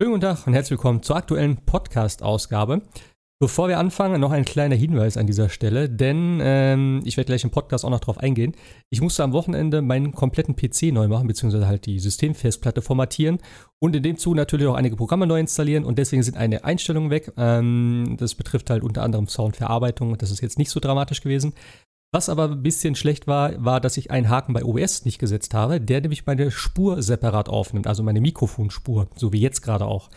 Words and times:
Schönen 0.00 0.14
guten 0.14 0.22
Tag 0.22 0.46
und 0.46 0.54
herzlich 0.54 0.78
willkommen 0.78 1.02
zur 1.02 1.16
aktuellen 1.16 1.58
Podcast-Ausgabe. 1.64 2.82
Bevor 3.40 3.68
wir 3.68 3.78
anfangen, 3.78 4.20
noch 4.20 4.32
ein 4.32 4.44
kleiner 4.44 4.74
Hinweis 4.74 5.16
an 5.16 5.26
dieser 5.28 5.48
Stelle, 5.48 5.88
denn 5.88 6.40
ähm, 6.42 7.02
ich 7.04 7.16
werde 7.16 7.26
gleich 7.26 7.44
im 7.44 7.50
Podcast 7.50 7.84
auch 7.84 7.90
noch 7.90 8.00
drauf 8.00 8.18
eingehen. 8.18 8.56
Ich 8.90 9.00
musste 9.00 9.22
am 9.22 9.32
Wochenende 9.32 9.80
meinen 9.80 10.10
kompletten 10.12 10.56
PC 10.56 10.92
neu 10.92 11.06
machen, 11.06 11.28
beziehungsweise 11.28 11.68
halt 11.68 11.86
die 11.86 12.00
Systemfestplatte 12.00 12.82
formatieren 12.82 13.38
und 13.80 13.94
in 13.94 14.02
dem 14.02 14.16
Zuge 14.16 14.36
natürlich 14.36 14.66
auch 14.66 14.74
einige 14.74 14.96
Programme 14.96 15.26
neu 15.26 15.38
installieren 15.38 15.84
und 15.84 15.98
deswegen 15.98 16.22
sind 16.24 16.36
eine 16.36 16.64
Einstellung 16.64 17.10
weg. 17.10 17.32
Ähm, 17.36 18.16
das 18.18 18.34
betrifft 18.34 18.70
halt 18.70 18.82
unter 18.82 19.02
anderem 19.02 19.28
Soundverarbeitung, 19.28 20.18
das 20.18 20.32
ist 20.32 20.40
jetzt 20.40 20.58
nicht 20.58 20.70
so 20.70 20.80
dramatisch 20.80 21.20
gewesen. 21.20 21.52
Was 22.14 22.28
aber 22.28 22.50
ein 22.50 22.62
bisschen 22.62 22.94
schlecht 22.94 23.26
war, 23.26 23.64
war, 23.64 23.80
dass 23.80 23.96
ich 23.96 24.10
einen 24.10 24.28
Haken 24.28 24.52
bei 24.52 24.64
OBS 24.64 25.06
nicht 25.06 25.18
gesetzt 25.18 25.54
habe, 25.54 25.80
der 25.80 26.02
nämlich 26.02 26.26
meine 26.26 26.50
Spur 26.50 27.02
separat 27.02 27.48
aufnimmt, 27.48 27.86
also 27.86 28.02
meine 28.02 28.20
Mikrofonspur, 28.20 29.08
so 29.16 29.32
wie 29.32 29.40
jetzt 29.40 29.62
gerade 29.62 29.86
auch. 29.86 30.10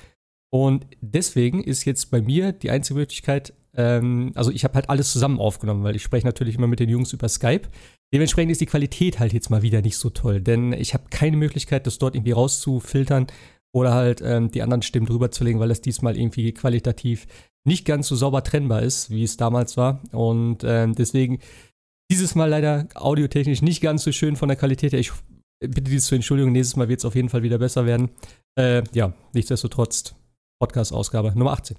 Und 0.51 0.85
deswegen 0.99 1.63
ist 1.63 1.85
jetzt 1.85 2.11
bei 2.11 2.21
mir 2.21 2.51
die 2.51 2.69
einzige 2.69 2.99
Möglichkeit, 2.99 3.53
ähm, 3.73 4.33
also 4.35 4.51
ich 4.51 4.65
habe 4.65 4.75
halt 4.75 4.89
alles 4.89 5.11
zusammen 5.13 5.39
aufgenommen, 5.39 5.83
weil 5.83 5.95
ich 5.95 6.03
spreche 6.03 6.25
natürlich 6.25 6.55
immer 6.55 6.67
mit 6.67 6.81
den 6.81 6.89
Jungs 6.89 7.13
über 7.13 7.29
Skype. 7.29 7.69
Dementsprechend 8.13 8.51
ist 8.51 8.61
die 8.61 8.65
Qualität 8.65 9.19
halt 9.19 9.31
jetzt 9.31 9.49
mal 9.49 9.61
wieder 9.61 9.81
nicht 9.81 9.97
so 9.97 10.09
toll, 10.09 10.41
denn 10.41 10.73
ich 10.73 10.93
habe 10.93 11.05
keine 11.09 11.37
Möglichkeit, 11.37 11.87
das 11.87 11.97
dort 11.97 12.15
irgendwie 12.15 12.31
rauszufiltern 12.31 13.27
oder 13.73 13.93
halt 13.93 14.21
ähm, 14.21 14.51
die 14.51 14.61
anderen 14.61 14.81
Stimmen 14.81 15.05
drüber 15.05 15.31
zu 15.31 15.45
legen, 15.45 15.59
weil 15.59 15.69
das 15.69 15.81
diesmal 15.81 16.17
irgendwie 16.17 16.53
qualitativ 16.53 17.25
nicht 17.65 17.85
ganz 17.85 18.07
so 18.07 18.15
sauber 18.15 18.43
trennbar 18.43 18.83
ist, 18.83 19.09
wie 19.09 19.23
es 19.23 19.37
damals 19.37 19.75
war. 19.75 20.01
Und 20.11 20.63
ähm, 20.63 20.93
deswegen 20.93 21.39
dieses 22.11 22.35
Mal 22.35 22.49
leider 22.49 22.87
audiotechnisch 22.95 23.61
nicht 23.61 23.81
ganz 23.81 24.03
so 24.03 24.11
schön 24.11 24.35
von 24.35 24.47
der 24.47 24.57
Qualität 24.57 24.93
her. 24.93 24.99
Ich 24.99 25.11
bitte 25.59 25.89
dies 25.89 26.05
zur 26.05 26.17
Entschuldigung, 26.17 26.51
nächstes 26.51 26.75
Mal 26.75 26.89
wird 26.89 26.99
es 26.99 27.05
auf 27.05 27.15
jeden 27.15 27.29
Fall 27.29 27.43
wieder 27.43 27.57
besser 27.57 27.85
werden. 27.85 28.09
Äh, 28.57 28.83
ja, 28.93 29.13
nichtsdestotrotz 29.33 30.15
Podcast-Ausgabe 30.59 31.33
Nummer 31.35 31.51
18. 31.53 31.77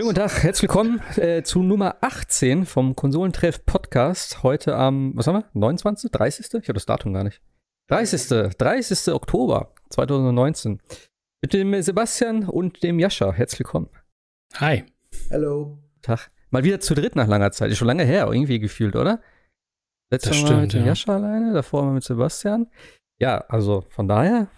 Schönen 0.00 0.14
guten 0.14 0.28
Tag, 0.28 0.42
herzlich 0.42 0.62
willkommen 0.62 1.02
äh, 1.16 1.42
zu 1.42 1.62
Nummer 1.62 1.98
18 2.00 2.64
vom 2.64 2.96
Konsolentreff 2.96 3.66
Podcast. 3.66 4.42
Heute 4.42 4.74
am, 4.74 5.12
was 5.14 5.26
haben 5.26 5.40
wir? 5.40 5.50
29. 5.52 6.10
30. 6.10 6.46
Ich 6.46 6.54
habe 6.54 6.72
das 6.72 6.86
Datum 6.86 7.12
gar 7.12 7.22
nicht. 7.22 7.42
30. 7.88 8.56
30. 8.56 9.12
Oktober 9.12 9.74
2019. 9.90 10.80
Mit 11.42 11.52
dem 11.52 11.82
Sebastian 11.82 12.48
und 12.48 12.82
dem 12.82 12.98
Jascha. 12.98 13.30
Herzlich 13.30 13.58
willkommen. 13.58 13.90
Hi. 14.54 14.86
Hallo. 15.30 15.76
Tag. 16.00 16.30
Mal 16.48 16.64
wieder 16.64 16.80
zu 16.80 16.94
dritt 16.94 17.14
nach 17.14 17.28
langer 17.28 17.52
Zeit. 17.52 17.70
Ist 17.70 17.76
schon 17.76 17.88
lange 17.88 18.04
her, 18.04 18.26
irgendwie 18.32 18.58
gefühlt, 18.58 18.96
oder? 18.96 19.20
Letztes 20.10 20.30
Mal 20.30 20.46
stimmt, 20.46 20.60
mit 20.62 20.72
dem 20.72 20.80
ja. 20.80 20.86
Jascha 20.86 21.14
alleine, 21.14 21.52
davor 21.52 21.84
mal 21.84 21.92
mit 21.92 22.04
Sebastian. 22.04 22.70
Ja, 23.18 23.44
also 23.50 23.84
von 23.90 24.08
daher, 24.08 24.48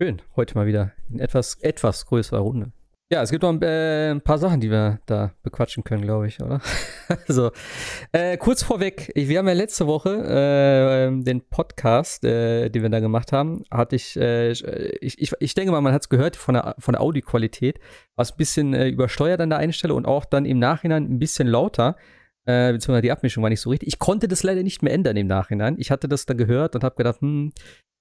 schön. 0.00 0.22
Heute 0.34 0.54
mal 0.54 0.66
wieder 0.66 0.92
in 1.10 1.18
etwas, 1.18 1.56
etwas 1.56 2.06
größerer 2.06 2.40
Runde. 2.40 2.72
Ja, 3.10 3.22
es 3.22 3.30
gibt 3.30 3.42
noch 3.42 3.48
ein, 3.48 3.62
äh, 3.62 4.10
ein, 4.10 4.20
paar 4.20 4.36
Sachen, 4.36 4.60
die 4.60 4.70
wir 4.70 5.00
da 5.06 5.32
bequatschen 5.42 5.82
können, 5.82 6.02
glaube 6.02 6.26
ich, 6.26 6.42
oder? 6.42 6.60
also, 7.26 7.52
äh, 8.12 8.36
kurz 8.36 8.62
vorweg, 8.62 9.10
ich, 9.14 9.28
wir 9.28 9.38
haben 9.38 9.48
ja 9.48 9.54
letzte 9.54 9.86
Woche 9.86 10.10
äh, 10.10 11.22
den 11.22 11.40
Podcast, 11.48 12.22
äh, 12.26 12.68
den 12.68 12.82
wir 12.82 12.90
da 12.90 13.00
gemacht 13.00 13.32
haben, 13.32 13.62
hatte 13.70 13.96
ich, 13.96 14.14
äh, 14.18 14.50
ich, 14.50 15.18
ich, 15.22 15.32
ich 15.40 15.54
denke 15.54 15.72
mal, 15.72 15.80
man 15.80 15.94
hat 15.94 16.02
es 16.02 16.10
gehört 16.10 16.36
von 16.36 16.52
der, 16.52 16.74
von 16.78 16.92
der 16.92 17.00
Audioqualität, 17.00 17.80
was 18.14 18.32
ein 18.32 18.36
bisschen 18.36 18.74
äh, 18.74 18.88
übersteuert 18.88 19.40
an 19.40 19.48
der 19.48 19.58
einen 19.58 19.72
Stelle 19.72 19.94
und 19.94 20.04
auch 20.04 20.26
dann 20.26 20.44
im 20.44 20.58
Nachhinein 20.58 21.04
ein 21.04 21.18
bisschen 21.18 21.48
lauter, 21.48 21.96
beziehungsweise 22.48 23.02
die 23.02 23.12
Abmischung 23.12 23.42
war 23.42 23.50
nicht 23.50 23.60
so 23.60 23.70
richtig. 23.70 23.88
Ich 23.88 23.98
konnte 23.98 24.28
das 24.28 24.42
leider 24.42 24.62
nicht 24.62 24.82
mehr 24.82 24.92
ändern 24.92 25.16
im 25.16 25.26
Nachhinein. 25.26 25.76
Ich 25.78 25.90
hatte 25.90 26.08
das 26.08 26.26
dann 26.26 26.36
gehört 26.36 26.74
und 26.74 26.84
habe 26.84 26.96
gedacht, 26.96 27.20
hm, 27.20 27.52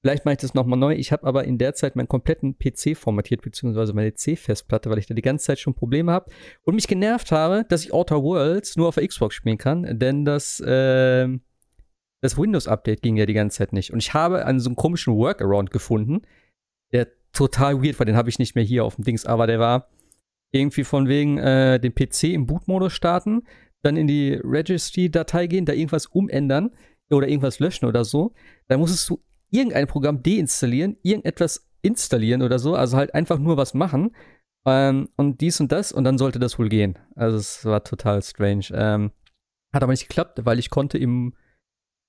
Vielleicht 0.01 0.25
mache 0.25 0.33
ich 0.33 0.39
das 0.39 0.53
nochmal 0.53 0.77
neu. 0.77 0.93
Ich 0.93 1.11
habe 1.11 1.25
aber 1.25 1.45
in 1.45 1.57
der 1.57 1.73
Zeit 1.73 1.95
meinen 1.95 2.07
kompletten 2.07 2.57
PC 2.57 2.95
formatiert, 2.95 3.41
beziehungsweise 3.41 3.93
meine 3.93 4.13
C-Festplatte, 4.13 4.89
weil 4.89 4.99
ich 4.99 5.07
da 5.07 5.15
die 5.15 5.23
ganze 5.23 5.47
Zeit 5.47 5.59
schon 5.59 5.73
Probleme 5.73 6.11
habe 6.11 6.31
und 6.63 6.75
mich 6.75 6.87
genervt 6.87 7.31
habe, 7.31 7.65
dass 7.67 7.83
ich 7.83 7.93
Outer 7.93 8.21
Worlds 8.21 8.77
nur 8.77 8.89
auf 8.89 8.95
der 8.95 9.07
Xbox 9.07 9.35
spielen 9.35 9.57
kann, 9.57 9.99
denn 9.99 10.23
das, 10.23 10.59
äh, 10.59 11.27
das 12.21 12.37
Windows-Update 12.37 13.01
ging 13.01 13.17
ja 13.17 13.25
die 13.25 13.33
ganze 13.33 13.57
Zeit 13.57 13.73
nicht. 13.73 13.91
Und 13.91 13.99
ich 13.99 14.13
habe 14.13 14.45
einen 14.45 14.59
so 14.59 14.69
einen 14.69 14.75
komischen 14.75 15.15
Workaround 15.15 15.71
gefunden, 15.71 16.21
der 16.93 17.07
total 17.33 17.83
weird 17.83 17.97
war. 17.99 18.05
Den 18.05 18.15
habe 18.15 18.29
ich 18.29 18.39
nicht 18.39 18.55
mehr 18.55 18.63
hier 18.63 18.85
auf 18.85 18.95
dem 18.95 19.03
Dings, 19.03 19.25
aber 19.25 19.47
der 19.47 19.59
war 19.59 19.89
irgendwie 20.51 20.83
von 20.83 21.07
wegen 21.07 21.39
äh, 21.39 21.79
den 21.79 21.93
PC 21.93 22.25
im 22.25 22.45
Bootmodus 22.45 22.93
starten, 22.93 23.43
dann 23.87 23.97
in 23.97 24.07
die 24.07 24.33
Registry-Datei 24.43 25.47
gehen, 25.47 25.65
da 25.65 25.73
irgendwas 25.73 26.05
umändern 26.05 26.71
oder 27.09 27.27
irgendwas 27.27 27.59
löschen 27.59 27.85
oder 27.85 28.05
so. 28.05 28.33
Da 28.67 28.77
musstest 28.77 29.09
du 29.09 29.23
irgendein 29.49 29.87
Programm 29.87 30.21
deinstallieren, 30.21 30.97
irgendetwas 31.01 31.67
installieren 31.81 32.41
oder 32.41 32.59
so, 32.59 32.75
also 32.75 32.97
halt 32.97 33.13
einfach 33.13 33.39
nur 33.39 33.57
was 33.57 33.73
machen 33.73 34.11
ähm, 34.65 35.09
und 35.15 35.41
dies 35.41 35.59
und 35.61 35.71
das 35.71 35.91
und 35.91 36.03
dann 36.03 36.17
sollte 36.17 36.39
das 36.39 36.59
wohl 36.59 36.69
gehen. 36.69 36.99
Also 37.15 37.37
es 37.37 37.63
war 37.65 37.83
total 37.83 38.21
strange. 38.21 38.65
Ähm, 38.73 39.11
hat 39.73 39.83
aber 39.83 39.93
nicht 39.93 40.07
geklappt, 40.07 40.45
weil 40.45 40.59
ich 40.59 40.69
konnte 40.69 40.97
im, 40.97 41.33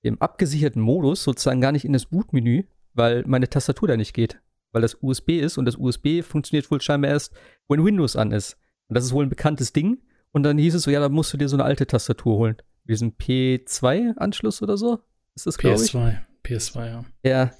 im 0.02 0.20
abgesicherten 0.20 0.82
Modus 0.82 1.22
sozusagen 1.22 1.60
gar 1.60 1.72
nicht 1.72 1.84
in 1.84 1.92
das 1.92 2.06
Bootmenü, 2.06 2.64
weil 2.94 3.24
meine 3.26 3.48
Tastatur 3.48 3.88
da 3.88 3.96
nicht 3.96 4.14
geht, 4.14 4.40
weil 4.72 4.82
das 4.82 4.98
USB 5.00 5.40
ist 5.40 5.58
und 5.58 5.64
das 5.64 5.76
USB 5.76 6.22
funktioniert 6.22 6.70
wohl 6.70 6.80
scheinbar 6.80 7.12
erst, 7.12 7.34
wenn 7.68 7.84
Windows 7.84 8.16
an 8.16 8.32
ist. 8.32 8.56
Und 8.88 8.96
das 8.96 9.04
ist 9.04 9.12
wohl 9.12 9.26
ein 9.26 9.30
bekanntes 9.30 9.72
Ding. 9.72 9.98
Und 10.32 10.42
dann 10.42 10.58
hieß 10.58 10.74
es 10.74 10.82
so, 10.82 10.90
ja, 10.90 11.00
da 11.00 11.08
musst 11.08 11.32
du 11.32 11.36
dir 11.36 11.48
so 11.48 11.56
eine 11.56 11.64
alte 11.64 11.86
Tastatur 11.86 12.36
holen. 12.36 12.56
Diesen 12.84 13.16
P2-Anschluss 13.16 14.62
oder 14.62 14.76
so. 14.76 15.00
Ist 15.34 15.46
das, 15.46 15.58
glaube 15.58 15.76
ich? 15.76 15.90
PS2. 15.90 16.16
PS2, 16.44 16.86
ja. 16.86 17.04
Ja. 17.22 17.50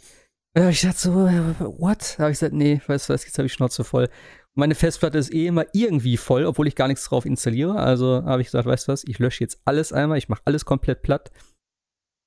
Ja, 0.56 0.68
ich 0.70 0.80
dachte 0.80 0.98
so, 0.98 1.14
what? 1.14 2.14
Da 2.16 2.24
habe 2.24 2.32
ich 2.32 2.38
gesagt, 2.38 2.54
nee, 2.54 2.80
weißt 2.86 3.08
du 3.08 3.14
was, 3.14 3.24
jetzt 3.24 3.38
habe 3.38 3.46
ich 3.46 3.52
Schnauze 3.52 3.84
voll. 3.84 4.08
Meine 4.54 4.74
Festplatte 4.74 5.18
ist 5.18 5.32
eh 5.32 5.46
immer 5.46 5.66
irgendwie 5.72 6.16
voll, 6.16 6.44
obwohl 6.44 6.66
ich 6.66 6.74
gar 6.74 6.88
nichts 6.88 7.04
drauf 7.04 7.26
installiere. 7.26 7.76
Also 7.76 8.24
habe 8.24 8.40
ich 8.40 8.48
gesagt, 8.48 8.66
weißt 8.66 8.88
du 8.88 8.92
was, 8.92 9.04
ich 9.04 9.18
lösche 9.18 9.44
jetzt 9.44 9.60
alles 9.64 9.92
einmal, 9.92 10.18
ich 10.18 10.28
mache 10.28 10.42
alles 10.46 10.64
komplett 10.64 11.02
platt. 11.02 11.30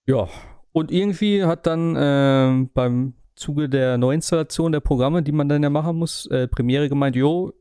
Ja. 0.08 0.30
Und 0.72 0.92
irgendwie 0.92 1.44
hat 1.44 1.68
dann 1.68 1.96
äh, 1.98 2.68
beim 2.74 3.16
Zuge 3.36 3.68
der 3.68 3.98
Neuinstallation 3.98 4.72
der 4.72 4.80
Programme, 4.80 5.24
die 5.24 5.34
man 5.34 5.50
dann 5.50 5.64
ja 5.64 5.70
machen 5.70 5.98
muss, 5.98 6.26
äh, 6.28 6.48
Premiere 6.48 6.88
gemeint, 6.88 7.16
jo, 7.16 7.54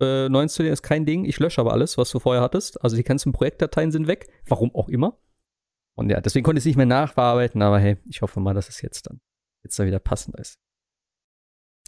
äh, 0.00 0.28
Neuinstallieren 0.28 0.72
ist 0.72 0.82
kein 0.82 1.06
Ding, 1.06 1.24
ich 1.24 1.38
lösche 1.38 1.60
aber 1.60 1.72
alles, 1.72 1.98
was 1.98 2.10
du 2.10 2.18
vorher 2.18 2.42
hattest. 2.42 2.82
Also 2.82 2.96
die 2.96 3.04
ganzen 3.04 3.32
Projektdateien 3.32 3.90
sind 3.90 4.06
weg, 4.06 4.28
warum 4.46 4.74
auch 4.74 4.88
immer. 4.88 5.18
Und 5.94 6.10
ja, 6.10 6.20
deswegen 6.20 6.44
konnte 6.44 6.58
ich 6.58 6.62
es 6.62 6.66
nicht 6.66 6.76
mehr 6.76 6.86
nachbearbeiten, 6.86 7.60
aber 7.60 7.80
hey, 7.80 7.96
ich 8.08 8.22
hoffe 8.22 8.38
mal, 8.38 8.54
dass 8.54 8.68
es 8.68 8.80
jetzt 8.82 9.08
dann, 9.08 9.20
jetzt 9.64 9.78
dann 9.78 9.86
wieder 9.86 9.98
passend 9.98 10.38
ist. 10.38 10.58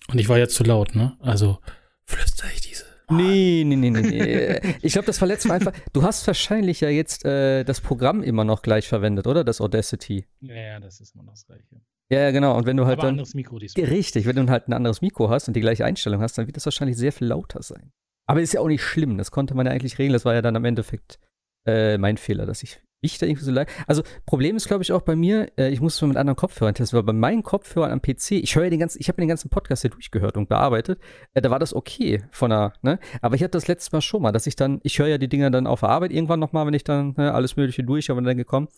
Und 0.09 0.19
ich 0.19 0.29
war 0.29 0.39
jetzt 0.39 0.55
zu 0.55 0.65
laut, 0.65 0.95
ne? 0.97 1.17
Also 1.21 1.59
flüster 2.05 2.47
ich 2.53 2.61
diese. 2.61 2.85
Nee, 3.09 3.65
nee, 3.65 3.77
nee, 3.77 3.91
nee. 3.91 4.01
nee. 4.01 4.75
ich 4.83 4.93
glaube, 4.93 5.07
das 5.07 5.21
war 5.21 5.29
letztes 5.29 5.49
Mal 5.49 5.57
einfach. 5.57 5.73
Du 5.93 6.03
hast 6.03 6.27
wahrscheinlich 6.27 6.81
ja 6.81 6.89
jetzt 6.89 7.25
äh, 7.25 7.65
das 7.65 7.81
Programm 7.81 8.23
immer 8.23 8.45
noch 8.45 8.63
gleich 8.63 8.89
verwendet, 8.89 9.27
oder? 9.27 9.45
Das 9.45 9.61
Audacity. 9.61 10.27
Ja, 10.41 10.55
ja, 10.55 10.81
das 10.81 11.01
ist 11.01 11.15
immer 11.15 11.25
noch 11.25 11.33
das 11.33 11.47
gleiche. 11.47 11.81
Ja, 12.09 12.33
genau. 12.33 12.57
Und 12.57 12.67
wenn 12.67 12.77
du 12.77 12.87
halt 12.87 12.99
Aber 12.99 13.07
dann. 13.07 13.15
anderes 13.15 13.35
Mikro 13.35 13.59
diesmal. 13.59 13.87
Richtig, 13.87 14.27
wenn 14.27 14.37
du 14.37 14.49
halt 14.49 14.69
ein 14.69 14.73
anderes 14.73 15.01
Mikro 15.01 15.31
hast 15.31 15.47
und 15.49 15.55
die 15.55 15.61
gleiche 15.61 15.85
Einstellung 15.85 16.21
hast, 16.21 16.37
dann 16.37 16.47
wird 16.47 16.57
das 16.57 16.65
wahrscheinlich 16.65 16.97
sehr 16.97 17.13
viel 17.13 17.29
lauter 17.29 17.63
sein. 17.63 17.93
Aber 18.31 18.41
ist 18.41 18.53
ja 18.53 18.61
auch 18.61 18.69
nicht 18.69 18.83
schlimm. 18.83 19.19
Das 19.19 19.33
konnte 19.33 19.55
man 19.55 19.67
ja 19.67 19.73
eigentlich 19.73 19.99
regeln. 19.99 20.13
Das 20.13 20.25
war 20.25 20.35
ja 20.35 20.41
dann 20.41 20.55
am 20.55 20.65
Endeffekt 20.65 21.19
äh, 21.67 21.99
mein 21.99 22.17
Fehler, 22.17 22.47
dass 22.47 22.63
ich 22.63 22.81
ich 23.03 23.19
da 23.19 23.27
irgendwie 23.27 23.45
so 23.45 23.51
leid. 23.51 23.69
Also, 23.87 24.03
Problem 24.27 24.57
ist, 24.57 24.69
glaube 24.69 24.83
ich, 24.83 24.93
auch 24.93 25.01
bei 25.01 25.17
mir, 25.17 25.51
äh, 25.57 25.71
ich 25.71 25.81
muss 25.81 25.95
es 25.95 26.03
mal 26.03 26.09
mit 26.09 26.17
anderen 26.19 26.37
Kopfhörern 26.37 26.75
testen, 26.75 26.99
weil 26.99 27.03
bei 27.03 27.13
meinen 27.15 27.43
Kopfhörern 27.43 27.91
am 27.91 28.03
PC, 28.03 28.33
ich 28.33 28.55
höre 28.55 28.65
ja 28.65 28.71
den 28.71 28.79
ganzen, 28.79 29.01
ich 29.01 29.09
habe 29.09 29.21
den 29.21 29.29
ganzen 29.29 29.49
Podcast 29.49 29.83
ja 29.85 29.91
durchgehört 29.91 30.37
und 30.37 30.51
bearbeitet, 30.51 31.01
äh, 31.33 31.41
da 31.41 31.51
war 31.51 31.59
das 31.59 31.75
okay 31.75 32.23
von 32.31 32.51
der, 32.51 32.75
ne? 32.83 32.99
Aber 33.23 33.35
ich 33.35 33.43
hatte 33.43 33.53
das 33.53 33.69
letzte 33.69 33.97
Mal 33.97 34.03
schon 34.03 34.21
mal, 34.21 34.33
dass 34.33 34.47
ich 34.47 34.55
dann, 34.55 34.81
ich 34.83 34.99
höre 34.99 35.09
ja 35.09 35.17
die 35.19 35.29
Dinger 35.29 35.51
dann 35.51 35.67
auf 35.67 35.81
der 35.81 35.89
Arbeit 35.89 36.13
irgendwann 36.13 36.41
nochmal, 36.41 36.67
wenn 36.67 36.75
ich 36.75 36.85
dann 36.85 37.15
ne, 37.17 37.33
alles 37.33 37.57
Mögliche 37.57 37.85
durch 37.85 38.11
habe 38.11 38.19
und 38.19 38.25
dann 38.25 38.37
gekommen, 38.37 38.69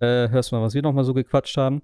äh, 0.00 0.28
hörst 0.28 0.52
du 0.52 0.56
mal, 0.56 0.62
was 0.62 0.74
wir 0.74 0.82
nochmal 0.82 1.04
so 1.04 1.12
gequatscht 1.12 1.56
haben. 1.56 1.82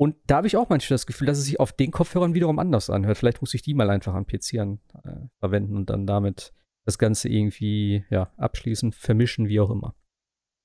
Und 0.00 0.16
da 0.26 0.36
habe 0.36 0.46
ich 0.46 0.56
auch 0.56 0.70
manchmal 0.70 0.94
das 0.94 1.04
Gefühl, 1.04 1.26
dass 1.26 1.36
es 1.36 1.44
sich 1.44 1.60
auf 1.60 1.74
den 1.74 1.90
Kopfhörern 1.90 2.32
wiederum 2.32 2.58
anders 2.58 2.88
anhört. 2.88 3.18
Vielleicht 3.18 3.42
muss 3.42 3.52
ich 3.52 3.60
die 3.60 3.74
mal 3.74 3.90
einfach 3.90 4.14
am 4.14 4.26
PC 4.26 4.58
an, 4.58 4.80
äh, 5.04 5.26
verwenden 5.40 5.76
und 5.76 5.90
dann 5.90 6.06
damit 6.06 6.54
das 6.86 6.98
Ganze 6.98 7.28
irgendwie, 7.28 8.06
ja, 8.08 8.32
abschließen, 8.38 8.92
vermischen, 8.92 9.48
wie 9.48 9.60
auch 9.60 9.68
immer. 9.68 9.94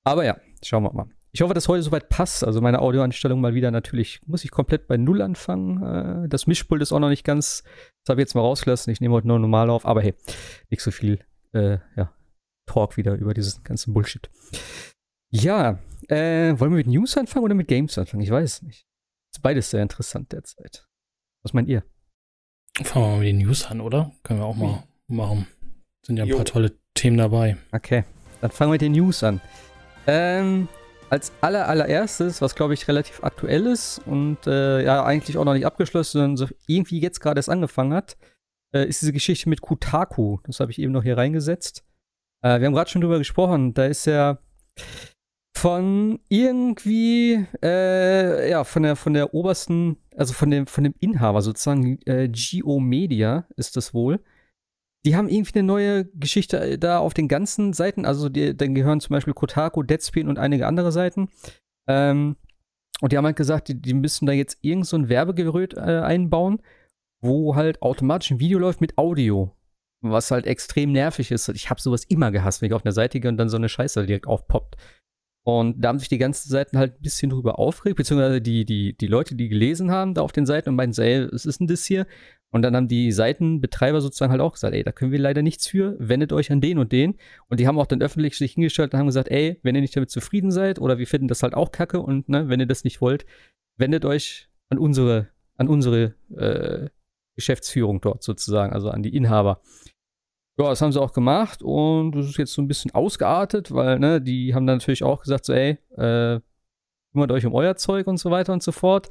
Aber 0.04 0.24
ja, 0.24 0.38
schauen 0.64 0.84
wir 0.84 0.92
mal. 0.94 1.10
Ich 1.32 1.42
hoffe, 1.42 1.52
dass 1.52 1.68
heute 1.68 1.82
soweit 1.82 2.08
passt. 2.08 2.44
Also 2.44 2.62
meine 2.62 2.80
Audioanstellung 2.80 3.42
mal 3.42 3.52
wieder 3.52 3.70
natürlich, 3.70 4.22
muss 4.26 4.42
ich 4.42 4.50
komplett 4.50 4.86
bei 4.86 4.96
Null 4.96 5.20
anfangen. 5.20 5.82
Äh, 6.24 6.28
das 6.30 6.46
Mischpult 6.46 6.80
ist 6.80 6.92
auch 6.92 6.98
noch 7.00 7.10
nicht 7.10 7.24
ganz, 7.24 7.62
das 8.04 8.12
habe 8.12 8.22
ich 8.22 8.28
jetzt 8.28 8.36
mal 8.36 8.40
rausgelassen. 8.40 8.90
Ich 8.90 9.02
nehme 9.02 9.12
heute 9.12 9.28
nur 9.28 9.38
normal 9.38 9.68
auf, 9.68 9.84
aber 9.84 10.00
hey, 10.00 10.14
nicht 10.70 10.80
so 10.80 10.90
viel, 10.90 11.18
äh, 11.52 11.76
ja, 11.94 12.10
Talk 12.64 12.96
wieder 12.96 13.12
über 13.16 13.34
diesen 13.34 13.62
ganzen 13.64 13.92
Bullshit. 13.92 14.30
Ja, 15.28 15.78
äh, 16.08 16.58
wollen 16.58 16.70
wir 16.70 16.78
mit 16.78 16.86
News 16.86 17.18
anfangen 17.18 17.44
oder 17.44 17.54
mit 17.54 17.68
Games 17.68 17.98
anfangen? 17.98 18.22
Ich 18.22 18.30
weiß 18.30 18.62
nicht. 18.62 18.86
Beides 19.46 19.70
sehr 19.70 19.80
interessant 19.80 20.32
derzeit. 20.32 20.88
Was 21.44 21.52
meint 21.52 21.68
ihr? 21.68 21.84
Fangen 22.82 23.04
wir 23.04 23.10
mal 23.10 23.18
mit 23.18 23.28
den 23.28 23.38
News 23.38 23.64
an, 23.66 23.80
oder? 23.80 24.10
Können 24.24 24.40
wir 24.40 24.46
auch 24.46 24.56
mal 24.56 24.82
machen. 25.06 25.46
Sind 26.04 26.16
ja 26.16 26.24
ein 26.24 26.30
jo. 26.30 26.34
paar 26.34 26.46
tolle 26.46 26.72
Themen 26.94 27.16
dabei. 27.16 27.56
Okay, 27.70 28.02
dann 28.40 28.50
fangen 28.50 28.70
wir 28.70 28.74
mit 28.74 28.80
den 28.80 28.90
News 28.90 29.22
an. 29.22 29.40
Ähm, 30.08 30.66
als 31.10 31.30
aller, 31.42 31.68
allererstes, 31.68 32.42
was 32.42 32.56
glaube 32.56 32.74
ich 32.74 32.88
relativ 32.88 33.22
aktuell 33.22 33.68
ist 33.68 34.00
und 34.04 34.48
äh, 34.48 34.82
ja 34.82 35.04
eigentlich 35.04 35.38
auch 35.38 35.44
noch 35.44 35.54
nicht 35.54 35.64
abgeschlossen, 35.64 36.18
sondern 36.18 36.36
so 36.36 36.48
irgendwie 36.66 36.98
jetzt 36.98 37.20
gerade 37.20 37.38
erst 37.38 37.48
angefangen 37.48 37.94
hat, 37.94 38.16
äh, 38.74 38.84
ist 38.88 39.00
diese 39.00 39.12
Geschichte 39.12 39.48
mit 39.48 39.60
Kutaku. 39.60 40.38
Das 40.42 40.58
habe 40.58 40.72
ich 40.72 40.80
eben 40.80 40.90
noch 40.90 41.04
hier 41.04 41.18
reingesetzt. 41.18 41.84
Äh, 42.42 42.58
wir 42.58 42.66
haben 42.66 42.74
gerade 42.74 42.90
schon 42.90 43.00
drüber 43.00 43.18
gesprochen. 43.18 43.74
Da 43.74 43.84
ist 43.84 44.06
ja 44.06 44.40
von 45.56 46.20
irgendwie, 46.28 47.46
äh, 47.62 48.50
ja, 48.50 48.62
von 48.64 48.82
der, 48.82 48.94
von 48.94 49.14
der 49.14 49.32
obersten, 49.32 49.96
also 50.14 50.34
von 50.34 50.50
dem, 50.50 50.66
von 50.66 50.84
dem 50.84 50.94
Inhaber 51.00 51.40
sozusagen, 51.40 51.98
äh, 52.04 52.28
Geo 52.28 52.78
Media 52.78 53.46
ist 53.56 53.74
das 53.76 53.94
wohl. 53.94 54.22
Die 55.06 55.16
haben 55.16 55.30
irgendwie 55.30 55.58
eine 55.58 55.66
neue 55.66 56.04
Geschichte 56.04 56.60
äh, 56.60 56.78
da 56.78 56.98
auf 56.98 57.14
den 57.14 57.26
ganzen 57.26 57.72
Seiten, 57.72 58.04
also 58.04 58.28
die, 58.28 58.54
dann 58.54 58.74
gehören 58.74 59.00
zum 59.00 59.14
Beispiel 59.14 59.32
Kotaku, 59.32 59.82
Deadspin 59.82 60.28
und 60.28 60.38
einige 60.38 60.66
andere 60.66 60.92
Seiten. 60.92 61.30
Ähm, 61.88 62.36
und 63.00 63.12
die 63.12 63.16
haben 63.16 63.24
halt 63.24 63.36
gesagt, 63.36 63.68
die, 63.68 63.80
die 63.80 63.94
müssen 63.94 64.26
da 64.26 64.32
jetzt 64.32 64.58
irgend 64.60 64.86
so 64.86 64.98
ein 64.98 65.08
Werbegerät 65.08 65.72
äh, 65.74 66.00
einbauen, 66.00 66.60
wo 67.22 67.56
halt 67.56 67.80
automatisch 67.80 68.30
ein 68.30 68.40
Video 68.40 68.58
läuft 68.58 68.82
mit 68.82 68.98
Audio. 68.98 69.56
Was 70.02 70.30
halt 70.30 70.46
extrem 70.46 70.92
nervig 70.92 71.30
ist. 71.30 71.48
Ich 71.48 71.70
habe 71.70 71.80
sowas 71.80 72.04
immer 72.04 72.30
gehasst, 72.30 72.60
wenn 72.60 72.68
ich 72.68 72.74
auf 72.74 72.84
einer 72.84 72.92
Seite 72.92 73.20
gehe 73.20 73.30
und 73.30 73.38
dann 73.38 73.48
so 73.48 73.56
eine 73.56 73.70
Scheiße 73.70 74.04
direkt 74.04 74.26
aufpoppt. 74.26 74.76
Und 75.46 75.80
da 75.80 75.90
haben 75.90 76.00
sich 76.00 76.08
die 76.08 76.18
ganzen 76.18 76.48
Seiten 76.50 76.76
halt 76.76 76.94
ein 76.96 77.02
bisschen 77.02 77.30
drüber 77.30 77.60
aufgeregt, 77.60 77.98
beziehungsweise 77.98 78.40
die, 78.40 78.64
die, 78.64 78.96
die 78.98 79.06
Leute, 79.06 79.36
die 79.36 79.48
gelesen 79.48 79.92
haben, 79.92 80.12
da 80.12 80.22
auf 80.22 80.32
den 80.32 80.44
Seiten 80.44 80.70
und 80.70 80.74
meinten, 80.74 80.92
so, 80.92 81.02
ey, 81.02 81.28
was 81.30 81.46
ist 81.46 81.60
denn 81.60 81.68
das 81.68 81.84
hier? 81.84 82.08
Und 82.50 82.62
dann 82.62 82.74
haben 82.74 82.88
die 82.88 83.12
Seitenbetreiber 83.12 84.00
sozusagen 84.00 84.32
halt 84.32 84.40
auch 84.40 84.54
gesagt, 84.54 84.74
ey, 84.74 84.82
da 84.82 84.90
können 84.90 85.12
wir 85.12 85.20
leider 85.20 85.42
nichts 85.42 85.68
für, 85.68 85.94
wendet 86.00 86.32
euch 86.32 86.50
an 86.50 86.60
den 86.60 86.78
und 86.78 86.90
den. 86.90 87.14
Und 87.48 87.60
die 87.60 87.68
haben 87.68 87.78
auch 87.78 87.86
dann 87.86 88.02
öffentlich 88.02 88.36
sich 88.36 88.54
hingestellt 88.54 88.92
und 88.92 88.98
haben 88.98 89.06
gesagt, 89.06 89.28
ey, 89.28 89.60
wenn 89.62 89.76
ihr 89.76 89.82
nicht 89.82 89.94
damit 89.94 90.10
zufrieden 90.10 90.50
seid 90.50 90.80
oder 90.80 90.98
wir 90.98 91.06
finden 91.06 91.28
das 91.28 91.44
halt 91.44 91.54
auch 91.54 91.70
kacke 91.70 92.00
und 92.00 92.28
ne, 92.28 92.48
wenn 92.48 92.58
ihr 92.58 92.66
das 92.66 92.82
nicht 92.82 93.00
wollt, 93.00 93.24
wendet 93.76 94.04
euch 94.04 94.48
an 94.68 94.78
unsere, 94.78 95.28
an 95.58 95.68
unsere 95.68 96.16
äh, 96.36 96.88
Geschäftsführung 97.36 98.00
dort 98.00 98.24
sozusagen, 98.24 98.72
also 98.72 98.90
an 98.90 99.04
die 99.04 99.14
Inhaber. 99.14 99.60
Ja, 100.58 100.70
das 100.70 100.80
haben 100.80 100.92
sie 100.92 101.00
auch 101.00 101.12
gemacht 101.12 101.62
und 101.62 102.12
das 102.12 102.26
ist 102.26 102.38
jetzt 102.38 102.54
so 102.54 102.62
ein 102.62 102.68
bisschen 102.68 102.94
ausgeartet, 102.94 103.72
weil, 103.72 103.98
ne, 103.98 104.22
die 104.22 104.54
haben 104.54 104.66
dann 104.66 104.78
natürlich 104.78 105.04
auch 105.04 105.20
gesagt, 105.20 105.44
so, 105.44 105.52
ey, 105.52 105.78
äh, 105.96 106.40
kümmert 107.12 107.30
euch 107.30 107.44
um 107.44 107.54
euer 107.54 107.76
Zeug 107.76 108.06
und 108.06 108.16
so 108.16 108.30
weiter 108.30 108.54
und 108.54 108.62
so 108.62 108.72
fort. 108.72 109.10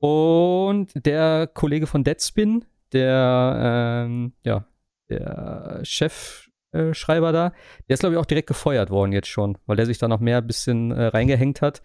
Und 0.00 0.92
der 0.94 1.46
Kollege 1.46 1.86
von 1.86 2.02
Deadspin, 2.02 2.64
der, 2.92 4.06
ähm, 4.06 4.32
ja, 4.44 4.66
der 5.10 5.80
Chefschreiber 5.84 7.28
äh, 7.28 7.32
da, 7.32 7.52
der 7.88 7.94
ist, 7.94 8.00
glaube 8.00 8.14
ich, 8.16 8.20
auch 8.20 8.26
direkt 8.26 8.48
gefeuert 8.48 8.90
worden 8.90 9.12
jetzt 9.12 9.28
schon, 9.28 9.58
weil 9.66 9.76
der 9.76 9.86
sich 9.86 9.98
da 9.98 10.08
noch 10.08 10.20
mehr 10.20 10.38
ein 10.38 10.46
bisschen 10.46 10.90
äh, 10.90 11.06
reingehängt 11.06 11.62
hat. 11.62 11.82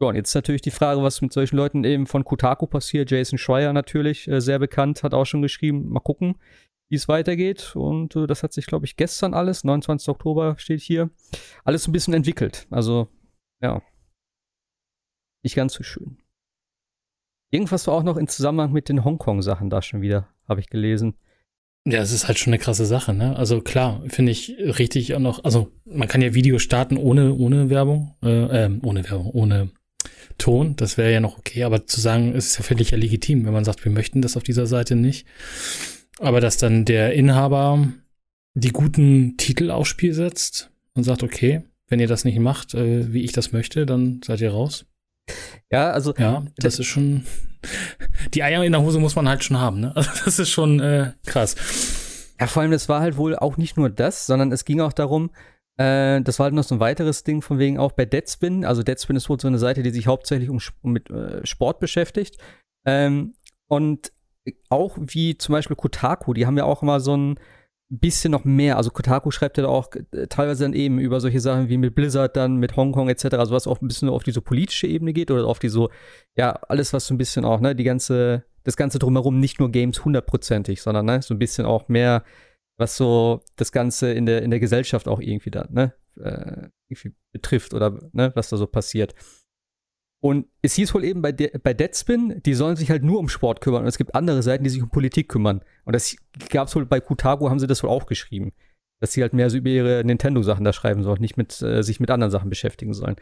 Ja, 0.00 0.08
und 0.08 0.16
jetzt 0.16 0.30
ist 0.30 0.34
natürlich 0.34 0.62
die 0.62 0.70
Frage, 0.72 1.02
was 1.02 1.20
mit 1.22 1.32
solchen 1.32 1.56
Leuten 1.56 1.84
eben 1.84 2.06
von 2.06 2.24
Kotaku 2.24 2.66
passiert. 2.66 3.10
Jason 3.10 3.38
Schreier 3.38 3.72
natürlich, 3.72 4.26
äh, 4.28 4.40
sehr 4.40 4.58
bekannt, 4.58 5.04
hat 5.04 5.14
auch 5.14 5.26
schon 5.26 5.42
geschrieben, 5.42 5.88
mal 5.90 6.00
gucken 6.00 6.36
wie 6.88 6.96
es 6.96 7.08
weitergeht. 7.08 7.74
Und 7.76 8.16
äh, 8.16 8.26
das 8.26 8.42
hat 8.42 8.52
sich, 8.52 8.66
glaube 8.66 8.86
ich, 8.86 8.96
gestern 8.96 9.34
alles, 9.34 9.64
29. 9.64 10.08
Oktober 10.08 10.56
steht 10.58 10.80
hier, 10.80 11.10
alles 11.64 11.86
ein 11.86 11.92
bisschen 11.92 12.14
entwickelt. 12.14 12.66
Also, 12.70 13.08
ja. 13.60 13.82
Nicht 15.42 15.54
ganz 15.54 15.74
so 15.74 15.82
schön. 15.82 16.18
Irgendwas 17.50 17.86
war 17.86 17.94
auch 17.94 18.02
noch 18.02 18.16
in 18.16 18.28
Zusammenhang 18.28 18.72
mit 18.72 18.88
den 18.88 19.04
Hongkong-Sachen 19.04 19.70
da 19.70 19.80
schon 19.80 20.02
wieder, 20.02 20.28
habe 20.46 20.60
ich 20.60 20.68
gelesen. 20.68 21.14
Ja, 21.86 22.02
es 22.02 22.12
ist 22.12 22.28
halt 22.28 22.38
schon 22.38 22.52
eine 22.52 22.60
krasse 22.60 22.84
Sache, 22.84 23.14
ne? 23.14 23.34
Also 23.36 23.62
klar, 23.62 24.02
finde 24.08 24.32
ich 24.32 24.56
richtig 24.58 25.14
auch 25.14 25.20
noch, 25.20 25.44
also 25.44 25.72
man 25.86 26.08
kann 26.08 26.20
ja 26.20 26.34
Videos 26.34 26.62
starten 26.62 26.98
ohne, 26.98 27.32
ohne 27.32 27.70
Werbung, 27.70 28.14
äh, 28.22 28.66
äh, 28.66 28.78
ohne 28.82 29.04
Werbung, 29.04 29.30
ohne 29.30 29.70
Ton, 30.36 30.76
das 30.76 30.98
wäre 30.98 31.12
ja 31.12 31.20
noch 31.20 31.38
okay, 31.38 31.64
aber 31.64 31.86
zu 31.86 32.00
sagen, 32.00 32.34
es 32.34 32.48
ist 32.48 32.58
ja 32.58 32.62
völlig 32.62 32.90
ja 32.90 32.98
legitim, 32.98 33.46
wenn 33.46 33.54
man 33.54 33.64
sagt, 33.64 33.84
wir 33.84 33.92
möchten 33.92 34.20
das 34.20 34.36
auf 34.36 34.42
dieser 34.42 34.66
Seite 34.66 34.96
nicht. 34.96 35.26
Aber 36.20 36.40
dass 36.40 36.56
dann 36.56 36.84
der 36.84 37.12
Inhaber 37.14 37.86
die 38.54 38.72
guten 38.72 39.36
Titel 39.36 39.70
aufs 39.70 39.88
Spiel 39.88 40.12
setzt 40.12 40.70
und 40.94 41.04
sagt, 41.04 41.22
okay, 41.22 41.62
wenn 41.88 42.00
ihr 42.00 42.08
das 42.08 42.24
nicht 42.24 42.38
macht, 42.38 42.74
äh, 42.74 43.12
wie 43.12 43.22
ich 43.22 43.32
das 43.32 43.52
möchte, 43.52 43.86
dann 43.86 44.20
seid 44.24 44.40
ihr 44.40 44.50
raus. 44.50 44.86
Ja, 45.70 45.90
also. 45.90 46.14
Ja, 46.16 46.44
das 46.56 46.78
ist 46.78 46.86
schon. 46.86 47.24
Die 48.34 48.42
Eier 48.42 48.64
in 48.64 48.72
der 48.72 48.82
Hose 48.82 48.98
muss 48.98 49.16
man 49.16 49.28
halt 49.28 49.42
schon 49.44 49.58
haben, 49.58 49.80
ne? 49.80 49.92
Also 49.96 50.10
das 50.24 50.38
ist 50.38 50.50
schon 50.50 50.80
äh, 50.80 51.12
krass. 51.26 51.56
Ja, 52.40 52.46
vor 52.46 52.62
allem, 52.62 52.70
das 52.70 52.88
war 52.88 53.00
halt 53.00 53.16
wohl 53.16 53.36
auch 53.36 53.56
nicht 53.56 53.76
nur 53.76 53.90
das, 53.90 54.26
sondern 54.26 54.52
es 54.52 54.64
ging 54.64 54.80
auch 54.80 54.92
darum, 54.92 55.30
äh, 55.76 56.20
das 56.22 56.38
war 56.38 56.44
halt 56.44 56.54
noch 56.54 56.64
so 56.64 56.76
ein 56.76 56.80
weiteres 56.80 57.24
Ding 57.24 57.42
von 57.42 57.58
wegen 57.58 57.78
auch 57.78 57.92
bei 57.92 58.04
Deadspin. 58.04 58.64
Also 58.64 58.82
Deadspin 58.82 59.16
ist 59.16 59.28
wohl 59.28 59.40
so 59.40 59.48
eine 59.48 59.58
Seite, 59.58 59.82
die 59.82 59.90
sich 59.90 60.06
hauptsächlich 60.06 60.50
um, 60.50 60.60
mit 60.82 61.10
äh, 61.10 61.44
Sport 61.46 61.80
beschäftigt. 61.80 62.38
Ähm, 62.84 63.34
und 63.66 64.12
auch 64.68 64.96
wie 65.00 65.36
zum 65.38 65.52
Beispiel 65.52 65.76
Kotaku, 65.76 66.34
die 66.34 66.46
haben 66.46 66.56
ja 66.56 66.64
auch 66.64 66.82
immer 66.82 67.00
so 67.00 67.16
ein 67.16 67.38
bisschen 67.90 68.30
noch 68.30 68.44
mehr. 68.44 68.76
Also 68.76 68.90
Kotaku 68.90 69.30
schreibt 69.30 69.58
ja 69.58 69.66
auch 69.66 69.88
äh, 70.12 70.26
teilweise 70.26 70.64
dann 70.64 70.74
eben 70.74 70.98
über 70.98 71.20
solche 71.20 71.40
Sachen 71.40 71.68
wie 71.68 71.78
mit 71.78 71.94
Blizzard 71.94 72.36
dann, 72.36 72.56
mit 72.56 72.76
Hongkong 72.76 73.08
etc., 73.08 73.34
also 73.34 73.54
was 73.54 73.66
auch 73.66 73.80
ein 73.80 73.88
bisschen 73.88 74.08
auf 74.08 74.22
diese 74.22 74.42
politische 74.42 74.86
Ebene 74.86 75.12
geht 75.12 75.30
oder 75.30 75.46
auf 75.46 75.58
die 75.58 75.68
so, 75.68 75.90
ja, 76.36 76.52
alles 76.68 76.92
was 76.92 77.06
so 77.06 77.14
ein 77.14 77.18
bisschen 77.18 77.44
auch, 77.44 77.60
ne, 77.60 77.74
die 77.74 77.84
ganze, 77.84 78.44
das 78.64 78.76
Ganze 78.76 78.98
drumherum, 78.98 79.40
nicht 79.40 79.58
nur 79.58 79.70
Games 79.70 80.04
hundertprozentig, 80.04 80.82
sondern 80.82 81.06
ne, 81.06 81.22
so 81.22 81.34
ein 81.34 81.38
bisschen 81.38 81.64
auch 81.64 81.88
mehr, 81.88 82.24
was 82.76 82.96
so 82.96 83.40
das 83.56 83.72
Ganze 83.72 84.12
in 84.12 84.26
der, 84.26 84.42
in 84.42 84.50
der 84.50 84.60
Gesellschaft 84.60 85.08
auch 85.08 85.20
irgendwie 85.20 85.50
dann, 85.50 85.68
ne, 85.72 85.94
äh, 86.20 86.68
irgendwie 86.88 87.14
betrifft 87.32 87.72
oder 87.72 87.98
ne, 88.12 88.32
was 88.34 88.50
da 88.50 88.56
so 88.56 88.66
passiert. 88.66 89.14
Und 90.20 90.46
es 90.62 90.74
hieß 90.74 90.94
wohl 90.94 91.04
eben 91.04 91.22
bei, 91.22 91.30
De 91.30 91.56
bei 91.58 91.74
Deadspin, 91.74 92.42
die 92.44 92.54
sollen 92.54 92.76
sich 92.76 92.90
halt 92.90 93.04
nur 93.04 93.20
um 93.20 93.28
Sport 93.28 93.60
kümmern. 93.60 93.82
Und 93.82 93.88
es 93.88 93.98
gibt 93.98 94.14
andere 94.14 94.42
Seiten, 94.42 94.64
die 94.64 94.70
sich 94.70 94.82
um 94.82 94.90
Politik 94.90 95.28
kümmern. 95.28 95.60
Und 95.84 95.92
das 95.94 96.16
gab 96.50 96.68
es 96.68 96.74
wohl 96.74 96.86
bei 96.86 97.00
Kutago, 97.00 97.48
haben 97.50 97.60
sie 97.60 97.68
das 97.68 97.82
wohl 97.82 97.90
auch 97.90 98.06
geschrieben. 98.06 98.52
Dass 99.00 99.12
sie 99.12 99.22
halt 99.22 99.32
mehr 99.32 99.48
so 99.48 99.58
über 99.58 99.68
ihre 99.68 100.02
Nintendo-Sachen 100.04 100.64
da 100.64 100.72
schreiben 100.72 101.04
sollen, 101.04 101.20
nicht 101.20 101.36
mit, 101.36 101.62
äh, 101.62 101.82
sich 101.82 102.00
mit 102.00 102.10
anderen 102.10 102.32
Sachen 102.32 102.50
beschäftigen 102.50 102.94
sollen. 102.94 103.14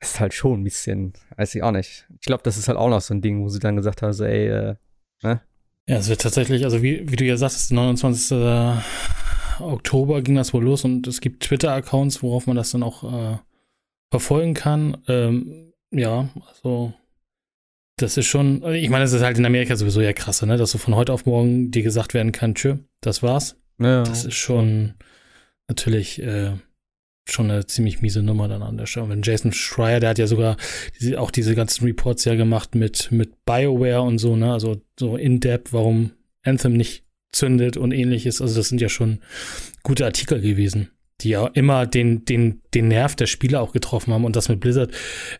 Das 0.00 0.10
ist 0.10 0.20
halt 0.20 0.34
schon 0.34 0.60
ein 0.60 0.64
bisschen, 0.64 1.14
weiß 1.36 1.54
ich 1.54 1.62
auch 1.62 1.70
nicht. 1.70 2.06
Ich 2.20 2.26
glaube, 2.26 2.42
das 2.42 2.58
ist 2.58 2.68
halt 2.68 2.76
auch 2.76 2.90
noch 2.90 3.00
so 3.00 3.14
ein 3.14 3.22
Ding, 3.22 3.42
wo 3.42 3.48
sie 3.48 3.60
dann 3.60 3.76
gesagt 3.76 4.02
haben, 4.02 4.12
so, 4.12 4.24
ey, 4.24 4.48
äh, 4.48 4.74
ne? 5.22 5.40
Ja, 5.88 5.96
es 5.96 6.08
wird 6.08 6.20
tatsächlich, 6.20 6.64
also 6.64 6.82
wie, 6.82 7.10
wie 7.10 7.16
du 7.16 7.24
ja 7.24 7.36
sagst, 7.36 7.72
29. 7.72 8.36
Oktober 9.60 10.22
ging 10.22 10.34
das 10.34 10.52
wohl 10.52 10.64
los 10.64 10.84
und 10.84 11.06
es 11.06 11.20
gibt 11.20 11.42
Twitter-Accounts, 11.44 12.22
worauf 12.22 12.46
man 12.46 12.56
das 12.56 12.70
dann 12.70 12.82
auch 12.82 13.04
äh, 13.04 13.38
verfolgen 14.10 14.54
kann. 14.54 14.98
Ähm, 15.08 15.71
ja, 15.92 16.28
also 16.48 16.92
das 17.96 18.16
ist 18.16 18.26
schon, 18.26 18.64
ich 18.74 18.90
meine, 18.90 19.04
das 19.04 19.12
ist 19.12 19.22
halt 19.22 19.38
in 19.38 19.46
Amerika 19.46 19.76
sowieso 19.76 20.00
ja 20.00 20.12
krasse, 20.12 20.46
ne? 20.46 20.56
Dass 20.56 20.72
so 20.72 20.78
von 20.78 20.96
heute 20.96 21.12
auf 21.12 21.26
morgen 21.26 21.70
dir 21.70 21.82
gesagt 21.82 22.14
werden 22.14 22.32
kann, 22.32 22.54
tschö, 22.54 22.76
das 23.00 23.22
war's. 23.22 23.56
Ja. 23.78 24.02
Das 24.02 24.24
ist 24.24 24.34
schon 24.34 24.94
natürlich 25.68 26.20
äh, 26.22 26.52
schon 27.28 27.50
eine 27.50 27.66
ziemlich 27.66 28.02
miese 28.02 28.22
Nummer 28.22 28.48
dann 28.48 28.62
an 28.62 28.76
der 28.76 28.86
Stelle. 28.86 29.08
wenn 29.08 29.22
Jason 29.22 29.52
Schreier, 29.52 30.00
der 30.00 30.10
hat 30.10 30.18
ja 30.18 30.26
sogar 30.26 30.56
diese, 30.98 31.20
auch 31.20 31.30
diese 31.30 31.54
ganzen 31.54 31.84
Reports 31.84 32.24
ja 32.24 32.34
gemacht 32.34 32.74
mit, 32.74 33.12
mit 33.12 33.44
BioWare 33.44 34.02
und 34.02 34.18
so, 34.18 34.36
ne? 34.36 34.52
Also 34.52 34.80
so 34.98 35.16
in-depth, 35.16 35.72
warum 35.72 36.12
Anthem 36.42 36.72
nicht 36.72 37.04
zündet 37.30 37.76
und 37.76 37.92
ähnliches. 37.92 38.40
Also 38.40 38.56
das 38.56 38.68
sind 38.68 38.80
ja 38.80 38.88
schon 38.88 39.20
gute 39.82 40.04
Artikel 40.04 40.40
gewesen 40.40 40.90
die 41.22 41.30
ja 41.30 41.46
immer 41.48 41.86
den, 41.86 42.24
den, 42.24 42.62
den 42.74 42.88
Nerv 42.88 43.16
der 43.16 43.26
Spieler 43.26 43.62
auch 43.62 43.72
getroffen 43.72 44.12
haben. 44.12 44.24
Und 44.24 44.36
das 44.36 44.48
mit 44.48 44.60
Blizzard 44.60 44.92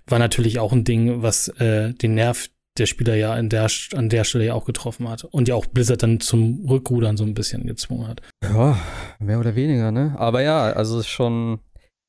war 0.07 0.19
natürlich 0.19 0.59
auch 0.59 0.73
ein 0.73 0.85
Ding, 0.85 1.23
was 1.23 1.49
äh, 1.49 1.93
den 1.95 2.15
Nerv 2.15 2.49
der 2.79 2.87
Spieler 2.87 3.15
ja 3.15 3.37
in 3.37 3.49
der, 3.49 3.69
an 3.95 4.09
der 4.09 4.25
Stelle 4.25 4.47
ja 4.47 4.55
auch 4.55 4.65
getroffen 4.65 5.09
hat. 5.09 5.25
Und 5.25 5.49
ja 5.49 5.55
auch 5.55 5.67
Blizzard 5.67 6.03
dann 6.03 6.21
zum 6.21 6.65
Rückrudern 6.69 7.17
so 7.17 7.25
ein 7.25 7.35
bisschen 7.35 7.67
gezwungen 7.67 8.09
hat. 8.09 8.23
Ja, 8.43 8.79
mehr 9.19 9.39
oder 9.39 9.55
weniger, 9.55 9.93
ne? 9.93 10.15
Aber 10.19 10.43
ja, 10.43 10.73
also 10.73 11.03
schon. 11.03 11.61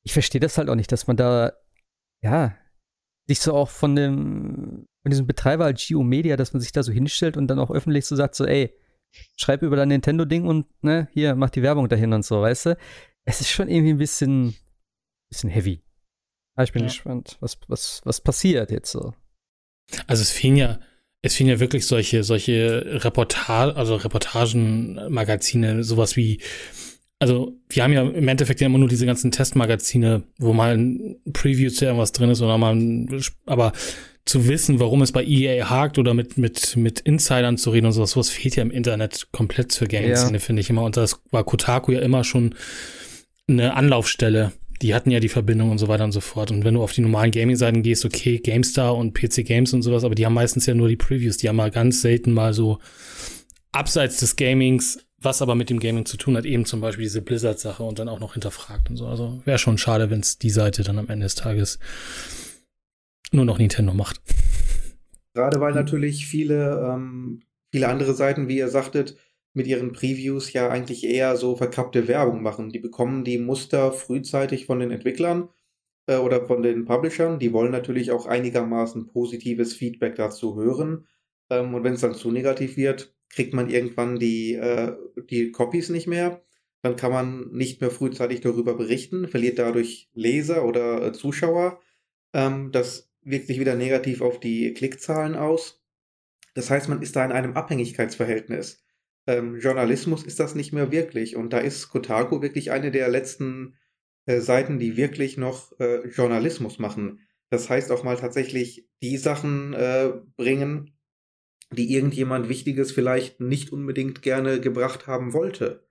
Ich 0.06 0.12
verstehe 0.12 0.40
das 0.40 0.58
halt 0.58 0.68
auch 0.68 0.74
nicht, 0.74 0.92
dass 0.92 1.06
man 1.06 1.16
da, 1.16 1.52
ja, 2.22 2.54
sich 3.26 3.40
so 3.40 3.54
auch 3.54 3.70
von 3.70 3.96
dem, 3.96 4.86
von 5.02 5.10
diesem 5.10 5.26
Betreiber 5.26 5.64
als 5.64 5.86
Geo 5.86 6.02
Media, 6.02 6.36
dass 6.36 6.52
man 6.52 6.60
sich 6.60 6.72
da 6.72 6.82
so 6.82 6.92
hinstellt 6.92 7.38
und 7.38 7.48
dann 7.48 7.58
auch 7.58 7.70
öffentlich 7.70 8.04
so 8.04 8.14
sagt, 8.14 8.34
so, 8.34 8.44
ey, 8.44 8.74
schreib 9.36 9.62
über 9.62 9.76
dein 9.76 9.88
Nintendo-Ding 9.88 10.46
und, 10.46 10.66
ne, 10.82 11.08
hier, 11.12 11.34
mach 11.34 11.50
die 11.50 11.62
Werbung 11.62 11.88
dahin 11.88 12.12
und 12.12 12.24
so, 12.24 12.42
weißt 12.42 12.66
du? 12.66 12.76
Es 13.24 13.40
ist 13.40 13.50
schon 13.50 13.68
irgendwie 13.68 13.92
ein 13.92 13.98
bisschen, 13.98 14.54
bisschen 15.30 15.50
heavy. 15.50 15.82
Ah, 16.56 16.62
ich 16.62 16.72
bin 16.72 16.82
ja. 16.82 16.88
gespannt, 16.88 17.36
was, 17.40 17.58
was, 17.68 18.00
was 18.04 18.20
passiert 18.20 18.70
jetzt 18.70 18.90
so. 18.90 19.14
Also 20.06 20.22
es 20.22 20.30
fehlen 20.30 20.56
ja, 20.56 20.78
es 21.22 21.34
fehlen 21.34 21.50
ja 21.50 21.60
wirklich 21.60 21.86
solche, 21.86 22.22
solche 22.22 23.02
Reportage, 23.04 23.76
also 23.76 23.96
Reportagenmagazine, 23.96 25.82
sowas 25.82 26.16
wie, 26.16 26.40
also 27.18 27.58
wir 27.68 27.82
haben 27.82 27.92
ja 27.92 28.02
im 28.02 28.28
Endeffekt 28.28 28.60
ja 28.60 28.66
immer 28.66 28.78
nur 28.78 28.88
diese 28.88 29.06
ganzen 29.06 29.30
Testmagazine, 29.30 30.22
wo 30.38 30.52
mal 30.52 30.76
ein 30.76 31.16
Preview 31.32 31.70
zu 31.70 31.86
irgendwas 31.86 32.12
drin 32.12 32.30
ist 32.30 32.42
oder 32.42 32.58
mal 32.58 32.74
ein, 32.74 33.22
aber 33.46 33.72
zu 34.24 34.48
wissen, 34.48 34.80
warum 34.80 35.02
es 35.02 35.12
bei 35.12 35.24
EA 35.24 35.68
hakt 35.68 35.98
oder 35.98 36.14
mit, 36.14 36.38
mit, 36.38 36.76
mit 36.76 37.00
Insidern 37.00 37.58
zu 37.58 37.70
reden 37.70 37.86
und 37.86 37.92
sowas, 37.92 38.12
sowas 38.12 38.30
fehlt 38.30 38.56
ja 38.56 38.62
im 38.62 38.70
Internet 38.70 39.28
komplett 39.32 39.70
zur 39.70 39.86
Gaming-Szene, 39.86 40.34
ja. 40.34 40.38
finde 40.38 40.60
ich 40.60 40.70
immer. 40.70 40.82
Und 40.82 40.96
das 40.96 41.20
war 41.30 41.44
Kotaku 41.44 41.92
ja 41.92 42.00
immer 42.00 42.24
schon 42.24 42.54
eine 43.48 43.74
Anlaufstelle. 43.74 44.52
Die 44.82 44.94
hatten 44.94 45.10
ja 45.10 45.20
die 45.20 45.28
Verbindung 45.28 45.70
und 45.70 45.78
so 45.78 45.88
weiter 45.88 46.04
und 46.04 46.12
so 46.12 46.20
fort. 46.20 46.50
Und 46.50 46.64
wenn 46.64 46.74
du 46.74 46.82
auf 46.82 46.92
die 46.92 47.00
normalen 47.00 47.30
Gaming-Seiten 47.30 47.82
gehst, 47.82 48.04
okay, 48.04 48.38
GameStar 48.38 48.94
und 48.96 49.14
PC 49.14 49.44
Games 49.44 49.72
und 49.72 49.82
sowas, 49.82 50.04
aber 50.04 50.14
die 50.14 50.26
haben 50.26 50.34
meistens 50.34 50.66
ja 50.66 50.74
nur 50.74 50.88
die 50.88 50.96
Previews. 50.96 51.36
Die 51.36 51.48
haben 51.48 51.56
mal 51.56 51.70
ganz 51.70 52.02
selten 52.02 52.32
mal 52.32 52.52
so 52.52 52.80
abseits 53.72 54.18
des 54.18 54.36
Gamings, 54.36 55.06
was 55.18 55.42
aber 55.42 55.54
mit 55.54 55.70
dem 55.70 55.80
Gaming 55.80 56.04
zu 56.04 56.16
tun 56.16 56.36
hat, 56.36 56.44
eben 56.44 56.64
zum 56.64 56.80
Beispiel 56.80 57.04
diese 57.04 57.22
Blizzard-Sache 57.22 57.82
und 57.82 57.98
dann 57.98 58.08
auch 58.08 58.20
noch 58.20 58.34
hinterfragt 58.34 58.90
und 58.90 58.96
so. 58.96 59.06
Also 59.06 59.40
wäre 59.44 59.58
schon 59.58 59.78
schade, 59.78 60.10
wenn 60.10 60.20
es 60.20 60.38
die 60.38 60.50
Seite 60.50 60.82
dann 60.82 60.98
am 60.98 61.08
Ende 61.08 61.24
des 61.24 61.34
Tages 61.34 61.78
nur 63.32 63.44
noch 63.44 63.58
Nintendo 63.58 63.94
macht. 63.94 64.20
Gerade 65.34 65.60
weil 65.60 65.72
natürlich 65.72 66.26
viele, 66.26 66.92
ähm, 66.92 67.42
viele 67.72 67.88
andere 67.88 68.14
Seiten, 68.14 68.48
wie 68.48 68.58
ihr 68.58 68.68
sagtet, 68.68 69.16
mit 69.54 69.66
ihren 69.66 69.92
Previews 69.92 70.52
ja 70.52 70.68
eigentlich 70.68 71.04
eher 71.04 71.36
so 71.36 71.56
verkappte 71.56 72.08
Werbung 72.08 72.42
machen. 72.42 72.70
Die 72.70 72.80
bekommen 72.80 73.24
die 73.24 73.38
Muster 73.38 73.92
frühzeitig 73.92 74.66
von 74.66 74.80
den 74.80 74.90
Entwicklern 74.90 75.48
äh, 76.06 76.16
oder 76.16 76.46
von 76.46 76.62
den 76.62 76.84
Publishern. 76.84 77.38
Die 77.38 77.52
wollen 77.52 77.72
natürlich 77.72 78.10
auch 78.10 78.26
einigermaßen 78.26 79.06
positives 79.06 79.74
Feedback 79.74 80.16
dazu 80.16 80.56
hören. 80.56 81.06
Ähm, 81.50 81.72
und 81.72 81.84
wenn 81.84 81.94
es 81.94 82.00
dann 82.00 82.14
zu 82.14 82.30
negativ 82.32 82.76
wird, 82.76 83.14
kriegt 83.30 83.54
man 83.54 83.70
irgendwann 83.70 84.18
die, 84.18 84.54
äh, 84.54 84.96
die 85.30 85.52
Copies 85.52 85.88
nicht 85.88 86.08
mehr. 86.08 86.42
Dann 86.82 86.96
kann 86.96 87.12
man 87.12 87.50
nicht 87.52 87.80
mehr 87.80 87.90
frühzeitig 87.90 88.40
darüber 88.40 88.74
berichten, 88.76 89.28
verliert 89.28 89.58
dadurch 89.58 90.10
Leser 90.14 90.64
oder 90.64 91.06
äh, 91.06 91.12
Zuschauer. 91.12 91.80
Ähm, 92.34 92.72
das 92.72 93.10
wirkt 93.22 93.46
sich 93.46 93.60
wieder 93.60 93.76
negativ 93.76 94.20
auf 94.20 94.38
die 94.38 94.74
Klickzahlen 94.74 95.34
aus. 95.34 95.82
Das 96.54 96.70
heißt, 96.70 96.88
man 96.88 97.02
ist 97.02 97.16
da 97.16 97.24
in 97.24 97.32
einem 97.32 97.54
Abhängigkeitsverhältnis. 97.54 98.83
Ähm, 99.26 99.58
Journalismus 99.58 100.24
ist 100.24 100.40
das 100.40 100.54
nicht 100.54 100.72
mehr 100.72 100.92
wirklich. 100.92 101.36
Und 101.36 101.52
da 101.52 101.58
ist 101.58 101.88
Kotaku 101.88 102.42
wirklich 102.42 102.70
eine 102.70 102.90
der 102.90 103.08
letzten 103.08 103.76
äh, 104.26 104.40
Seiten, 104.40 104.78
die 104.78 104.96
wirklich 104.96 105.36
noch 105.36 105.78
äh, 105.80 106.06
Journalismus 106.08 106.78
machen. 106.78 107.20
Das 107.50 107.70
heißt 107.70 107.90
auch 107.90 108.04
mal 108.04 108.16
tatsächlich 108.16 108.88
die 109.02 109.16
Sachen 109.16 109.74
äh, 109.74 110.12
bringen, 110.36 110.98
die 111.72 111.92
irgendjemand 111.92 112.48
Wichtiges 112.48 112.92
vielleicht 112.92 113.40
nicht 113.40 113.72
unbedingt 113.72 114.22
gerne 114.22 114.60
gebracht 114.60 115.06
haben 115.06 115.32
wollte. 115.32 115.86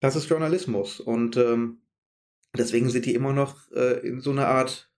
Das 0.00 0.16
ist 0.16 0.28
Journalismus. 0.28 1.00
Und 1.00 1.36
ähm, 1.36 1.82
deswegen 2.56 2.90
sind 2.90 3.06
die 3.06 3.14
immer 3.14 3.32
noch 3.32 3.70
äh, 3.72 4.06
in 4.06 4.20
so 4.20 4.30
einer 4.30 4.46
Art, 4.46 4.92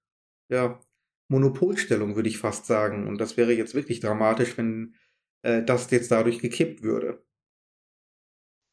ja, 0.48 0.80
Monopolstellung, 1.28 2.16
würde 2.16 2.28
ich 2.28 2.38
fast 2.38 2.66
sagen. 2.66 3.06
Und 3.06 3.20
das 3.20 3.36
wäre 3.36 3.52
jetzt 3.52 3.74
wirklich 3.74 4.00
dramatisch, 4.00 4.58
wenn 4.58 4.96
äh, 5.42 5.62
das 5.62 5.90
jetzt 5.90 6.10
dadurch 6.10 6.40
gekippt 6.40 6.82
würde. 6.82 7.24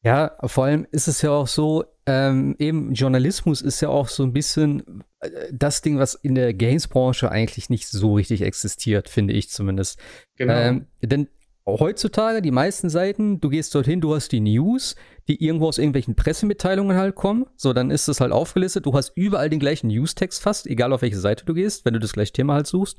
Ja, 0.08 0.32
vor 0.44 0.64
allem 0.64 0.86
ist 0.90 1.06
es 1.06 1.20
ja 1.20 1.32
auch 1.32 1.46
so, 1.46 1.84
ähm, 2.06 2.56
eben 2.58 2.94
Journalismus 2.94 3.60
ist 3.60 3.82
ja 3.82 3.90
auch 3.90 4.08
so 4.08 4.22
ein 4.22 4.32
bisschen 4.32 5.04
äh, 5.20 5.28
das 5.52 5.82
Ding, 5.82 5.98
was 5.98 6.14
in 6.14 6.34
der 6.34 6.54
Games-Branche 6.54 7.30
eigentlich 7.30 7.68
nicht 7.68 7.86
so 7.86 8.14
richtig 8.14 8.40
existiert, 8.40 9.10
finde 9.10 9.34
ich 9.34 9.50
zumindest. 9.50 10.00
Genau. 10.36 10.54
Ähm, 10.54 10.86
denn 11.02 11.28
heutzutage, 11.66 12.40
die 12.40 12.50
meisten 12.50 12.88
Seiten, 12.88 13.38
du 13.38 13.50
gehst 13.50 13.74
dorthin, 13.74 14.00
du 14.00 14.14
hast 14.14 14.32
die 14.32 14.40
News, 14.40 14.96
die 15.28 15.44
irgendwo 15.44 15.68
aus 15.68 15.76
irgendwelchen 15.76 16.14
Pressemitteilungen 16.14 16.96
halt 16.96 17.14
kommen. 17.14 17.44
So, 17.56 17.74
dann 17.74 17.90
ist 17.90 18.08
das 18.08 18.22
halt 18.22 18.32
aufgelistet. 18.32 18.86
Du 18.86 18.94
hast 18.94 19.12
überall 19.14 19.50
den 19.50 19.60
gleichen 19.60 19.88
News-Text 19.88 20.40
fast, 20.40 20.66
egal 20.66 20.94
auf 20.94 21.02
welche 21.02 21.18
Seite 21.18 21.44
du 21.44 21.52
gehst, 21.52 21.84
wenn 21.84 21.92
du 21.92 22.00
das 22.00 22.14
gleiche 22.14 22.32
Thema 22.32 22.54
halt 22.54 22.66
suchst. 22.66 22.98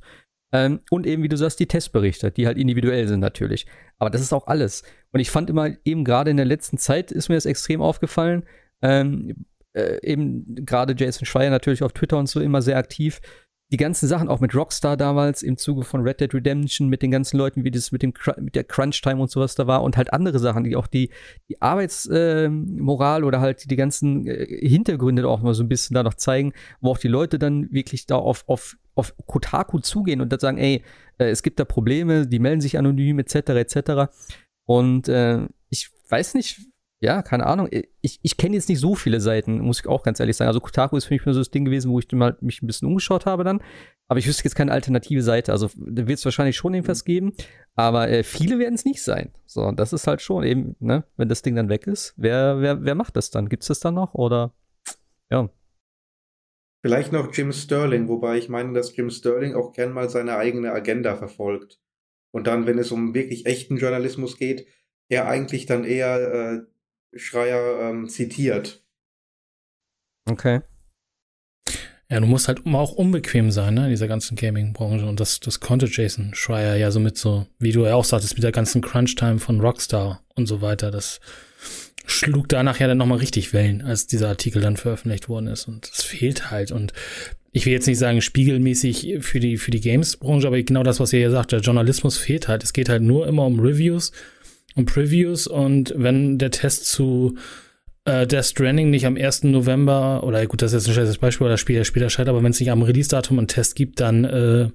Ähm, 0.51 0.81
und 0.91 1.07
eben, 1.07 1.23
wie 1.23 1.29
du 1.29 1.37
sagst, 1.37 1.59
die 1.59 1.67
Testberichte, 1.67 2.29
die 2.29 2.45
halt 2.45 2.59
individuell 2.59 3.07
sind 3.07 3.19
natürlich. 3.19 3.65
Aber 3.99 4.09
das 4.09 4.21
ist 4.21 4.33
auch 4.33 4.47
alles. 4.47 4.83
Und 5.11 5.19
ich 5.19 5.29
fand 5.29 5.49
immer, 5.49 5.69
eben 5.85 6.03
gerade 6.03 6.31
in 6.31 6.37
der 6.37 6.45
letzten 6.45 6.77
Zeit 6.77 7.11
ist 7.11 7.29
mir 7.29 7.35
das 7.35 7.45
extrem 7.45 7.81
aufgefallen. 7.81 8.45
Ähm, 8.81 9.45
äh, 9.73 9.99
eben 10.01 10.65
gerade 10.65 10.95
Jason 10.97 11.25
Schreier 11.25 11.49
natürlich 11.51 11.83
auf 11.83 11.93
Twitter 11.93 12.17
und 12.17 12.27
so 12.27 12.39
immer 12.39 12.61
sehr 12.61 12.77
aktiv 12.77 13.21
die 13.71 13.77
ganzen 13.77 14.07
Sachen, 14.07 14.29
auch 14.29 14.39
mit 14.39 14.55
Rockstar 14.55 14.97
damals 14.97 15.43
im 15.43 15.57
Zuge 15.57 15.83
von 15.83 16.01
Red 16.01 16.21
Dead 16.21 16.33
Redemption, 16.33 16.89
mit 16.89 17.03
den 17.03 17.11
ganzen 17.11 17.37
Leuten, 17.37 17.63
wie 17.63 17.71
das 17.71 17.91
mit, 17.91 18.01
dem, 18.01 18.13
mit 18.37 18.55
der 18.55 18.63
Crunch-Time 18.63 19.21
und 19.21 19.29
sowas 19.29 19.53
da 19.53 19.67
war 19.67 19.83
und 19.83 19.95
halt 19.95 20.11
andere 20.11 20.39
Sachen, 20.39 20.63
die 20.63 20.75
auch 20.75 20.87
die, 20.87 21.11
die 21.49 21.61
Arbeitsmoral 21.61 23.21
äh, 23.21 23.25
oder 23.25 23.41
halt 23.41 23.69
die 23.69 23.75
ganzen 23.75 24.25
äh, 24.25 24.67
Hintergründe 24.67 25.27
auch 25.27 25.41
mal 25.41 25.53
so 25.53 25.63
ein 25.63 25.69
bisschen 25.69 25.93
da 25.93 26.01
noch 26.01 26.15
zeigen, 26.15 26.53
wo 26.81 26.91
auch 26.91 26.97
die 26.97 27.07
Leute 27.07 27.37
dann 27.37 27.71
wirklich 27.71 28.07
da 28.07 28.15
auf, 28.15 28.43
auf, 28.47 28.75
auf 28.99 29.15
Kotaku 29.25 29.79
zugehen 29.79 30.21
und 30.21 30.29
dann 30.31 30.39
sagen, 30.39 30.57
ey, 30.57 30.83
äh, 31.17 31.29
es 31.29 31.43
gibt 31.43 31.59
da 31.59 31.65
Probleme, 31.65 32.27
die 32.27 32.39
melden 32.39 32.61
sich 32.61 32.77
anonym, 32.77 33.19
etc., 33.19 33.35
etc. 33.35 34.11
Und 34.65 35.07
äh, 35.07 35.47
ich 35.69 35.89
weiß 36.09 36.33
nicht, 36.35 36.61
ja, 37.01 37.21
keine 37.21 37.45
Ahnung. 37.45 37.69
Ich, 38.01 38.19
ich 38.21 38.35
kenne 38.35 38.55
jetzt 38.55 38.67
nicht 38.67 38.79
so 38.79 38.93
viele 38.93 39.21
Seiten, 39.21 39.59
muss 39.59 39.79
ich 39.79 39.87
auch 39.87 40.03
ganz 40.03 40.19
ehrlich 40.19 40.35
sagen. 40.35 40.49
Also 40.49 40.59
Kotaku 40.59 40.97
ist 40.97 41.05
für 41.05 41.13
mich 41.13 41.25
nur 41.25 41.33
so 41.33 41.39
das 41.39 41.49
Ding 41.49 41.63
gewesen, 41.63 41.91
wo 41.91 41.99
ich 41.99 42.11
mal 42.11 42.37
mich 42.41 42.61
ein 42.61 42.67
bisschen 42.67 42.89
umgeschaut 42.89 43.25
habe 43.25 43.45
dann. 43.45 43.61
Aber 44.09 44.19
ich 44.19 44.27
wüsste 44.27 44.43
jetzt 44.43 44.55
keine 44.55 44.73
alternative 44.73 45.21
Seite. 45.21 45.53
Also 45.53 45.69
da 45.77 46.07
wird 46.07 46.19
es 46.19 46.25
wahrscheinlich 46.25 46.57
schon 46.57 46.73
irgendwas 46.73 47.05
geben. 47.05 47.33
Aber 47.75 48.09
äh, 48.09 48.23
viele 48.23 48.59
werden 48.59 48.75
es 48.75 48.83
nicht 48.83 49.01
sein. 49.01 49.31
So, 49.45 49.71
das 49.71 49.93
ist 49.93 50.07
halt 50.07 50.21
schon 50.21 50.43
eben, 50.43 50.75
ne, 50.79 51.05
wenn 51.15 51.29
das 51.29 51.41
Ding 51.41 51.55
dann 51.55 51.69
weg 51.69 51.87
ist, 51.87 52.13
wer, 52.17 52.59
wer, 52.59 52.83
wer 52.83 52.95
macht 52.95 53.15
das 53.15 53.29
dann? 53.29 53.47
Gibt 53.47 53.63
es 53.63 53.67
das 53.67 53.79
dann 53.79 53.93
noch? 53.93 54.13
Oder 54.13 54.53
ja. 55.31 55.49
Vielleicht 56.81 57.11
noch 57.11 57.33
Jim 57.33 57.51
Sterling, 57.51 58.07
wobei 58.07 58.37
ich 58.37 58.47
meine, 58.47 58.73
dass 58.73 58.95
Jim 58.95 59.09
Sterling 59.09 59.53
auch 59.53 59.73
gern 59.73 59.91
mal 59.91 60.09
seine 60.09 60.37
eigene 60.37 60.71
Agenda 60.71 61.15
verfolgt. 61.15 61.79
Und 62.31 62.47
dann, 62.47 62.67
wenn 62.67 62.77
es 62.77 62.91
um 62.91 63.13
wirklich 63.13 63.45
echten 63.45 63.77
Journalismus 63.77 64.37
geht, 64.37 64.67
er 65.09 65.27
eigentlich 65.27 65.65
dann 65.65 65.83
eher 65.83 66.65
äh, 67.13 67.17
Schreier 67.17 67.89
ähm, 67.89 68.07
zitiert. 68.07 68.83
Okay. 70.29 70.61
Ja, 72.11 72.19
du 72.19 72.25
musst 72.25 72.47
halt 72.47 72.65
auch 72.65 72.93
unbequem 72.93 73.51
sein, 73.51 73.75
ne, 73.75 73.83
in 73.83 73.89
dieser 73.91 74.07
ganzen 74.07 74.35
Gaming-Branche. 74.35 75.05
Und 75.05 75.19
das, 75.19 75.39
das 75.39 75.59
konnte 75.59 75.87
Jason 75.87 76.33
Schreier 76.33 76.75
ja 76.75 76.89
so 76.91 76.99
mit 76.99 77.17
so, 77.17 77.45
wie 77.59 77.71
du 77.71 77.85
ja 77.85 77.95
auch 77.95 78.05
sagtest, 78.05 78.35
mit 78.35 78.43
der 78.43 78.51
ganzen 78.51 78.81
Crunch-Time 78.81 79.39
von 79.39 79.59
Rockstar 79.59 80.23
und 80.35 80.47
so 80.47 80.61
weiter. 80.61 80.89
Das 80.89 81.19
schlug 82.05 82.49
da 82.49 82.63
nachher 82.63 82.87
dann 82.87 82.97
nochmal 82.97 83.19
richtig 83.19 83.53
Wellen, 83.53 83.81
als 83.81 84.07
dieser 84.07 84.29
Artikel 84.29 84.61
dann 84.61 84.77
veröffentlicht 84.77 85.29
worden 85.29 85.47
ist. 85.47 85.67
Und 85.67 85.89
das 85.89 86.03
fehlt 86.03 86.51
halt. 86.51 86.71
Und 86.71 86.93
ich 87.51 87.65
will 87.65 87.73
jetzt 87.73 87.87
nicht 87.87 87.97
sagen 87.97 88.21
spiegelmäßig 88.21 89.17
für 89.21 89.39
die, 89.39 89.57
für 89.57 89.71
die 89.71 89.81
Games-Branche, 89.81 90.47
aber 90.47 90.61
genau 90.61 90.83
das, 90.83 90.99
was 90.99 91.13
ihr 91.13 91.19
ja 91.19 91.31
sagt, 91.31 91.51
der 91.51 91.59
Journalismus 91.59 92.17
fehlt 92.17 92.47
halt. 92.47 92.63
Es 92.63 92.73
geht 92.73 92.89
halt 92.89 93.01
nur 93.01 93.27
immer 93.27 93.45
um 93.45 93.59
Reviews 93.59 94.11
und 94.75 94.85
Previews 94.85 95.47
und 95.47 95.93
wenn 95.95 96.37
der 96.37 96.51
Test 96.51 96.85
zu 96.85 97.35
äh, 98.05 98.27
Death 98.27 98.45
Stranding 98.45 98.89
nicht 98.89 99.05
am 99.05 99.17
1. 99.17 99.43
November, 99.43 100.23
oder 100.23 100.45
gut, 100.45 100.61
das 100.61 100.73
ist 100.73 100.81
jetzt 100.81 100.89
ein 100.89 100.93
schlechtes 100.93 101.17
Beispiel, 101.17 101.45
oder 101.45 101.53
das 101.53 101.59
Spiel 101.59 101.75
ja 101.75 101.83
später 101.83 102.09
scheitert, 102.09 102.29
aber 102.29 102.43
wenn 102.43 102.51
es 102.51 102.59
nicht 102.59 102.71
am 102.71 102.83
Release-Datum 102.83 103.39
einen 103.39 103.47
Test 103.47 103.75
gibt, 103.75 103.99
dann 103.99 104.25
äh, 104.25 104.69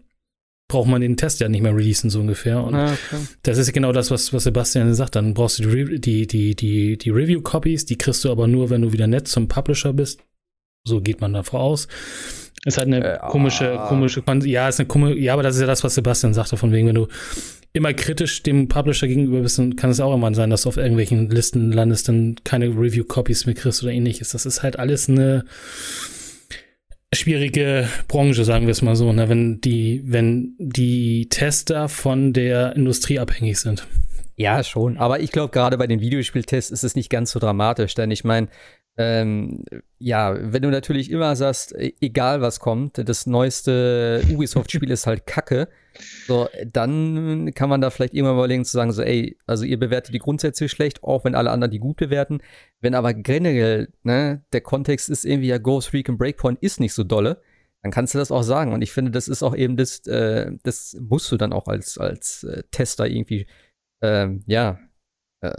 braucht 0.68 0.88
man 0.88 1.00
den 1.00 1.16
Test 1.16 1.40
ja 1.40 1.48
nicht 1.48 1.62
mehr 1.62 1.74
releasen, 1.74 2.10
so 2.10 2.20
ungefähr. 2.20 2.62
Und 2.62 2.74
ah, 2.74 2.92
okay. 2.92 3.22
das 3.42 3.58
ist 3.58 3.72
genau 3.72 3.92
das, 3.92 4.10
was, 4.10 4.32
was 4.32 4.44
Sebastian 4.44 4.94
sagt. 4.94 5.16
Dann 5.16 5.34
brauchst 5.34 5.58
du 5.58 5.68
die, 5.68 6.00
die, 6.00 6.26
die, 6.26 6.54
die, 6.56 6.98
die 6.98 7.10
Review-Copies, 7.10 7.86
die 7.86 7.98
kriegst 7.98 8.24
du 8.24 8.30
aber 8.30 8.46
nur, 8.46 8.70
wenn 8.70 8.82
du 8.82 8.92
wieder 8.92 9.06
nett 9.06 9.28
zum 9.28 9.48
Publisher 9.48 9.92
bist. 9.92 10.20
So 10.86 11.00
geht 11.00 11.20
man 11.20 11.32
davor 11.32 11.60
aus. 11.60 11.88
Ist 12.64 12.78
halt 12.78 12.86
eine 12.88 13.04
äh, 13.04 13.18
komische, 13.28 13.78
ah. 13.78 13.88
komische, 13.88 14.22
ja, 14.44 14.68
ist 14.68 14.80
eine 14.80 14.86
komische, 14.86 15.18
ja, 15.18 15.34
aber 15.34 15.42
das 15.42 15.56
ist 15.56 15.60
ja 15.60 15.66
das, 15.66 15.84
was 15.84 15.94
Sebastian 15.94 16.32
sagte, 16.32 16.56
von 16.56 16.72
wegen, 16.72 16.88
wenn 16.88 16.94
du 16.94 17.08
immer 17.74 17.92
kritisch 17.92 18.42
dem 18.42 18.68
Publisher 18.68 19.06
gegenüber 19.06 19.40
bist, 19.40 19.58
dann 19.58 19.76
kann 19.76 19.90
es 19.90 20.00
auch 20.00 20.14
immer 20.14 20.32
sein, 20.34 20.48
dass 20.48 20.62
du 20.62 20.70
auf 20.70 20.76
irgendwelchen 20.76 21.28
Listen 21.28 21.72
landest, 21.72 22.08
dann 22.08 22.36
keine 22.44 22.68
Review-Copies 22.68 23.46
mehr 23.46 23.54
kriegst 23.54 23.82
oder 23.82 23.92
ähnliches. 23.92 24.30
Das 24.30 24.46
ist 24.46 24.62
halt 24.62 24.78
alles 24.78 25.08
eine 25.08 25.44
schwierige 27.14 27.88
Branche, 28.08 28.44
sagen 28.44 28.66
wir 28.66 28.72
es 28.72 28.82
mal 28.82 28.96
so, 28.96 29.12
ne? 29.12 29.28
wenn 29.28 29.60
die, 29.60 30.02
wenn 30.04 30.54
die 30.58 31.28
Tester 31.28 31.88
von 31.88 32.32
der 32.32 32.76
Industrie 32.76 33.18
abhängig 33.18 33.58
sind. 33.58 33.86
Ja, 34.36 34.64
schon. 34.64 34.96
Aber 34.96 35.20
ich 35.20 35.30
glaube, 35.30 35.52
gerade 35.52 35.78
bei 35.78 35.86
den 35.86 36.00
Videospieltests 36.00 36.72
ist 36.72 36.82
es 36.82 36.96
nicht 36.96 37.08
ganz 37.08 37.30
so 37.30 37.38
dramatisch, 37.38 37.94
denn 37.94 38.10
ich 38.10 38.24
meine, 38.24 38.48
ähm, 38.96 39.64
ja, 39.98 40.36
wenn 40.40 40.62
du 40.62 40.70
natürlich 40.70 41.10
immer 41.10 41.34
sagst, 41.34 41.74
e-, 41.74 41.94
egal 42.00 42.40
was 42.40 42.60
kommt, 42.60 42.98
das 43.08 43.26
neueste 43.26 44.22
Ubisoft-Spiel 44.30 44.90
ist 44.90 45.06
halt 45.06 45.26
Kacke, 45.26 45.68
so, 46.26 46.48
dann 46.72 47.52
kann 47.54 47.68
man 47.68 47.80
da 47.80 47.90
vielleicht 47.90 48.14
irgendwann 48.14 48.36
überlegen 48.36 48.64
zu 48.64 48.72
sagen, 48.72 48.92
so, 48.92 49.02
ey, 49.02 49.36
also 49.46 49.64
ihr 49.64 49.78
bewertet 49.78 50.14
die 50.14 50.18
grundsätzlich 50.18 50.70
schlecht, 50.70 51.02
auch 51.02 51.24
wenn 51.24 51.34
alle 51.34 51.50
anderen 51.50 51.70
die 51.70 51.78
gut 51.78 51.96
bewerten. 51.96 52.40
Wenn 52.80 52.94
aber 52.94 53.14
generell, 53.14 53.88
ne, 54.02 54.44
der 54.52 54.60
Kontext 54.60 55.08
ist 55.08 55.24
irgendwie 55.24 55.48
ja 55.48 55.58
Ghost 55.58 55.92
Recon 55.92 56.18
Breakpoint 56.18 56.62
ist 56.62 56.80
nicht 56.80 56.94
so 56.94 57.04
dolle, 57.04 57.42
dann 57.82 57.92
kannst 57.92 58.14
du 58.14 58.18
das 58.18 58.30
auch 58.30 58.42
sagen. 58.42 58.72
Und 58.72 58.82
ich 58.82 58.92
finde, 58.92 59.10
das 59.10 59.28
ist 59.28 59.42
auch 59.42 59.54
eben 59.54 59.76
das, 59.76 60.06
äh, 60.06 60.52
das 60.62 60.96
musst 61.00 61.30
du 61.30 61.36
dann 61.36 61.52
auch 61.52 61.66
als, 61.66 61.98
als 61.98 62.44
äh, 62.44 62.62
Tester 62.70 63.06
irgendwie, 63.06 63.46
ähm, 64.02 64.42
ja, 64.46 64.78
äh, 65.42 65.52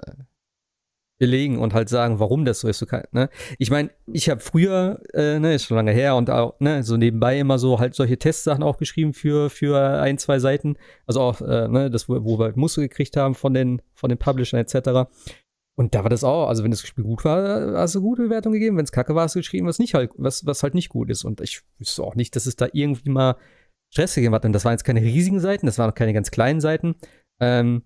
belegen 1.26 1.58
und 1.58 1.74
halt 1.74 1.90
sagen, 1.90 2.20
warum 2.20 2.46
das 2.46 2.60
so 2.60 2.68
ist. 2.68 2.86
Ne? 3.12 3.30
Ich 3.58 3.72
meine, 3.72 3.90
ich 4.06 4.30
habe 4.30 4.42
früher, 4.42 5.02
äh, 5.14 5.40
ne, 5.40 5.56
ist 5.56 5.66
schon 5.66 5.78
lange 5.78 5.92
her 5.92 6.16
und 6.16 6.30
auch, 6.30 6.60
ne, 6.60 6.84
so 6.84 6.98
nebenbei 6.98 7.40
immer 7.40 7.58
so 7.58 7.80
halt 7.80 7.96
solche 7.96 8.20
Testsachen 8.20 8.62
auch 8.62 8.78
geschrieben 8.78 9.14
für, 9.14 9.50
für 9.50 10.00
ein, 10.00 10.20
zwei 10.20 10.38
Seiten. 10.38 10.78
Also 11.08 11.22
auch, 11.22 11.42
äh, 11.42 11.68
ne, 11.68 11.90
das, 11.90 12.08
wo, 12.08 12.24
wo 12.24 12.38
wir 12.38 12.46
halt 12.46 12.58
Muster 12.58 12.84
gekriegt 12.84 13.18
haben 13.18 13.34
von 13.34 13.56
den, 13.56 13.82
von 13.96 14.10
den 14.10 14.20
Publishern 14.20 14.60
etc. 14.60 15.10
Und 15.76 15.96
da 15.96 16.04
war 16.04 16.10
das 16.12 16.24
auch, 16.24 16.48
also 16.48 16.64
wenn 16.64 16.72
das 16.72 16.86
Spiel 16.86 17.04
gut 17.04 17.26
war, 17.26 17.74
hast 17.76 17.96
du 17.96 18.02
gute 18.02 18.24
Bewertung 18.24 18.54
gegeben. 18.54 18.78
Wenn 18.78 18.86
es 18.86 18.92
kacke 18.92 19.16
war, 19.16 19.24
hast 19.24 19.36
du 19.36 19.40
geschrieben, 19.40 19.66
was 19.66 19.80
nicht 19.80 19.96
halt, 19.96 20.12
was, 20.16 20.46
was 20.46 20.62
halt 20.62 20.76
nicht 20.76 20.90
gut 20.90 21.10
ist. 21.10 21.24
Und 21.24 21.42
ich 21.42 21.62
wüsste 21.80 22.04
auch 22.04 22.16
nicht, 22.16 22.36
dass 22.36 22.46
es 22.46 22.56
da 22.56 22.68
irgendwie 22.72 23.10
mal 23.10 23.36
Stress 23.92 24.14
gegeben 24.14 24.36
hat. 24.36 24.46
Und 24.46 24.54
das 24.54 24.64
waren 24.64 24.74
jetzt 24.74 24.84
keine 24.84 25.02
riesigen 25.02 25.40
Seiten, 25.40 25.66
das 25.66 25.80
waren 25.80 25.90
auch 25.90 25.96
keine 25.96 26.14
ganz 26.14 26.30
kleinen 26.30 26.62
Seiten. 26.62 26.96
Ähm, 27.42 27.82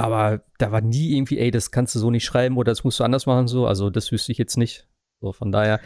aber 0.00 0.44
da 0.58 0.72
war 0.72 0.80
nie 0.80 1.16
irgendwie, 1.16 1.38
ey, 1.38 1.50
das 1.50 1.70
kannst 1.70 1.94
du 1.94 1.98
so 1.98 2.10
nicht 2.10 2.24
schreiben 2.24 2.56
oder 2.56 2.72
das 2.72 2.84
musst 2.84 3.00
du 3.00 3.04
anders 3.04 3.26
machen, 3.26 3.48
so. 3.48 3.66
Also 3.66 3.90
das 3.90 4.10
wüsste 4.12 4.32
ich 4.32 4.38
jetzt 4.38 4.56
nicht. 4.56 4.88
So, 5.20 5.32
von 5.32 5.52
daher. 5.52 5.80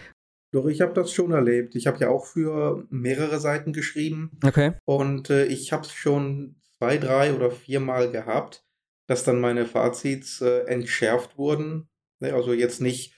Doch, 0.53 0.67
ich 0.67 0.81
habe 0.81 0.95
das 0.95 1.13
schon 1.13 1.33
erlebt. 1.33 1.75
Ich 1.75 1.87
habe 1.87 1.99
ja 1.99 2.09
auch 2.09 2.27
für 2.27 2.87
mehrere 2.91 3.41
Seiten 3.41 3.73
geschrieben. 3.73 4.39
Okay. 4.45 4.73
Und 4.85 5.31
äh, 5.31 5.47
ich 5.47 5.73
habe 5.73 5.83
es 5.83 5.93
schon 5.93 6.57
zwei, 6.79 6.99
drei 6.99 7.35
oder 7.35 7.51
viermal 7.51 8.11
gehabt 8.11 8.65
dass 9.07 9.25
dann 9.25 9.41
meine 9.41 9.67
Fazits 9.67 10.41
äh, 10.41 10.61
entschärft 10.67 11.37
wurden. 11.39 11.89
Ne, 12.21 12.33
also 12.33 12.53
jetzt 12.53 12.81
nicht 12.81 13.15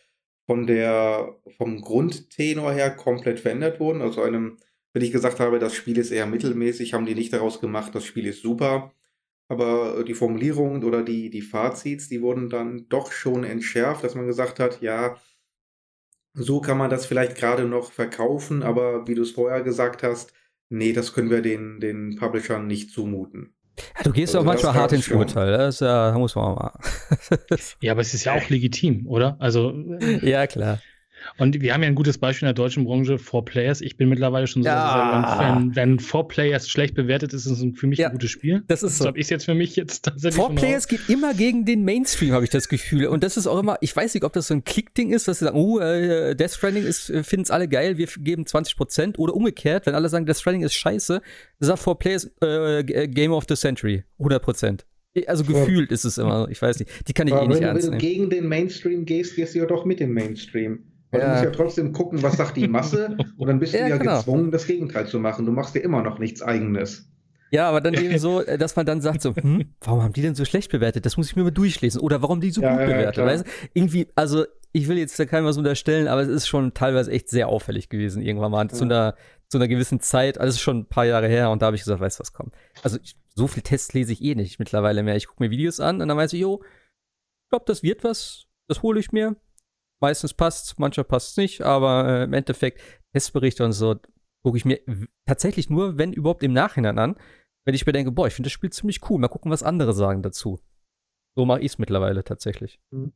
von 0.46 0.66
der, 0.66 1.36
vom 1.56 1.80
Grundtenor 1.80 2.72
her 2.72 2.90
komplett 2.90 3.40
verändert 3.40 3.80
wurden. 3.80 4.02
Also 4.02 4.22
einem, 4.22 4.58
wenn 4.92 5.02
ich 5.02 5.12
gesagt 5.12 5.40
habe, 5.40 5.58
das 5.58 5.74
Spiel 5.74 5.98
ist 5.98 6.10
eher 6.10 6.26
mittelmäßig, 6.26 6.94
haben 6.94 7.06
die 7.06 7.14
nicht 7.14 7.32
daraus 7.32 7.60
gemacht, 7.60 7.94
das 7.94 8.04
Spiel 8.04 8.26
ist 8.26 8.42
super. 8.42 8.92
Aber 9.48 10.02
die 10.04 10.14
Formulierungen 10.14 10.82
oder 10.82 11.02
die, 11.02 11.30
die 11.30 11.42
Fazits, 11.42 12.08
die 12.08 12.20
wurden 12.20 12.48
dann 12.48 12.88
doch 12.88 13.12
schon 13.12 13.44
entschärft, 13.44 14.02
dass 14.02 14.14
man 14.14 14.26
gesagt 14.26 14.58
hat, 14.58 14.80
ja, 14.80 15.16
so 16.34 16.60
kann 16.60 16.78
man 16.78 16.90
das 16.90 17.06
vielleicht 17.06 17.36
gerade 17.36 17.64
noch 17.64 17.92
verkaufen, 17.92 18.62
aber 18.62 19.06
wie 19.06 19.14
du 19.14 19.22
es 19.22 19.30
vorher 19.30 19.62
gesagt 19.62 20.02
hast, 20.02 20.32
nee, 20.68 20.92
das 20.92 21.14
können 21.14 21.30
wir 21.30 21.42
den, 21.42 21.80
den 21.80 22.16
Publishern 22.16 22.66
nicht 22.66 22.90
zumuten. 22.90 23.54
Ja, 23.78 24.04
du 24.04 24.12
gehst 24.12 24.34
also 24.34 24.40
auch 24.40 24.44
manchmal 24.44 24.74
hart 24.74 24.92
ins 24.92 25.08
Urteil, 25.08 25.52
das 25.56 25.80
ja, 25.80 26.14
muss 26.16 26.34
man 26.34 26.54
mal. 26.54 26.72
ja, 27.80 27.92
aber 27.92 28.00
es 28.00 28.14
ist 28.14 28.24
ja 28.24 28.34
auch 28.34 28.48
legitim, 28.48 29.06
oder? 29.06 29.36
Also. 29.38 29.70
ja, 30.22 30.46
klar. 30.46 30.80
Und 31.38 31.60
wir 31.60 31.72
haben 31.74 31.82
ja 31.82 31.88
ein 31.88 31.94
gutes 31.94 32.18
Beispiel 32.18 32.48
in 32.48 32.54
der 32.54 32.64
deutschen 32.64 32.84
Branche, 32.84 33.18
Four 33.18 33.44
Players. 33.44 33.80
Ich 33.80 33.96
bin 33.96 34.08
mittlerweile 34.08 34.46
schon 34.46 34.62
so, 34.62 34.68
ja. 34.68 35.36
wenn, 35.38 35.76
wenn 35.76 35.98
Four 35.98 36.28
Players 36.28 36.68
schlecht 36.68 36.94
bewertet 36.94 37.32
ist, 37.32 37.46
ist 37.46 37.60
es 37.60 37.78
für 37.78 37.86
mich 37.86 37.98
ja, 37.98 38.08
ein 38.08 38.12
gutes 38.12 38.30
Spiel. 38.30 38.62
Das 38.68 38.82
ist 38.82 38.98
so. 38.98 39.04
So 39.04 39.08
habe 39.08 39.18
ich 39.18 39.26
es 39.26 39.30
jetzt 39.30 39.44
für 39.44 39.54
mich 39.54 39.76
jetzt 39.76 40.04
tatsächlich. 40.04 40.34
Four 40.34 40.54
Players 40.54 40.88
geht 40.88 41.08
immer 41.08 41.34
gegen 41.34 41.64
den 41.64 41.84
Mainstream, 41.84 42.32
habe 42.32 42.44
ich 42.44 42.50
das 42.50 42.68
Gefühl. 42.68 43.06
Und 43.06 43.24
das 43.24 43.36
ist 43.36 43.46
auch 43.46 43.58
immer, 43.58 43.76
ich 43.80 43.94
weiß 43.94 44.14
nicht, 44.14 44.24
ob 44.24 44.32
das 44.32 44.48
so 44.48 44.54
ein 44.54 44.64
Klickding 44.64 45.12
ist, 45.12 45.28
dass 45.28 45.38
sie 45.38 45.46
sagen, 45.46 45.56
oh, 45.56 45.78
äh, 45.78 46.34
Death 46.34 46.52
Stranding 46.52 46.84
äh, 46.84 47.22
finden 47.22 47.42
es 47.42 47.50
alle 47.50 47.68
geil, 47.68 47.98
wir 47.98 48.06
geben 48.06 48.44
20% 48.44 49.18
oder 49.18 49.34
umgekehrt, 49.34 49.86
wenn 49.86 49.94
alle 49.94 50.08
sagen, 50.08 50.26
Death 50.26 50.38
Stranding 50.38 50.64
ist 50.64 50.74
scheiße, 50.74 51.20
sagt 51.60 51.78
Four 51.78 51.98
Players 51.98 52.30
äh, 52.42 52.82
Game 52.84 53.32
of 53.32 53.44
the 53.48 53.54
Century, 53.54 54.04
100%. 54.18 54.80
Also 55.26 55.44
gefühlt 55.44 55.90
ja. 55.90 55.94
ist 55.94 56.04
es 56.04 56.18
immer, 56.18 56.48
ich 56.50 56.60
weiß 56.60 56.78
nicht. 56.78 56.90
Die 57.08 57.12
kann 57.14 57.26
ich 57.26 57.32
Aber 57.32 57.44
eh 57.44 57.48
nicht 57.48 57.56
wenn, 57.58 57.68
ernst 57.68 57.84
nehmen. 57.84 57.92
Wenn 57.92 57.98
du 57.98 58.06
gegen 58.06 58.30
den 58.30 58.48
Mainstream 58.48 59.04
gehst, 59.06 59.36
gehst 59.36 59.54
du 59.54 59.60
ja 59.60 59.66
doch 59.66 59.84
mit 59.84 60.00
dem 60.00 60.12
Mainstream. 60.12 60.80
Aber 61.10 61.20
ja. 61.20 61.26
du 61.26 61.32
musst 61.32 61.44
ja 61.44 61.50
trotzdem 61.50 61.92
gucken, 61.92 62.22
was 62.22 62.36
sagt 62.36 62.56
die 62.56 62.68
Masse 62.68 63.16
und 63.36 63.48
dann 63.48 63.58
bist 63.58 63.74
du 63.74 63.78
ja, 63.78 63.88
ja 63.88 63.96
genau. 63.96 64.18
gezwungen, 64.18 64.50
das 64.50 64.66
Gegenteil 64.66 65.06
zu 65.06 65.18
machen. 65.18 65.46
Du 65.46 65.52
machst 65.52 65.74
dir 65.74 65.80
immer 65.80 66.02
noch 66.02 66.18
nichts 66.18 66.42
Eigenes. 66.42 67.08
Ja, 67.50 67.68
aber 67.68 67.80
dann 67.80 67.94
eben 67.94 68.18
so, 68.18 68.42
äh, 68.42 68.58
dass 68.58 68.76
man 68.76 68.86
dann 68.86 69.00
sagt 69.00 69.22
so, 69.22 69.34
hm, 69.34 69.74
warum 69.80 70.02
haben 70.02 70.12
die 70.12 70.22
denn 70.22 70.34
so 70.34 70.44
schlecht 70.44 70.70
bewertet? 70.70 71.06
Das 71.06 71.16
muss 71.16 71.28
ich 71.28 71.36
mir 71.36 71.44
mal 71.44 71.52
durchlesen. 71.52 72.00
Oder 72.00 72.22
warum 72.22 72.40
die 72.40 72.50
so 72.50 72.60
ja, 72.60 72.72
gut 72.72 72.80
ja, 72.80 72.86
bewertet? 72.86 73.24
Weißt? 73.24 73.44
Irgendwie, 73.72 74.08
also 74.14 74.44
ich 74.72 74.88
will 74.88 74.98
jetzt 74.98 75.18
da 75.18 75.24
keinem 75.24 75.46
was 75.46 75.56
unterstellen, 75.56 76.08
aber 76.08 76.22
es 76.22 76.28
ist 76.28 76.48
schon 76.48 76.74
teilweise 76.74 77.10
echt 77.10 77.30
sehr 77.30 77.48
auffällig 77.48 77.88
gewesen 77.88 78.20
irgendwann 78.20 78.50
mal 78.50 78.68
zu 78.68 78.84
einer 78.84 79.14
zu 79.48 79.58
einer 79.58 79.68
gewissen 79.68 80.00
Zeit. 80.00 80.38
Also 80.38 80.50
es 80.50 80.54
ist 80.56 80.62
schon 80.62 80.80
ein 80.80 80.86
paar 80.86 81.06
Jahre 81.06 81.28
her 81.28 81.50
und 81.50 81.62
da 81.62 81.66
habe 81.66 81.76
ich 81.76 81.82
gesagt, 81.82 82.00
weißt 82.00 82.18
du 82.18 82.20
was, 82.20 82.32
komm. 82.32 82.50
Also 82.82 82.98
ich, 83.02 83.16
so 83.34 83.46
viel 83.46 83.62
Tests 83.62 83.92
lese 83.92 84.12
ich 84.12 84.22
eh 84.22 84.34
nicht 84.34 84.58
mittlerweile 84.58 85.02
mehr. 85.02 85.16
Ich 85.16 85.26
gucke 85.26 85.42
mir 85.42 85.50
Videos 85.50 85.80
an 85.80 86.00
und 86.00 86.08
dann 86.08 86.16
weiß 86.16 86.32
ich, 86.32 86.40
jo, 86.40 86.62
ich 86.62 87.50
glaube, 87.50 87.64
das 87.66 87.82
wird 87.82 88.02
was. 88.04 88.46
Das 88.68 88.82
hole 88.82 88.98
ich 88.98 89.12
mir. 89.12 89.36
Meistens 90.00 90.34
passt 90.34 90.78
manchmal 90.78 91.04
passt 91.04 91.30
es 91.30 91.36
nicht, 91.36 91.62
aber 91.62 92.06
äh, 92.08 92.24
im 92.24 92.32
Endeffekt 92.32 92.80
Testberichte 93.14 93.64
und 93.64 93.72
so 93.72 93.96
gucke 94.42 94.58
ich 94.58 94.64
mir 94.64 94.80
tatsächlich 95.26 95.70
nur, 95.70 95.98
wenn 95.98 96.12
überhaupt 96.12 96.42
im 96.42 96.52
Nachhinein 96.52 96.98
an, 96.98 97.16
wenn 97.64 97.74
ich 97.74 97.84
mir 97.84 97.92
denke, 97.92 98.12
boah, 98.12 98.26
ich 98.26 98.34
finde 98.34 98.46
das 98.46 98.52
Spiel 98.52 98.70
ziemlich 98.70 99.00
cool, 99.10 99.18
mal 99.18 99.28
gucken, 99.28 99.50
was 99.50 99.62
andere 99.62 99.92
sagen 99.92 100.22
dazu. 100.22 100.60
So 101.34 101.44
mache 101.44 101.60
ich 101.60 101.72
es 101.72 101.78
mittlerweile 101.78 102.24
tatsächlich. 102.24 102.78
Mhm. 102.90 103.12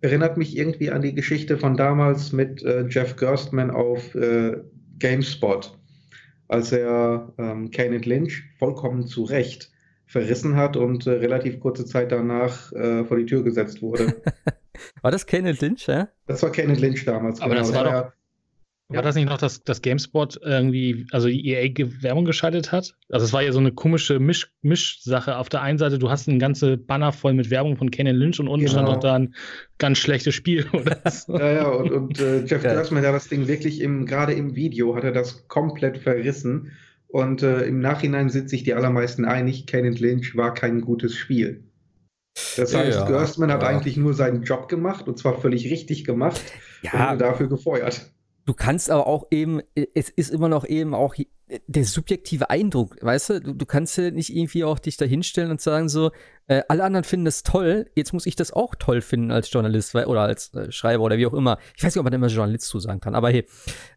Erinnert 0.00 0.36
mich 0.36 0.56
irgendwie 0.56 0.90
an 0.90 1.02
die 1.02 1.14
Geschichte 1.14 1.58
von 1.58 1.76
damals 1.76 2.32
mit 2.32 2.62
äh, 2.62 2.86
Jeff 2.88 3.16
Gerstmann 3.16 3.70
auf 3.70 4.14
äh, 4.14 4.62
GameSpot, 4.98 5.76
als 6.46 6.72
er 6.72 7.32
ähm, 7.36 7.70
Kenneth 7.70 8.06
Lynch 8.06 8.44
vollkommen 8.58 9.06
zu 9.06 9.24
Recht 9.24 9.72
verrissen 10.06 10.56
hat 10.56 10.76
und 10.76 11.06
äh, 11.06 11.10
relativ 11.10 11.60
kurze 11.60 11.84
Zeit 11.84 12.12
danach 12.12 12.72
äh, 12.72 13.04
vor 13.04 13.16
die 13.16 13.26
Tür 13.26 13.42
gesetzt 13.44 13.82
wurde. 13.82 14.22
war 15.02 15.10
das 15.10 15.26
Kenneth 15.26 15.60
Lynch, 15.60 15.86
ja? 15.86 16.08
Das 16.26 16.42
war 16.42 16.52
Kenneth 16.52 16.80
Lynch 16.80 17.04
damals. 17.04 17.40
Aber 17.40 17.54
genau. 17.54 17.66
das 17.66 17.74
war, 17.74 17.84
doch, 17.84 18.12
war 18.90 19.02
das 19.02 19.16
nicht 19.16 19.28
noch, 19.28 19.36
dass 19.36 19.62
das 19.64 19.82
GameSpot 19.82 20.40
irgendwie, 20.42 21.06
also 21.10 21.28
die 21.28 21.46
EA 21.46 21.70
Werbung 22.00 22.24
geschaltet 22.24 22.72
hat? 22.72 22.94
Also 23.10 23.26
es 23.26 23.34
war 23.34 23.42
ja 23.42 23.52
so 23.52 23.58
eine 23.58 23.70
komische 23.70 24.18
Misch 24.18 24.50
Mischsache. 24.62 25.36
Auf 25.36 25.50
der 25.50 25.60
einen 25.60 25.76
Seite, 25.76 25.98
du 25.98 26.08
hast 26.08 26.26
ein 26.26 26.38
ganze 26.38 26.78
Banner 26.78 27.12
voll 27.12 27.34
mit 27.34 27.50
Werbung 27.50 27.76
von 27.76 27.90
Kenan 27.90 28.16
Lynch 28.16 28.40
und 28.40 28.48
unten 28.48 28.64
genau. 28.64 28.72
stand 28.72 28.88
noch 28.88 29.00
da 29.00 29.14
ein 29.16 29.34
ganz 29.76 29.98
schlechtes 29.98 30.34
Spiel, 30.34 30.64
oder? 30.72 31.02
ja, 31.28 31.52
ja, 31.52 31.68
und, 31.68 31.90
und 31.90 32.20
äh, 32.20 32.44
Jeff 32.46 32.64
ja. 32.64 32.72
Gersman 32.72 33.04
hat 33.04 33.14
das 33.14 33.28
Ding 33.28 33.46
wirklich 33.46 33.82
im, 33.82 34.06
gerade 34.06 34.32
im 34.32 34.56
Video 34.56 34.96
hat 34.96 35.04
er 35.04 35.12
das 35.12 35.46
komplett 35.48 35.98
verrissen. 35.98 36.72
Und 37.08 37.42
äh, 37.42 37.62
im 37.62 37.80
Nachhinein 37.80 38.30
sind 38.30 38.48
sich 38.48 38.64
die 38.64 38.74
allermeisten 38.74 39.26
einig, 39.26 39.66
Kenan 39.66 39.96
Lynch 39.96 40.34
war 40.34 40.54
kein 40.54 40.80
gutes 40.80 41.14
Spiel. 41.14 41.62
Das 42.56 42.74
heißt, 42.74 42.98
ja, 42.98 43.06
Gerstmann 43.06 43.52
hat 43.52 43.64
eigentlich 43.64 43.96
nur 43.96 44.14
seinen 44.14 44.42
Job 44.42 44.68
gemacht 44.68 45.08
und 45.08 45.18
zwar 45.18 45.40
völlig 45.40 45.70
richtig 45.70 46.04
gemacht 46.04 46.40
ja. 46.82 47.12
und 47.12 47.20
dafür 47.20 47.48
gefeuert. 47.48 48.10
Du 48.44 48.54
kannst 48.54 48.90
aber 48.90 49.06
auch 49.06 49.26
eben, 49.30 49.60
es 49.74 50.08
ist 50.08 50.30
immer 50.30 50.48
noch 50.48 50.66
eben 50.66 50.94
auch 50.94 51.14
der 51.66 51.84
subjektive 51.84 52.48
Eindruck, 52.50 52.96
weißt 53.02 53.30
du? 53.30 53.40
Du, 53.40 53.52
du 53.54 53.66
kannst 53.66 53.98
ja 53.98 54.10
nicht 54.10 54.34
irgendwie 54.34 54.64
auch 54.64 54.78
dich 54.78 54.96
da 54.96 55.04
hinstellen 55.04 55.50
und 55.50 55.60
sagen 55.60 55.88
so, 55.88 56.12
äh, 56.46 56.62
alle 56.68 56.84
anderen 56.84 57.04
finden 57.04 57.26
das 57.26 57.42
toll, 57.42 57.90
jetzt 57.94 58.12
muss 58.12 58.26
ich 58.26 58.36
das 58.36 58.52
auch 58.52 58.74
toll 58.74 59.00
finden 59.00 59.30
als 59.30 59.52
Journalist 59.52 59.94
oder 59.94 60.22
als 60.22 60.52
äh, 60.54 60.72
Schreiber 60.72 61.04
oder 61.04 61.18
wie 61.18 61.26
auch 61.26 61.34
immer. 61.34 61.58
Ich 61.76 61.84
weiß 61.84 61.94
nicht, 61.94 62.00
ob 62.00 62.04
man 62.04 62.12
immer 62.12 62.28
Journalist 62.28 62.68
zu 62.68 62.80
sagen 62.80 63.00
kann, 63.00 63.14
aber 63.14 63.30
hey, 63.30 63.46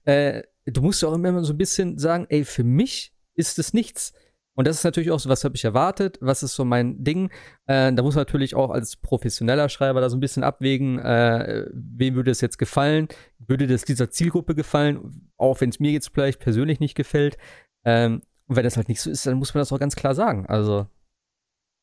äh, 0.03 0.43
du 0.65 0.81
musst 0.81 1.01
ja 1.01 1.09
auch 1.09 1.13
immer 1.13 1.43
so 1.43 1.53
ein 1.53 1.57
bisschen 1.57 1.97
sagen, 1.97 2.25
ey, 2.29 2.43
für 2.43 2.63
mich 2.63 3.13
ist 3.35 3.59
es 3.59 3.73
nichts. 3.73 4.13
Und 4.53 4.67
das 4.67 4.77
ist 4.77 4.83
natürlich 4.83 5.11
auch 5.11 5.19
so, 5.19 5.29
was 5.29 5.43
habe 5.43 5.55
ich 5.55 5.63
erwartet, 5.63 6.17
was 6.21 6.43
ist 6.43 6.55
so 6.55 6.65
mein 6.65 7.03
Ding. 7.03 7.29
Äh, 7.67 7.93
da 7.93 8.03
muss 8.03 8.15
man 8.15 8.21
natürlich 8.21 8.53
auch 8.53 8.69
als 8.69 8.97
professioneller 8.97 9.69
Schreiber 9.69 10.01
da 10.01 10.09
so 10.09 10.17
ein 10.17 10.19
bisschen 10.19 10.43
abwägen, 10.43 10.99
äh, 10.99 11.67
wem 11.71 12.15
würde 12.15 12.31
es 12.31 12.41
jetzt 12.41 12.57
gefallen, 12.57 13.07
würde 13.39 13.67
das 13.67 13.83
dieser 13.83 14.11
Zielgruppe 14.11 14.53
gefallen, 14.53 15.29
auch 15.37 15.61
wenn 15.61 15.69
es 15.69 15.79
mir 15.79 15.91
jetzt 15.91 16.11
vielleicht 16.13 16.39
persönlich 16.39 16.79
nicht 16.79 16.95
gefällt. 16.95 17.37
Ähm, 17.85 18.21
und 18.47 18.57
wenn 18.57 18.63
das 18.63 18.75
halt 18.75 18.89
nicht 18.89 18.99
so 18.99 19.09
ist, 19.09 19.25
dann 19.25 19.37
muss 19.37 19.53
man 19.53 19.61
das 19.61 19.71
auch 19.71 19.79
ganz 19.79 19.95
klar 19.95 20.15
sagen. 20.15 20.45
Also, 20.47 20.87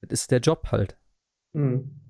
das 0.02 0.20
ist 0.20 0.30
der 0.30 0.40
Job 0.40 0.68
halt. 0.70 0.98
Mhm. 1.54 2.07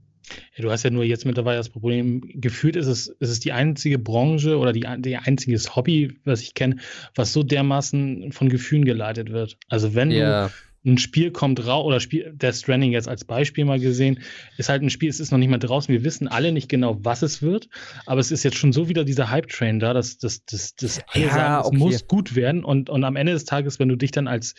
Ja, 0.57 0.63
du 0.63 0.71
hast 0.71 0.83
ja 0.83 0.91
nur 0.91 1.05
jetzt 1.05 1.25
mittlerweile 1.25 1.59
das 1.59 1.69
Problem, 1.69 2.23
gefühlt 2.35 2.77
ist 2.77 2.87
es, 2.87 3.09
ist 3.09 3.31
es 3.31 3.41
die 3.41 3.53
einzige 3.53 3.99
Branche 3.99 4.59
oder 4.59 4.73
die, 4.73 4.87
die 4.99 5.17
einziges 5.17 5.77
Hobby, 5.77 6.19
was 6.25 6.43
ich 6.43 6.55
kenne, 6.55 6.77
was 7.15 7.33
so 7.33 7.43
dermaßen 7.43 8.33
von 8.33 8.49
Gefühlen 8.49 8.85
geleitet 8.85 9.31
wird. 9.31 9.57
Also 9.69 9.95
wenn 9.95 10.11
ja. 10.11 10.49
du 10.49 10.53
ein 10.87 10.99
Spiel 10.99 11.31
kommt 11.31 11.67
raus, 11.67 11.85
oder 11.85 12.01
Spiel, 12.01 12.33
Death 12.35 12.57
Stranding 12.57 12.93
jetzt 12.93 13.09
als 13.09 13.25
Beispiel 13.25 13.65
mal 13.65 13.81
gesehen, 13.81 14.21
ist 14.57 14.69
halt 14.69 14.83
ein 14.83 14.91
Spiel, 14.91 15.09
es 15.09 15.21
ist 15.21 15.31
noch 15.31 15.39
nicht 15.39 15.51
mal 15.51 15.59
draußen, 15.59 15.93
wir 15.93 16.05
wissen 16.05 16.29
alle 16.29 16.53
nicht 16.53 16.69
genau, 16.69 16.99
was 17.03 17.23
es 17.23 17.43
wird, 17.43 17.69
aber 18.07 18.21
es 18.21 18.31
ist 18.31 18.45
jetzt 18.45 18.57
schon 18.57 18.73
so 18.73 18.89
wieder 18.89 19.05
dieser 19.05 19.31
Hype-Train 19.31 19.81
da, 19.81 19.93
dass, 19.93 20.19
alle 20.23 21.25
ja, 21.25 21.31
sagen, 21.31 21.61
es 21.61 21.67
okay. 21.67 21.77
muss 21.77 22.07
gut 22.07 22.37
werden 22.37 22.65
und, 22.65 22.91
und 22.91 23.05
am 23.05 23.17
Ende 23.17 23.33
des 23.33 23.45
Tages, 23.45 23.79
wenn 23.79 23.89
du 23.89 23.97
dich 23.97 24.13
dann 24.13 24.29
als 24.29 24.55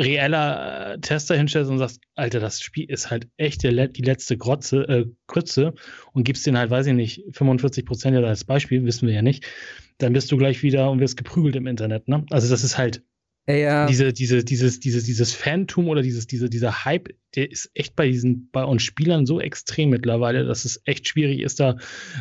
reeller 0.00 0.94
äh, 0.94 1.00
Tester 1.00 1.36
hinstellst 1.36 1.70
und 1.70 1.78
sagst, 1.78 2.00
Alter, 2.14 2.40
das 2.40 2.60
Spiel 2.60 2.90
ist 2.90 3.10
halt 3.10 3.28
echt 3.36 3.62
der, 3.62 3.88
die 3.88 4.02
letzte 4.02 4.36
Grotze, 4.36 4.88
äh, 4.88 5.06
Krütze 5.26 5.74
und 6.12 6.24
gibst 6.24 6.46
den 6.46 6.56
halt, 6.56 6.70
weiß 6.70 6.86
ich 6.86 6.94
nicht, 6.94 7.24
45 7.32 7.84
Prozent 7.84 8.16
als 8.16 8.44
Beispiel, 8.44 8.84
wissen 8.84 9.06
wir 9.06 9.14
ja 9.14 9.22
nicht, 9.22 9.44
dann 9.98 10.12
bist 10.12 10.32
du 10.32 10.36
gleich 10.36 10.62
wieder 10.62 10.90
und 10.90 11.00
wirst 11.00 11.16
geprügelt 11.16 11.56
im 11.56 11.66
Internet. 11.66 12.08
Ne? 12.08 12.24
Also 12.30 12.48
das 12.48 12.64
ist 12.64 12.78
halt 12.78 13.02
ja. 13.48 13.86
Diese, 13.86 14.12
diese, 14.12 14.44
dieses, 14.44 14.78
dieses, 14.78 15.04
dieses 15.04 15.34
Phantom 15.34 15.88
oder 15.88 16.02
dieses, 16.02 16.28
diese, 16.28 16.48
dieser 16.48 16.84
Hype, 16.84 17.08
der 17.34 17.50
ist 17.50 17.70
echt 17.74 17.96
bei 17.96 18.06
diesen, 18.06 18.48
bei 18.52 18.62
uns 18.62 18.82
Spielern 18.82 19.26
so 19.26 19.40
extrem 19.40 19.90
mittlerweile, 19.90 20.44
dass 20.44 20.64
es 20.64 20.80
echt 20.84 21.08
schwierig 21.08 21.40
ist, 21.40 21.58
da 21.58 21.76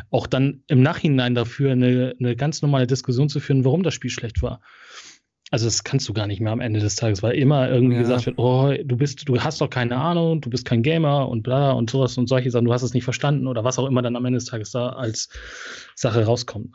auch 0.09 0.25
dann 0.25 0.63
im 0.67 0.81
Nachhinein 0.81 1.35
dafür 1.35 1.73
eine, 1.73 2.15
eine 2.19 2.35
ganz 2.35 2.63
normale 2.63 2.87
Diskussion 2.87 3.29
zu 3.29 3.39
führen, 3.39 3.65
warum 3.65 3.83
das 3.83 3.93
Spiel 3.93 4.09
schlecht 4.09 4.41
war. 4.41 4.61
Also 5.51 5.65
das 5.65 5.83
kannst 5.83 6.07
du 6.07 6.13
gar 6.13 6.27
nicht 6.27 6.39
mehr 6.39 6.53
am 6.53 6.61
Ende 6.61 6.79
des 6.79 6.95
Tages, 6.95 7.21
weil 7.21 7.35
immer 7.35 7.69
irgendwie 7.69 7.95
ja. 7.95 8.01
gesagt 8.01 8.25
wird, 8.25 8.39
oh, 8.39 8.73
du 8.85 8.95
bist, 8.95 9.27
du 9.27 9.37
hast 9.41 9.59
doch 9.59 9.69
keine 9.69 9.97
Ahnung, 9.97 10.39
du 10.39 10.49
bist 10.49 10.63
kein 10.63 10.81
Gamer 10.81 11.27
und 11.27 11.43
bla 11.43 11.71
und 11.71 11.89
sowas 11.89 12.17
und 12.17 12.27
solche 12.27 12.49
Sachen, 12.49 12.63
du 12.63 12.73
hast 12.73 12.83
es 12.83 12.93
nicht 12.93 13.03
verstanden 13.03 13.47
oder 13.47 13.65
was 13.65 13.77
auch 13.77 13.85
immer 13.85 14.01
dann 14.01 14.15
am 14.15 14.23
Ende 14.23 14.37
des 14.37 14.45
Tages 14.45 14.71
da 14.71 14.89
als 14.91 15.27
Sache 15.93 16.23
rauskommt. 16.23 16.73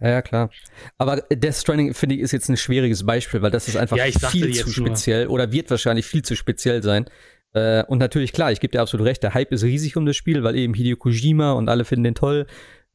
Ja, 0.00 0.08
ja 0.08 0.22
klar. 0.22 0.50
Aber 0.98 1.22
Death 1.32 1.54
Stranding, 1.54 1.94
finde 1.94 2.16
ich, 2.16 2.20
ist 2.20 2.32
jetzt 2.32 2.48
ein 2.48 2.56
schwieriges 2.56 3.06
Beispiel, 3.06 3.42
weil 3.42 3.52
das 3.52 3.68
ist 3.68 3.76
einfach 3.76 3.96
ja, 3.96 4.06
viel 4.06 4.52
zu 4.52 4.70
speziell 4.70 5.26
nur. 5.26 5.34
oder 5.34 5.52
wird 5.52 5.70
wahrscheinlich 5.70 6.04
viel 6.04 6.22
zu 6.22 6.34
speziell 6.34 6.82
sein. 6.82 7.06
Äh, 7.52 7.84
und 7.84 7.98
natürlich, 7.98 8.32
klar, 8.32 8.50
ich 8.50 8.58
gebe 8.58 8.72
dir 8.72 8.80
absolut 8.80 9.06
recht, 9.06 9.22
der 9.22 9.34
Hype 9.34 9.52
ist 9.52 9.62
riesig 9.62 9.96
um 9.96 10.04
das 10.04 10.16
Spiel, 10.16 10.42
weil 10.42 10.56
eben 10.56 10.74
Hideo 10.74 10.96
Kojima 10.96 11.52
und 11.52 11.68
alle 11.68 11.84
finden 11.84 12.04
den 12.04 12.14
toll. 12.16 12.46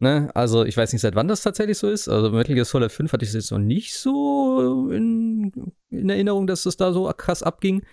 Ne? 0.02 0.32
Also 0.34 0.66
ich 0.66 0.76
weiß 0.76 0.92
nicht, 0.94 1.02
seit 1.04 1.14
wann 1.14 1.28
das 1.28 1.44
tatsächlich 1.44 1.78
so 1.78 1.88
ist. 1.88 2.10
Also 2.10 2.32
Metal 2.32 2.56
Gear 2.56 2.66
Solid 2.66 2.92
5 2.92 3.14
hatte 3.14 3.24
ich 3.24 3.34
jetzt 3.34 3.52
noch 3.52 3.60
nicht 3.60 3.94
so 3.94 4.90
in, 4.90 5.52
in 5.92 6.10
Erinnerung, 6.10 6.48
dass 6.48 6.66
es 6.66 6.76
da 6.76 6.92
so 6.92 7.12
krass 7.16 7.44
abging. 7.44 7.84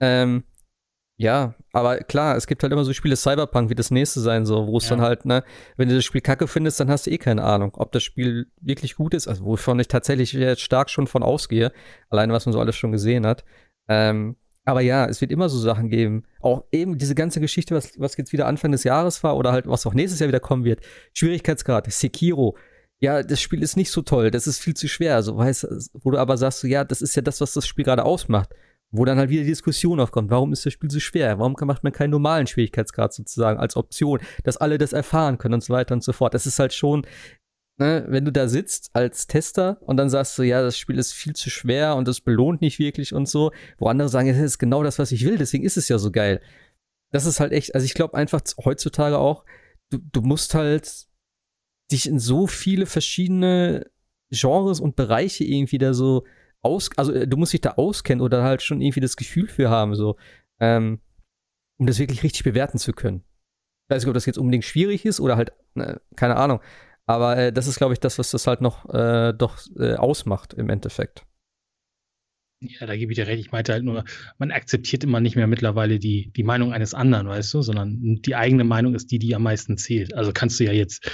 Ähm, 0.00 0.42
ja, 1.16 1.54
aber 1.72 1.98
klar, 1.98 2.36
es 2.36 2.48
gibt 2.48 2.64
halt 2.64 2.72
immer 2.72 2.84
so 2.84 2.92
Spiele 2.92 3.14
Cyberpunk 3.14 3.70
wie 3.70 3.76
das 3.76 3.92
nächste 3.92 4.18
sein, 4.18 4.46
so, 4.46 4.66
wo 4.66 4.78
es 4.78 4.84
ja. 4.88 4.96
dann 4.96 5.00
halt, 5.00 5.26
ne, 5.26 5.44
wenn 5.76 5.88
du 5.88 5.94
das 5.94 6.04
Spiel 6.04 6.20
kacke 6.20 6.48
findest, 6.48 6.80
dann 6.80 6.90
hast 6.90 7.06
du 7.06 7.12
eh 7.12 7.18
keine 7.18 7.44
Ahnung, 7.44 7.70
ob 7.76 7.92
das 7.92 8.02
Spiel 8.02 8.46
wirklich 8.60 8.96
gut 8.96 9.14
ist, 9.14 9.28
also 9.28 9.44
wovon 9.44 9.78
ich 9.78 9.86
tatsächlich 9.86 10.32
jetzt 10.32 10.62
stark 10.62 10.90
schon 10.90 11.06
von 11.06 11.22
ausgehe, 11.22 11.70
alleine 12.10 12.32
was 12.32 12.46
man 12.46 12.52
so 12.52 12.58
alles 12.58 12.74
schon 12.74 12.90
gesehen 12.90 13.26
hat. 13.26 13.44
Ähm, 13.86 14.34
aber 14.64 14.80
ja, 14.80 15.06
es 15.06 15.20
wird 15.20 15.30
immer 15.30 15.48
so 15.48 15.58
Sachen 15.58 15.88
geben. 15.88 16.24
Auch 16.40 16.64
eben 16.72 16.96
diese 16.96 17.14
ganze 17.14 17.40
Geschichte, 17.40 17.74
was, 17.74 17.98
was 17.98 18.16
jetzt 18.16 18.32
wieder 18.32 18.46
Anfang 18.46 18.72
des 18.72 18.84
Jahres 18.84 19.22
war 19.22 19.36
oder 19.36 19.52
halt 19.52 19.66
was 19.66 19.86
auch 19.86 19.94
nächstes 19.94 20.20
Jahr 20.20 20.28
wieder 20.28 20.40
kommen 20.40 20.64
wird. 20.64 20.80
Schwierigkeitsgrad, 21.12 21.90
Sekiro. 21.92 22.56
Ja, 23.00 23.22
das 23.22 23.40
Spiel 23.40 23.62
ist 23.62 23.76
nicht 23.76 23.90
so 23.90 24.00
toll, 24.00 24.30
das 24.30 24.46
ist 24.46 24.60
viel 24.60 24.74
zu 24.74 24.88
schwer. 24.88 25.22
So, 25.22 25.36
weißt, 25.36 25.66
wo 26.02 26.10
du 26.10 26.18
aber 26.18 26.38
sagst, 26.38 26.60
so, 26.60 26.66
ja, 26.66 26.84
das 26.84 27.02
ist 27.02 27.14
ja 27.14 27.22
das, 27.22 27.40
was 27.40 27.52
das 27.52 27.66
Spiel 27.66 27.84
gerade 27.84 28.04
ausmacht. 28.04 28.50
Wo 28.90 29.04
dann 29.04 29.18
halt 29.18 29.28
wieder 29.28 29.42
die 29.42 29.48
Diskussion 29.48 29.98
aufkommt, 29.98 30.30
warum 30.30 30.52
ist 30.52 30.64
das 30.64 30.72
Spiel 30.72 30.90
so 30.90 31.00
schwer? 31.00 31.38
Warum 31.40 31.56
macht 31.62 31.82
man 31.82 31.92
keinen 31.92 32.10
normalen 32.10 32.46
Schwierigkeitsgrad 32.46 33.12
sozusagen 33.12 33.58
als 33.58 33.76
Option, 33.76 34.20
dass 34.44 34.56
alle 34.56 34.78
das 34.78 34.92
erfahren 34.92 35.36
können 35.36 35.54
und 35.54 35.64
so 35.64 35.74
weiter 35.74 35.94
und 35.94 36.04
so 36.04 36.12
fort. 36.12 36.32
Das 36.32 36.46
ist 36.46 36.60
halt 36.60 36.72
schon 36.72 37.04
ne, 37.78 38.04
wenn 38.08 38.24
du 38.24 38.32
da 38.32 38.48
sitzt 38.48 38.90
als 38.94 39.26
Tester 39.26 39.78
und 39.82 39.96
dann 39.96 40.10
sagst 40.10 40.38
du, 40.38 40.42
ja, 40.42 40.62
das 40.62 40.78
Spiel 40.78 40.98
ist 40.98 41.12
viel 41.12 41.34
zu 41.34 41.50
schwer 41.50 41.96
und 41.96 42.08
das 42.08 42.20
belohnt 42.20 42.60
nicht 42.60 42.78
wirklich 42.78 43.12
und 43.14 43.28
so, 43.28 43.52
wo 43.78 43.88
andere 43.88 44.08
sagen, 44.08 44.28
das 44.28 44.38
ist 44.38 44.58
genau 44.58 44.82
das, 44.82 44.98
was 44.98 45.12
ich 45.12 45.24
will, 45.24 45.38
deswegen 45.38 45.64
ist 45.64 45.76
es 45.76 45.88
ja 45.88 45.98
so 45.98 46.10
geil. 46.10 46.40
Das 47.12 47.26
ist 47.26 47.40
halt 47.40 47.52
echt, 47.52 47.74
also 47.74 47.84
ich 47.84 47.94
glaube 47.94 48.14
einfach 48.14 48.42
heutzutage 48.64 49.18
auch, 49.18 49.44
du, 49.90 49.98
du 49.98 50.20
musst 50.22 50.54
halt 50.54 51.06
dich 51.90 52.08
in 52.08 52.18
so 52.18 52.46
viele 52.46 52.86
verschiedene 52.86 53.90
Genres 54.30 54.80
und 54.80 54.96
Bereiche 54.96 55.44
irgendwie 55.44 55.78
da 55.78 55.94
so 55.94 56.24
aus, 56.62 56.90
also 56.96 57.12
äh, 57.12 57.28
du 57.28 57.36
musst 57.36 57.52
dich 57.52 57.60
da 57.60 57.72
auskennen 57.72 58.22
oder 58.22 58.42
halt 58.42 58.62
schon 58.62 58.80
irgendwie 58.80 59.00
das 59.00 59.16
Gefühl 59.16 59.48
für 59.48 59.70
haben, 59.70 59.94
so, 59.94 60.16
ähm, 60.60 61.00
um 61.78 61.86
das 61.86 61.98
wirklich 61.98 62.22
richtig 62.22 62.44
bewerten 62.44 62.78
zu 62.78 62.92
können. 62.92 63.22
Ich 63.86 63.94
weiß 63.94 64.02
nicht, 64.02 64.08
ob 64.08 64.14
das 64.14 64.26
jetzt 64.26 64.38
unbedingt 64.38 64.64
schwierig 64.64 65.04
ist 65.04 65.20
oder 65.20 65.36
halt, 65.36 65.52
ne, 65.74 66.00
keine 66.16 66.36
Ahnung. 66.36 66.60
Aber 67.06 67.36
äh, 67.36 67.52
das 67.52 67.66
ist, 67.66 67.76
glaube 67.76 67.92
ich, 67.92 68.00
das, 68.00 68.18
was 68.18 68.30
das 68.30 68.46
halt 68.46 68.60
noch 68.60 68.88
äh, 68.92 69.32
doch 69.32 69.58
äh, 69.78 69.94
ausmacht 69.94 70.54
im 70.54 70.70
Endeffekt. 70.70 71.24
Ja, 72.60 72.86
da 72.86 72.96
gebe 72.96 73.12
ich 73.12 73.16
dir 73.16 73.26
recht. 73.26 73.40
Ich 73.40 73.52
meinte 73.52 73.72
halt 73.72 73.84
nur, 73.84 74.04
man 74.38 74.50
akzeptiert 74.50 75.04
immer 75.04 75.20
nicht 75.20 75.36
mehr 75.36 75.46
mittlerweile 75.46 75.98
die, 75.98 76.32
die 76.32 76.44
Meinung 76.44 76.72
eines 76.72 76.94
anderen, 76.94 77.28
weißt 77.28 77.52
du, 77.52 77.62
sondern 77.62 77.98
die 78.22 78.34
eigene 78.36 78.64
Meinung 78.64 78.94
ist 78.94 79.10
die, 79.10 79.18
die 79.18 79.34
am 79.34 79.42
meisten 79.42 79.76
zählt. 79.76 80.14
Also 80.14 80.32
kannst 80.32 80.58
du 80.60 80.64
ja 80.64 80.72
jetzt 80.72 81.10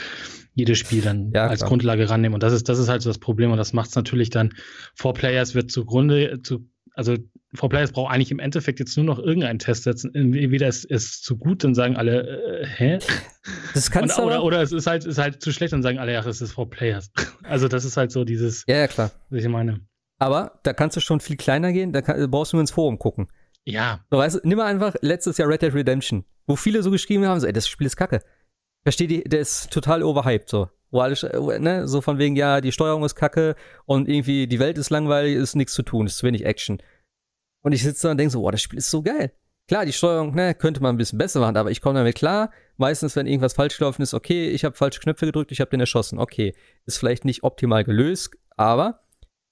jedes 0.55 0.79
Spiel 0.79 1.03
dann 1.03 1.33
ja, 1.33 1.47
als 1.47 1.65
Grundlage 1.65 2.09
rannehmen. 2.09 2.35
Und 2.35 2.43
das 2.43 2.53
ist, 2.53 2.69
das 2.69 2.79
ist 2.79 2.89
halt 2.89 3.03
so 3.03 3.11
das 3.11 3.19
Problem. 3.19 3.51
Und 3.51 3.57
das 3.57 3.73
macht 3.73 3.91
es 3.91 3.97
natürlich 3.97 4.31
dann, 4.31 4.53
Four 4.95 5.15
Players 5.15 5.55
wird 5.55 5.71
zugrunde, 5.71 6.41
zu, 6.43 6.69
also 6.95 7.17
Frau 7.55 7.69
Players 7.69 7.93
braucht 7.93 8.13
eigentlich 8.13 8.31
im 8.31 8.39
Endeffekt 8.39 8.79
jetzt 8.79 8.97
nur 8.97 9.05
noch 9.05 9.19
irgendeinen 9.19 9.59
Test 9.59 9.85
setzen. 9.85 10.15
Entweder 10.15 10.69
es 10.69 10.85
ist 10.85 11.25
zu 11.25 11.37
gut, 11.37 11.65
dann 11.65 11.75
sagen 11.75 11.97
alle, 11.97 12.63
äh, 12.63 12.67
hä? 12.67 12.99
Das 13.73 13.91
kannst 13.91 14.19
du. 14.19 14.23
Oder, 14.23 14.45
oder 14.45 14.61
es 14.61 14.71
ist 14.71 14.87
halt, 14.87 15.07
ist 15.07 15.19
halt 15.19 15.41
zu 15.41 15.51
schlecht, 15.51 15.73
dann 15.73 15.83
sagen 15.83 15.99
alle, 15.99 16.13
ja, 16.13 16.21
es 16.21 16.41
ist 16.41 16.53
Frau 16.53 16.67
Players. 16.67 17.11
Also, 17.43 17.67
das 17.67 17.85
ist 17.85 17.97
halt 17.97 18.13
so 18.13 18.25
dieses. 18.25 18.65
Ja, 18.69 18.77
ja, 18.77 18.87
klar. 18.87 19.11
Was 19.31 19.43
ich 19.43 19.49
meine. 19.49 19.81
Aber 20.19 20.61
da 20.63 20.73
kannst 20.73 20.97
du 20.97 21.01
schon 21.01 21.19
viel 21.19 21.37
kleiner 21.37 21.73
gehen, 21.73 21.93
da 21.93 22.03
kann, 22.03 22.31
brauchst 22.31 22.53
du 22.53 22.59
nur 22.59 22.61
ins 22.61 22.71
Forum 22.71 22.99
gucken. 22.99 23.29
Ja. 23.65 24.05
So, 24.11 24.19
weißt 24.19 24.37
du, 24.37 24.41
nimm 24.45 24.59
mal 24.59 24.67
einfach 24.67 24.95
letztes 25.01 25.39
Jahr 25.39 25.49
Red 25.49 25.63
Dead 25.63 25.75
Redemption, 25.75 26.25
wo 26.47 26.55
viele 26.55 26.83
so 26.83 26.91
geschrieben 26.91 27.27
haben, 27.27 27.41
so, 27.41 27.47
ey, 27.47 27.53
das 27.53 27.67
Spiel 27.67 27.87
ist 27.87 27.97
kacke. 27.97 28.23
Versteht 28.83 29.11
ihr, 29.11 29.25
der 29.25 29.41
ist 29.41 29.71
total 29.71 30.03
overhyped, 30.03 30.49
so. 30.49 30.69
Wo 30.91 31.01
alles, 31.01 31.23
ne, 31.23 31.87
so 31.87 32.01
von 32.01 32.19
wegen, 32.19 32.37
ja, 32.37 32.61
die 32.61 32.73
Steuerung 32.73 33.05
ist 33.05 33.15
kacke 33.15 33.55
und 33.87 34.09
irgendwie 34.09 34.47
die 34.47 34.59
Welt 34.59 34.77
ist 34.77 34.91
langweilig, 34.91 35.37
ist 35.37 35.55
nichts 35.55 35.73
zu 35.73 35.83
tun, 35.83 36.07
ist 36.07 36.19
zu 36.19 36.27
wenig 36.27 36.45
Action. 36.45 36.83
Und 37.63 37.73
ich 37.73 37.83
sitze 37.83 38.09
da 38.09 38.11
und 38.13 38.19
denke 38.19 38.33
so, 38.33 38.41
boah, 38.41 38.53
das 38.53 38.63
Spiel 38.63 38.79
ist 38.79 38.91
so 38.91 39.03
geil. 39.03 39.33
Klar, 39.69 39.87
die 39.87 39.93
Steuerung, 39.93 40.35
ne, 40.35 40.55
könnte 40.55 40.83
man 40.83 40.95
ein 40.95 40.99
bisschen 40.99 41.19
besser 41.19 41.39
machen, 41.39 41.57
aber 41.57 41.71
ich 41.71 41.81
komme 41.81 42.01
damit 42.01 42.17
klar. 42.17 42.51
Meistens, 42.77 43.15
wenn 43.15 43.29
irgendwas 43.29 43.53
falsch 43.53 43.79
gelaufen 43.79 44.03
ist, 44.03 44.15
okay, 44.15 44.49
ich 44.49 44.65
habe 44.65 44.75
falsche 44.75 44.99
Knöpfe 44.99 45.27
gedrückt, 45.27 45.53
ich 45.53 45.61
habe 45.61 45.71
den 45.71 45.79
erschossen. 45.79 46.19
Okay, 46.19 46.55
ist 46.87 46.99
vielleicht 46.99 47.25
nicht 47.25 47.45
optimal 47.45 47.85
gelöst, 47.85 48.37
aber 48.57 49.05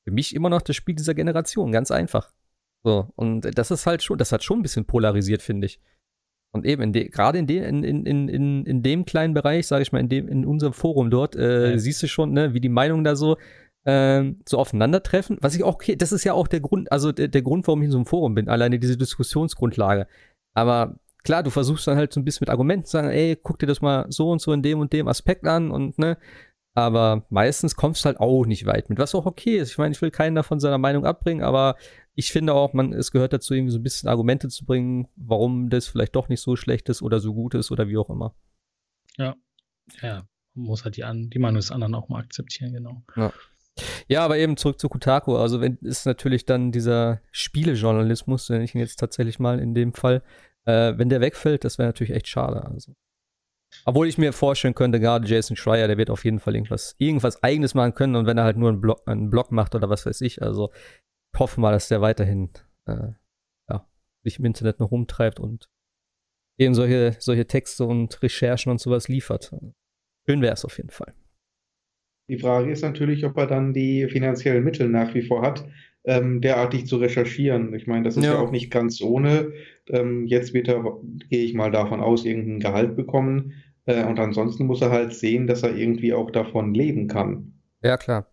für 0.04 0.10
mich 0.10 0.34
immer 0.34 0.50
noch 0.50 0.62
das 0.62 0.74
Spiel 0.74 0.96
dieser 0.96 1.14
Generation, 1.14 1.70
ganz 1.70 1.92
einfach. 1.92 2.32
So, 2.82 3.12
und 3.14 3.42
das 3.56 3.70
ist 3.70 3.86
halt 3.86 4.02
schon, 4.02 4.18
das 4.18 4.32
hat 4.32 4.42
schon 4.42 4.58
ein 4.58 4.62
bisschen 4.62 4.86
polarisiert, 4.86 5.42
finde 5.42 5.66
ich. 5.66 5.80
Und 6.52 6.64
eben, 6.64 6.92
gerade 6.92 7.38
in, 7.38 7.46
de, 7.46 7.68
in, 7.68 7.84
in, 7.84 8.28
in, 8.28 8.64
in 8.64 8.82
dem 8.82 9.04
kleinen 9.04 9.34
Bereich, 9.34 9.66
sage 9.66 9.82
ich 9.82 9.92
mal, 9.92 10.00
in, 10.00 10.08
dem, 10.08 10.28
in 10.28 10.46
unserem 10.46 10.72
Forum 10.72 11.10
dort, 11.10 11.36
äh, 11.36 11.72
ja. 11.72 11.78
siehst 11.78 12.02
du 12.02 12.08
schon, 12.08 12.32
ne, 12.32 12.54
wie 12.54 12.60
die 12.60 12.70
Meinungen 12.70 13.04
da 13.04 13.16
so 13.16 13.36
ähm, 13.88 14.40
so 14.46 14.58
aufeinandertreffen. 14.58 15.38
Was 15.40 15.54
ich 15.54 15.64
auch, 15.64 15.74
okay, 15.74 15.96
das 15.96 16.12
ist 16.12 16.24
ja 16.24 16.34
auch 16.34 16.46
der 16.46 16.60
Grund, 16.60 16.92
also 16.92 17.10
der, 17.10 17.28
der 17.28 17.42
Grund, 17.42 17.66
warum 17.66 17.80
ich 17.80 17.86
in 17.86 17.92
so 17.92 17.98
einem 17.98 18.06
Forum 18.06 18.34
bin, 18.34 18.48
alleine 18.48 18.78
diese 18.78 18.98
Diskussionsgrundlage. 18.98 20.06
Aber 20.54 20.98
klar, 21.24 21.42
du 21.42 21.50
versuchst 21.50 21.86
dann 21.86 21.96
halt 21.96 22.12
so 22.12 22.20
ein 22.20 22.24
bisschen 22.24 22.44
mit 22.44 22.50
Argumenten 22.50 22.84
zu 22.84 22.92
sagen, 22.92 23.08
ey, 23.08 23.34
guck 23.42 23.58
dir 23.58 23.66
das 23.66 23.80
mal 23.80 24.04
so 24.10 24.30
und 24.30 24.42
so 24.42 24.52
in 24.52 24.62
dem 24.62 24.80
und 24.80 24.92
dem 24.92 25.08
Aspekt 25.08 25.46
an 25.46 25.70
und 25.70 25.98
ne. 25.98 26.18
Aber 26.74 27.24
meistens 27.30 27.76
kommst 27.76 28.04
du 28.04 28.06
halt 28.06 28.20
auch 28.20 28.44
nicht 28.44 28.66
weit 28.66 28.90
mit, 28.90 28.98
was 28.98 29.14
auch 29.14 29.26
okay 29.26 29.56
ist. 29.56 29.70
Ich 29.70 29.78
meine, 29.78 29.92
ich 29.92 30.02
will 30.02 30.10
keinen 30.10 30.34
davon 30.36 30.60
seiner 30.60 30.78
Meinung 30.78 31.06
abbringen, 31.06 31.42
aber 31.42 31.76
ich 32.18 32.32
finde 32.32 32.52
auch, 32.52 32.72
man, 32.72 32.92
es 32.92 33.12
gehört 33.12 33.32
dazu, 33.32 33.54
irgendwie 33.54 33.70
so 33.70 33.78
ein 33.78 33.84
bisschen 33.84 34.08
Argumente 34.08 34.48
zu 34.48 34.66
bringen, 34.66 35.06
warum 35.14 35.70
das 35.70 35.86
vielleicht 35.86 36.16
doch 36.16 36.28
nicht 36.28 36.40
so 36.40 36.56
schlecht 36.56 36.88
ist 36.88 37.00
oder 37.00 37.20
so 37.20 37.32
gut 37.32 37.54
ist 37.54 37.70
oder 37.70 37.86
wie 37.86 37.96
auch 37.96 38.10
immer. 38.10 38.34
Ja, 39.16 39.36
ja, 40.02 40.26
man 40.54 40.66
muss 40.66 40.82
halt 40.82 40.96
die, 40.96 41.04
an, 41.04 41.30
die 41.30 41.38
Meinung 41.38 41.60
des 41.60 41.70
anderen 41.70 41.94
auch 41.94 42.08
mal 42.08 42.18
akzeptieren, 42.18 42.72
genau. 42.72 43.04
Ja. 43.14 43.32
Ja, 44.08 44.24
aber 44.24 44.36
eben 44.36 44.56
zurück 44.56 44.80
zu 44.80 44.88
Kotaku. 44.88 45.36
Also 45.36 45.60
wenn 45.60 45.76
ist 45.76 46.06
natürlich 46.06 46.44
dann 46.44 46.72
dieser 46.72 47.20
Spielejournalismus, 47.30 48.50
wenn 48.50 48.62
ich 48.62 48.74
ihn 48.74 48.80
jetzt 48.80 48.98
tatsächlich 48.98 49.38
mal 49.38 49.60
in 49.60 49.72
dem 49.72 49.94
Fall, 49.94 50.24
äh, 50.64 50.94
wenn 50.96 51.10
der 51.10 51.20
wegfällt, 51.20 51.62
das 51.62 51.78
wäre 51.78 51.90
natürlich 51.90 52.12
echt 52.12 52.26
schade. 52.26 52.64
Also. 52.64 52.96
Obwohl 53.84 54.08
ich 54.08 54.18
mir 54.18 54.32
vorstellen 54.32 54.74
könnte, 54.74 54.98
gerade 54.98 55.28
Jason 55.28 55.56
Schreier, 55.56 55.86
der 55.86 55.98
wird 55.98 56.10
auf 56.10 56.24
jeden 56.24 56.40
Fall 56.40 56.56
irgendwas, 56.56 56.96
irgendwas 56.98 57.44
eigenes 57.44 57.74
machen 57.74 57.94
können 57.94 58.16
und 58.16 58.26
wenn 58.26 58.38
er 58.38 58.42
halt 58.42 58.56
nur 58.56 58.70
einen 58.70 58.80
Blog, 58.80 59.02
einen 59.06 59.30
Blog 59.30 59.52
macht 59.52 59.76
oder 59.76 59.88
was 59.88 60.04
weiß 60.04 60.20
ich, 60.22 60.42
also 60.42 60.72
hoffe 61.38 61.60
mal, 61.60 61.72
dass 61.72 61.88
der 61.88 62.00
weiterhin 62.00 62.50
äh, 62.86 63.12
ja, 63.68 63.88
sich 64.24 64.38
im 64.38 64.44
Internet 64.44 64.80
noch 64.80 64.90
rumtreibt 64.90 65.40
und 65.40 65.68
eben 66.58 66.74
solche, 66.74 67.16
solche 67.18 67.46
Texte 67.46 67.84
und 67.84 68.22
Recherchen 68.22 68.70
und 68.70 68.80
sowas 68.80 69.08
liefert. 69.08 69.54
Schön 70.26 70.42
wäre 70.42 70.54
es 70.54 70.64
auf 70.64 70.76
jeden 70.76 70.90
Fall. 70.90 71.14
Die 72.28 72.38
Frage 72.38 72.70
ist 72.70 72.82
natürlich, 72.82 73.24
ob 73.24 73.36
er 73.38 73.46
dann 73.46 73.72
die 73.72 74.06
finanziellen 74.08 74.62
Mittel 74.62 74.88
nach 74.88 75.14
wie 75.14 75.22
vor 75.22 75.42
hat, 75.42 75.66
ähm, 76.04 76.40
derartig 76.40 76.86
zu 76.86 76.98
recherchieren. 76.98 77.74
Ich 77.74 77.86
meine, 77.86 78.04
das 78.04 78.16
ist 78.16 78.24
ja, 78.24 78.34
ja 78.34 78.38
auch 78.38 78.50
nicht 78.50 78.70
ganz 78.70 79.00
ohne. 79.00 79.52
Ähm, 79.86 80.26
jetzt 80.26 80.52
wird 80.52 80.68
er, 80.68 80.84
gehe 81.30 81.44
ich 81.44 81.54
mal 81.54 81.70
davon 81.70 82.00
aus, 82.00 82.24
irgendein 82.24 82.60
Gehalt 82.60 82.96
bekommen. 82.96 83.54
Äh, 83.86 84.04
und 84.04 84.18
ansonsten 84.18 84.66
muss 84.66 84.82
er 84.82 84.90
halt 84.90 85.14
sehen, 85.14 85.46
dass 85.46 85.62
er 85.62 85.74
irgendwie 85.74 86.12
auch 86.12 86.30
davon 86.30 86.74
leben 86.74 87.08
kann. 87.08 87.54
Ja, 87.82 87.96
klar. 87.96 88.30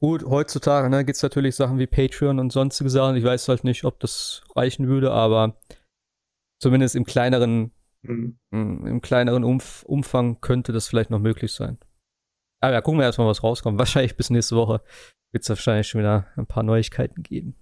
Gut, 0.00 0.24
heutzutage 0.24 0.90
ne, 0.90 1.04
gibt 1.04 1.16
es 1.16 1.22
natürlich 1.22 1.56
Sachen 1.56 1.78
wie 1.78 1.86
Patreon 1.86 2.38
und 2.38 2.52
sonstige 2.52 2.90
Sachen. 2.90 3.16
Ich 3.16 3.24
weiß 3.24 3.48
halt 3.48 3.64
nicht, 3.64 3.84
ob 3.84 4.00
das 4.00 4.42
reichen 4.54 4.88
würde, 4.88 5.12
aber 5.12 5.56
zumindest 6.60 6.94
im 6.94 7.04
kleineren, 7.04 7.72
mhm. 8.02 8.38
im 8.50 9.00
kleineren 9.00 9.44
Umf 9.44 9.82
Umfang 9.84 10.40
könnte 10.40 10.72
das 10.72 10.88
vielleicht 10.88 11.10
noch 11.10 11.18
möglich 11.18 11.52
sein. 11.52 11.78
Aber 12.60 12.74
ja, 12.74 12.80
gucken 12.80 13.00
wir 13.00 13.06
erstmal, 13.06 13.26
was 13.26 13.42
rauskommt. 13.42 13.78
Wahrscheinlich 13.78 14.16
bis 14.16 14.30
nächste 14.30 14.56
Woche 14.56 14.82
wird 15.32 15.42
es 15.42 15.48
wahrscheinlich 15.48 15.88
schon 15.88 16.00
wieder 16.00 16.28
ein 16.36 16.46
paar 16.46 16.62
Neuigkeiten 16.62 17.22
geben. 17.22 17.56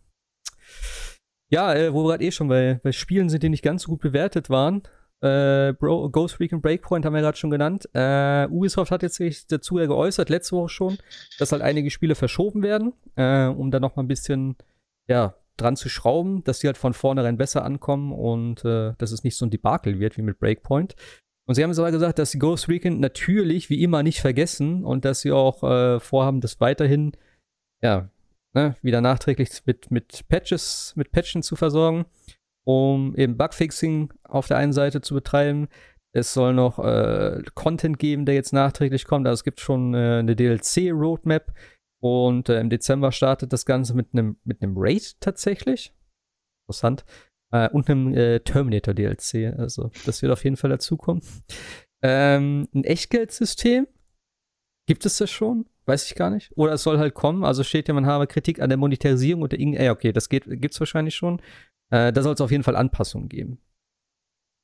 Ja, 1.52 1.74
äh, 1.74 1.92
wo 1.92 2.04
wir 2.04 2.10
gerade 2.10 2.24
eh 2.24 2.32
schon 2.32 2.48
bei, 2.48 2.80
bei 2.82 2.92
Spielen 2.92 3.28
sind, 3.28 3.42
die 3.42 3.48
nicht 3.48 3.64
ganz 3.64 3.82
so 3.82 3.88
gut 3.90 4.00
bewertet 4.00 4.50
waren. 4.50 4.82
Äh, 5.22 5.74
Bro, 5.74 6.10
Ghost 6.10 6.40
Recon 6.40 6.62
Breakpoint 6.62 7.04
haben 7.04 7.14
wir 7.14 7.20
gerade 7.20 7.36
schon 7.36 7.50
genannt. 7.50 7.88
Äh, 7.92 8.46
Ubisoft 8.48 8.90
hat 8.90 9.02
jetzt 9.02 9.16
sich 9.16 9.46
dazu 9.46 9.78
ja 9.78 9.86
geäußert, 9.86 10.30
letzte 10.30 10.56
Woche 10.56 10.70
schon, 10.70 10.98
dass 11.38 11.52
halt 11.52 11.62
einige 11.62 11.90
Spiele 11.90 12.14
verschoben 12.14 12.62
werden, 12.62 12.94
äh, 13.16 13.46
um 13.46 13.70
da 13.70 13.80
noch 13.80 13.96
mal 13.96 14.02
ein 14.02 14.08
bisschen 14.08 14.56
ja, 15.08 15.34
dran 15.56 15.76
zu 15.76 15.88
schrauben, 15.88 16.42
dass 16.44 16.60
die 16.60 16.68
halt 16.68 16.78
von 16.78 16.94
vornherein 16.94 17.36
besser 17.36 17.64
ankommen 17.64 18.12
und 18.12 18.64
äh, 18.64 18.94
dass 18.96 19.12
es 19.12 19.24
nicht 19.24 19.36
so 19.36 19.44
ein 19.44 19.50
Debakel 19.50 20.00
wird 20.00 20.16
wie 20.16 20.22
mit 20.22 20.38
Breakpoint. 20.38 20.96
Und 21.46 21.54
sie 21.54 21.64
haben 21.64 21.76
aber 21.76 21.90
gesagt, 21.90 22.18
dass 22.18 22.30
sie 22.30 22.38
Ghost 22.38 22.68
Recon 22.68 23.00
natürlich 23.00 23.70
wie 23.70 23.82
immer 23.82 24.02
nicht 24.02 24.20
vergessen 24.20 24.84
und 24.84 25.04
dass 25.04 25.20
sie 25.20 25.32
auch 25.32 25.62
äh, 25.62 26.00
vorhaben, 26.00 26.40
das 26.40 26.60
weiterhin 26.60 27.12
ja, 27.82 28.08
ne, 28.54 28.76
wieder 28.82 29.00
nachträglich 29.00 29.50
mit, 29.66 29.90
mit 29.90 30.28
Patches, 30.28 30.92
mit 30.96 31.12
Patchen 31.12 31.42
zu 31.42 31.56
versorgen, 31.56 32.06
um 32.70 33.14
eben 33.16 33.36
Bugfixing 33.36 34.12
auf 34.24 34.46
der 34.46 34.56
einen 34.56 34.72
Seite 34.72 35.00
zu 35.00 35.14
betreiben. 35.14 35.68
Es 36.12 36.34
soll 36.34 36.54
noch 36.54 36.78
äh, 36.78 37.42
Content 37.54 37.98
geben, 37.98 38.26
der 38.26 38.34
jetzt 38.34 38.52
nachträglich 38.52 39.04
kommt. 39.04 39.26
Also 39.26 39.40
es 39.40 39.44
gibt 39.44 39.60
schon 39.60 39.94
äh, 39.94 40.18
eine 40.18 40.34
DLC-Roadmap, 40.34 41.52
und 42.00 42.48
äh, 42.48 42.58
im 42.60 42.70
Dezember 42.70 43.12
startet 43.12 43.52
das 43.52 43.66
Ganze 43.66 43.94
mit 43.94 44.08
einem 44.12 44.38
mit 44.44 44.58
Raid 44.62 45.20
tatsächlich. 45.20 45.94
Interessant. 46.64 47.04
Äh, 47.52 47.68
und 47.70 47.88
einem 47.90 48.14
äh, 48.14 48.40
Terminator 48.40 48.94
DLC. 48.94 49.54
Also, 49.56 49.90
das 50.06 50.22
wird 50.22 50.32
auf 50.32 50.44
jeden 50.44 50.56
Fall 50.56 50.70
dazukommen. 50.70 51.22
Ähm, 52.02 52.68
ein 52.74 52.84
Echtgeldsystem. 52.84 53.86
Gibt 54.86 55.04
es 55.04 55.18
das 55.18 55.30
schon? 55.30 55.66
Weiß 55.84 56.06
ich 56.06 56.14
gar 56.14 56.30
nicht. 56.30 56.50
Oder 56.56 56.72
es 56.72 56.82
soll 56.82 56.98
halt 56.98 57.14
kommen. 57.14 57.44
Also 57.44 57.64
steht 57.64 57.88
ja, 57.88 57.94
man 57.94 58.06
habe 58.06 58.26
Kritik 58.26 58.60
an 58.60 58.70
der 58.70 58.78
Monetarisierung 58.78 59.42
und 59.42 59.52
der 59.52 59.60
Ey, 59.60 59.90
okay, 59.90 60.12
das 60.12 60.28
geht, 60.28 60.44
gibt's 60.46 60.80
wahrscheinlich 60.80 61.14
schon. 61.14 61.42
Äh, 61.90 62.12
da 62.12 62.22
soll 62.22 62.34
es 62.34 62.40
auf 62.40 62.50
jeden 62.50 62.62
Fall 62.62 62.76
Anpassungen 62.76 63.28
geben. 63.28 63.58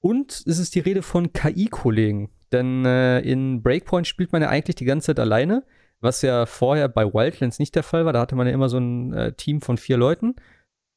Und 0.01 0.45
es 0.47 0.59
ist 0.59 0.75
die 0.75 0.81
Rede 0.81 1.03
von 1.03 1.33
KI-Kollegen. 1.33 2.31
Denn 2.53 2.85
äh, 2.85 3.21
in 3.21 3.63
Breakpoint 3.63 4.07
spielt 4.07 4.33
man 4.33 4.43
ja 4.43 4.49
eigentlich 4.49 4.77
die 4.77 4.85
ganze 4.85 5.07
Zeit 5.07 5.21
alleine 5.21 5.65
was 6.01 6.23
ja 6.23 6.47
vorher 6.47 6.89
bei 6.89 7.05
Wildlands 7.05 7.59
nicht 7.59 7.75
der 7.75 7.83
Fall 7.83 8.05
war. 8.05 8.13
Da 8.13 8.21
hatte 8.21 8.37
man 8.37 8.47
ja 8.47 8.53
immer 8.53 8.69
so 8.69 8.79
ein 8.79 9.13
äh, 9.13 9.33
Team 9.33 9.61
von 9.61 9.77
vier 9.77 9.97
Leuten. 9.97 10.37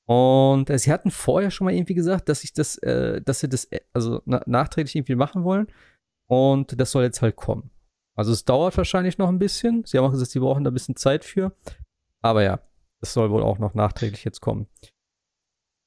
Und 0.05 0.69
äh, 0.69 0.77
sie 0.77 0.91
hatten 0.91 1.11
vorher 1.11 1.51
schon 1.51 1.65
mal 1.65 1.73
irgendwie 1.73 1.93
gesagt, 1.93 2.29
dass 2.29 2.43
ich 2.43 2.53
das, 2.53 2.77
äh, 2.79 3.21
dass 3.21 3.39
sie 3.39 3.49
das 3.49 3.65
äh, 3.65 3.81
also 3.93 4.21
na 4.25 4.41
nachträglich 4.45 4.95
irgendwie 4.95 5.15
machen 5.15 5.43
wollen. 5.43 5.67
Und 6.27 6.79
das 6.79 6.91
soll 6.91 7.03
jetzt 7.03 7.21
halt 7.21 7.35
kommen. 7.35 7.71
Also 8.15 8.31
es 8.31 8.43
dauert 8.43 8.75
wahrscheinlich 8.77 9.17
noch 9.17 9.29
ein 9.29 9.39
bisschen. 9.39 9.83
Sie 9.85 9.97
haben 9.97 10.05
auch 10.05 10.11
gesagt, 10.11 10.31
sie 10.31 10.39
brauchen 10.39 10.63
da 10.63 10.71
ein 10.71 10.73
bisschen 10.73 10.95
Zeit 10.95 11.23
für. 11.23 11.55
Aber 12.21 12.43
ja, 12.43 12.59
es 13.01 13.13
soll 13.13 13.31
wohl 13.31 13.43
auch 13.43 13.59
noch 13.59 13.73
nachträglich 13.73 14.25
jetzt 14.25 14.41
kommen. 14.41 14.67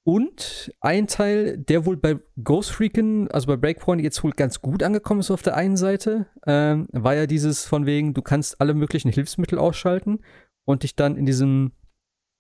Und 0.05 0.73
ein 0.81 1.07
Teil, 1.07 1.59
der 1.59 1.87
wohl 1.87 1.97
bei 1.97 2.19
Ghost 2.43 2.81
Recon, 2.81 3.31
also 3.31 3.47
bei 3.47 3.57
Breakpoint, 3.57 4.03
jetzt 4.03 4.25
wohl 4.25 4.33
ganz 4.33 4.61
gut 4.61 4.83
angekommen 4.83 5.21
ist 5.21 5.31
auf 5.31 5.43
der 5.43 5.57
einen 5.57 5.77
Seite, 5.77 6.27
ähm, 6.45 6.89
war 6.91 7.15
ja 7.15 7.27
dieses 7.27 7.65
von 7.65 7.87
wegen, 7.87 8.13
du 8.13 8.21
kannst 8.21 8.61
alle 8.61 8.75
möglichen 8.75 9.13
Hilfsmittel 9.13 9.59
ausschalten 9.59 10.19
und 10.65 10.83
dich 10.83 10.97
dann 10.97 11.17
in 11.17 11.25
diesem, 11.25 11.73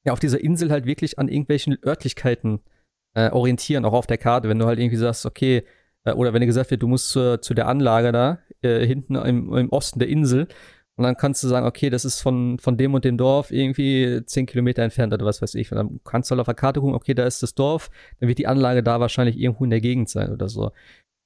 ja, 0.04 0.12
auf 0.12 0.18
dieser 0.18 0.40
Insel 0.40 0.72
halt 0.72 0.86
wirklich 0.86 1.20
an 1.20 1.28
irgendwelchen 1.28 1.78
Örtlichkeiten 1.84 2.60
äh, 3.14 3.30
orientieren, 3.30 3.84
auch 3.84 3.92
auf 3.92 4.08
der 4.08 4.18
Karte, 4.18 4.48
wenn 4.48 4.58
du 4.58 4.66
halt 4.66 4.80
irgendwie 4.80 4.96
sagst, 4.96 5.24
okay, 5.24 5.64
äh, 6.04 6.12
oder 6.12 6.32
wenn 6.32 6.40
dir 6.40 6.46
gesagt 6.46 6.72
wird, 6.72 6.82
du 6.82 6.88
musst 6.88 7.10
zu, 7.10 7.40
zu 7.40 7.54
der 7.54 7.68
Anlage 7.68 8.10
da, 8.10 8.40
äh, 8.62 8.84
hinten 8.84 9.14
im, 9.14 9.54
im 9.54 9.68
Osten 9.68 10.00
der 10.00 10.08
Insel 10.08 10.48
und 10.96 11.04
dann 11.04 11.16
kannst 11.16 11.42
du 11.42 11.48
sagen, 11.48 11.66
okay, 11.66 11.88
das 11.88 12.04
ist 12.04 12.20
von, 12.20 12.58
von 12.58 12.76
dem 12.76 12.92
und 12.92 13.04
dem 13.04 13.16
Dorf 13.16 13.50
irgendwie 13.50 14.22
10 14.24 14.44
Kilometer 14.46 14.82
entfernt 14.82 15.12
oder 15.14 15.24
was 15.24 15.40
weiß 15.40 15.54
ich. 15.54 15.72
Und 15.72 15.78
dann 15.78 16.00
kannst 16.04 16.30
du 16.30 16.32
halt 16.32 16.40
auf 16.40 16.46
der 16.46 16.54
Karte 16.54 16.80
gucken, 16.80 16.94
okay, 16.94 17.14
da 17.14 17.24
ist 17.24 17.42
das 17.42 17.54
Dorf, 17.54 17.90
dann 18.20 18.28
wird 18.28 18.38
die 18.38 18.46
Anlage 18.46 18.82
da 18.82 19.00
wahrscheinlich 19.00 19.38
irgendwo 19.38 19.64
in 19.64 19.70
der 19.70 19.80
Gegend 19.80 20.10
sein 20.10 20.30
oder 20.30 20.48
so. 20.48 20.70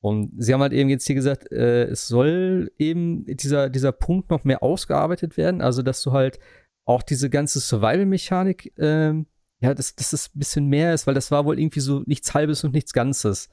Und 0.00 0.30
sie 0.38 0.54
haben 0.54 0.60
halt 0.60 0.72
eben 0.72 0.88
jetzt 0.88 1.06
hier 1.06 1.16
gesagt, 1.16 1.50
äh, 1.50 1.84
es 1.84 2.06
soll 2.06 2.70
eben 2.78 3.24
dieser, 3.26 3.68
dieser 3.68 3.90
Punkt 3.90 4.30
noch 4.30 4.44
mehr 4.44 4.62
ausgearbeitet 4.62 5.36
werden. 5.36 5.60
Also, 5.60 5.82
dass 5.82 6.00
du 6.02 6.12
halt 6.12 6.38
auch 6.84 7.02
diese 7.02 7.28
ganze 7.28 7.58
Survival-Mechanik, 7.58 8.78
äh, 8.78 9.14
ja, 9.60 9.74
dass, 9.74 9.96
dass 9.96 10.10
das 10.10 10.28
ein 10.28 10.38
bisschen 10.38 10.66
mehr 10.68 10.94
ist, 10.94 11.08
weil 11.08 11.14
das 11.14 11.32
war 11.32 11.44
wohl 11.44 11.58
irgendwie 11.58 11.80
so 11.80 12.04
nichts 12.06 12.34
Halbes 12.34 12.62
und 12.62 12.72
nichts 12.72 12.92
Ganzes. 12.92 13.48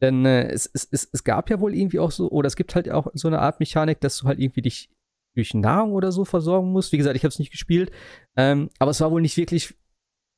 Denn 0.00 0.24
äh, 0.24 0.48
es, 0.48 0.70
es, 0.72 0.88
es, 0.90 1.10
es 1.12 1.24
gab 1.24 1.50
ja 1.50 1.60
wohl 1.60 1.74
irgendwie 1.74 1.98
auch 1.98 2.12
so, 2.12 2.30
oder 2.30 2.46
es 2.46 2.56
gibt 2.56 2.74
halt 2.74 2.90
auch 2.90 3.08
so 3.12 3.28
eine 3.28 3.40
Art 3.40 3.60
Mechanik, 3.60 4.00
dass 4.00 4.16
du 4.16 4.26
halt 4.26 4.38
irgendwie 4.38 4.62
dich 4.62 4.88
durch 5.34 5.54
Nahrung 5.54 5.92
oder 5.92 6.12
so 6.12 6.24
versorgen 6.24 6.72
musst. 6.72 6.92
Wie 6.92 6.96
gesagt, 6.96 7.16
ich 7.16 7.22
habe 7.22 7.30
es 7.30 7.38
nicht 7.38 7.52
gespielt, 7.52 7.90
ähm, 8.36 8.70
aber 8.78 8.90
es 8.90 9.00
war 9.00 9.10
wohl 9.10 9.20
nicht 9.20 9.36
wirklich 9.36 9.74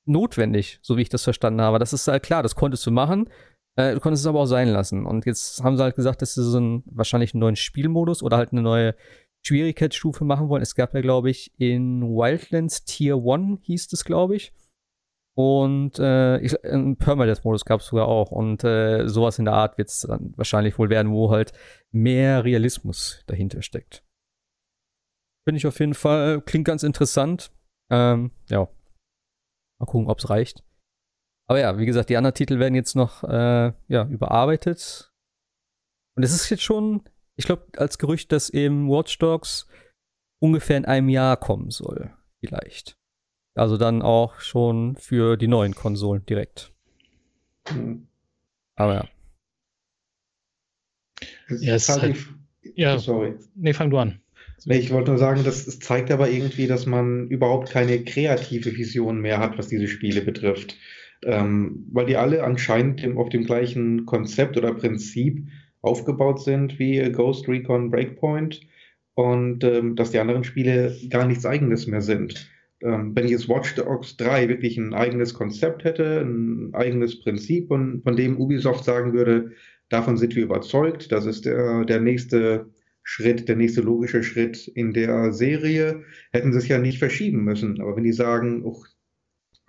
notwendig, 0.05 0.79
so 0.83 0.97
wie 0.97 1.03
ich 1.03 1.09
das 1.09 1.25
verstanden 1.25 1.61
habe. 1.61 1.79
Das 1.79 1.93
ist 1.93 2.09
halt 2.09 2.23
klar, 2.23 2.43
das 2.43 2.55
konntest 2.55 2.87
du 2.87 2.91
machen. 2.91 3.29
Äh, 3.77 3.95
du 3.95 4.01
konntest 4.01 4.25
es 4.25 4.27
aber 4.27 4.41
auch 4.41 4.47
sein 4.47 4.69
lassen. 4.69 5.07
Und 5.07 5.27
jetzt 5.27 5.63
haben 5.63 5.77
sie 5.77 5.83
halt 5.83 5.97
gesagt, 5.97 6.23
dass 6.23 6.35
sie 6.35 6.45
so 6.45 6.59
einen, 6.59 6.83
wahrscheinlich 6.87 7.35
einen 7.35 7.41
neuen 7.41 7.57
Spielmodus 7.57 8.23
oder 8.23 8.37
halt 8.37 8.53
eine 8.53 8.63
neue 8.63 8.95
Schwierigkeitsstufe 9.45 10.25
machen 10.25 10.49
wollen. 10.49 10.63
Es 10.63 10.75
gab 10.75 10.95
ja, 10.95 11.01
glaube 11.01 11.31
ich, 11.31 11.53
in 11.59 12.03
Wildlands 12.03 12.85
Tier 12.85 13.17
1 13.17 13.61
hieß 13.63 13.93
es, 13.93 14.05
glaube 14.05 14.37
ich. 14.37 14.53
Und 15.35 15.99
äh, 15.99 16.39
ich, 16.41 16.63
einen 16.65 16.97
Permadeath-Modus 16.97 17.65
gab 17.65 17.81
es 17.81 17.87
sogar 17.87 18.07
auch. 18.07 18.31
Und 18.31 18.65
äh, 18.65 19.09
sowas 19.09 19.39
in 19.39 19.47
der 19.47 19.55
Art 19.55 19.79
wird 19.79 19.89
es 19.89 20.03
dann 20.03 20.35
wahrscheinlich 20.37 20.79
wohl 20.79 20.91
werden, 20.91 21.13
wo 21.13 21.31
halt 21.31 21.53
mehr 21.91 22.45
Realismus 22.45 23.23
dahinter 23.27 23.63
steckt. 23.63 24.05
Finde 25.45 25.59
ich 25.59 25.67
auf 25.67 25.81
jeden 25.81 25.95
Fall, 25.95 26.41
klingt 26.41 26.67
ganz 26.67 26.83
interessant. 26.83 27.53
Ähm, 27.91 28.31
ja. 28.49 28.69
Mal 29.79 29.87
gucken, 29.87 30.09
ob 30.09 30.19
es 30.19 30.31
reicht. 30.31 30.65
Aber 31.49 31.59
ja, 31.59 31.79
wie 31.79 31.87
gesagt, 31.87 32.09
die 32.09 32.17
anderen 32.17 32.35
Titel 32.35 32.59
werden 32.59 32.75
jetzt 32.75 32.95
noch 32.95 33.25
äh, 33.25 33.73
ja, 33.89 34.07
überarbeitet. 34.09 35.13
Und 36.17 36.23
es 36.23 36.33
ist 36.33 36.49
jetzt 36.51 36.63
schon, 36.63 37.03
ich 37.37 37.47
glaube, 37.47 37.67
als 37.77 37.99
Gerücht, 37.99 38.33
dass 38.33 38.51
eben 38.51 38.89
Watch 38.89 39.19
Dogs 39.19 39.67
ungefähr 40.41 40.77
in 40.77 40.85
einem 40.85 41.09
Jahr 41.09 41.37
kommen 41.37 41.71
soll. 41.71 42.15
Vielleicht. 42.41 42.97
Also 43.55 43.77
dann 43.77 44.03
auch 44.03 44.41
schon 44.41 44.97
für 44.97 45.37
die 45.37 45.49
neuen 45.49 45.75
Konsolen 45.75 46.25
direkt. 46.27 46.73
Mhm. 47.71 48.09
Aber 48.77 48.95
ja. 48.95 49.09
Ja, 51.49 51.75
es 51.75 51.89
ist 51.89 52.01
halt, 52.01 52.17
ja, 52.75 52.99
sorry. 52.99 53.39
Nee, 53.55 53.75
fang 53.75 53.91
du 53.91 53.99
an. 53.99 54.23
Ich 54.67 54.93
wollte 54.93 55.11
nur 55.11 55.19
sagen, 55.19 55.43
das, 55.45 55.65
das 55.65 55.79
zeigt 55.81 56.11
aber 56.11 56.31
irgendwie, 56.31 56.67
dass 56.67 56.87
man 56.87 57.29
überhaupt 57.29 57.71
keine 57.71 58.05
kreative 58.05 58.77
Vision 58.77 59.21
mehr 59.21 59.39
hat, 59.39 59.59
was 59.59 59.69
diese 59.69 59.89
Spiele 59.89 60.23
betrifft. 60.23 60.77
Ähm, 61.25 61.87
weil 61.93 62.07
die 62.07 62.17
alle 62.17 62.43
anscheinend 62.45 63.05
auf 63.17 63.29
dem 63.29 63.45
gleichen 63.45 64.07
Konzept 64.07 64.57
oder 64.57 64.75
Prinzip 64.75 65.47
aufgebaut 65.81 66.43
sind 66.43 66.79
wie 66.79 66.99
Ghost 67.13 67.49
Recon 67.49 67.91
Breakpoint 67.91 68.61
und 69.15 69.63
ähm, 69.65 69.97
dass 69.97 70.11
die 70.11 70.19
anderen 70.19 70.45
Spiele 70.45 70.97
gar 71.11 71.27
nichts 71.27 71.47
eigenes 71.47 71.87
mehr 71.87 72.01
sind. 72.01 72.51
Ähm, 72.81 73.15
wenn 73.15 73.29
jetzt 73.29 73.49
Watch 73.49 73.75
Dogs 73.75 74.17
3 74.17 74.49
wirklich 74.49 74.77
ein 74.79 74.95
eigenes 74.95 75.35
Konzept 75.35 75.85
hätte, 75.85 76.21
ein 76.21 76.71
eigenes 76.73 77.21
Prinzip 77.21 77.71
und 77.71 78.03
von 78.03 78.17
dem 78.17 78.37
Ubisoft 78.37 78.85
sagen 78.85 79.13
würde, 79.13 79.53
davon 79.89 80.17
sind 80.17 80.35
wir 80.35 80.45
überzeugt, 80.45 81.13
das 81.13 81.27
ist 81.27 81.45
der, 81.45 81.85
der 81.85 82.01
nächste 82.01 82.67
Schritt, 83.03 83.49
der 83.49 83.57
nächste 83.57 83.81
logische 83.81 84.23
Schritt 84.23 84.69
in 84.69 84.93
der 84.93 85.33
Serie, 85.33 86.05
hätten 86.33 86.53
sie 86.53 86.59
es 86.59 86.69
ja 86.69 86.79
nicht 86.79 86.99
verschieben 86.99 87.45
müssen. 87.45 87.81
Aber 87.81 87.97
wenn 87.97 88.05
die 88.05 88.13
sagen, 88.13 88.65
oh, 88.65 88.83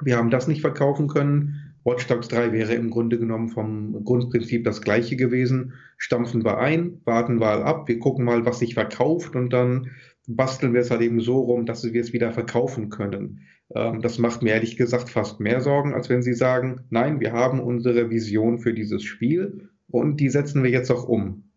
wir 0.03 0.17
haben 0.17 0.29
das 0.29 0.47
nicht 0.47 0.61
verkaufen 0.61 1.07
können, 1.07 1.73
Watch 1.85 2.07
Dogs 2.07 2.29
3 2.29 2.53
wäre 2.53 2.73
im 2.73 2.89
Grunde 2.89 3.19
genommen 3.19 3.49
vom 3.49 4.03
Grundprinzip 4.05 4.63
das 4.63 4.81
gleiche 4.81 5.17
gewesen. 5.17 5.73
Stampfen 5.97 6.45
wir 6.45 6.57
ein, 6.57 7.01
warten 7.03 7.41
wir 7.41 7.65
ab, 7.65 7.87
wir 7.87 7.99
gucken 7.99 8.23
mal, 8.23 8.45
was 8.45 8.59
sich 8.59 8.73
verkauft 8.73 9.35
und 9.35 9.51
dann 9.51 9.91
basteln 10.25 10.73
wir 10.73 10.81
es 10.81 10.91
halt 10.91 11.01
eben 11.01 11.19
so 11.19 11.41
rum, 11.41 11.65
dass 11.65 11.83
wir 11.83 11.99
es 11.99 12.13
wieder 12.13 12.31
verkaufen 12.31 12.89
können. 12.89 13.41
Ähm, 13.75 14.01
das 14.01 14.17
macht 14.17 14.41
mir 14.41 14.53
ehrlich 14.53 14.77
gesagt 14.77 15.09
fast 15.09 15.41
mehr 15.41 15.59
Sorgen, 15.59 15.93
als 15.93 16.09
wenn 16.09 16.21
sie 16.21 16.33
sagen, 16.33 16.81
nein, 16.89 17.19
wir 17.19 17.33
haben 17.33 17.59
unsere 17.59 18.09
Vision 18.09 18.59
für 18.59 18.73
dieses 18.73 19.03
Spiel 19.03 19.69
und 19.87 20.21
die 20.21 20.29
setzen 20.29 20.63
wir 20.63 20.69
jetzt 20.69 20.91
auch 20.91 21.07
um. 21.07 21.49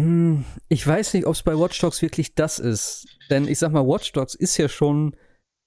Hm, 0.00 0.44
ich 0.68 0.86
weiß 0.86 1.12
nicht, 1.12 1.26
ob 1.26 1.34
es 1.34 1.42
bei 1.42 1.58
Watch 1.58 1.78
Dogs 1.78 2.00
wirklich 2.00 2.34
das 2.34 2.58
ist. 2.58 3.06
Denn 3.28 3.46
ich 3.46 3.58
sag 3.58 3.70
mal, 3.72 3.86
Watch 3.86 4.12
Dogs 4.12 4.34
ist 4.34 4.56
ja 4.56 4.68
schon, 4.68 5.14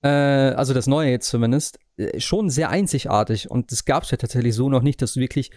äh, 0.04 0.08
also 0.08 0.74
das 0.74 0.88
Neue 0.88 1.12
jetzt 1.12 1.30
zumindest, 1.30 1.78
äh, 1.98 2.20
schon 2.20 2.50
sehr 2.50 2.70
einzigartig. 2.70 3.52
Und 3.52 3.72
das 3.72 3.86
gab 3.86 4.04
es 4.04 4.12
ja 4.12 4.18
tatsächlich 4.18 4.56
so 4.56 4.70
noch 4.70 4.82
nicht, 4.82 5.02
dass 5.04 5.14
du 5.14 5.20
wirklich 5.20 5.52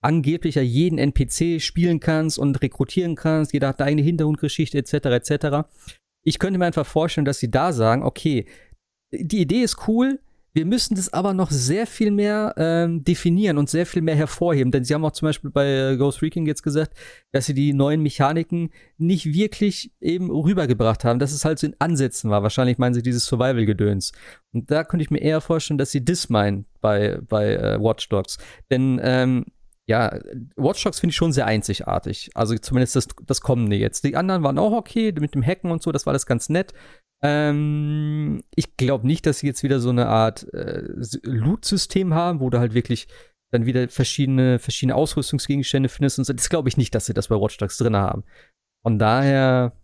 angeblich 0.00 0.54
ja 0.54 0.62
jeden 0.62 0.98
NPC 0.98 1.60
spielen 1.60 2.00
kannst 2.00 2.38
und 2.38 2.62
rekrutieren 2.62 3.16
kannst. 3.16 3.52
Jeder 3.52 3.68
hat 3.68 3.80
eine 3.80 3.88
eigene 3.88 4.02
Hintergrundgeschichte 4.02 4.78
etc. 4.78 4.94
etc. 5.30 5.68
Ich 6.24 6.38
könnte 6.38 6.58
mir 6.58 6.66
einfach 6.66 6.86
vorstellen, 6.86 7.26
dass 7.26 7.38
sie 7.38 7.50
da 7.50 7.72
sagen, 7.72 8.02
okay, 8.02 8.46
die 9.12 9.42
Idee 9.42 9.62
ist 9.62 9.86
cool, 9.88 10.20
wir 10.54 10.66
müssen 10.66 10.96
das 10.96 11.12
aber 11.12 11.32
noch 11.32 11.50
sehr 11.50 11.86
viel 11.86 12.10
mehr 12.10 12.54
ähm, 12.58 13.04
definieren 13.04 13.56
und 13.56 13.70
sehr 13.70 13.86
viel 13.86 14.02
mehr 14.02 14.14
hervorheben. 14.14 14.70
Denn 14.70 14.84
sie 14.84 14.92
haben 14.92 15.04
auch 15.04 15.12
zum 15.12 15.26
Beispiel 15.26 15.50
bei 15.50 15.66
äh, 15.66 15.96
Ghost 15.96 16.20
Recon 16.20 16.44
jetzt 16.44 16.62
gesagt, 16.62 16.94
dass 17.30 17.46
sie 17.46 17.54
die 17.54 17.72
neuen 17.72 18.02
Mechaniken 18.02 18.70
nicht 18.98 19.32
wirklich 19.32 19.92
eben 20.00 20.30
rübergebracht 20.30 21.04
haben, 21.04 21.18
dass 21.18 21.32
es 21.32 21.46
halt 21.46 21.58
so 21.58 21.66
in 21.66 21.76
Ansätzen 21.78 22.30
war. 22.30 22.42
Wahrscheinlich 22.42 22.76
meinen 22.76 22.94
sie 22.94 23.02
dieses 23.02 23.24
Survival-Gedöns. 23.24 24.12
Und 24.52 24.70
da 24.70 24.84
könnte 24.84 25.04
ich 25.04 25.10
mir 25.10 25.22
eher 25.22 25.40
vorstellen, 25.40 25.78
dass 25.78 25.90
sie 25.90 26.04
das 26.04 26.28
meinen 26.28 26.66
bei, 26.82 27.18
bei 27.26 27.54
äh, 27.54 27.80
Watch 27.80 28.10
Dogs. 28.10 28.36
Denn 28.70 29.00
ähm, 29.02 29.46
ja, 29.86 30.18
Watch 30.56 30.84
Dogs 30.84 31.00
finde 31.00 31.12
ich 31.12 31.16
schon 31.16 31.32
sehr 31.32 31.46
einzigartig. 31.46 32.30
Also 32.34 32.56
zumindest 32.56 32.94
das, 32.94 33.08
das 33.26 33.40
kommende 33.40 33.76
jetzt. 33.76 34.04
Die 34.04 34.16
anderen 34.16 34.42
waren 34.42 34.58
auch 34.58 34.72
okay 34.72 35.12
mit 35.18 35.34
dem 35.34 35.44
Hacken 35.44 35.70
und 35.70 35.82
so, 35.82 35.92
das 35.92 36.06
war 36.06 36.12
alles 36.12 36.26
ganz 36.26 36.48
nett. 36.48 36.72
Ähm, 37.22 38.42
ich 38.54 38.76
glaube 38.76 39.06
nicht, 39.06 39.26
dass 39.26 39.38
sie 39.38 39.46
jetzt 39.46 39.62
wieder 39.62 39.78
so 39.78 39.90
eine 39.90 40.08
Art 40.08 40.52
äh, 40.52 40.82
Loot-System 41.22 42.14
haben, 42.14 42.40
wo 42.40 42.50
du 42.50 42.58
halt 42.58 42.74
wirklich 42.74 43.06
dann 43.52 43.66
wieder 43.66 43.88
verschiedene, 43.88 44.58
verschiedene 44.58 44.96
Ausrüstungsgegenstände 44.96 45.88
findest 45.88 46.18
und 46.18 46.24
so. 46.24 46.32
Das 46.32 46.48
glaube 46.48 46.68
ich 46.68 46.76
nicht, 46.76 46.94
dass 46.94 47.06
sie 47.06 47.14
das 47.14 47.28
bei 47.28 47.36
Watch 47.36 47.58
Dogs 47.58 47.76
drin 47.76 47.96
haben. 47.96 48.24
Von 48.82 48.98
daher 48.98 49.76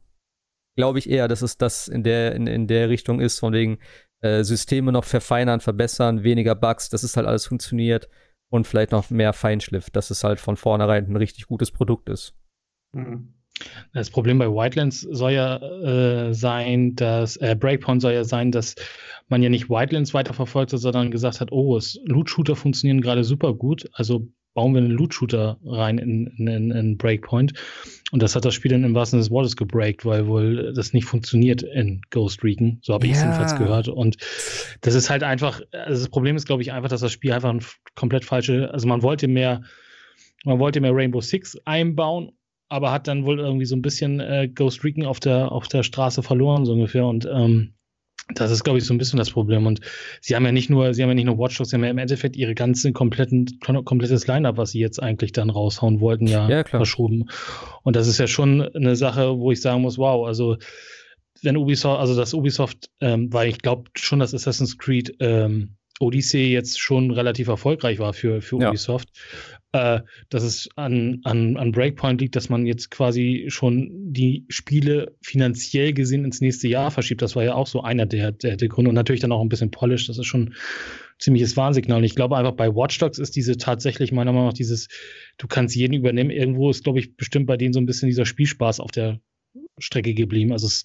glaube 0.77 0.98
ich 0.98 1.09
eher, 1.09 1.29
dass 1.29 1.42
es 1.42 1.59
das 1.59 1.87
in 1.87 2.03
der, 2.03 2.35
in, 2.35 2.46
in 2.46 2.66
der 2.66 2.88
Richtung 2.88 3.20
ist, 3.20 3.38
von 3.38 3.53
wegen 3.53 3.79
äh, 4.20 4.42
Systeme 4.42 4.90
noch 4.90 5.05
verfeinern, 5.05 5.61
verbessern, 5.61 6.24
weniger 6.24 6.55
Bugs, 6.55 6.88
dass 6.88 7.03
es 7.03 7.16
halt 7.16 7.27
alles 7.27 7.46
funktioniert 7.46 8.09
und 8.51 8.66
vielleicht 8.66 8.92
noch 8.92 9.11
mehr 9.11 9.33
Feinschliff, 9.33 9.90
dass 9.90 10.11
es 10.11 10.24
halt 10.24 10.40
von 10.40 10.57
vornherein 10.57 11.07
ein 11.07 11.16
richtig 11.16 11.46
gutes 11.46 11.70
Produkt 11.70 12.09
ist. 12.09 12.35
Mhm. 12.92 13.35
Das 13.92 14.11
Problem 14.11 14.38
bei 14.38 14.49
Wildlands 14.49 15.01
soll 15.01 15.33
ja 15.33 15.57
äh, 15.57 16.35
sein, 16.35 16.94
dass 16.94 17.37
äh, 17.37 17.57
Breakpoint 17.59 18.03
soll 18.03 18.12
ja 18.12 18.25
sein, 18.25 18.53
dass 18.53 18.75
man 19.29 19.42
ja 19.42 19.49
nicht 19.49 19.68
Wildlands 19.68 20.14
weiterverfolgt 20.14 20.73
hat, 20.73 20.81
sondern 20.81 21.11
gesagt 21.11 21.40
hat, 21.40 21.53
oh, 21.53 21.79
Loot-Shooter 22.05 22.57
funktionieren 22.57 23.01
gerade 23.01 23.25
super 23.25 23.55
gut, 23.55 23.88
also 23.92 24.29
bauen 24.55 24.75
wir 24.75 24.81
einen 24.81 24.90
Loot-Shooter 24.90 25.59
rein 25.64 25.99
in, 25.99 26.27
in, 26.38 26.71
in, 26.73 26.97
Breakpoint. 26.97 27.53
Und 28.11 28.23
das 28.23 28.35
hat 28.35 28.44
das 28.44 28.55
Spiel 28.55 28.73
dann 28.73 28.83
im 28.83 28.94
wahrsten 28.94 29.18
Sinne 29.18 29.29
des 29.29 29.31
Wortes 29.31 29.57
gebreakt, 29.57 30.05
weil 30.05 30.27
wohl 30.27 30.73
das 30.73 30.92
nicht 30.92 31.05
funktioniert 31.05 31.62
in 31.62 32.01
Ghost 32.11 32.42
Recon. 32.42 32.79
So 32.83 32.94
habe 32.94 33.07
ich 33.07 33.12
es 33.12 33.21
jedenfalls 33.21 33.55
gehört. 33.55 33.87
Und 33.87 34.16
das 34.81 34.94
ist 34.94 35.11
halt 35.11 35.23
einfach, 35.23 35.61
also 35.71 36.03
das 36.03 36.09
Problem 36.09 36.35
ist, 36.35 36.47
glaube 36.47 36.62
ich, 36.62 36.73
einfach, 36.73 36.88
dass 36.88 37.03
das 37.03 37.12
Spiel 37.12 37.33
einfach 37.33 37.51
ein 37.51 37.62
komplett 37.94 38.25
falsche, 38.25 38.73
also 38.73 38.88
man 38.88 39.03
wollte 39.03 39.29
mehr, 39.29 39.62
man 40.44 40.59
wollte 40.59 40.81
mehr 40.81 40.92
Rainbow 40.92 41.21
Six 41.21 41.57
einbauen 41.64 42.33
aber 42.68 42.92
hat 42.92 43.09
dann 43.09 43.24
wohl 43.24 43.38
irgendwie 43.38 43.64
so 43.64 43.76
ein 43.76 43.83
bisschen 43.83 44.20
äh, 44.20 44.48
Ghost 44.48 44.85
Recon 44.85 45.07
auf 45.07 45.20
der, 45.20 45.52
auf 45.52 45.68
der 45.68 45.83
Straße 45.83 46.22
verloren, 46.22 46.64
so 46.64 46.72
ungefähr. 46.72 47.07
Und 47.07 47.26
ähm, 47.31 47.74
das 48.35 48.50
ist, 48.50 48.62
glaube 48.62 48.78
ich, 48.78 48.85
so 48.85 48.92
ein 48.92 48.98
bisschen 48.98 49.18
das 49.18 49.31
Problem. 49.31 49.66
Und 49.66 49.81
sie 50.20 50.37
haben 50.37 50.44
ja 50.44 50.52
nicht 50.52 50.68
nur, 50.68 50.92
sie 50.92 51.02
haben 51.02 51.09
ja 51.09 51.14
nicht 51.14 51.24
nur 51.24 51.38
Watch 51.38 51.57
Dogs, 51.57 51.70
sie 51.70 51.76
haben 51.76 51.85
ja 51.85 51.90
im 51.90 51.98
Endeffekt 51.98 52.37
ihre 52.37 52.54
ganze 52.54 52.92
kompletten, 52.92 53.59
komplettes 53.85 54.26
Line-Up, 54.26 54.59
was 54.59 54.72
sie 54.72 54.81
jetzt 54.81 55.02
eigentlich 55.02 55.33
dann 55.33 55.50
raushauen 55.50 56.00
wollten, 56.00 56.26
ja, 56.26 56.48
ja 56.48 56.64
verschoben. 56.64 57.31
Und 57.85 57.96
das 57.96 58.07
ist 58.07 58.18
ja 58.18 58.26
schon 58.26 58.62
eine 58.62 58.96
Sache, 58.96 59.38
wo 59.38 59.50
ich 59.50 59.62
sagen 59.62 59.83
muss, 59.83 59.96
wow, 59.96 60.26
also 60.26 60.59
wenn 61.42 61.57
Ubisoft, 61.57 62.00
also 62.00 62.16
das 62.16 62.35
Ubisoft, 62.35 62.90
ähm, 63.00 63.33
weil 63.33 63.48
ich 63.48 63.59
glaube 63.59 63.85
schon, 63.96 64.18
dass 64.18 64.35
Assassin's 64.35 64.76
Creed 64.76 65.16
ähm, 65.20 65.78
Odyssey 66.00 66.52
jetzt 66.52 66.80
schon 66.80 67.11
relativ 67.11 67.48
erfolgreich 67.48 67.98
war 67.98 68.12
für, 68.12 68.40
für 68.40 68.61
ja. 68.61 68.68
Ubisoft 68.68 69.08
äh, 69.72 70.00
dass 70.30 70.42
es 70.42 70.68
an, 70.76 71.20
an, 71.24 71.56
an 71.56 71.72
Breakpoint 71.72 72.20
liegt, 72.20 72.37
dass 72.37 72.48
man 72.48 72.64
jetzt 72.64 72.90
quasi 72.90 73.46
schon 73.48 73.90
die 74.12 74.46
Spiele 74.48 75.14
finanziell 75.20 75.92
gesehen 75.92 76.24
ins 76.24 76.40
nächste 76.40 76.68
Jahr 76.68 76.90
verschiebt. 76.90 77.20
Das 77.20 77.37
war 77.37 77.44
ja 77.44 77.54
auch 77.54 77.66
so 77.66 77.82
einer 77.82 78.06
der, 78.06 78.32
der, 78.32 78.56
der 78.56 78.68
Gründe 78.68 78.88
und 78.88 78.94
natürlich 78.94 79.20
dann 79.20 79.32
auch 79.32 79.42
ein 79.42 79.50
bisschen 79.50 79.70
Polish. 79.70 80.06
Das 80.06 80.18
ist 80.18 80.26
schon 80.26 80.54
ziemliches 81.18 81.56
Warnsignal. 81.56 81.98
Und 81.98 82.04
ich 82.04 82.14
glaube 82.14 82.37
einfach 82.38 82.52
bei 82.52 82.74
Watch 82.74 82.98
Dogs 82.98 83.18
ist 83.18 83.37
diese 83.37 83.58
tatsächlich 83.58 84.11
meiner 84.11 84.32
Meinung 84.32 84.48
nach 84.48 84.54
dieses, 84.54 84.88
du 85.37 85.46
kannst 85.46 85.76
jeden 85.76 85.94
übernehmen. 85.94 86.30
Irgendwo 86.30 86.70
ist, 86.70 86.84
glaube 86.84 87.00
ich, 87.00 87.16
bestimmt 87.16 87.46
bei 87.46 87.58
denen 87.58 87.74
so 87.74 87.80
ein 87.80 87.87
bisschen 87.87 88.08
dieser 88.08 88.24
Spielspaß 88.24 88.80
auf 88.80 88.90
der 88.90 89.20
Strecke 89.79 90.14
geblieben. 90.14 90.53
Also 90.53 90.67
das 90.67 90.85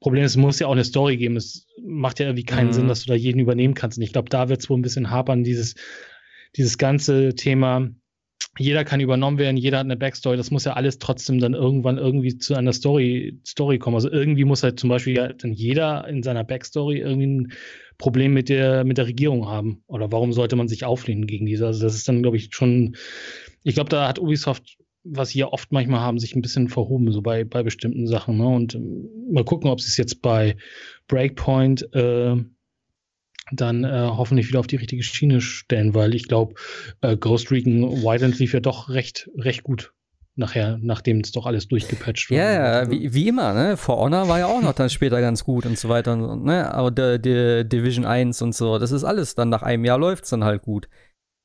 Problem 0.00 0.24
ist, 0.24 0.32
es 0.32 0.36
muss 0.36 0.58
ja 0.58 0.66
auch 0.66 0.72
eine 0.72 0.84
Story 0.84 1.16
geben. 1.16 1.36
Es 1.36 1.66
macht 1.82 2.20
ja 2.20 2.26
irgendwie 2.26 2.44
keinen 2.44 2.68
mhm. 2.68 2.72
Sinn, 2.72 2.88
dass 2.88 3.04
du 3.04 3.08
da 3.08 3.14
jeden 3.14 3.40
übernehmen 3.40 3.74
kannst. 3.74 3.98
Und 3.98 4.04
ich 4.04 4.12
glaube, 4.12 4.28
da 4.30 4.48
wird 4.48 4.60
es 4.60 4.70
wohl 4.70 4.78
ein 4.78 4.82
bisschen 4.82 5.10
hapern, 5.10 5.44
dieses, 5.44 5.74
dieses 6.56 6.78
ganze 6.78 7.34
Thema, 7.34 7.90
jeder 8.58 8.84
kann 8.84 9.00
übernommen 9.00 9.38
werden, 9.38 9.56
jeder 9.56 9.78
hat 9.78 9.84
eine 9.84 9.96
Backstory. 9.96 10.36
Das 10.36 10.50
muss 10.50 10.64
ja 10.64 10.72
alles 10.72 10.98
trotzdem 10.98 11.38
dann 11.38 11.54
irgendwann 11.54 11.96
irgendwie 11.96 12.38
zu 12.38 12.54
einer 12.54 12.72
Story, 12.72 13.40
Story 13.46 13.78
kommen. 13.78 13.96
Also 13.96 14.10
irgendwie 14.10 14.44
muss 14.44 14.62
halt 14.62 14.80
zum 14.80 14.90
Beispiel 14.90 15.14
ja 15.16 15.32
dann 15.32 15.52
jeder 15.52 16.06
in 16.08 16.22
seiner 16.22 16.44
Backstory 16.44 16.98
irgendwie 16.98 17.26
ein 17.26 17.52
Problem 17.98 18.34
mit 18.34 18.48
der, 18.48 18.84
mit 18.84 18.98
der 18.98 19.06
Regierung 19.06 19.46
haben. 19.46 19.82
Oder 19.86 20.10
warum 20.10 20.32
sollte 20.32 20.56
man 20.56 20.68
sich 20.68 20.84
auflehnen 20.84 21.26
gegen 21.26 21.46
diese? 21.46 21.66
Also 21.66 21.82
das 21.82 21.94
ist 21.94 22.08
dann, 22.08 22.22
glaube 22.22 22.36
ich, 22.36 22.48
schon, 22.52 22.96
ich 23.62 23.74
glaube, 23.74 23.90
da 23.90 24.08
hat 24.08 24.18
Ubisoft, 24.18 24.78
was 25.10 25.30
sie 25.30 25.40
ja 25.40 25.48
oft 25.48 25.72
manchmal 25.72 26.00
haben, 26.00 26.18
sich 26.18 26.34
ein 26.34 26.42
bisschen 26.42 26.68
verhoben, 26.68 27.10
so 27.12 27.22
bei, 27.22 27.44
bei 27.44 27.62
bestimmten 27.62 28.06
Sachen. 28.06 28.38
Ne? 28.38 28.46
Und 28.46 28.74
ähm, 28.74 29.08
mal 29.32 29.44
gucken, 29.44 29.70
ob 29.70 29.80
sie 29.80 29.88
es 29.88 29.96
jetzt 29.96 30.22
bei 30.22 30.56
Breakpoint 31.06 31.92
äh, 31.94 32.36
dann 33.52 33.84
äh, 33.84 34.08
hoffentlich 34.10 34.48
wieder 34.48 34.60
auf 34.60 34.66
die 34.66 34.76
richtige 34.76 35.02
Schiene 35.02 35.40
stellen, 35.40 35.94
weil 35.94 36.14
ich 36.14 36.28
glaube, 36.28 36.54
äh, 37.00 37.16
Ghost 37.16 37.50
Recon 37.50 38.02
Wildlands 38.02 38.38
lief 38.38 38.52
ja 38.52 38.60
doch 38.60 38.90
recht, 38.90 39.30
recht 39.36 39.62
gut 39.62 39.92
nachher, 40.38 40.78
nachdem 40.80 41.20
es 41.20 41.32
doch 41.32 41.46
alles 41.46 41.68
durchgepatcht 41.68 42.30
war. 42.30 42.38
Ja, 42.38 42.52
ja, 42.82 42.90
wie, 42.90 43.12
wie 43.12 43.28
immer, 43.28 43.52
ne? 43.54 43.76
For 43.76 43.98
Honor 43.98 44.28
war 44.28 44.38
ja 44.38 44.46
auch 44.46 44.62
noch 44.62 44.72
dann 44.72 44.88
später 44.88 45.20
ganz 45.20 45.44
gut 45.44 45.66
und 45.66 45.76
so 45.76 45.88
weiter 45.88 46.12
und 46.12 46.44
ne? 46.44 46.72
Aber 46.72 46.90
der 46.90 47.64
Division 47.64 48.04
1 48.04 48.40
und 48.42 48.54
so, 48.54 48.78
das 48.78 48.92
ist 48.92 49.04
alles 49.04 49.34
dann 49.34 49.48
nach 49.48 49.62
einem 49.62 49.84
Jahr 49.84 49.98
läuft 49.98 50.24
es 50.24 50.30
dann 50.30 50.44
halt 50.44 50.62
gut. 50.62 50.88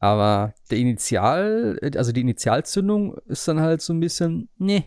Aber 0.03 0.53
der 0.69 0.79
Initial, 0.79 1.79
also 1.95 2.11
die 2.11 2.19
Initialzündung 2.19 3.15
ist 3.25 3.47
dann 3.47 3.61
halt 3.61 3.81
so 3.81 3.93
ein 3.93 4.01
bisschen, 4.01 4.49
ne. 4.57 4.83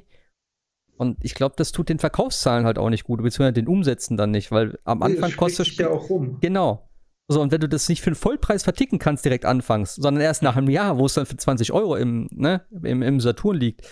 Und 0.98 1.16
ich 1.24 1.34
glaube, 1.34 1.54
das 1.56 1.72
tut 1.72 1.88
den 1.88 1.98
Verkaufszahlen 1.98 2.66
halt 2.66 2.76
auch 2.76 2.90
nicht 2.90 3.04
gut, 3.04 3.22
beziehungsweise 3.22 3.54
den 3.54 3.66
Umsätzen 3.66 4.18
dann 4.18 4.30
nicht, 4.30 4.52
weil 4.52 4.78
am 4.84 5.02
Anfang 5.02 5.30
nee, 5.30 5.36
kostet 5.36 5.68
es. 5.68 5.76
ja 5.78 5.88
auch 5.88 6.10
rum. 6.10 6.36
Genau. 6.42 6.90
So, 7.28 7.40
und 7.40 7.50
wenn 7.50 7.62
du 7.62 7.68
das 7.68 7.88
nicht 7.88 8.02
für 8.02 8.08
einen 8.08 8.14
Vollpreis 8.16 8.62
verticken 8.62 8.98
kannst, 8.98 9.24
direkt 9.24 9.46
anfangs, 9.46 9.94
sondern 9.94 10.22
erst 10.22 10.42
nach 10.42 10.54
einem 10.54 10.68
Jahr, 10.68 10.98
wo 10.98 11.06
es 11.06 11.14
dann 11.14 11.24
für 11.24 11.38
20 11.38 11.72
Euro 11.72 11.96
im, 11.96 12.28
ne, 12.30 12.66
im, 12.82 13.00
im 13.00 13.18
Saturn 13.18 13.56
liegt, 13.56 13.88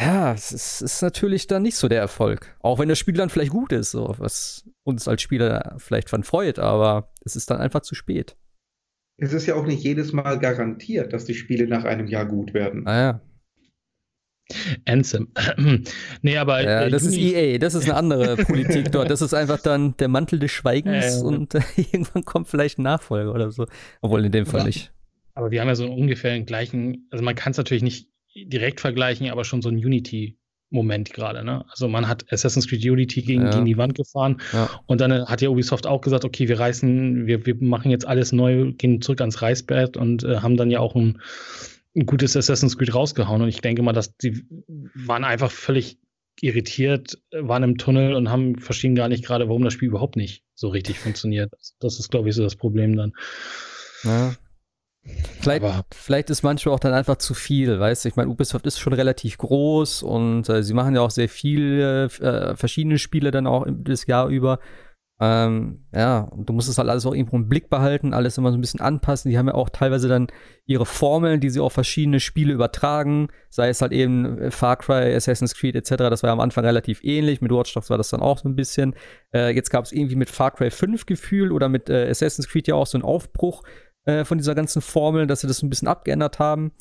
ja, 0.00 0.32
es 0.32 0.52
ist, 0.52 0.80
ist, 0.80 1.02
natürlich 1.02 1.48
dann 1.48 1.62
nicht 1.62 1.76
so 1.76 1.88
der 1.88 1.98
Erfolg. 1.98 2.56
Auch 2.60 2.78
wenn 2.78 2.88
das 2.88 3.00
Spiel 3.00 3.14
dann 3.14 3.30
vielleicht 3.30 3.50
gut 3.50 3.72
ist, 3.72 3.90
so, 3.90 4.14
was 4.18 4.64
uns 4.84 5.08
als 5.08 5.22
Spieler 5.22 5.74
vielleicht 5.78 6.08
von 6.08 6.22
freut, 6.22 6.60
aber 6.60 7.10
es 7.24 7.34
ist 7.34 7.50
dann 7.50 7.58
einfach 7.58 7.80
zu 7.80 7.96
spät. 7.96 8.36
Es 9.18 9.32
ist 9.32 9.46
ja 9.46 9.54
auch 9.54 9.66
nicht 9.66 9.82
jedes 9.82 10.12
Mal 10.12 10.38
garantiert, 10.38 11.12
dass 11.12 11.24
die 11.24 11.34
Spiele 11.34 11.66
nach 11.66 11.84
einem 11.84 12.06
Jahr 12.06 12.26
gut 12.26 12.52
werden. 12.52 12.86
Ah 12.86 12.98
ja. 12.98 13.20
Anthem. 14.84 15.28
nee, 16.22 16.36
aber. 16.36 16.62
Ja, 16.62 16.82
äh, 16.82 16.90
das 16.90 17.04
Juni 17.04 17.16
ist 17.16 17.34
EA, 17.34 17.58
das 17.58 17.74
ist 17.74 17.84
eine 17.84 17.94
andere 17.96 18.36
Politik 18.44 18.92
dort. 18.92 19.10
Das 19.10 19.22
ist 19.22 19.34
einfach 19.34 19.60
dann 19.60 19.96
der 19.96 20.08
Mantel 20.08 20.38
des 20.38 20.52
Schweigens 20.52 21.20
äh, 21.20 21.24
und 21.24 21.54
äh, 21.54 21.60
irgendwann 21.76 22.24
kommt 22.24 22.48
vielleicht 22.48 22.78
ein 22.78 22.82
Nachfolger 22.82 23.32
oder 23.32 23.50
so. 23.50 23.66
Obwohl 24.02 24.24
in 24.24 24.32
dem 24.32 24.46
Fall 24.46 24.60
ja. 24.60 24.66
nicht. 24.66 24.92
Aber 25.34 25.50
wir 25.50 25.60
haben 25.60 25.68
ja 25.68 25.74
so 25.74 25.84
einen 25.84 25.98
ungefähren 25.98 26.46
gleichen, 26.46 27.08
also 27.10 27.24
man 27.24 27.34
kann 27.34 27.50
es 27.50 27.58
natürlich 27.58 27.82
nicht 27.82 28.08
direkt 28.34 28.80
vergleichen, 28.80 29.28
aber 29.30 29.44
schon 29.44 29.62
so 29.62 29.68
ein 29.68 29.76
Unity. 29.76 30.38
Moment 30.70 31.12
gerade, 31.12 31.44
ne? 31.44 31.64
Also 31.68 31.88
man 31.88 32.08
hat 32.08 32.26
Assassin's 32.30 32.68
Creed 32.68 32.84
Unity 32.84 33.22
gegen, 33.22 33.42
ja. 33.42 33.50
gegen 33.50 33.64
die 33.64 33.76
Wand 33.76 33.94
gefahren 33.94 34.40
ja. 34.52 34.68
und 34.86 35.00
dann 35.00 35.26
hat 35.26 35.40
ja 35.40 35.48
Ubisoft 35.48 35.86
auch 35.86 36.00
gesagt, 36.00 36.24
okay, 36.24 36.48
wir 36.48 36.58
reißen, 36.58 37.26
wir, 37.26 37.46
wir 37.46 37.56
machen 37.60 37.90
jetzt 37.90 38.06
alles 38.06 38.32
neu, 38.32 38.72
gehen 38.72 39.00
zurück 39.00 39.20
ans 39.20 39.42
Reißbrett 39.42 39.96
und 39.96 40.24
äh, 40.24 40.38
haben 40.38 40.56
dann 40.56 40.70
ja 40.70 40.80
auch 40.80 40.94
ein 40.94 41.18
ein 41.96 42.06
gutes 42.06 42.36
Assassin's 42.36 42.76
Creed 42.76 42.94
rausgehauen. 42.94 43.42
Und 43.42 43.48
ich 43.48 43.60
denke 43.60 43.82
mal, 43.82 43.92
dass 43.92 44.16
die 44.16 44.44
waren 44.94 45.24
einfach 45.24 45.50
völlig 45.50 45.98
irritiert, 46.40 47.18
waren 47.32 47.62
im 47.62 47.78
Tunnel 47.78 48.14
und 48.14 48.30
haben 48.30 48.58
verstehen 48.58 48.94
gar 48.94 49.08
nicht 49.08 49.24
gerade, 49.24 49.48
warum 49.48 49.64
das 49.64 49.72
Spiel 49.72 49.88
überhaupt 49.88 50.16
nicht 50.16 50.44
so 50.54 50.68
richtig 50.68 50.98
funktioniert. 50.98 51.50
Das 51.80 51.98
ist, 51.98 52.10
glaube 52.10 52.28
ich, 52.28 52.34
so 52.34 52.42
das 52.42 52.56
Problem 52.56 52.96
dann. 52.96 53.12
Ja. 54.04 54.34
Vielleicht, 55.40 55.64
vielleicht 55.94 56.30
ist 56.30 56.42
manchmal 56.42 56.74
auch 56.74 56.80
dann 56.80 56.92
einfach 56.92 57.16
zu 57.16 57.34
viel, 57.34 57.78
weißt 57.78 58.04
du? 58.04 58.08
Ich 58.08 58.16
meine, 58.16 58.30
Ubisoft 58.30 58.66
ist 58.66 58.80
schon 58.80 58.92
relativ 58.92 59.38
groß 59.38 60.02
und 60.02 60.48
äh, 60.48 60.62
sie 60.62 60.74
machen 60.74 60.94
ja 60.94 61.02
auch 61.02 61.10
sehr 61.10 61.28
viele 61.28 62.06
äh, 62.06 62.56
verschiedene 62.56 62.98
Spiele 62.98 63.30
dann 63.30 63.46
auch 63.46 63.66
das 63.68 64.06
Jahr 64.06 64.28
über. 64.28 64.58
Ähm, 65.18 65.86
ja, 65.94 66.20
und 66.20 66.46
du 66.46 66.52
musst 66.52 66.68
es 66.68 66.76
halt 66.76 66.90
alles 66.90 67.06
auch 67.06 67.14
irgendwo 67.14 67.36
im 67.36 67.48
Blick 67.48 67.70
behalten, 67.70 68.12
alles 68.12 68.36
immer 68.36 68.50
so 68.50 68.58
ein 68.58 68.60
bisschen 68.60 68.80
anpassen. 68.80 69.30
Die 69.30 69.38
haben 69.38 69.46
ja 69.46 69.54
auch 69.54 69.70
teilweise 69.70 70.08
dann 70.08 70.26
ihre 70.66 70.84
Formeln, 70.84 71.40
die 71.40 71.48
sie 71.48 71.60
auf 71.60 71.72
verschiedene 71.72 72.20
Spiele 72.20 72.52
übertragen, 72.52 73.28
sei 73.48 73.70
es 73.70 73.80
halt 73.80 73.92
eben 73.92 74.38
äh, 74.38 74.50
Far 74.50 74.76
Cry, 74.76 75.14
Assassin's 75.14 75.54
Creed 75.54 75.74
etc. 75.74 75.96
Das 75.96 76.22
war 76.22 76.28
ja 76.28 76.34
am 76.34 76.40
Anfang 76.40 76.66
relativ 76.66 77.02
ähnlich. 77.02 77.40
Mit 77.40 77.50
Watch 77.50 77.72
Dogs 77.72 77.88
war 77.88 77.96
das 77.96 78.10
dann 78.10 78.20
auch 78.20 78.38
so 78.38 78.48
ein 78.48 78.56
bisschen. 78.56 78.94
Äh, 79.32 79.54
jetzt 79.54 79.70
gab 79.70 79.84
es 79.84 79.92
irgendwie 79.92 80.16
mit 80.16 80.28
Far 80.28 80.50
Cry 80.50 80.70
5 80.70 81.06
Gefühl 81.06 81.50
oder 81.50 81.70
mit 81.70 81.88
äh, 81.88 82.10
Assassin's 82.10 82.48
Creed 82.48 82.68
ja 82.68 82.74
auch 82.74 82.86
so 82.86 82.98
einen 82.98 83.04
Aufbruch 83.04 83.62
äh, 84.06 84.24
von 84.24 84.38
dieser 84.38 84.54
ganzen 84.54 84.82
Formel, 84.82 85.26
dass 85.26 85.40
sie 85.42 85.46
das 85.46 85.62
ein 85.62 85.68
bisschen 85.68 85.88
abgeändert 85.88 86.38
haben. 86.38 86.72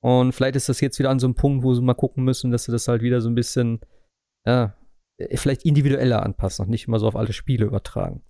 Und 0.00 0.32
vielleicht 0.32 0.56
ist 0.56 0.68
das 0.68 0.80
jetzt 0.80 0.98
wieder 0.98 1.10
an 1.10 1.18
so 1.18 1.26
einem 1.26 1.34
Punkt, 1.34 1.64
wo 1.64 1.74
sie 1.74 1.82
mal 1.82 1.94
gucken 1.94 2.24
müssen, 2.24 2.50
dass 2.50 2.64
sie 2.64 2.72
das 2.72 2.88
halt 2.88 3.02
wieder 3.02 3.20
so 3.20 3.28
ein 3.28 3.34
bisschen, 3.34 3.80
ja, 4.46 4.76
äh, 5.18 5.36
vielleicht 5.36 5.64
individueller 5.64 6.22
anpassen 6.22 6.64
und 6.64 6.70
nicht 6.70 6.86
immer 6.86 6.98
so 6.98 7.08
auf 7.08 7.16
alle 7.16 7.32
Spiele 7.32 7.64
übertragen. 7.64 8.22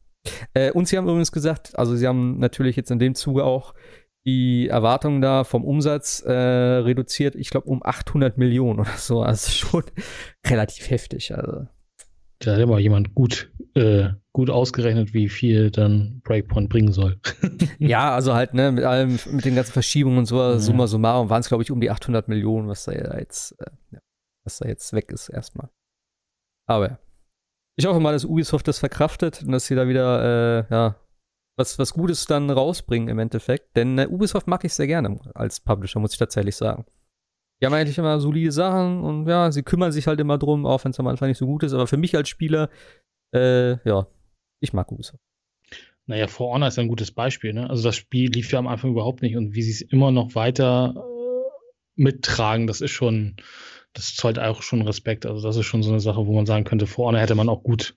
Äh, 0.55 0.73
und 0.73 0.89
sie 0.89 0.97
haben 0.97 1.09
übrigens 1.09 1.33
gesagt, 1.33 1.79
also 1.79 1.97
sie 1.97 2.07
haben 2.07 2.39
natürlich 2.39 2.77
jetzt 2.77 2.91
in 2.91 2.99
dem 2.99 3.15
Zuge 3.15 3.45
auch 3.45 3.75
die 4.27 4.69
Erwartungen 4.69 5.21
da 5.21 5.45
vom 5.45 5.65
Umsatz 5.65 6.23
äh, 6.23 6.33
reduziert, 6.33 7.35
ich 7.35 7.51
glaube 7.51 7.69
um 7.69 7.83
800 7.85 8.39
Millionen 8.39 8.81
oder 8.81 8.97
so, 8.97 9.23
also 9.23 9.51
schon 9.51 9.85
relativ 10.47 10.89
heftig. 10.91 11.35
Also. 11.35 11.67
Da 12.47 12.53
hat 12.53 12.61
immer 12.61 12.79
jemand 12.79 13.15
gut, 13.15 13.53
äh, 13.75 14.11
gut 14.33 14.51
ausgerechnet, 14.51 15.15
wie 15.15 15.29
viel 15.29 15.71
dann 15.71 16.21
Breakpoint 16.25 16.69
bringen 16.69 16.93
soll. 16.93 17.21
ja, 17.79 18.15
also 18.15 18.35
halt, 18.35 18.55
ne, 18.55 18.73
mit 18.73 18.85
allem, 18.85 19.19
mit 19.31 19.45
den 19.45 19.55
ganzen 19.55 19.73
Verschiebungen 19.73 20.19
und 20.19 20.27
so, 20.27 20.39
ja. 20.39 20.59
summa 20.59 20.87
summarum 20.87 21.31
waren 21.31 21.41
es, 21.41 21.49
glaube 21.49 21.63
ich, 21.63 21.71
um 21.71 21.81
die 21.81 21.91
800 21.91 22.29
Millionen, 22.29 22.69
was 22.69 22.85
da 22.85 22.93
jetzt, 22.93 23.59
äh, 23.61 23.99
was 24.45 24.59
da 24.59 24.69
jetzt 24.69 24.93
weg 24.93 25.11
ist 25.11 25.29
erstmal. 25.29 25.71
Aber 26.67 26.99
ich 27.77 27.87
hoffe 27.87 28.01
mal, 28.01 28.13
dass 28.13 28.25
Ubisoft 28.25 28.69
das 28.69 28.79
verkraftet 28.79 29.43
und 29.43 29.53
dass 29.53 29.67
sie 29.67 29.75
da 29.75 29.89
wieder, 29.89 30.67
äh, 30.69 30.73
ja, 30.73 30.97
was, 31.57 31.79
was 31.79 31.93
Gutes 31.93 32.27
dann 32.27 32.51
rausbringen 32.51 33.09
im 33.09 33.19
Endeffekt. 33.19 33.77
Denn 33.77 33.99
äh, 33.99 34.07
Ubisoft 34.07 34.47
mag 34.47 34.65
ich 34.65 34.75
sehr 34.75 34.87
gerne 34.87 35.19
als 35.35 35.61
Publisher, 35.61 36.01
muss 36.01 36.13
ich 36.13 36.19
tatsächlich 36.19 36.57
sagen. 36.57 36.85
Die 37.61 37.67
haben 37.67 37.75
eigentlich 37.75 37.99
immer 37.99 38.21
solide 38.21 38.53
Sachen 38.53 39.03
und 39.03 39.29
ja, 39.29 39.51
sie 39.53 39.63
kümmern 39.63 39.93
sich 39.93 40.07
halt 40.07 40.21
immer 40.21 40.39
drum, 40.39 40.67
auch 40.67 40.85
wenn 40.85 40.91
es 40.91 41.01
am 41.01 41.07
Anfang 41.07 41.29
nicht 41.29 41.39
so 41.39 41.47
gut 41.47 41.63
ist. 41.63 41.73
Aber 41.73 41.87
für 41.87 41.97
mich 41.97 42.17
als 42.17 42.29
Spieler, 42.29 42.69
äh, 43.35 43.77
ja, 43.89 44.07
ich 44.61 44.73
mag 44.73 44.91
Ubisoft. 44.91 45.23
Naja, 46.07 46.27
For 46.27 46.53
Honor 46.53 46.69
ist 46.69 46.79
ein 46.79 46.89
gutes 46.89 47.13
Beispiel. 47.13 47.55
Ne? 47.55 47.71
Also 47.71 47.83
das 47.83 47.97
Spiel 47.97 48.31
lief 48.31 48.53
ja 48.53 48.59
am 48.59 48.67
Anfang 48.67 48.91
überhaupt 48.91 49.23
nicht 49.23 49.37
und 49.37 49.55
wie 49.55 49.63
sie 49.63 49.71
es 49.71 49.81
immer 49.81 50.11
noch 50.11 50.35
weiter 50.35 50.95
äh, 50.97 52.03
mittragen, 52.03 52.67
das 52.67 52.81
ist 52.81 52.91
schon, 52.91 53.37
das 53.95 54.15
zollt 54.15 54.39
auch 54.39 54.63
schon 54.63 54.83
Respekt. 54.83 55.25
Also 55.25 55.47
das 55.47 55.57
ist 55.57 55.65
schon 55.65 55.83
so 55.83 55.91
eine 55.91 56.01
Sache, 56.01 56.27
wo 56.27 56.35
man 56.35 56.47
sagen 56.47 56.65
könnte, 56.65 56.87
For 56.87 57.07
Honor 57.07 57.21
hätte 57.21 57.35
man 57.35 57.49
auch 57.49 57.63
gut 57.63 57.97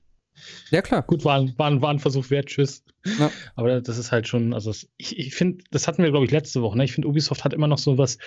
ja, 0.70 0.82
klar. 0.82 1.02
Gut, 1.04 1.26
war, 1.26 1.48
war, 1.58 1.82
war 1.82 1.90
ein 1.90 2.00
Versuch 2.00 2.30
wert, 2.30 2.48
tschüss. 2.48 2.84
Ja. 3.20 3.32
Aber 3.56 3.82
das 3.82 3.98
ist 3.98 4.12
halt 4.12 4.28
schon, 4.28 4.54
also 4.54 4.72
ich, 4.98 5.18
ich 5.18 5.36
finde, 5.36 5.64
das 5.72 5.88
hatten 5.88 6.04
wir, 6.04 6.12
glaube 6.12 6.26
ich, 6.26 6.32
letzte 6.32 6.62
Woche. 6.62 6.78
Ne? 6.78 6.84
Ich 6.84 6.92
finde, 6.92 7.08
Ubisoft 7.08 7.44
hat 7.44 7.54
immer 7.54 7.68
noch 7.68 7.78
so 7.78 7.98
was, 7.98 8.18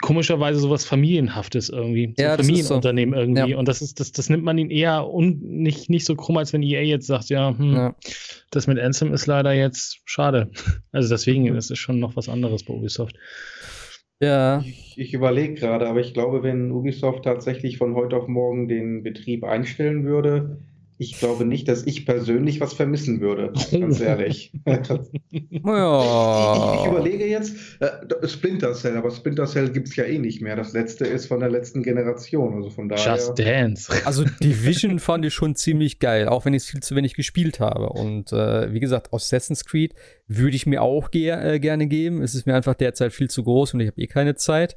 komischerweise 0.00 0.60
sowas 0.60 0.84
Familienhaftes 0.84 1.68
irgendwie. 1.68 2.14
So 2.16 2.22
ja, 2.22 2.36
Familienunternehmen 2.36 3.14
so. 3.14 3.20
irgendwie. 3.20 3.50
Ja. 3.52 3.58
Und 3.58 3.68
das 3.68 3.82
ist, 3.82 4.00
das, 4.00 4.12
das 4.12 4.30
nimmt 4.30 4.44
man 4.44 4.56
ihnen 4.58 4.70
eher 4.70 5.08
un, 5.08 5.40
nicht, 5.40 5.90
nicht 5.90 6.04
so 6.04 6.14
krumm, 6.14 6.36
als 6.36 6.52
wenn 6.52 6.62
EA 6.62 6.82
jetzt 6.82 7.06
sagt, 7.06 7.28
ja, 7.28 7.56
hm, 7.56 7.74
ja. 7.74 7.94
das 8.50 8.66
mit 8.66 8.78
Anthem 8.78 9.12
ist 9.12 9.26
leider 9.26 9.52
jetzt 9.52 10.00
schade. 10.04 10.50
Also 10.92 11.08
deswegen 11.08 11.44
mhm. 11.44 11.56
ist 11.56 11.70
es 11.70 11.78
schon 11.78 11.98
noch 11.98 12.16
was 12.16 12.28
anderes 12.28 12.64
bei 12.64 12.74
Ubisoft. 12.74 13.16
Ja. 14.20 14.60
Ich, 14.64 14.94
ich 14.96 15.14
überlege 15.14 15.54
gerade, 15.54 15.88
aber 15.88 16.00
ich 16.00 16.12
glaube, 16.12 16.42
wenn 16.42 16.72
Ubisoft 16.72 17.24
tatsächlich 17.24 17.78
von 17.78 17.94
heute 17.94 18.16
auf 18.16 18.26
morgen 18.26 18.66
den 18.66 19.02
Betrieb 19.02 19.44
einstellen 19.44 20.04
würde, 20.04 20.60
ich 20.98 21.18
glaube 21.18 21.44
nicht, 21.44 21.68
dass 21.68 21.86
ich 21.86 22.04
persönlich 22.04 22.60
was 22.60 22.72
vermissen 22.72 23.20
würde, 23.20 23.52
ganz 23.70 24.00
ehrlich. 24.00 24.52
ja. 24.66 24.80
ich, 24.82 24.90
ich, 25.32 26.80
ich, 26.80 26.86
überlege 26.86 27.26
jetzt, 27.26 27.54
äh, 27.78 28.26
Splinter 28.26 28.74
Cell, 28.74 28.96
aber 28.96 29.12
Splinter 29.12 29.46
Cell 29.46 29.70
gibt 29.70 29.88
es 29.88 29.96
ja 29.96 30.04
eh 30.04 30.18
nicht 30.18 30.42
mehr. 30.42 30.56
Das 30.56 30.72
letzte 30.72 31.06
ist 31.06 31.26
von 31.26 31.38
der 31.38 31.50
letzten 31.50 31.84
Generation, 31.84 32.54
also 32.54 32.70
von 32.70 32.88
daher. 32.88 33.14
Just 33.14 33.38
Dance. 33.38 33.92
Also 34.04 34.24
Division 34.42 34.98
fand 34.98 35.24
ich 35.24 35.34
schon 35.34 35.54
ziemlich 35.54 36.00
geil, 36.00 36.28
auch 36.28 36.44
wenn 36.44 36.52
ich 36.52 36.64
es 36.64 36.68
viel 36.68 36.82
zu 36.82 36.96
wenig 36.96 37.14
gespielt 37.14 37.60
habe. 37.60 37.90
Und 37.90 38.32
äh, 38.32 38.72
wie 38.72 38.80
gesagt, 38.80 39.14
Assassin's 39.14 39.64
Creed 39.64 39.94
würde 40.26 40.56
ich 40.56 40.66
mir 40.66 40.82
auch 40.82 41.12
ge 41.12 41.28
äh, 41.28 41.60
gerne 41.60 41.86
geben. 41.86 42.22
Es 42.22 42.34
ist 42.34 42.46
mir 42.46 42.56
einfach 42.56 42.74
derzeit 42.74 43.12
viel 43.12 43.30
zu 43.30 43.44
groß 43.44 43.74
und 43.74 43.80
ich 43.80 43.88
habe 43.88 44.00
eh 44.00 44.06
keine 44.08 44.34
Zeit. 44.34 44.76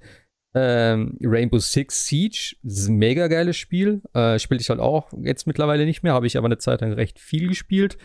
Ähm, 0.54 1.18
Rainbow 1.22 1.60
Six 1.60 2.08
Siege, 2.08 2.56
das 2.64 2.80
ist 2.80 2.90
ein 2.90 2.98
mega 2.98 3.28
geiles 3.28 3.56
Spiel. 3.56 4.02
Äh, 4.14 4.38
Spiele 4.38 4.60
ich 4.60 4.70
halt 4.70 4.82
auch 4.82 5.10
jetzt 5.22 5.48
mittlerweile 5.48 5.86
nicht 5.86 6.04
mehr, 6.04 6.14
habe 6.14 6.28
ich 6.28 6.38
aber 6.38 6.48
eine 6.48 6.58
Zeit 6.58 6.82
lang 6.82 6.94
recht 6.94 7.20
viel 7.20 7.48
gespielt. 7.48 7.98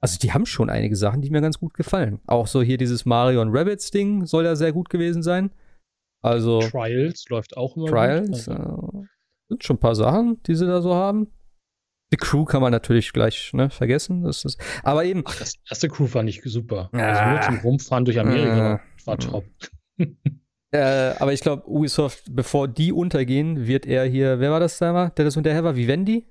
Also 0.00 0.18
die 0.18 0.32
haben 0.32 0.46
schon 0.46 0.70
einige 0.70 0.94
Sachen, 0.94 1.22
die 1.22 1.30
mir 1.30 1.40
ganz 1.40 1.58
gut 1.58 1.74
gefallen. 1.74 2.20
Auch 2.26 2.46
so 2.46 2.62
hier 2.62 2.78
dieses 2.78 3.04
Mario 3.04 3.42
und 3.42 3.50
Rabbits 3.50 3.90
Ding 3.90 4.26
soll 4.26 4.44
ja 4.44 4.54
sehr 4.54 4.72
gut 4.72 4.90
gewesen 4.90 5.22
sein. 5.24 5.50
Also 6.22 6.60
Trials 6.60 7.24
läuft 7.28 7.56
auch 7.56 7.76
immer. 7.76 7.86
Trials 7.86 8.46
gut, 8.46 8.56
also. 8.56 9.02
äh, 9.02 9.06
sind 9.48 9.64
schon 9.64 9.76
ein 9.76 9.80
paar 9.80 9.96
Sachen, 9.96 10.40
die 10.44 10.54
sie 10.54 10.66
da 10.66 10.80
so 10.80 10.94
haben. 10.94 11.32
Die 12.12 12.16
Crew 12.16 12.44
kann 12.44 12.62
man 12.62 12.72
natürlich 12.72 13.12
gleich 13.12 13.52
ne, 13.52 13.70
vergessen. 13.70 14.22
Das 14.22 14.44
ist, 14.44 14.60
aber 14.82 15.04
eben. 15.04 15.24
Ach, 15.26 15.36
das 15.36 15.54
erste 15.68 15.88
Crew 15.88 16.06
fand 16.06 16.28
ich 16.28 16.42
super. 16.44 16.90
Ah, 16.92 16.98
also 16.98 17.30
nur 17.30 17.40
zum 17.40 17.58
Rumfahren 17.68 18.04
durch 18.04 18.18
Amerika 18.18 18.74
ah, 18.76 18.80
war 19.04 19.18
top. 19.18 19.44
Äh, 20.70 21.14
aber 21.18 21.32
ich 21.32 21.40
glaube, 21.40 21.66
Ubisoft, 21.66 22.24
bevor 22.30 22.68
die 22.68 22.92
untergehen, 22.92 23.66
wird 23.66 23.86
er 23.86 24.04
hier, 24.04 24.38
wer 24.38 24.50
war 24.50 24.60
das 24.60 24.78
da 24.78 24.92
mal, 24.92 25.10
der 25.10 25.24
das 25.24 25.34
hinterher 25.34 25.64
war? 25.64 25.76
Vivendi? 25.76 26.26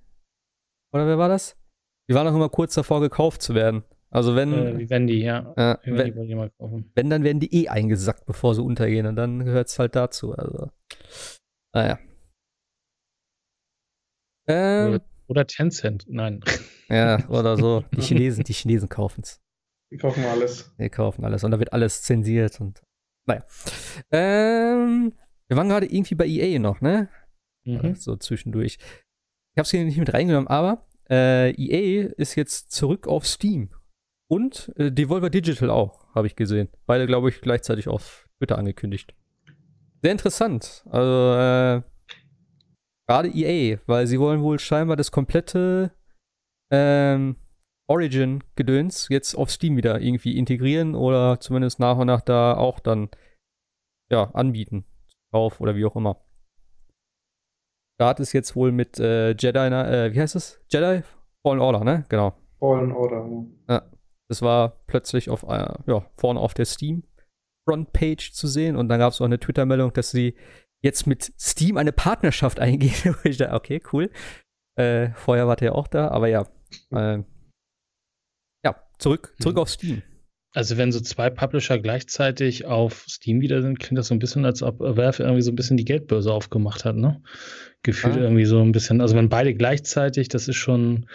Oder 0.93 1.07
wer 1.07 1.17
war 1.17 1.29
das? 1.29 1.57
Die 2.09 2.13
waren 2.13 2.25
noch 2.25 2.35
immer 2.35 2.49
kurz 2.49 2.75
davor, 2.75 3.01
gekauft 3.01 3.41
zu 3.41 3.55
werden. 3.55 3.83
Also 4.09 4.35
wenn. 4.35 4.53
Äh, 4.53 4.77
Vivendi, 4.77 5.23
ja. 5.23 5.53
Äh, 5.55 5.77
Vivendi 5.83 6.37
wenn, 6.37 6.91
wenn, 6.95 7.09
dann 7.09 7.23
werden 7.23 7.39
die 7.39 7.53
eh 7.53 7.67
eingesackt, 7.67 8.25
bevor 8.25 8.55
sie 8.55 8.63
untergehen. 8.63 9.05
Und 9.05 9.15
dann 9.15 9.43
gehört 9.43 9.67
es 9.67 9.79
halt 9.79 9.95
dazu. 9.95 10.33
Also. 10.33 10.69
Naja. 11.73 11.99
Ähm, 14.47 14.87
oder, 14.93 15.05
oder 15.27 15.47
Tencent, 15.47 16.05
nein. 16.07 16.41
Ja, 16.89 17.27
oder 17.27 17.57
so. 17.57 17.83
Die 17.93 18.01
Chinesen, 18.01 18.45
die 18.45 18.53
Chinesen 18.53 18.87
kaufen 18.87 19.21
es. 19.21 19.41
Die 19.91 19.97
kaufen 19.97 20.23
alles. 20.23 20.73
Die 20.79 20.89
kaufen 20.89 21.25
alles. 21.25 21.43
Und 21.43 21.51
da 21.51 21.59
wird 21.59 21.73
alles 21.73 22.01
zensiert 22.01 22.61
und 22.61 22.81
naja. 23.27 23.43
Ähm, 24.11 25.13
wir 25.47 25.57
waren 25.57 25.69
gerade 25.69 25.85
irgendwie 25.85 26.15
bei 26.15 26.27
EA 26.27 26.59
noch, 26.59 26.81
ne? 26.81 27.09
Mhm. 27.65 27.95
So 27.95 28.15
zwischendurch. 28.15 28.77
Ich 29.53 29.59
habe 29.59 29.63
es 29.63 29.71
hier 29.71 29.83
nicht 29.83 29.97
mit 29.97 30.13
reingenommen, 30.13 30.47
aber 30.47 30.87
äh, 31.09 31.51
EA 31.51 32.09
ist 32.17 32.35
jetzt 32.35 32.71
zurück 32.71 33.07
auf 33.07 33.25
Steam. 33.25 33.69
Und 34.29 34.73
äh, 34.77 34.91
Devolver 34.91 35.29
Digital 35.29 35.69
auch, 35.69 36.13
habe 36.13 36.27
ich 36.27 36.35
gesehen. 36.35 36.69
Beide, 36.85 37.07
glaube 37.07 37.29
ich, 37.29 37.41
gleichzeitig 37.41 37.87
auf 37.87 38.27
Twitter 38.37 38.57
angekündigt. 38.57 39.15
Sehr 40.01 40.11
interessant. 40.11 40.83
Also, 40.89 41.33
äh, 41.33 41.81
gerade 43.07 43.29
EA, 43.29 43.79
weil 43.87 44.05
sie 44.07 44.19
wollen 44.19 44.41
wohl 44.41 44.59
scheinbar 44.59 44.97
das 44.97 45.11
komplette 45.11 45.91
ähm, 46.71 47.37
Origin-Gedöns 47.87 49.07
jetzt 49.09 49.35
auf 49.35 49.49
Steam 49.49 49.77
wieder 49.77 50.01
irgendwie 50.01 50.37
integrieren 50.37 50.95
oder 50.95 51.39
zumindest 51.39 51.79
nach 51.79 51.97
und 51.97 52.07
nach 52.07 52.21
da 52.21 52.55
auch 52.55 52.79
dann 52.79 53.09
ja, 54.09 54.29
anbieten. 54.33 54.85
Kauf 55.31 55.59
oder 55.61 55.75
wie 55.75 55.85
auch 55.85 55.95
immer. 55.95 56.21
Start 57.95 58.19
ist 58.19 58.33
jetzt 58.33 58.55
wohl 58.55 58.71
mit 58.71 58.99
äh, 58.99 59.31
Jedi, 59.31 59.57
äh, 59.57 60.13
wie 60.13 60.19
heißt 60.19 60.35
es? 60.35 60.61
Jedi 60.69 61.01
Fallen 61.45 61.59
Order, 61.59 61.83
ne? 61.83 62.05
Genau. 62.09 62.33
Fallen 62.59 62.91
Order, 62.91 63.45
ja. 63.69 63.89
Das 64.29 64.41
war 64.41 64.83
plötzlich 64.87 65.29
auf, 65.29 65.43
äh, 65.43 65.73
ja, 65.87 66.05
vorne 66.17 66.39
auf 66.39 66.53
der 66.53 66.65
Steam 66.65 67.03
Frontpage 67.67 68.33
zu 68.33 68.47
sehen 68.47 68.75
und 68.75 68.89
dann 68.89 68.99
gab 68.99 69.13
es 69.13 69.21
auch 69.21 69.25
eine 69.25 69.39
Twitter-Meldung, 69.39 69.93
dass 69.93 70.11
sie 70.11 70.35
jetzt 70.83 71.07
mit 71.07 71.33
Steam 71.39 71.77
eine 71.77 71.91
Partnerschaft 71.91 72.59
eingehen. 72.61 73.15
okay, 73.51 73.81
cool. 73.91 74.09
Äh, 74.77 75.09
vorher 75.15 75.47
war 75.47 75.55
der 75.55 75.69
ja 75.69 75.71
auch 75.73 75.87
da, 75.87 76.09
aber 76.09 76.27
ja. 76.27 76.45
Äh, 76.91 77.23
Zurück, 78.97 79.33
zurück 79.39 79.55
mhm. 79.55 79.61
auf 79.61 79.69
Steam. 79.69 80.01
Also 80.53 80.77
wenn 80.77 80.91
so 80.91 80.99
zwei 80.99 81.29
Publisher 81.29 81.77
gleichzeitig 81.77 82.65
auf 82.65 83.05
Steam 83.07 83.41
wieder 83.41 83.61
sind, 83.61 83.79
klingt 83.79 83.99
das 83.99 84.07
so 84.07 84.15
ein 84.15 84.19
bisschen, 84.19 84.45
als 84.45 84.63
ob 84.63 84.79
Valve 84.79 85.21
irgendwie 85.21 85.43
so 85.43 85.51
ein 85.51 85.55
bisschen 85.55 85.77
die 85.77 85.85
Geldbörse 85.85 86.33
aufgemacht 86.33 86.83
hat, 86.83 86.95
ne? 86.95 87.21
Gefühlt 87.83 88.15
ah. 88.15 88.21
irgendwie 88.21 88.45
so 88.45 88.59
ein 88.61 88.71
bisschen. 88.71 89.01
Also 89.01 89.15
wenn 89.15 89.29
beide 89.29 89.53
gleichzeitig, 89.53 90.29
das 90.29 90.47
ist 90.47 90.55
schon. 90.55 91.07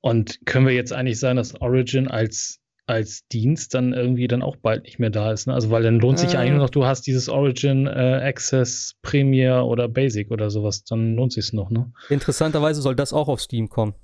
Und 0.00 0.46
können 0.46 0.66
wir 0.66 0.74
jetzt 0.74 0.92
eigentlich 0.92 1.18
sagen, 1.18 1.36
dass 1.36 1.60
Origin 1.60 2.08
als 2.08 2.60
als 2.88 3.28
Dienst 3.28 3.74
dann 3.74 3.92
irgendwie 3.92 4.28
dann 4.28 4.42
auch 4.42 4.56
bald 4.56 4.84
nicht 4.84 4.98
mehr 4.98 5.10
da 5.10 5.32
ist. 5.32 5.46
Ne? 5.46 5.52
Also 5.52 5.70
weil 5.70 5.82
dann 5.82 6.00
lohnt 6.00 6.18
sich 6.18 6.32
äh. 6.32 6.36
eigentlich 6.38 6.52
nur 6.52 6.60
noch, 6.60 6.70
du 6.70 6.86
hast 6.86 7.02
dieses 7.06 7.28
Origin 7.28 7.86
äh, 7.86 7.90
Access 7.90 8.94
Premier 9.02 9.64
oder 9.64 9.88
Basic 9.88 10.30
oder 10.30 10.48
sowas, 10.48 10.84
dann 10.84 11.14
lohnt 11.14 11.32
sich 11.32 11.52
noch, 11.52 11.68
ne? 11.68 11.92
Interessanterweise 12.08 12.80
soll 12.80 12.96
das 12.96 13.12
auch 13.12 13.28
auf 13.28 13.42
Steam 13.42 13.68
kommen. 13.68 13.94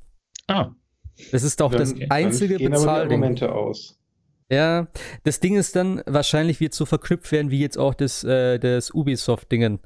Ah, 0.46 0.72
das 1.32 1.42
ist 1.42 1.60
doch 1.60 1.72
das 1.72 1.94
einzige 2.10 2.58
Bezahlding. 2.58 3.42
aus. 3.42 3.98
Ja, 4.50 4.88
das 5.22 5.40
Ding 5.40 5.56
ist 5.56 5.74
dann, 5.74 6.02
wahrscheinlich 6.06 6.60
wird 6.60 6.74
so 6.74 6.84
verknüpft 6.84 7.32
werden 7.32 7.50
wie 7.50 7.60
jetzt 7.60 7.78
auch 7.78 7.94
das, 7.94 8.24
äh, 8.24 8.58
das 8.58 8.90
Ubisoft-Dingen. 8.92 9.80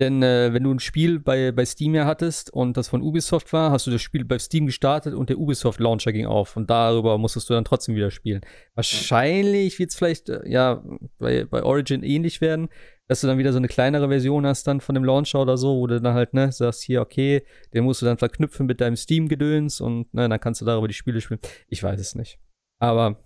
Denn 0.00 0.22
äh, 0.22 0.52
wenn 0.52 0.64
du 0.64 0.72
ein 0.72 0.80
Spiel 0.80 1.20
bei, 1.20 1.52
bei 1.52 1.64
Steam 1.64 1.94
ja 1.94 2.06
hattest 2.06 2.52
und 2.52 2.76
das 2.76 2.88
von 2.88 3.02
Ubisoft 3.02 3.52
war, 3.52 3.70
hast 3.70 3.86
du 3.86 3.92
das 3.92 4.02
Spiel 4.02 4.24
bei 4.24 4.38
Steam 4.38 4.66
gestartet 4.66 5.14
und 5.14 5.28
der 5.28 5.38
Ubisoft-Launcher 5.38 6.12
ging 6.12 6.26
auf. 6.26 6.56
Und 6.56 6.70
darüber 6.70 7.18
musstest 7.18 7.48
du 7.48 7.54
dann 7.54 7.64
trotzdem 7.64 7.94
wieder 7.94 8.10
spielen. 8.10 8.40
Wahrscheinlich 8.74 9.78
wird 9.78 9.90
es 9.90 9.96
vielleicht, 9.96 10.28
äh, 10.28 10.40
ja, 10.48 10.82
bei, 11.18 11.44
bei 11.44 11.62
Origin 11.62 12.02
ähnlich 12.02 12.40
werden, 12.40 12.68
dass 13.08 13.20
du 13.20 13.26
dann 13.26 13.38
wieder 13.38 13.52
so 13.52 13.58
eine 13.58 13.68
kleinere 13.68 14.08
Version 14.08 14.46
hast 14.46 14.66
dann 14.66 14.80
von 14.80 14.94
dem 14.94 15.04
Launcher 15.04 15.40
oder 15.40 15.56
so, 15.56 15.76
wo 15.76 15.86
du 15.86 16.00
dann 16.00 16.14
halt, 16.14 16.34
ne, 16.34 16.50
sagst, 16.52 16.82
hier, 16.82 17.02
okay, 17.02 17.44
den 17.74 17.84
musst 17.84 18.02
du 18.02 18.06
dann 18.06 18.18
verknüpfen 18.18 18.66
mit 18.66 18.80
deinem 18.80 18.96
Steam-Gedöns 18.96 19.80
und 19.80 20.12
ne, 20.14 20.28
dann 20.28 20.40
kannst 20.40 20.60
du 20.60 20.64
darüber 20.64 20.88
die 20.88 20.94
Spiele 20.94 21.20
spielen. 21.20 21.40
Ich 21.68 21.82
weiß 21.82 22.00
es 22.00 22.14
nicht. 22.14 22.38
Aber 22.80 23.22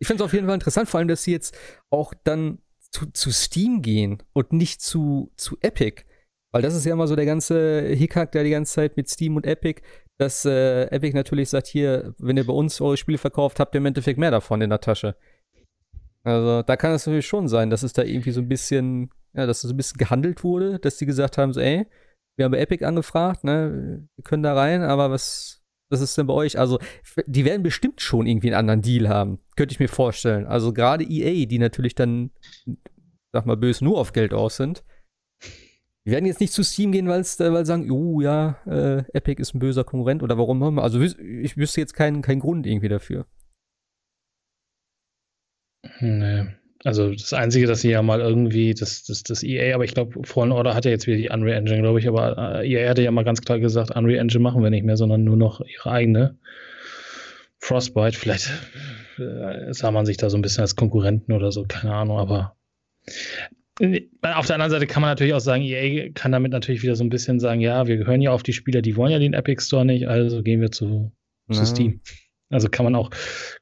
ich 0.00 0.06
finde 0.06 0.22
es 0.22 0.26
auf 0.26 0.32
jeden 0.32 0.46
Fall 0.46 0.54
interessant, 0.54 0.88
vor 0.88 0.98
allem, 0.98 1.08
dass 1.08 1.24
sie 1.24 1.32
jetzt 1.32 1.56
auch 1.90 2.12
dann 2.24 2.58
zu, 2.90 3.06
zu 3.12 3.30
Steam 3.30 3.82
gehen 3.82 4.22
und 4.32 4.52
nicht 4.52 4.82
zu, 4.82 5.32
zu 5.36 5.56
Epic. 5.60 6.04
Weil 6.52 6.62
das 6.62 6.74
ist 6.74 6.84
ja 6.84 6.92
immer 6.92 7.06
so 7.06 7.16
der 7.16 7.24
ganze 7.24 7.82
Hickhack, 7.88 8.32
der 8.32 8.44
die 8.44 8.50
ganze 8.50 8.74
Zeit 8.74 8.96
mit 8.96 9.08
Steam 9.08 9.36
und 9.36 9.46
Epic, 9.46 9.80
dass 10.18 10.44
äh, 10.44 10.84
Epic 10.84 11.14
natürlich 11.14 11.48
sagt, 11.48 11.66
hier, 11.66 12.14
wenn 12.18 12.36
ihr 12.36 12.46
bei 12.46 12.52
uns 12.52 12.80
eure 12.80 12.96
Spiele 12.96 13.18
verkauft, 13.18 13.58
habt 13.58 13.74
ihr 13.74 13.78
im 13.78 13.86
Endeffekt 13.86 14.18
mehr 14.18 14.30
davon 14.30 14.60
in 14.60 14.70
der 14.70 14.80
Tasche. 14.80 15.16
Also 16.24 16.62
da 16.62 16.76
kann 16.76 16.92
es 16.92 17.06
natürlich 17.06 17.26
schon 17.26 17.48
sein, 17.48 17.70
dass 17.70 17.82
es 17.82 17.92
da 17.92 18.02
irgendwie 18.02 18.30
so 18.30 18.40
ein 18.40 18.48
bisschen, 18.48 19.10
ja, 19.34 19.46
dass 19.46 19.62
so 19.62 19.68
ein 19.70 19.76
bisschen 19.76 19.98
gehandelt 19.98 20.44
wurde, 20.44 20.78
dass 20.78 20.96
die 20.96 21.06
gesagt 21.06 21.38
haben, 21.38 21.52
so, 21.52 21.60
ey, 21.60 21.86
wir 22.36 22.44
haben 22.44 22.52
bei 22.52 22.60
Epic 22.60 22.84
angefragt, 22.84 23.44
ne, 23.44 24.06
wir 24.16 24.24
können 24.24 24.42
da 24.42 24.54
rein, 24.54 24.82
aber 24.82 25.10
was, 25.10 25.62
was 25.90 26.00
ist 26.00 26.16
denn 26.16 26.26
bei 26.26 26.34
euch? 26.34 26.58
Also, 26.58 26.78
die 27.26 27.44
werden 27.44 27.62
bestimmt 27.62 28.00
schon 28.00 28.26
irgendwie 28.26 28.48
einen 28.48 28.60
anderen 28.60 28.82
Deal 28.82 29.08
haben, 29.08 29.40
könnte 29.56 29.72
ich 29.72 29.80
mir 29.80 29.88
vorstellen. 29.88 30.46
Also 30.46 30.72
gerade 30.72 31.04
EA, 31.04 31.46
die 31.46 31.58
natürlich 31.58 31.94
dann, 31.94 32.30
sag 33.32 33.44
mal 33.46 33.56
böse, 33.56 33.84
nur 33.84 33.98
auf 33.98 34.12
Geld 34.12 34.32
aus 34.32 34.56
sind, 34.56 34.84
Wir 36.04 36.14
werden 36.14 36.26
jetzt 36.26 36.40
nicht 36.40 36.52
zu 36.52 36.64
Steam 36.64 36.90
gehen, 36.90 37.06
weil 37.08 37.22
sie 37.22 37.64
sagen, 37.64 37.90
oh 37.90 38.20
ja, 38.20 38.56
äh, 38.66 39.04
Epic 39.12 39.40
ist 39.40 39.54
ein 39.54 39.60
böser 39.60 39.84
Konkurrent 39.84 40.22
oder 40.22 40.36
warum 40.36 40.62
immer. 40.62 40.82
Also 40.82 41.00
ich 41.00 41.56
wüsste 41.56 41.80
jetzt 41.80 41.94
keinen, 41.94 42.22
keinen 42.22 42.40
Grund 42.40 42.66
irgendwie 42.66 42.88
dafür. 42.88 43.26
Nee. 46.02 46.46
Also 46.84 47.12
das 47.12 47.32
Einzige, 47.32 47.68
dass 47.68 47.82
sie 47.82 47.90
ja 47.90 48.02
mal 48.02 48.20
irgendwie, 48.20 48.74
das, 48.74 49.04
das, 49.04 49.22
das 49.22 49.44
EA, 49.44 49.74
aber 49.76 49.84
ich 49.84 49.94
glaube, 49.94 50.26
Fallen 50.26 50.50
Order 50.50 50.74
hat 50.74 50.84
ja 50.84 50.90
jetzt 50.90 51.06
wieder 51.06 51.16
die 51.16 51.28
Unreal 51.28 51.58
Engine, 51.58 51.80
glaube 51.80 52.00
ich, 52.00 52.08
aber 52.08 52.60
äh, 52.60 52.68
EA 52.68 52.90
hatte 52.90 53.02
ja 53.02 53.12
mal 53.12 53.22
ganz 53.22 53.40
klar 53.40 53.60
gesagt, 53.60 53.92
Unreal 53.94 54.18
Engine 54.18 54.42
machen 54.42 54.64
wir 54.64 54.70
nicht 54.70 54.84
mehr, 54.84 54.96
sondern 54.96 55.22
nur 55.22 55.36
noch 55.36 55.60
ihre 55.60 55.90
eigene. 55.90 56.38
Frostbite, 57.58 58.18
vielleicht 58.18 58.50
äh, 59.18 59.72
sah 59.72 59.92
man 59.92 60.04
sich 60.06 60.16
da 60.16 60.28
so 60.28 60.36
ein 60.36 60.42
bisschen 60.42 60.62
als 60.62 60.74
Konkurrenten 60.74 61.32
oder 61.32 61.52
so, 61.52 61.64
keine 61.68 61.94
Ahnung, 61.94 62.18
aber 62.18 62.56
äh, 63.78 64.00
auf 64.20 64.46
der 64.46 64.56
anderen 64.56 64.72
Seite 64.72 64.88
kann 64.88 65.02
man 65.02 65.10
natürlich 65.10 65.34
auch 65.34 65.40
sagen, 65.40 65.62
EA 65.62 66.10
kann 66.12 66.32
damit 66.32 66.50
natürlich 66.50 66.82
wieder 66.82 66.96
so 66.96 67.04
ein 67.04 67.10
bisschen 67.10 67.38
sagen, 67.38 67.60
ja, 67.60 67.86
wir 67.86 67.96
gehören 67.96 68.20
ja 68.20 68.32
auf 68.32 68.42
die 68.42 68.52
Spieler, 68.52 68.82
die 68.82 68.96
wollen 68.96 69.12
ja 69.12 69.20
den 69.20 69.34
Epic 69.34 69.62
Store 69.62 69.84
nicht, 69.84 70.08
also 70.08 70.42
gehen 70.42 70.60
wir 70.60 70.72
zu, 70.72 71.12
zu 71.52 71.64
Steam. 71.64 72.00
Also 72.52 72.68
kann 72.68 72.84
man 72.84 72.94
auch, 72.94 73.10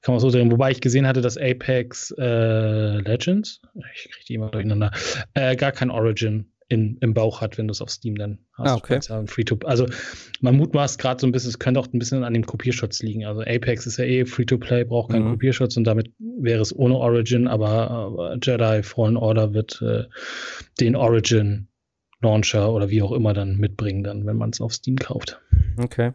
kann 0.02 0.14
man 0.14 0.20
so 0.20 0.30
drehen. 0.30 0.50
Wobei 0.50 0.70
ich 0.70 0.80
gesehen 0.80 1.06
hatte, 1.06 1.20
dass 1.20 1.36
Apex 1.36 2.12
äh, 2.18 2.98
Legends, 2.98 3.60
ich 3.94 4.10
kriege 4.10 4.24
die 4.28 4.34
immer 4.34 4.50
durcheinander, 4.50 4.90
äh, 5.34 5.56
gar 5.56 5.72
kein 5.72 5.90
Origin 5.90 6.52
in, 6.70 6.98
im 7.00 7.14
Bauch 7.14 7.40
hat, 7.40 7.58
wenn 7.58 7.66
du 7.66 7.72
es 7.72 7.82
auf 7.82 7.90
Steam 7.90 8.14
dann 8.14 8.38
hast. 8.52 8.70
Ah, 8.70 8.76
okay. 8.76 9.00
Also 9.64 9.86
man 10.40 10.56
mutmaßt 10.56 11.00
gerade 11.00 11.20
so 11.20 11.26
ein 11.26 11.32
bisschen, 11.32 11.50
es 11.50 11.58
könnte 11.58 11.80
auch 11.80 11.88
ein 11.92 11.98
bisschen 11.98 12.22
an 12.22 12.32
dem 12.32 12.46
Kopierschutz 12.46 13.02
liegen. 13.02 13.24
Also 13.26 13.40
Apex 13.40 13.86
ist 13.86 13.96
ja 13.96 14.04
eh 14.04 14.24
Free-to-Play, 14.24 14.84
braucht 14.84 15.10
keinen 15.10 15.26
mhm. 15.26 15.32
Kopierschutz 15.32 15.76
und 15.76 15.84
damit 15.84 16.12
wäre 16.18 16.62
es 16.62 16.74
ohne 16.74 16.96
Origin, 16.96 17.48
aber, 17.48 17.90
aber 17.90 18.38
Jedi 18.40 18.84
Fallen 18.84 19.16
Order 19.16 19.52
wird 19.52 19.82
äh, 19.82 20.04
den 20.78 20.94
Origin 20.94 21.66
Launcher 22.22 22.72
oder 22.72 22.88
wie 22.88 23.02
auch 23.02 23.12
immer 23.12 23.34
dann 23.34 23.56
mitbringen, 23.56 24.04
dann, 24.04 24.26
wenn 24.26 24.36
man 24.36 24.50
es 24.50 24.60
auf 24.60 24.72
Steam 24.72 24.96
kauft. 24.96 25.40
Okay. 25.76 26.12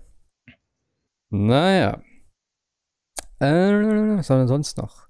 Naja, 1.30 2.01
äh, 3.46 4.18
was 4.18 4.30
haben 4.30 4.39
wir 4.39 4.48
sonst 4.48 4.78
noch? 4.78 5.06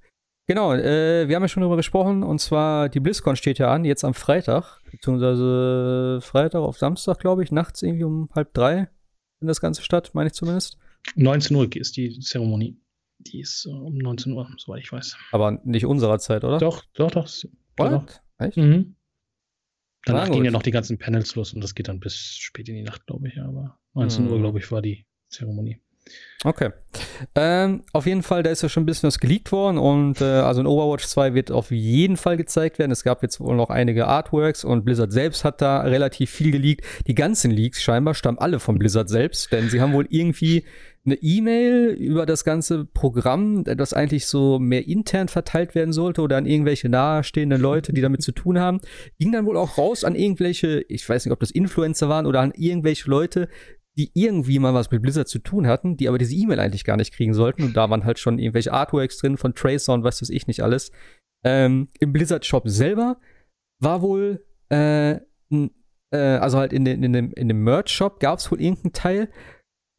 Genau, 0.48 0.74
äh, 0.74 1.28
wir 1.28 1.36
haben 1.36 1.44
ja 1.44 1.48
schon 1.48 1.62
darüber 1.62 1.78
gesprochen, 1.78 2.22
und 2.22 2.40
zwar 2.40 2.88
die 2.90 3.00
BlizzCon 3.00 3.36
steht 3.36 3.58
ja 3.58 3.74
an, 3.74 3.84
jetzt 3.84 4.04
am 4.04 4.14
Freitag, 4.14 4.80
beziehungsweise 4.92 6.20
Freitag 6.22 6.62
auf 6.62 6.78
Samstag, 6.78 7.20
glaube 7.20 7.44
ich, 7.44 7.52
nachts 7.52 7.82
irgendwie 7.82 8.04
um 8.04 8.30
halb 8.36 8.54
drei 8.54 8.90
in 9.42 9.48
das 9.48 9.60
Ganze 9.60 9.82
statt, 9.82 10.12
meine 10.14 10.28
ich 10.28 10.34
zumindest. 10.34 10.78
19 11.16 11.56
Uhr 11.56 11.76
ist 11.76 11.98
die 11.98 12.20
Zeremonie. 12.20 12.80
Die 13.20 13.40
ist 13.40 13.66
uh, 13.66 13.88
um 13.88 13.98
19 13.98 14.34
Uhr, 14.34 14.48
soweit 14.58 14.82
ich 14.82 14.92
weiß. 14.92 15.18
Aber 15.32 15.60
nicht 15.64 15.86
unserer 15.86 16.20
Zeit, 16.20 16.44
oder? 16.44 16.60
Doch, 16.60 16.84
doch, 16.94 17.12
doch. 17.12 17.30
What? 17.78 18.22
Echt? 18.38 18.58
Mhm. 18.58 18.96
Danach 20.04 20.30
gehen 20.30 20.46
ja 20.46 20.52
noch 20.52 20.62
die 20.62 20.72
ganzen 20.72 21.00
Panels 21.00 21.36
los 21.36 21.54
und 21.54 21.62
das 21.62 21.74
geht 21.74 21.88
dann 21.88 22.00
bis 22.00 22.16
spät 22.16 22.70
in 22.70 22.76
die 22.76 22.84
Nacht, 22.84 23.08
glaube 23.08 23.28
ich. 23.28 23.40
Aber 23.40 23.80
19 23.94 24.26
mhm. 24.26 24.32
Uhr, 24.32 24.40
glaube 24.40 24.60
ich, 24.60 24.72
war 24.72 24.82
die 24.82 25.06
Zeremonie. 25.30 25.82
Okay. 26.44 26.70
Ähm, 27.34 27.84
auf 27.92 28.06
jeden 28.06 28.22
Fall, 28.22 28.44
da 28.44 28.52
ist 28.52 28.62
ja 28.62 28.70
schon 28.70 28.84
ein 28.84 28.86
bisschen 28.86 29.08
was 29.08 29.20
geleakt 29.20 29.52
worden 29.52 29.80
und 29.80 30.22
äh, 30.22 30.26
also 30.26 30.62
in 30.62 30.68
Overwatch 30.68 31.06
2 31.08 31.34
wird 31.34 31.50
auf 31.50 31.72
jeden 31.72 32.18
Fall 32.18 32.38
gezeigt 32.38 32.78
werden. 32.78 32.92
Es 32.92 33.04
gab 33.04 33.24
jetzt 33.24 33.40
wohl 33.40 33.56
noch 33.56 33.72
einige 33.72 34.06
Artworks 34.08 34.64
und 34.64 34.86
Blizzard 34.86 35.12
selbst 35.12 35.44
hat 35.44 35.62
da 35.62 35.82
relativ 35.82 36.30
viel 36.30 36.52
geleakt. 36.52 36.86
Die 37.08 37.16
ganzen 37.16 37.50
Leaks 37.50 37.82
scheinbar 37.82 38.14
stammen 38.14 38.38
alle 38.38 38.60
von 38.60 38.78
Blizzard 38.78 39.10
selbst, 39.10 39.52
denn 39.52 39.70
sie 39.70 39.82
haben 39.82 39.94
wohl 39.94 40.06
irgendwie 40.10 40.66
eine 41.06 41.16
E-Mail 41.16 41.90
über 41.90 42.26
das 42.26 42.44
ganze 42.44 42.86
Programm, 42.86 43.64
das 43.64 43.94
eigentlich 43.94 44.26
so 44.28 44.60
mehr 44.60 44.88
intern 44.88 45.28
verteilt 45.28 45.76
werden 45.76 45.94
sollte 45.94 46.22
oder 46.22 46.38
an 46.38 46.46
irgendwelche 46.46 46.90
nahestehenden 46.90 47.62
Leute, 47.62 47.94
die 47.94 48.02
damit 48.02 48.24
zu 48.24 48.32
tun 48.32 48.60
haben, 48.60 48.82
ging 49.20 49.32
dann 49.32 49.46
wohl 49.46 49.58
auch 49.58 49.78
raus 49.78 50.04
an 50.04 50.16
irgendwelche, 50.16 50.84
ich 50.88 51.08
weiß 51.08 51.26
nicht, 51.26 51.34
ob 51.34 51.40
das 51.40 51.52
Influencer 51.52 52.10
waren 52.10 52.26
oder 52.26 52.42
an 52.42 52.54
irgendwelche 52.56 53.10
Leute, 53.10 53.50
die 53.98 54.12
irgendwie 54.14 54.60
mal 54.60 54.74
was 54.74 54.92
mit 54.92 55.02
Blizzard 55.02 55.28
zu 55.28 55.40
tun 55.40 55.68
hatten, 55.68 55.96
die 55.96 56.10
aber 56.10 56.18
diese 56.18 56.36
E-Mail 56.36 56.60
eigentlich 56.60 56.84
gar 56.84 56.98
nicht 56.98 57.14
kriegen 57.14 57.34
sollten. 57.34 57.64
Und 57.64 57.78
da 57.78 57.90
waren 57.90 58.04
halt 58.04 58.20
schon 58.20 58.40
irgendwelche 58.40 58.74
Artworks 58.74 59.18
drin 59.18 59.38
von 59.38 59.56
Tracer 59.56 59.94
und 59.94 60.04
was 60.04 60.22
weiß 60.22 60.30
ich 60.30 60.48
nicht 60.48 60.62
alles. 60.62 60.92
Ähm, 61.46 61.90
Im 62.00 62.12
Blizzard-Shop 62.12 62.64
selber 62.68 63.20
war 63.80 64.02
wohl, 64.02 64.46
äh, 64.70 65.20
äh, 65.52 66.18
also 66.18 66.58
halt 66.58 66.74
in, 66.74 66.84
den, 66.84 67.04
in 67.04 67.14
dem, 67.14 67.32
in 67.34 67.48
dem 67.48 67.64
Merch-Shop 67.64 68.20
gab 68.20 68.40
es 68.40 68.52
wohl 68.52 68.62
irgendeinen 68.62 68.94
Teil, 68.94 69.30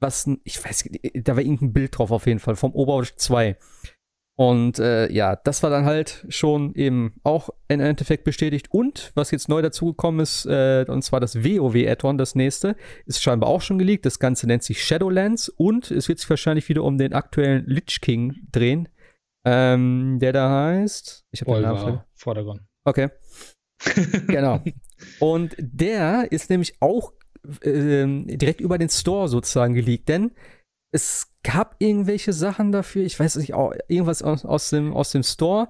was, 0.00 0.28
ich 0.44 0.62
weiß, 0.62 0.90
da 1.14 1.36
war 1.36 1.42
irgendein 1.42 1.72
Bild 1.72 1.96
drauf 1.96 2.10
auf 2.10 2.26
jeden 2.26 2.40
Fall, 2.40 2.56
vom 2.56 2.74
Overwatch 2.74 3.16
2. 3.16 3.56
Und 4.38 4.78
äh, 4.78 5.10
ja, 5.10 5.34
das 5.34 5.62
war 5.62 5.70
dann 5.70 5.86
halt 5.86 6.26
schon 6.28 6.74
eben 6.74 7.14
auch 7.22 7.48
im 7.68 7.80
Endeffekt 7.80 8.24
bestätigt. 8.24 8.68
Und 8.70 9.10
was 9.14 9.30
jetzt 9.30 9.48
neu 9.48 9.62
dazugekommen 9.62 10.20
ist, 10.20 10.44
äh, 10.44 10.84
und 10.88 11.02
zwar 11.02 11.20
das 11.20 11.42
WoW-Add-on, 11.42 12.18
das 12.18 12.34
nächste, 12.34 12.76
ist 13.06 13.22
scheinbar 13.22 13.48
auch 13.48 13.62
schon 13.62 13.78
geleakt. 13.78 14.04
Das 14.04 14.18
Ganze 14.18 14.46
nennt 14.46 14.62
sich 14.62 14.84
Shadowlands 14.84 15.48
und 15.48 15.90
es 15.90 16.08
wird 16.08 16.18
sich 16.18 16.28
wahrscheinlich 16.28 16.68
wieder 16.68 16.84
um 16.84 16.98
den 16.98 17.14
aktuellen 17.14 17.64
Lich 17.66 18.02
King 18.02 18.36
drehen, 18.52 18.90
ähm, 19.46 20.18
der 20.20 20.34
da 20.34 20.66
heißt. 20.66 21.24
Ich 21.30 21.40
habe 21.40 21.54
den 21.54 21.62
Namen 21.62 22.00
Vordergrund. 22.14 22.60
Okay. 22.84 23.08
genau. 24.26 24.62
Und 25.18 25.56
der 25.58 26.30
ist 26.30 26.50
nämlich 26.50 26.76
auch 26.80 27.14
äh, 27.62 28.06
direkt 28.36 28.60
über 28.60 28.76
den 28.76 28.90
Store 28.90 29.28
sozusagen 29.28 29.72
geleakt, 29.72 30.10
denn 30.10 30.32
es 30.92 31.32
gab 31.42 31.76
irgendwelche 31.78 32.32
Sachen 32.32 32.72
dafür, 32.72 33.04
ich 33.04 33.18
weiß 33.18 33.36
nicht, 33.36 33.50
irgendwas 33.88 34.22
aus, 34.22 34.44
aus, 34.44 34.70
dem, 34.70 34.92
aus 34.92 35.10
dem 35.10 35.22
Store. 35.22 35.68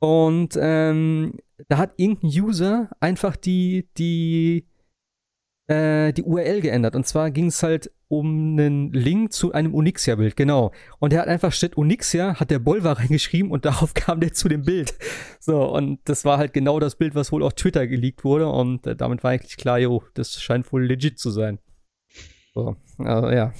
Und 0.00 0.58
ähm, 0.60 1.38
da 1.68 1.78
hat 1.78 1.94
irgendein 1.96 2.30
User 2.30 2.90
einfach 3.00 3.36
die, 3.36 3.88
die, 3.98 4.66
äh, 5.66 6.12
die 6.12 6.22
URL 6.22 6.60
geändert. 6.60 6.96
Und 6.96 7.06
zwar 7.06 7.30
ging 7.30 7.46
es 7.46 7.62
halt 7.62 7.90
um 8.08 8.58
einen 8.58 8.92
Link 8.92 9.32
zu 9.32 9.52
einem 9.52 9.72
Onyxia-Bild, 9.72 10.36
genau. 10.36 10.72
Und 10.98 11.12
er 11.12 11.20
hat 11.20 11.28
einfach 11.28 11.52
statt 11.52 11.76
Onyxia, 11.76 12.40
hat 12.40 12.50
der 12.50 12.58
Bolvar 12.58 12.98
reingeschrieben 12.98 13.52
und 13.52 13.64
darauf 13.64 13.94
kam 13.94 14.20
der 14.20 14.32
zu 14.32 14.48
dem 14.48 14.62
Bild. 14.62 14.94
So, 15.38 15.62
und 15.72 16.00
das 16.04 16.24
war 16.24 16.38
halt 16.38 16.52
genau 16.52 16.80
das 16.80 16.96
Bild, 16.96 17.14
was 17.14 17.30
wohl 17.30 17.44
auf 17.44 17.54
Twitter 17.54 17.86
geleakt 17.86 18.24
wurde. 18.24 18.48
Und 18.48 18.86
äh, 18.86 18.96
damit 18.96 19.22
war 19.22 19.30
eigentlich 19.30 19.56
klar, 19.56 19.78
jo, 19.78 20.02
das 20.14 20.42
scheint 20.42 20.72
wohl 20.72 20.84
legit 20.84 21.20
zu 21.20 21.30
sein. 21.30 21.60
So, 22.52 22.76
also 22.98 23.30
ja. 23.30 23.52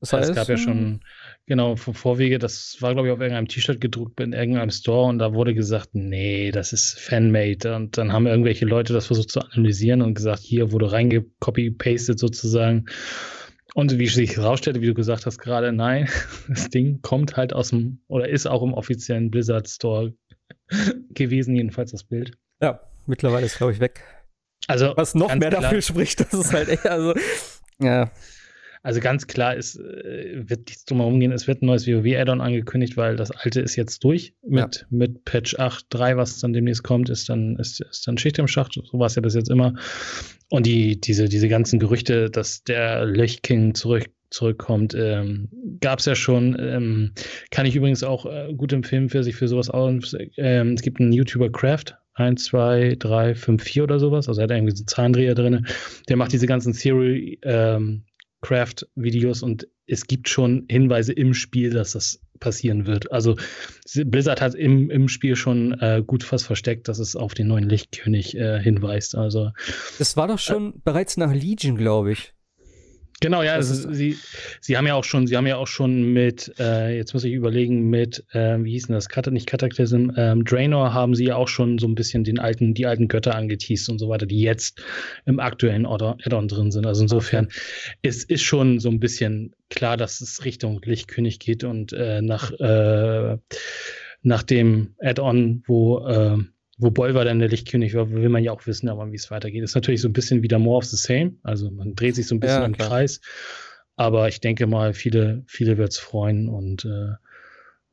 Das 0.00 0.12
heißt, 0.12 0.30
es 0.30 0.36
gab 0.36 0.48
ja 0.48 0.58
schon, 0.58 1.00
genau, 1.46 1.74
Vorwege, 1.76 2.38
das 2.38 2.76
war, 2.80 2.92
glaube 2.92 3.08
ich, 3.08 3.14
auf 3.14 3.20
irgendeinem 3.20 3.48
T-Shirt 3.48 3.80
gedruckt 3.80 4.20
in 4.20 4.34
irgendeinem 4.34 4.70
Store 4.70 5.08
und 5.08 5.18
da 5.18 5.32
wurde 5.32 5.54
gesagt, 5.54 5.90
nee, 5.92 6.50
das 6.50 6.72
ist 6.72 7.00
Fanmade. 7.00 7.74
Und 7.74 7.96
dann 7.96 8.12
haben 8.12 8.26
irgendwelche 8.26 8.66
Leute 8.66 8.92
das 8.92 9.06
versucht 9.06 9.30
zu 9.30 9.40
analysieren 9.40 10.02
und 10.02 10.14
gesagt, 10.14 10.40
hier 10.40 10.72
wurde 10.72 10.92
reingecopy-pasted 10.92 12.18
sozusagen. 12.18 12.86
Und 13.74 13.98
wie 13.98 14.08
sich 14.08 14.36
herausstellte, 14.36 14.82
wie 14.82 14.86
du 14.86 14.94
gesagt 14.94 15.24
hast 15.26 15.38
gerade, 15.38 15.72
nein, 15.72 16.08
das 16.48 16.68
Ding 16.68 17.00
kommt 17.00 17.36
halt 17.36 17.54
aus 17.54 17.70
dem, 17.70 18.02
oder 18.08 18.28
ist 18.28 18.46
auch 18.46 18.62
im 18.62 18.74
offiziellen 18.74 19.30
Blizzard 19.30 19.68
Store 19.68 20.12
gewesen, 21.14 21.56
jedenfalls 21.56 21.92
das 21.92 22.04
Bild. 22.04 22.36
Ja, 22.60 22.80
mittlerweile 23.06 23.46
ist, 23.46 23.56
glaube 23.56 23.72
ich, 23.72 23.80
weg. 23.80 24.02
Also, 24.66 24.92
was 24.96 25.14
noch 25.14 25.34
mehr 25.34 25.48
klar. 25.48 25.62
dafür 25.62 25.80
spricht, 25.80 26.20
dass 26.20 26.32
es 26.32 26.52
halt 26.52 26.68
echt, 26.68 26.86
also, 26.86 27.14
ja. 27.80 28.10
Also 28.82 29.00
ganz 29.00 29.26
klar, 29.26 29.56
es 29.56 29.76
äh, 29.76 30.42
wird 30.48 30.68
nichts 30.68 30.84
drum 30.86 30.98
herum 30.98 31.20
gehen. 31.20 31.32
Es 31.32 31.46
wird 31.46 31.62
ein 31.62 31.66
neues 31.66 31.86
WoW-Add-on 31.86 32.40
angekündigt, 32.40 32.96
weil 32.96 33.16
das 33.16 33.30
alte 33.30 33.60
ist 33.60 33.76
jetzt 33.76 34.02
durch. 34.04 34.32
Mit, 34.42 34.76
ja. 34.76 34.86
mit 34.90 35.24
Patch 35.24 35.56
8.3, 35.56 36.16
was 36.16 36.40
dann 36.40 36.54
demnächst 36.54 36.82
kommt, 36.82 37.10
ist 37.10 37.28
dann, 37.28 37.56
ist, 37.56 37.80
ist 37.80 38.06
dann 38.06 38.16
Schicht 38.16 38.38
im 38.38 38.48
Schacht. 38.48 38.72
So 38.72 38.98
war 38.98 39.06
es 39.06 39.16
ja 39.16 39.22
bis 39.22 39.34
jetzt 39.34 39.50
immer. 39.50 39.74
Und 40.48 40.64
die, 40.64 40.98
diese, 41.00 41.28
diese 41.28 41.48
ganzen 41.48 41.78
Gerüchte, 41.78 42.30
dass 42.30 42.64
der 42.64 43.04
Löchking 43.04 43.74
zurück, 43.74 44.08
zurückkommt, 44.30 44.94
ähm, 44.96 45.48
gab 45.80 45.98
es 45.98 46.06
ja 46.06 46.14
schon. 46.14 46.56
Ähm, 46.58 47.12
kann 47.50 47.66
ich 47.66 47.76
übrigens 47.76 48.02
auch 48.02 48.24
äh, 48.24 48.54
gut 48.54 48.72
empfehlen, 48.72 49.10
für 49.10 49.22
sich 49.24 49.36
für 49.36 49.48
sowas 49.48 49.68
aus. 49.68 50.16
Ähm, 50.36 50.72
es 50.72 50.82
gibt 50.82 51.00
einen 51.00 51.12
YouTuber 51.12 51.50
Craft, 51.50 51.96
1, 52.14 52.44
2, 52.44 52.96
3, 52.98 53.34
5, 53.34 53.62
4 53.62 53.84
oder 53.84 53.98
sowas. 53.98 54.28
Also 54.28 54.40
er 54.40 54.44
hat 54.44 54.50
irgendwie 54.52 54.74
so 54.74 54.82
einen 54.82 54.88
Zahndreher 54.88 55.34
drin. 55.34 55.66
Der 56.08 56.16
macht 56.16 56.32
diese 56.32 56.46
ganzen 56.46 56.72
Theory, 56.72 57.38
ähm, 57.42 58.04
Craft-Videos 58.42 59.42
und 59.42 59.68
es 59.86 60.06
gibt 60.06 60.28
schon 60.28 60.66
Hinweise 60.70 61.12
im 61.12 61.34
Spiel, 61.34 61.70
dass 61.70 61.92
das 61.92 62.20
passieren 62.38 62.86
wird. 62.86 63.12
Also 63.12 63.36
Blizzard 63.94 64.40
hat 64.40 64.54
im, 64.54 64.90
im 64.90 65.08
Spiel 65.08 65.36
schon 65.36 65.78
äh, 65.80 66.02
gut 66.04 66.24
fast 66.24 66.46
versteckt, 66.46 66.88
dass 66.88 66.98
es 66.98 67.14
auf 67.14 67.34
den 67.34 67.48
neuen 67.48 67.68
Lichtkönig 67.68 68.36
äh, 68.36 68.60
hinweist. 68.60 69.14
Also 69.14 69.50
das 69.98 70.16
war 70.16 70.26
doch 70.26 70.38
schon 70.38 70.70
äh, 70.70 70.78
bereits 70.82 71.16
nach 71.16 71.32
Legion, 71.32 71.76
glaube 71.76 72.12
ich. 72.12 72.32
Genau, 73.20 73.42
ja, 73.42 73.56
ist, 73.56 73.86
sie, 73.92 74.16
sie 74.62 74.76
haben 74.78 74.86
ja 74.86 74.94
auch 74.94 75.04
schon, 75.04 75.26
sie 75.26 75.36
haben 75.36 75.46
ja 75.46 75.56
auch 75.56 75.66
schon 75.66 76.14
mit, 76.14 76.54
äh, 76.58 76.96
jetzt 76.96 77.12
muss 77.12 77.22
ich 77.24 77.34
überlegen, 77.34 77.90
mit, 77.90 78.24
äh, 78.32 78.56
wie 78.64 78.72
hieß 78.72 78.86
denn 78.86 78.94
das, 78.94 79.10
Kat 79.10 79.30
nicht 79.30 79.46
Cataclysm, 79.46 80.12
ähm, 80.16 80.44
Draenor 80.44 80.94
haben 80.94 81.14
sie 81.14 81.26
ja 81.26 81.36
auch 81.36 81.48
schon 81.48 81.78
so 81.78 81.86
ein 81.86 81.94
bisschen 81.94 82.24
den 82.24 82.38
alten, 82.38 82.72
die 82.72 82.86
alten 82.86 83.08
Götter 83.08 83.34
angeteased 83.34 83.90
und 83.90 83.98
so 83.98 84.08
weiter, 84.08 84.24
die 84.24 84.40
jetzt 84.40 84.82
im 85.26 85.38
aktuellen 85.38 85.84
Add-on 85.84 86.48
drin 86.48 86.70
sind. 86.70 86.86
Also 86.86 87.02
insofern 87.02 87.46
okay. 87.46 87.54
ist, 88.00 88.30
ist 88.30 88.42
schon 88.42 88.78
so 88.78 88.88
ein 88.88 89.00
bisschen 89.00 89.54
klar, 89.68 89.98
dass 89.98 90.22
es 90.22 90.46
Richtung 90.46 90.80
Lichtkönig 90.82 91.40
geht 91.40 91.62
und 91.62 91.92
äh, 91.92 92.22
nach, 92.22 92.52
äh, 92.52 93.36
nach 94.22 94.42
dem 94.42 94.94
Add-on, 94.98 95.62
wo 95.66 96.06
äh, 96.06 96.38
wo 96.80 96.90
Bolver 96.90 97.24
dann 97.24 97.38
der 97.38 97.48
Lichtkönig 97.48 97.94
war, 97.94 98.10
will 98.10 98.28
man 98.28 98.42
ja 98.42 98.52
auch 98.52 98.66
wissen, 98.66 98.88
aber 98.88 99.10
wie 99.12 99.16
es 99.16 99.30
weitergeht. 99.30 99.62
Ist 99.62 99.74
natürlich 99.74 100.00
so 100.00 100.08
ein 100.08 100.12
bisschen 100.12 100.42
wieder 100.42 100.58
more 100.58 100.78
of 100.78 100.84
the 100.84 100.96
same. 100.96 101.34
Also 101.42 101.70
man 101.70 101.94
dreht 101.94 102.16
sich 102.16 102.26
so 102.26 102.34
ein 102.34 102.40
bisschen 102.40 102.60
ja, 102.60 102.66
im 102.66 102.76
Kreis. 102.76 103.20
Aber 103.96 104.28
ich 104.28 104.40
denke 104.40 104.66
mal, 104.66 104.94
viele, 104.94 105.42
viele 105.46 105.76
wird 105.76 105.92
es 105.92 105.98
freuen 105.98 106.48
und 106.48 106.84
äh, 106.86 107.12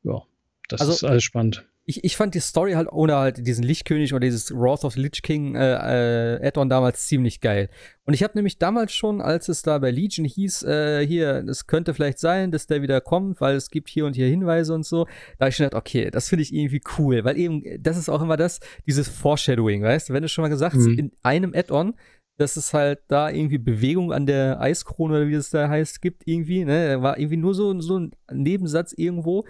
ja, 0.03 0.21
das 0.69 0.81
also, 0.81 0.93
ist 0.93 1.03
alles 1.03 1.23
spannend 1.23 1.65
ich, 1.89 2.03
ich 2.03 2.17
fand 2.17 2.35
die 2.35 2.41
Story 2.41 2.73
halt 2.73 2.91
ohne 2.91 3.15
halt 3.15 3.47
diesen 3.47 3.63
Lichtkönig 3.63 4.13
oder 4.13 4.19
dieses 4.19 4.51
Wrath 4.51 4.83
of 4.83 4.95
the 4.95 5.01
Lich 5.01 5.21
King 5.21 5.55
äh, 5.55 6.35
äh, 6.35 6.45
Add-on 6.45 6.67
damals 6.67 7.07
ziemlich 7.07 7.39
geil. 7.39 7.69
Und 8.03 8.13
ich 8.13 8.23
habe 8.23 8.33
nämlich 8.35 8.59
damals 8.59 8.91
schon, 8.91 9.21
als 9.21 9.47
es 9.47 9.61
da 9.61 9.77
bei 9.77 9.89
Legion 9.89 10.25
hieß, 10.25 10.63
äh, 10.63 11.07
hier, 11.07 11.45
es 11.47 11.65
könnte 11.65 11.93
vielleicht 11.93 12.19
sein, 12.19 12.51
dass 12.51 12.67
der 12.67 12.81
wieder 12.81 12.99
kommt, 12.99 13.39
weil 13.39 13.55
es 13.55 13.69
gibt 13.69 13.87
hier 13.87 14.05
und 14.05 14.17
hier 14.17 14.27
Hinweise 14.27 14.73
und 14.73 14.85
so, 14.85 15.05
da 15.05 15.45
habe 15.45 15.49
ich 15.49 15.55
schon 15.55 15.65
gedacht, 15.65 15.81
okay, 15.81 16.11
das 16.11 16.27
finde 16.27 16.43
ich 16.43 16.53
irgendwie 16.53 16.81
cool, 16.97 17.23
weil 17.23 17.37
eben, 17.37 17.63
das 17.81 17.95
ist 17.95 18.09
auch 18.09 18.21
immer 18.21 18.35
das, 18.35 18.59
dieses 18.85 19.07
Foreshadowing, 19.07 19.81
weißt 19.81 20.09
du, 20.09 20.13
wenn 20.13 20.23
du 20.23 20.29
schon 20.29 20.41
mal 20.41 20.49
gesagt 20.49 20.75
hast, 20.75 20.87
mhm. 20.87 20.99
in 20.99 21.11
einem 21.23 21.53
Add-on, 21.55 21.93
dass 22.37 22.57
es 22.57 22.73
halt 22.73 22.99
da 23.07 23.29
irgendwie 23.29 23.57
Bewegung 23.57 24.11
an 24.11 24.25
der 24.25 24.59
Eiskrone 24.59 25.15
oder 25.15 25.27
wie 25.27 25.33
das 25.33 25.51
da 25.51 25.69
heißt, 25.69 26.01
gibt 26.01 26.23
irgendwie, 26.27 26.65
ne, 26.65 27.01
war 27.01 27.17
irgendwie 27.17 27.37
nur 27.37 27.55
so, 27.55 27.79
so 27.79 27.97
ein 27.97 28.11
Nebensatz 28.31 28.93
irgendwo 28.95 29.45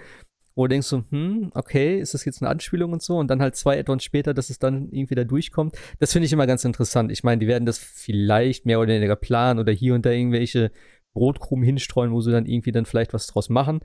wo 0.57 0.63
du 0.63 0.69
denkst 0.69 0.87
so, 0.87 1.03
hm, 1.11 1.51
okay, 1.53 1.99
ist 1.99 2.15
das 2.15 2.25
jetzt 2.25 2.41
eine 2.41 2.49
Anspielung 2.49 2.91
und 2.91 3.03
so? 3.03 3.17
Und 3.17 3.27
dann 3.27 3.41
halt 3.41 3.55
zwei 3.55 3.79
Add-ons 3.79 4.03
später, 4.03 4.33
dass 4.33 4.49
es 4.49 4.57
dann 4.57 4.89
irgendwie 4.89 5.13
da 5.13 5.23
durchkommt. 5.23 5.77
Das 5.99 6.11
finde 6.11 6.25
ich 6.25 6.33
immer 6.33 6.47
ganz 6.47 6.65
interessant. 6.65 7.11
Ich 7.11 7.23
meine, 7.23 7.39
die 7.39 7.47
werden 7.47 7.67
das 7.67 7.77
vielleicht 7.77 8.65
mehr 8.65 8.79
oder 8.79 8.93
weniger 8.93 9.15
planen 9.15 9.59
oder 9.59 9.71
hier 9.71 9.93
und 9.93 10.03
da 10.03 10.09
irgendwelche 10.09 10.71
Brotkrumen 11.13 11.63
hinstreuen, 11.63 12.11
wo 12.11 12.21
sie 12.21 12.31
dann 12.31 12.47
irgendwie 12.47 12.71
dann 12.71 12.87
vielleicht 12.87 13.13
was 13.13 13.27
draus 13.27 13.49
machen. 13.49 13.81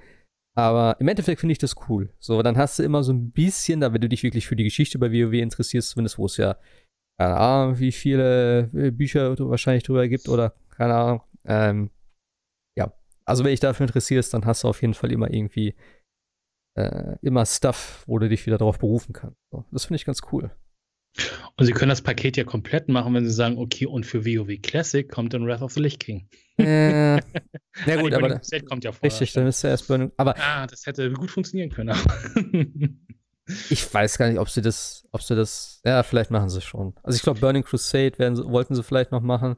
Aber 0.55 0.97
im 0.99 1.09
Endeffekt 1.09 1.41
finde 1.41 1.53
ich 1.53 1.59
das 1.59 1.75
cool. 1.89 2.15
So, 2.19 2.43
dann 2.43 2.57
hast 2.57 2.79
du 2.79 2.83
immer 2.83 3.03
so 3.03 3.13
ein 3.13 3.33
bisschen, 3.33 3.81
da 3.81 3.93
wenn 3.93 4.01
du 4.01 4.09
dich 4.09 4.23
wirklich 4.23 4.47
für 4.47 4.57
die 4.57 4.65
Geschichte 4.65 4.99
bei 4.99 5.13
WoW 5.13 5.35
interessierst, 5.35 5.91
zumindest 5.91 6.17
wo 6.17 6.25
es 6.25 6.39
ja, 6.39 6.57
keine 7.19 7.37
Ahnung, 7.37 7.81
wie 7.81 7.93
viele 7.93 8.71
äh, 8.75 8.91
Bücher 8.91 9.39
wahrscheinlich 9.39 9.85
drüber 9.85 10.09
gibt 10.09 10.27
oder 10.27 10.55
keine 10.71 10.95
Ahnung. 10.95 11.23
Ähm, 11.45 11.91
ja, 12.79 12.95
also 13.27 13.45
wenn 13.45 13.51
dich 13.51 13.61
dafür 13.61 13.85
interessierst, 13.85 14.33
dann 14.33 14.47
hast 14.47 14.65
du 14.65 14.69
auf 14.69 14.81
jeden 14.81 14.95
Fall 14.95 15.13
immer 15.13 15.31
irgendwie 15.31 15.75
äh, 16.75 17.17
immer 17.23 17.47
Stuff, 17.47 18.05
wo 18.07 18.19
du 18.19 18.29
dich 18.29 18.47
wieder 18.47 18.59
darauf 18.59 18.79
berufen 18.79 19.13
kannst. 19.13 19.39
So, 19.51 19.65
das 19.71 19.85
finde 19.85 19.97
ich 19.97 20.05
ganz 20.05 20.21
cool. 20.33 20.51
Und 21.57 21.67
sie 21.67 21.73
können 21.73 21.91
das 21.91 22.01
Paket 22.01 22.39
ja 22.39 22.45
komplett 22.45 22.89
machen, 22.89 23.13
wenn 23.15 23.25
sie 23.25 23.33
sagen, 23.33 23.59
okay, 23.59 23.87
und 23.87 24.07
für 24.07 24.25
WoW 24.25 24.61
Classic 24.63 25.09
kommt 25.09 25.35
dann 25.35 25.47
Wrath 25.47 25.61
of 25.61 25.73
the 25.73 25.81
Lich 25.81 25.99
King. 25.99 26.27
Äh, 26.59 27.17
ja 27.87 28.01
gut, 28.01 28.15
aber 28.15 28.31
das 28.31 28.51
kommt 28.67 28.85
ja 28.85 28.93
vor. 28.93 29.03
Richtig, 29.03 29.33
dann 29.35 29.47
ist 29.47 29.63
ja 29.63 29.71
erst 29.71 29.89
Burning. 29.89 30.11
Aber 30.17 30.35
ah, 30.39 30.67
das 30.67 30.87
hätte 30.87 31.11
gut 31.13 31.31
funktionieren 31.31 31.71
können. 31.71 31.95
ich 33.69 33.93
weiß 33.93 34.17
gar 34.17 34.29
nicht, 34.29 34.39
ob 34.39 34.49
sie 34.49 34.63
das, 34.63 35.07
ob 35.13 35.23
sie 35.23 35.37
das, 35.37 35.83
ja, 35.85 36.03
vielleicht 36.03 36.31
machen 36.31 36.49
sie 36.49 36.63
schon. 36.63 36.95
Also 37.03 37.17
ich 37.17 37.23
glaube, 37.23 37.41
Burning 37.41 37.65
Crusade 37.65 38.19
werden, 38.19 38.39
wollten 38.51 38.75
sie 38.75 38.83
vielleicht 38.83 39.13
noch 39.13 39.23
machen. 39.23 39.57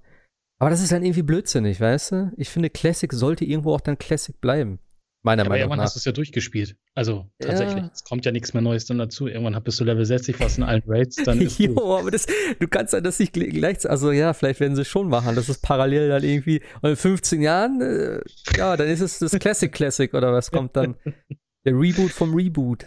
Aber 0.59 0.71
das 0.71 0.83
ist 0.83 0.93
dann 0.93 1.05
irgendwie 1.05 1.23
blödsinnig, 1.23 1.81
weißt 1.81 2.13
du? 2.13 2.33
Ich 2.37 2.49
finde, 2.49 2.71
Classic 2.71 3.13
sollte 3.13 3.45
irgendwo 3.45 3.75
auch 3.75 3.81
dann 3.81 3.99
Classic 3.99 4.41
bleiben. 4.41 4.81
Meiner 5.25 5.45
ja, 5.45 5.49
Meinung 5.49 5.61
irgendwann 5.63 5.79
nach. 5.79 5.85
hast 5.87 5.97
du 5.97 6.01
es 6.01 6.05
ja 6.05 6.13
durchgespielt. 6.13 6.77
Also 6.95 7.31
tatsächlich. 7.39 7.83
Ja. 7.83 7.91
Es 7.91 8.05
kommt 8.05 8.27
ja 8.27 8.31
nichts 8.31 8.53
mehr 8.53 8.63
Neues 8.63 8.85
dann 8.85 8.99
dazu. 8.99 9.27
Irgendwann 9.27 9.61
bist 9.65 9.81
du 9.81 9.85
Level 9.85 10.05
60 10.05 10.37
fast 10.37 10.59
in 10.59 10.65
allen 10.65 10.83
Raids. 10.87 11.17
Dann 11.17 11.41
jo, 11.59 11.97
aber 11.97 12.11
das, 12.11 12.27
du 12.61 12.69
kannst 12.69 12.93
ja 12.93 13.01
das 13.01 13.19
nicht 13.19 13.33
gleich. 13.33 13.89
Also 13.89 14.13
ja, 14.13 14.35
vielleicht 14.35 14.61
werden 14.61 14.77
sie 14.77 14.85
schon 14.85 15.09
machen. 15.09 15.35
Das 15.35 15.49
ist 15.49 15.63
parallel 15.63 16.11
dann 16.11 16.23
irgendwie. 16.23 16.61
Und 16.83 16.91
in 16.91 16.97
15 16.97 17.41
Jahren, 17.41 17.81
äh, 17.81 18.21
ja, 18.59 18.77
dann 18.77 18.87
ist 18.87 19.01
es 19.01 19.19
das 19.19 19.33
Classic 19.39 19.73
Classic 19.73 20.13
oder 20.13 20.31
was 20.31 20.51
kommt 20.51 20.77
dann? 20.77 20.97
Der 21.65 21.73
Reboot 21.73 22.11
vom 22.11 22.35
Reboot. 22.35 22.87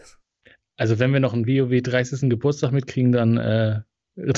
Also 0.77 0.99
wenn 0.99 1.11
wir 1.13 1.19
noch 1.19 1.33
einen 1.33 1.47
WoW 1.47 1.81
30. 1.81 2.29
Geburtstag 2.29 2.71
mitkriegen, 2.71 3.13
dann, 3.13 3.38
äh, 3.38 3.81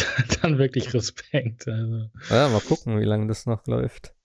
dann 0.41 0.57
wirklich 0.57 0.93
Respekt. 0.93 1.67
Also. 1.67 2.09
Ja, 2.29 2.47
mal 2.47 2.61
gucken, 2.61 2.97
wie 3.01 3.05
lange 3.05 3.27
das 3.27 3.45
noch 3.45 3.67
läuft. 3.67 4.15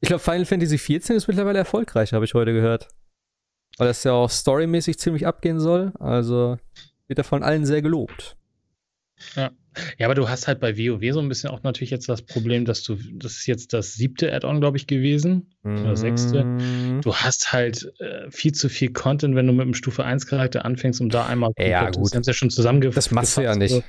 Ich 0.00 0.08
glaube, 0.08 0.22
Final 0.22 0.46
Fantasy 0.46 0.78
XIV 0.78 1.10
ist 1.10 1.28
mittlerweile 1.28 1.58
erfolgreich, 1.58 2.14
habe 2.14 2.24
ich 2.24 2.32
heute 2.32 2.54
gehört. 2.54 2.88
Weil 3.78 3.88
das 3.88 4.04
ja 4.04 4.12
auch 4.12 4.30
storymäßig 4.30 4.98
ziemlich 4.98 5.26
abgehen 5.26 5.60
soll. 5.60 5.92
Also 5.98 6.58
wird 7.06 7.18
er 7.18 7.24
von 7.24 7.42
allen 7.42 7.66
sehr 7.66 7.82
gelobt. 7.82 8.36
Ja. 9.36 9.50
Ja, 9.98 10.06
aber 10.06 10.16
du 10.16 10.28
hast 10.28 10.48
halt 10.48 10.58
bei 10.58 10.76
WoW 10.76 11.12
so 11.12 11.20
ein 11.20 11.28
bisschen 11.28 11.50
auch 11.50 11.62
natürlich 11.62 11.90
jetzt 11.90 12.08
das 12.08 12.22
Problem, 12.22 12.64
dass 12.64 12.82
du, 12.82 12.96
das 12.96 13.32
ist 13.36 13.46
jetzt 13.46 13.72
das 13.72 13.94
siebte 13.94 14.32
Add-on, 14.32 14.60
glaube 14.60 14.76
ich, 14.76 14.86
gewesen. 14.88 15.54
Mhm. 15.62 15.82
Oder 15.82 15.96
sechste. 15.96 16.44
Du 17.02 17.14
hast 17.14 17.52
halt 17.52 17.92
äh, 18.00 18.30
viel 18.30 18.52
zu 18.52 18.68
viel 18.68 18.92
Content, 18.92 19.36
wenn 19.36 19.46
du 19.46 19.52
mit 19.52 19.62
einem 19.62 19.74
Stufe 19.74 20.04
1 20.04 20.26
Charakter 20.26 20.64
anfängst, 20.64 21.00
um 21.00 21.08
da 21.08 21.26
einmal. 21.26 21.52
Ja, 21.56 21.90
gut. 21.90 22.04
Das 22.04 22.14
haben 22.14 22.22
ja 22.24 22.32
schon 22.32 22.50
zusammengefasst. 22.50 22.96
Das 22.96 23.10
machst 23.12 23.36
du 23.36 23.42
ja 23.42 23.54
nicht. 23.54 23.82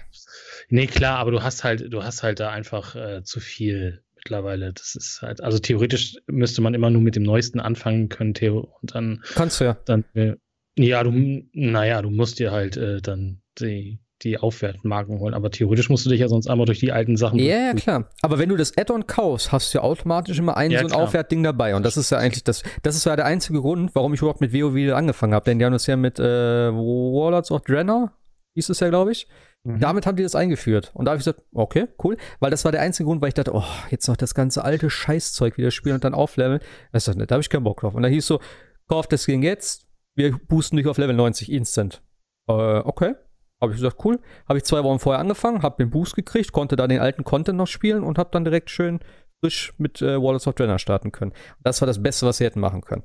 Nee, 0.69 0.87
klar, 0.87 1.17
aber 1.17 1.31
du 1.31 1.41
hast 1.41 1.63
halt, 1.63 1.91
du 1.91 2.03
hast 2.03 2.21
halt 2.21 2.39
da 2.39 2.51
einfach 2.51 2.95
äh, 2.95 3.23
zu 3.23 3.39
viel 3.39 4.03
mittlerweile. 4.23 4.73
Das 4.73 4.95
ist 4.95 5.21
halt, 5.21 5.41
also 5.41 5.59
theoretisch 5.59 6.17
müsste 6.27 6.61
man 6.61 6.73
immer 6.73 6.89
nur 6.89 7.01
mit 7.01 7.15
dem 7.15 7.23
Neuesten 7.23 7.59
anfangen 7.59 8.09
können, 8.09 8.33
Theo. 8.33 8.73
Und 8.81 8.95
dann. 8.95 9.23
Kannst 9.33 9.59
du 9.59 9.65
ja. 9.65 9.77
Dann, 9.85 10.05
äh, 10.13 10.35
ja, 10.77 11.03
du, 11.03 11.11
naja, 11.53 12.01
du 12.01 12.09
musst 12.09 12.39
dir 12.39 12.51
halt 12.51 12.77
äh, 12.77 13.01
dann 13.01 13.41
die, 13.59 13.99
die 14.21 14.37
Aufwertmarken 14.37 15.19
holen. 15.19 15.33
Aber 15.33 15.51
theoretisch 15.51 15.89
musst 15.89 16.05
du 16.05 16.09
dich 16.09 16.19
ja 16.19 16.27
sonst 16.27 16.47
einmal 16.47 16.65
durch 16.65 16.79
die 16.79 16.91
alten 16.91 17.17
Sachen. 17.17 17.39
Ja, 17.39 17.57
ja, 17.57 17.73
klar. 17.73 18.09
Aber 18.21 18.39
wenn 18.39 18.49
du 18.49 18.55
das 18.55 18.77
Add-on 18.77 19.07
kaufst, 19.07 19.51
hast 19.51 19.73
du 19.73 19.79
ja 19.79 19.83
automatisch 19.83 20.37
immer 20.39 20.55
ein 20.55 20.71
ja, 20.71 20.79
so 20.79 20.85
ein 20.85 20.91
klar. 20.91 21.01
Aufwertding 21.01 21.43
dabei. 21.43 21.75
Und 21.75 21.83
das 21.85 21.97
ist 21.97 22.11
ja 22.11 22.19
eigentlich 22.19 22.43
das, 22.43 22.63
das 22.83 22.95
ist 22.95 23.05
ja 23.05 23.15
der 23.15 23.25
einzige 23.25 23.59
Grund, 23.59 23.93
warum 23.95 24.13
ich 24.13 24.21
überhaupt 24.21 24.41
mit 24.41 24.53
WoW 24.53 24.93
angefangen 24.93 25.33
habe. 25.33 25.45
Denn 25.45 25.59
die 25.59 25.65
haben 25.65 25.73
das 25.73 25.87
ja 25.87 25.97
mit 25.97 26.19
äh, 26.19 26.23
Warlords 26.23 27.51
of 27.51 27.63
Draenor, 27.63 28.11
hieß 28.53 28.69
es 28.69 28.79
ja, 28.79 28.89
glaube 28.89 29.11
ich. 29.11 29.27
Mhm. 29.63 29.79
Damit 29.79 30.05
haben 30.05 30.15
die 30.15 30.23
das 30.23 30.35
eingeführt. 30.35 30.91
Und 30.93 31.05
da 31.05 31.11
habe 31.11 31.19
ich 31.19 31.25
gesagt, 31.25 31.43
okay, 31.53 31.87
cool. 32.03 32.17
Weil 32.39 32.51
das 32.51 32.65
war 32.65 32.71
der 32.71 32.81
einzige 32.81 33.07
Grund, 33.07 33.21
weil 33.21 33.29
ich 33.29 33.33
dachte, 33.33 33.53
oh, 33.53 33.63
jetzt 33.89 34.07
noch 34.07 34.17
das 34.17 34.33
ganze 34.33 34.63
alte 34.63 34.89
Scheißzeug 34.89 35.57
wieder 35.57 35.71
spielen 35.71 35.95
und 35.95 36.03
dann 36.03 36.13
aufleveln. 36.13 36.59
Das 36.91 37.07
ist, 37.07 37.15
da 37.15 37.33
habe 37.33 37.41
ich 37.41 37.49
keinen 37.49 37.63
Bock 37.63 37.81
drauf. 37.81 37.93
Und 37.93 38.03
da 38.03 38.09
hieß 38.09 38.25
so, 38.25 38.39
kauf 38.87 39.07
das 39.07 39.25
Ding 39.25 39.43
jetzt, 39.43 39.87
wir 40.15 40.37
boosten 40.37 40.77
dich 40.77 40.87
auf 40.87 40.97
Level 40.97 41.15
90 41.15 41.51
instant. 41.51 42.01
Äh, 42.47 42.53
okay. 42.53 43.15
Habe 43.61 43.73
ich 43.73 43.77
gesagt, 43.77 44.03
cool. 44.03 44.19
Habe 44.49 44.57
ich 44.57 44.63
zwei 44.63 44.83
Wochen 44.83 44.97
vorher 44.97 45.19
angefangen, 45.19 45.61
habe 45.61 45.83
den 45.83 45.91
Boost 45.91 46.15
gekriegt, 46.15 46.51
konnte 46.51 46.75
da 46.75 46.87
den 46.87 46.99
alten 46.99 47.23
Content 47.23 47.57
noch 47.57 47.67
spielen 47.67 48.03
und 48.03 48.17
habe 48.17 48.31
dann 48.31 48.43
direkt 48.43 48.71
schön 48.71 48.99
frisch 49.39 49.73
mit 49.77 50.01
äh, 50.01 50.21
Wallace 50.21 50.47
of 50.47 50.55
Draenor 50.55 50.79
starten 50.79 51.11
können. 51.11 51.33
Das 51.63 51.81
war 51.81 51.85
das 51.85 52.01
Beste, 52.01 52.25
was 52.25 52.37
sie 52.37 52.45
hätten 52.45 52.59
machen 52.59 52.81
können. 52.81 53.03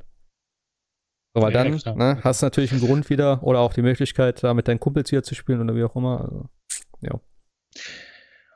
So, 1.37 1.43
weil 1.43 1.53
ja, 1.53 1.65
dann 1.65 1.99
ne, 1.99 2.19
hast 2.23 2.41
du 2.41 2.47
natürlich 2.47 2.73
einen 2.73 2.81
Grund 2.81 3.11
wieder 3.11 3.43
oder 3.43 3.61
auch 3.61 3.75
die 3.75 3.83
Möglichkeit, 3.83 4.43
da 4.43 4.55
mit 4.55 4.69
deinen 4.69 4.81
Kumpels 4.81 5.11
hier 5.11 5.23
zu 5.23 5.35
spielen 5.35 5.61
oder 5.61 5.77
wie 5.77 5.85
auch 5.85 5.95
immer. 5.95 6.23
Also, 6.23 6.49
ja. 7.03 7.21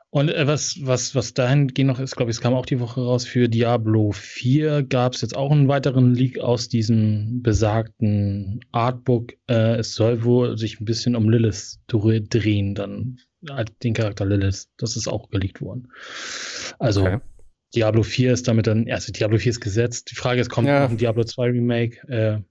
Und 0.09 0.33
äh, 0.33 0.47
was, 0.47 0.79
was, 0.81 1.13
was 1.13 1.35
dahingehend 1.35 1.91
noch 1.91 1.99
ist, 1.99 2.15
glaube 2.15 2.31
ich, 2.31 2.37
es 2.37 2.41
kam 2.41 2.55
auch 2.55 2.65
die 2.65 2.79
Woche 2.79 3.01
raus, 3.01 3.27
für 3.27 3.47
Diablo 3.47 4.11
4 4.13 4.81
gab 4.81 5.13
es 5.13 5.21
jetzt 5.21 5.37
auch 5.37 5.51
einen 5.51 5.67
weiteren 5.67 6.15
Leak 6.15 6.39
aus 6.39 6.69
diesem 6.69 7.43
besagten 7.43 8.61
Artbook. 8.71 9.33
Äh, 9.47 9.75
es 9.75 9.93
soll 9.93 10.23
wohl 10.23 10.57
sich 10.57 10.81
ein 10.81 10.85
bisschen 10.85 11.15
um 11.15 11.29
Lilith 11.29 11.77
drehen, 11.87 12.73
dann 12.73 13.19
den 13.83 13.93
Charakter 13.93 14.25
Lilith. 14.25 14.69
Das 14.77 14.95
ist 14.95 15.07
auch 15.07 15.29
geleakt 15.29 15.61
worden. 15.61 15.89
Also 16.79 17.03
okay. 17.03 17.19
Diablo 17.75 18.01
4 18.01 18.33
ist 18.33 18.47
damit 18.47 18.65
dann, 18.65 18.89
also 18.89 19.11
Diablo 19.11 19.37
4 19.37 19.51
ist 19.51 19.61
gesetzt. 19.61 20.09
Die 20.09 20.15
Frage 20.15 20.41
ist, 20.41 20.49
kommt 20.49 20.67
ja. 20.67 20.81
noch 20.81 20.89
ein 20.89 20.97
Diablo 20.97 21.23
2 21.23 21.43
Remake? 21.51 22.07
Äh, 22.07 22.41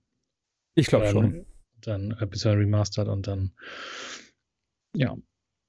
ich 0.74 0.86
glaube 0.86 1.06
ähm, 1.06 1.12
schon. 1.12 1.46
Dann 1.82 2.12
ein 2.12 2.28
bisschen 2.28 2.58
remastered 2.58 3.08
und 3.08 3.26
dann, 3.26 3.52
ja. 4.94 5.16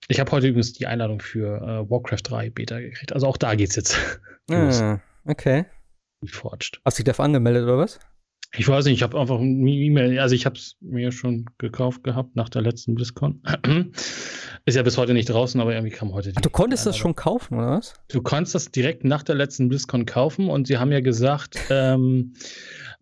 Ich 0.08 0.20
habe 0.20 0.32
heute 0.32 0.48
übrigens 0.48 0.74
die 0.74 0.88
Einladung 0.88 1.22
für 1.22 1.58
äh, 1.62 1.90
Warcraft 1.90 2.24
3 2.24 2.50
Beta 2.50 2.80
gekriegt. 2.80 3.14
Also 3.14 3.28
auch 3.28 3.38
da 3.38 3.56
geht's 3.56 3.76
jetzt. 3.76 3.98
ah, 4.52 5.00
okay. 5.26 5.66
Forged. 6.26 6.82
Hast 6.84 6.98
du 6.98 7.04
dich 7.04 7.06
dafür 7.06 7.26
angemeldet 7.26 7.64
oder 7.64 7.78
was? 7.78 8.00
Ich 8.58 8.68
weiß 8.68 8.84
nicht, 8.86 8.96
ich 8.96 9.04
habe 9.04 9.18
einfach 9.18 9.40
eine 9.40 9.72
E-Mail, 9.72 10.20
also 10.20 10.36
ich 10.36 10.46
habe 10.46 10.58
es 10.58 10.76
mir 10.82 11.14
schon 11.14 11.46
gekauft 11.58 12.04
gehabt 12.04 12.36
nach 12.36 12.50
der 12.50 12.62
letzten 12.62 12.96
BlizzCon. 12.96 13.42
Ist 14.66 14.76
ja 14.76 14.84
bis 14.84 14.98
heute 14.98 15.14
nicht 15.14 15.30
draußen, 15.30 15.62
aber 15.62 15.74
irgendwie 15.74 15.96
kam 15.96 16.14
heute 16.14 16.32
die. 16.32 16.38
Ach, 16.38 16.42
du 16.42 16.50
konntest 16.50 16.86
das 16.86 16.98
schon 16.98 17.16
kaufen, 17.16 17.58
oder 17.58 17.78
was? 17.78 17.94
Du 18.10 18.22
konntest 18.22 18.54
das 18.54 18.70
direkt 18.70 19.06
nach 19.06 19.24
der 19.24 19.36
letzten 19.36 19.70
BlizzCon 19.70 20.06
kaufen 20.06 20.50
und 20.50 20.68
sie 20.68 20.78
haben 20.78 20.92
ja 20.92 21.00
gesagt, 21.00 21.58
ähm, 21.70 22.34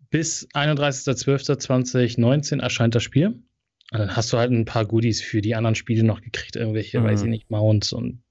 bis 0.10 0.48
31.12.2019 0.54 2.62
erscheint 2.62 2.96
das 2.96 3.04
Spiel. 3.04 3.42
Und 3.92 4.00
dann 4.00 4.16
hast 4.16 4.32
du 4.32 4.38
halt 4.38 4.52
ein 4.52 4.66
paar 4.66 4.86
Goodies 4.86 5.22
für 5.22 5.42
die 5.42 5.56
anderen 5.56 5.76
Spiele 5.76 6.04
noch 6.04 6.22
gekriegt, 6.22 6.56
irgendwelche, 6.56 7.00
mhm. 7.00 7.06
weiß 7.06 7.24
ich 7.24 7.30
nicht, 7.30 7.50
Mounts 7.50 7.94
und 7.94 8.22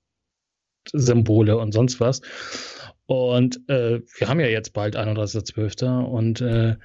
Symbole 0.93 1.59
und 1.59 1.72
sonst 1.72 2.01
was. 2.01 2.20
Und 3.07 3.68
äh, 3.68 4.01
wir 4.18 4.29
haben 4.29 4.41
ja 4.41 4.47
jetzt 4.47 4.72
bald 4.72 4.97
31.12. 4.97 6.05
und 6.05 6.41
äh, 6.41 6.76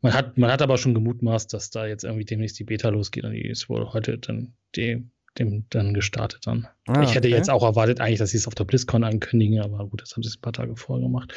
man 0.00 0.14
hat, 0.14 0.38
man 0.38 0.50
hat 0.50 0.62
aber 0.62 0.78
schon 0.78 0.94
gemutmaßt, 0.94 1.52
dass 1.52 1.70
da 1.70 1.86
jetzt 1.86 2.04
irgendwie 2.04 2.24
demnächst 2.24 2.58
die 2.58 2.64
Beta 2.64 2.88
losgeht 2.88 3.24
und 3.24 3.32
die 3.32 3.46
ist 3.46 3.68
wohl 3.68 3.92
heute 3.92 4.18
dann 4.18 4.54
die, 4.76 5.04
dem 5.38 5.66
dann 5.70 5.94
gestartet 5.94 6.46
dann. 6.46 6.68
Ah, 6.86 7.02
ich 7.02 7.14
hätte 7.14 7.28
okay. 7.28 7.36
jetzt 7.36 7.50
auch 7.50 7.62
erwartet 7.62 8.00
eigentlich, 8.00 8.18
dass 8.18 8.30
sie 8.30 8.36
es 8.36 8.46
auf 8.46 8.54
der 8.54 8.64
BlizzCon 8.64 9.04
ankündigen, 9.04 9.60
aber 9.60 9.86
gut, 9.86 10.02
das 10.02 10.12
haben 10.12 10.22
sie 10.22 10.28
es 10.28 10.36
ein 10.36 10.42
paar 10.42 10.52
Tage 10.52 10.76
vorher 10.76 11.04
gemacht. 11.04 11.34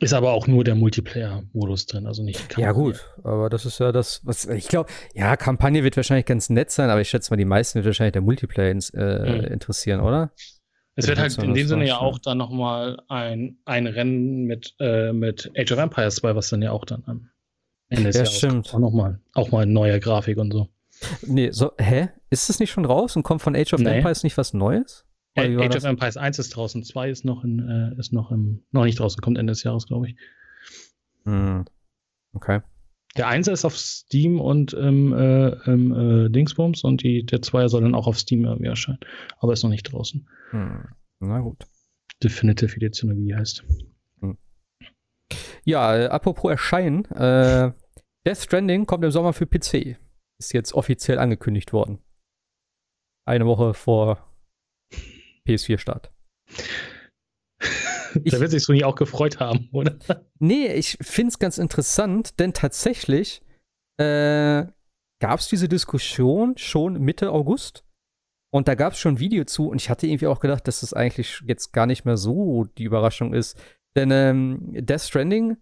Ist 0.00 0.12
aber 0.12 0.32
auch 0.32 0.46
nur 0.46 0.64
der 0.64 0.74
Multiplayer-Modus 0.74 1.86
drin, 1.86 2.06
also 2.06 2.22
nicht 2.22 2.38
Kampagne. 2.38 2.64
Ja, 2.64 2.72
gut, 2.72 3.04
aber 3.24 3.48
das 3.48 3.64
ist 3.64 3.78
ja 3.78 3.92
das, 3.92 4.20
was 4.24 4.46
ich 4.46 4.68
glaube, 4.68 4.90
ja, 5.14 5.36
Kampagne 5.36 5.84
wird 5.84 5.96
wahrscheinlich 5.96 6.26
ganz 6.26 6.50
nett 6.50 6.70
sein, 6.70 6.90
aber 6.90 7.00
ich 7.00 7.08
schätze 7.08 7.32
mal, 7.32 7.36
die 7.36 7.44
meisten 7.44 7.76
wird 7.76 7.86
wahrscheinlich 7.86 8.12
der 8.12 8.22
Multiplayer 8.22 8.70
ins, 8.70 8.90
äh, 8.90 9.18
mhm. 9.18 9.44
interessieren, 9.44 10.00
oder? 10.00 10.32
Es 10.96 11.06
wird 11.06 11.18
halt 11.18 11.36
in 11.38 11.54
dem 11.54 11.66
Sinne 11.66 11.86
ja 11.86 11.98
auch 11.98 12.18
dann 12.18 12.38
nochmal 12.38 12.98
ein, 13.08 13.58
ein 13.66 13.86
Rennen 13.86 14.44
mit, 14.44 14.74
äh, 14.80 15.12
mit 15.12 15.50
Age 15.56 15.72
of 15.72 15.78
Empires 15.78 16.16
2, 16.16 16.34
was 16.34 16.48
dann 16.48 16.62
ja 16.62 16.72
auch 16.72 16.86
dann 16.86 17.02
am 17.06 17.28
Ende 17.90 18.04
des 18.04 18.16
ja, 18.16 18.22
Jahres 18.22 18.38
stimmt. 18.38 18.74
auch 18.74 18.78
nochmal, 18.78 19.20
auch 19.34 19.50
mal 19.50 19.66
neue 19.66 20.00
Grafik 20.00 20.38
und 20.38 20.52
so. 20.52 20.68
Nee, 21.26 21.50
so, 21.50 21.72
hä? 21.78 22.08
Ist 22.30 22.48
das 22.48 22.58
nicht 22.60 22.70
schon 22.70 22.86
raus 22.86 23.14
und 23.14 23.22
kommt 23.22 23.42
von 23.42 23.54
Age 23.54 23.74
of 23.74 23.80
nee. 23.80 23.96
Empires 23.96 24.22
nicht 24.22 24.38
was 24.38 24.54
Neues? 24.54 25.04
Age 25.36 25.76
of? 25.76 25.84
Empires 25.84 26.16
1 26.16 26.38
ist 26.38 26.50
draußen, 26.50 26.82
2 26.82 27.10
ist 27.10 27.24
noch 27.24 27.44
in, 27.44 27.60
äh, 27.68 27.98
ist 27.98 28.12
noch 28.12 28.30
im, 28.30 28.64
noch 28.72 28.84
nicht 28.84 28.98
draußen, 28.98 29.20
kommt 29.20 29.38
Ende 29.38 29.52
des 29.52 29.62
Jahres, 29.62 29.86
glaube 29.86 30.08
ich. 30.08 30.16
Hm. 31.24 31.64
Okay. 32.32 32.60
Der 33.16 33.28
1 33.28 33.48
ist 33.48 33.64
auf 33.64 33.76
Steam 33.76 34.40
und 34.40 34.74
im, 34.74 35.12
äh, 35.12 35.48
im 35.70 35.92
äh, 36.26 36.28
Dingsbums 36.28 36.84
und 36.84 37.02
die, 37.02 37.24
der 37.24 37.40
2 37.40 37.68
soll 37.68 37.82
dann 37.82 37.94
auch 37.94 38.06
auf 38.06 38.18
Steam 38.18 38.44
irgendwie 38.44 38.68
erscheinen. 38.68 39.00
Aber 39.38 39.52
ist 39.52 39.62
noch 39.62 39.70
nicht 39.70 39.90
draußen. 39.92 40.28
Hm. 40.50 40.88
Na 41.20 41.40
gut. 41.40 41.64
Definitive 42.22 42.76
Edition, 42.76 43.10
wie 43.10 43.26
die 43.26 43.34
heißt. 43.34 43.64
Hm. 44.20 44.36
Ja, 45.64 45.96
äh, 45.96 46.06
apropos 46.06 46.50
erscheinen, 46.50 47.04
äh, 47.06 47.72
Death 48.26 48.38
Stranding 48.38 48.86
kommt 48.86 49.04
im 49.04 49.10
Sommer 49.10 49.32
für 49.32 49.46
PC. 49.46 49.96
Ist 50.38 50.52
jetzt 50.52 50.74
offiziell 50.74 51.18
angekündigt 51.18 51.72
worden. 51.72 51.98
Eine 53.24 53.46
Woche 53.46 53.72
vor 53.72 54.35
PS4-Start. 55.46 56.10
da 58.24 58.40
wird 58.40 58.50
sich 58.50 58.62
Sony 58.62 58.84
auch 58.84 58.94
gefreut 58.94 59.40
haben, 59.40 59.68
oder? 59.72 59.98
Nee, 60.38 60.68
ich 60.68 60.98
finde 61.00 61.30
es 61.30 61.38
ganz 61.38 61.58
interessant, 61.58 62.38
denn 62.38 62.52
tatsächlich 62.52 63.42
äh, 63.98 64.66
gab 65.20 65.40
es 65.40 65.48
diese 65.48 65.68
Diskussion 65.68 66.56
schon 66.56 67.00
Mitte 67.00 67.30
August. 67.30 67.84
Und 68.52 68.68
da 68.68 68.74
gab 68.74 68.92
es 68.92 68.98
schon 68.98 69.14
ein 69.14 69.18
Video 69.20 69.44
zu 69.44 69.68
und 69.68 69.80
ich 69.80 69.90
hatte 69.90 70.06
irgendwie 70.06 70.28
auch 70.28 70.40
gedacht, 70.40 70.66
dass 70.66 70.80
das 70.80 70.94
eigentlich 70.94 71.42
jetzt 71.46 71.72
gar 71.72 71.86
nicht 71.86 72.04
mehr 72.04 72.16
so 72.16 72.64
die 72.78 72.84
Überraschung 72.84 73.34
ist. 73.34 73.58
Denn 73.96 74.10
ähm, 74.10 74.72
Death 74.72 75.02
Stranding 75.02 75.56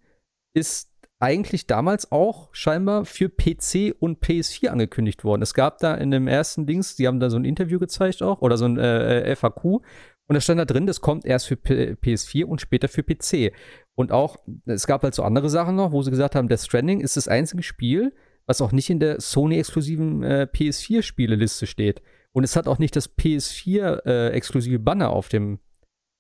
ist 0.55 0.93
eigentlich 1.25 1.66
damals 1.66 2.12
auch 2.12 2.51
scheinbar 2.53 3.07
für 3.07 3.31
PC 3.31 3.95
und 3.99 4.22
PS4 4.22 4.68
angekündigt 4.68 5.25
worden. 5.25 5.41
Es 5.41 5.55
gab 5.55 5.79
da 5.79 5.95
in 5.95 6.11
dem 6.11 6.29
ersten 6.29 6.66
Dings, 6.66 6.97
die 6.97 7.07
haben 7.07 7.18
da 7.18 7.31
so 7.31 7.39
ein 7.39 7.47
Interview 7.47 7.79
gezeigt 7.79 8.22
auch, 8.22 8.43
oder 8.43 8.59
so 8.59 8.66
ein 8.66 8.77
äh, 8.77 9.22
äh 9.22 9.35
FAQ. 9.35 9.64
Und 9.64 10.35
da 10.35 10.41
stand 10.43 10.61
da 10.61 10.66
drin, 10.66 10.87
das 10.87 11.01
kommt 11.01 11.25
erst 11.25 11.47
für 11.47 11.57
P 11.57 11.93
PS4 11.95 12.45
und 12.45 12.61
später 12.61 12.89
für 12.89 13.03
PC. 13.03 13.55
Und 13.95 14.12
auch, 14.12 14.37
es 14.66 14.87
gab 14.87 15.03
halt 15.03 15.14
so 15.14 15.22
andere 15.22 15.49
Sachen 15.49 15.77
noch, 15.77 15.93
wo 15.93 16.03
sie 16.03 16.11
gesagt 16.11 16.35
haben, 16.35 16.49
Death 16.49 16.61
Stranding 16.61 17.01
ist 17.01 17.16
das 17.16 17.27
einzige 17.27 17.62
Spiel, 17.62 18.14
was 18.45 18.61
auch 18.61 18.72
nicht 18.72 18.91
in 18.91 19.01
der 19.01 19.18
Sony-exklusiven 19.18 20.22
äh, 20.22 20.47
PS4-Spieleliste 20.53 21.66
steht. 21.66 22.03
Und 22.33 22.45
es 22.45 22.55
hat 22.55 22.68
auch 22.68 22.79
nicht 22.79 22.97
das 22.97 23.16
PS4-exklusive 23.16 24.75
äh, 24.75 24.79
Banner 24.79 25.09
auf 25.09 25.31
dem, 25.31 25.59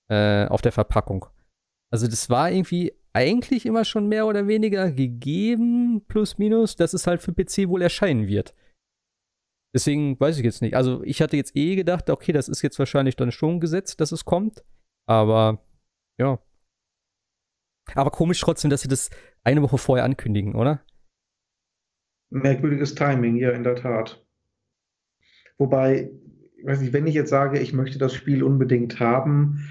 äh, 0.08 0.46
auf 0.46 0.62
der 0.62 0.72
Verpackung. 0.72 1.26
Also 1.90 2.06
das 2.06 2.30
war 2.30 2.50
irgendwie 2.50 2.94
eigentlich 3.14 3.64
immer 3.64 3.84
schon 3.84 4.08
mehr 4.08 4.26
oder 4.26 4.46
weniger 4.48 4.90
gegeben, 4.90 6.04
plus 6.06 6.36
minus, 6.36 6.76
dass 6.76 6.92
es 6.92 7.06
halt 7.06 7.22
für 7.22 7.32
PC 7.32 7.68
wohl 7.68 7.80
erscheinen 7.80 8.26
wird. 8.26 8.54
Deswegen 9.72 10.18
weiß 10.18 10.38
ich 10.38 10.44
jetzt 10.44 10.62
nicht. 10.62 10.76
Also 10.76 11.02
ich 11.04 11.22
hatte 11.22 11.36
jetzt 11.36 11.56
eh 11.56 11.74
gedacht, 11.76 12.10
okay, 12.10 12.32
das 12.32 12.48
ist 12.48 12.62
jetzt 12.62 12.78
wahrscheinlich 12.78 13.16
dann 13.16 13.32
schon 13.32 13.60
gesetzt, 13.60 14.00
dass 14.00 14.12
es 14.12 14.24
kommt. 14.24 14.64
Aber 15.06 15.64
ja. 16.18 16.38
Aber 17.94 18.10
komisch 18.10 18.40
trotzdem, 18.40 18.70
dass 18.70 18.82
sie 18.82 18.88
das 18.88 19.10
eine 19.42 19.62
Woche 19.62 19.78
vorher 19.78 20.04
ankündigen, 20.04 20.54
oder? 20.54 20.84
Merkwürdiges 22.30 22.94
Timing, 22.94 23.36
ja, 23.36 23.50
in 23.50 23.62
der 23.62 23.76
Tat. 23.76 24.24
Wobei, 25.58 26.10
weiß 26.64 26.80
nicht, 26.80 26.92
wenn 26.92 27.06
ich 27.06 27.14
jetzt 27.14 27.30
sage, 27.30 27.60
ich 27.60 27.72
möchte 27.72 27.98
das 27.98 28.14
Spiel 28.14 28.42
unbedingt 28.42 28.98
haben, 29.00 29.68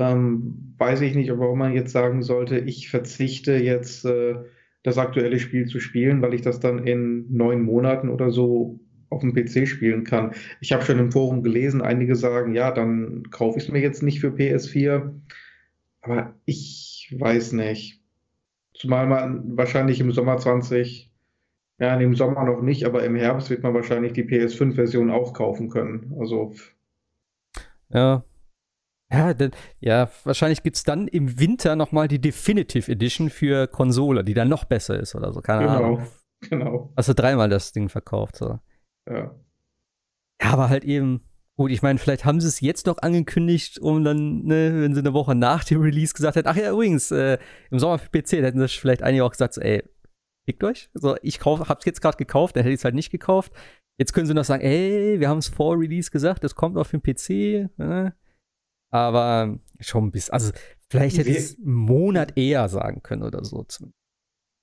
ähm, 0.00 0.74
weiß 0.78 1.02
ich 1.02 1.14
nicht, 1.14 1.30
warum 1.36 1.58
man 1.58 1.74
jetzt 1.74 1.92
sagen 1.92 2.22
sollte, 2.22 2.58
ich 2.58 2.90
verzichte 2.90 3.54
jetzt 3.54 4.04
äh, 4.04 4.36
das 4.82 4.98
aktuelle 4.98 5.38
Spiel 5.38 5.66
zu 5.66 5.80
spielen, 5.80 6.22
weil 6.22 6.34
ich 6.34 6.42
das 6.42 6.60
dann 6.60 6.86
in 6.86 7.26
neun 7.30 7.62
Monaten 7.62 8.08
oder 8.08 8.30
so 8.30 8.80
auf 9.10 9.20
dem 9.20 9.34
PC 9.34 9.68
spielen 9.68 10.04
kann. 10.04 10.32
Ich 10.60 10.72
habe 10.72 10.84
schon 10.84 10.98
im 10.98 11.12
Forum 11.12 11.42
gelesen, 11.42 11.82
einige 11.82 12.16
sagen, 12.16 12.54
ja, 12.54 12.70
dann 12.70 13.24
kaufe 13.30 13.58
ich 13.58 13.64
es 13.64 13.70
mir 13.70 13.80
jetzt 13.80 14.02
nicht 14.02 14.20
für 14.20 14.28
PS4. 14.28 15.12
Aber 16.00 16.34
ich 16.46 17.14
weiß 17.18 17.52
nicht. 17.52 18.00
Zumal 18.72 19.06
man 19.06 19.56
wahrscheinlich 19.56 20.00
im 20.00 20.12
Sommer 20.12 20.38
20, 20.38 21.12
ja, 21.78 21.94
im 21.96 22.14
Sommer 22.14 22.44
noch 22.44 22.62
nicht, 22.62 22.84
aber 22.84 23.04
im 23.04 23.16
Herbst 23.16 23.50
wird 23.50 23.62
man 23.62 23.74
wahrscheinlich 23.74 24.12
die 24.12 24.24
PS5-Version 24.24 25.10
auch 25.10 25.34
kaufen 25.34 25.68
können. 25.68 26.14
Also. 26.18 26.54
Ja, 27.90 28.24
ja, 29.12 29.34
denn, 29.34 29.50
ja 29.80 30.10
wahrscheinlich 30.24 30.62
gibt 30.62 30.76
es 30.76 30.84
dann 30.84 31.08
im 31.08 31.38
Winter 31.38 31.76
nochmal 31.76 32.08
die 32.08 32.20
Definitive 32.20 32.90
Edition 32.90 33.30
für 33.30 33.66
Konsole, 33.66 34.24
die 34.24 34.34
dann 34.34 34.48
noch 34.48 34.64
besser 34.64 34.98
ist 34.98 35.14
oder 35.14 35.32
so. 35.32 35.40
Keine 35.40 35.66
genau, 35.66 35.76
Ahnung. 35.76 36.06
Genau. 36.48 36.92
Also 36.96 37.12
dreimal 37.12 37.48
das 37.48 37.72
Ding 37.72 37.88
verkauft. 37.88 38.36
So. 38.36 38.58
Ja. 39.08 39.34
Ja, 40.42 40.52
aber 40.52 40.70
halt 40.70 40.84
eben, 40.84 41.22
gut, 41.56 41.70
ich 41.70 41.82
meine, 41.82 41.98
vielleicht 41.98 42.24
haben 42.24 42.40
sie 42.40 42.48
es 42.48 42.60
jetzt 42.60 42.86
noch 42.86 42.98
angekündigt, 42.98 43.78
um 43.78 44.02
dann, 44.04 44.44
ne, 44.44 44.72
wenn 44.80 44.94
sie 44.94 45.00
eine 45.00 45.12
Woche 45.12 45.34
nach 45.34 45.64
dem 45.64 45.82
Release 45.82 46.14
gesagt 46.14 46.36
hätten, 46.36 46.48
ach 46.48 46.56
ja, 46.56 46.72
übrigens, 46.72 47.10
äh, 47.10 47.38
im 47.70 47.78
Sommer 47.78 47.98
für 47.98 48.08
PC, 48.08 48.36
dann 48.36 48.44
hätten 48.44 48.60
sie 48.60 48.68
vielleicht 48.68 49.02
einige 49.02 49.24
auch 49.24 49.32
gesagt, 49.32 49.54
so, 49.54 49.60
ey, 49.60 49.82
fickt 50.46 50.64
euch. 50.64 50.88
So, 50.94 51.16
ich 51.22 51.38
kauf, 51.38 51.68
hab's 51.68 51.84
jetzt 51.84 52.00
gerade 52.00 52.16
gekauft, 52.16 52.56
dann 52.56 52.62
hätte 52.62 52.72
ich 52.72 52.80
es 52.80 52.84
halt 52.84 52.94
nicht 52.94 53.10
gekauft. 53.10 53.52
Jetzt 53.98 54.14
können 54.14 54.26
sie 54.26 54.32
noch 54.32 54.44
sagen, 54.44 54.62
ey, 54.62 55.20
wir 55.20 55.28
haben 55.28 55.38
es 55.38 55.48
vor 55.48 55.78
Release 55.78 56.10
gesagt, 56.10 56.42
es 56.44 56.54
kommt 56.54 56.78
auf 56.78 56.90
den 56.90 57.02
PC. 57.02 57.68
Ne? 57.76 58.14
Aber 58.90 59.58
schon 59.78 60.06
ein 60.06 60.10
bisschen, 60.10 60.32
also 60.32 60.52
vielleicht 60.88 61.18
hätte 61.18 61.30
es 61.30 61.56
einen 61.58 61.72
Monat 61.72 62.36
eher 62.36 62.68
sagen 62.68 63.02
können 63.02 63.22
oder 63.22 63.44
so. 63.44 63.64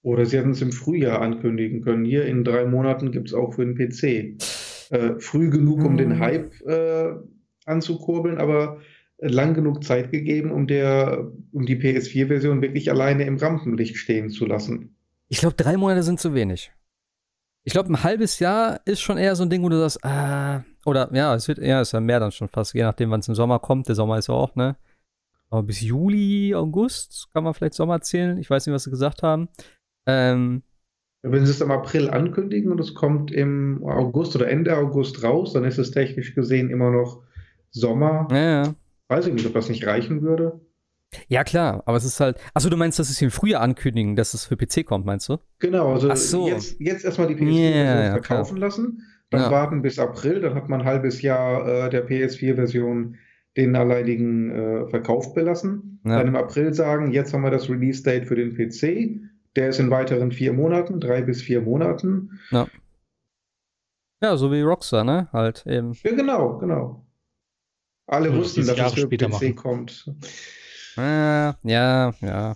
Oder 0.03 0.25
sie 0.25 0.38
hätten 0.38 0.51
es 0.51 0.61
im 0.61 0.71
Frühjahr 0.71 1.21
ankündigen 1.21 1.82
können. 1.82 2.05
Hier 2.05 2.25
in 2.25 2.43
drei 2.43 2.65
Monaten 2.65 3.11
gibt 3.11 3.30
es 3.30 3.34
auch 3.34 3.53
für 3.53 3.65
den 3.65 3.75
PC. 3.75 4.38
Äh, 4.89 5.19
früh 5.19 5.49
genug, 5.49 5.80
um 5.80 5.91
hm. 5.91 5.97
den 5.97 6.19
Hype 6.19 6.61
äh, 6.61 7.13
anzukurbeln, 7.65 8.38
aber 8.38 8.80
lang 9.19 9.53
genug 9.53 9.84
Zeit 9.84 10.11
gegeben, 10.11 10.51
um, 10.51 10.67
der, 10.67 11.32
um 11.51 11.65
die 11.65 11.75
PS4-Version 11.75 12.61
wirklich 12.61 12.91
alleine 12.91 13.25
im 13.25 13.38
Rampenlicht 13.38 13.97
stehen 13.97 14.30
zu 14.30 14.45
lassen. 14.45 14.95
Ich 15.28 15.39
glaube, 15.39 15.55
drei 15.55 15.75
Monate 15.75 16.03
sind 16.03 16.19
zu 16.19 16.34
wenig. 16.34 16.71
Ich 17.63 17.73
glaube, 17.73 17.91
ein 17.91 18.03
halbes 18.03 18.39
Jahr 18.39 18.80
ist 18.86 19.01
schon 19.01 19.17
eher 19.17 19.36
so 19.36 19.43
ein 19.43 19.49
Ding, 19.49 19.63
wo 19.63 19.69
du 19.69 19.78
sagst, 19.78 20.05
ah, 20.05 20.63
oder 20.88 21.09
ja, 21.13 21.35
es 21.35 21.49
wird 21.49 21.59
eher, 21.59 21.81
ist 21.81 21.91
ja 21.91 21.99
mehr 21.99 22.21
dann 22.21 22.31
schon 22.31 22.47
fast, 22.47 22.73
je 22.73 22.83
nachdem, 22.83 23.11
wann 23.11 23.19
es 23.19 23.27
im 23.27 23.35
Sommer 23.35 23.59
kommt. 23.59 23.89
Der 23.89 23.95
Sommer 23.95 24.17
ist 24.17 24.29
ja 24.29 24.33
auch, 24.33 24.55
ne? 24.55 24.77
Aber 25.49 25.63
bis 25.63 25.81
Juli, 25.81 26.55
August 26.55 27.27
kann 27.33 27.43
man 27.43 27.53
vielleicht 27.53 27.73
Sommer 27.73 27.99
zählen. 27.99 28.38
Ich 28.38 28.49
weiß 28.49 28.65
nicht, 28.65 28.73
was 28.73 28.85
sie 28.85 28.89
gesagt 28.89 29.21
haben. 29.21 29.49
Ähm, 30.05 30.63
wenn 31.23 31.45
sie 31.45 31.51
es 31.51 31.59
im 31.59 31.71
April 31.71 32.09
ankündigen 32.09 32.71
und 32.71 32.79
es 32.79 32.93
kommt 32.93 33.31
im 33.31 33.83
August 33.83 34.33
oder 34.38 34.47
Ende 34.47 34.77
August 34.77 35.23
raus, 35.23 35.51
dann 35.51 35.65
ist 35.65 35.77
es 35.77 35.91
technisch 35.91 36.33
gesehen 36.35 36.69
immer 36.69 36.89
noch 36.89 37.21
Sommer. 37.69 38.29
Ja, 38.31 38.63
ja. 38.63 38.75
Weiß 39.09 39.27
ich 39.27 39.33
nicht, 39.33 39.45
ob 39.45 39.53
das 39.53 39.67
nicht 39.67 39.85
reichen 39.85 40.21
würde. 40.21 40.61
Ja, 41.27 41.43
klar, 41.43 41.83
aber 41.85 41.97
es 41.97 42.05
ist 42.05 42.21
halt. 42.21 42.38
Achso, 42.53 42.69
du 42.69 42.77
meinst, 42.77 42.97
dass 42.97 43.09
es 43.09 43.21
im 43.21 43.31
Frühjahr 43.31 43.61
ankündigen, 43.61 44.15
dass 44.15 44.33
es 44.33 44.45
für 44.45 44.55
PC 44.55 44.85
kommt, 44.85 45.05
meinst 45.05 45.27
du? 45.27 45.38
Genau, 45.59 45.93
also 45.93 46.13
so. 46.15 46.47
jetzt, 46.47 46.79
jetzt 46.79 47.03
erstmal 47.03 47.27
die 47.27 47.35
PS4 47.35 47.73
yeah, 47.73 48.11
verkaufen 48.11 48.55
klar. 48.55 48.69
lassen 48.69 49.01
dann 49.30 49.41
ja. 49.41 49.51
warten 49.51 49.82
bis 49.82 49.99
April, 49.99 50.41
dann 50.41 50.55
hat 50.55 50.69
man 50.69 50.82
ein 50.82 50.88
halbes 50.88 51.21
Jahr 51.21 51.67
äh, 51.67 51.89
der 51.89 52.07
PS4-Version 52.07 53.17
den 53.57 53.75
alleinigen 53.75 54.51
äh, 54.51 54.88
Verkauf 54.88 55.34
belassen. 55.34 55.99
Ja. 56.05 56.17
Dann 56.17 56.28
im 56.28 56.36
April 56.36 56.73
sagen, 56.73 57.11
jetzt 57.11 57.34
haben 57.34 57.41
wir 57.41 57.51
das 57.51 57.69
Release-Date 57.69 58.28
für 58.28 58.36
den 58.36 58.55
PC. 58.55 59.19
Der 59.55 59.69
ist 59.69 59.80
in 59.80 59.89
weiteren 59.89 60.32
vier 60.32 60.53
Monaten, 60.53 60.99
drei 60.99 61.21
bis 61.21 61.41
vier 61.41 61.61
Monaten. 61.61 62.39
Ja. 62.51 62.67
Ja, 64.21 64.38
so 64.38 64.51
wie 64.51 64.61
Rockstar, 64.61 65.03
ne? 65.03 65.28
Halt 65.34 65.65
eben. 65.67 65.93
Ja, 66.03 66.15
genau, 66.15 66.57
genau. 66.57 67.05
Alle 68.07 68.34
wussten, 68.34 68.65
dass 68.65 68.80
es 68.80 68.93
für 68.93 69.07
PC 69.07 69.30
machen. 69.30 69.55
kommt. 69.55 70.11
Äh, 70.97 71.53
ja, 71.63 72.13
ja. 72.21 72.55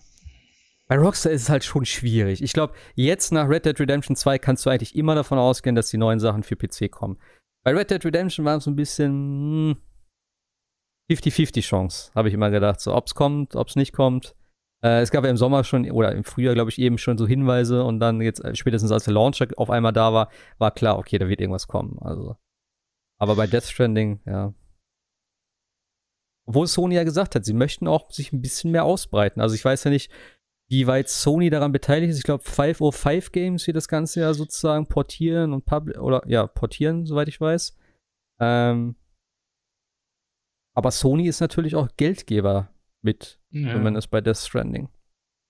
Bei 0.91 0.97
Rockstar 0.97 1.31
ist 1.31 1.43
es 1.43 1.49
halt 1.49 1.63
schon 1.63 1.85
schwierig. 1.85 2.43
Ich 2.43 2.51
glaube, 2.51 2.73
jetzt 2.95 3.31
nach 3.31 3.47
Red 3.47 3.65
Dead 3.65 3.79
Redemption 3.79 4.17
2 4.17 4.37
kannst 4.39 4.65
du 4.65 4.69
eigentlich 4.69 4.93
immer 4.93 5.15
davon 5.15 5.37
ausgehen, 5.37 5.73
dass 5.73 5.89
die 5.89 5.95
neuen 5.95 6.19
Sachen 6.19 6.43
für 6.43 6.57
PC 6.57 6.91
kommen. 6.91 7.17
Bei 7.63 7.73
Red 7.73 7.91
Dead 7.91 8.03
Redemption 8.03 8.45
war 8.45 8.57
es 8.57 8.67
ein 8.67 8.75
bisschen 8.75 9.77
50-50 11.09 11.55
hm, 11.55 11.61
Chance, 11.61 12.11
habe 12.13 12.27
ich 12.27 12.33
immer 12.33 12.51
gedacht. 12.51 12.81
So, 12.81 12.93
ob 12.93 13.07
es 13.07 13.15
kommt, 13.15 13.55
ob 13.55 13.69
es 13.69 13.77
nicht 13.77 13.93
kommt. 13.93 14.35
Äh, 14.83 14.99
es 14.99 15.11
gab 15.11 15.23
ja 15.23 15.29
im 15.29 15.37
Sommer 15.37 15.63
schon, 15.63 15.89
oder 15.89 16.11
im 16.11 16.25
Frühjahr, 16.25 16.55
glaube 16.55 16.71
ich, 16.71 16.77
eben 16.77 16.97
schon 16.97 17.17
so 17.17 17.25
Hinweise 17.25 17.85
und 17.85 18.01
dann 18.01 18.19
jetzt, 18.19 18.43
äh, 18.43 18.53
spätestens 18.53 18.91
als 18.91 19.05
der 19.05 19.13
Launcher 19.13 19.47
auf 19.55 19.69
einmal 19.69 19.93
da 19.93 20.11
war, 20.11 20.29
war 20.57 20.71
klar, 20.71 20.97
okay, 20.97 21.17
da 21.17 21.29
wird 21.29 21.39
irgendwas 21.39 21.67
kommen. 21.67 21.99
Also. 22.01 22.35
Aber 23.17 23.37
bei 23.37 23.47
Death 23.47 23.63
Stranding, 23.63 24.19
ja. 24.25 24.53
Obwohl 26.45 26.67
Sony 26.67 26.95
ja 26.95 27.05
gesagt 27.05 27.35
hat, 27.35 27.45
sie 27.45 27.53
möchten 27.53 27.87
auch 27.87 28.11
sich 28.11 28.33
ein 28.33 28.41
bisschen 28.41 28.71
mehr 28.71 28.83
ausbreiten. 28.83 29.39
Also 29.39 29.55
ich 29.55 29.63
weiß 29.63 29.85
ja 29.85 29.89
nicht, 29.89 30.11
wie 30.71 30.87
weit 30.87 31.09
Sony 31.09 31.49
daran 31.49 31.73
beteiligt 31.73 32.11
ist. 32.11 32.17
Ich 32.17 32.23
glaube, 32.23 32.45
505 32.45 33.33
Games 33.33 33.67
wird 33.67 33.75
das 33.75 33.89
Ganze 33.89 34.21
ja 34.21 34.33
sozusagen 34.33 34.87
portieren 34.87 35.51
und 35.51 35.65
publi 35.65 35.97
oder 35.97 36.23
ja, 36.27 36.47
portieren, 36.47 37.05
soweit 37.05 37.27
ich 37.27 37.41
weiß. 37.41 37.77
Ähm, 38.39 38.95
aber 40.73 40.91
Sony 40.91 41.27
ist 41.27 41.41
natürlich 41.41 41.75
auch 41.75 41.89
Geldgeber 41.97 42.73
mit, 43.01 43.37
ja. 43.49 43.73
wenn 43.73 43.83
man 43.83 43.97
es 43.97 44.07
bei 44.07 44.21
Death 44.21 44.37
Stranding. 44.37 44.87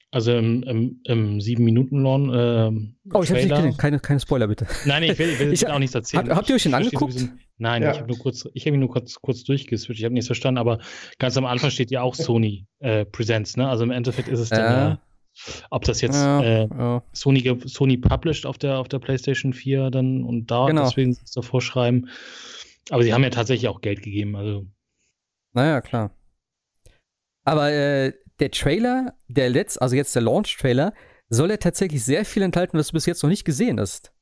Also 0.09 0.36
im, 0.36 0.63
im, 0.63 0.99
im 1.05 1.38
7-Minuten-Lawn. 1.38 2.32
Ähm, 2.34 2.95
oh, 3.13 3.22
ich 3.22 3.30
habe 3.30 3.41
nicht 3.41 3.49
gesehen. 3.49 3.78
Keine, 3.78 3.99
keine 3.99 4.19
Spoiler, 4.19 4.47
bitte. 4.47 4.67
Nein, 4.86 5.03
ich 5.03 5.19
will, 5.19 5.30
ich 5.30 5.39
will 5.39 5.53
ich, 5.53 5.67
auch 5.67 5.80
nichts 5.80 5.93
erzählen. 5.93 6.30
Hab, 6.30 6.38
habt 6.38 6.49
ihr 6.49 6.55
euch 6.55 6.63
den 6.63 6.74
angeguckt? 6.74 7.13
Bisschen, 7.13 7.39
nein, 7.59 7.84
ja. 7.84 7.91
ich 7.91 7.99
habe 7.99 8.07
nur 8.07 8.17
kurz, 8.17 8.49
ich 8.53 8.65
habe 8.65 8.76
ihn 8.76 8.80
nur 8.80 8.89
kurz, 8.89 9.22
kurz 9.22 9.43
durchgeswitcht. 9.43 9.99
Ich 9.99 10.03
habe 10.03 10.15
nichts 10.15 10.28
verstanden, 10.28 10.57
aber 10.57 10.80
ganz 11.19 11.38
am 11.38 11.45
Anfang 11.45 11.69
steht 11.69 11.91
ja 11.91 12.01
auch 12.01 12.15
Sony 12.15 12.65
äh, 12.80 13.05
Presents, 13.05 13.55
ne? 13.55 13.69
Also 13.69 13.84
im 13.84 13.91
Endeffekt 13.91 14.28
ist 14.28 14.39
es 14.39 14.49
dann 14.49 14.59
ja. 14.59 14.91
Äh, 14.93 14.97
ob 15.69 15.84
das 15.84 16.01
jetzt 16.01 16.15
ja, 16.15 16.41
äh, 16.41 16.67
ja. 16.67 17.03
Sony, 17.13 17.57
Sony 17.65 17.97
published 17.97 18.45
auf 18.45 18.57
der, 18.57 18.77
auf 18.79 18.88
der 18.88 18.99
PlayStation 18.99 19.53
4 19.53 19.89
dann 19.89 20.23
und 20.23 20.51
da 20.51 20.67
genau. 20.67 20.84
deswegen 20.84 21.17
davor 21.34 21.61
schreiben. 21.61 22.09
Aber 22.89 23.03
sie 23.03 23.13
haben 23.13 23.23
ja 23.23 23.29
tatsächlich 23.29 23.69
auch 23.69 23.82
Geld 23.82 24.01
gegeben, 24.01 24.36
also. 24.36 24.65
Naja, 25.53 25.82
klar. 25.82 26.15
Aber 27.43 27.71
äh, 27.71 28.13
der 28.39 28.51
Trailer, 28.51 29.15
der 29.27 29.49
letzt, 29.49 29.82
also 29.82 29.95
jetzt 29.95 30.15
der 30.15 30.21
Launch-Trailer, 30.21 30.93
soll 31.29 31.49
ja 31.49 31.57
tatsächlich 31.57 32.03
sehr 32.03 32.25
viel 32.25 32.43
enthalten, 32.43 32.77
was 32.77 32.88
du 32.88 32.93
bis 32.93 33.05
jetzt 33.05 33.23
noch 33.23 33.29
nicht 33.29 33.45
gesehen 33.45 33.79
hast. 33.79 34.13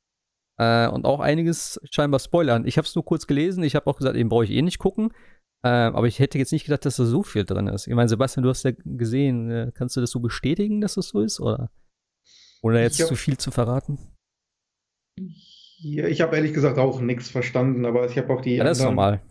Äh, 0.57 0.87
und 0.87 1.05
auch 1.05 1.19
einiges 1.19 1.79
scheinbar 1.89 2.19
spoilern. 2.19 2.67
Ich 2.67 2.77
habe 2.77 2.85
es 2.85 2.95
nur 2.95 3.05
kurz 3.05 3.27
gelesen, 3.27 3.63
ich 3.63 3.75
habe 3.75 3.87
auch 3.87 3.97
gesagt, 3.97 4.15
eben 4.15 4.29
brauche 4.29 4.43
ich 4.43 4.51
eh 4.51 4.61
nicht 4.61 4.77
gucken. 4.77 5.13
Äh, 5.63 5.67
aber 5.67 6.07
ich 6.07 6.19
hätte 6.19 6.37
jetzt 6.37 6.53
nicht 6.53 6.65
gedacht, 6.65 6.85
dass 6.85 6.95
da 6.95 7.05
so 7.05 7.21
viel 7.21 7.43
drin 7.43 7.67
ist. 7.67 7.87
Ich 7.87 7.93
meine, 7.93 8.07
Sebastian, 8.07 8.43
du 8.43 8.49
hast 8.49 8.63
ja 8.63 8.71
gesehen, 8.85 9.51
äh, 9.51 9.71
kannst 9.73 9.97
du 9.97 10.01
das 10.01 10.11
so 10.11 10.19
bestätigen, 10.19 10.79
dass 10.79 10.95
das 10.95 11.09
so 11.09 11.21
ist? 11.21 11.39
Oder, 11.39 11.69
oder 12.61 12.81
jetzt 12.81 13.01
hab, 13.01 13.07
zu 13.07 13.15
viel 13.15 13.37
zu 13.37 13.51
verraten? 13.51 13.97
Ja, 15.81 16.07
ich 16.07 16.21
habe 16.21 16.35
ehrlich 16.35 16.53
gesagt 16.53 16.77
auch 16.77 17.01
nichts 17.01 17.29
verstanden, 17.29 17.85
aber 17.85 18.09
ich 18.09 18.17
habe 18.17 18.33
auch 18.33 18.41
die. 18.41 18.55
Ja, 18.55 18.63
das 18.63 18.79
anderen, 18.79 18.93
ist 18.93 18.95
normal. 18.95 19.21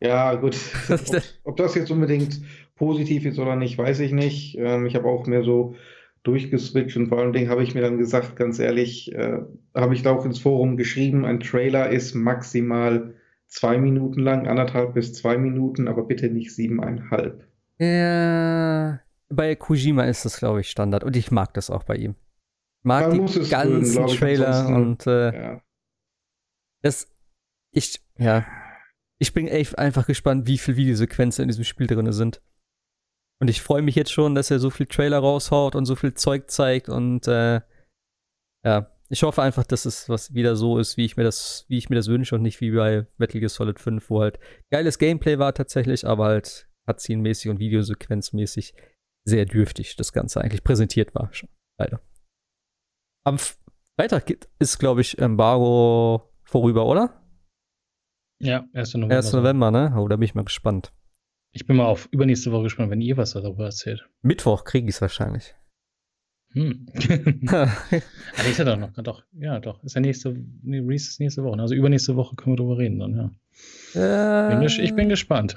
Ja, 0.00 0.34
gut. 0.34 0.56
ob, 0.88 1.22
ob, 1.44 1.56
das 1.56 1.74
jetzt 1.74 1.90
unbedingt 1.90 2.40
positiv 2.76 3.24
ist 3.24 3.38
oder 3.38 3.56
nicht, 3.56 3.76
weiß 3.76 4.00
ich 4.00 4.12
nicht. 4.12 4.56
Ähm, 4.58 4.86
ich 4.86 4.94
habe 4.94 5.08
auch 5.08 5.26
mehr 5.26 5.42
so 5.42 5.74
durchgeswitcht 6.22 6.96
und 6.96 7.08
vor 7.08 7.18
allen 7.18 7.32
Dingen 7.32 7.50
habe 7.50 7.64
ich 7.64 7.74
mir 7.74 7.80
dann 7.80 7.98
gesagt, 7.98 8.36
ganz 8.36 8.60
ehrlich, 8.60 9.12
äh, 9.12 9.38
habe 9.74 9.94
ich 9.94 10.02
da 10.02 10.12
auch 10.12 10.24
ins 10.24 10.38
Forum 10.38 10.76
geschrieben, 10.76 11.24
ein 11.24 11.40
Trailer 11.40 11.90
ist 11.90 12.14
maximal 12.14 13.14
zwei 13.52 13.78
Minuten 13.78 14.20
lang, 14.20 14.48
anderthalb 14.48 14.94
bis 14.94 15.12
zwei 15.12 15.36
Minuten, 15.36 15.86
aber 15.86 16.04
bitte 16.04 16.28
nicht 16.28 16.54
siebeneinhalb. 16.54 17.46
Ja, 17.78 19.00
bei 19.28 19.54
Kojima 19.56 20.04
ist 20.04 20.24
das, 20.24 20.38
glaube 20.38 20.60
ich, 20.60 20.70
Standard 20.70 21.04
und 21.04 21.16
ich 21.16 21.30
mag 21.30 21.52
das 21.54 21.70
auch 21.70 21.84
bei 21.84 21.96
ihm. 21.96 22.14
Ich 22.80 22.84
mag 22.84 23.08
Man 23.08 23.26
die 23.26 23.48
ganzen 23.48 24.02
mögen, 24.02 24.16
Trailer 24.16 24.66
und 24.68 25.06
äh, 25.06 25.34
ja. 25.34 25.62
das, 26.82 27.12
ich, 27.72 28.00
ja, 28.18 28.46
ich 29.18 29.34
bin 29.34 29.48
echt 29.48 29.78
einfach 29.78 30.06
gespannt, 30.06 30.46
wie 30.46 30.58
viele 30.58 30.78
Videosequenzen 30.78 31.42
in 31.42 31.48
diesem 31.48 31.64
Spiel 31.64 31.86
drin 31.86 32.10
sind. 32.12 32.42
Und 33.40 33.48
ich 33.48 33.60
freue 33.60 33.82
mich 33.82 33.96
jetzt 33.96 34.12
schon, 34.12 34.34
dass 34.34 34.50
er 34.50 34.60
so 34.60 34.70
viel 34.70 34.86
Trailer 34.86 35.18
raushaut 35.18 35.74
und 35.74 35.84
so 35.84 35.94
viel 35.94 36.14
Zeug 36.14 36.50
zeigt 36.50 36.88
und 36.88 37.26
äh, 37.28 37.60
ja, 38.64 38.91
ich 39.12 39.22
hoffe 39.24 39.42
einfach, 39.42 39.64
dass 39.64 39.84
es 39.84 40.08
was 40.08 40.32
wieder 40.32 40.56
so 40.56 40.78
ist, 40.78 40.96
wie 40.96 41.04
ich 41.04 41.18
mir 41.18 41.22
das, 41.22 41.66
wie 41.68 41.76
ich 41.76 41.90
mir 41.90 41.96
das 41.96 42.08
wünsche 42.08 42.34
und 42.34 42.40
nicht 42.40 42.62
wie 42.62 42.70
bei 42.70 43.06
Metal 43.18 43.40
Gear 43.40 43.50
Solid 43.50 43.78
5, 43.78 44.08
wo 44.08 44.22
halt 44.22 44.38
geiles 44.70 44.98
Gameplay 44.98 45.38
war 45.38 45.52
tatsächlich, 45.52 46.06
aber 46.06 46.24
halt 46.24 46.66
Cutscene-mäßig 46.86 47.50
und 47.50 47.58
Videosequenzmäßig 47.58 48.74
sehr 49.24 49.44
dürftig 49.44 49.96
das 49.96 50.14
Ganze 50.14 50.40
eigentlich 50.40 50.64
präsentiert 50.64 51.14
war. 51.14 51.28
Schon, 51.32 51.50
leider. 51.78 52.00
Am 53.24 53.36
Freitag 53.98 54.32
ist, 54.58 54.78
glaube 54.78 55.02
ich, 55.02 55.18
Embargo 55.18 56.32
vorüber, 56.42 56.86
oder? 56.86 57.22
Ja, 58.40 58.66
1. 58.72 58.94
November. 58.94 59.16
1. 59.16 59.32
November, 59.34 59.70
ne? 59.70 59.94
Oh, 59.98 60.08
da 60.08 60.16
bin 60.16 60.24
ich 60.24 60.34
mal 60.34 60.44
gespannt. 60.44 60.90
Ich 61.52 61.66
bin 61.66 61.76
mal 61.76 61.84
auf 61.84 62.08
übernächste 62.12 62.50
Woche 62.50 62.62
gespannt, 62.62 62.90
wenn 62.90 63.02
ihr 63.02 63.18
was 63.18 63.34
darüber 63.34 63.66
erzählt. 63.66 64.08
Mittwoch 64.22 64.64
kriege 64.64 64.88
ich 64.88 64.94
es 64.94 65.02
wahrscheinlich. 65.02 65.54
Hm. 66.54 66.86
ah, 67.48 67.68
ist 68.48 68.58
ja 68.58 68.64
doch 68.64 68.76
noch, 68.76 68.92
doch, 68.92 69.22
ja, 69.32 69.58
doch. 69.58 69.82
Ist 69.84 69.94
ja 69.94 70.00
nächste, 70.00 70.36
nee, 70.62 70.80
Reese 70.80 71.08
ist 71.08 71.20
nächste 71.20 71.42
Woche. 71.44 71.60
Also 71.60 71.74
übernächste 71.74 72.16
Woche 72.16 72.36
können 72.36 72.54
wir 72.54 72.62
drüber 72.62 72.78
reden 72.78 72.98
dann, 72.98 73.16
ja. 73.16 73.30
Äh, 73.94 74.56
bin 74.56 74.62
ich 74.62 74.94
bin 74.94 75.08
gespannt. 75.10 75.54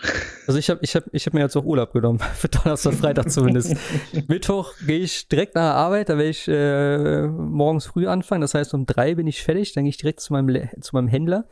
Also 0.48 0.60
ich 0.60 0.70
habe 0.70 0.82
ich 0.84 0.96
hab, 0.96 1.06
ich 1.14 1.26
hab 1.26 1.34
mir 1.34 1.40
jetzt 1.40 1.56
auch 1.56 1.64
Urlaub 1.64 1.94
genommen, 1.94 2.20
für 2.36 2.50
Donnerstag, 2.50 2.94
Freitag 2.94 3.30
zumindest. 3.30 3.76
Mittwoch 4.28 4.74
gehe 4.86 5.00
ich 5.00 5.28
direkt 5.28 5.56
nach 5.56 5.72
der 5.72 5.76
Arbeit, 5.76 6.10
da 6.10 6.18
werde 6.18 6.30
ich 6.30 6.48
äh, 6.48 7.28
morgens 7.28 7.86
früh 7.86 8.08
anfangen. 8.08 8.42
Das 8.42 8.54
heißt, 8.54 8.74
um 8.74 8.86
drei 8.86 9.16
bin 9.16 9.28
ich 9.28 9.44
fertig, 9.44 9.74
dann 9.74 9.86
gehe 9.86 9.90
ich 9.90 9.98
direkt 9.98 10.20
zu 10.20 10.34
meinem, 10.34 10.70
zu 10.82 10.96
meinem 10.96 11.08
Händler. 11.08 11.48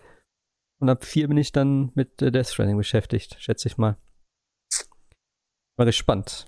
Und 0.80 0.89
ab 0.89 1.06
vier 1.06 1.30
bin 1.30 1.38
ich 1.38 1.54
dann 1.54 1.91
mit 1.96 2.22
äh, 2.22 2.32
Death 2.32 2.48
Stranding 2.48 2.78
beschäftigt, 2.78 3.38
schätze 3.39 3.70
ich 3.70 3.78
mal. 3.78 3.98
Mal 5.78 5.86
gespannt, 5.86 6.48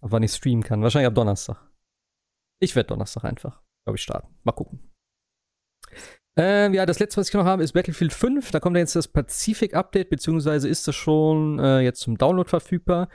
ab 0.00 0.10
wann 0.12 0.22
ich 0.22 0.32
streamen 0.32 0.62
kann. 0.62 0.82
Wahrscheinlich 0.82 1.08
ab 1.08 1.14
Donnerstag. 1.14 1.69
Ich 2.60 2.76
werde 2.76 2.88
Donnerstag 2.88 3.24
einfach, 3.24 3.62
glaube 3.84 3.96
ich, 3.96 4.02
starten. 4.02 4.28
Mal 4.44 4.52
gucken. 4.52 4.90
Ähm, 6.36 6.74
ja, 6.74 6.86
das 6.86 6.98
letzte, 6.98 7.20
was 7.20 7.28
ich 7.28 7.34
noch 7.34 7.44
habe, 7.44 7.64
ist 7.64 7.72
Battlefield 7.72 8.12
5. 8.12 8.50
Da 8.50 8.60
kommt 8.60 8.76
jetzt 8.76 8.94
das 8.96 9.08
Pazifik-Update, 9.08 10.10
beziehungsweise 10.10 10.68
ist 10.68 10.86
das 10.86 10.94
schon 10.94 11.58
äh, 11.58 11.80
jetzt 11.80 12.00
zum 12.00 12.16
Download 12.16 12.48
verfügbar. 12.48 13.08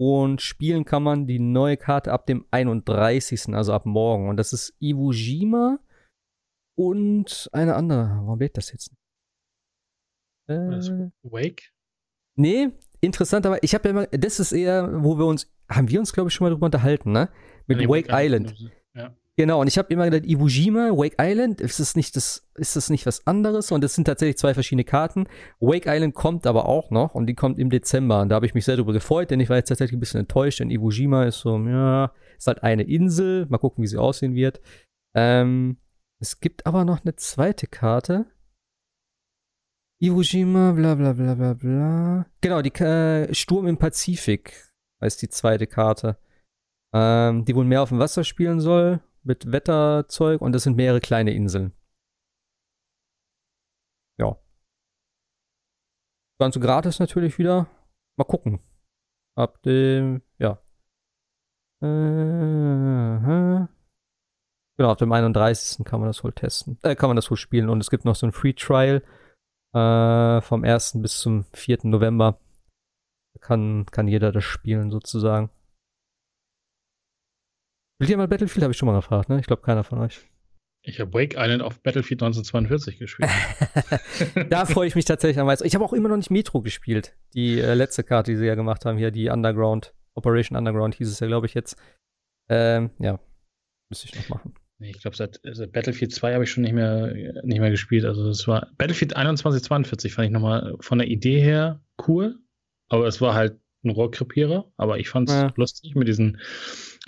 Und 0.00 0.42
spielen 0.42 0.84
kann 0.84 1.02
man 1.02 1.26
die 1.26 1.40
neue 1.40 1.76
Karte 1.76 2.12
ab 2.12 2.26
dem 2.26 2.46
31., 2.50 3.54
also 3.54 3.72
ab 3.72 3.86
morgen. 3.86 4.28
Und 4.28 4.36
das 4.36 4.52
ist 4.52 4.76
Iwo 4.80 5.10
Jima 5.10 5.80
und 6.76 7.48
eine 7.52 7.74
andere. 7.74 8.20
Warum 8.22 8.38
lädt 8.38 8.56
das 8.56 8.70
jetzt? 8.70 8.92
Äh, 10.48 11.10
Wake? 11.22 11.72
Nee, 12.36 12.70
interessant, 13.00 13.44
aber 13.44 13.62
ich 13.64 13.74
habe 13.74 13.88
ja 13.88 13.90
immer, 13.90 14.06
das 14.06 14.38
ist 14.38 14.52
eher, 14.52 15.02
wo 15.02 15.18
wir 15.18 15.26
uns, 15.26 15.52
haben 15.68 15.88
wir 15.88 15.98
uns, 15.98 16.12
glaube 16.12 16.28
ich, 16.28 16.34
schon 16.34 16.44
mal 16.44 16.50
drüber 16.50 16.66
unterhalten, 16.66 17.10
ne? 17.10 17.28
Mit 17.66 17.80
Wake, 17.80 17.88
Wake 17.88 18.08
Island. 18.10 18.54
Genau, 19.38 19.60
und 19.60 19.68
ich 19.68 19.78
habe 19.78 19.92
immer 19.92 20.10
gedacht, 20.10 20.28
Iwo 20.28 20.48
Jima, 20.48 20.90
Wake 20.90 21.14
Island, 21.16 21.60
ist 21.60 21.78
das 21.78 21.94
nicht 21.94 22.16
das, 22.16 22.44
ist 22.56 22.74
das 22.74 22.90
nicht 22.90 23.06
was 23.06 23.24
anderes? 23.24 23.70
Und 23.70 23.84
das 23.84 23.94
sind 23.94 24.06
tatsächlich 24.06 24.36
zwei 24.36 24.52
verschiedene 24.52 24.82
Karten. 24.82 25.28
Wake 25.60 25.86
Island 25.86 26.16
kommt 26.16 26.44
aber 26.44 26.66
auch 26.66 26.90
noch 26.90 27.14
und 27.14 27.26
die 27.26 27.36
kommt 27.36 27.60
im 27.60 27.70
Dezember. 27.70 28.20
Und 28.20 28.30
da 28.30 28.34
habe 28.34 28.46
ich 28.46 28.54
mich 28.54 28.64
sehr 28.64 28.74
darüber 28.74 28.92
gefreut, 28.92 29.30
denn 29.30 29.38
ich 29.38 29.48
war 29.48 29.56
jetzt 29.56 29.68
tatsächlich 29.68 29.96
ein 29.96 30.00
bisschen 30.00 30.18
enttäuscht, 30.18 30.58
denn 30.58 30.72
Iwo 30.72 30.90
Jima 30.90 31.22
ist 31.22 31.38
so, 31.38 31.56
ja, 31.56 32.12
ist 32.36 32.48
halt 32.48 32.64
eine 32.64 32.82
Insel. 32.82 33.46
Mal 33.48 33.58
gucken, 33.58 33.84
wie 33.84 33.86
sie 33.86 33.96
aussehen 33.96 34.34
wird. 34.34 34.60
Ähm, 35.14 35.76
es 36.18 36.40
gibt 36.40 36.66
aber 36.66 36.84
noch 36.84 37.04
eine 37.04 37.14
zweite 37.14 37.68
Karte. 37.68 38.26
Iwo 40.00 40.20
Jima, 40.20 40.72
bla 40.72 40.96
bla 40.96 41.12
bla 41.12 41.36
bla 41.36 41.54
bla. 41.54 42.26
Genau, 42.40 42.60
die 42.60 42.74
äh, 42.74 43.32
Sturm 43.32 43.68
im 43.68 43.76
Pazifik 43.76 44.74
heißt 45.00 45.22
die 45.22 45.28
zweite 45.28 45.68
Karte 45.68 46.18
ähm, 46.92 47.44
die 47.44 47.54
wohl 47.54 47.64
mehr 47.64 47.82
auf 47.82 47.90
dem 47.90 47.98
Wasser 47.98 48.24
spielen 48.24 48.60
soll, 48.60 49.00
mit 49.28 49.52
Wetterzeug 49.52 50.40
und 50.40 50.52
das 50.52 50.64
sind 50.64 50.76
mehrere 50.76 51.00
kleine 51.00 51.32
Inseln. 51.32 51.72
Ja. 54.18 54.36
Ganze 56.40 56.58
gratis 56.58 56.98
natürlich 56.98 57.38
wieder. 57.38 57.68
Mal 58.16 58.24
gucken. 58.24 58.60
Ab 59.36 59.62
dem, 59.62 60.22
ja. 60.38 60.60
Äh, 61.80 61.86
genau, 64.76 64.90
ab 64.90 64.98
dem 64.98 65.12
31. 65.12 65.84
kann 65.84 66.00
man 66.00 66.08
das 66.08 66.24
wohl 66.24 66.32
testen. 66.32 66.78
Äh, 66.82 66.96
kann 66.96 67.08
man 67.08 67.16
das 67.16 67.30
wohl 67.30 67.36
spielen. 67.36 67.68
Und 67.68 67.80
es 67.80 67.90
gibt 67.90 68.04
noch 68.04 68.16
so 68.16 68.26
ein 68.26 68.32
Free 68.32 68.54
Trial 68.54 69.02
äh, 69.74 70.40
vom 70.40 70.64
1. 70.64 71.00
bis 71.02 71.18
zum 71.20 71.44
4. 71.52 71.80
November. 71.84 72.40
Kann, 73.40 73.86
kann 73.86 74.08
jeder 74.08 74.32
das 74.32 74.42
spielen 74.42 74.90
sozusagen. 74.90 75.50
Will 77.98 78.10
ihr 78.10 78.16
mal 78.16 78.28
Battlefield? 78.28 78.62
Habe 78.62 78.72
ich 78.72 78.78
schon 78.78 78.86
mal 78.86 78.94
gefragt, 78.94 79.28
ne? 79.28 79.40
Ich 79.40 79.46
glaube, 79.46 79.62
keiner 79.62 79.82
von 79.82 79.98
euch. 79.98 80.20
Ich 80.82 81.00
habe 81.00 81.12
Wake 81.12 81.34
Island 81.36 81.62
auf 81.62 81.82
Battlefield 81.82 82.22
1942 82.22 82.98
gespielt. 82.98 83.30
da 84.50 84.64
freue 84.64 84.86
ich 84.86 84.94
mich 84.94 85.04
tatsächlich 85.04 85.38
am 85.38 85.46
meisten. 85.46 85.66
Ich 85.66 85.74
habe 85.74 85.84
auch 85.84 85.92
immer 85.92 86.08
noch 86.08 86.16
nicht 86.16 86.30
Metro 86.30 86.62
gespielt. 86.62 87.16
Die 87.34 87.58
äh, 87.58 87.74
letzte 87.74 88.04
Karte, 88.04 88.30
die 88.30 88.36
sie 88.36 88.46
ja 88.46 88.54
gemacht 88.54 88.84
haben, 88.84 88.96
hier, 88.96 89.10
die 89.10 89.28
Underground, 89.28 89.94
Operation 90.14 90.56
Underground 90.56 90.94
hieß 90.94 91.08
es 91.08 91.20
ja, 91.20 91.26
glaube 91.26 91.46
ich, 91.46 91.54
jetzt. 91.54 91.76
Ähm, 92.48 92.90
ja, 93.00 93.18
müsste 93.90 94.06
ich 94.06 94.14
noch 94.14 94.28
machen. 94.28 94.54
Nee, 94.78 94.90
ich 94.90 95.02
glaube, 95.02 95.16
seit, 95.16 95.40
seit, 95.42 95.72
Battlefield 95.72 96.12
2 96.12 96.34
habe 96.34 96.44
ich 96.44 96.50
schon 96.50 96.62
nicht 96.62 96.72
mehr, 96.72 97.12
nicht 97.42 97.58
mehr 97.58 97.70
gespielt. 97.70 98.04
Also, 98.04 98.28
das 98.28 98.46
war 98.46 98.68
Battlefield 98.78 99.12
2142 99.12 100.14
fand 100.14 100.26
ich 100.26 100.32
nochmal 100.32 100.76
von 100.78 100.98
der 100.98 101.08
Idee 101.08 101.40
her 101.40 101.80
cool. 102.06 102.38
Aber 102.88 103.06
es 103.06 103.20
war 103.20 103.34
halt 103.34 103.58
ein 103.88 103.90
Rohrkrepierer. 103.90 104.70
Aber 104.76 104.98
ich 104.98 105.08
fand 105.08 105.28
es 105.28 105.34
ja. 105.34 105.52
lustig 105.56 105.94
mit 105.94 106.08
diesen 106.08 106.40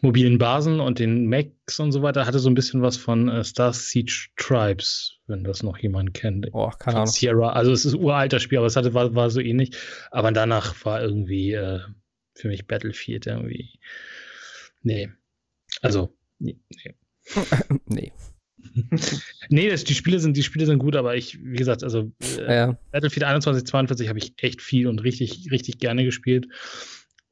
mobilen 0.03 0.39
Basen 0.39 0.81
und 0.81 0.99
den 0.99 1.27
Macs 1.27 1.79
und 1.79 1.93
so 1.93 2.03
weiter 2.03 2.27
hatte 2.27 2.39
so 2.39 2.49
ein 2.49 2.55
bisschen 2.55 2.83
was 2.83 2.97
von 2.97 3.29
äh, 3.29 3.45
Star 3.45 3.73
Siege 3.73 4.29
Tribes, 4.37 5.19
wenn 5.27 5.45
das 5.45 5.63
noch 5.63 5.79
jemand 5.79 6.15
kennt. 6.15 6.49
Oh, 6.53 6.71
keine 6.71 6.97
Ahnung. 6.99 7.07
Sierra. 7.07 7.53
Also 7.53 7.73
es 7.73 7.85
ist 7.85 7.95
ein 7.95 8.01
uralter 8.01 8.41
Spiel, 8.41 8.59
aber 8.59 8.67
es 8.67 8.77
hatte, 8.77 8.95
war, 8.95 9.15
war 9.15 9.31
so 9.31 9.41
ähnlich. 9.41 9.77
Aber 10.11 10.33
danach 10.33 10.85
war 10.85 11.03
irgendwie 11.03 11.53
äh, 11.53 11.81
für 12.35 12.49
mich 12.49 12.67
Battlefield 12.67 13.27
irgendwie. 13.27 13.79
Nee. 14.83 15.11
Also 15.83 16.17
Nee. 16.41 16.57
nee. 17.87 17.87
nee, 17.87 18.13
das, 19.51 19.85
die 19.85 19.95
Spiele 19.95 20.19
sind, 20.21 20.37
die 20.37 20.43
Spiele 20.43 20.67
sind 20.67 20.79
gut, 20.79 20.97
aber 20.97 21.17
ich, 21.17 21.39
wie 21.43 21.57
gesagt, 21.57 21.83
also 21.83 22.13
äh, 22.39 22.55
ja. 22.55 22.79
Battlefield 22.93 23.25
21, 23.25 23.65
42 23.65 24.09
habe 24.09 24.19
ich 24.19 24.35
echt 24.39 24.63
viel 24.63 24.87
und 24.87 25.03
richtig, 25.03 25.49
richtig 25.51 25.79
gerne 25.79 26.05
gespielt. 26.05 26.49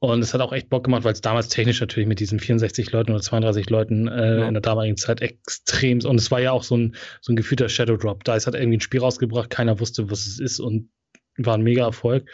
Und 0.01 0.21
es 0.21 0.33
hat 0.33 0.39
auch 0.39 0.53
echt 0.53 0.69
Bock 0.69 0.85
gemacht, 0.85 1.03
weil 1.03 1.11
es 1.11 1.19
damals 1.19 1.49
technisch 1.49 1.81
natürlich 1.81 2.07
mit 2.07 2.21
diesen 2.21 2.39
64 2.39 2.89
Leuten 2.93 3.11
oder 3.11 3.21
32 3.21 3.69
Leuten 3.69 4.07
äh, 4.07 4.39
ja. 4.39 4.47
in 4.47 4.53
der 4.53 4.61
damaligen 4.61 4.95
Zeit 4.95 5.21
extrem 5.21 5.99
und 6.05 6.15
es 6.15 6.31
war 6.31 6.39
ja 6.39 6.53
auch 6.53 6.63
so 6.63 6.77
ein, 6.77 6.95
so 7.19 7.33
ein 7.33 7.35
gefühlter 7.35 7.67
Shadow 7.67 7.97
Drop. 7.97 8.23
Da 8.23 8.35
ist 8.35 8.45
halt 8.45 8.55
irgendwie 8.55 8.77
ein 8.77 8.81
Spiel 8.81 9.01
rausgebracht, 9.01 9.49
keiner 9.49 9.81
wusste, 9.81 10.09
was 10.09 10.25
es 10.25 10.39
ist 10.39 10.59
und 10.61 10.89
war 11.37 11.55
ein 11.55 11.63
mega 11.63 11.83
Erfolg. 11.83 12.29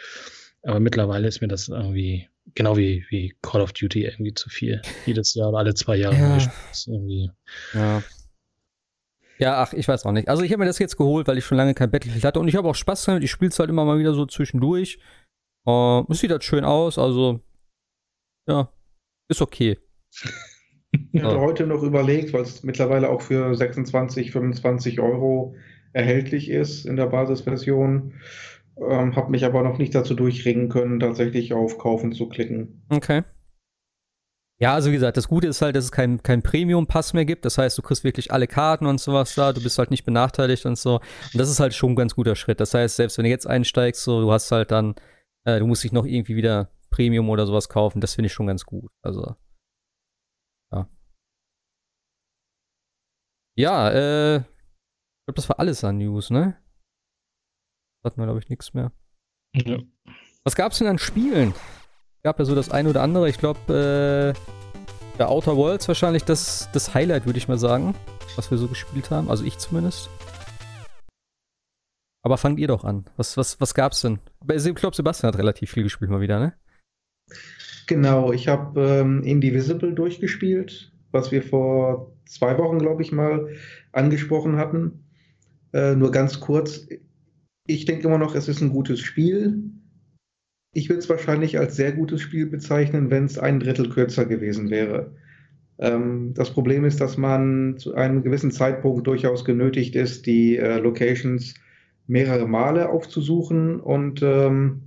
Aber 0.62 0.78
mittlerweile 0.78 1.26
ist 1.26 1.40
mir 1.40 1.48
das 1.48 1.66
irgendwie 1.66 2.28
genau 2.54 2.76
wie, 2.76 3.04
wie 3.10 3.34
Call 3.42 3.60
of 3.60 3.72
Duty 3.72 4.04
irgendwie 4.04 4.34
zu 4.34 4.48
viel. 4.48 4.80
Jedes 5.04 5.34
Jahr 5.34 5.48
oder 5.48 5.58
alle 5.58 5.74
zwei 5.74 5.96
Jahre. 5.96 6.16
Ja. 6.16 6.38
Irgendwie. 6.86 7.30
ja. 7.74 8.02
Ja, 9.38 9.62
ach, 9.62 9.72
ich 9.72 9.86
weiß 9.86 10.06
auch 10.06 10.12
nicht. 10.12 10.28
Also 10.28 10.42
ich 10.42 10.52
habe 10.52 10.60
mir 10.60 10.66
das 10.66 10.78
jetzt 10.78 10.96
geholt, 10.96 11.28
weil 11.28 11.38
ich 11.38 11.44
schon 11.44 11.58
lange 11.58 11.74
kein 11.74 11.90
Battlefield 11.90 12.24
hatte 12.24 12.40
und 12.40 12.48
ich 12.48 12.56
habe 12.56 12.68
auch 12.68 12.74
Spaß 12.74 13.04
damit. 13.04 13.22
Ich 13.22 13.30
spiele 13.30 13.50
es 13.50 13.58
halt 13.58 13.70
immer 13.70 13.84
mal 13.84 13.98
wieder 13.98 14.14
so 14.14 14.26
zwischendurch. 14.26 14.98
Uh, 15.66 16.04
es 16.08 16.20
sieht 16.20 16.30
halt 16.30 16.44
schön 16.44 16.64
aus, 16.64 16.96
also 16.98 17.40
ja, 18.48 18.70
ist 19.28 19.42
okay. 19.42 19.78
Ich 21.12 21.22
habe 21.22 21.40
heute 21.40 21.66
noch 21.66 21.82
überlegt, 21.82 22.32
weil 22.32 22.42
es 22.42 22.62
mittlerweile 22.62 23.10
auch 23.10 23.20
für 23.20 23.54
26, 23.54 24.30
25 24.30 24.98
Euro 25.00 25.54
erhältlich 25.92 26.48
ist 26.48 26.86
in 26.86 26.96
der 26.96 27.06
Basisversion. 27.06 28.14
Ähm, 28.78 29.14
habe 29.14 29.30
mich 29.30 29.44
aber 29.44 29.62
noch 29.62 29.76
nicht 29.76 29.94
dazu 29.94 30.14
durchringen 30.14 30.70
können, 30.70 31.00
tatsächlich 31.00 31.52
auf 31.52 31.76
Kaufen 31.76 32.12
zu 32.12 32.28
klicken. 32.28 32.82
Okay. 32.88 33.24
Ja, 34.58 34.72
also 34.72 34.88
wie 34.90 34.94
gesagt, 34.94 35.18
das 35.18 35.28
Gute 35.28 35.48
ist 35.48 35.60
halt, 35.60 35.76
dass 35.76 35.84
es 35.84 35.92
kein, 35.92 36.22
kein 36.22 36.42
Premium-Pass 36.42 37.12
mehr 37.12 37.26
gibt. 37.26 37.44
Das 37.44 37.58
heißt, 37.58 37.76
du 37.76 37.82
kriegst 37.82 38.04
wirklich 38.04 38.32
alle 38.32 38.46
Karten 38.46 38.86
und 38.86 38.98
sowas 38.98 39.34
da. 39.34 39.52
Du 39.52 39.62
bist 39.62 39.78
halt 39.78 39.90
nicht 39.90 40.04
benachteiligt 40.04 40.64
und 40.64 40.78
so. 40.78 40.94
Und 40.96 41.34
das 41.34 41.50
ist 41.50 41.60
halt 41.60 41.74
schon 41.74 41.92
ein 41.92 41.96
ganz 41.96 42.14
guter 42.14 42.36
Schritt. 42.36 42.58
Das 42.60 42.72
heißt, 42.72 42.96
selbst 42.96 43.18
wenn 43.18 43.24
du 43.24 43.30
jetzt 43.30 43.46
einsteigst, 43.46 44.02
so, 44.02 44.22
du 44.22 44.32
hast 44.32 44.50
halt 44.50 44.70
dann, 44.70 44.94
äh, 45.44 45.58
du 45.58 45.66
musst 45.66 45.84
dich 45.84 45.92
noch 45.92 46.06
irgendwie 46.06 46.36
wieder 46.36 46.70
Premium 46.88 47.28
oder 47.28 47.46
sowas 47.46 47.68
kaufen. 47.68 48.00
Das 48.00 48.14
finde 48.14 48.28
ich 48.28 48.32
schon 48.32 48.46
ganz 48.46 48.64
gut. 48.64 48.90
Also, 49.02 49.36
ja. 50.72 50.88
Ja, 53.58 53.90
äh, 53.90 54.36
ich 54.38 55.26
glaube, 55.26 55.36
das 55.36 55.48
war 55.50 55.60
alles 55.60 55.84
an 55.84 55.98
News, 55.98 56.30
ne? 56.30 56.56
Hatten 58.04 58.18
wir, 58.18 58.24
glaube 58.24 58.38
ich, 58.38 58.48
nichts 58.48 58.72
mehr. 58.72 58.90
Ja. 59.54 59.80
Was 60.44 60.54
gab 60.54 60.72
es 60.72 60.78
denn 60.78 60.86
an 60.86 60.98
Spielen? 60.98 61.52
Gab 62.26 62.40
ja 62.40 62.44
so 62.44 62.56
das 62.56 62.72
eine 62.72 62.90
oder 62.90 63.02
andere. 63.02 63.28
Ich 63.28 63.38
glaube, 63.38 64.34
äh, 64.34 65.16
der 65.16 65.30
Outer 65.30 65.56
Worlds 65.56 65.86
wahrscheinlich 65.86 66.24
das, 66.24 66.68
das 66.72 66.92
Highlight, 66.92 67.24
würde 67.24 67.38
ich 67.38 67.46
mal 67.46 67.56
sagen, 67.56 67.94
was 68.34 68.50
wir 68.50 68.58
so 68.58 68.66
gespielt 68.66 69.12
haben. 69.12 69.30
Also 69.30 69.44
ich 69.44 69.58
zumindest. 69.58 70.10
Aber 72.24 72.36
fangt 72.36 72.58
ihr 72.58 72.66
doch 72.66 72.82
an. 72.82 73.04
Was, 73.16 73.36
was, 73.36 73.60
was 73.60 73.74
gab's 73.74 74.00
denn? 74.00 74.18
Ich 74.52 74.74
glaube, 74.74 74.96
Sebastian 74.96 75.32
hat 75.32 75.38
relativ 75.38 75.70
viel 75.70 75.84
gespielt 75.84 76.10
mal 76.10 76.20
wieder, 76.20 76.40
ne? 76.40 76.54
Genau, 77.86 78.32
ich 78.32 78.48
habe 78.48 78.80
ähm, 78.80 79.22
Indivisible 79.22 79.92
durchgespielt, 79.92 80.90
was 81.12 81.30
wir 81.30 81.44
vor 81.44 82.10
zwei 82.24 82.58
Wochen, 82.58 82.80
glaube 82.80 83.02
ich, 83.02 83.12
mal 83.12 83.54
angesprochen 83.92 84.56
hatten. 84.56 85.04
Äh, 85.72 85.94
nur 85.94 86.10
ganz 86.10 86.40
kurz, 86.40 86.88
ich 87.68 87.84
denke 87.84 88.08
immer 88.08 88.18
noch, 88.18 88.34
es 88.34 88.48
ist 88.48 88.62
ein 88.62 88.70
gutes 88.70 88.98
Spiel. 88.98 89.62
Ich 90.76 90.90
würde 90.90 90.98
es 90.98 91.08
wahrscheinlich 91.08 91.58
als 91.58 91.74
sehr 91.74 91.90
gutes 91.92 92.20
Spiel 92.20 92.44
bezeichnen, 92.44 93.08
wenn 93.08 93.24
es 93.24 93.38
ein 93.38 93.60
Drittel 93.60 93.88
kürzer 93.88 94.26
gewesen 94.26 94.68
wäre. 94.68 95.10
Ähm, 95.78 96.34
das 96.34 96.50
Problem 96.50 96.84
ist, 96.84 97.00
dass 97.00 97.16
man 97.16 97.78
zu 97.78 97.94
einem 97.94 98.22
gewissen 98.22 98.50
Zeitpunkt 98.50 99.06
durchaus 99.06 99.46
genötigt 99.46 99.96
ist, 99.96 100.26
die 100.26 100.58
äh, 100.58 100.76
Locations 100.76 101.54
mehrere 102.06 102.46
Male 102.46 102.90
aufzusuchen 102.90 103.80
und 103.80 104.20
ähm, 104.22 104.82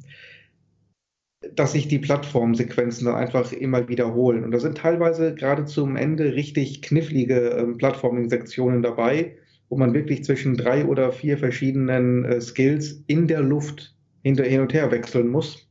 dass 1.55 1.71
sich 1.71 1.87
die 1.87 1.97
Plattformsequenzen 1.97 3.05
dann 3.05 3.15
einfach 3.15 3.51
immer 3.51 3.87
wiederholen. 3.87 4.43
Und 4.43 4.51
da 4.51 4.59
sind 4.59 4.77
teilweise 4.77 5.33
gerade 5.33 5.65
zum 5.65 5.95
Ende 5.95 6.35
richtig 6.35 6.83
knifflige 6.83 7.49
ähm, 7.49 7.79
Plattforming-Sektionen 7.79 8.83
dabei, 8.83 9.37
wo 9.69 9.75
man 9.75 9.95
wirklich 9.95 10.23
zwischen 10.23 10.55
drei 10.55 10.85
oder 10.85 11.11
vier 11.11 11.39
verschiedenen 11.39 12.25
äh, 12.25 12.41
Skills 12.41 13.03
in 13.07 13.25
der 13.25 13.41
Luft 13.41 13.95
hinter 14.21 14.43
hin 14.43 14.61
und 14.61 14.71
her 14.71 14.91
wechseln 14.91 15.29
muss, 15.29 15.68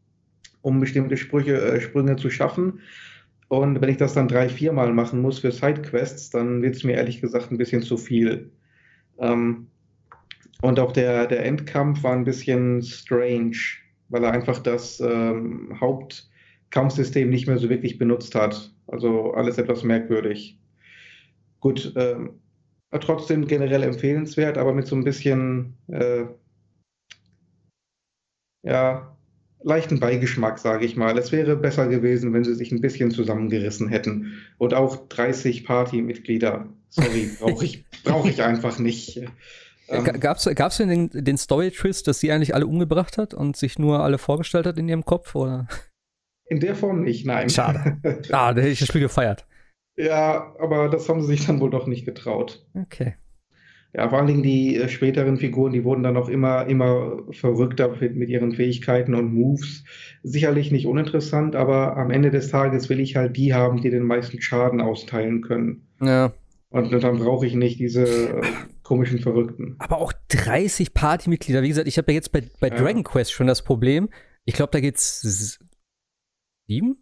um 0.62 0.80
bestimmte 0.80 1.16
Sprüche, 1.16 1.60
äh, 1.60 1.80
Sprünge 1.80 2.16
zu 2.16 2.30
schaffen. 2.30 2.80
Und 3.48 3.80
wenn 3.80 3.88
ich 3.88 3.96
das 3.96 4.14
dann 4.14 4.28
drei, 4.28 4.48
viermal 4.48 4.92
machen 4.92 5.22
muss 5.22 5.38
für 5.38 5.52
Sidequests, 5.52 6.30
dann 6.30 6.62
wird 6.62 6.76
es 6.76 6.84
mir 6.84 6.96
ehrlich 6.96 7.20
gesagt 7.20 7.50
ein 7.50 7.58
bisschen 7.58 7.82
zu 7.82 7.96
viel. 7.96 8.50
Ähm, 9.18 9.68
und 10.60 10.80
auch 10.80 10.92
der, 10.92 11.26
der 11.26 11.44
Endkampf 11.46 12.02
war 12.02 12.12
ein 12.12 12.24
bisschen 12.24 12.82
strange 12.82 13.56
weil 14.08 14.24
er 14.24 14.32
einfach 14.32 14.58
das 14.58 15.00
ähm, 15.00 15.78
Hauptkampfsystem 15.80 17.28
nicht 17.28 17.46
mehr 17.46 17.58
so 17.58 17.68
wirklich 17.68 17.98
benutzt 17.98 18.34
hat. 18.34 18.72
Also 18.86 19.32
alles 19.32 19.58
etwas 19.58 19.82
merkwürdig. 19.84 20.58
Gut, 21.60 21.92
ähm, 21.96 22.40
trotzdem 22.90 23.46
generell 23.46 23.82
empfehlenswert, 23.82 24.56
aber 24.56 24.72
mit 24.72 24.86
so 24.86 24.96
ein 24.96 25.04
bisschen 25.04 25.76
äh, 25.88 26.24
ja, 28.62 29.16
leichten 29.62 30.00
Beigeschmack, 30.00 30.58
sage 30.58 30.84
ich 30.84 30.96
mal. 30.96 31.16
Es 31.18 31.32
wäre 31.32 31.56
besser 31.56 31.88
gewesen, 31.88 32.32
wenn 32.32 32.44
sie 32.44 32.54
sich 32.54 32.72
ein 32.72 32.80
bisschen 32.80 33.10
zusammengerissen 33.10 33.88
hätten. 33.88 34.32
Und 34.58 34.74
auch 34.74 35.08
30 35.08 35.64
Partymitglieder. 35.64 36.66
Sorry, 36.88 37.30
brauche 37.40 37.64
ich, 37.64 37.84
brauch 38.04 38.26
ich 38.26 38.42
einfach 38.42 38.78
nicht. 38.78 39.20
Ähm, 39.88 40.04
Gab 40.20 40.36
es 40.38 40.76
denn 40.76 40.88
den, 40.88 41.24
den 41.24 41.38
Story-Twist, 41.38 42.06
dass 42.06 42.20
sie 42.20 42.30
eigentlich 42.30 42.54
alle 42.54 42.66
umgebracht 42.66 43.18
hat 43.18 43.34
und 43.34 43.56
sich 43.56 43.78
nur 43.78 44.00
alle 44.00 44.18
vorgestellt 44.18 44.66
hat 44.66 44.78
in 44.78 44.88
ihrem 44.88 45.04
Kopf? 45.04 45.34
Oder? 45.34 45.66
In 46.46 46.60
der 46.60 46.74
Form 46.74 47.02
nicht, 47.02 47.26
nein. 47.26 47.50
Schade. 47.50 47.98
Ah, 48.32 48.52
da 48.52 48.60
hätte 48.60 48.72
ich 48.72 48.78
das 48.78 48.88
Spiel 48.88 49.00
gefeiert. 49.02 49.46
Ja, 49.96 50.54
aber 50.60 50.88
das 50.88 51.08
haben 51.08 51.20
sie 51.22 51.28
sich 51.28 51.46
dann 51.46 51.60
wohl 51.60 51.70
doch 51.70 51.86
nicht 51.86 52.04
getraut. 52.04 52.64
Okay. 52.74 53.16
Ja, 53.94 54.08
vor 54.10 54.18
allen 54.18 54.26
Dingen 54.26 54.42
die 54.42 54.76
äh, 54.76 54.88
späteren 54.88 55.38
Figuren, 55.38 55.72
die 55.72 55.84
wurden 55.84 56.02
dann 56.02 56.16
auch 56.16 56.28
immer, 56.28 56.66
immer 56.66 57.22
verrückter 57.30 57.96
mit, 58.00 58.28
ihren 58.28 58.52
Fähigkeiten 58.52 59.14
und 59.14 59.32
Moves. 59.32 59.84
Sicherlich 60.22 60.70
nicht 60.70 60.86
uninteressant, 60.86 61.56
aber 61.56 61.96
am 61.96 62.10
Ende 62.10 62.30
des 62.30 62.50
Tages 62.50 62.88
will 62.90 63.00
ich 63.00 63.16
halt 63.16 63.36
die 63.36 63.54
haben, 63.54 63.80
die 63.80 63.90
den 63.90 64.02
meisten 64.02 64.42
Schaden 64.42 64.80
austeilen 64.82 65.40
können. 65.40 65.88
Ja. 66.02 66.32
Und 66.70 66.92
dann 66.92 67.18
brauche 67.18 67.46
ich 67.46 67.54
nicht 67.54 67.80
diese 67.80 68.04
äh, 68.04 68.42
komischen 68.82 69.20
Verrückten. 69.20 69.76
Aber 69.78 69.98
auch 69.98 70.12
30 70.28 70.92
Partymitglieder. 70.92 71.62
Wie 71.62 71.68
gesagt, 71.68 71.88
ich 71.88 71.96
habe 71.96 72.12
ja 72.12 72.16
jetzt 72.16 72.30
bei, 72.30 72.42
bei 72.60 72.68
ja. 72.68 72.76
Dragon 72.76 73.04
Quest 73.04 73.32
schon 73.32 73.46
das 73.46 73.62
Problem. 73.62 74.10
Ich 74.44 74.54
glaube, 74.54 74.70
da 74.72 74.80
geht's 74.80 75.58
sieben? 76.66 76.96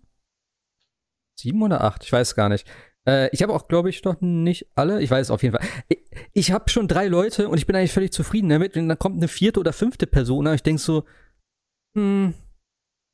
Sieben 1.36 1.62
oder 1.62 1.82
acht? 1.82 2.04
Ich 2.04 2.12
weiß 2.12 2.36
gar 2.36 2.48
nicht. 2.48 2.66
Äh, 3.06 3.28
ich 3.32 3.42
habe 3.42 3.52
auch, 3.52 3.68
glaube 3.68 3.90
ich, 3.90 4.04
noch 4.04 4.20
nicht 4.20 4.66
alle. 4.74 5.02
Ich 5.02 5.10
weiß 5.10 5.26
es 5.26 5.30
auf 5.30 5.42
jeden 5.42 5.56
Fall. 5.56 5.66
Ich, 5.88 5.98
ich 6.36 6.52
habe 6.52 6.68
schon 6.68 6.86
drei 6.86 7.08
Leute 7.08 7.48
und 7.48 7.56
ich 7.56 7.66
bin 7.66 7.74
eigentlich 7.74 7.94
völlig 7.94 8.12
zufrieden 8.12 8.50
damit. 8.50 8.76
Und 8.76 8.88
dann 8.88 8.98
kommt 8.98 9.16
eine 9.16 9.26
vierte 9.26 9.58
oder 9.58 9.72
fünfte 9.72 10.06
Person 10.06 10.46
und 10.46 10.54
ich 10.54 10.62
denke 10.62 10.82
so, 10.82 11.04
hm, 11.94 12.34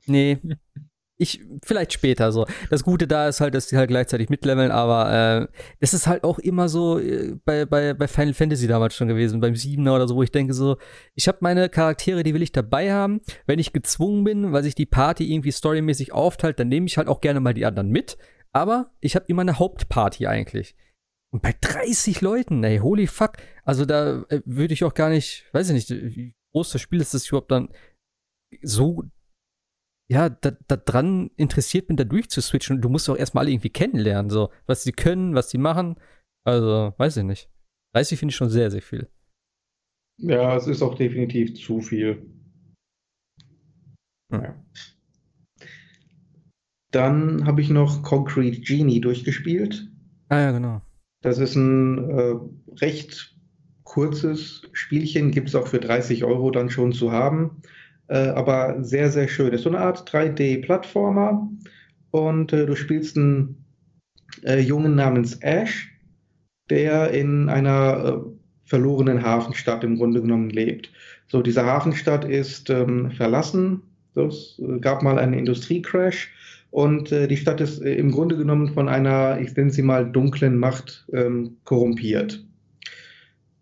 nee. 0.07 0.39
ich, 1.17 1.39
vielleicht 1.63 1.93
später 1.93 2.33
so. 2.33 2.45
Das 2.69 2.83
Gute 2.83 3.07
da 3.07 3.29
ist 3.29 3.39
halt, 3.39 3.55
dass 3.55 3.67
die 3.67 3.77
halt 3.77 3.87
gleichzeitig 3.87 4.27
mitleveln, 4.27 4.71
aber 4.71 5.13
äh, 5.13 5.47
das 5.79 5.93
ist 5.93 6.05
halt 6.05 6.25
auch 6.25 6.37
immer 6.37 6.67
so 6.67 6.99
äh, 6.99 7.37
bei, 7.45 7.65
bei, 7.65 7.93
bei 7.93 8.09
Final 8.09 8.33
Fantasy 8.33 8.67
damals 8.67 8.93
schon 8.93 9.07
gewesen, 9.07 9.39
beim 9.39 9.55
Siebener 9.55 9.95
oder 9.95 10.05
so, 10.05 10.17
wo 10.17 10.23
ich 10.23 10.31
denke 10.31 10.53
so, 10.53 10.75
ich 11.15 11.29
habe 11.29 11.37
meine 11.39 11.69
Charaktere, 11.69 12.23
die 12.23 12.33
will 12.33 12.41
ich 12.41 12.51
dabei 12.51 12.91
haben. 12.91 13.21
Wenn 13.45 13.57
ich 13.57 13.71
gezwungen 13.71 14.25
bin, 14.25 14.51
weil 14.51 14.63
sich 14.63 14.75
die 14.75 14.85
Party 14.85 15.31
irgendwie 15.31 15.51
storymäßig 15.51 16.11
aufteilt, 16.11 16.59
dann 16.59 16.67
nehme 16.67 16.87
ich 16.87 16.97
halt 16.97 17.07
auch 17.07 17.21
gerne 17.21 17.39
mal 17.39 17.53
die 17.53 17.65
anderen 17.65 17.87
mit. 17.87 18.17
Aber 18.51 18.91
ich 18.99 19.15
habe 19.15 19.27
immer 19.29 19.43
eine 19.43 19.59
Hauptparty 19.59 20.27
eigentlich. 20.27 20.75
Und 21.33 21.41
bei 21.41 21.55
30 21.59 22.21
Leuten, 22.21 22.63
ey, 22.63 22.77
holy 22.77 23.07
fuck. 23.07 23.37
Also 23.63 23.85
da 23.85 24.21
äh, 24.29 24.41
würde 24.45 24.75
ich 24.75 24.83
auch 24.83 24.93
gar 24.93 25.09
nicht, 25.09 25.49
weiß 25.51 25.69
ich 25.69 25.89
nicht, 25.89 26.15
wie 26.15 26.35
groß 26.53 26.71
das 26.71 26.81
Spiel 26.81 27.01
ist, 27.01 27.13
dass 27.13 27.23
ich 27.23 27.29
überhaupt 27.29 27.49
dann 27.49 27.69
so 28.61 29.03
ja, 30.11 30.29
da, 30.29 30.51
da 30.67 30.77
dran 30.77 31.31
interessiert 31.37 31.87
bin, 31.87 31.97
da 31.97 32.03
durchzuswitchen. 32.03 32.75
Und 32.75 32.81
du 32.83 32.89
musst 32.89 33.09
auch 33.09 33.17
erstmal 33.17 33.45
alle 33.45 33.51
irgendwie 33.51 33.71
kennenlernen, 33.71 34.29
so, 34.29 34.51
was 34.67 34.83
sie 34.83 34.91
können, 34.91 35.33
was 35.33 35.49
sie 35.49 35.57
machen. 35.57 35.95
Also, 36.45 36.93
weiß 36.97 37.17
ich 37.17 37.23
nicht. 37.23 37.49
30 37.95 38.19
finde 38.19 38.31
ich 38.31 38.35
schon 38.35 38.49
sehr, 38.49 38.69
sehr 38.69 38.83
viel. 38.83 39.09
Ja, 40.19 40.55
es 40.55 40.67
ist 40.67 40.83
auch 40.83 40.93
definitiv 40.93 41.55
zu 41.55 41.81
viel. 41.81 42.29
Hm. 44.31 44.43
Ja. 44.43 44.65
Dann 46.91 47.47
habe 47.47 47.61
ich 47.61 47.71
noch 47.71 48.03
Concrete 48.03 48.61
Genie 48.61 49.01
durchgespielt. 49.01 49.89
Ah 50.29 50.39
ja, 50.39 50.51
genau. 50.51 50.81
Das 51.23 51.39
ist 51.39 51.55
ein 51.55 52.09
äh, 52.11 52.35
recht 52.79 53.35
kurzes 53.83 54.61
Spielchen, 54.71 55.31
gibt 55.31 55.49
es 55.49 55.55
auch 55.55 55.67
für 55.67 55.79
30 55.79 56.23
Euro 56.23 56.51
dann 56.51 56.69
schon 56.69 56.93
zu 56.93 57.11
haben 57.11 57.63
äh, 58.07 58.29
aber 58.29 58.83
sehr, 58.83 59.09
sehr 59.09 59.27
schön. 59.27 59.53
Ist 59.53 59.63
so 59.63 59.69
eine 59.69 59.79
Art 59.79 60.09
3D-Plattformer 60.09 61.49
und 62.11 62.53
äh, 62.53 62.65
du 62.65 62.75
spielst 62.75 63.17
einen 63.17 63.65
äh, 64.43 64.59
Jungen 64.59 64.95
namens 64.95 65.35
Ash 65.41 65.89
der 66.69 67.11
in 67.11 67.49
einer 67.49 68.05
äh, 68.05 68.29
verlorenen 68.63 69.21
Hafenstadt 69.21 69.83
im 69.83 69.97
Grunde 69.97 70.21
genommen 70.21 70.49
lebt. 70.49 70.91
So, 71.27 71.41
diese 71.41 71.65
Hafenstadt 71.65 72.23
ist 72.23 72.69
ähm, 72.69 73.11
verlassen. 73.11 73.81
Es 74.15 74.61
gab 74.79 75.03
mal 75.03 75.19
einen 75.19 75.33
Industriecrash 75.33 76.31
und 76.73 77.11
äh, 77.11 77.27
die 77.27 77.37
Stadt 77.37 77.61
ist 77.61 77.83
äh, 77.83 77.93
im 77.93 78.09
Grunde 78.09 78.35
genommen 78.35 78.73
von 78.73 78.89
einer, 78.89 79.39
ich 79.39 79.55
nenne 79.55 79.69
sie 79.69 79.83
mal, 79.83 80.11
dunklen 80.11 80.57
Macht 80.57 81.05
ähm, 81.13 81.57
korrumpiert. 81.65 82.43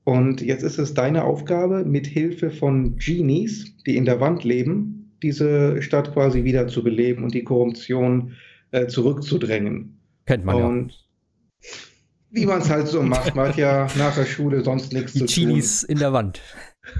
Und 0.05 0.39
jetzt 0.39 0.63
ist 0.63 0.77
es 0.77 0.93
deine 0.93 1.25
Aufgabe, 1.25 1.83
mit 1.83 2.07
Hilfe 2.07 2.51
von 2.51 2.95
Genies, 2.95 3.75
die 3.85 3.97
in 3.97 4.05
der 4.05 4.21
Wand 4.21 4.45
leben, 4.45 5.11
diese 5.21 5.81
Stadt 5.81 6.13
quasi 6.13 6.45
wieder 6.45 6.69
zu 6.69 6.85
beleben 6.85 7.25
und 7.25 7.33
die 7.33 7.43
Korruption 7.43 8.37
äh, 8.71 8.87
zurückzudrängen. 8.87 9.99
Kennt 10.25 10.45
man 10.45 10.55
und 10.63 10.91
ja. 10.93 11.69
Wie 12.29 12.45
man 12.45 12.61
es 12.61 12.69
halt 12.69 12.87
so 12.87 13.03
macht, 13.03 13.35
man 13.35 13.49
hat 13.49 13.57
ja 13.57 13.87
nach 13.97 14.15
der 14.15 14.25
Schule 14.25 14.63
sonst 14.63 14.93
nichts 14.93 15.11
die 15.11 15.19
zu 15.19 15.25
tun. 15.25 15.33
Die 15.35 15.45
Genies 15.47 15.83
in 15.83 15.99
der 15.99 16.13
Wand. 16.13 16.39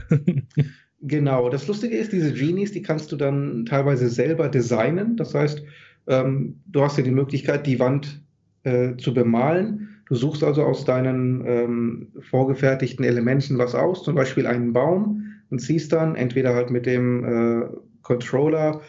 genau. 1.01 1.47
Das 1.47 1.67
Lustige 1.67 1.95
ist, 1.95 2.11
diese 2.11 2.33
Genies, 2.33 2.73
die 2.73 2.81
kannst 2.81 3.13
du 3.13 3.15
dann 3.15 3.65
teilweise 3.65 4.09
selber 4.09 4.49
designen. 4.49 5.15
Das 5.15 5.33
heißt, 5.33 5.63
ähm, 6.07 6.59
du 6.65 6.81
hast 6.81 6.97
ja 6.97 7.03
die 7.03 7.11
Möglichkeit, 7.11 7.65
die 7.67 7.79
Wand 7.79 8.21
äh, 8.63 8.95
zu 8.97 9.13
bemalen. 9.13 9.89
Du 10.05 10.15
suchst 10.15 10.43
also 10.43 10.63
aus 10.63 10.85
deinen 10.85 11.45
ähm, 11.45 12.07
vorgefertigten 12.29 13.05
Elementen 13.05 13.57
was 13.57 13.75
aus, 13.75 14.03
zum 14.03 14.15
Beispiel 14.15 14.45
einen 14.45 14.73
Baum, 14.73 15.25
und 15.49 15.59
ziehst 15.59 15.91
dann 15.91 16.15
entweder 16.15 16.53
halt 16.55 16.71
mit 16.71 16.85
dem 16.85 17.23
äh, 17.23 17.65
Controller 18.01 18.81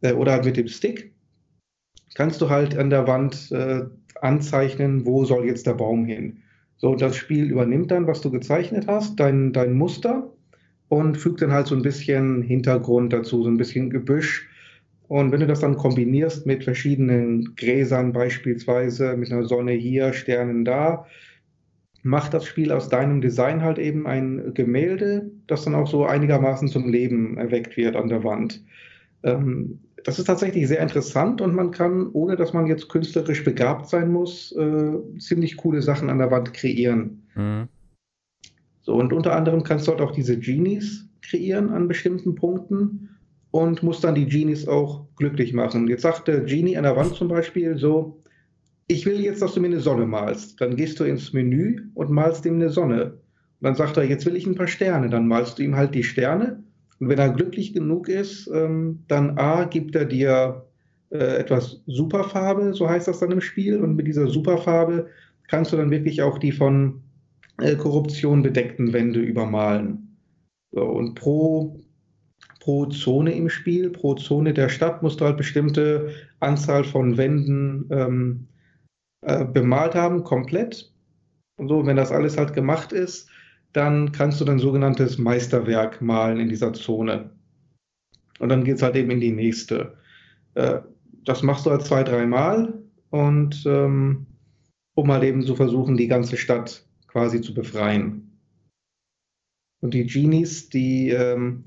äh, 0.00 0.12
oder 0.12 0.32
halt 0.32 0.44
mit 0.44 0.56
dem 0.56 0.68
Stick, 0.68 1.12
kannst 2.14 2.40
du 2.40 2.48
halt 2.48 2.76
an 2.78 2.90
der 2.90 3.06
Wand 3.06 3.50
äh, 3.52 3.82
anzeichnen, 4.20 5.04
wo 5.04 5.24
soll 5.24 5.44
jetzt 5.44 5.66
der 5.66 5.74
Baum 5.74 6.06
hin. 6.06 6.38
So, 6.76 6.94
das 6.94 7.16
Spiel 7.16 7.50
übernimmt 7.50 7.90
dann, 7.90 8.06
was 8.06 8.20
du 8.20 8.30
gezeichnet 8.30 8.86
hast, 8.86 9.18
dein, 9.18 9.52
dein 9.52 9.74
Muster 9.74 10.30
und 10.88 11.16
fügt 11.16 11.42
dann 11.42 11.52
halt 11.52 11.66
so 11.66 11.74
ein 11.74 11.82
bisschen 11.82 12.42
Hintergrund 12.42 13.12
dazu, 13.12 13.42
so 13.42 13.48
ein 13.48 13.56
bisschen 13.56 13.90
Gebüsch. 13.90 14.48
Und 15.08 15.32
wenn 15.32 15.40
du 15.40 15.46
das 15.46 15.60
dann 15.60 15.76
kombinierst 15.76 16.46
mit 16.46 16.64
verschiedenen 16.64 17.54
Gräsern 17.56 18.12
beispielsweise, 18.12 19.16
mit 19.16 19.30
einer 19.30 19.44
Sonne 19.44 19.72
hier, 19.72 20.12
Sternen 20.12 20.64
da, 20.64 21.06
macht 22.02 22.34
das 22.34 22.44
Spiel 22.46 22.70
aus 22.72 22.88
deinem 22.88 23.20
Design 23.20 23.62
halt 23.62 23.78
eben 23.78 24.06
ein 24.06 24.52
Gemälde, 24.54 25.30
das 25.46 25.64
dann 25.64 25.74
auch 25.74 25.88
so 25.88 26.04
einigermaßen 26.04 26.68
zum 26.68 26.88
Leben 26.88 27.38
erweckt 27.38 27.76
wird 27.76 27.96
an 27.96 28.08
der 28.08 28.24
Wand. 28.24 28.62
Ähm, 29.22 29.80
das 30.04 30.18
ist 30.18 30.26
tatsächlich 30.26 30.68
sehr 30.68 30.80
interessant 30.80 31.40
und 31.40 31.54
man 31.54 31.70
kann, 31.70 32.10
ohne 32.12 32.36
dass 32.36 32.52
man 32.52 32.66
jetzt 32.66 32.90
künstlerisch 32.90 33.42
begabt 33.42 33.88
sein 33.88 34.12
muss, 34.12 34.52
äh, 34.52 35.18
ziemlich 35.18 35.56
coole 35.56 35.80
Sachen 35.80 36.10
an 36.10 36.18
der 36.18 36.30
Wand 36.30 36.52
kreieren. 36.52 37.22
Mhm. 37.34 37.68
So, 38.82 38.94
und 38.94 39.14
unter 39.14 39.34
anderem 39.34 39.62
kannst 39.62 39.86
du 39.86 39.92
halt 39.92 40.02
auch 40.02 40.12
diese 40.12 40.38
Genies 40.38 41.08
kreieren 41.22 41.70
an 41.70 41.88
bestimmten 41.88 42.34
Punkten 42.34 43.13
und 43.54 43.84
musst 43.84 44.02
dann 44.02 44.16
die 44.16 44.26
Genies 44.26 44.66
auch 44.66 45.06
glücklich 45.14 45.52
machen. 45.52 45.86
Jetzt 45.86 46.02
sagt 46.02 46.26
der 46.26 46.40
Genie 46.40 46.76
an 46.76 46.82
der 46.82 46.96
Wand 46.96 47.14
zum 47.14 47.28
Beispiel 47.28 47.78
so, 47.78 48.20
ich 48.88 49.06
will 49.06 49.20
jetzt, 49.20 49.42
dass 49.42 49.54
du 49.54 49.60
mir 49.60 49.68
eine 49.68 49.78
Sonne 49.78 50.06
malst. 50.06 50.60
Dann 50.60 50.74
gehst 50.74 50.98
du 50.98 51.04
ins 51.04 51.32
Menü 51.32 51.82
und 51.94 52.10
malst 52.10 52.44
ihm 52.46 52.56
eine 52.56 52.70
Sonne. 52.70 53.12
Und 53.12 53.60
dann 53.60 53.76
sagt 53.76 53.96
er, 53.96 54.02
jetzt 54.02 54.26
will 54.26 54.34
ich 54.34 54.44
ein 54.48 54.56
paar 54.56 54.66
Sterne. 54.66 55.08
Dann 55.08 55.28
malst 55.28 55.56
du 55.60 55.62
ihm 55.62 55.76
halt 55.76 55.94
die 55.94 56.02
Sterne 56.02 56.64
und 56.98 57.08
wenn 57.08 57.18
er 57.18 57.28
glücklich 57.28 57.72
genug 57.72 58.08
ist, 58.08 58.50
ähm, 58.52 59.04
dann 59.06 59.38
A, 59.38 59.66
gibt 59.66 59.94
er 59.94 60.06
dir 60.06 60.66
äh, 61.10 61.36
etwas 61.36 61.80
Superfarbe, 61.86 62.74
so 62.74 62.88
heißt 62.88 63.06
das 63.06 63.20
dann 63.20 63.30
im 63.30 63.40
Spiel. 63.40 63.80
Und 63.80 63.94
mit 63.94 64.08
dieser 64.08 64.26
Superfarbe 64.26 65.06
kannst 65.46 65.72
du 65.72 65.76
dann 65.76 65.92
wirklich 65.92 66.22
auch 66.22 66.38
die 66.38 66.50
von 66.50 67.02
äh, 67.60 67.76
Korruption 67.76 68.42
bedeckten 68.42 68.92
Wände 68.92 69.20
übermalen. 69.20 70.16
So, 70.72 70.82
und 70.82 71.14
pro, 71.14 71.83
pro 72.64 72.86
Zone 72.86 73.34
im 73.34 73.50
Spiel, 73.50 73.90
pro 73.90 74.14
Zone 74.14 74.54
der 74.54 74.70
Stadt 74.70 75.02
musst 75.02 75.20
du 75.20 75.26
halt 75.26 75.36
bestimmte 75.36 76.14
Anzahl 76.40 76.82
von 76.82 77.18
Wänden 77.18 77.86
ähm, 77.90 78.48
äh, 79.20 79.44
bemalt 79.44 79.94
haben, 79.94 80.24
komplett. 80.24 80.90
Und 81.56 81.68
so, 81.68 81.84
wenn 81.84 81.96
das 81.96 82.10
alles 82.10 82.38
halt 82.38 82.54
gemacht 82.54 82.90
ist, 82.92 83.28
dann 83.74 84.12
kannst 84.12 84.40
du 84.40 84.46
dein 84.46 84.58
sogenanntes 84.58 85.18
Meisterwerk 85.18 86.00
malen 86.00 86.40
in 86.40 86.48
dieser 86.48 86.72
Zone. 86.72 87.28
Und 88.38 88.48
dann 88.48 88.64
geht 88.64 88.76
es 88.76 88.82
halt 88.82 88.96
eben 88.96 89.10
in 89.10 89.20
die 89.20 89.32
nächste. 89.32 89.98
Äh, 90.54 90.80
das 91.24 91.42
machst 91.42 91.66
du 91.66 91.70
halt 91.70 91.82
zwei, 91.82 92.02
dreimal 92.02 92.82
und 93.10 93.62
ähm, 93.66 94.24
um 94.94 95.12
halt 95.12 95.24
eben 95.24 95.42
zu 95.42 95.54
versuchen, 95.54 95.98
die 95.98 96.08
ganze 96.08 96.38
Stadt 96.38 96.86
quasi 97.08 97.42
zu 97.42 97.52
befreien. 97.52 98.40
Und 99.82 99.92
die 99.92 100.06
Genies, 100.06 100.70
die, 100.70 101.10
ähm, 101.10 101.64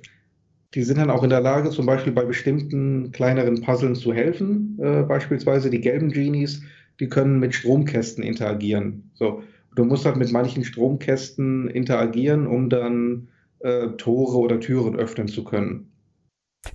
die 0.78 0.84
sind 0.84 0.98
dann 0.98 1.10
auch 1.10 1.24
in 1.24 1.30
der 1.32 1.42
Lage, 1.42 1.72
zum 1.72 1.86
Beispiel 1.86 2.14
bei 2.14 2.24
bestimmten 2.24 3.12
kleineren 3.12 3.62
Puzzles 3.62 4.00
zu 4.00 4.14
helfen. 4.14 4.78
Äh, 4.80 5.02
beispielsweise 5.04 5.70
die 5.70 5.82
gelben 5.82 6.12
Genies, 6.12 6.62
die 7.00 7.10
können 7.10 7.40
mit 7.40 7.54
Stromkästen 7.56 8.24
interagieren. 8.24 9.10
So, 9.16 9.42
Du 9.78 9.86
musst 9.86 10.06
halt 10.06 10.16
mit 10.16 10.32
manchen 10.32 10.64
Stromkästen 10.64 11.70
interagieren, 11.70 12.48
um 12.48 12.68
dann 12.68 13.28
äh, 13.60 13.90
Tore 13.90 14.38
oder 14.38 14.60
Türen 14.60 14.96
öffnen 14.96 15.28
zu 15.28 15.44
können. 15.44 15.92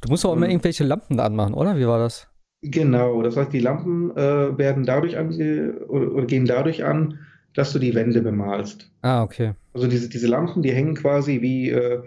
Du 0.00 0.08
musst 0.08 0.24
auch 0.24 0.36
immer 0.36 0.48
irgendwelche 0.48 0.84
Lampen 0.84 1.18
anmachen, 1.18 1.54
oder? 1.54 1.76
Wie 1.76 1.86
war 1.86 1.98
das? 1.98 2.28
Genau, 2.62 3.20
das 3.22 3.36
heißt, 3.36 3.52
die 3.52 3.58
Lampen 3.58 4.16
äh, 4.16 4.56
werden 4.56 4.84
dadurch 4.84 5.18
ange 5.18 5.80
oder, 5.88 6.12
oder, 6.12 6.26
gehen 6.26 6.46
dadurch 6.46 6.84
an, 6.84 7.18
dass 7.54 7.72
du 7.72 7.80
die 7.80 7.92
Wände 7.92 8.22
bemalst. 8.22 8.88
Ah, 9.02 9.24
okay. 9.24 9.54
Also 9.74 9.88
diese, 9.88 10.08
diese 10.08 10.28
Lampen, 10.28 10.62
die 10.62 10.70
hängen 10.70 10.94
quasi 10.94 11.42
wie, 11.42 11.70
äh, 11.70 12.04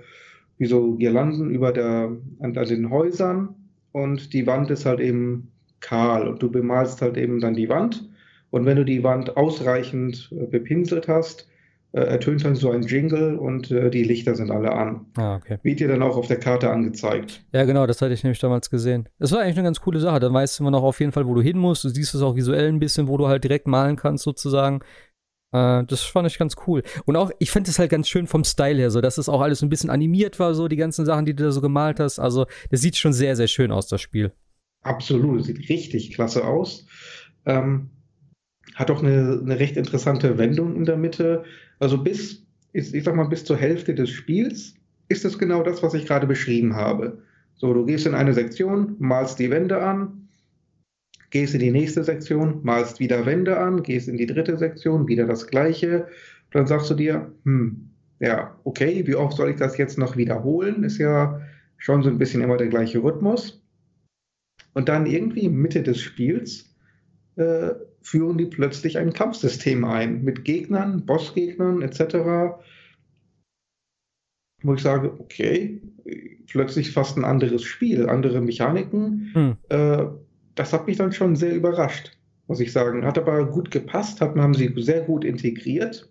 wie 0.58 0.66
so 0.66 0.96
Girlanden 0.96 1.50
über 1.50 1.72
der, 1.72 2.12
an, 2.40 2.58
an 2.58 2.66
den 2.66 2.90
Häusern 2.90 3.56
und 3.92 4.34
die 4.34 4.48
Wand 4.48 4.72
ist 4.72 4.86
halt 4.86 5.00
eben 5.00 5.52
kahl 5.80 6.28
und 6.28 6.42
du 6.42 6.50
bemalst 6.50 7.02
halt 7.02 7.18
eben 7.18 7.40
dann 7.40 7.56
die 7.56 7.70
Wand 7.70 8.10
und 8.52 8.66
wenn 8.66 8.78
du 8.78 8.86
die 8.86 9.04
Wand 9.04 9.38
ausreichend 9.38 10.32
äh, 10.32 10.46
bepinselt 10.46 11.08
hast, 11.08 11.48
äh, 11.96 12.02
ertönt 12.02 12.44
dann 12.44 12.56
so 12.56 12.72
ein 12.72 12.82
Jingle 12.82 13.38
und 13.38 13.72
äh, 13.72 13.90
die 13.90 14.04
Lichter 14.04 14.36
sind 14.36 14.52
alle 14.52 14.74
an. 14.74 15.06
Ah, 15.16 15.38
okay. 15.38 15.60
Wird 15.64 15.80
dir 15.80 15.88
dann 15.88 16.04
auch 16.04 16.18
auf 16.18 16.28
der 16.28 16.40
Karte 16.40 16.70
angezeigt. 16.70 17.42
Ja, 17.54 17.64
genau, 17.64 17.88
das 17.88 18.02
hatte 18.02 18.14
ich 18.14 18.24
nämlich 18.24 18.40
damals 18.40 18.70
gesehen. 18.70 19.08
Das 19.18 19.32
war 19.32 19.40
eigentlich 19.40 19.56
eine 19.56 19.64
ganz 19.64 19.80
coole 19.80 20.00
Sache. 20.00 20.20
Dann 20.20 20.34
weißt 20.34 20.60
du 20.60 20.64
immer 20.64 20.72
noch 20.72 20.84
auf 20.84 21.00
jeden 21.00 21.14
Fall, 21.14 21.26
wo 21.26 21.34
du 21.34 21.42
hin 21.42 21.58
musst. 21.58 21.86
Du 21.86 21.90
siehst 21.90 22.14
es 22.14 22.22
auch 22.22 22.36
visuell 22.36 22.68
ein 22.68 22.80
bisschen, 22.80 23.08
wo 23.08 23.18
du 23.18 23.28
halt 23.28 23.46
direkt 23.46 23.68
malen 23.68 23.96
kannst, 23.96 24.26
sozusagen. 24.26 24.82
Äh, 25.56 25.86
das 25.86 26.02
fand 26.02 26.28
ich 26.28 26.38
ganz 26.38 26.56
cool. 26.68 26.84
Und 27.06 27.16
auch, 27.16 27.32
ich 27.40 27.52
finde 27.52 27.70
es 27.70 27.80
halt 27.80 27.92
ganz 27.92 28.10
schön 28.10 28.28
vom 28.28 28.44
Style 28.44 28.78
her, 28.78 28.92
so, 28.92 29.00
dass 29.00 29.18
es 29.18 29.30
auch 29.30 29.42
alles 29.42 29.62
ein 29.62 29.70
bisschen 29.70 29.90
animiert 29.90 30.40
war, 30.40 30.54
so 30.54 30.68
die 30.68 30.76
ganzen 30.76 31.06
Sachen, 31.06 31.26
die 31.26 31.36
du 31.36 31.44
da 31.44 31.52
so 31.52 31.62
gemalt 31.62 32.00
hast. 32.00 32.20
Also, 32.20 32.46
das 32.70 32.82
sieht 32.82 32.98
schon 32.98 33.14
sehr, 33.14 33.36
sehr 33.36 33.48
schön 33.48 33.72
aus, 33.72 33.88
das 33.88 34.02
Spiel. 34.02 34.32
Absolut, 34.82 35.46
sieht 35.46 35.70
richtig 35.70 36.14
klasse 36.14 36.46
aus. 36.46 36.86
Ähm, 37.46 37.90
hat 38.76 38.92
auch 38.92 39.02
eine, 39.02 39.40
eine 39.42 39.60
recht 39.60 39.78
interessante 39.78 40.38
Wendung 40.38 40.76
in 40.76 40.86
der 40.86 40.98
Mitte. 40.98 41.44
Also 41.80 41.98
bis, 41.98 42.46
ich, 42.74 42.94
ich 42.94 43.04
sag 43.04 43.16
mal, 43.16 43.28
bis 43.28 43.46
zur 43.46 43.58
Hälfte 43.58 43.96
des 43.96 44.10
Spiels 44.10 44.76
ist 45.08 45.26
es 45.26 45.40
genau 45.40 45.64
das, 45.64 45.82
was 45.82 45.94
ich 45.94 46.06
gerade 46.06 46.28
beschrieben 46.28 46.76
habe. 46.76 47.24
So, 47.56 47.74
du 47.74 47.86
gehst 47.86 48.06
in 48.06 48.14
eine 48.14 48.34
Sektion, 48.34 48.96
malst 49.00 49.40
die 49.40 49.50
Wände 49.50 49.82
an, 49.82 50.25
gehst 51.30 51.54
in 51.54 51.60
die 51.60 51.72
nächste 51.72 52.04
Sektion, 52.04 52.60
malst 52.64 53.00
wieder 53.00 53.26
Wände 53.26 53.58
an, 53.58 53.84
gehst 53.84 54.08
in 54.08 54.18
die 54.18 54.26
dritte 54.26 54.58
Sektion, 54.58 55.08
wieder 55.08 55.26
das 55.26 55.48
gleiche. 55.48 56.08
Dann 56.52 56.68
sagst 56.68 56.90
du 56.90 56.94
dir, 56.94 57.32
hm, 57.44 57.90
ja, 58.20 58.58
okay, 58.64 59.06
wie 59.06 59.16
oft 59.16 59.36
soll 59.36 59.50
ich 59.50 59.58
das 59.58 59.78
jetzt 59.78 59.98
noch 59.98 60.16
wiederholen? 60.18 60.84
Ist 60.84 60.98
ja 60.98 61.42
schon 61.78 62.04
so 62.04 62.10
ein 62.10 62.18
bisschen 62.18 62.42
immer 62.42 62.58
der 62.58 62.68
gleiche 62.68 63.04
Rhythmus. 63.04 63.62
Und 64.74 64.90
dann 64.90 65.06
irgendwie 65.06 65.50
Mitte 65.50 65.84
des 65.84 66.00
Spiels 66.00 66.76
äh, 67.36 67.72
führen 68.02 68.38
die 68.38 68.46
plötzlich 68.46 68.98
ein 68.98 69.14
Kampfsystem 69.14 69.84
ein 69.84 70.24
mit 70.24 70.46
Gegnern, 70.46 71.06
Bossgegnern 71.06 71.82
etc. 71.82 72.60
Wo 74.64 74.74
ich 74.74 74.82
sage, 74.82 75.20
okay, 75.20 75.82
plötzlich 76.48 76.92
fast 76.92 77.18
ein 77.18 77.26
anderes 77.26 77.64
Spiel, 77.64 78.10
andere 78.10 78.42
Mechaniken. 78.42 79.32
Hm. 79.34 79.58
Äh, 79.70 80.06
das 80.56 80.74
hat 80.74 80.88
mich 80.88 80.98
dann 80.98 81.12
schon 81.12 81.36
sehr 81.36 81.54
überrascht, 81.54 82.18
muss 82.48 82.60
ich 82.60 82.72
sagen. 82.72 83.06
Hat 83.06 83.18
aber 83.18 83.46
gut 83.46 83.72
gepasst, 83.72 84.22
hat, 84.22 84.36
haben 84.36 84.54
sie 84.54 84.74
sehr 84.78 85.02
gut 85.02 85.24
integriert. 85.24 86.10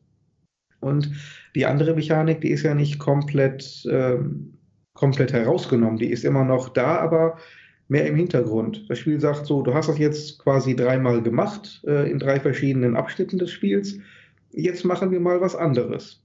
Und 0.80 1.10
die 1.54 1.66
andere 1.66 1.94
Mechanik, 1.94 2.42
die 2.42 2.50
ist 2.50 2.62
ja 2.62 2.74
nicht 2.74 2.98
komplett, 2.98 3.86
ähm, 3.90 4.58
komplett 4.92 5.32
herausgenommen. 5.32 5.98
Die 5.98 6.10
ist 6.10 6.24
immer 6.24 6.44
noch 6.44 6.68
da, 6.68 6.98
aber 6.98 7.38
mehr 7.88 8.06
im 8.06 8.16
Hintergrund. 8.16 8.84
Das 8.88 8.98
Spiel 8.98 9.20
sagt 9.20 9.46
so, 9.46 9.62
du 9.62 9.72
hast 9.72 9.88
das 9.88 9.98
jetzt 9.98 10.38
quasi 10.38 10.76
dreimal 10.76 11.22
gemacht, 11.22 11.82
äh, 11.86 12.10
in 12.10 12.18
drei 12.18 12.38
verschiedenen 12.38 12.96
Abschnitten 12.96 13.38
des 13.38 13.50
Spiels. 13.50 13.98
Jetzt 14.50 14.84
machen 14.84 15.10
wir 15.10 15.20
mal 15.20 15.40
was 15.40 15.56
anderes. 15.56 16.22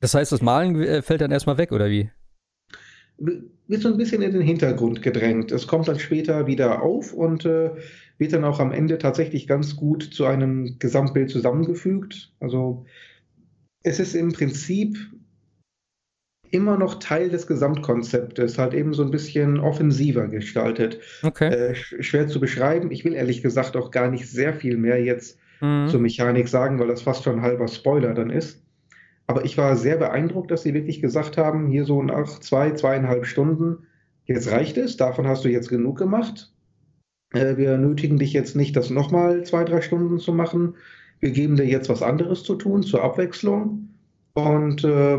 Das 0.00 0.14
heißt, 0.14 0.32
das 0.32 0.42
Malen 0.42 0.80
äh, 0.82 1.02
fällt 1.02 1.20
dann 1.20 1.30
erstmal 1.30 1.58
weg, 1.58 1.70
oder 1.72 1.88
wie? 1.88 2.10
Wird 3.18 3.82
so 3.82 3.88
ein 3.88 3.96
bisschen 3.96 4.22
in 4.22 4.32
den 4.32 4.42
Hintergrund 4.42 5.02
gedrängt. 5.02 5.52
Es 5.52 5.66
kommt 5.66 5.88
dann 5.88 5.98
später 5.98 6.46
wieder 6.46 6.82
auf 6.82 7.12
und 7.12 7.44
äh, 7.44 7.70
wird 8.18 8.32
dann 8.32 8.44
auch 8.44 8.60
am 8.60 8.72
Ende 8.72 8.98
tatsächlich 8.98 9.46
ganz 9.46 9.76
gut 9.76 10.02
zu 10.02 10.24
einem 10.24 10.76
Gesamtbild 10.78 11.30
zusammengefügt. 11.30 12.32
Also 12.40 12.86
es 13.82 13.98
ist 13.98 14.14
im 14.14 14.32
Prinzip 14.32 14.98
immer 16.50 16.76
noch 16.76 16.96
Teil 16.96 17.30
des 17.30 17.46
Gesamtkonzeptes, 17.46 18.58
halt 18.58 18.74
eben 18.74 18.92
so 18.92 19.02
ein 19.02 19.10
bisschen 19.10 19.58
offensiver 19.58 20.28
gestaltet. 20.28 21.00
Okay. 21.22 21.48
Äh, 21.48 21.74
schwer 21.74 22.28
zu 22.28 22.40
beschreiben. 22.40 22.90
Ich 22.90 23.04
will 23.04 23.14
ehrlich 23.14 23.42
gesagt 23.42 23.76
auch 23.76 23.90
gar 23.90 24.10
nicht 24.10 24.28
sehr 24.28 24.52
viel 24.52 24.76
mehr 24.76 25.02
jetzt 25.02 25.38
mhm. 25.60 25.88
zur 25.88 26.00
Mechanik 26.00 26.48
sagen, 26.48 26.78
weil 26.78 26.88
das 26.88 27.02
fast 27.02 27.24
schon 27.24 27.36
ein 27.36 27.42
halber 27.42 27.68
Spoiler 27.68 28.12
dann 28.12 28.30
ist. 28.30 28.61
Aber 29.32 29.46
ich 29.46 29.56
war 29.56 29.76
sehr 29.76 29.96
beeindruckt, 29.96 30.50
dass 30.50 30.62
sie 30.62 30.74
wirklich 30.74 31.00
gesagt 31.00 31.38
haben, 31.38 31.66
hier 31.68 31.86
so 31.86 32.02
nach 32.02 32.38
zwei, 32.40 32.72
zweieinhalb 32.72 33.24
Stunden, 33.24 33.86
jetzt 34.26 34.50
reicht 34.50 34.76
es, 34.76 34.98
davon 34.98 35.26
hast 35.26 35.42
du 35.46 35.48
jetzt 35.48 35.70
genug 35.70 35.96
gemacht. 35.96 36.52
Äh, 37.32 37.56
wir 37.56 37.78
nötigen 37.78 38.18
dich 38.18 38.34
jetzt 38.34 38.56
nicht, 38.56 38.76
das 38.76 38.90
nochmal 38.90 39.42
zwei, 39.44 39.64
drei 39.64 39.80
Stunden 39.80 40.18
zu 40.18 40.34
machen. 40.34 40.74
Wir 41.20 41.30
geben 41.30 41.56
dir 41.56 41.64
jetzt 41.64 41.88
was 41.88 42.02
anderes 42.02 42.42
zu 42.42 42.56
tun, 42.56 42.82
zur 42.82 43.02
Abwechslung. 43.02 43.88
Und 44.34 44.84
äh, 44.84 45.16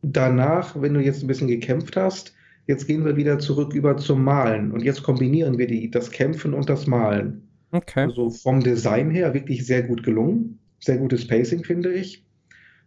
danach, 0.00 0.80
wenn 0.80 0.94
du 0.94 1.00
jetzt 1.00 1.22
ein 1.22 1.26
bisschen 1.26 1.48
gekämpft 1.48 1.94
hast, 1.94 2.34
jetzt 2.66 2.86
gehen 2.86 3.04
wir 3.04 3.16
wieder 3.16 3.38
zurück 3.38 3.74
über 3.74 3.98
zum 3.98 4.24
Malen. 4.24 4.72
Und 4.72 4.82
jetzt 4.82 5.02
kombinieren 5.02 5.58
wir 5.58 5.66
die, 5.66 5.90
das 5.90 6.10
Kämpfen 6.10 6.54
und 6.54 6.70
das 6.70 6.86
Malen. 6.86 7.46
Okay. 7.70 8.04
Also 8.04 8.30
vom 8.30 8.62
Design 8.62 9.10
her 9.10 9.34
wirklich 9.34 9.66
sehr 9.66 9.82
gut 9.82 10.04
gelungen. 10.04 10.58
Sehr 10.80 10.96
gutes 10.96 11.26
Pacing, 11.26 11.64
finde 11.64 11.92
ich. 11.92 12.24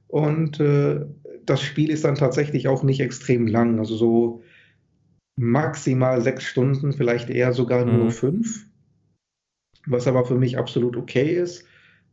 Und 0.08 0.60
äh, 0.60 1.06
das 1.46 1.62
Spiel 1.62 1.90
ist 1.90 2.06
dann 2.06 2.16
tatsächlich 2.16 2.68
auch 2.68 2.84
nicht 2.84 3.00
extrem 3.00 3.48
lang. 3.48 3.80
Also 3.80 3.96
so 3.96 4.44
maximal 5.36 6.22
sechs 6.22 6.44
Stunden, 6.46 6.94
vielleicht 6.94 7.30
eher 7.30 7.54
sogar 7.54 7.86
nur 7.86 8.06
mhm. 8.06 8.12
fünf. 8.12 8.66
Was 9.88 10.08
aber 10.08 10.26
für 10.26 10.36
mich 10.36 10.58
absolut 10.58 10.96
okay 10.98 11.36
ist, 11.36 11.66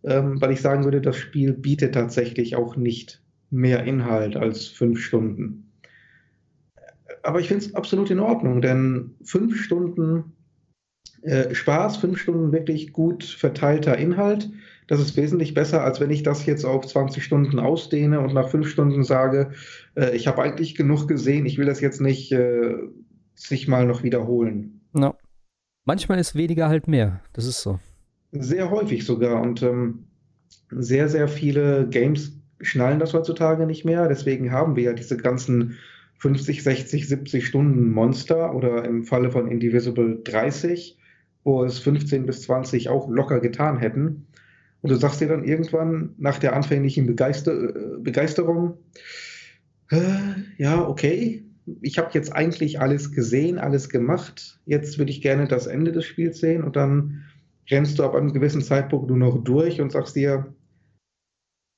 ähm, 0.04 0.40
weil 0.40 0.52
ich 0.52 0.60
sagen 0.60 0.84
würde, 0.84 1.00
das 1.00 1.16
Spiel 1.16 1.52
bietet 1.52 1.94
tatsächlich 1.94 2.56
auch 2.56 2.76
nicht 2.76 3.22
mehr 3.50 3.84
Inhalt 3.84 4.36
als 4.36 4.66
fünf 4.66 5.00
Stunden. 5.00 5.72
Aber 7.22 7.40
ich 7.40 7.48
finde 7.48 7.64
es 7.64 7.74
absolut 7.74 8.10
in 8.10 8.18
Ordnung, 8.18 8.60
denn 8.60 9.14
fünf 9.22 9.62
Stunden 9.62 10.32
äh, 11.22 11.54
Spaß, 11.54 11.98
fünf 11.98 12.18
Stunden 12.18 12.52
wirklich 12.52 12.92
gut 12.92 13.22
verteilter 13.24 13.96
Inhalt 13.96 14.50
das 14.88 15.00
ist 15.00 15.16
wesentlich 15.16 15.54
besser, 15.54 15.84
als 15.84 16.00
wenn 16.00 16.10
ich 16.10 16.22
das 16.22 16.46
jetzt 16.46 16.64
auf 16.64 16.86
20 16.86 17.24
Stunden 17.24 17.58
ausdehne 17.58 18.20
und 18.20 18.34
nach 18.34 18.48
fünf 18.48 18.68
Stunden 18.68 19.04
sage, 19.04 19.52
äh, 19.94 20.14
ich 20.14 20.26
habe 20.26 20.42
eigentlich 20.42 20.74
genug 20.74 21.08
gesehen, 21.08 21.46
ich 21.46 21.58
will 21.58 21.66
das 21.66 21.80
jetzt 21.80 22.00
nicht 22.00 22.32
äh, 22.32 22.74
sich 23.34 23.68
mal 23.68 23.86
noch 23.86 24.02
wiederholen. 24.02 24.80
No. 24.92 25.14
Manchmal 25.84 26.18
ist 26.18 26.34
weniger 26.34 26.68
halt 26.68 26.86
mehr, 26.86 27.20
das 27.32 27.46
ist 27.46 27.62
so. 27.62 27.80
Sehr 28.30 28.70
häufig 28.70 29.04
sogar 29.04 29.40
und 29.40 29.62
ähm, 29.62 30.04
sehr, 30.70 31.08
sehr 31.08 31.28
viele 31.28 31.88
Games 31.88 32.38
schnallen 32.60 33.00
das 33.00 33.12
heutzutage 33.14 33.66
nicht 33.66 33.84
mehr, 33.84 34.08
deswegen 34.08 34.52
haben 34.52 34.76
wir 34.76 34.84
ja 34.84 34.92
diese 34.92 35.16
ganzen 35.16 35.78
50, 36.18 36.62
60, 36.62 37.08
70 37.08 37.46
Stunden 37.46 37.90
Monster 37.90 38.54
oder 38.54 38.84
im 38.84 39.02
Falle 39.02 39.32
von 39.32 39.48
Indivisible 39.48 40.20
30, 40.22 40.96
wo 41.42 41.64
es 41.64 41.80
15 41.80 42.26
bis 42.26 42.42
20 42.42 42.88
auch 42.88 43.08
locker 43.08 43.40
getan 43.40 43.78
hätten. 43.78 44.28
Und 44.82 44.90
du 44.90 44.96
sagst 44.96 45.20
dir 45.20 45.28
dann 45.28 45.44
irgendwann 45.44 46.14
nach 46.18 46.38
der 46.38 46.54
anfänglichen 46.54 47.06
Begeister 47.06 47.72
Begeisterung, 47.98 48.78
ja, 50.58 50.88
okay, 50.88 51.44
ich 51.80 51.98
habe 51.98 52.10
jetzt 52.12 52.32
eigentlich 52.32 52.80
alles 52.80 53.12
gesehen, 53.12 53.58
alles 53.58 53.88
gemacht. 53.88 54.58
Jetzt 54.66 54.98
würde 54.98 55.12
ich 55.12 55.22
gerne 55.22 55.46
das 55.46 55.66
Ende 55.66 55.92
des 55.92 56.04
Spiels 56.04 56.40
sehen 56.40 56.64
und 56.64 56.76
dann 56.76 57.24
rennst 57.70 57.98
du 57.98 58.02
ab 58.02 58.14
einem 58.14 58.32
gewissen 58.32 58.62
Zeitpunkt 58.62 59.08
nur 59.08 59.18
noch 59.18 59.44
durch 59.44 59.80
und 59.80 59.92
sagst 59.92 60.16
dir, 60.16 60.54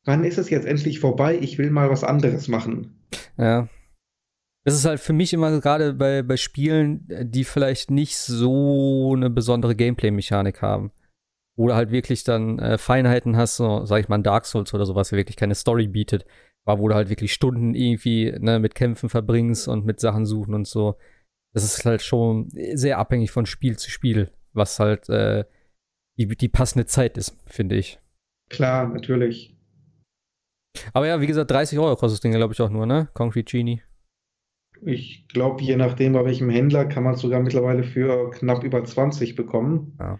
wann 0.04 0.24
ist 0.24 0.38
es 0.38 0.48
jetzt 0.48 0.66
endlich 0.66 1.00
vorbei? 1.00 1.38
Ich 1.38 1.58
will 1.58 1.70
mal 1.70 1.90
was 1.90 2.04
anderes 2.04 2.48
machen. 2.48 2.94
Ja. 3.36 3.68
Das 4.64 4.74
ist 4.74 4.86
halt 4.86 5.00
für 5.00 5.12
mich 5.12 5.34
immer 5.34 5.60
gerade 5.60 5.92
bei, 5.92 6.22
bei 6.22 6.38
Spielen, 6.38 7.06
die 7.24 7.44
vielleicht 7.44 7.90
nicht 7.90 8.16
so 8.16 9.12
eine 9.14 9.28
besondere 9.28 9.74
Gameplay-Mechanik 9.76 10.62
haben 10.62 10.90
wo 11.56 11.68
du 11.68 11.74
halt 11.74 11.90
wirklich 11.90 12.24
dann 12.24 12.58
äh, 12.58 12.78
Feinheiten 12.78 13.36
hast, 13.36 13.56
so, 13.56 13.84
sag 13.84 14.00
ich 14.00 14.08
mal, 14.08 14.16
ein 14.16 14.22
Dark 14.22 14.46
Souls 14.46 14.74
oder 14.74 14.86
sowas, 14.86 15.10
der 15.10 15.18
wirklich 15.18 15.36
keine 15.36 15.54
Story 15.54 15.86
bietet, 15.86 16.24
war, 16.64 16.78
wo 16.78 16.88
du 16.88 16.94
halt 16.94 17.08
wirklich 17.10 17.32
Stunden 17.32 17.74
irgendwie 17.74 18.34
ne, 18.38 18.58
mit 18.58 18.74
Kämpfen 18.74 19.08
verbringst 19.08 19.68
und 19.68 19.84
mit 19.84 20.00
Sachen 20.00 20.26
suchen 20.26 20.54
und 20.54 20.66
so. 20.66 20.96
Das 21.52 21.62
ist 21.62 21.84
halt 21.84 22.02
schon 22.02 22.48
sehr 22.50 22.98
abhängig 22.98 23.30
von 23.30 23.46
Spiel 23.46 23.76
zu 23.76 23.90
Spiel, 23.90 24.30
was 24.52 24.80
halt 24.80 25.08
äh, 25.08 25.44
die, 26.18 26.26
die 26.26 26.48
passende 26.48 26.86
Zeit 26.86 27.16
ist, 27.16 27.36
finde 27.46 27.76
ich. 27.76 28.00
Klar, 28.48 28.88
natürlich. 28.88 29.56
Aber 30.92 31.06
ja, 31.06 31.20
wie 31.20 31.26
gesagt, 31.26 31.50
30 31.50 31.78
Euro 31.78 31.94
kostet 31.96 32.16
das 32.16 32.20
Ding, 32.20 32.32
glaube 32.32 32.52
ich, 32.52 32.60
auch 32.60 32.70
nur, 32.70 32.86
ne? 32.86 33.08
Concrete 33.14 33.50
Genie. 33.50 33.82
Ich 34.82 35.28
glaube, 35.28 35.62
je 35.62 35.76
nachdem, 35.76 36.12
bei 36.12 36.24
welchem 36.24 36.50
Händler, 36.50 36.84
kann 36.84 37.04
man 37.04 37.14
es 37.14 37.20
sogar 37.20 37.40
mittlerweile 37.40 37.84
für 37.84 38.30
knapp 38.30 38.64
über 38.64 38.84
20 38.84 39.36
bekommen. 39.36 39.96
Ja. 40.00 40.18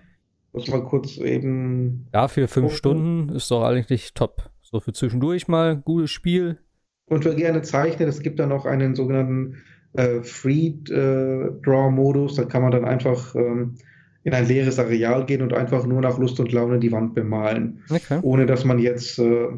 Muss 0.55 0.69
mal 0.69 0.85
kurz 0.85 1.19
eben. 1.19 2.07
Ja, 2.15 2.29
für 2.29 2.47
fünf 2.47 2.67
gucken. 2.67 2.77
Stunden 2.77 3.29
ist 3.31 3.51
doch 3.51 3.65
eigentlich 3.65 4.15
top. 4.15 4.49
So 4.63 4.79
für 4.79 4.93
zwischendurch 4.93 5.49
mal 5.49 5.77
gutes 5.77 6.13
Spiel. 6.13 6.59
Und 7.07 7.25
wer 7.25 7.35
gerne 7.35 7.63
zeichnet, 7.63 8.09
es 8.09 8.23
gibt 8.23 8.39
dann 8.39 8.53
auch 8.53 8.65
einen 8.65 8.95
sogenannten 8.95 9.57
äh, 9.95 10.23
Free-Draw-Modus. 10.23 12.39
Äh, 12.39 12.43
da 12.43 12.49
kann 12.49 12.63
man 12.63 12.71
dann 12.71 12.85
einfach 12.85 13.35
ähm, 13.35 13.75
in 14.23 14.33
ein 14.33 14.47
leeres 14.47 14.79
Areal 14.79 15.27
gehen 15.27 15.43
und 15.43 15.53
einfach 15.53 15.85
nur 15.87 16.01
nach 16.01 16.19
Lust 16.19 16.39
und 16.39 16.53
Laune 16.53 16.79
die 16.79 16.93
Wand 16.93 17.15
bemalen. 17.15 17.83
Okay. 17.91 18.21
Ohne 18.23 18.47
dass 18.47 18.65
man 18.65 18.79
jetzt 18.79 19.19
äh, 19.19 19.49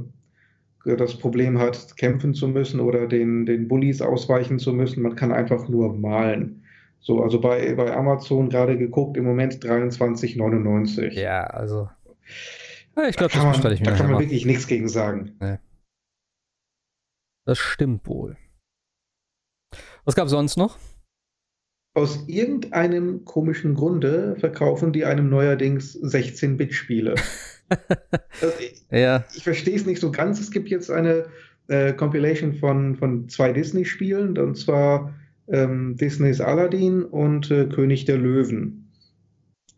das 0.97 1.18
Problem 1.18 1.59
hat, 1.59 1.98
kämpfen 1.98 2.32
zu 2.32 2.48
müssen 2.48 2.81
oder 2.81 3.06
den, 3.06 3.44
den 3.44 3.68
Bullies 3.68 4.01
ausweichen 4.01 4.59
zu 4.59 4.73
müssen. 4.73 5.02
Man 5.02 5.14
kann 5.14 5.31
einfach 5.31 5.68
nur 5.68 5.94
malen. 5.94 6.62
So, 7.06 7.22
also 7.22 7.40
bei, 7.40 7.72
bei 7.76 7.96
Amazon 7.96 8.48
gerade 8.48 8.76
geguckt, 8.76 9.16
im 9.16 9.22
Moment 9.22 9.64
23,99. 9.64 11.12
Ja, 11.12 11.44
also. 11.44 11.88
Ja, 12.96 13.06
ich 13.06 13.14
glaube, 13.14 13.32
das 13.32 13.46
bestelle 13.46 13.74
ich 13.74 13.80
mir. 13.80 13.86
Da 13.86 13.96
kann 13.96 14.10
man 14.10 14.20
wirklich 14.20 14.44
nichts 14.44 14.66
gegen 14.66 14.88
sagen. 14.88 15.36
Nee. 15.40 15.58
Das 17.44 17.58
stimmt 17.58 18.08
wohl. 18.08 18.36
Was 20.04 20.16
gab 20.16 20.24
es 20.24 20.32
sonst 20.32 20.56
noch? 20.56 20.78
Aus 21.94 22.24
irgendeinem 22.26 23.24
komischen 23.24 23.76
Grunde 23.76 24.34
verkaufen 24.40 24.92
die 24.92 25.04
einem 25.04 25.30
neuerdings 25.30 25.96
16-Bit-Spiele. 26.02 27.14
also 28.40 28.54
ich, 28.58 28.84
ja. 28.90 29.24
ich 29.32 29.44
verstehe 29.44 29.76
es 29.76 29.86
nicht 29.86 30.00
so 30.00 30.10
ganz. 30.10 30.40
Es 30.40 30.50
gibt 30.50 30.68
jetzt 30.70 30.90
eine 30.90 31.26
äh, 31.68 31.92
Compilation 31.92 32.54
von, 32.54 32.96
von 32.96 33.28
zwei 33.28 33.52
Disney-Spielen, 33.52 34.36
und 34.38 34.56
zwar 34.56 35.14
ähm, 35.48 35.97
Disneys 35.97 36.40
Aladdin 36.40 37.05
und 37.05 37.51
äh, 37.51 37.66
König 37.66 38.05
der 38.05 38.18
Löwen. 38.18 38.90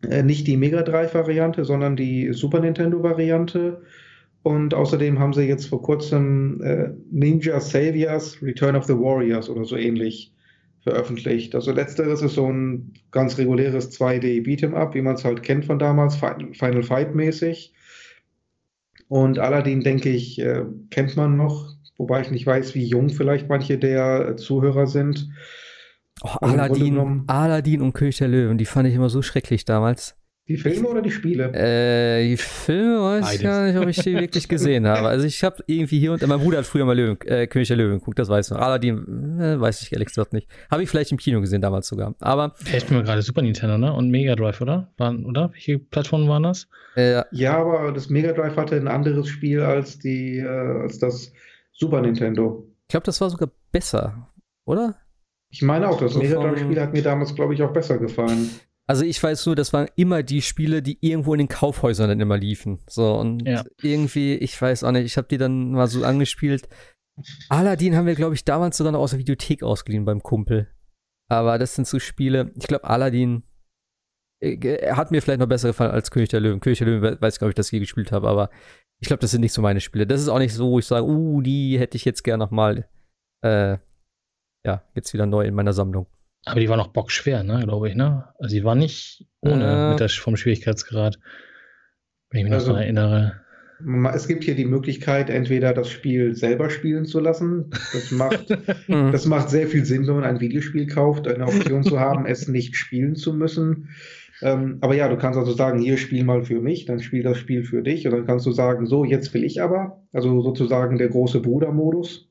Äh, 0.07 0.23
nicht 0.23 0.47
die 0.47 0.57
Mega 0.57 0.81
Drive-Variante, 0.81 1.65
sondern 1.65 1.95
die 1.95 2.33
Super 2.33 2.59
Nintendo-Variante. 2.59 3.81
Und 4.41 4.73
außerdem 4.73 5.19
haben 5.19 5.33
sie 5.33 5.43
jetzt 5.43 5.65
vor 5.65 5.81
kurzem 5.81 6.61
äh, 6.61 6.89
Ninja 7.11 7.59
Saviors 7.59 8.41
Return 8.41 8.75
of 8.75 8.85
the 8.85 8.93
Warriors 8.93 9.49
oder 9.49 9.65
so 9.65 9.75
ähnlich 9.75 10.33
veröffentlicht. 10.81 11.53
Also 11.55 11.73
letzteres 11.73 12.21
ist 12.21 12.35
so 12.35 12.47
ein 12.47 12.93
ganz 13.11 13.37
reguläres 13.37 13.91
2D 13.99 14.43
Beat'em 14.45 14.73
Up, 14.73 14.95
wie 14.95 15.01
man 15.01 15.15
es 15.15 15.25
halt 15.25 15.43
kennt 15.43 15.65
von 15.65 15.77
damals, 15.77 16.15
Final 16.15 16.83
Fight 16.83 17.15
mäßig. 17.15 17.73
Und 19.09 19.39
Aladdin, 19.39 19.81
denke 19.81 20.09
ich, 20.09 20.39
äh, 20.39 20.63
kennt 20.89 21.17
man 21.17 21.35
noch, 21.35 21.75
wobei 21.99 22.21
ich 22.21 22.31
nicht 22.31 22.47
weiß, 22.47 22.73
wie 22.73 22.85
jung 22.85 23.09
vielleicht 23.09 23.47
manche 23.49 23.77
der 23.77 24.37
Zuhörer 24.37 24.87
sind. 24.87 25.29
Oh, 26.23 26.29
Aladdin, 26.41 27.23
Aladdin 27.27 27.81
und 27.81 27.93
König 27.93 28.17
der 28.17 28.27
Löwen, 28.27 28.57
die 28.57 28.65
fand 28.65 28.87
ich 28.87 28.95
immer 28.95 29.09
so 29.09 29.21
schrecklich 29.21 29.65
damals. 29.65 30.15
Die 30.49 30.57
Filme 30.57 30.87
oder 30.87 31.03
die 31.03 31.11
Spiele? 31.11 31.53
Äh, 31.53 32.27
die 32.27 32.37
Filme 32.37 33.03
weiß 33.03 33.21
Beides. 33.21 33.35
ich 33.35 33.43
gar 33.43 33.67
nicht, 33.67 33.77
ob 33.77 33.87
ich 33.87 33.97
die 33.97 34.15
wirklich 34.15 34.47
gesehen 34.47 34.87
habe. 34.87 35.07
Also 35.07 35.27
ich 35.27 35.43
habe 35.43 35.63
irgendwie 35.67 35.99
hier 35.99 36.11
und 36.11 36.25
mein 36.25 36.39
Bruder 36.39 36.57
hat 36.57 36.65
früher 36.65 36.85
mal 36.85 36.97
Löwen, 36.97 37.21
äh, 37.21 37.45
König 37.45 37.67
der 37.67 37.77
Löwen 37.77 37.99
geguckt, 37.99 38.17
das 38.17 38.29
weiß 38.29 38.47
ich 38.47 38.53
noch. 38.53 38.59
Aladdin, 38.59 39.39
äh, 39.39 39.61
weiß 39.61 39.83
ich 39.83 39.93
ehrlich 39.93 40.07
gesagt 40.07 40.33
nicht. 40.33 40.47
Habe 40.71 40.81
ich 40.81 40.89
vielleicht 40.89 41.11
im 41.11 41.19
Kino 41.19 41.39
gesehen 41.39 41.61
damals 41.61 41.87
sogar. 41.87 42.15
Aber. 42.19 42.55
Ich 42.75 42.83
bin 42.83 42.97
mal 42.97 43.03
gerade 43.03 43.21
Super 43.21 43.43
Nintendo, 43.43 43.77
ne? 43.77 43.93
Und 43.93 44.09
Mega 44.09 44.35
Drive, 44.35 44.59
oder? 44.59 44.91
Waren, 44.97 45.23
oder? 45.23 45.51
Welche 45.53 45.77
Plattformen 45.77 46.27
waren 46.27 46.41
das? 46.41 46.67
Äh, 46.95 47.21
ja, 47.31 47.59
aber 47.59 47.91
das 47.91 48.09
Mega 48.09 48.33
Drive 48.33 48.57
hatte 48.57 48.75
ein 48.75 48.87
anderes 48.87 49.27
Spiel 49.27 49.61
als 49.61 49.99
die, 49.99 50.39
äh, 50.39 50.47
als 50.47 50.97
das 50.97 51.31
Super 51.79 52.01
Nintendo. 52.01 52.67
Ich 52.83 52.89
glaube, 52.89 53.05
das 53.05 53.21
war 53.21 53.29
sogar 53.29 53.49
besser, 53.71 54.29
oder? 54.65 54.97
Ich 55.51 55.61
meine 55.61 55.89
auch, 55.89 55.99
das 55.99 56.13
so 56.13 56.19
Mega 56.19 56.35
Drive-Spiel 56.35 56.81
hat 56.81 56.93
mir 56.93 57.01
damals, 57.01 57.33
glaube 57.33 57.53
ich, 57.53 57.63
auch 57.63 57.71
besser 57.71 57.97
gefallen. 57.97 58.49
Also 58.85 59.03
ich 59.05 59.21
weiß 59.21 59.45
nur, 59.45 59.55
das 59.55 59.71
waren 59.71 59.87
immer 59.95 60.23
die 60.23 60.41
Spiele, 60.41 60.81
die 60.81 60.97
irgendwo 61.01 61.33
in 61.33 61.39
den 61.39 61.47
Kaufhäusern 61.47 62.09
dann 62.09 62.19
immer 62.19 62.37
liefen. 62.37 62.79
So, 62.87 63.15
und 63.15 63.47
ja. 63.47 63.63
irgendwie, 63.81 64.35
ich 64.35 64.59
weiß 64.59 64.83
auch 64.83 64.91
nicht, 64.91 65.05
ich 65.05 65.15
habe 65.15 65.27
die 65.27 65.37
dann 65.37 65.71
mal 65.71 65.87
so 65.87 66.03
angespielt. 66.03 66.67
Aladdin 67.49 67.95
haben 67.95 68.07
wir, 68.07 68.15
glaube 68.15 68.35
ich, 68.35 68.45
damals 68.45 68.77
sogar 68.77 68.91
noch 68.91 68.99
aus 68.99 69.11
der 69.11 69.19
Videothek 69.19 69.63
ausgeliehen 69.63 70.05
beim 70.05 70.23
Kumpel. 70.23 70.69
Aber 71.29 71.59
das 71.59 71.75
sind 71.75 71.87
so 71.87 71.99
Spiele, 71.99 72.51
ich 72.55 72.67
glaube, 72.67 72.85
Aladdin 72.85 73.43
äh, 74.41 74.91
hat 74.93 75.11
mir 75.11 75.21
vielleicht 75.21 75.39
noch 75.39 75.47
besser 75.47 75.69
gefallen 75.69 75.91
als 75.91 76.11
König 76.11 76.29
der 76.29 76.39
Löwen. 76.39 76.59
König 76.59 76.79
der 76.79 76.87
Löwen 76.87 77.21
weiß, 77.21 77.37
glaube 77.37 77.51
ich, 77.51 77.55
dass 77.55 77.67
ich 77.67 77.73
je 77.73 77.79
gespielt 77.79 78.11
habe, 78.11 78.27
aber 78.27 78.49
ich 78.99 79.07
glaube, 79.07 79.21
das 79.21 79.31
sind 79.31 79.41
nicht 79.41 79.53
so 79.53 79.61
meine 79.61 79.79
Spiele. 79.79 80.05
Das 80.05 80.21
ist 80.21 80.29
auch 80.29 80.39
nicht 80.39 80.53
so, 80.53 80.71
wo 80.71 80.79
ich 80.79 80.85
sage, 80.85 81.05
uh, 81.05 81.41
die 81.41 81.79
hätte 81.79 81.95
ich 81.95 82.05
jetzt 82.05 82.23
gerne 82.23 82.43
nochmal, 82.43 82.87
äh, 83.41 83.77
ja, 84.65 84.83
jetzt 84.93 85.13
wieder 85.13 85.25
neu 85.25 85.45
in 85.45 85.55
meiner 85.55 85.73
Sammlung. 85.73 86.07
Aber 86.45 86.59
die 86.59 86.69
war 86.69 86.77
noch 86.77 86.89
bockschwer, 86.89 87.43
ne, 87.43 87.61
glaube 87.63 87.89
ich, 87.89 87.95
ne? 87.95 88.29
Also 88.39 88.55
die 88.55 88.63
war 88.63 88.75
nicht 88.75 89.25
ohne 89.41 89.65
äh, 89.65 89.89
mit 89.91 89.99
der, 89.99 90.09
vom 90.09 90.35
Schwierigkeitsgrad, 90.35 91.19
wenn 92.29 92.39
ich 92.39 92.43
mich 92.45 92.53
also, 92.53 92.71
noch 92.71 92.79
erinnere. 92.79 93.41
Es 94.13 94.27
gibt 94.27 94.43
hier 94.43 94.55
die 94.55 94.65
Möglichkeit, 94.65 95.29
entweder 95.29 95.73
das 95.73 95.89
Spiel 95.89 96.35
selber 96.35 96.69
spielen 96.69 97.05
zu 97.05 97.21
lassen. 97.21 97.69
Das 97.93 98.11
macht, 98.11 98.49
mhm. 98.87 99.11
das 99.13 99.25
macht 99.25 99.49
sehr 99.49 99.67
viel 99.67 99.85
Sinn, 99.85 100.05
wenn 100.07 100.15
man 100.15 100.25
ein 100.25 100.41
Videospiel 100.41 100.87
kauft, 100.87 101.27
eine 101.27 101.45
Option 101.45 101.83
zu 101.83 101.99
haben, 101.99 102.25
es 102.25 102.47
nicht 102.49 102.75
spielen 102.75 103.15
zu 103.15 103.33
müssen. 103.33 103.89
Ähm, 104.41 104.77
aber 104.81 104.95
ja, 104.95 105.07
du 105.09 105.17
kannst 105.17 105.37
also 105.37 105.51
sagen, 105.51 105.79
hier 105.79 105.97
spiel 105.97 106.23
mal 106.23 106.43
für 106.43 106.61
mich, 106.61 106.85
dann 106.85 107.01
spiel 107.01 107.23
das 107.23 107.37
Spiel 107.37 107.63
für 107.63 107.81
dich. 107.81 108.05
Und 108.05 108.13
dann 108.13 108.25
kannst 108.25 108.45
du 108.45 108.51
sagen, 108.51 108.85
so, 108.85 109.03
jetzt 109.03 109.33
will 109.33 109.43
ich 109.43 109.61
aber. 109.61 110.01
Also 110.13 110.41
sozusagen 110.41 110.97
der 110.97 111.09
große 111.09 111.41
Bruder-Modus, 111.41 112.29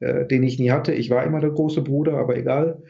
äh, 0.00 0.26
den 0.26 0.42
ich 0.42 0.58
nie 0.58 0.70
hatte. 0.70 0.92
Ich 0.92 1.10
war 1.10 1.24
immer 1.24 1.40
der 1.40 1.50
große 1.50 1.82
Bruder, 1.82 2.16
aber 2.18 2.36
egal. 2.36 2.82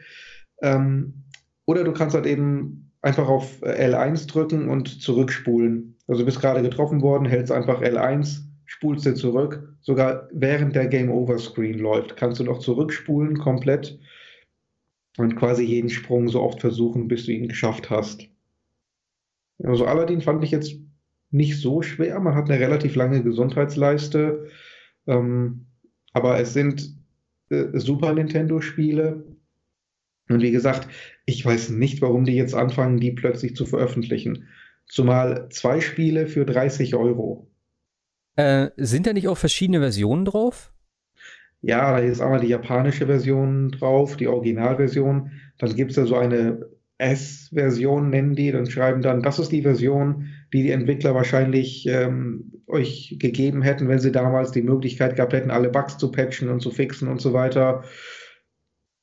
Ähm, 0.61 1.23
oder 1.65 1.83
du 1.83 1.93
kannst 1.93 2.15
halt 2.15 2.25
eben 2.25 2.91
einfach 3.01 3.27
auf 3.27 3.61
L1 3.63 4.27
drücken 4.27 4.69
und 4.69 5.01
zurückspulen. 5.01 5.97
Also 6.07 6.21
du 6.21 6.25
bist 6.25 6.39
gerade 6.39 6.61
getroffen 6.61 7.01
worden, 7.01 7.25
hältst 7.25 7.51
einfach 7.51 7.81
L1, 7.81 8.41
spulst 8.65 9.05
dir 9.05 9.15
zurück. 9.15 9.75
Sogar 9.81 10.29
während 10.31 10.75
der 10.75 10.87
Game 10.87 11.11
Over 11.11 11.37
Screen 11.37 11.79
läuft, 11.79 12.15
kannst 12.17 12.39
du 12.39 12.43
noch 12.43 12.59
zurückspulen 12.59 13.37
komplett 13.37 13.99
und 15.17 15.35
quasi 15.35 15.63
jeden 15.63 15.89
Sprung 15.89 16.27
so 16.27 16.41
oft 16.41 16.61
versuchen, 16.61 17.07
bis 17.07 17.25
du 17.25 17.31
ihn 17.31 17.47
geschafft 17.47 17.89
hast. 17.89 18.29
Also 19.63 19.85
Aladdin 19.85 20.21
fand 20.21 20.43
ich 20.43 20.51
jetzt 20.51 20.75
nicht 21.31 21.59
so 21.59 21.81
schwer. 21.81 22.19
Man 22.19 22.35
hat 22.35 22.49
eine 22.49 22.59
relativ 22.59 22.95
lange 22.95 23.23
Gesundheitsleiste. 23.23 24.47
Ähm, 25.07 25.67
aber 26.13 26.39
es 26.39 26.53
sind 26.53 26.95
äh, 27.49 27.65
Super 27.73 28.13
Nintendo-Spiele. 28.13 29.25
Und 30.29 30.41
wie 30.41 30.51
gesagt, 30.51 30.87
ich 31.25 31.45
weiß 31.45 31.71
nicht, 31.71 32.01
warum 32.01 32.25
die 32.25 32.35
jetzt 32.35 32.55
anfangen, 32.55 32.99
die 32.99 33.11
plötzlich 33.11 33.55
zu 33.55 33.65
veröffentlichen. 33.65 34.47
Zumal 34.85 35.49
zwei 35.49 35.81
Spiele 35.81 36.27
für 36.27 36.45
30 36.45 36.95
Euro. 36.95 37.49
Äh, 38.35 38.69
sind 38.77 39.07
da 39.07 39.13
nicht 39.13 39.27
auch 39.27 39.37
verschiedene 39.37 39.79
Versionen 39.79 40.25
drauf? 40.25 40.73
Ja, 41.61 41.91
da 41.91 41.99
ist 41.99 42.19
einmal 42.19 42.41
die 42.41 42.47
japanische 42.47 43.05
Version 43.05 43.71
drauf, 43.71 44.17
die 44.17 44.27
Originalversion. 44.27 45.31
Dann 45.57 45.75
gibt 45.75 45.91
es 45.91 45.95
da 45.95 46.05
so 46.05 46.15
eine 46.15 46.69
S-Version 47.11 48.09
nennen 48.09 48.35
die, 48.35 48.51
dann 48.51 48.65
schreiben 48.65 49.01
dann, 49.01 49.21
das 49.21 49.39
ist 49.39 49.51
die 49.51 49.61
Version, 49.61 50.29
die 50.53 50.63
die 50.63 50.71
Entwickler 50.71 51.15
wahrscheinlich 51.15 51.87
ähm, 51.87 52.63
euch 52.67 53.17
gegeben 53.19 53.61
hätten, 53.61 53.87
wenn 53.87 53.99
sie 53.99 54.11
damals 54.11 54.51
die 54.51 54.61
Möglichkeit 54.61 55.15
gehabt 55.15 55.33
hätten, 55.33 55.51
alle 55.51 55.69
Bugs 55.69 55.97
zu 55.97 56.11
patchen 56.11 56.49
und 56.49 56.61
zu 56.61 56.71
fixen 56.71 57.07
und 57.07 57.21
so 57.21 57.33
weiter. 57.33 57.83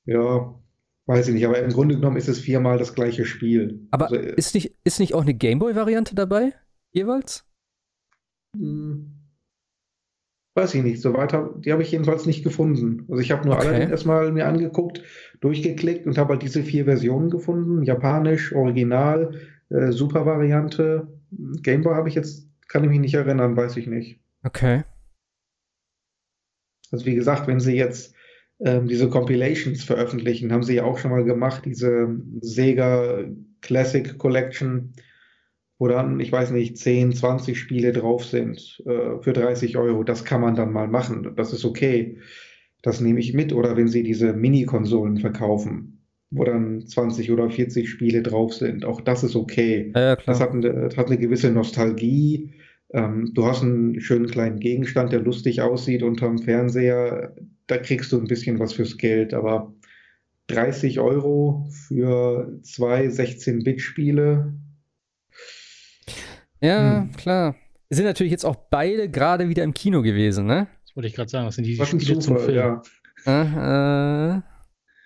Ja, 0.04 0.54
weiß 1.06 1.28
ich 1.28 1.34
nicht, 1.34 1.46
aber 1.46 1.58
im 1.58 1.72
Grunde 1.72 1.96
genommen 1.96 2.16
ist 2.16 2.28
es 2.28 2.40
viermal 2.40 2.78
das 2.78 2.94
gleiche 2.94 3.24
Spiel. 3.24 3.86
Aber 3.90 4.10
also, 4.10 4.16
äh, 4.16 4.34
ist, 4.36 4.54
nicht, 4.54 4.74
ist 4.84 5.00
nicht 5.00 5.14
auch 5.14 5.22
eine 5.22 5.34
Gameboy-Variante 5.34 6.14
dabei, 6.14 6.52
jeweils? 6.92 7.44
Hm. 8.56 9.19
Weiß 10.54 10.74
ich 10.74 10.82
nicht, 10.82 11.00
so 11.00 11.14
weiter, 11.14 11.54
die 11.58 11.70
habe 11.70 11.82
ich 11.82 11.92
jedenfalls 11.92 12.26
nicht 12.26 12.42
gefunden. 12.42 13.06
Also 13.08 13.22
ich 13.22 13.30
habe 13.30 13.46
nur 13.46 13.56
okay. 13.56 13.68
Aladdin 13.68 13.90
erstmal 13.90 14.32
mir 14.32 14.46
angeguckt, 14.46 15.02
durchgeklickt 15.40 16.06
und 16.06 16.18
habe 16.18 16.30
halt 16.30 16.42
diese 16.42 16.64
vier 16.64 16.86
Versionen 16.86 17.30
gefunden. 17.30 17.84
Japanisch, 17.84 18.52
Original, 18.52 19.32
äh, 19.68 19.92
Super-Variante. 19.92 21.06
Gameboy 21.30 21.94
habe 21.94 22.08
ich 22.08 22.16
jetzt, 22.16 22.48
kann 22.66 22.82
ich 22.82 22.90
mich 22.90 22.98
nicht 22.98 23.14
erinnern, 23.14 23.56
weiß 23.56 23.76
ich 23.76 23.86
nicht. 23.86 24.20
Okay. 24.42 24.82
Also 26.90 27.06
wie 27.06 27.14
gesagt, 27.14 27.46
wenn 27.46 27.60
sie 27.60 27.76
jetzt 27.76 28.14
ähm, 28.58 28.88
diese 28.88 29.08
Compilations 29.08 29.84
veröffentlichen, 29.84 30.52
haben 30.52 30.64
sie 30.64 30.74
ja 30.74 30.84
auch 30.84 30.98
schon 30.98 31.12
mal 31.12 31.24
gemacht, 31.24 31.64
diese 31.64 32.08
Sega 32.40 33.24
Classic 33.60 34.18
Collection 34.18 34.92
wo 35.80 35.88
dann, 35.88 36.20
ich 36.20 36.30
weiß 36.30 36.50
nicht, 36.50 36.76
10, 36.76 37.14
20 37.14 37.58
Spiele 37.58 37.92
drauf 37.92 38.26
sind 38.26 38.82
äh, 38.84 39.18
für 39.22 39.32
30 39.32 39.78
Euro. 39.78 40.04
Das 40.04 40.26
kann 40.26 40.42
man 40.42 40.54
dann 40.54 40.72
mal 40.72 40.88
machen. 40.88 41.32
Das 41.36 41.54
ist 41.54 41.64
okay. 41.64 42.18
Das 42.82 43.00
nehme 43.00 43.18
ich 43.18 43.32
mit. 43.32 43.54
Oder 43.54 43.78
wenn 43.78 43.88
sie 43.88 44.02
diese 44.02 44.34
Mini-Konsolen 44.34 45.16
verkaufen, 45.16 46.04
wo 46.30 46.44
dann 46.44 46.86
20 46.86 47.32
oder 47.32 47.48
40 47.48 47.88
Spiele 47.88 48.20
drauf 48.20 48.52
sind. 48.52 48.84
Auch 48.84 49.00
das 49.00 49.24
ist 49.24 49.34
okay. 49.34 49.90
Ja, 49.96 50.16
das, 50.16 50.38
hat 50.38 50.52
eine, 50.52 50.90
hat 50.94 51.06
eine 51.06 51.16
gewisse 51.16 51.50
Nostalgie. 51.50 52.52
Ähm, 52.92 53.30
du 53.32 53.46
hast 53.46 53.62
einen 53.62 54.02
schönen 54.02 54.26
kleinen 54.26 54.60
Gegenstand, 54.60 55.12
der 55.12 55.20
lustig 55.20 55.62
aussieht 55.62 56.02
unterm 56.02 56.36
Fernseher. 56.40 57.34
Da 57.66 57.78
kriegst 57.78 58.12
du 58.12 58.18
ein 58.18 58.26
bisschen 58.26 58.58
was 58.58 58.74
fürs 58.74 58.98
Geld. 58.98 59.32
Aber 59.32 59.72
30 60.48 61.00
Euro 61.00 61.70
für 61.88 62.58
zwei 62.60 63.06
16-Bit-Spiele, 63.06 64.52
ja, 66.60 67.00
hm. 67.00 67.12
klar. 67.12 67.54
Sind 67.88 68.04
natürlich 68.04 68.30
jetzt 68.30 68.44
auch 68.44 68.56
beide 68.70 69.08
gerade 69.08 69.48
wieder 69.48 69.64
im 69.64 69.74
Kino 69.74 70.02
gewesen, 70.02 70.46
ne? 70.46 70.68
Das 70.86 70.96
wollte 70.96 71.08
ich 71.08 71.14
gerade 71.14 71.28
sagen. 71.28 71.46
Das 71.46 71.56
sind 71.56 71.66
die 71.66 71.78
Was 71.78 71.88
Spiele 71.88 72.18
zum 72.18 72.38
Film. 72.38 72.80
Ja. 73.26 74.42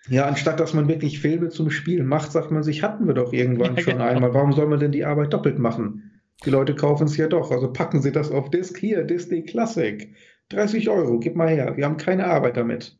Ja, 0.09 0.27
anstatt 0.27 0.61
dass 0.61 0.75
man 0.75 0.87
wirklich 0.87 1.19
Filme 1.19 1.49
zum 1.49 1.71
Spielen 1.71 2.07
macht, 2.07 2.31
sagt 2.31 2.51
man 2.51 2.63
sich, 2.63 2.83
hatten 2.83 3.07
wir 3.07 3.15
doch 3.15 3.33
irgendwann 3.33 3.77
ja, 3.77 3.83
schon 3.83 3.95
genau. 3.95 4.05
einmal. 4.05 4.35
Warum 4.35 4.53
soll 4.53 4.67
man 4.67 4.79
denn 4.79 4.93
die 4.93 5.05
Arbeit 5.05 5.33
doppelt 5.33 5.59
machen? 5.59 6.21
Die 6.45 6.51
Leute 6.51 6.75
kaufen 6.75 7.07
es 7.07 7.17
ja 7.17 7.27
doch. 7.27 7.51
Also 7.51 7.73
packen 7.73 8.03
sie 8.03 8.13
das 8.13 8.31
auf 8.31 8.51
Disc 8.51 8.77
hier, 8.77 9.05
Disney 9.05 9.43
Classic. 9.43 10.15
30 10.51 10.91
Euro, 10.91 11.19
gib 11.19 11.37
mal 11.37 11.49
her. 11.49 11.77
Wir 11.77 11.87
haben 11.87 11.97
keine 11.97 12.27
Arbeit 12.27 12.59
damit. 12.59 12.99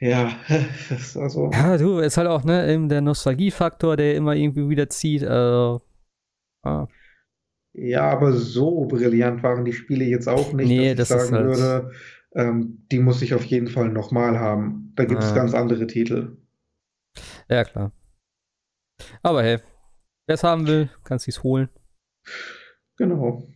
Ja, 0.00 0.32
das 0.88 1.00
ist 1.00 1.16
also. 1.16 1.50
Ja, 1.52 1.76
du, 1.76 1.98
ist 1.98 2.16
halt 2.16 2.28
auch, 2.28 2.44
ne, 2.44 2.72
eben 2.72 2.88
der 2.88 3.02
Nostalgiefaktor, 3.02 3.96
der 3.96 4.14
immer 4.14 4.34
irgendwie 4.34 4.68
wieder 4.68 4.88
zieht. 4.88 5.24
Also, 5.24 5.82
ah. 6.62 6.86
Ja, 7.80 8.10
aber 8.10 8.32
so 8.32 8.86
brillant 8.86 9.42
waren 9.42 9.64
die 9.64 9.72
Spiele 9.72 10.04
jetzt 10.04 10.28
auch 10.28 10.52
nicht, 10.52 10.68
nee, 10.68 10.94
dass 10.94 11.10
ich 11.10 11.16
das 11.16 11.28
sagen 11.28 11.36
halt... 11.36 11.46
würde, 11.46 11.92
ähm, 12.34 12.84
die 12.90 12.98
muss 12.98 13.22
ich 13.22 13.34
auf 13.34 13.44
jeden 13.44 13.68
Fall 13.68 13.88
nochmal 13.88 14.38
haben. 14.38 14.92
Da 14.96 15.04
gibt 15.04 15.22
es 15.22 15.32
ah. 15.32 15.34
ganz 15.34 15.54
andere 15.54 15.86
Titel. 15.86 16.36
Ja, 17.48 17.64
klar. 17.64 17.92
Aber 19.22 19.42
hey, 19.42 19.58
wer 20.26 20.34
es 20.34 20.42
haben 20.42 20.66
will, 20.66 20.90
kann 21.04 21.18
es 21.24 21.42
holen. 21.42 21.68
Genau. 22.96 23.46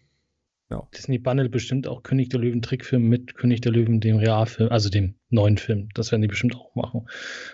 Ja. 0.71 0.89
Disney 0.97 1.19
Bundle 1.19 1.51
bestimmt 1.51 1.87
auch 1.87 2.03
König 2.03 2.31
der 2.31 2.41
Löwen 2.41 2.63
Trickfilm 2.63 3.09
mit 3.09 3.35
König 3.35 3.61
der 3.61 3.73
Löwen, 3.73 4.01
dem 4.01 4.17
Realfilm, 4.17 4.71
also 4.71 4.89
dem 4.89 5.17
neuen 5.29 5.59
Film. 5.59 5.89
Das 5.95 6.13
werden 6.13 6.23
die 6.23 6.29
bestimmt 6.29 6.57
auch 6.57 6.75
machen. 6.75 7.09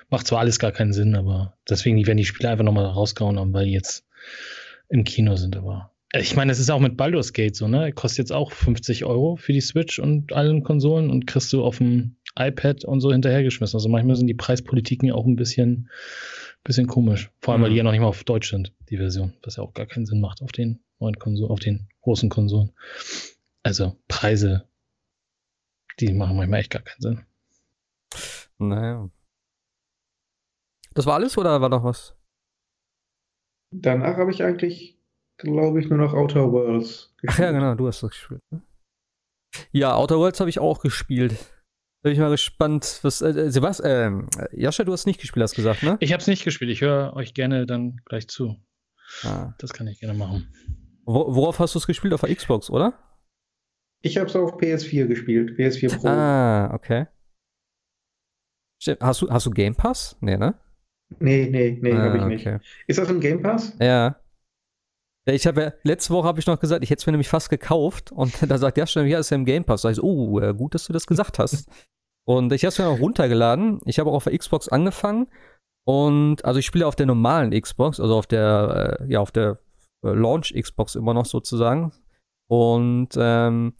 Macht 0.09 0.27
zwar 0.27 0.41
alles 0.41 0.59
gar 0.59 0.71
keinen 0.71 0.93
Sinn, 0.93 1.17
aber 1.17 1.59
deswegen 1.69 1.97
werden 2.07 2.19
die 2.19 2.25
Spiele 2.25 2.51
einfach 2.51 2.65
nochmal 2.65 2.85
rausgehauen 2.85 3.39
haben, 3.39 3.53
weil 3.53 3.65
die 3.65 3.73
jetzt 3.73 4.07
im 4.89 5.03
Kino 5.05 5.35
sind, 5.35 5.57
aber 5.57 5.93
ich 6.15 6.37
meine, 6.37 6.53
es 6.53 6.59
ist 6.59 6.71
auch 6.71 6.81
mit 6.81 6.97
Baldur's 6.97 7.33
Gate 7.33 7.55
so, 7.55 7.69
ne? 7.69 7.93
Kostet 7.93 8.19
jetzt 8.19 8.33
auch 8.33 8.53
50 8.53 9.05
Euro 9.05 9.37
für 9.37 9.53
die 9.53 9.61
Switch 9.61 9.99
und 9.99 10.33
allen 10.33 10.63
Konsolen 10.63 11.11
und 11.11 11.27
kriegst 11.27 11.53
du 11.53 11.63
auf 11.63 11.79
dem 11.79 12.17
iPad 12.39 12.85
und 12.85 13.01
so 13.01 13.13
hinterhergeschmissen. 13.13 13.77
Also 13.77 13.89
manchmal 13.89 14.17
sind 14.17 14.27
die 14.27 14.35
Preispolitiken 14.35 15.09
ja 15.09 15.15
auch 15.15 15.27
ein 15.27 15.37
bisschen, 15.37 15.91
bisschen 16.65 16.87
komisch. 16.87 17.31
Vor 17.41 17.53
allem, 17.53 17.61
mhm. 17.61 17.65
weil 17.65 17.71
die 17.73 17.77
ja 17.77 17.83
noch 17.83 17.91
nicht 17.91 18.01
mal 18.01 18.07
auf 18.07 18.25
Deutsch 18.25 18.51
sind, 18.51 18.75
die 18.89 18.97
Version. 18.97 19.35
Was 19.43 19.57
ja 19.57 19.63
auch 19.63 19.75
gar 19.75 19.87
keinen 19.87 20.07
Sinn 20.07 20.21
macht 20.21 20.41
auf 20.41 20.53
den 20.53 20.81
neuen 20.99 21.19
Konsolen, 21.19 21.51
auf 21.51 21.61
den 21.61 21.89
großen 22.01 22.31
Konsolen. 22.31 22.73
Also 23.63 23.97
Preise, 24.09 24.67
die 26.01 26.13
machen 26.13 26.37
manchmal 26.37 26.61
echt 26.61 26.71
gar 26.71 26.83
keinen 26.83 27.01
Sinn. 27.01 27.27
Naja. 28.59 29.11
Das 30.95 31.07
war 31.07 31.15
alles 31.15 31.37
oder 31.37 31.61
war 31.61 31.69
noch 31.69 31.85
was? 31.85 32.17
Danach 33.71 34.17
habe 34.17 34.31
ich 34.31 34.43
eigentlich 34.43 34.98
glaube 35.39 35.81
ich, 35.81 35.89
nur 35.89 35.99
noch 35.99 36.13
Outer 36.13 36.53
Worlds 36.53 37.15
gespielt. 37.21 37.33
Ach 37.33 37.39
ja, 37.39 37.53
genau, 37.53 37.75
du 37.75 37.87
hast 37.87 38.03
das 38.03 38.11
gespielt. 38.11 38.43
Ne? 38.51 38.63
Ja, 39.73 39.95
Outer 39.95 40.19
Worlds 40.19 40.41
habe 40.41 40.51
ich 40.51 40.59
auch 40.59 40.81
gespielt. 40.81 41.37
Bin 42.03 42.13
ich 42.13 42.19
mal 42.19 42.31
gespannt, 42.31 43.01
was. 43.03 43.23
Äh, 43.23 43.31
äh 43.31 43.63
was 43.63 43.81
äh, 43.81 44.11
Jascha, 44.53 44.85
du 44.85 44.93
hast 44.93 45.07
nicht 45.07 45.21
gespielt, 45.21 45.43
hast 45.43 45.57
gesagt, 45.57 45.83
ne? 45.83 45.97
Ich 46.01 46.13
habe 46.13 46.21
es 46.21 46.27
nicht 46.27 46.45
gespielt. 46.45 46.71
Ich 46.71 46.81
höre 46.81 47.15
euch 47.15 47.35
gerne 47.35 47.67
dann 47.67 48.01
gleich 48.05 48.29
zu. 48.29 48.57
Ah. 49.25 49.55
Das 49.59 49.73
kann 49.73 49.89
ich 49.89 49.99
gerne 49.99 50.17
machen. 50.17 50.53
Wo, 51.05 51.35
worauf 51.35 51.59
hast 51.59 51.75
du 51.75 51.79
es 51.79 51.87
gespielt? 51.87 52.15
Auf 52.15 52.21
der 52.21 52.35
Xbox, 52.35 52.71
oder? 52.71 52.93
Ich 54.03 54.17
habe 54.17 54.27
es 54.27 54.37
auf 54.37 54.59
PS4 54.59 55.07
gespielt. 55.07 55.59
PS4 55.59 55.97
Pro. 55.97 56.09
Ah, 56.09 56.73
okay. 56.75 57.07
Hast 59.01 59.23
du, 59.23 59.31
hast 59.31 59.47
du 59.47 59.51
Game 59.51 59.75
Pass? 59.75 60.17
Nee, 60.21 60.37
ne? 60.37 60.55
Nee, 61.19 61.49
nee, 61.51 61.79
nee, 61.81 61.93
ah, 61.93 61.99
habe 61.99 62.19
ich 62.19 62.25
nicht. 62.25 62.47
Okay. 62.47 62.61
Ist 62.87 62.99
das 62.99 63.11
im 63.11 63.19
Game 63.19 63.43
Pass? 63.43 63.77
Ja. 63.81 64.21
Ich 65.33 65.47
habe 65.47 65.63
ja, 65.63 65.73
letzte 65.83 66.13
Woche 66.15 66.27
habe 66.27 66.41
ich 66.41 66.47
noch 66.47 66.59
gesagt, 66.59 66.83
ich 66.83 66.91
hätte 66.91 67.01
es 67.01 67.07
mir 67.07 67.13
nämlich 67.13 67.29
fast 67.29 67.51
gekauft 67.51 68.13
und 68.13 68.33
da 68.51 68.59
sagt 68.59 68.79
ja 68.79 68.87
schon, 68.87 69.07
ja, 69.07 69.19
ist 69.19 69.31
ja 69.31 69.37
im 69.37 69.45
Game 69.45 69.65
Pass. 69.65 69.83
Da 69.83 69.91
ich 69.91 69.97
so, 69.97 70.03
oh, 70.03 70.41
äh, 70.41 70.55
gut, 70.55 70.75
dass 70.75 70.87
du 70.87 70.93
das 70.93 71.07
gesagt 71.07 71.39
hast. 71.39 71.69
und 72.27 72.53
ich 72.53 72.63
habe 72.65 72.69
es 72.69 72.79
mir 72.79 72.87
noch 72.87 73.01
runtergeladen. 73.01 73.81
Ich 73.85 73.99
habe 73.99 74.11
auch 74.11 74.15
auf 74.15 74.25
der 74.25 74.37
Xbox 74.37 74.69
angefangen 74.69 75.29
Und 75.85 76.45
also 76.45 76.61
ich 76.61 76.67
spiele 76.67 76.87
auf 76.87 76.97
der 76.97 77.07
normalen 77.07 77.59
Xbox, 77.59 78.01
also 78.01 78.17
auf 78.17 78.27
der, 78.27 78.99
äh, 79.01 79.13
ja, 79.13 79.21
auf 79.21 79.33
der 79.33 79.59
äh, 80.05 80.11
Launch 80.11 80.55
Xbox 80.55 80.95
immer 80.95 81.15
noch 81.15 81.27
sozusagen. 81.27 81.93
Und 82.49 83.11
ähm, 83.17 83.75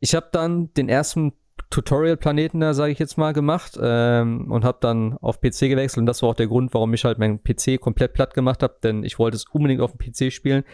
ich 0.00 0.14
habe 0.14 0.28
dann 0.32 0.72
den 0.74 0.88
ersten 0.88 1.32
Tutorial-Planeten 1.70 2.60
da, 2.60 2.74
sage 2.74 2.92
ich 2.92 2.98
jetzt 2.98 3.18
mal, 3.18 3.32
gemacht 3.32 3.78
ähm, 3.80 4.50
und 4.50 4.64
habe 4.64 4.78
dann 4.80 5.16
auf 5.18 5.40
PC 5.40 5.68
gewechselt. 5.68 5.98
Und 5.98 6.06
das 6.06 6.22
war 6.22 6.30
auch 6.30 6.34
der 6.34 6.46
Grund, 6.46 6.74
warum 6.74 6.94
ich 6.94 7.04
halt 7.04 7.18
meinen 7.18 7.42
PC 7.42 7.80
komplett 7.80 8.12
platt 8.12 8.34
gemacht 8.34 8.62
habe, 8.62 8.76
denn 8.82 9.04
ich 9.04 9.18
wollte 9.18 9.36
es 9.36 9.46
unbedingt 9.46 9.80
auf 9.80 9.92
dem 9.92 9.98
PC 9.98 10.32
spielen. 10.32 10.64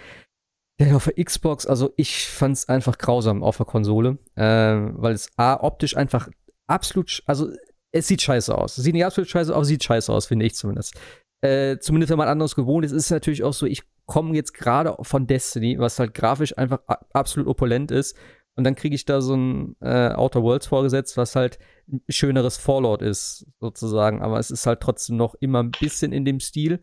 Denn 0.79 0.95
auf 0.95 1.05
der 1.05 1.23
Xbox, 1.23 1.67
also 1.67 1.93
ich 1.97 2.27
fand 2.27 2.57
es 2.57 2.69
einfach 2.69 2.97
grausam 2.97 3.43
auf 3.43 3.59
der 3.59 3.67
Konsole, 3.67 4.19
ähm, 4.37 4.95
weil 4.97 5.13
es 5.13 5.31
A, 5.37 5.63
optisch 5.63 5.97
einfach 5.97 6.29
absolut, 6.67 7.23
also 7.27 7.51
es 7.93 8.09
sieht 8.09 8.23
scheiße 8.23 8.57
aus. 8.57 8.79
Es 8.79 8.85
sieht 8.85 8.95
nicht 8.95 9.05
absolut 9.05 9.29
scheiße 9.29 9.55
aus, 9.55 9.67
sieht 9.67 9.85
scheiße 9.85 10.13
aus, 10.13 10.27
finde 10.27 10.47
ich 10.47 10.55
zumindest. 10.55 10.99
Äh, 11.43 11.79
zumindest 11.79 12.11
wenn 12.11 12.19
man 12.19 12.29
anderes 12.29 12.55
gewohnt 12.55 12.85
ist, 12.85 12.93
ist 12.93 13.11
natürlich 13.11 13.43
auch 13.43 13.53
so, 13.53 13.67
ich 13.67 13.83
komme 14.07 14.35
jetzt 14.35 14.55
gerade 14.55 14.97
von 15.03 15.27
Destiny, 15.27 15.79
was 15.79 15.99
halt 15.99 16.15
grafisch 16.15 16.57
einfach 16.57 16.81
absolut 17.13 17.49
opulent 17.49 17.91
ist. 17.91 18.17
Und 18.61 18.65
dann 18.65 18.75
kriege 18.75 18.95
ich 18.95 19.07
da 19.07 19.23
so 19.23 19.35
ein 19.35 19.75
äh, 19.81 20.11
Outer 20.11 20.43
Worlds 20.43 20.67
vorgesetzt, 20.67 21.17
was 21.17 21.35
halt 21.35 21.59
ein 21.91 22.03
schöneres 22.11 22.59
Fallout 22.59 23.01
ist, 23.01 23.47
sozusagen. 23.59 24.21
Aber 24.21 24.39
es 24.39 24.51
ist 24.51 24.67
halt 24.67 24.81
trotzdem 24.81 25.17
noch 25.17 25.35
immer 25.37 25.63
ein 25.63 25.71
bisschen 25.71 26.13
in 26.13 26.27
dem 26.27 26.41
Stil. 26.41 26.83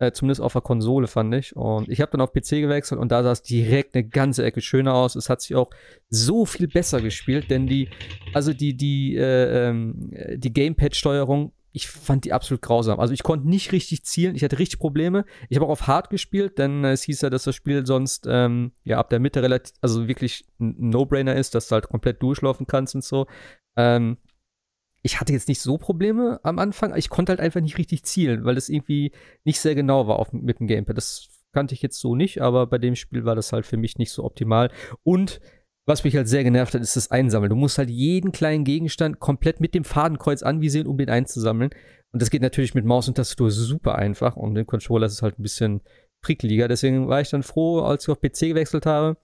Äh, 0.00 0.10
zumindest 0.10 0.40
auf 0.40 0.54
der 0.54 0.62
Konsole 0.62 1.06
fand 1.06 1.32
ich. 1.36 1.54
Und 1.54 1.88
ich 1.88 2.00
habe 2.00 2.10
dann 2.10 2.20
auf 2.20 2.32
PC 2.32 2.62
gewechselt 2.62 3.00
und 3.00 3.12
da 3.12 3.22
sah 3.22 3.30
es 3.30 3.42
direkt 3.42 3.94
eine 3.94 4.08
ganze 4.08 4.44
Ecke 4.44 4.60
schöner 4.60 4.94
aus. 4.94 5.14
Es 5.14 5.30
hat 5.30 5.40
sich 5.40 5.54
auch 5.54 5.70
so 6.08 6.46
viel 6.46 6.66
besser 6.66 7.00
gespielt, 7.00 7.48
denn 7.48 7.68
die, 7.68 7.88
also 8.32 8.52
die, 8.52 8.76
die, 8.76 9.14
äh, 9.14 9.68
ähm, 9.68 10.10
die 10.34 10.52
Gamepad-Steuerung, 10.52 11.52
ich 11.74 11.88
fand 11.88 12.24
die 12.24 12.32
absolut 12.32 12.62
grausam. 12.62 13.00
Also 13.00 13.12
ich 13.12 13.24
konnte 13.24 13.48
nicht 13.48 13.72
richtig 13.72 14.04
zielen, 14.04 14.36
ich 14.36 14.44
hatte 14.44 14.60
richtig 14.60 14.78
Probleme. 14.78 15.24
Ich 15.48 15.56
habe 15.56 15.66
auch 15.66 15.72
auf 15.72 15.88
Hard 15.88 16.08
gespielt, 16.08 16.56
denn 16.56 16.84
es 16.84 17.02
hieß 17.02 17.20
ja, 17.22 17.30
dass 17.30 17.42
das 17.42 17.56
Spiel 17.56 17.84
sonst 17.84 18.28
ähm, 18.30 18.70
ja 18.84 18.98
ab 18.98 19.10
der 19.10 19.18
Mitte 19.18 19.42
relativ, 19.42 19.74
also 19.80 20.06
wirklich 20.06 20.46
ein 20.60 20.90
No-Brainer 20.90 21.34
ist, 21.34 21.56
dass 21.56 21.66
du 21.66 21.74
halt 21.74 21.88
komplett 21.88 22.22
durchlaufen 22.22 22.68
kannst 22.68 22.94
und 22.94 23.02
so. 23.02 23.26
Ähm, 23.76 24.18
ich 25.02 25.20
hatte 25.20 25.32
jetzt 25.32 25.48
nicht 25.48 25.60
so 25.60 25.76
Probleme 25.76 26.38
am 26.44 26.60
Anfang, 26.60 26.96
ich 26.96 27.08
konnte 27.08 27.30
halt 27.30 27.40
einfach 27.40 27.60
nicht 27.60 27.76
richtig 27.76 28.04
zielen, 28.04 28.44
weil 28.44 28.56
es 28.56 28.68
irgendwie 28.68 29.10
nicht 29.42 29.58
sehr 29.58 29.74
genau 29.74 30.06
war 30.06 30.20
auf, 30.20 30.32
mit 30.32 30.60
dem 30.60 30.68
Gamepad. 30.68 30.96
Das 30.96 31.26
kannte 31.52 31.74
ich 31.74 31.82
jetzt 31.82 31.98
so 31.98 32.14
nicht, 32.14 32.40
aber 32.40 32.68
bei 32.68 32.78
dem 32.78 32.94
Spiel 32.94 33.24
war 33.24 33.34
das 33.34 33.52
halt 33.52 33.66
für 33.66 33.78
mich 33.78 33.98
nicht 33.98 34.12
so 34.12 34.22
optimal. 34.22 34.70
Und 35.02 35.40
was 35.86 36.04
mich 36.04 36.16
halt 36.16 36.28
sehr 36.28 36.44
genervt 36.44 36.74
hat, 36.74 36.82
ist 36.82 36.96
das 36.96 37.10
Einsammeln. 37.10 37.50
Du 37.50 37.56
musst 37.56 37.78
halt 37.78 37.90
jeden 37.90 38.32
kleinen 38.32 38.64
Gegenstand 38.64 39.20
komplett 39.20 39.60
mit 39.60 39.74
dem 39.74 39.84
Fadenkreuz 39.84 40.42
anvisieren, 40.42 40.86
um 40.86 40.96
den 40.96 41.10
einzusammeln. 41.10 41.70
Und 42.12 42.22
das 42.22 42.30
geht 42.30 42.42
natürlich 42.42 42.74
mit 42.74 42.84
Maus 42.84 43.08
und 43.08 43.16
Tastatur 43.16 43.50
super 43.50 43.96
einfach. 43.96 44.36
Und 44.36 44.54
den 44.54 44.66
Controller 44.66 45.06
ist 45.06 45.14
es 45.14 45.22
halt 45.22 45.38
ein 45.38 45.42
bisschen 45.42 45.82
prickeliger. 46.22 46.68
Deswegen 46.68 47.08
war 47.08 47.20
ich 47.20 47.30
dann 47.30 47.42
froh, 47.42 47.80
als 47.80 48.04
ich 48.04 48.10
auf 48.10 48.20
PC 48.20 48.48
gewechselt 48.48 48.86
habe. 48.86 49.18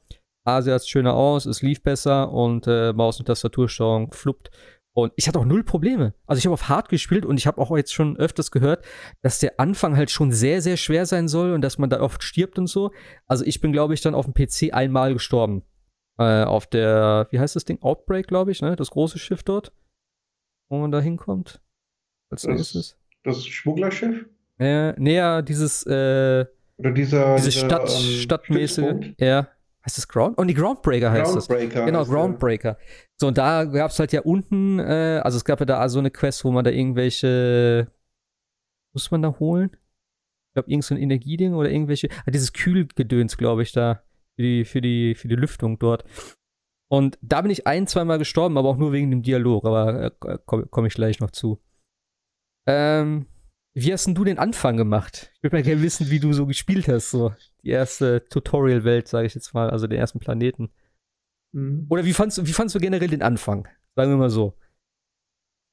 A, 0.44 0.62
sah 0.62 0.74
es 0.74 0.88
schöner 0.88 1.14
aus, 1.14 1.46
es 1.46 1.62
lief 1.62 1.82
besser 1.82 2.32
und 2.32 2.66
äh, 2.66 2.92
Maus- 2.92 3.18
und 3.18 3.26
Tastatursteuerung 3.26 4.12
fluppt. 4.12 4.50
Und 4.92 5.12
ich 5.16 5.28
hatte 5.28 5.38
auch 5.38 5.44
null 5.44 5.62
Probleme. 5.62 6.14
Also 6.26 6.38
ich 6.38 6.46
habe 6.46 6.54
auf 6.54 6.68
Hard 6.68 6.88
gespielt 6.88 7.24
und 7.24 7.38
ich 7.38 7.46
habe 7.46 7.60
auch 7.60 7.74
jetzt 7.76 7.94
schon 7.94 8.16
öfters 8.16 8.50
gehört, 8.50 8.84
dass 9.22 9.38
der 9.38 9.60
Anfang 9.60 9.96
halt 9.96 10.10
schon 10.10 10.32
sehr, 10.32 10.60
sehr 10.62 10.76
schwer 10.76 11.06
sein 11.06 11.28
soll 11.28 11.52
und 11.52 11.62
dass 11.62 11.78
man 11.78 11.90
da 11.90 12.00
oft 12.00 12.22
stirbt 12.22 12.58
und 12.58 12.66
so. 12.66 12.90
Also 13.26 13.44
ich 13.44 13.60
bin, 13.60 13.72
glaube 13.72 13.94
ich, 13.94 14.00
dann 14.00 14.14
auf 14.14 14.26
dem 14.26 14.34
PC 14.34 14.74
einmal 14.74 15.12
gestorben. 15.12 15.62
Äh, 16.20 16.44
auf 16.44 16.66
der, 16.66 17.28
wie 17.30 17.40
heißt 17.40 17.56
das 17.56 17.64
Ding? 17.64 17.80
Outbreak, 17.80 18.26
glaube 18.26 18.50
ich, 18.50 18.60
ne? 18.60 18.76
Das 18.76 18.90
große 18.90 19.18
Schiff 19.18 19.42
dort. 19.42 19.72
Wo 20.68 20.78
man 20.78 20.90
da 20.90 21.00
hinkommt. 21.00 21.62
Als 22.28 22.46
nächstes. 22.46 22.98
Das 23.24 23.42
Schmugglerschiff? 23.46 24.26
Äh, 24.58 24.92
näher 25.00 25.40
dieses, 25.40 25.86
äh, 25.86 26.44
Oder 26.76 26.90
dieser, 26.92 27.36
diese 27.36 27.48
dieser, 27.48 27.66
Stadt, 27.66 27.88
ähm, 27.88 28.20
stadtmäßige. 28.20 29.14
Ja. 29.18 29.48
Heißt 29.86 29.96
das 29.96 30.08
Ground? 30.08 30.36
Oh, 30.38 30.44
die 30.44 30.52
Groundbreaker 30.52 31.10
heißt 31.10 31.32
Groundbreaker 31.32 31.74
das. 31.80 31.86
Genau, 31.86 32.04
Groundbreaker. 32.04 32.76
So, 33.16 33.28
und 33.28 33.38
da 33.38 33.64
gab 33.64 33.90
es 33.90 33.98
halt 33.98 34.12
ja 34.12 34.20
unten, 34.20 34.78
äh, 34.78 35.22
also 35.24 35.38
es 35.38 35.44
gab 35.46 35.60
ja 35.60 35.64
da 35.64 35.88
so 35.88 36.00
eine 36.00 36.10
Quest, 36.10 36.44
wo 36.44 36.50
man 36.50 36.64
da 36.64 36.70
irgendwelche, 36.70 37.90
muss 38.92 39.10
man 39.10 39.22
da 39.22 39.38
holen? 39.38 39.70
Ich 40.48 40.54
glaube, 40.54 40.70
irgend 40.70 40.84
so 40.84 40.94
ein 40.94 41.00
Energieding 41.00 41.54
oder 41.54 41.70
irgendwelche, 41.70 42.10
ah, 42.26 42.30
dieses 42.30 42.52
Kühlgedöns, 42.52 43.38
glaube 43.38 43.62
ich, 43.62 43.72
da, 43.72 44.02
für 44.36 44.42
die, 44.42 44.64
für 44.64 44.80
die, 44.80 45.14
für 45.14 45.28
die 45.28 45.36
Lüftung 45.36 45.78
dort. 45.78 46.04
Und 46.88 47.18
da 47.22 47.40
bin 47.40 47.50
ich 47.50 47.66
ein, 47.66 47.86
zweimal 47.86 48.18
gestorben, 48.18 48.58
aber 48.58 48.68
auch 48.68 48.76
nur 48.76 48.92
wegen 48.92 49.10
dem 49.10 49.22
Dialog, 49.22 49.64
aber 49.64 50.12
äh, 50.20 50.38
komme 50.44 50.66
komm 50.68 50.86
ich 50.86 50.94
gleich 50.94 51.20
noch 51.20 51.30
zu. 51.30 51.60
Ähm, 52.66 53.26
wie 53.74 53.92
hast 53.92 54.06
denn 54.06 54.16
du 54.16 54.24
den 54.24 54.38
Anfang 54.38 54.76
gemacht? 54.76 55.30
Ich 55.36 55.42
würde 55.42 55.56
mal 55.56 55.62
gerne 55.62 55.82
wissen, 55.82 56.10
wie 56.10 56.18
du 56.18 56.32
so 56.32 56.46
gespielt 56.46 56.88
hast, 56.88 57.10
so 57.10 57.32
die 57.62 57.70
erste 57.70 58.24
Tutorial-Welt, 58.28 59.06
sage 59.06 59.26
ich 59.26 59.34
jetzt 59.34 59.54
mal, 59.54 59.70
also 59.70 59.86
den 59.86 59.98
ersten 59.98 60.18
Planeten. 60.18 60.70
Mhm. 61.52 61.86
Oder 61.88 62.04
wie 62.04 62.12
fandst, 62.12 62.44
wie 62.44 62.52
fandst 62.52 62.74
du 62.74 62.80
generell 62.80 63.08
den 63.08 63.22
Anfang? 63.22 63.68
Sagen 63.94 64.10
wir 64.10 64.16
mal 64.16 64.30
so. 64.30 64.54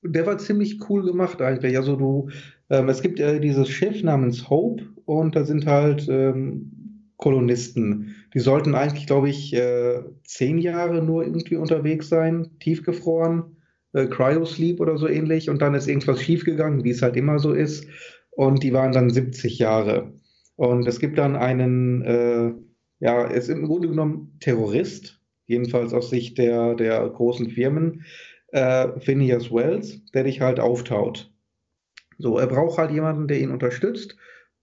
Der 0.04 0.26
war 0.28 0.38
ziemlich 0.38 0.88
cool 0.90 1.04
gemacht 1.04 1.42
eigentlich. 1.42 1.76
Also 1.76 1.96
du, 1.96 2.30
ähm, 2.70 2.88
es 2.90 3.02
gibt 3.02 3.18
ja 3.18 3.40
dieses 3.40 3.70
Schiff 3.70 4.04
namens 4.04 4.50
Hope 4.50 4.84
und 5.06 5.36
da 5.36 5.44
sind 5.44 5.66
halt 5.66 6.08
ähm, 6.08 6.87
Kolonisten. 7.18 8.16
Die 8.34 8.40
sollten 8.40 8.76
eigentlich, 8.76 9.08
glaube 9.08 9.30
ich, 9.30 9.54
äh, 9.54 10.04
zehn 10.24 10.60
Jahre 10.60 11.04
nur 11.04 11.24
irgendwie 11.24 11.56
unterwegs 11.56 12.10
sein, 12.10 12.52
tiefgefroren 12.60 13.58
äh, 13.94 14.06
Cryosleep 14.08 14.80
oder 14.80 14.98
so 14.98 15.08
ähnlich 15.08 15.50
und 15.50 15.62
dann 15.62 15.74
ist 15.74 15.88
irgendwas 15.88 16.22
schiefgegangen, 16.22 16.84
wie 16.84 16.92
es 16.92 17.02
halt 17.02 17.16
immer 17.16 17.40
so 17.40 17.54
ist. 17.54 17.88
Und 18.32 18.62
die 18.62 18.74
waren 18.74 18.92
dann 18.92 19.10
70 19.10 19.58
Jahre. 19.58 20.14
Und 20.56 20.88
es 20.88 21.00
gibt 21.00 21.18
dann 21.18 21.36
einen, 21.36 22.02
äh, 22.04 22.54
ja, 23.00 23.24
er 23.24 23.32
ist 23.32 23.50
im 23.50 23.66
Grunde 23.66 23.88
genommen 23.90 24.38
Terrorist, 24.40 25.20
jedenfalls 25.48 25.94
aus 25.94 26.10
Sicht 26.10 26.38
der, 26.38 26.76
der 26.76 27.08
großen 27.10 27.50
Firmen, 27.50 28.06
äh, 28.50 29.00
Phineas 29.00 29.52
Wells, 29.52 30.04
der 30.12 30.24
dich 30.24 30.42
halt 30.42 30.60
auftaut. 30.60 31.32
So, 32.20 32.38
er 32.38 32.48
braucht 32.48 32.78
halt 32.78 32.92
jemanden, 32.92 33.28
der 33.28 33.40
ihn 33.40 33.52
unterstützt. 33.52 34.18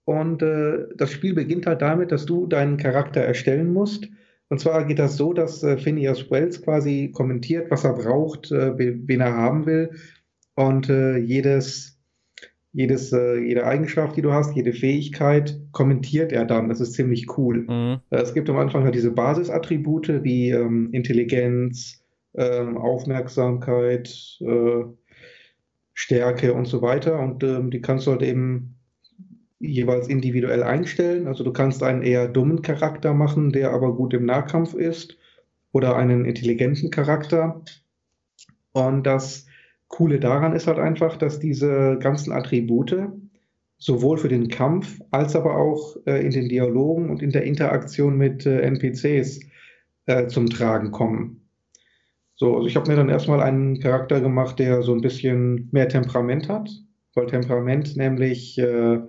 Und 0.05 0.41
äh, 0.41 0.85
das 0.95 1.11
Spiel 1.11 1.33
beginnt 1.33 1.65
halt 1.65 1.81
damit, 1.81 2.11
dass 2.11 2.25
du 2.25 2.47
deinen 2.47 2.77
Charakter 2.77 3.21
erstellen 3.21 3.73
musst 3.73 4.07
und 4.49 4.59
zwar 4.59 4.85
geht 4.85 4.99
das 4.99 5.17
so, 5.17 5.33
dass 5.33 5.63
äh, 5.63 5.77
Phineas 5.77 6.29
Wells 6.29 6.61
quasi 6.61 7.11
kommentiert, 7.13 7.71
was 7.71 7.83
er 7.83 7.93
braucht, 7.93 8.51
äh, 8.51 8.77
wen 8.77 9.19
er 9.19 9.33
haben 9.33 9.65
will. 9.65 9.91
Und 10.55 10.89
äh, 10.89 11.17
jedes, 11.17 11.99
jedes, 12.71 13.11
äh, 13.11 13.39
jede 13.39 13.65
Eigenschaft, 13.65 14.15
die 14.15 14.21
du 14.21 14.31
hast, 14.31 14.55
jede 14.55 14.73
Fähigkeit, 14.73 15.59
kommentiert 15.71 16.31
er 16.31 16.45
dann. 16.45 16.69
Das 16.69 16.79
ist 16.79 16.93
ziemlich 16.93 17.37
cool. 17.37 17.61
Mhm. 17.61 17.99
Äh, 18.11 18.17
es 18.21 18.33
gibt 18.33 18.49
am 18.49 18.57
Anfang 18.57 18.83
halt 18.83 18.95
diese 18.95 19.11
Basisattribute 19.11 20.23
wie 20.23 20.51
ähm, 20.51 20.89
Intelligenz, 20.91 22.03
ähm, 22.35 22.77
Aufmerksamkeit, 22.77 24.39
Stärke 25.93 26.53
und 26.53 26.65
so 26.65 26.81
weiter. 26.81 27.19
Und 27.19 27.43
ähm, 27.43 27.71
die 27.71 27.81
kannst 27.81 28.05
du 28.05 28.11
halt 28.11 28.21
eben 28.21 28.74
jeweils 29.59 30.07
individuell 30.07 30.63
einstellen. 30.63 31.27
Also 31.27 31.43
du 31.43 31.53
kannst 31.53 31.83
einen 31.83 32.01
eher 32.01 32.27
dummen 32.27 32.61
Charakter 32.61 33.13
machen, 33.13 33.51
der 33.51 33.71
aber 33.71 33.95
gut 33.95 34.13
im 34.13 34.25
Nahkampf 34.25 34.73
ist, 34.73 35.17
oder 35.71 35.95
einen 35.97 36.25
intelligenten 36.25 36.89
Charakter. 36.89 37.61
Und 38.71 39.03
das 39.03 39.45
Coole 39.87 40.19
daran 40.19 40.53
ist 40.53 40.67
halt 40.67 40.79
einfach, 40.79 41.17
dass 41.17 41.39
diese 41.39 41.97
ganzen 41.99 42.31
Attribute 42.31 42.95
sowohl 43.77 44.17
für 44.17 44.29
den 44.29 44.47
Kampf 44.47 45.01
als 45.11 45.35
aber 45.35 45.57
auch 45.57 45.97
äh, 46.05 46.23
in 46.23 46.31
den 46.31 46.49
Dialogen 46.49 47.09
und 47.09 47.21
in 47.21 47.31
der 47.31 47.43
Interaktion 47.43 48.17
mit 48.17 48.45
äh, 48.45 48.61
NPCs 48.61 49.41
äh, 50.05 50.27
zum 50.27 50.49
Tragen 50.49 50.91
kommen. 50.91 51.41
So, 52.35 52.55
also 52.55 52.67
ich 52.67 52.75
habe 52.75 52.89
mir 52.89 52.97
dann 52.97 53.09
erstmal 53.09 53.41
einen 53.41 53.79
Charakter 53.79 54.21
gemacht, 54.21 54.59
der 54.59 54.81
so 54.81 54.93
ein 54.93 55.01
bisschen 55.01 55.69
mehr 55.71 55.87
Temperament 55.87 56.49
hat, 56.49 56.69
weil 57.13 57.27
Temperament 57.27 57.95
nämlich 57.95 58.57
äh, 58.57 58.99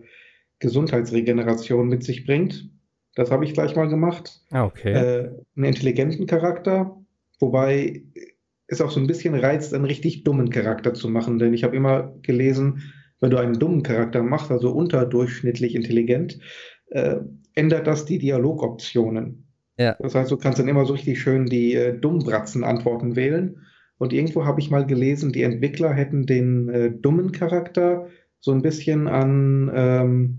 Gesundheitsregeneration 0.59 1.89
mit 1.89 2.03
sich 2.05 2.27
bringt. 2.27 2.71
Das 3.15 3.31
habe 3.31 3.45
ich 3.45 3.55
gleich 3.55 3.75
mal 3.77 3.89
gemacht. 3.89 4.43
Ah, 4.51 4.65
okay. 4.65 4.93
Äh, 4.93 5.31
einen 5.57 5.65
intelligenten 5.65 6.27
Charakter, 6.27 6.97
wobei 7.41 8.05
es 8.67 8.81
auch 8.81 8.91
so 8.91 9.01
ein 9.01 9.07
bisschen 9.07 9.35
reizt, 9.35 9.75
einen 9.75 9.85
richtig 9.85 10.25
dummen 10.25 10.51
Charakter 10.51 10.93
zu 10.95 11.09
machen. 11.09 11.39
Denn 11.39 11.55
ich 11.55 11.65
habe 11.65 11.77
immer 11.77 12.15
gelesen, 12.23 12.83
wenn 13.21 13.31
du 13.31 13.39
einen 13.39 13.59
dummen 13.59 13.83
Charakter 13.83 14.23
machst, 14.23 14.51
also 14.51 14.71
unterdurchschnittlich 14.73 15.75
intelligent, 15.75 16.39
äh, 16.91 17.17
ändert 17.55 17.87
das 17.87 18.05
die 18.05 18.19
Dialogoptionen. 18.19 19.47
Ja. 19.79 19.97
Das 20.01 20.15
heißt, 20.15 20.31
du 20.31 20.37
kannst 20.37 20.59
dann 20.59 20.69
immer 20.69 20.85
so 20.85 20.95
richtig 20.95 21.21
schön 21.21 21.47
die 21.47 21.75
äh, 21.75 21.99
Dummbratzen-Antworten 21.99 23.17
wählen. 23.17 23.63
Und 23.99 24.13
irgendwo 24.13 24.45
habe 24.45 24.61
ich 24.61 24.71
mal 24.71 24.87
gelesen, 24.87 25.33
die 25.33 25.43
Entwickler 25.43 25.93
hätten 25.93 26.27
den 26.27 26.69
äh, 26.69 26.91
dummen 26.91 27.33
Charakter 27.33 28.09
so 28.41 28.53
ein 28.53 28.63
bisschen 28.63 29.09
an 29.09 29.71
ähm, 29.75 30.39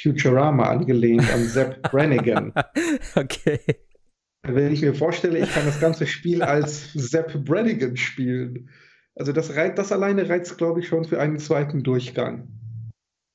Futurama 0.00 0.64
angelehnt, 0.64 1.32
an 1.32 1.44
Sepp 1.44 1.82
Brannigan. 1.90 2.52
okay. 3.14 3.60
Wenn 4.44 4.72
ich 4.72 4.82
mir 4.82 4.94
vorstelle, 4.94 5.38
ich 5.38 5.52
kann 5.52 5.66
das 5.66 5.80
ganze 5.80 6.06
Spiel 6.06 6.42
als 6.42 6.92
Sepp 6.92 7.44
Brannigan 7.44 7.96
spielen. 7.96 8.68
Also 9.14 9.32
das, 9.32 9.48
das 9.48 9.92
alleine 9.92 10.28
reizt, 10.28 10.58
glaube 10.58 10.80
ich, 10.80 10.88
schon 10.88 11.04
für 11.04 11.20
einen 11.20 11.38
zweiten 11.38 11.82
Durchgang. 11.82 12.48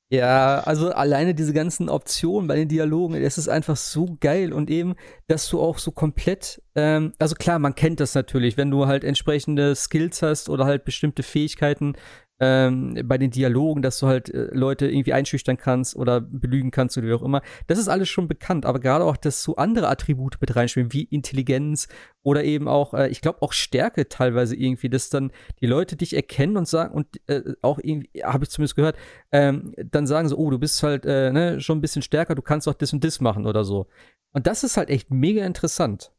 Ja, 0.10 0.62
also 0.62 0.92
alleine 0.92 1.36
diese 1.36 1.52
ganzen 1.54 1.90
Optionen 1.90 2.48
bei 2.48 2.56
den 2.56 2.70
Dialogen, 2.70 3.16
es 3.16 3.38
ist 3.38 3.50
einfach 3.50 3.76
so 3.76 4.18
geil 4.22 4.54
und 4.54 4.70
eben, 4.70 4.96
dass 5.28 5.50
du 5.50 5.60
auch 5.60 5.80
so 5.80 5.92
komplett, 5.92 6.62
ähm, 6.76 7.12
also 7.20 7.36
klar, 7.36 7.60
man 7.60 7.76
kennt 7.76 8.00
das 8.00 8.16
natürlich, 8.16 8.56
wenn 8.56 8.72
du 8.72 8.88
halt 8.88 9.04
entsprechende 9.04 9.76
Skills 9.76 10.22
hast 10.22 10.48
oder 10.48 10.64
halt 10.64 10.86
bestimmte 10.86 11.24
Fähigkeiten, 11.24 11.96
ähm, 12.40 12.98
bei 13.06 13.18
den 13.18 13.32
Dialogen, 13.32 13.82
dass 13.82 14.00
du 14.00 14.08
halt 14.08 14.30
äh, 14.30 14.50
Leute 14.52 14.88
irgendwie 14.88 15.14
einschüchtern 15.14 15.58
kannst 15.58 15.96
oder 15.96 16.22
belügen 16.22 16.72
kannst 16.72 16.98
oder 16.98 17.08
wie 17.08 17.14
auch 17.14 17.24
immer. 17.24 17.42
Das 17.68 17.80
ist 17.80 17.88
alles 17.88 18.10
schon 18.10 18.28
bekannt, 18.28 18.66
aber 18.66 18.80
gerade 18.80 19.06
auch, 19.06 19.18
dass 19.18 19.44
so 19.44 19.56
andere 19.56 19.88
Attribute 19.90 20.40
mit 20.40 20.56
reinspielen, 20.56 20.94
wie 20.94 21.04
Intelligenz 21.04 21.88
oder 22.24 22.44
eben 22.44 22.68
auch, 22.68 22.94
äh, 22.94 23.08
ich 23.10 23.22
glaube 23.22 23.42
auch 23.42 23.54
Stärke 23.54 24.08
teilweise 24.08 24.56
irgendwie, 24.56 24.90
dass 24.90 25.10
dann 25.10 25.32
die 25.62 25.68
Leute 25.68 25.96
dich 25.96 26.16
erkennen 26.16 26.58
und 26.58 26.68
sagen 26.68 26.94
und 26.94 27.08
äh, 27.28 27.42
auch 27.62 27.80
irgendwie, 27.82 28.24
habe 28.24 28.44
ich 28.44 28.50
zumindest 28.50 28.76
gehört, 28.76 28.98
ähm, 29.32 29.74
dann 29.78 30.08
sagen 30.08 30.30
so, 30.30 30.38
oh, 30.38 30.50
du 30.50 30.60
bist 30.60 30.82
halt 30.84 31.06
äh, 31.06 31.32
ne, 31.32 31.60
schon 31.60 31.80
ein 31.80 31.82
bisschen 31.82 32.02
stärker, 32.02 32.36
du 32.36 32.42
kannst 32.42 32.68
auch 32.68 32.74
das 32.74 32.94
und 32.94 33.04
das 33.04 33.20
machen 33.20 33.46
oder 33.48 33.64
so. 33.64 33.88
Und 34.32 34.46
das 34.46 34.64
ist 34.64 34.78
halt 34.78 34.90
echt 34.90 35.10
mega 35.10 35.46
interessant 35.46 36.12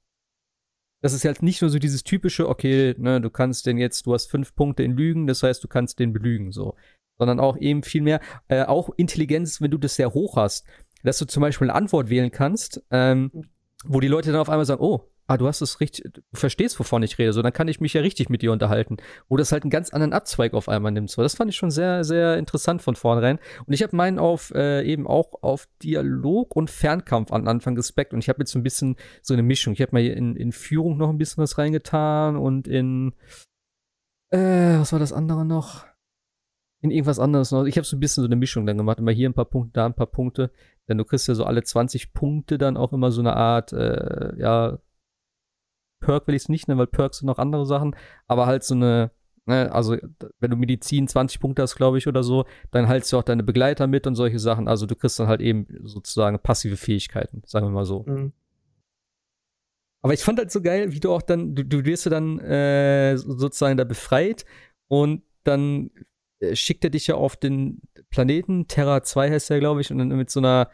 das 1.00 1.12
ist 1.12 1.24
halt 1.24 1.42
nicht 1.42 1.62
nur 1.62 1.70
so 1.70 1.78
dieses 1.78 2.02
typische, 2.02 2.48
okay, 2.48 2.94
ne, 2.98 3.20
du 3.20 3.30
kannst 3.30 3.66
den 3.66 3.78
jetzt, 3.78 4.06
du 4.06 4.14
hast 4.14 4.30
fünf 4.30 4.54
Punkte 4.54 4.82
in 4.82 4.96
Lügen, 4.96 5.26
das 5.26 5.42
heißt, 5.42 5.62
du 5.62 5.68
kannst 5.68 5.98
den 5.98 6.12
belügen, 6.12 6.52
so. 6.52 6.74
Sondern 7.18 7.40
auch 7.40 7.56
eben 7.56 7.82
viel 7.82 8.02
mehr, 8.02 8.20
äh, 8.48 8.64
auch 8.64 8.90
Intelligenz, 8.96 9.60
wenn 9.60 9.70
du 9.70 9.78
das 9.78 9.96
sehr 9.96 10.12
hoch 10.14 10.36
hast, 10.36 10.66
dass 11.02 11.18
du 11.18 11.26
zum 11.26 11.40
Beispiel 11.40 11.68
eine 11.68 11.76
Antwort 11.76 12.10
wählen 12.10 12.30
kannst, 12.30 12.82
ähm, 12.90 13.30
wo 13.84 14.00
die 14.00 14.08
Leute 14.08 14.32
dann 14.32 14.40
auf 14.40 14.48
einmal 14.48 14.66
sagen, 14.66 14.82
oh, 14.82 15.08
ah, 15.28 15.36
du 15.36 15.46
hast 15.46 15.60
es 15.60 15.80
richtig, 15.80 16.10
du 16.12 16.22
verstehst, 16.32 16.80
wovon 16.80 17.02
ich 17.02 17.18
rede, 17.18 17.34
so, 17.34 17.42
dann 17.42 17.52
kann 17.52 17.68
ich 17.68 17.80
mich 17.80 17.92
ja 17.92 18.00
richtig 18.00 18.30
mit 18.30 18.40
dir 18.40 18.50
unterhalten. 18.50 18.96
Wo 19.28 19.36
das 19.36 19.52
halt 19.52 19.62
einen 19.62 19.70
ganz 19.70 19.90
anderen 19.90 20.14
Abzweig 20.14 20.54
auf 20.54 20.68
einmal 20.68 20.90
nimmt. 20.90 21.10
So, 21.10 21.22
das 21.22 21.34
fand 21.34 21.50
ich 21.50 21.56
schon 21.56 21.70
sehr, 21.70 22.02
sehr 22.02 22.38
interessant 22.38 22.80
von 22.80 22.96
vornherein. 22.96 23.38
Und 23.66 23.74
ich 23.74 23.82
habe 23.82 23.94
meinen 23.94 24.18
auf 24.18 24.52
äh, 24.54 24.82
eben 24.82 25.06
auch 25.06 25.42
auf 25.42 25.68
Dialog 25.82 26.56
und 26.56 26.70
Fernkampf 26.70 27.30
an 27.30 27.46
Anfang 27.46 27.74
gespeckt. 27.74 28.14
Und 28.14 28.20
ich 28.20 28.30
habe 28.30 28.40
jetzt 28.40 28.52
so 28.52 28.58
ein 28.58 28.62
bisschen 28.62 28.96
so 29.22 29.34
eine 29.34 29.42
Mischung. 29.42 29.74
Ich 29.74 29.82
habe 29.82 29.92
mal 29.92 30.04
in, 30.04 30.34
in 30.34 30.50
Führung 30.50 30.96
noch 30.96 31.10
ein 31.10 31.18
bisschen 31.18 31.42
was 31.42 31.58
reingetan 31.58 32.36
und 32.36 32.66
in 32.66 33.12
äh, 34.30 34.78
was 34.78 34.92
war 34.92 34.98
das 34.98 35.12
andere 35.12 35.44
noch? 35.44 35.84
in 36.80 36.90
irgendwas 36.90 37.18
anderes 37.18 37.50
noch. 37.50 37.64
Ich 37.64 37.76
habe 37.76 37.84
so 37.84 37.96
ein 37.96 38.00
bisschen 38.00 38.22
so 38.22 38.28
eine 38.28 38.36
Mischung 38.36 38.64
dann 38.64 38.78
gemacht. 38.78 38.98
Immer 38.98 39.10
hier 39.10 39.28
ein 39.28 39.34
paar 39.34 39.46
Punkte, 39.46 39.72
da 39.72 39.86
ein 39.86 39.94
paar 39.94 40.06
Punkte. 40.06 40.52
Denn 40.88 40.96
du 40.96 41.04
kriegst 41.04 41.26
ja 41.26 41.34
so 41.34 41.44
alle 41.44 41.62
20 41.62 42.12
Punkte 42.12 42.56
dann 42.56 42.76
auch 42.76 42.92
immer 42.92 43.10
so 43.10 43.20
eine 43.20 43.34
Art, 43.34 43.72
äh, 43.72 44.38
ja, 44.38 44.78
Perk 46.00 46.26
will 46.26 46.34
ich 46.34 46.42
es 46.42 46.48
nicht 46.48 46.68
nennen, 46.68 46.78
weil 46.78 46.86
Perks 46.86 47.18
sind 47.18 47.26
noch 47.26 47.38
andere 47.38 47.66
Sachen, 47.66 47.96
aber 48.26 48.46
halt 48.46 48.64
so 48.64 48.74
eine, 48.74 49.10
ne, 49.46 49.72
also 49.72 49.96
wenn 50.40 50.50
du 50.50 50.56
Medizin 50.56 51.08
20 51.08 51.40
Punkte 51.40 51.62
hast, 51.62 51.76
glaube 51.76 51.98
ich, 51.98 52.06
oder 52.06 52.22
so, 52.22 52.44
dann 52.70 52.88
haltst 52.88 53.12
du 53.12 53.18
auch 53.18 53.22
deine 53.22 53.42
Begleiter 53.42 53.86
mit 53.86 54.06
und 54.06 54.14
solche 54.14 54.38
Sachen. 54.38 54.68
Also 54.68 54.86
du 54.86 54.94
kriegst 54.94 55.18
dann 55.18 55.28
halt 55.28 55.40
eben 55.40 55.66
sozusagen 55.82 56.38
passive 56.38 56.76
Fähigkeiten, 56.76 57.42
sagen 57.46 57.66
wir 57.66 57.70
mal 57.70 57.84
so. 57.84 58.04
Mhm. 58.06 58.32
Aber 60.02 60.14
ich 60.14 60.22
fand 60.22 60.38
halt 60.38 60.50
so 60.50 60.62
geil, 60.62 60.92
wie 60.92 61.00
du 61.00 61.12
auch 61.12 61.22
dann, 61.22 61.54
du, 61.54 61.64
du 61.64 61.84
wirst 61.84 62.04
ja 62.04 62.10
dann 62.10 62.38
äh, 62.38 63.16
sozusagen 63.16 63.76
da 63.76 63.84
befreit 63.84 64.44
und 64.86 65.22
dann 65.42 65.90
äh, 66.40 66.54
schickt 66.54 66.84
er 66.84 66.90
dich 66.90 67.08
ja 67.08 67.16
auf 67.16 67.36
den 67.36 67.82
Planeten, 68.10 68.68
Terra 68.68 69.02
2 69.02 69.30
heißt 69.30 69.50
der, 69.50 69.58
glaube 69.58 69.80
ich, 69.80 69.90
und 69.90 69.98
dann 69.98 70.08
mit 70.08 70.30
so 70.30 70.40
einer 70.40 70.70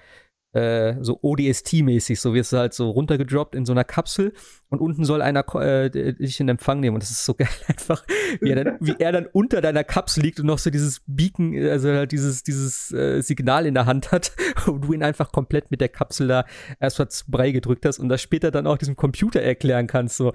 äh, 0.55 0.95
so 1.01 1.19
ODST-mäßig, 1.21 2.21
so 2.21 2.33
wirst 2.33 2.53
du 2.53 2.59
halt 2.59 2.75
so 2.75 2.91
runtergedroppt 2.91 3.55
in 3.55 3.67
so 3.67 3.73
einer 3.73 3.85
Kapsel 3.85 4.33
und 4.69 4.81
unten 4.81 5.05
soll 5.05 5.21
einer 5.21 5.45
äh, 5.57 5.91
dich 5.91 6.39
in 6.39 6.49
Empfang 6.49 6.81
nehmen 6.81 6.95
und 6.95 7.03
das 7.03 7.11
ist 7.11 7.25
so 7.25 7.35
geil 7.39 7.49
einfach, 7.67 8.05
wie 8.41 8.51
er, 8.51 8.65
dann, 8.65 8.79
wie 8.81 8.95
er 8.99 9.13
dann 9.13 9.27
unter 9.27 9.61
deiner 9.61 9.85
Kapsel 9.85 10.23
liegt 10.23 10.39
und 10.39 10.47
noch 10.47 10.59
so 10.59 10.71
dieses 10.71 11.03
Beacon, 11.07 11.57
also 11.67 11.91
halt 11.91 12.13
dieses, 12.13 12.45
dieses 12.45 12.93
äh, 12.93 13.21
Signal 13.21 13.67
in 13.67 13.75
der 13.75 13.87
Hand 13.87 14.13
hat 14.13 14.33
und 14.67 14.85
du 14.85 14.93
ihn 14.93 15.03
einfach 15.03 15.33
komplett 15.33 15.71
mit 15.71 15.81
der 15.81 15.89
Kapsel 15.89 16.29
da 16.29 16.45
erstmal 16.79 17.09
zu 17.09 17.25
Brei 17.29 17.51
gedrückt 17.51 17.85
hast 17.85 17.99
und 17.99 18.09
das 18.09 18.23
später 18.23 18.51
dann 18.51 18.67
auch 18.67 18.79
diesem 18.79 18.97
Computer 18.97 19.43
erklären 19.43 19.87
kannst, 19.87 20.17
so. 20.17 20.33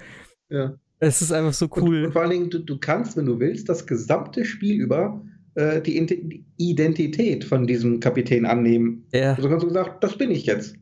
Ja. 0.50 0.74
Es 1.02 1.22
ist 1.22 1.32
einfach 1.32 1.54
so 1.54 1.70
cool. 1.78 2.00
Und, 2.00 2.06
und 2.08 2.12
vor 2.12 2.24
allen 2.24 2.32
Dingen, 2.32 2.50
du, 2.50 2.60
du 2.60 2.78
kannst, 2.78 3.16
wenn 3.16 3.26
du 3.26 3.40
willst, 3.40 3.70
das 3.70 3.88
gesamte 3.88 4.44
Spiel 4.44 4.82
über 4.82 5.22
äh, 5.60 5.82
die 5.82 6.46
Identität 6.58 7.44
von 7.44 7.68
diesem 7.68 8.00
Kapitän 8.00 8.46
annehmen. 8.46 9.06
Ja. 9.12 9.34
Also 9.34 9.50
kannst 9.50 9.66
du 9.66 9.70
sagen, 9.70 9.92
das 10.00 10.18
bin 10.18 10.32
ich 10.32 10.46
jetzt. 10.46 10.76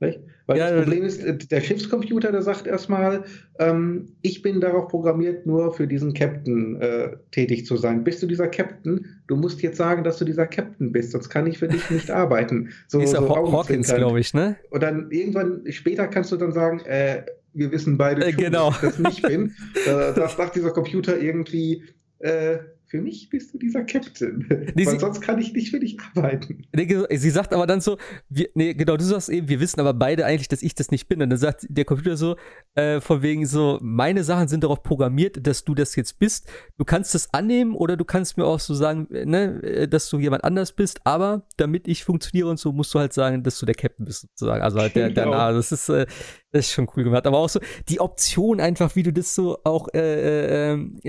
Nicht? 0.00 0.18
Weil 0.46 0.58
ja, 0.58 0.70
das 0.70 0.82
Problem 0.82 1.04
ist, 1.04 1.22
äh, 1.22 1.38
der 1.38 1.60
Schiffscomputer, 1.60 2.32
der 2.32 2.42
sagt 2.42 2.66
erstmal, 2.66 3.24
ähm, 3.60 4.08
ich 4.22 4.42
bin 4.42 4.60
darauf 4.60 4.88
programmiert, 4.88 5.46
nur 5.46 5.72
für 5.72 5.86
diesen 5.86 6.14
Captain 6.14 6.80
äh, 6.80 7.16
tätig 7.30 7.64
zu 7.64 7.76
sein. 7.76 8.02
Bist 8.02 8.22
du 8.22 8.26
dieser 8.26 8.48
Captain? 8.48 9.06
Du 9.28 9.36
musst 9.36 9.62
jetzt 9.62 9.76
sagen, 9.76 10.02
dass 10.02 10.18
du 10.18 10.24
dieser 10.24 10.46
Captain 10.46 10.90
bist, 10.90 11.12
sonst 11.12 11.30
kann 11.30 11.46
ich 11.46 11.58
für 11.58 11.68
dich 11.68 11.88
nicht 11.90 12.10
arbeiten. 12.10 12.70
So, 12.88 13.00
ist 13.00 13.12
so 13.12 13.28
Hawkins, 13.28 13.94
glaube 13.94 14.18
ich, 14.18 14.34
ne? 14.34 14.56
Und 14.70 14.82
dann 14.82 15.10
irgendwann 15.12 15.62
später 15.70 16.08
kannst 16.08 16.32
du 16.32 16.36
dann 16.36 16.52
sagen, 16.52 16.80
äh, 16.80 17.22
wir 17.52 17.70
wissen 17.70 17.96
beide, 17.96 18.26
äh, 18.26 18.32
genau. 18.32 18.70
dass 18.70 18.82
ich 18.82 18.88
das 18.88 18.98
nicht 18.98 19.22
bin. 19.22 19.54
äh, 19.86 20.12
das 20.12 20.36
sagt 20.36 20.56
dieser 20.56 20.72
Computer 20.72 21.18
irgendwie, 21.18 21.84
äh, 22.18 22.58
für 22.94 23.00
mich 23.00 23.28
bist 23.28 23.52
du 23.52 23.58
dieser 23.58 23.82
Captain. 23.82 24.46
Nee, 24.76 24.86
Weil 24.86 25.00
sonst 25.00 25.20
kann 25.20 25.40
ich 25.40 25.52
nicht 25.52 25.70
für 25.70 25.80
dich 25.80 25.98
arbeiten. 26.14 26.62
Nee, 26.72 27.16
sie 27.16 27.30
sagt 27.30 27.52
aber 27.52 27.66
dann 27.66 27.80
so, 27.80 27.98
wir, 28.28 28.48
nee, 28.54 28.72
genau, 28.72 28.96
du 28.96 29.02
sagst 29.02 29.30
eben, 29.30 29.48
wir 29.48 29.58
wissen 29.58 29.80
aber 29.80 29.94
beide 29.94 30.24
eigentlich, 30.24 30.46
dass 30.46 30.62
ich 30.62 30.76
das 30.76 30.92
nicht 30.92 31.08
bin. 31.08 31.20
Und 31.20 31.30
dann 31.30 31.38
sagt 31.38 31.66
der 31.68 31.84
Computer 31.84 32.16
so, 32.16 32.36
äh, 32.76 33.00
von 33.00 33.20
wegen 33.22 33.46
so, 33.46 33.80
meine 33.82 34.22
Sachen 34.22 34.46
sind 34.46 34.62
darauf 34.62 34.84
programmiert, 34.84 35.44
dass 35.44 35.64
du 35.64 35.74
das 35.74 35.96
jetzt 35.96 36.20
bist. 36.20 36.48
Du 36.78 36.84
kannst 36.84 37.16
das 37.16 37.34
annehmen 37.34 37.74
oder 37.74 37.96
du 37.96 38.04
kannst 38.04 38.36
mir 38.36 38.44
auch 38.44 38.60
so 38.60 38.74
sagen, 38.74 39.08
ne, 39.10 39.60
äh, 39.64 39.88
dass 39.88 40.08
du 40.08 40.20
jemand 40.20 40.44
anders 40.44 40.70
bist, 40.70 41.00
aber 41.04 41.48
damit 41.56 41.88
ich 41.88 42.04
funktioniere 42.04 42.48
und 42.48 42.60
so, 42.60 42.70
musst 42.70 42.94
du 42.94 43.00
halt 43.00 43.12
sagen, 43.12 43.42
dass 43.42 43.58
du 43.58 43.66
der 43.66 43.74
Captain 43.74 44.06
bist, 44.06 44.20
sozusagen. 44.20 44.62
Also 44.62 44.78
halt 44.78 44.94
der, 44.94 45.08
genau. 45.08 45.30
der 45.30 45.30
Name. 45.30 45.56
Das 45.56 45.72
ist, 45.72 45.88
äh, 45.88 46.06
das 46.54 46.66
ist 46.66 46.72
schon 46.72 46.88
cool 46.96 47.02
gemacht. 47.02 47.26
Aber 47.26 47.38
auch 47.38 47.48
so 47.48 47.58
die 47.88 47.98
Option 47.98 48.60
einfach, 48.60 48.94
wie 48.94 49.02
du 49.02 49.12
das 49.12 49.34
so 49.34 49.58
auch, 49.64 49.88
äh, 49.92 49.98
äh, 49.98 50.72
ähm, 50.72 51.00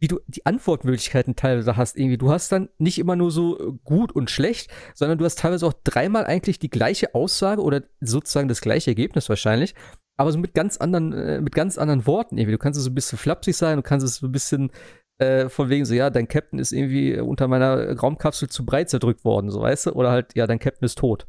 wie 0.00 0.08
du 0.08 0.18
die 0.26 0.44
Antwortmöglichkeiten 0.44 1.27
teilweise 1.36 1.76
hast. 1.76 1.96
Irgendwie, 1.96 2.18
du 2.18 2.30
hast 2.30 2.52
dann 2.52 2.68
nicht 2.78 2.98
immer 2.98 3.16
nur 3.16 3.30
so 3.30 3.78
gut 3.84 4.12
und 4.12 4.30
schlecht, 4.30 4.70
sondern 4.94 5.18
du 5.18 5.24
hast 5.24 5.38
teilweise 5.38 5.66
auch 5.66 5.74
dreimal 5.84 6.26
eigentlich 6.26 6.58
die 6.58 6.70
gleiche 6.70 7.14
Aussage 7.14 7.62
oder 7.62 7.82
sozusagen 8.00 8.48
das 8.48 8.60
gleiche 8.60 8.90
Ergebnis 8.90 9.28
wahrscheinlich. 9.28 9.74
Aber 10.16 10.32
so 10.32 10.38
mit 10.38 10.54
ganz 10.54 10.76
anderen, 10.76 11.12
äh, 11.12 11.40
mit 11.40 11.54
ganz 11.54 11.78
anderen 11.78 12.06
Worten 12.06 12.38
irgendwie. 12.38 12.52
Du 12.52 12.58
kannst 12.58 12.80
so 12.80 12.90
ein 12.90 12.94
bisschen 12.94 13.18
flapsig 13.18 13.56
sein, 13.56 13.76
du 13.76 13.82
kannst 13.82 14.04
es 14.04 14.16
so 14.16 14.26
ein 14.26 14.32
bisschen 14.32 14.70
äh, 15.18 15.48
von 15.48 15.68
wegen 15.68 15.84
so, 15.84 15.94
ja, 15.94 16.10
dein 16.10 16.28
Captain 16.28 16.58
ist 16.58 16.72
irgendwie 16.72 17.18
unter 17.18 17.48
meiner 17.48 17.96
Raumkapsel 17.98 18.48
zu 18.48 18.64
breit 18.64 18.90
zerdrückt 18.90 19.24
worden, 19.24 19.50
so 19.50 19.60
weißt 19.60 19.86
du? 19.86 19.92
Oder 19.92 20.10
halt, 20.10 20.34
ja, 20.34 20.46
dein 20.46 20.58
Captain 20.58 20.84
ist 20.84 20.98
tot. 20.98 21.26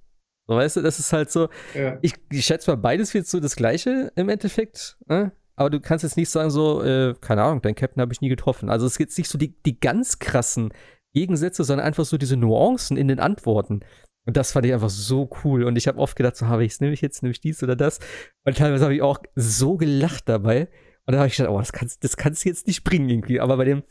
So, 0.48 0.56
weißt 0.56 0.78
du, 0.78 0.82
das 0.82 0.98
ist 0.98 1.14
halt 1.14 1.30
so. 1.30 1.50
Ja. 1.76 2.00
Ich, 2.02 2.16
ich 2.32 2.44
schätze 2.44 2.72
mal, 2.72 2.78
beides 2.78 3.14
wird 3.14 3.28
so 3.28 3.40
das 3.40 3.56
Gleiche 3.56 4.12
im 4.16 4.30
Endeffekt. 4.30 4.98
Ne? 5.08 5.32
Aber 5.60 5.70
du 5.70 5.82
kannst 5.82 6.04
jetzt 6.04 6.16
nicht 6.16 6.30
sagen, 6.30 6.50
so, 6.50 6.82
äh, 6.82 7.14
keine 7.20 7.44
Ahnung, 7.44 7.62
dein 7.62 7.76
Captain 7.76 8.00
habe 8.00 8.14
ich 8.14 8.22
nie 8.22 8.30
getroffen. 8.30 8.70
Also 8.70 8.86
es 8.86 8.98
gibt 8.98 9.16
nicht 9.18 9.30
so 9.30 9.38
die, 9.38 9.62
die 9.66 9.78
ganz 9.78 10.18
krassen 10.18 10.72
Gegensätze, 11.14 11.66
sondern 11.66 11.86
einfach 11.86 12.06
so 12.06 12.18
diese 12.18 12.38
Nuancen 12.38 12.96
in 12.96 13.10
den 13.10 13.20
Antworten. 13.20 13.82
Und 14.26 14.38
das 14.38 14.54
fand 14.54 14.66
ich 14.66 14.74
einfach 14.74 14.90
so 14.90 15.30
cool. 15.44 15.66
Und 15.66 15.76
ich 15.76 15.90
habe 15.90 16.00
oft 16.00 16.16
gedacht, 16.16 16.38
so 16.38 16.48
habe 16.48 16.64
ich 16.64 16.72
es, 16.72 16.80
nehme 16.80 16.94
ich 16.94 17.02
jetzt, 17.02 17.24
nehme 17.24 17.32
ich 17.32 17.42
dies 17.42 17.62
oder 17.62 17.76
das. 17.76 18.00
Und 18.46 18.56
teilweise 18.56 18.86
habe 18.86 18.96
ich 18.96 19.02
auch 19.02 19.20
so 19.36 19.76
gelacht 19.76 20.30
dabei. 20.30 20.70
Und 21.06 21.12
da 21.14 21.18
habe 21.18 21.28
ich 21.28 21.36
gedacht, 21.36 21.54
oh, 21.54 21.60
das 21.60 21.74
kannst, 21.74 22.06
das 22.06 22.16
kannst 22.16 22.46
du 22.46 22.50
jetzt 22.50 22.66
nicht 22.66 22.86
bringen 22.86 23.10
irgendwie. 23.10 23.42
Aber 23.42 23.58
bei 23.58 23.66
dem, 23.66 23.84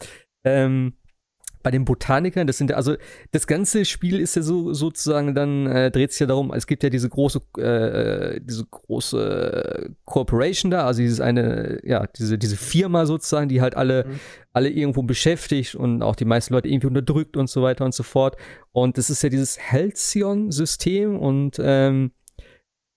ähm, 0.45 0.95
bei 1.69 1.73
den 1.73 1.85
Botanikern, 1.85 2.47
das 2.47 2.57
sind 2.57 2.73
also 2.73 2.97
das 3.31 3.47
ganze 3.47 3.85
Spiel 3.85 4.20
ist 4.20 4.36
ja 4.36 4.40
so 4.40 4.73
sozusagen 4.73 5.35
dann 5.35 5.66
äh, 5.66 5.90
dreht 5.90 6.12
sich 6.12 6.20
ja 6.20 6.27
darum, 6.27 6.51
es 6.55 6.66
gibt 6.66 6.82
ja 6.82 6.89
diese 6.89 7.11
große 7.11 7.40
äh, 7.59 8.40
diese 8.43 8.65
große 8.65 9.95
Corporation 10.07 10.70
da, 10.70 10.86
also 10.86 11.03
dieses 11.03 11.20
eine 11.20 11.78
ja 11.85 12.07
diese 12.07 12.39
diese 12.39 12.57
Firma 12.57 13.05
sozusagen, 13.05 13.51
die 13.51 13.61
halt 13.61 13.77
alle 13.77 14.07
mhm. 14.07 14.20
alle 14.55 14.70
irgendwo 14.70 15.03
beschäftigt 15.03 15.74
und 15.74 16.03
auch 16.03 16.16
die 16.16 16.24
meisten 16.24 16.55
Leute 16.55 16.69
irgendwie 16.69 16.86
unterdrückt 16.86 17.36
und 17.36 17.51
so 17.51 17.61
weiter 17.61 17.85
und 17.85 17.93
so 17.93 18.03
fort. 18.03 18.39
Und 18.73 18.97
das 18.97 19.11
ist 19.11 19.23
ja 19.23 19.28
dieses 19.28 19.59
Halcyon-System 19.70 21.19
und 21.19 21.61
ähm, 21.62 22.12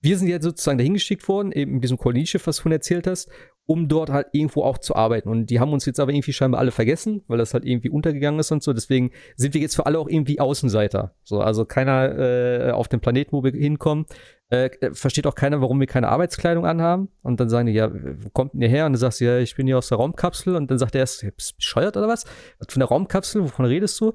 wir 0.01 0.17
sind 0.17 0.29
jetzt 0.29 0.43
sozusagen 0.43 0.77
dahin 0.77 0.93
geschickt 0.93 1.27
worden, 1.27 1.51
eben 1.51 1.73
mit 1.73 1.83
diesem 1.83 1.97
Kolonieschiff, 1.97 2.47
was 2.47 2.55
du 2.57 2.63
von 2.63 2.71
erzählt 2.71 3.05
hast, 3.05 3.29
um 3.71 3.87
dort 3.87 4.09
halt 4.09 4.27
irgendwo 4.33 4.63
auch 4.63 4.79
zu 4.79 4.97
arbeiten. 4.97 5.29
Und 5.29 5.45
die 5.45 5.61
haben 5.61 5.71
uns 5.71 5.85
jetzt 5.85 6.01
aber 6.01 6.11
irgendwie 6.11 6.33
scheinbar 6.33 6.59
alle 6.59 6.71
vergessen, 6.71 7.23
weil 7.29 7.37
das 7.37 7.53
halt 7.53 7.63
irgendwie 7.63 7.89
untergegangen 7.89 8.37
ist 8.37 8.51
und 8.51 8.61
so. 8.61 8.73
Deswegen 8.73 9.11
sind 9.37 9.53
wir 9.53 9.61
jetzt 9.61 9.77
für 9.77 9.85
alle 9.85 9.97
auch 9.97 10.09
irgendwie 10.09 10.41
Außenseiter. 10.41 11.15
So, 11.23 11.39
also 11.39 11.63
keiner 11.63 12.19
äh, 12.19 12.71
auf 12.71 12.89
dem 12.89 12.99
Planeten, 12.99 13.31
wo 13.31 13.45
wir 13.45 13.53
hinkommen, 13.53 14.07
äh, 14.49 14.71
versteht 14.91 15.25
auch 15.25 15.35
keiner, 15.35 15.61
warum 15.61 15.79
wir 15.79 15.87
keine 15.87 16.09
Arbeitskleidung 16.09 16.65
anhaben. 16.65 17.07
Und 17.21 17.39
dann 17.39 17.47
sagen 17.47 17.67
die, 17.67 17.71
ja, 17.71 17.89
wo 17.93 18.29
kommt 18.31 18.53
denn 18.53 18.61
ihr 18.61 18.67
her? 18.67 18.85
Und 18.87 18.91
dann 18.91 18.99
sagst 18.99 19.21
du, 19.21 19.25
ja, 19.25 19.37
ich 19.37 19.55
bin 19.55 19.67
hier 19.67 19.77
aus 19.77 19.87
der 19.87 19.99
Raumkapsel. 19.99 20.57
Und 20.57 20.69
dann 20.69 20.77
sagt 20.77 20.93
er 20.95 20.99
erst, 20.99 21.21
bist 21.37 21.51
du 21.51 21.55
bescheuert 21.55 21.95
oder 21.95 22.09
was? 22.09 22.25
Von 22.67 22.81
der 22.81 22.89
Raumkapsel, 22.89 23.41
wovon 23.41 23.63
redest 23.63 24.01
du? 24.01 24.11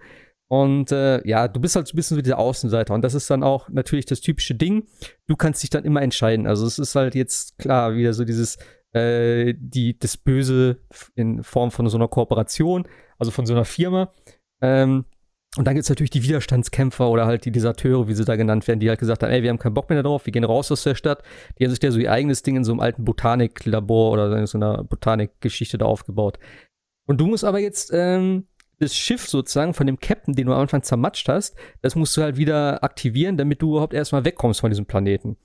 Und 0.48 0.92
äh, 0.92 1.26
ja, 1.26 1.48
du 1.48 1.60
bist 1.60 1.76
halt 1.76 1.88
so 1.88 1.94
ein 1.94 1.96
bisschen 1.96 2.16
so 2.16 2.20
dieser 2.20 2.38
Außenseiter. 2.38 2.92
Und 2.92 3.00
das 3.00 3.14
ist 3.14 3.30
dann 3.30 3.42
auch 3.42 3.70
natürlich 3.70 4.04
das 4.04 4.20
typische 4.20 4.54
Ding. 4.54 4.86
Du 5.26 5.34
kannst 5.34 5.62
dich 5.62 5.70
dann 5.70 5.84
immer 5.84 6.02
entscheiden. 6.02 6.46
Also 6.46 6.66
es 6.66 6.78
ist 6.78 6.94
halt 6.94 7.14
jetzt 7.14 7.56
klar 7.58 7.94
wieder 7.94 8.12
so 8.12 8.26
dieses, 8.26 8.58
äh, 8.96 9.54
die, 9.58 9.98
das 9.98 10.16
Böse 10.16 10.78
in 11.14 11.42
Form 11.42 11.70
von 11.70 11.88
so 11.88 11.98
einer 11.98 12.08
Kooperation, 12.08 12.88
also 13.18 13.30
von 13.30 13.44
so 13.44 13.52
einer 13.52 13.66
Firma. 13.66 14.12
Ähm, 14.62 15.04
und 15.56 15.66
dann 15.66 15.74
gibt 15.74 15.84
es 15.84 15.88
natürlich 15.88 16.10
die 16.10 16.22
Widerstandskämpfer 16.22 17.08
oder 17.08 17.26
halt 17.26 17.44
die 17.44 17.50
Deserteure, 17.50 18.08
wie 18.08 18.14
sie 18.14 18.24
da 18.24 18.36
genannt 18.36 18.66
werden, 18.66 18.80
die 18.80 18.88
halt 18.88 18.98
gesagt 18.98 19.22
haben, 19.22 19.30
ey, 19.30 19.42
wir 19.42 19.50
haben 19.50 19.58
keinen 19.58 19.74
Bock 19.74 19.88
mehr 19.88 20.02
darauf, 20.02 20.26
wir 20.26 20.32
gehen 20.32 20.44
raus 20.44 20.70
aus 20.72 20.82
der 20.82 20.94
Stadt. 20.94 21.22
Die 21.58 21.64
haben 21.64 21.70
sich 21.70 21.78
da 21.78 21.90
so 21.90 21.98
ihr 21.98 22.12
eigenes 22.12 22.42
Ding 22.42 22.56
in 22.56 22.64
so 22.64 22.72
einem 22.72 22.80
alten 22.80 23.04
Botaniklabor 23.04 24.12
oder 24.12 24.36
in 24.38 24.46
so 24.46 24.58
einer 24.58 24.84
Botanikgeschichte 24.84 25.78
da 25.78 25.86
aufgebaut. 25.86 26.38
Und 27.06 27.20
du 27.20 27.26
musst 27.26 27.44
aber 27.44 27.58
jetzt 27.58 27.90
ähm, 27.94 28.46
das 28.78 28.94
Schiff 28.94 29.28
sozusagen 29.28 29.72
von 29.72 29.86
dem 29.86 29.98
Captain, 29.98 30.34
den 30.34 30.46
du 30.46 30.52
am 30.52 30.60
Anfang 30.60 30.82
zermatscht 30.82 31.28
hast, 31.28 31.54
das 31.80 31.96
musst 31.96 32.16
du 32.16 32.22
halt 32.22 32.36
wieder 32.36 32.84
aktivieren, 32.84 33.36
damit 33.36 33.62
du 33.62 33.70
überhaupt 33.72 33.94
erstmal 33.94 34.24
wegkommst 34.24 34.60
von 34.60 34.70
diesem 34.70 34.86
Planeten. 34.86 35.36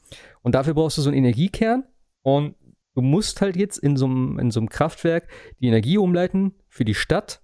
Und 0.42 0.56
dafür 0.56 0.74
brauchst 0.74 0.98
du 0.98 1.02
so 1.02 1.10
einen 1.10 1.20
Energiekern 1.20 1.86
und 2.22 2.56
du 2.96 3.02
musst 3.02 3.42
halt 3.42 3.56
jetzt 3.56 3.78
in 3.78 3.96
so 3.96 4.06
einem, 4.06 4.40
in 4.40 4.70
Kraftwerk 4.70 5.28
die 5.60 5.68
Energie 5.68 5.98
umleiten 5.98 6.54
für 6.68 6.86
die 6.86 6.96
Stadt 6.96 7.42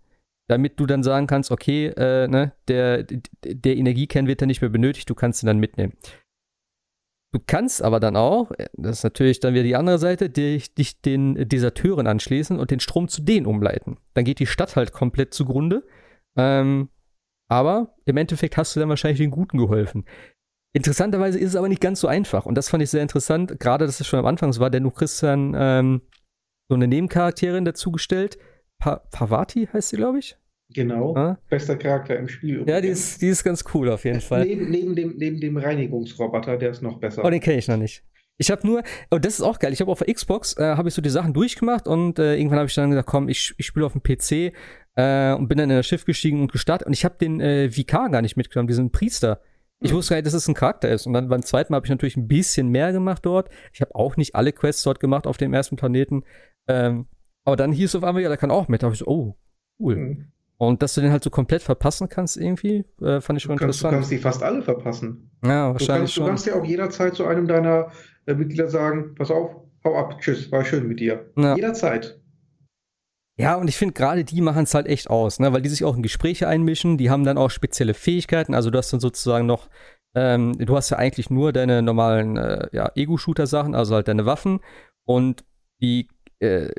damit 0.48 0.80
du 0.80 0.86
dann 0.86 1.04
sagen 1.04 1.28
kannst, 1.28 1.52
okay, 1.52 1.88
äh, 1.88 2.28
ne, 2.28 2.54
der, 2.68 3.04
der 3.04 3.76
Energiekern 3.76 4.28
wird 4.28 4.42
dann 4.42 4.48
nicht 4.48 4.62
mehr 4.62 4.70
benötigt, 4.70 5.10
du 5.10 5.16
kannst 5.16 5.44
ihn 5.44 5.48
dann 5.48 5.60
mitnehmen. 5.60 5.94
Du 7.34 7.42
kannst 7.46 7.82
aber 7.82 8.00
dann 8.00 8.16
auch, 8.16 8.52
äh, 8.52 8.68
das 8.74 9.00
ist 9.00 9.04
natürlich 9.04 9.40
dann 9.40 9.54
wieder 9.54 9.64
die 9.64 9.76
andere 9.76 10.00
Seite, 10.00 10.30
dich, 10.30 10.74
dich 10.74 11.02
den 11.02 11.36
Deserteuren 11.50 12.08
anschließen 12.08 12.58
und 12.58 12.72
den 12.72 12.80
Strom 12.80 13.10
zu 13.10 13.22
denen 13.22 13.46
umleiten. 13.46 13.98
Dann 14.14 14.24
geht 14.24 14.40
die 14.40 14.48
Stadt 14.48 14.76
halt 14.76 14.94
komplett 14.94 15.34
zugrunde. 15.34 15.86
Ähm, 16.38 16.90
aber 17.50 17.96
im 18.06 18.18
Endeffekt 18.18 18.58
hast 18.58 18.76
du 18.76 18.80
dann 18.80 18.90
wahrscheinlich 18.90 19.20
den 19.20 19.32
Guten 19.32 19.58
geholfen. 19.58 20.06
Interessanterweise 20.74 21.40
ist 21.40 21.50
es 21.50 21.56
aber 21.56 21.70
nicht 21.70 21.82
ganz 21.82 22.00
so 22.00 22.08
einfach. 22.08 22.46
Und 22.46 22.56
das 22.56 22.70
fand 22.70 22.84
ich 22.84 22.90
sehr 22.90 23.02
interessant, 23.02 23.60
gerade 23.60 23.86
dass 23.86 24.00
es 24.00 24.08
schon 24.08 24.20
am 24.20 24.26
Anfang 24.26 24.56
war, 24.60 24.70
denn 24.70 24.84
du 24.84 24.92
kriegst 24.92 25.24
dann 25.24 25.56
ähm, 25.58 26.02
so 26.70 26.76
eine 26.76 26.88
Nebencharakterin 26.88 27.66
dazugestellt, 27.66 28.38
pa 28.78 28.98
Pavati 29.12 29.68
heißt 29.72 29.90
sie, 29.90 29.98
glaube 29.98 30.20
ich. 30.20 30.38
Genau. 30.70 31.16
Ja? 31.16 31.38
Bester 31.50 31.78
Charakter 31.78 32.18
im 32.18 32.28
Spiel. 32.28 32.66
Ja, 32.68 32.82
die 32.82 32.90
ist, 32.90 33.22
die 33.22 33.28
ist 33.28 33.44
ganz 33.44 33.64
cool 33.74 33.90
auf 33.90 34.04
jeden 34.04 34.22
Fall. 34.22 34.46
Neben, 34.46 34.70
neben, 34.70 34.96
dem, 34.96 35.16
neben 35.18 35.40
dem 35.40 35.58
Reinigungsroboter, 35.58 36.58
der 36.58 36.72
ist 36.72 36.82
noch 36.82 37.00
besser. 37.00 37.24
Oh, 37.24 37.30
den 37.30 37.40
kenne 37.40 37.58
ich 37.58 37.68
noch 37.68 37.78
nicht. 37.78 38.04
Ich 38.38 38.52
habe 38.52 38.68
nur, 38.68 38.84
oh, 39.10 39.18
das 39.18 39.36
ist 39.36 39.42
auch 39.42 39.60
geil. 39.60 39.74
Ich 39.74 39.82
habe 39.82 39.92
auf 39.92 40.00
der 40.00 40.14
Xbox 40.14 40.58
äh, 40.58 40.76
habe 40.76 40.90
ich 40.90 40.94
so 40.94 41.02
die 41.02 41.10
Sachen 41.10 41.34
durchgemacht 41.34 41.88
und 41.88 42.20
äh, 42.20 42.36
irgendwann 42.36 42.60
habe 42.60 42.68
ich 42.68 42.76
dann 42.76 42.92
gesagt, 42.92 43.08
komm, 43.08 43.30
ich, 43.30 43.56
ich 43.58 43.66
spiele 43.66 43.86
auf 43.86 43.94
dem 43.94 44.04
PC 44.04 44.54
äh, 44.96 45.34
und 45.34 45.48
bin 45.48 45.58
dann 45.58 45.70
in 45.70 45.78
das 45.78 45.88
Schiff 45.88 46.06
gestiegen 46.06 46.42
und 46.42 46.52
gestartet 46.52 46.86
und 46.86 46.94
ich 46.94 47.04
habe 47.04 47.16
den 47.20 47.40
äh, 47.40 47.76
Vikar 47.76 48.10
gar 48.10 48.22
nicht 48.22 48.38
mitgenommen, 48.38 48.68
diesen 48.68 48.92
Priester. 48.92 49.42
Ich 49.80 49.94
wusste 49.94 50.12
gar 50.12 50.18
nicht, 50.18 50.28
dass 50.28 50.34
es 50.34 50.48
ein 50.48 50.56
Charakter 50.56 50.90
ist. 50.90 51.06
Und 51.06 51.14
dann 51.14 51.30
beim 51.30 51.44
zweiten 51.44 51.72
Mal 51.72 51.78
habe 51.78 51.86
ich 51.86 51.92
natürlich 51.92 52.18
ein 52.18 52.28
bisschen 52.28 52.70
mehr 52.70 52.92
gemacht 52.92 53.26
dort. 53.26 53.50
Ich 53.74 53.82
habe 53.82 53.94
auch 53.94 54.18
nicht 54.18 54.36
alle 54.36 54.52
Quests 54.52 54.84
dort 54.84 55.00
gemacht 55.00 55.28
auf 55.28 55.38
dem 55.38 55.54
ersten 55.54 55.76
Planeten. 55.76 56.24
Ähm, 56.68 57.06
aber 57.46 57.56
dann 57.56 57.72
hieß 57.72 57.92
es 57.92 57.96
auf 57.96 58.04
einmal, 58.04 58.24
ja, 58.24 58.30
der 58.30 58.38
kann 58.38 58.52
auch 58.52 58.68
mit. 58.68 58.82
Da 58.82 58.88
habe 58.88 58.94
ich 58.94 59.00
so, 59.00 59.08
oh, 59.08 59.38
cool. 59.80 59.96
Mhm. 59.96 60.32
Und 60.58 60.82
dass 60.82 60.96
du 60.96 61.02
den 61.02 61.12
halt 61.12 61.24
so 61.24 61.30
komplett 61.30 61.62
verpassen 61.62 62.10
kannst 62.10 62.36
irgendwie, 62.36 62.84
äh, 63.00 63.22
fand 63.22 63.38
ich 63.38 63.44
schon 63.44 63.56
du 63.56 63.60
kannst, 63.60 63.80
interessant. 63.80 63.94
Du 63.94 63.98
kannst 63.98 64.12
die 64.12 64.18
fast 64.18 64.42
alle 64.42 64.64
verpassen. 64.64 65.30
Ja, 65.46 65.72
wahrscheinlich 65.72 65.86
du 65.86 65.88
kannst, 65.88 66.14
schon. 66.14 66.24
Du 66.24 66.30
kannst 66.30 66.46
ja 66.48 66.56
auch 66.56 66.66
jederzeit 66.66 67.16
zu 67.16 67.26
einem 67.28 67.48
deiner 67.48 67.92
äh, 68.26 68.34
Mitglieder 68.34 68.68
sagen, 68.68 69.14
pass 69.14 69.30
auf, 69.30 69.52
hau 69.84 69.96
ab, 69.96 70.20
tschüss, 70.20 70.52
war 70.52 70.66
schön 70.66 70.88
mit 70.88 71.00
dir. 71.00 71.32
Ja. 71.38 71.56
Jederzeit. 71.56 72.20
Ja, 73.40 73.56
und 73.56 73.68
ich 73.68 73.78
finde 73.78 73.94
gerade 73.94 74.24
die 74.24 74.42
machen 74.42 74.64
es 74.64 74.74
halt 74.74 74.88
echt 74.88 75.10
aus, 75.10 75.40
ne? 75.40 75.54
weil 75.54 75.62
die 75.62 75.70
sich 75.70 75.84
auch 75.84 75.96
in 75.96 76.02
Gespräche 76.02 76.48
einmischen, 76.48 76.98
die 76.98 77.10
haben 77.12 77.24
dann 77.24 77.38
auch 77.38 77.52
spezielle 77.52 77.94
Fähigkeiten, 77.94 78.56
also 78.56 78.72
du 78.72 78.78
hast 78.80 78.92
dann 78.92 79.00
sozusagen 79.00 79.46
noch, 79.46 79.70
ähm, 80.16 80.58
du 80.58 80.76
hast 80.76 80.90
ja 80.90 80.98
eigentlich 80.98 81.30
nur 81.30 81.54
deine 81.54 81.84
normalen 81.84 82.38
äh, 82.38 82.68
ja, 82.72 82.92
Ego-Shooter-Sachen, 82.96 83.76
also 83.76 83.94
halt 83.94 84.08
deine 84.08 84.26
Waffen 84.26 84.60
und 85.06 85.46
die 85.82 86.08
äh, 86.40 86.70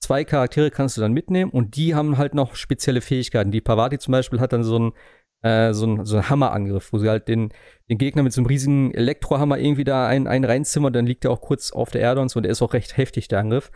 zwei 0.00 0.24
Charaktere 0.24 0.72
kannst 0.72 0.96
du 0.96 1.00
dann 1.00 1.12
mitnehmen 1.12 1.52
und 1.52 1.76
die 1.76 1.94
haben 1.94 2.18
halt 2.18 2.34
noch 2.34 2.56
spezielle 2.56 3.00
Fähigkeiten. 3.00 3.52
Die 3.52 3.60
Pavati 3.60 3.98
zum 3.98 4.12
Beispiel 4.12 4.40
hat 4.40 4.52
dann 4.52 4.64
so 4.64 4.76
einen 4.76 4.92
äh, 5.42 5.72
so 5.72 5.86
ein, 5.86 6.04
so 6.04 6.16
ein 6.16 6.28
Hammerangriff, 6.28 6.92
wo 6.92 6.98
sie 6.98 7.08
halt 7.08 7.28
den, 7.28 7.50
den 7.88 7.98
Gegner 7.98 8.22
mit 8.22 8.32
so 8.32 8.40
einem 8.40 8.46
riesigen 8.46 8.92
Elektrohammer 8.92 9.58
irgendwie 9.58 9.84
da 9.84 10.06
einen, 10.06 10.26
einen 10.26 10.44
reinzimmert, 10.44 10.94
dann 10.94 11.06
liegt 11.06 11.24
er 11.24 11.30
auch 11.30 11.40
kurz 11.40 11.72
auf 11.72 11.90
der 11.90 12.02
Erde 12.02 12.20
und 12.20 12.28
so 12.30 12.38
und 12.38 12.42
der 12.42 12.52
ist 12.52 12.62
auch 12.62 12.74
recht 12.74 12.96
heftig, 12.96 13.28
der 13.28 13.40
Angriff. 13.40 13.70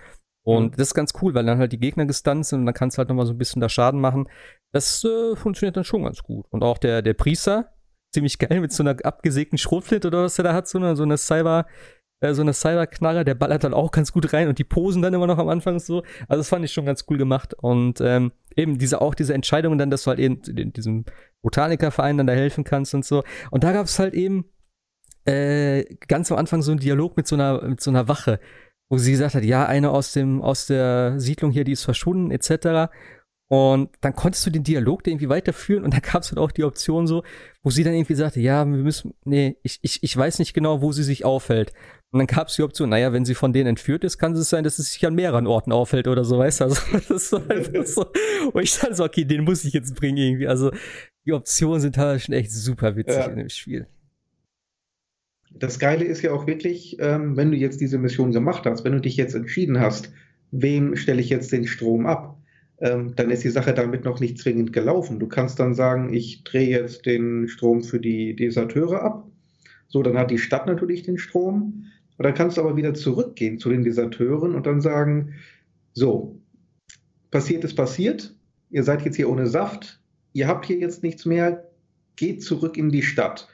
Und 0.45 0.79
das 0.79 0.89
ist 0.89 0.95
ganz 0.95 1.13
cool, 1.23 1.35
weil 1.35 1.47
dann 1.47 1.59
halt 1.59 1.73
die 1.73 1.81
Gegner 1.81 2.05
gestunt 2.05 2.45
sind 2.45 2.61
und 2.61 2.67
dann 2.67 2.75
kannst 2.75 2.97
du 2.97 2.99
halt 2.99 3.09
nochmal 3.09 3.27
so 3.27 3.33
ein 3.33 3.39
bisschen 3.39 3.61
da 3.61 3.69
Schaden 3.69 4.01
machen. 4.01 4.29
Das 4.73 5.03
äh, 5.05 5.35
funktioniert 5.37 5.77
dann 5.77 5.85
schon 5.85 6.05
ganz 6.05 6.23
gut. 6.23 6.47
Und 6.51 6.63
auch 6.63 6.77
der, 6.77 7.01
der 7.01 7.15
Priester, 7.15 7.73
ziemlich 8.13 8.39
geil 8.39 8.61
mit 8.61 8.73
so 8.73 8.83
einer 8.83 8.97
abgesägten 9.05 9.59
Schrotflinte 9.59 10.09
oder 10.09 10.25
was 10.25 10.39
er 10.39 10.45
da 10.45 10.53
hat, 10.53 10.69
so 10.69 10.79
eine, 10.79 10.97
so 10.97 11.03
eine 11.03 11.17
Cyber, 11.17 11.67
äh, 12.21 12.35
so 12.35 12.43
eine 12.43 12.53
Cyberknarre, 12.53 13.25
der 13.25 13.35
ballert 13.35 13.65
dann 13.65 13.73
auch 13.73 13.91
ganz 13.91 14.13
gut 14.13 14.33
rein 14.35 14.49
und 14.49 14.59
die 14.59 14.65
posen 14.65 15.01
dann 15.01 15.15
immer 15.15 15.27
noch 15.27 15.39
am 15.39 15.49
Anfang 15.49 15.79
so. 15.79 16.03
Also 16.29 16.41
das 16.41 16.49
fand 16.51 16.65
ich 16.65 16.73
schon 16.73 16.85
ganz 16.85 17.07
cool 17.09 17.17
gemacht. 17.17 17.55
Und 17.55 18.03
ähm, 18.03 18.33
eben 18.55 18.79
diese 18.79 19.01
auch 19.01 19.15
diese 19.15 19.33
Entscheidungen 19.33 19.79
dann, 19.79 19.91
dass 19.91 20.05
du 20.05 20.11
halt 20.11 20.21
eben 20.21 20.43
in 20.43 20.73
diesem 20.73 21.07
Botanikerverein 21.43 22.19
dann 22.19 22.27
da 22.27 22.35
helfen 22.35 22.65
kannst 22.65 22.95
und 22.95 23.05
so. 23.05 23.25
Und 23.51 23.65
da 23.65 23.73
gab 23.73 23.87
es 23.87 23.99
halt 23.99 24.13
eben 24.15 24.45
äh, 25.25 25.85
ganz 26.07 26.31
am 26.31 26.39
Anfang 26.39 26.63
so 26.63 26.71
einen 26.71 26.81
Dialog 26.81 27.17
mit 27.17 27.27
so 27.27 27.35
einer, 27.35 27.63
mit 27.63 27.81
so 27.81 27.91
einer 27.91 28.09
Wache, 28.09 28.41
wo 28.91 28.99
sie 28.99 29.13
gesagt 29.13 29.35
hat, 29.35 29.45
ja, 29.45 29.67
eine 29.67 29.91
aus 29.91 30.13
dem, 30.13 30.43
aus 30.43 30.67
der 30.67 31.19
Siedlung 31.19 31.51
hier, 31.51 31.65
die 31.65 31.73
ist 31.73 31.85
verschwunden, 31.85 32.31
etc. 32.31 32.91
Und 33.49 33.91
dann 34.01 34.15
konntest 34.15 34.47
du 34.47 34.51
den 34.51 34.65
Dialog 34.65 35.07
irgendwie 35.07 35.29
weiterführen 35.29 35.85
und 35.85 35.95
da 35.95 35.99
gab 36.01 36.23
es 36.23 36.31
halt 36.31 36.39
auch 36.39 36.51
die 36.51 36.65
Option 36.65 37.07
so, 37.07 37.23
wo 37.63 37.71
sie 37.71 37.85
dann 37.85 37.95
irgendwie 37.95 38.15
sagte, 38.15 38.41
ja, 38.41 38.65
wir 38.65 38.79
müssen, 38.79 39.15
nee, 39.25 39.59
ich, 39.63 39.79
ich, 39.83 40.03
ich 40.03 40.17
weiß 40.17 40.39
nicht 40.39 40.55
genau, 40.55 40.81
wo 40.81 40.93
sie 40.93 41.03
sich 41.03 41.25
aufhält. 41.25 41.73
Und 42.11 42.19
dann 42.19 42.27
gab 42.27 42.49
es 42.49 42.57
die 42.57 42.63
Option, 42.63 42.89
naja, 42.91 43.13
wenn 43.13 43.25
sie 43.25 43.35
von 43.35 43.53
denen 43.53 43.71
entführt 43.71 44.05
ist, 44.05 44.19
kann 44.19 44.33
es 44.33 44.49
sein, 44.49 44.65
dass 44.65 44.77
sie 44.77 44.83
sich 44.83 45.05
an 45.05 45.15
mehreren 45.15 45.47
Orten 45.47 45.73
aufhält 45.73 46.09
oder 46.09 46.25
so, 46.25 46.39
weißt 46.39 46.61
du? 46.61 46.65
Also, 46.65 46.81
das 46.93 47.11
ist 47.11 47.31
so 47.31 47.37
einfach 47.49 47.87
so. 47.87 48.07
Und 48.53 48.63
ich 48.63 48.79
dachte 48.79 48.95
so, 48.95 49.05
okay, 49.05 49.25
den 49.25 49.45
muss 49.45 49.65
ich 49.65 49.73
jetzt 49.73 49.95
bringen 49.97 50.19
irgendwie. 50.19 50.47
Also, 50.47 50.71
die 51.27 51.33
Optionen 51.33 51.81
sind 51.81 51.99
halt 51.99 52.23
schon 52.23 52.35
echt 52.35 52.53
super 52.53 52.97
witzig 52.97 53.17
ja. 53.17 53.27
in 53.27 53.37
dem 53.37 53.49
Spiel. 53.49 53.89
Das 55.57 55.79
Geile 55.79 56.05
ist 56.05 56.23
ja 56.23 56.33
auch 56.33 56.47
wirklich, 56.47 56.97
ähm, 57.01 57.37
wenn 57.37 57.51
du 57.51 57.57
jetzt 57.57 57.81
diese 57.81 57.99
Mission 57.99 58.33
gemacht 58.33 58.67
hast, 58.67 58.85
wenn 58.85 58.93
du 58.93 59.01
dich 59.01 59.17
jetzt 59.17 59.35
entschieden 59.35 59.81
hast, 59.81 60.13
wem 60.51 60.97
stelle 60.97 61.21
ich 61.21 61.31
jetzt 61.31 61.53
den 61.53 61.67
Strom 61.67 62.07
ab? 62.07 62.39
ähm, 62.85 63.15
dann 63.17 63.31
ist 63.31 63.45
die 63.45 63.51
Sache 63.51 63.73
damit 63.73 64.05
noch 64.05 64.21
nicht 64.21 64.39
zwingend 64.39 64.73
gelaufen. 64.73 65.19
Du 65.19 65.27
kannst 65.27 65.59
dann 65.61 65.75
sagen, 65.75 66.13
ich 66.13 66.45
drehe 66.45 66.69
jetzt 66.69 67.07
den 67.07 67.49
Strom 67.49 67.83
für 67.83 68.01
die 68.01 68.35
Deserteure 68.35 69.03
ab. 69.03 69.27
So, 69.89 70.03
dann 70.03 70.19
hat 70.19 70.31
die 70.31 70.39
Stadt 70.39 70.67
natürlich 70.67 71.03
den 71.03 71.19
Strom. 71.19 71.87
Und 72.17 72.25
dann 72.25 72.35
kannst 72.35 72.57
du 72.57 72.61
aber 72.61 72.77
wieder 72.77 72.95
zurückgehen 72.95 73.59
zu 73.59 73.71
den 73.71 73.85
Deserteuren 73.85 74.55
und 74.55 74.67
dann 74.67 74.81
sagen, 74.81 75.35
so, 75.93 76.39
passiert 77.31 77.65
ist 77.65 77.75
passiert, 77.75 78.35
ihr 78.71 78.85
seid 78.85 79.03
jetzt 79.03 79.17
hier 79.17 79.31
ohne 79.31 79.47
Saft, 79.47 80.01
ihr 80.33 80.47
habt 80.47 80.67
hier 80.67 80.79
jetzt 80.79 81.03
nichts 81.03 81.25
mehr, 81.25 81.71
geht 82.17 82.43
zurück 82.43 82.77
in 82.77 82.91
die 82.91 83.03
Stadt. 83.03 83.49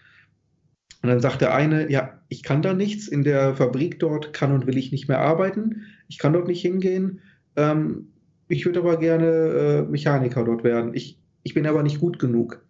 Und 1.03 1.09
dann 1.09 1.21
sagt 1.21 1.41
der 1.41 1.55
eine, 1.55 1.91
ja, 1.91 2.21
ich 2.29 2.43
kann 2.43 2.63
da 2.63 2.75
nichts, 2.75 3.09
in 3.09 3.25
der 3.25 3.55
Fabrik 3.55 3.99
dort 3.99 4.33
kann 4.33 4.53
und 4.53 4.67
will 4.67 4.77
ich 4.77 4.93
nicht 4.93 5.09
mehr 5.09 5.21
arbeiten, 5.21 5.83
ich 6.09 6.19
kann 6.19 6.33
dort 6.33 6.47
nicht 6.47 6.61
hingehen. 6.61 7.21
Ähm, 7.57 8.09
ich 8.49 8.67
würde 8.67 8.81
aber 8.81 8.99
gerne 8.99 9.27
äh, 9.27 9.83
Mechaniker 9.83 10.45
dort 10.45 10.65
werden. 10.65 10.93
Ich, 10.95 11.19
ich 11.43 11.55
bin 11.55 11.67
aber 11.67 11.83
nicht 11.83 12.01
gut 12.01 12.19
genug. 12.19 12.65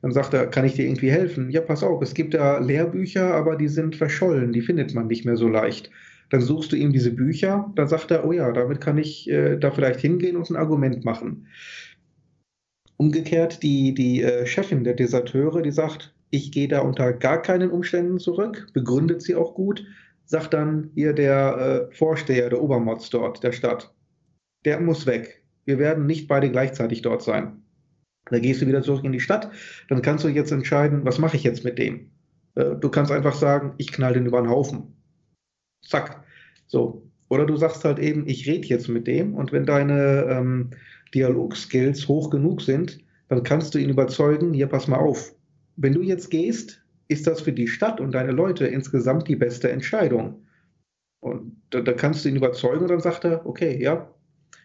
Dann 0.00 0.12
sagt 0.12 0.34
er, 0.34 0.46
kann 0.46 0.64
ich 0.64 0.74
dir 0.74 0.84
irgendwie 0.84 1.10
helfen? 1.10 1.50
Ja, 1.50 1.60
pass 1.60 1.82
auf, 1.82 2.02
es 2.02 2.14
gibt 2.14 2.34
da 2.34 2.58
Lehrbücher, 2.58 3.34
aber 3.34 3.56
die 3.56 3.68
sind 3.68 3.96
verschollen, 3.96 4.52
die 4.52 4.60
findet 4.60 4.94
man 4.94 5.06
nicht 5.06 5.24
mehr 5.24 5.36
so 5.36 5.48
leicht. 5.48 5.90
Dann 6.30 6.40
suchst 6.40 6.72
du 6.72 6.76
ihm 6.76 6.92
diese 6.92 7.10
Bücher, 7.10 7.72
dann 7.74 7.88
sagt 7.88 8.10
er, 8.10 8.26
oh 8.26 8.32
ja, 8.32 8.50
damit 8.52 8.80
kann 8.80 8.98
ich 8.98 9.28
äh, 9.30 9.56
da 9.56 9.70
vielleicht 9.70 10.00
hingehen 10.00 10.36
und 10.36 10.50
ein 10.50 10.56
Argument 10.56 11.04
machen. 11.04 11.46
Umgekehrt, 12.96 13.62
die, 13.62 13.94
die 13.94 14.22
äh, 14.22 14.46
Chefin 14.46 14.84
der 14.84 14.94
Deserteure, 14.94 15.62
die 15.62 15.72
sagt, 15.72 16.13
ich 16.34 16.50
gehe 16.50 16.66
da 16.68 16.80
unter 16.80 17.12
gar 17.12 17.40
keinen 17.40 17.70
Umständen 17.70 18.18
zurück, 18.18 18.66
begründet 18.72 19.22
sie 19.22 19.36
auch 19.36 19.54
gut, 19.54 19.86
sagt 20.24 20.52
dann 20.52 20.90
hier 20.94 21.12
der 21.12 21.88
äh, 21.90 21.94
Vorsteher, 21.94 22.50
der 22.50 22.60
Obermotz 22.60 23.08
dort, 23.08 23.42
der 23.44 23.52
Stadt, 23.52 23.94
der 24.64 24.80
muss 24.80 25.06
weg. 25.06 25.44
Wir 25.64 25.78
werden 25.78 26.06
nicht 26.06 26.26
beide 26.26 26.50
gleichzeitig 26.50 27.02
dort 27.02 27.22
sein. 27.22 27.62
Da 28.30 28.38
gehst 28.38 28.62
du 28.62 28.66
wieder 28.66 28.82
zurück 28.82 29.04
in 29.04 29.12
die 29.12 29.20
Stadt, 29.20 29.50
dann 29.88 30.02
kannst 30.02 30.24
du 30.24 30.28
jetzt 30.28 30.50
entscheiden, 30.50 31.04
was 31.04 31.18
mache 31.18 31.36
ich 31.36 31.44
jetzt 31.44 31.62
mit 31.62 31.78
dem? 31.78 32.10
Äh, 32.56 32.76
du 32.80 32.88
kannst 32.88 33.12
einfach 33.12 33.34
sagen, 33.34 33.74
ich 33.76 33.92
knall 33.92 34.14
den 34.14 34.26
über 34.26 34.40
den 34.40 34.50
Haufen. 34.50 34.96
Zack. 35.86 36.24
So. 36.66 37.08
Oder 37.28 37.46
du 37.46 37.56
sagst 37.56 37.84
halt 37.84 37.98
eben, 37.98 38.26
ich 38.26 38.48
rede 38.48 38.66
jetzt 38.66 38.88
mit 38.88 39.06
dem 39.06 39.34
und 39.34 39.52
wenn 39.52 39.66
deine 39.66 40.26
ähm, 40.30 40.70
Dialogskills 41.14 42.08
hoch 42.08 42.30
genug 42.30 42.60
sind, 42.62 42.98
dann 43.28 43.42
kannst 43.42 43.74
du 43.74 43.78
ihn 43.78 43.90
überzeugen, 43.90 44.52
hier 44.52 44.66
pass 44.66 44.88
mal 44.88 44.98
auf. 44.98 45.33
Wenn 45.76 45.92
du 45.92 46.02
jetzt 46.02 46.30
gehst, 46.30 46.82
ist 47.08 47.26
das 47.26 47.40
für 47.40 47.52
die 47.52 47.68
Stadt 47.68 48.00
und 48.00 48.12
deine 48.12 48.32
Leute 48.32 48.66
insgesamt 48.66 49.28
die 49.28 49.36
beste 49.36 49.70
Entscheidung. 49.70 50.46
Und 51.20 51.56
da, 51.70 51.80
da 51.80 51.92
kannst 51.92 52.24
du 52.24 52.28
ihn 52.28 52.36
überzeugen 52.36 52.82
und 52.82 52.90
dann 52.90 53.00
sagt 53.00 53.24
er, 53.24 53.46
okay, 53.46 53.80
ja, 53.82 54.10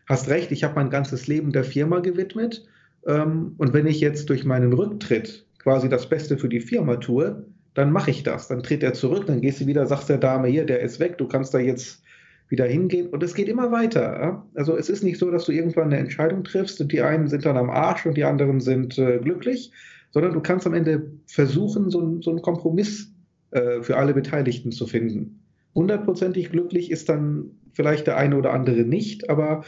hast 0.08 0.30
recht, 0.30 0.52
ich 0.52 0.64
habe 0.64 0.76
mein 0.76 0.90
ganzes 0.90 1.28
Leben 1.28 1.52
der 1.52 1.64
Firma 1.64 2.00
gewidmet. 2.00 2.66
Ähm, 3.06 3.56
und 3.58 3.74
wenn 3.74 3.88
ich 3.88 4.00
jetzt 4.00 4.30
durch 4.30 4.46
meinen 4.46 4.74
Rücktritt 4.74 5.46
quasi 5.60 5.90
das 5.90 6.10
Beste 6.10 6.38
für 6.38 6.50
die 6.50 6.60
Firma 6.60 6.98
tue, 6.98 7.46
dann 7.74 7.92
mache 7.92 8.12
ich 8.12 8.24
das. 8.24 8.48
Dann 8.48 8.64
tritt 8.64 8.84
er 8.84 8.94
zurück, 8.94 9.26
dann 9.28 9.42
gehst 9.42 9.62
du 9.62 9.68
wieder, 9.68 9.86
sagst 9.86 10.10
der 10.10 10.18
Dame 10.18 10.48
hier, 10.48 10.66
der 10.66 10.82
ist 10.82 11.00
weg, 11.00 11.18
du 11.18 11.28
kannst 11.28 11.54
da 11.54 11.60
jetzt 11.60 12.04
wieder 12.50 12.66
hingehen. 12.66 13.08
Und 13.08 13.22
es 13.24 13.36
geht 13.36 13.48
immer 13.48 13.72
weiter. 13.72 14.44
Also 14.56 14.76
es 14.76 14.90
ist 14.90 15.04
nicht 15.04 15.20
so, 15.20 15.30
dass 15.30 15.46
du 15.46 15.52
irgendwann 15.52 15.86
eine 15.86 15.98
Entscheidung 15.98 16.44
triffst 16.44 16.82
und 16.82 16.92
die 16.92 17.02
einen 17.02 17.28
sind 17.28 17.46
dann 17.46 17.58
am 17.58 17.70
Arsch 17.70 18.06
und 18.06 18.18
die 18.18 18.24
anderen 18.24 18.60
sind 18.60 18.98
äh, 18.98 19.20
glücklich, 19.20 19.72
sondern 20.12 20.34
du 20.34 20.42
kannst 20.42 20.66
am 20.68 20.74
Ende 20.74 21.12
versuchen, 21.28 21.90
so, 21.90 22.22
so 22.22 22.32
einen 22.32 22.42
Kompromiss 22.42 23.14
äh, 23.52 23.82
für 23.82 23.98
alle 23.98 24.14
Beteiligten 24.14 24.72
zu 24.72 24.88
finden. 24.88 25.44
Hundertprozentig 25.76 26.50
glücklich 26.52 26.92
ist 26.92 27.10
dann 27.10 27.52
vielleicht 27.74 28.08
der 28.08 28.18
eine 28.18 28.38
oder 28.38 28.54
andere 28.54 28.82
nicht, 28.82 29.30
aber 29.30 29.64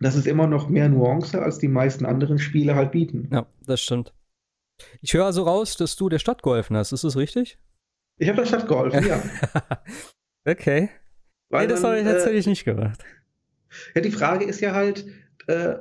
das 0.00 0.14
ist 0.14 0.26
immer 0.26 0.46
noch 0.46 0.68
mehr 0.68 0.88
Nuance, 0.88 1.40
als 1.40 1.58
die 1.58 1.68
meisten 1.68 2.04
anderen 2.04 2.38
Spiele 2.38 2.74
halt 2.74 2.92
bieten. 2.92 3.28
Ja, 3.32 3.46
das 3.64 3.80
stimmt. 3.80 4.12
Ich 5.00 5.14
höre 5.14 5.24
also 5.24 5.44
raus, 5.44 5.76
dass 5.76 5.96
du 5.96 6.08
der 6.10 6.18
Stadt 6.18 6.42
geholfen 6.42 6.76
hast. 6.76 6.92
Ist 6.92 7.04
das 7.04 7.16
richtig? 7.16 7.58
Ich 8.18 8.28
habe 8.28 8.36
der 8.36 8.46
Stadt 8.46 8.68
geholfen, 8.68 9.06
ja. 9.06 9.22
okay. 10.50 10.90
Weil 11.48 11.66
nee, 11.66 11.72
das 11.72 11.82
habe 11.82 11.98
ich 11.98 12.04
tatsächlich 12.04 12.46
äh, 12.46 12.50
nicht 12.50 12.64
gemacht. 12.64 13.02
Ja, 13.94 14.00
die 14.00 14.10
Frage 14.10 14.44
ist 14.44 14.60
ja 14.60 14.74
halt, 14.74 15.06
äh, 15.46 15.76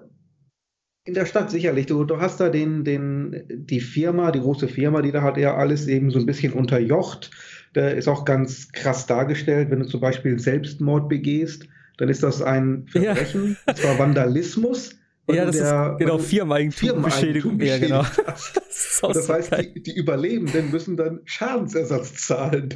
in 1.06 1.14
der 1.14 1.26
Stadt 1.26 1.52
sicherlich. 1.52 1.86
Du, 1.86 2.04
du 2.04 2.20
hast 2.20 2.40
da 2.40 2.50
den, 2.50 2.84
den, 2.84 3.44
die 3.48 3.80
Firma, 3.80 4.32
die 4.32 4.40
große 4.40 4.68
Firma, 4.68 5.02
die 5.02 5.12
da 5.12 5.22
halt 5.22 5.38
ja 5.38 5.56
alles 5.56 5.88
eben 5.88 6.10
so 6.10 6.20
ein 6.20 6.26
bisschen 6.26 6.52
unterjocht. 6.52 7.32
Der 7.76 7.96
ist 7.96 8.08
auch 8.08 8.26
ganz 8.26 8.72
krass 8.72 9.06
dargestellt, 9.06 9.70
wenn 9.70 9.80
du 9.80 9.86
zum 9.86 10.02
Beispiel 10.02 10.40
Selbstmord 10.40 11.08
begehst, 11.08 11.68
dann 11.98 12.10
ist 12.10 12.24
das 12.24 12.42
ein 12.42 12.88
Verbrechen, 12.88 13.58
ja. 13.66 13.72
und 13.72 13.78
zwar 13.78 14.00
Vandalismus. 14.00 14.96
Ja, 15.28 15.46
das 15.46 15.58
der, 15.58 15.94
ist 15.94 15.98
genau 15.98 16.20
Firmeneigentum, 16.20 17.02
Beschädigung. 17.02 17.60
Ja, 17.60 17.80
genau. 17.80 18.06
das, 18.28 19.02
das 19.02 19.28
heißt, 19.28 19.58
die, 19.58 19.82
die, 19.82 19.96
Überlebenden 19.96 20.70
müssen 20.70 20.98
dann 20.98 21.22
Schadensersatz 21.26 22.14
zahlen. 22.28 22.76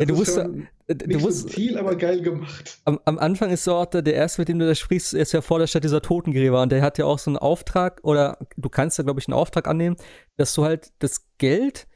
Ja, 0.00 0.06
du 0.06 0.16
wusstest, 0.16 0.48
äh, 0.86 0.94
du 0.94 1.06
nicht 1.06 1.22
wusst, 1.22 1.40
subtil, 1.40 1.76
aber 1.76 1.94
geil 1.94 2.22
gemacht. 2.22 2.80
Am, 2.86 2.98
am, 3.04 3.18
Anfang 3.18 3.50
ist 3.50 3.64
so 3.64 3.84
der, 3.84 4.14
erste, 4.14 4.40
mit 4.40 4.48
dem 4.48 4.58
du 4.58 4.66
da 4.66 4.74
sprichst, 4.74 5.12
ist 5.12 5.32
ja 5.32 5.42
vor 5.42 5.58
der 5.58 5.66
Stadt 5.66 5.84
dieser 5.84 6.00
Totengräber 6.00 6.62
und 6.62 6.72
der 6.72 6.80
hat 6.80 6.96
ja 6.96 7.04
auch 7.04 7.18
so 7.18 7.30
einen 7.30 7.36
Auftrag 7.36 8.00
oder 8.02 8.38
du 8.56 8.70
kannst 8.70 8.96
ja, 8.96 9.04
glaube 9.04 9.20
ich, 9.20 9.28
einen 9.28 9.34
Auftrag 9.34 9.68
annehmen, 9.68 9.96
dass 10.38 10.54
du 10.54 10.64
halt 10.64 10.90
das 11.00 11.26
Geld 11.36 11.86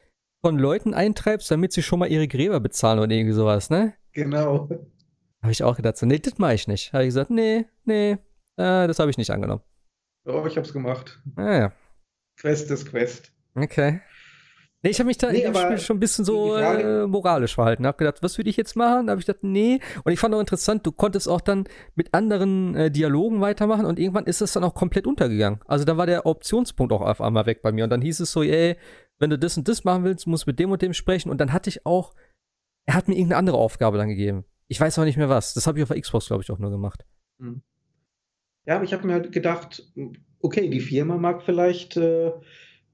von 0.41 0.59
Leuten 0.59 0.93
eintreibst, 0.93 1.49
damit 1.49 1.73
sie 1.73 1.81
schon 1.81 1.97
mal 1.97 2.11
ihre 2.11 2.27
Gräber 2.27 2.59
bezahlen 2.59 2.99
oder 2.99 3.11
irgendwie 3.11 3.33
sowas, 3.33 3.71
ne? 3.71 3.95
Genau. 4.11 4.69
Habe 5.41 5.51
ich 5.51 5.63
auch 5.63 5.75
gedacht, 5.75 5.97
so, 5.97 6.05
nee, 6.05 6.19
das 6.19 6.37
mache 6.37 6.53
ich 6.53 6.67
nicht. 6.67 6.93
Habe 6.93 7.03
ich 7.03 7.07
gesagt, 7.07 7.31
nee, 7.31 7.65
nee, 7.85 8.11
äh, 8.11 8.17
das 8.87 8.99
habe 8.99 9.09
ich 9.09 9.17
nicht 9.17 9.31
angenommen. 9.31 9.63
Oh, 10.25 10.45
ich 10.45 10.57
habe 10.57 10.67
es 10.67 10.73
gemacht. 10.73 11.19
Ah, 11.35 11.57
ja. 11.57 11.73
Quest 12.37 12.69
ist 12.69 12.87
Quest. 12.87 13.31
Okay. 13.55 14.01
Nee, 14.85 14.91
ich 14.91 14.99
habe 14.99 15.07
mich 15.07 15.17
da 15.17 15.31
nee, 15.31 15.39
in 15.39 15.51
dem 15.51 15.59
Spiel 15.59 15.79
schon 15.79 15.97
ein 15.97 15.99
bisschen 15.99 16.25
so 16.25 16.55
äh, 16.55 17.07
moralisch 17.07 17.55
verhalten. 17.55 17.87
Hab 17.87 17.97
gedacht, 17.97 18.21
was 18.21 18.37
würde 18.37 18.51
ich 18.51 18.55
jetzt 18.55 18.75
machen? 18.75 19.07
Da 19.07 19.11
habe 19.13 19.19
ich 19.19 19.25
gedacht, 19.25 19.43
nee. 19.43 19.79
Und 20.03 20.11
ich 20.11 20.19
fand 20.19 20.35
auch 20.35 20.39
interessant, 20.39 20.85
du 20.85 20.91
konntest 20.91 21.27
auch 21.27 21.41
dann 21.41 21.63
mit 21.95 22.13
anderen 22.13 22.75
äh, 22.75 22.91
Dialogen 22.91 23.41
weitermachen 23.41 23.87
und 23.87 23.97
irgendwann 23.97 24.25
ist 24.25 24.41
das 24.41 24.53
dann 24.53 24.63
auch 24.63 24.75
komplett 24.75 25.07
untergegangen. 25.07 25.59
Also 25.65 25.85
da 25.85 25.97
war 25.97 26.05
der 26.05 26.27
Optionspunkt 26.27 26.93
auch 26.93 27.01
auf 27.01 27.19
einmal 27.19 27.47
weg 27.47 27.63
bei 27.63 27.71
mir. 27.71 27.83
Und 27.85 27.89
dann 27.89 28.03
hieß 28.03 28.19
es 28.19 28.31
so, 28.31 28.43
ey, 28.43 28.77
wenn 29.17 29.31
du 29.31 29.39
das 29.39 29.57
und 29.57 29.67
das 29.67 29.85
machen 29.85 30.03
willst, 30.03 30.27
musst 30.27 30.45
du 30.45 30.51
mit 30.51 30.59
dem 30.59 30.69
und 30.69 30.83
dem 30.83 30.93
sprechen. 30.93 31.31
Und 31.31 31.41
dann 31.41 31.51
hatte 31.51 31.71
ich 31.71 31.83
auch, 31.87 32.13
er 32.85 32.93
hat 32.93 33.07
mir 33.07 33.15
irgendeine 33.15 33.39
andere 33.39 33.57
Aufgabe 33.57 33.97
dann 33.97 34.09
gegeben. 34.09 34.45
Ich 34.67 34.79
weiß 34.79 34.99
auch 34.99 35.05
nicht 35.05 35.17
mehr 35.17 35.29
was. 35.29 35.55
Das 35.55 35.65
habe 35.65 35.79
ich 35.79 35.81
auf 35.81 35.89
der 35.89 35.99
Xbox, 35.99 36.27
glaube 36.27 36.43
ich, 36.43 36.51
auch 36.51 36.59
nur 36.59 36.69
gemacht. 36.69 37.07
Hm. 37.39 37.63
Ja, 38.67 38.75
aber 38.75 38.83
ich 38.83 38.93
habe 38.93 39.07
mir 39.07 39.13
halt 39.13 39.31
gedacht, 39.31 39.83
okay, 40.41 40.69
die 40.69 40.79
Firma 40.79 41.17
mag 41.17 41.41
vielleicht 41.41 41.97
äh, 41.97 42.33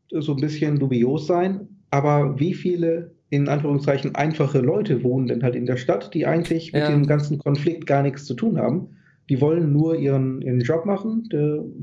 so 0.09 0.35
ein 0.35 0.39
bisschen 0.39 0.79
dubios 0.79 1.27
sein, 1.27 1.80
aber 1.91 2.39
wie 2.39 2.53
viele, 2.53 3.11
in 3.29 3.47
Anführungszeichen, 3.47 4.15
einfache 4.15 4.59
Leute 4.59 5.03
wohnen 5.03 5.27
denn 5.27 5.43
halt 5.43 5.55
in 5.55 5.65
der 5.65 5.77
Stadt, 5.77 6.13
die 6.13 6.25
eigentlich 6.25 6.73
mit 6.73 6.81
ja. 6.81 6.89
dem 6.89 7.05
ganzen 7.05 7.37
Konflikt 7.37 7.85
gar 7.85 8.01
nichts 8.01 8.25
zu 8.25 8.33
tun 8.33 8.57
haben? 8.57 8.97
Die 9.29 9.39
wollen 9.39 9.71
nur 9.71 9.95
ihren, 9.95 10.41
ihren 10.41 10.61
Job 10.61 10.85
machen, 10.85 11.29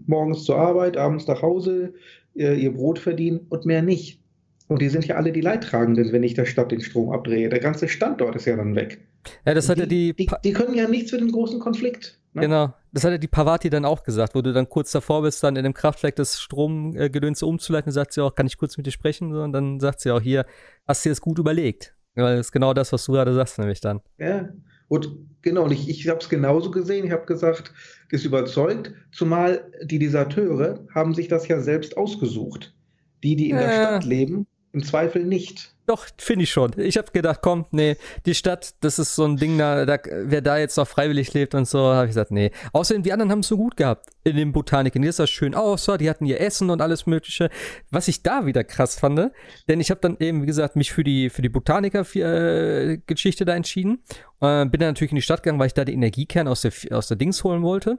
morgens 0.07 0.45
zur 0.45 0.57
Arbeit, 0.59 0.97
abends 0.97 1.27
nach 1.27 1.41
Hause, 1.41 1.95
ihr, 2.35 2.55
ihr 2.55 2.73
Brot 2.73 2.99
verdienen 2.99 3.41
und 3.49 3.65
mehr 3.65 3.83
nicht. 3.83 4.21
Und 4.67 4.83
die 4.83 4.89
sind 4.89 5.07
ja 5.07 5.17
alle 5.17 5.33
die 5.33 5.41
Leidtragenden, 5.41 6.13
wenn 6.13 6.23
ich 6.23 6.35
der 6.35 6.45
Stadt 6.45 6.71
den 6.73 6.81
Strom 6.81 7.11
abdrehe. 7.11 7.49
Der 7.49 7.59
ganze 7.59 7.89
Standort 7.89 8.37
ist 8.37 8.45
ja 8.45 8.57
dann 8.57 8.75
weg. 8.75 8.99
Ja, 9.47 9.55
das 9.55 9.69
hat 9.69 9.79
ja 9.79 9.87
die, 9.87 10.15
die, 10.15 10.29
die, 10.45 10.53
können 10.53 10.75
ja 10.75 10.89
nichts 10.89 11.11
für 11.11 11.19
den 11.19 11.33
großen 11.33 11.59
Konflikt. 11.59 12.19
Ne? 12.35 12.43
Genau, 12.43 12.75
das 12.93 13.05
hat 13.05 13.13
ja 13.13 13.19
die 13.19 13.29
Pavati 13.29 13.71
dann 13.71 13.85
auch 13.85 14.03
gesagt, 14.03 14.35
wo 14.35 14.43
du 14.43 14.53
dann 14.53 14.69
kurz 14.69 14.93
davor 14.93 15.23
bist, 15.23 15.43
dann 15.43 15.57
in 15.57 15.65
dem 15.65 15.75
Kraftwerk 15.75 16.17
das 16.17 16.41
Stromgedöns 16.41 17.43
umzuleiten, 17.43 17.93
sagt 17.93 18.13
sie 18.13 18.23
auch, 18.23 18.35
kann 18.35 18.47
ich 18.47 18.57
kurz 18.57 18.77
mit 18.77 18.87
dir 18.87 18.91
sprechen? 18.91 19.35
Und 19.35 19.53
dann 19.53 19.81
sagt 19.81 20.01
sie 20.01 20.11
auch 20.11 20.21
hier, 20.21 20.47
hast 20.87 21.05
du 21.05 21.09
dir 21.09 21.13
das 21.13 21.21
gut 21.21 21.39
überlegt? 21.39 21.95
Weil 22.15 22.37
das 22.37 22.47
ist 22.47 22.53
genau 22.53 22.75
das, 22.75 22.93
was 22.93 23.05
du 23.05 23.13
gerade 23.13 23.35
sagst, 23.35 23.59
nämlich 23.59 23.81
dann. 23.81 24.01
Ja, 24.19 24.49
und 24.89 25.11
genau, 25.43 25.65
und 25.65 25.73
ich, 25.73 25.89
ich 25.89 26.09
habe 26.09 26.19
es 26.21 26.29
genauso 26.29 26.71
gesehen. 26.71 27.05
Ich 27.05 27.13
habe 27.13 27.27
gesagt, 27.27 27.73
ist 28.11 28.25
überzeugt, 28.25 28.93
zumal 29.13 29.71
die 29.83 29.99
Deserteure 29.99 30.87
haben 30.95 31.15
sich 31.15 31.29
das 31.29 31.47
ja 31.47 31.61
selbst 31.61 31.97
ausgesucht. 31.97 32.75
Die, 33.23 33.37
die 33.37 33.51
in 33.51 33.57
ja. 33.57 33.63
der 33.63 33.73
Stadt 33.73 34.05
leben, 34.05 34.47
im 34.73 34.83
Zweifel 34.83 35.25
nicht. 35.25 35.75
Doch, 35.89 36.07
finde 36.19 36.43
ich 36.43 36.51
schon. 36.51 36.73
Ich 36.77 36.99
habe 36.99 37.11
gedacht, 37.13 37.41
komm, 37.41 37.65
nee, 37.71 37.97
die 38.27 38.35
Stadt, 38.35 38.75
das 38.81 38.99
ist 38.99 39.15
so 39.15 39.25
ein 39.25 39.39
Ding, 39.39 39.57
da, 39.57 39.87
da 39.87 39.97
wer 40.05 40.43
da 40.43 40.59
jetzt 40.59 40.77
noch 40.77 40.87
freiwillig 40.87 41.33
lebt 41.33 41.55
und 41.55 41.67
so, 41.67 41.79
habe 41.79 42.05
ich 42.05 42.11
gesagt, 42.11 42.31
nee. 42.31 42.51
Außerdem, 42.75 43.05
die 43.05 43.11
anderen 43.11 43.31
haben 43.31 43.39
es 43.39 43.49
so 43.49 43.57
gut 43.57 43.79
gehabt 43.79 44.07
in 44.23 44.37
den 44.37 44.53
Botaniken. 44.53 45.01
Die 45.01 45.09
ist 45.09 45.19
das 45.19 45.31
schön 45.31 45.55
aussah, 45.55 45.97
die 45.97 46.11
hatten 46.11 46.27
ihr 46.27 46.43
Essen 46.43 46.69
und 46.69 46.83
alles 46.83 47.07
Mögliche. 47.07 47.49
Was 47.91 48.07
ich 48.07 48.23
da 48.23 48.45
wieder 48.45 48.65
krass 48.65 48.99
fand, 48.99 49.31
denn 49.67 49.81
ich 49.81 49.91
habe 49.91 50.03
dann 50.03 50.19
eben, 50.21 50.43
wie 50.43 50.47
gesagt, 50.47 50.77
mich 50.77 50.93
für 50.93 51.05
die, 51.05 51.31
für 51.31 51.41
die 51.41 51.49
Botaniker-Geschichte 51.49 53.45
äh, 53.45 53.47
da 53.47 53.55
entschieden. 53.55 54.03
Äh, 54.43 54.67
bin 54.67 54.81
dann 54.81 54.91
natürlich 54.91 55.13
in 55.13 55.17
die 55.17 55.23
Stadt 55.23 55.43
gegangen, 55.43 55.59
weil 55.59 55.69
ich 55.69 55.75
da 55.75 55.87
die 55.87 55.95
Energiekern 55.95 56.49
aus 56.49 56.61
der, 56.61 56.73
aus 56.91 57.09
der 57.09 57.17
Dings 57.17 57.43
holen 57.45 57.63
wollte. 57.63 57.97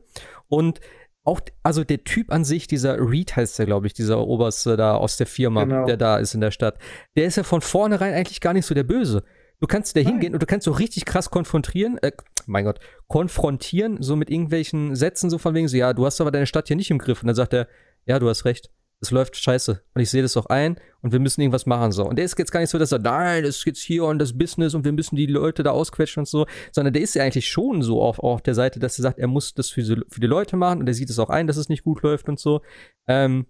Und 0.47 0.79
auch, 1.23 1.41
also 1.63 1.83
der 1.83 2.03
Typ 2.03 2.31
an 2.31 2.43
sich, 2.43 2.67
dieser 2.67 2.97
Reed 2.99 3.35
heißt 3.35 3.59
der, 3.59 3.65
glaube 3.65 3.87
ich, 3.87 3.93
dieser 3.93 4.25
Oberste 4.25 4.77
da 4.77 4.95
aus 4.95 5.17
der 5.17 5.27
Firma, 5.27 5.65
genau. 5.65 5.85
der 5.85 5.97
da 5.97 6.17
ist 6.17 6.33
in 6.33 6.41
der 6.41 6.51
Stadt, 6.51 6.77
der 7.15 7.25
ist 7.25 7.35
ja 7.35 7.43
von 7.43 7.61
vornherein 7.61 8.13
eigentlich 8.13 8.41
gar 8.41 8.53
nicht 8.53 8.65
so 8.65 8.73
der 8.73 8.83
Böse. 8.83 9.23
Du 9.59 9.67
kannst 9.67 9.95
da 9.95 9.99
hingehen 9.99 10.33
und 10.33 10.41
du 10.41 10.45
kannst 10.45 10.63
so 10.65 10.71
richtig 10.71 11.05
krass 11.05 11.29
konfrontieren, 11.29 11.97
äh, 11.97 12.13
mein 12.45 12.63
Gott, 12.63 12.79
konfrontieren, 13.07 14.01
so 14.01 14.15
mit 14.15 14.29
irgendwelchen 14.29 14.95
Sätzen, 14.95 15.29
so 15.29 15.37
von 15.37 15.53
wegen 15.53 15.67
so, 15.67 15.75
ja, 15.75 15.93
du 15.93 16.05
hast 16.05 16.21
aber 16.21 16.31
deine 16.31 16.45
Stadt 16.45 16.67
hier 16.67 16.77
nicht 16.77 16.91
im 16.91 16.97
Griff. 16.97 17.21
Und 17.21 17.27
dann 17.27 17.35
sagt 17.35 17.53
er, 17.53 17.67
ja, 18.05 18.19
du 18.19 18.29
hast 18.29 18.45
recht 18.45 18.69
es 19.01 19.11
läuft 19.11 19.37
scheiße 19.37 19.81
und 19.93 20.01
ich 20.01 20.09
sehe 20.09 20.21
das 20.21 20.35
auch 20.35 20.47
ein 20.47 20.77
und 21.01 21.13
wir 21.13 21.19
müssen 21.19 21.41
irgendwas 21.41 21.65
machen 21.65 21.91
so. 21.91 22.05
Und 22.05 22.17
der 22.17 22.25
ist 22.25 22.37
jetzt 22.37 22.51
gar 22.51 22.59
nicht 22.59 22.69
so, 22.69 22.77
dass 22.77 22.91
er, 22.91 22.99
nein, 22.99 23.43
das 23.43 23.57
ist 23.57 23.65
jetzt 23.65 23.81
hier 23.81 24.03
und 24.03 24.19
das 24.19 24.37
Business 24.37 24.73
und 24.73 24.83
wir 24.83 24.91
müssen 24.91 25.15
die 25.15 25.25
Leute 25.25 25.63
da 25.63 25.71
ausquetschen 25.71 26.21
und 26.21 26.27
so, 26.27 26.45
sondern 26.71 26.93
der 26.93 27.01
ist 27.01 27.15
ja 27.15 27.23
eigentlich 27.23 27.47
schon 27.47 27.81
so 27.81 28.01
auf, 28.01 28.19
auf 28.19 28.41
der 28.41 28.55
Seite, 28.55 28.79
dass 28.79 28.99
er 28.99 29.03
sagt, 29.03 29.19
er 29.19 29.27
muss 29.27 29.53
das 29.53 29.69
für, 29.69 29.83
für 29.83 30.19
die 30.19 30.27
Leute 30.27 30.57
machen 30.57 30.79
und 30.79 30.87
er 30.87 30.93
sieht 30.93 31.09
es 31.09 31.19
auch 31.19 31.29
ein, 31.29 31.47
dass 31.47 31.57
es 31.57 31.69
nicht 31.69 31.83
gut 31.83 32.01
läuft 32.01 32.27
und 32.27 32.39
so. 32.39 32.61
Ähm, 33.07 33.45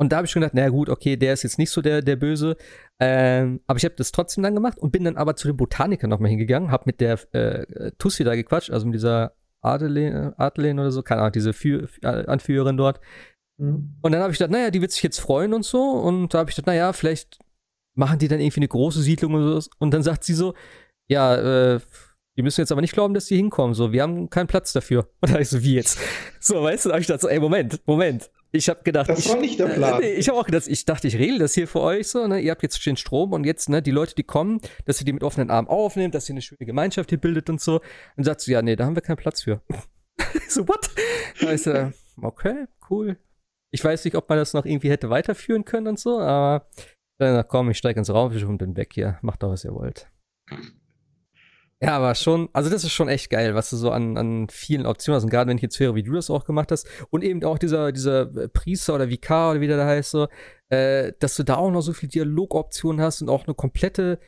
und 0.00 0.12
da 0.12 0.16
habe 0.16 0.24
ich 0.24 0.30
schon 0.30 0.40
gedacht, 0.40 0.54
naja 0.54 0.70
gut, 0.70 0.88
okay, 0.88 1.16
der 1.16 1.34
ist 1.34 1.42
jetzt 1.42 1.58
nicht 1.58 1.70
so 1.70 1.82
der, 1.82 2.00
der 2.00 2.16
Böse. 2.16 2.56
Ähm, 2.98 3.60
aber 3.66 3.76
ich 3.76 3.84
habe 3.84 3.94
das 3.96 4.12
trotzdem 4.12 4.42
dann 4.42 4.54
gemacht 4.54 4.78
und 4.78 4.92
bin 4.92 5.04
dann 5.04 5.18
aber 5.18 5.36
zu 5.36 5.46
den 5.46 5.58
Botanikern 5.58 6.08
nochmal 6.08 6.30
hingegangen, 6.30 6.70
habe 6.70 6.84
mit 6.86 7.02
der 7.02 7.18
äh, 7.34 7.92
Tussi 7.98 8.24
da 8.24 8.34
gequatscht, 8.34 8.70
also 8.70 8.86
mit 8.86 8.94
dieser 8.94 9.34
Adelaine, 9.60 10.32
Adelaine 10.38 10.80
oder 10.80 10.90
so, 10.90 11.02
keine 11.02 11.20
Ahnung, 11.20 11.32
diese 11.32 11.52
Für, 11.52 11.86
Anführerin 12.02 12.78
dort. 12.78 13.00
Mhm. 13.60 13.94
Und 14.00 14.12
dann 14.12 14.22
habe 14.22 14.32
ich 14.32 14.38
gedacht, 14.38 14.52
naja, 14.52 14.70
die 14.70 14.80
wird 14.80 14.90
sich 14.90 15.02
jetzt 15.02 15.20
freuen 15.20 15.52
und 15.52 15.64
so. 15.64 15.82
Und 15.82 16.32
da 16.32 16.38
habe 16.38 16.50
ich 16.50 16.56
gedacht, 16.56 16.66
naja, 16.68 16.92
vielleicht 16.92 17.38
machen 17.94 18.18
die 18.18 18.28
dann 18.28 18.40
irgendwie 18.40 18.60
eine 18.60 18.68
große 18.68 19.02
Siedlung 19.02 19.34
und 19.34 19.60
so. 19.60 19.70
Und 19.78 19.92
dann 19.92 20.02
sagt 20.02 20.24
sie 20.24 20.34
so, 20.34 20.54
ja, 21.08 21.74
äh, 21.74 21.80
die 22.36 22.42
müssen 22.42 22.60
jetzt 22.60 22.72
aber 22.72 22.80
nicht 22.80 22.94
glauben, 22.94 23.12
dass 23.12 23.26
die 23.26 23.36
hinkommen. 23.36 23.74
So, 23.74 23.92
wir 23.92 24.02
haben 24.02 24.30
keinen 24.30 24.46
Platz 24.46 24.72
dafür. 24.72 25.10
Und 25.20 25.34
da 25.34 25.38
ich 25.38 25.48
so, 25.48 25.62
wie 25.62 25.74
jetzt? 25.74 25.98
So, 26.38 26.62
weißt 26.62 26.84
du, 26.84 26.88
da 26.88 26.94
habe 26.94 27.02
ich 27.02 27.06
gedacht, 27.06 27.20
so, 27.20 27.28
ey, 27.28 27.38
Moment, 27.38 27.80
Moment. 27.86 28.30
Ich 28.52 28.68
habe 28.68 28.82
gedacht, 28.82 29.08
das 29.10 29.28
war 29.28 29.36
ich, 29.36 29.42
nicht 29.42 29.60
der 29.60 29.66
Plan. 29.66 30.02
Äh, 30.02 30.14
ich 30.14 30.28
habe 30.28 30.38
auch 30.38 30.46
gedacht, 30.46 30.66
ich 30.66 30.84
dachte, 30.84 31.06
ich 31.06 31.16
regle 31.16 31.38
das 31.38 31.54
hier 31.54 31.68
für 31.68 31.80
euch 31.80 32.08
so. 32.08 32.26
Ne? 32.26 32.40
Ihr 32.40 32.50
habt 32.50 32.62
jetzt 32.62 32.84
den 32.84 32.96
Strom 32.96 33.32
und 33.32 33.44
jetzt 33.44 33.68
ne, 33.68 33.82
die 33.82 33.90
Leute, 33.90 34.14
die 34.14 34.22
kommen, 34.22 34.60
dass 34.86 35.00
ihr 35.00 35.04
die 35.04 35.12
mit 35.12 35.22
offenen 35.22 35.50
Armen 35.50 35.68
aufnehmt, 35.68 36.14
dass 36.14 36.28
ihr 36.28 36.34
eine 36.34 36.42
schöne 36.42 36.64
Gemeinschaft 36.64 37.10
hier 37.10 37.20
bildet 37.20 37.50
und 37.50 37.60
so. 37.60 37.80
Und 38.16 38.24
sagt 38.24 38.40
so, 38.40 38.50
ja, 38.50 38.62
nee, 38.62 38.74
da 38.74 38.86
haben 38.86 38.96
wir 38.96 39.02
keinen 39.02 39.16
Platz 39.16 39.42
für. 39.42 39.60
so, 40.48 40.66
what? 40.66 40.88
Da 41.40 41.52
ich 41.52 41.62
so, 41.62 41.92
okay, 42.22 42.66
cool. 42.88 43.18
Ich 43.70 43.84
weiß 43.84 44.04
nicht, 44.04 44.16
ob 44.16 44.28
man 44.28 44.38
das 44.38 44.52
noch 44.52 44.64
irgendwie 44.64 44.90
hätte 44.90 45.10
weiterführen 45.10 45.64
können 45.64 45.86
und 45.86 45.98
so, 45.98 46.18
aber 46.18 46.66
dann 47.18 47.46
komm, 47.46 47.70
ich 47.70 47.78
steige 47.78 47.98
ins 47.98 48.10
Raumschiff 48.10 48.48
und 48.48 48.58
bin 48.58 48.76
weg 48.76 48.92
hier. 48.94 49.18
Macht 49.22 49.42
doch, 49.42 49.50
was 49.50 49.64
ihr 49.64 49.74
wollt. 49.74 50.10
Ja, 51.82 51.96
aber 51.96 52.14
schon, 52.14 52.50
also 52.52 52.68
das 52.68 52.84
ist 52.84 52.92
schon 52.92 53.08
echt 53.08 53.30
geil, 53.30 53.54
was 53.54 53.70
du 53.70 53.76
so 53.76 53.90
an, 53.90 54.18
an 54.18 54.48
vielen 54.50 54.84
Optionen 54.84 55.16
hast. 55.16 55.24
Und 55.24 55.30
gerade 55.30 55.48
wenn 55.48 55.56
ich 55.56 55.62
jetzt 55.62 55.80
höre, 55.80 55.94
wie 55.94 56.02
du 56.02 56.12
das 56.12 56.28
auch 56.28 56.44
gemacht 56.44 56.70
hast. 56.72 56.86
Und 57.08 57.24
eben 57.24 57.42
auch 57.42 57.58
dieser, 57.58 57.90
dieser 57.90 58.26
Priester 58.48 58.94
oder 58.94 59.08
Vikar 59.08 59.52
oder 59.52 59.60
wie 59.62 59.66
der 59.66 59.78
da 59.78 59.86
heißt, 59.86 60.10
so, 60.10 60.28
äh, 60.68 61.12
dass 61.20 61.36
du 61.36 61.42
da 61.42 61.56
auch 61.56 61.70
noch 61.70 61.80
so 61.80 61.94
viele 61.94 62.10
Dialogoptionen 62.10 63.00
hast 63.00 63.22
und 63.22 63.30
auch 63.30 63.46
eine 63.46 63.54
komplette, 63.54 64.18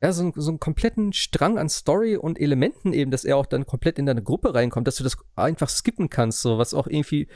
ja, 0.00 0.12
so, 0.12 0.32
so 0.36 0.52
einen 0.52 0.60
kompletten 0.60 1.12
Strang 1.12 1.58
an 1.58 1.68
Story 1.68 2.16
und 2.16 2.40
Elementen 2.40 2.92
eben, 2.92 3.10
dass 3.10 3.24
er 3.24 3.36
auch 3.36 3.46
dann 3.46 3.66
komplett 3.66 3.98
in 3.98 4.06
deine 4.06 4.22
Gruppe 4.22 4.54
reinkommt, 4.54 4.86
dass 4.86 4.96
du 4.96 5.04
das 5.04 5.16
einfach 5.34 5.68
skippen 5.68 6.08
kannst, 6.08 6.40
so, 6.40 6.58
was 6.58 6.72
auch 6.72 6.86
irgendwie 6.86 7.26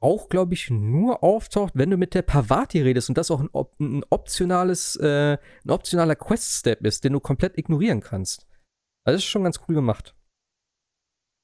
auch, 0.00 0.28
glaube 0.28 0.54
ich, 0.54 0.70
nur 0.70 1.22
auftaucht, 1.22 1.72
wenn 1.74 1.90
du 1.90 1.96
mit 1.96 2.14
der 2.14 2.22
Pavati 2.22 2.82
redest 2.82 3.08
und 3.08 3.18
das 3.18 3.30
auch 3.30 3.40
ein, 3.40 3.50
ein 3.80 4.04
optionales, 4.10 4.96
äh, 4.96 5.38
ein 5.64 5.70
optionaler 5.70 6.16
Quest-Step 6.16 6.84
ist, 6.86 7.04
den 7.04 7.14
du 7.14 7.20
komplett 7.20 7.56
ignorieren 7.58 8.00
kannst. 8.00 8.46
Also 9.04 9.16
das 9.16 9.22
ist 9.22 9.30
schon 9.30 9.44
ganz 9.44 9.60
cool 9.68 9.74
gemacht. 9.74 10.14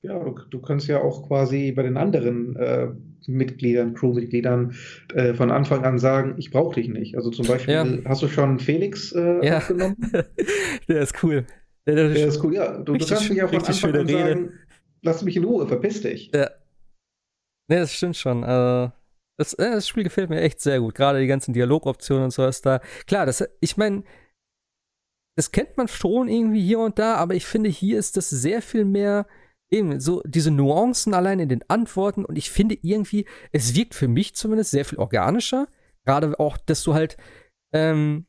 Ja, 0.04 0.18
du, 0.18 0.34
du 0.50 0.60
kannst 0.60 0.88
ja 0.88 1.00
auch 1.00 1.28
quasi 1.28 1.72
bei 1.72 1.84
den 1.84 1.96
anderen 1.96 2.56
äh, 2.56 2.88
Mitgliedern, 3.26 3.94
Crewmitgliedern 3.94 4.74
äh, 5.14 5.32
von 5.34 5.52
Anfang 5.52 5.84
an 5.84 5.98
sagen, 5.98 6.34
ich 6.38 6.50
brauche 6.50 6.74
dich 6.74 6.88
nicht. 6.88 7.16
Also 7.16 7.30
zum 7.30 7.46
Beispiel, 7.46 7.74
ja. 7.74 7.86
hast 8.04 8.22
du 8.22 8.28
schon 8.28 8.58
Felix 8.58 9.12
äh, 9.12 9.46
ja. 9.46 9.58
aufgenommen? 9.58 9.96
der 10.88 11.02
ist 11.02 11.22
cool. 11.22 11.46
Der, 11.86 11.94
der, 11.94 12.08
der 12.08 12.26
ist 12.26 12.42
cool, 12.42 12.54
ja. 12.54 12.78
Du, 12.78 12.94
du 12.94 13.06
kannst 13.06 13.30
mich 13.30 13.42
auch 13.42 13.48
von 13.48 13.62
Anfang 13.64 13.94
an 13.94 14.08
sagen, 14.08 14.52
lass 15.02 15.22
mich 15.22 15.36
in 15.36 15.44
Ruhe, 15.44 15.66
verpiss 15.68 16.02
dich. 16.02 16.32
Ja. 16.34 16.50
Ne, 17.70 17.80
das 17.80 17.94
stimmt 17.94 18.16
schon. 18.16 18.44
Also, 18.44 18.92
das, 19.38 19.54
äh, 19.54 19.72
das, 19.72 19.88
Spiel 19.88 20.04
gefällt 20.04 20.30
mir 20.30 20.40
echt 20.40 20.60
sehr 20.60 20.80
gut. 20.80 20.94
Gerade 20.94 21.20
die 21.20 21.26
ganzen 21.26 21.52
Dialogoptionen 21.52 22.24
und 22.24 22.30
so 22.30 22.46
ist 22.46 22.66
da. 22.66 22.80
Klar, 23.06 23.26
das, 23.26 23.44
ich 23.60 23.76
meine, 23.76 24.04
das 25.36 25.52
kennt 25.52 25.76
man 25.76 25.88
schon 25.88 26.28
irgendwie 26.28 26.62
hier 26.62 26.80
und 26.80 26.98
da, 26.98 27.16
aber 27.16 27.34
ich 27.34 27.46
finde, 27.46 27.70
hier 27.70 27.98
ist 27.98 28.16
das 28.16 28.28
sehr 28.30 28.62
viel 28.62 28.84
mehr 28.84 29.26
eben 29.70 29.98
so 30.00 30.22
diese 30.26 30.50
Nuancen 30.50 31.14
allein 31.14 31.40
in 31.40 31.48
den 31.48 31.64
Antworten 31.68 32.26
und 32.26 32.36
ich 32.36 32.50
finde 32.50 32.76
irgendwie, 32.82 33.26
es 33.52 33.74
wirkt 33.74 33.94
für 33.94 34.08
mich 34.08 34.34
zumindest 34.34 34.70
sehr 34.70 34.84
viel 34.84 34.98
organischer. 34.98 35.66
Gerade 36.04 36.38
auch, 36.38 36.58
dass 36.58 36.82
du 36.82 36.94
halt 36.94 37.16
ähm, 37.72 38.26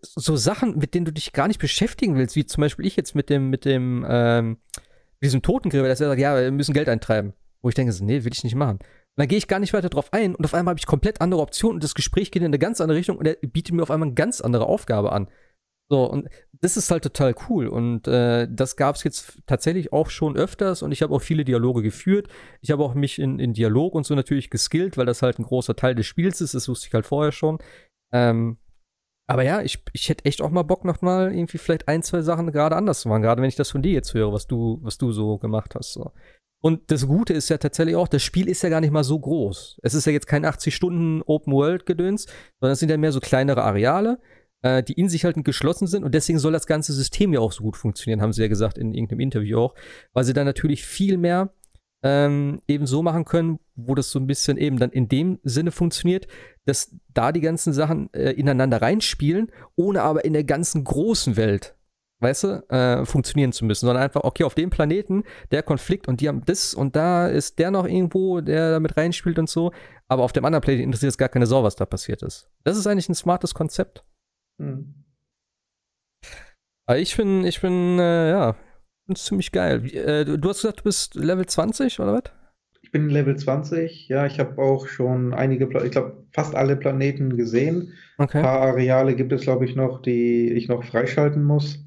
so 0.00 0.36
Sachen, 0.36 0.78
mit 0.78 0.94
denen 0.94 1.04
du 1.04 1.12
dich 1.12 1.32
gar 1.32 1.46
nicht 1.46 1.60
beschäftigen 1.60 2.16
willst, 2.16 2.36
wie 2.36 2.46
zum 2.46 2.62
Beispiel 2.62 2.86
ich 2.86 2.96
jetzt 2.96 3.14
mit 3.14 3.28
dem, 3.28 3.50
mit 3.50 3.66
dem, 3.66 4.06
ähm, 4.08 4.58
diesem 5.22 5.42
Totengräber, 5.42 5.88
dass 5.88 6.00
er 6.00 6.08
sagt, 6.08 6.20
ja, 6.20 6.40
wir 6.40 6.50
müssen 6.52 6.72
Geld 6.72 6.88
eintreiben. 6.88 7.34
Wo 7.64 7.70
ich 7.70 7.74
denke, 7.74 7.92
so, 7.92 8.04
nee, 8.04 8.24
will 8.24 8.32
ich 8.34 8.44
nicht 8.44 8.56
machen. 8.56 8.76
Und 8.76 9.16
dann 9.16 9.26
gehe 9.26 9.38
ich 9.38 9.48
gar 9.48 9.58
nicht 9.58 9.72
weiter 9.72 9.88
drauf 9.88 10.12
ein 10.12 10.34
und 10.34 10.44
auf 10.44 10.52
einmal 10.52 10.72
habe 10.72 10.80
ich 10.80 10.86
komplett 10.86 11.22
andere 11.22 11.40
Optionen 11.40 11.76
und 11.76 11.82
das 11.82 11.94
Gespräch 11.94 12.30
geht 12.30 12.42
in 12.42 12.48
eine 12.48 12.58
ganz 12.58 12.82
andere 12.82 12.98
Richtung 12.98 13.16
und 13.16 13.26
er 13.26 13.36
bietet 13.36 13.74
mir 13.74 13.82
auf 13.82 13.90
einmal 13.90 14.08
eine 14.08 14.14
ganz 14.14 14.42
andere 14.42 14.66
Aufgabe 14.66 15.12
an. 15.12 15.28
So, 15.90 16.04
und 16.04 16.28
das 16.60 16.76
ist 16.76 16.90
halt 16.90 17.04
total 17.04 17.34
cool. 17.48 17.68
Und 17.68 18.06
äh, 18.06 18.46
das 18.50 18.76
gab 18.76 18.96
es 18.96 19.04
jetzt 19.04 19.38
tatsächlich 19.46 19.94
auch 19.94 20.10
schon 20.10 20.36
öfters 20.36 20.82
und 20.82 20.92
ich 20.92 21.00
habe 21.00 21.14
auch 21.14 21.22
viele 21.22 21.44
Dialoge 21.44 21.80
geführt. 21.82 22.28
Ich 22.60 22.70
habe 22.70 22.84
auch 22.84 22.92
mich 22.92 23.18
in, 23.18 23.38
in 23.38 23.54
Dialog 23.54 23.94
und 23.94 24.04
so 24.04 24.14
natürlich 24.14 24.50
geskillt, 24.50 24.98
weil 24.98 25.06
das 25.06 25.22
halt 25.22 25.38
ein 25.38 25.44
großer 25.44 25.74
Teil 25.74 25.94
des 25.94 26.04
Spiels 26.04 26.42
ist. 26.42 26.52
Das 26.52 26.68
wusste 26.68 26.88
ich 26.88 26.92
halt 26.94 27.06
vorher 27.06 27.32
schon. 27.32 27.58
Ähm, 28.12 28.58
aber 29.26 29.42
ja, 29.42 29.62
ich, 29.62 29.82
ich 29.94 30.10
hätte 30.10 30.26
echt 30.26 30.42
auch 30.42 30.50
mal 30.50 30.64
Bock, 30.64 30.84
nochmal 30.84 31.34
irgendwie 31.34 31.56
vielleicht 31.56 31.88
ein, 31.88 32.02
zwei 32.02 32.20
Sachen 32.20 32.52
gerade 32.52 32.76
anders 32.76 33.00
zu 33.00 33.08
machen. 33.08 33.22
Gerade 33.22 33.40
wenn 33.40 33.48
ich 33.48 33.56
das 33.56 33.70
von 33.70 33.80
dir 33.80 33.92
jetzt 33.92 34.12
höre, 34.12 34.32
was 34.32 34.46
du, 34.46 34.80
was 34.82 34.98
du 34.98 35.12
so 35.12 35.38
gemacht 35.38 35.74
hast. 35.74 35.94
So. 35.94 36.12
Und 36.64 36.90
das 36.90 37.06
Gute 37.06 37.34
ist 37.34 37.50
ja 37.50 37.58
tatsächlich 37.58 37.94
auch, 37.94 38.08
das 38.08 38.22
Spiel 38.22 38.48
ist 38.48 38.62
ja 38.62 38.70
gar 38.70 38.80
nicht 38.80 38.90
mal 38.90 39.04
so 39.04 39.18
groß. 39.18 39.80
Es 39.82 39.92
ist 39.92 40.06
ja 40.06 40.12
jetzt 40.12 40.26
kein 40.26 40.46
80 40.46 40.74
Stunden 40.74 41.20
Open 41.26 41.52
World 41.52 41.84
Gedöns, 41.84 42.24
sondern 42.58 42.72
es 42.72 42.78
sind 42.78 42.90
ja 42.90 42.96
mehr 42.96 43.12
so 43.12 43.20
kleinere 43.20 43.62
Areale 43.62 44.18
äh, 44.64 44.82
die 44.82 44.94
in 44.94 45.08
sich 45.08 45.24
halt 45.24 45.36
geschlossen 45.44 45.86
sind 45.86 46.04
und 46.04 46.14
deswegen 46.14 46.38
soll 46.38 46.52
das 46.52 46.66
ganze 46.66 46.92
System 46.92 47.32
ja 47.32 47.40
auch 47.40 47.52
so 47.52 47.62
gut 47.62 47.76
funktionieren, 47.76 48.22
haben 48.22 48.32
sie 48.32 48.42
ja 48.42 48.48
gesagt 48.48 48.78
in 48.78 48.94
irgendeinem 48.94 49.20
Interview 49.20 49.58
auch, 49.58 49.74
weil 50.12 50.24
sie 50.24 50.32
dann 50.32 50.46
natürlich 50.46 50.84
viel 50.84 51.18
mehr 51.18 51.52
ähm, 52.02 52.60
eben 52.66 52.86
so 52.86 53.02
machen 53.02 53.24
können, 53.24 53.60
wo 53.76 53.94
das 53.94 54.10
so 54.10 54.18
ein 54.18 54.26
bisschen 54.26 54.56
eben 54.56 54.78
dann 54.78 54.90
in 54.90 55.08
dem 55.08 55.38
Sinne 55.42 55.70
funktioniert, 55.70 56.26
dass 56.64 56.96
da 57.12 57.30
die 57.30 57.40
ganzen 57.40 57.72
Sachen 57.72 58.12
äh, 58.14 58.32
ineinander 58.32 58.80
reinspielen, 58.80 59.52
ohne 59.76 60.02
aber 60.02 60.24
in 60.24 60.32
der 60.32 60.44
ganzen 60.44 60.82
großen 60.84 61.36
Welt 61.36 61.76
weißt 62.20 62.44
du, 62.44 62.48
äh, 62.68 63.04
funktionieren 63.04 63.52
zu 63.52 63.64
müssen, 63.64 63.86
sondern 63.86 64.02
einfach, 64.02 64.24
okay, 64.24 64.44
auf 64.44 64.54
dem 64.54 64.70
Planeten, 64.70 65.24
der 65.50 65.62
Konflikt 65.62 66.08
und 66.08 66.20
die 66.20 66.28
haben 66.28 66.42
das 66.44 66.74
und 66.74 66.96
da 66.96 67.28
ist 67.28 67.58
der 67.58 67.70
noch 67.70 67.86
irgendwo, 67.86 68.40
der 68.40 68.72
damit 68.72 68.96
reinspielt 68.96 69.38
und 69.38 69.48
so, 69.48 69.72
aber 70.08 70.22
auf 70.22 70.32
dem 70.32 70.44
anderen 70.44 70.62
Planeten 70.62 70.84
interessiert 70.84 71.10
es 71.10 71.18
gar 71.18 71.28
keine 71.28 71.46
Sau, 71.46 71.62
was 71.62 71.76
da 71.76 71.86
passiert 71.86 72.22
ist. 72.22 72.48
Das 72.64 72.76
ist 72.76 72.86
eigentlich 72.86 73.08
ein 73.08 73.14
smartes 73.14 73.54
Konzept. 73.54 74.04
Hm. 74.60 75.04
ich 76.96 77.16
bin, 77.16 77.44
ich 77.44 77.60
bin, 77.60 77.98
äh, 77.98 78.30
ja, 78.30 78.56
bin 79.06 79.16
ziemlich 79.16 79.52
geil. 79.52 79.84
Äh, 79.94 80.24
du 80.24 80.48
hast 80.48 80.62
gesagt, 80.62 80.80
du 80.80 80.84
bist 80.84 81.14
Level 81.14 81.46
20 81.46 82.00
oder 82.00 82.14
was? 82.14 82.32
Ich 82.82 82.92
bin 82.92 83.08
Level 83.08 83.36
20, 83.36 84.08
ja, 84.08 84.26
ich 84.26 84.38
habe 84.38 84.62
auch 84.62 84.86
schon 84.86 85.34
einige, 85.34 85.64
ich 85.84 85.90
glaube, 85.90 86.24
fast 86.32 86.54
alle 86.54 86.76
Planeten 86.76 87.36
gesehen. 87.36 87.94
Okay. 88.18 88.38
Ein 88.38 88.44
paar 88.44 88.60
Areale 88.60 89.16
gibt 89.16 89.32
es, 89.32 89.42
glaube 89.42 89.64
ich, 89.64 89.74
noch, 89.74 90.00
die 90.00 90.52
ich 90.52 90.68
noch 90.68 90.84
freischalten 90.84 91.42
muss. 91.42 91.84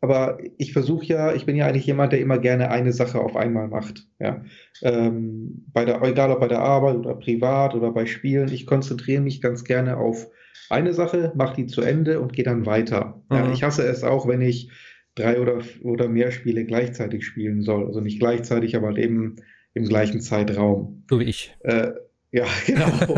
Aber 0.00 0.38
ich 0.56 0.72
versuche 0.72 1.04
ja, 1.04 1.34
ich 1.34 1.44
bin 1.44 1.56
ja 1.56 1.66
eigentlich 1.66 1.86
jemand, 1.86 2.12
der 2.12 2.20
immer 2.20 2.38
gerne 2.38 2.70
eine 2.70 2.92
Sache 2.92 3.20
auf 3.20 3.36
einmal 3.36 3.68
macht. 3.68 4.06
Ja. 4.18 4.42
Ähm, 4.82 5.66
bei 5.72 5.84
der, 5.84 6.00
egal 6.02 6.30
ob 6.30 6.40
bei 6.40 6.48
der 6.48 6.60
Arbeit 6.60 6.96
oder 6.96 7.14
privat 7.14 7.74
oder 7.74 7.90
bei 7.92 8.06
Spielen, 8.06 8.50
ich 8.50 8.66
konzentriere 8.66 9.20
mich 9.20 9.42
ganz 9.42 9.64
gerne 9.64 9.98
auf 9.98 10.28
eine 10.70 10.94
Sache, 10.94 11.32
mache 11.34 11.56
die 11.56 11.66
zu 11.66 11.82
Ende 11.82 12.20
und 12.20 12.32
gehe 12.32 12.44
dann 12.44 12.64
weiter. 12.64 13.22
Mhm. 13.28 13.36
Ja, 13.36 13.52
ich 13.52 13.62
hasse 13.62 13.86
es 13.86 14.02
auch, 14.02 14.26
wenn 14.26 14.40
ich 14.40 14.70
drei 15.16 15.40
oder, 15.40 15.58
oder 15.82 16.08
mehr 16.08 16.30
Spiele 16.30 16.64
gleichzeitig 16.64 17.26
spielen 17.26 17.62
soll. 17.62 17.86
Also 17.86 18.00
nicht 18.00 18.20
gleichzeitig, 18.20 18.76
aber 18.76 18.96
eben 18.96 19.36
im 19.74 19.84
gleichen 19.84 20.20
Zeitraum. 20.20 21.04
So 21.10 21.20
wie 21.20 21.24
ich. 21.24 21.54
Äh, 21.60 21.90
ja, 22.32 22.46
genau. 22.66 23.16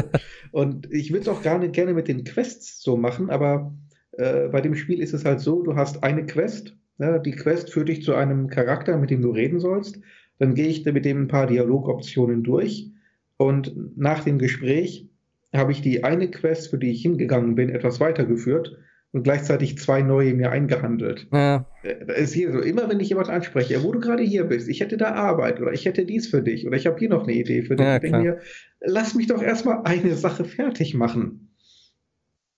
und 0.51 0.91
ich 0.91 1.11
würde 1.11 1.23
es 1.23 1.29
auch 1.29 1.43
gar 1.43 1.59
nicht 1.59 1.75
gerne 1.75 1.93
mit 1.93 2.09
den 2.09 2.25
Quests 2.25 2.83
so 2.83 2.97
machen, 2.97 3.31
aber 3.31 3.75
äh, 4.13 4.49
bei 4.49 4.61
dem 4.61 4.75
Spiel 4.75 5.01
ist 5.01 5.15
es 5.15 5.25
halt 5.25 5.41
so, 5.41 5.63
du 5.63 5.77
hast 5.77 6.03
eine 6.05 6.27
Quest, 6.27 6.77
ja, 6.99 7.19
die 7.19 7.33
Quest 7.33 7.73
führt 7.73 7.89
dich 7.89 8.03
zu 8.03 8.15
einem 8.15 8.49
Charakter, 8.49 8.97
mit 8.99 9.11
dem 9.11 9.23
du 9.23 9.31
reden 9.31 9.59
sollst. 9.59 10.01
Dann 10.39 10.55
gehe 10.55 10.69
ich 10.69 10.85
mit 10.85 11.05
dem 11.05 11.23
ein 11.23 11.29
paar 11.29 11.47
Dialogoptionen 11.47 12.43
durch 12.43 12.91
und 13.37 13.97
nach 13.97 14.25
dem 14.25 14.39
Gespräch 14.39 15.09
habe 15.55 15.73
ich 15.73 15.83
die 15.83 16.05
eine 16.05 16.31
Quest, 16.31 16.71
für 16.71 16.79
die 16.79 16.91
ich 16.91 17.03
hingegangen 17.03 17.55
bin, 17.55 17.69
etwas 17.69 18.01
weitergeführt 18.01 18.79
und 19.13 19.25
gleichzeitig 19.25 19.79
zwei 19.79 20.01
neue 20.01 20.33
mir 20.35 20.51
eingehandelt. 20.51 21.29
Ja. 21.33 21.67
Äh, 21.83 22.07
da 22.07 22.15
ist 22.15 22.33
hier 22.33 22.51
so, 22.51 22.61
immer 22.61 22.89
wenn 22.89 23.01
ich 23.01 23.11
jemand 23.11 23.29
anspreche, 23.29 23.83
wo 23.83 23.93
du 23.93 24.01
gerade 24.01 24.23
hier 24.23 24.45
bist, 24.45 24.69
ich 24.69 24.81
hätte 24.81 24.97
da 24.97 25.13
Arbeit 25.13 25.61
oder 25.61 25.73
ich 25.73 25.85
hätte 25.85 26.07
dies 26.07 26.29
für 26.29 26.43
dich 26.43 26.67
oder 26.67 26.77
ich 26.77 26.87
habe 26.87 26.99
hier 26.99 27.11
noch 27.11 27.25
eine 27.25 27.35
Idee 27.35 27.63
für 27.63 27.77
dich. 27.77 27.87
Ja, 27.87 27.97
ich 27.97 28.03
denke 28.03 28.19
mir, 28.19 28.39
lass 28.81 29.15
mich 29.15 29.27
doch 29.27 29.43
erstmal 29.43 29.83
eine 29.85 30.15
Sache 30.15 30.45
fertig 30.45 30.95
machen. 30.95 31.51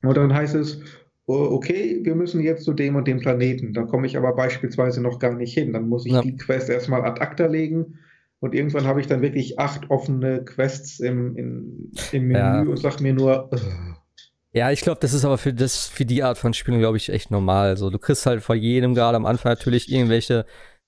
Und 0.03 0.17
dann 0.17 0.35
heißt 0.35 0.55
es, 0.55 0.81
okay, 1.27 2.01
wir 2.03 2.15
müssen 2.15 2.43
jetzt 2.43 2.65
zu 2.65 2.73
dem 2.73 2.97
und 2.97 3.09
dem 3.09 3.19
Planeten. 3.19 3.73
Da 3.73 3.85
komme 3.85 4.07
ich 4.07 4.17
aber 4.17 4.35
beispielsweise 4.35 5.01
noch 5.01 5.19
gar 5.19 5.35
nicht 5.35 5.55
hin. 5.55 5.73
Dann 5.73 5.89
muss 5.89 6.07
ich 6.07 6.13
ja. 6.13 6.23
die 6.23 6.37
Quest 6.37 6.69
erstmal 6.69 7.03
ad 7.03 7.21
acta 7.21 7.47
legen 7.47 7.99
und 8.41 8.55
irgendwann 8.55 8.85
habe 8.85 9.01
ich 9.01 9.07
dann 9.07 9.23
wirklich 9.23 9.59
acht 9.59 9.91
offene 9.91 10.45
Quests 10.45 11.01
im, 11.01 11.35
in, 11.37 11.93
im 12.13 12.27
Menü 12.27 12.39
ja. 12.39 12.61
und 12.61 12.77
sage 12.79 13.03
mir 13.03 13.15
nur. 13.15 13.51
Ugh. 13.53 13.61
Ja, 14.53 14.71
ich 14.71 14.83
glaube, 14.83 15.01
das 15.01 15.13
ist 15.15 15.25
aber 15.25 15.37
für 15.37 15.53
das 15.53 15.87
für 15.89 16.05
die 16.05 16.23
Art 16.23 16.39
von 16.39 16.55
Spielen, 16.55 16.79
glaube 16.79 16.97
ich, 16.97 17.09
echt 17.09 17.31
normal. 17.31 17.77
So, 17.77 17.91
du 17.91 17.99
kriegst 17.99 18.25
halt 18.27 18.43
vor 18.43 18.55
jedem 18.55 18.95
gerade 18.95 19.17
am 19.17 19.27
Anfang 19.27 19.51
natürlich 19.51 19.91
irgendwelche 19.91 20.47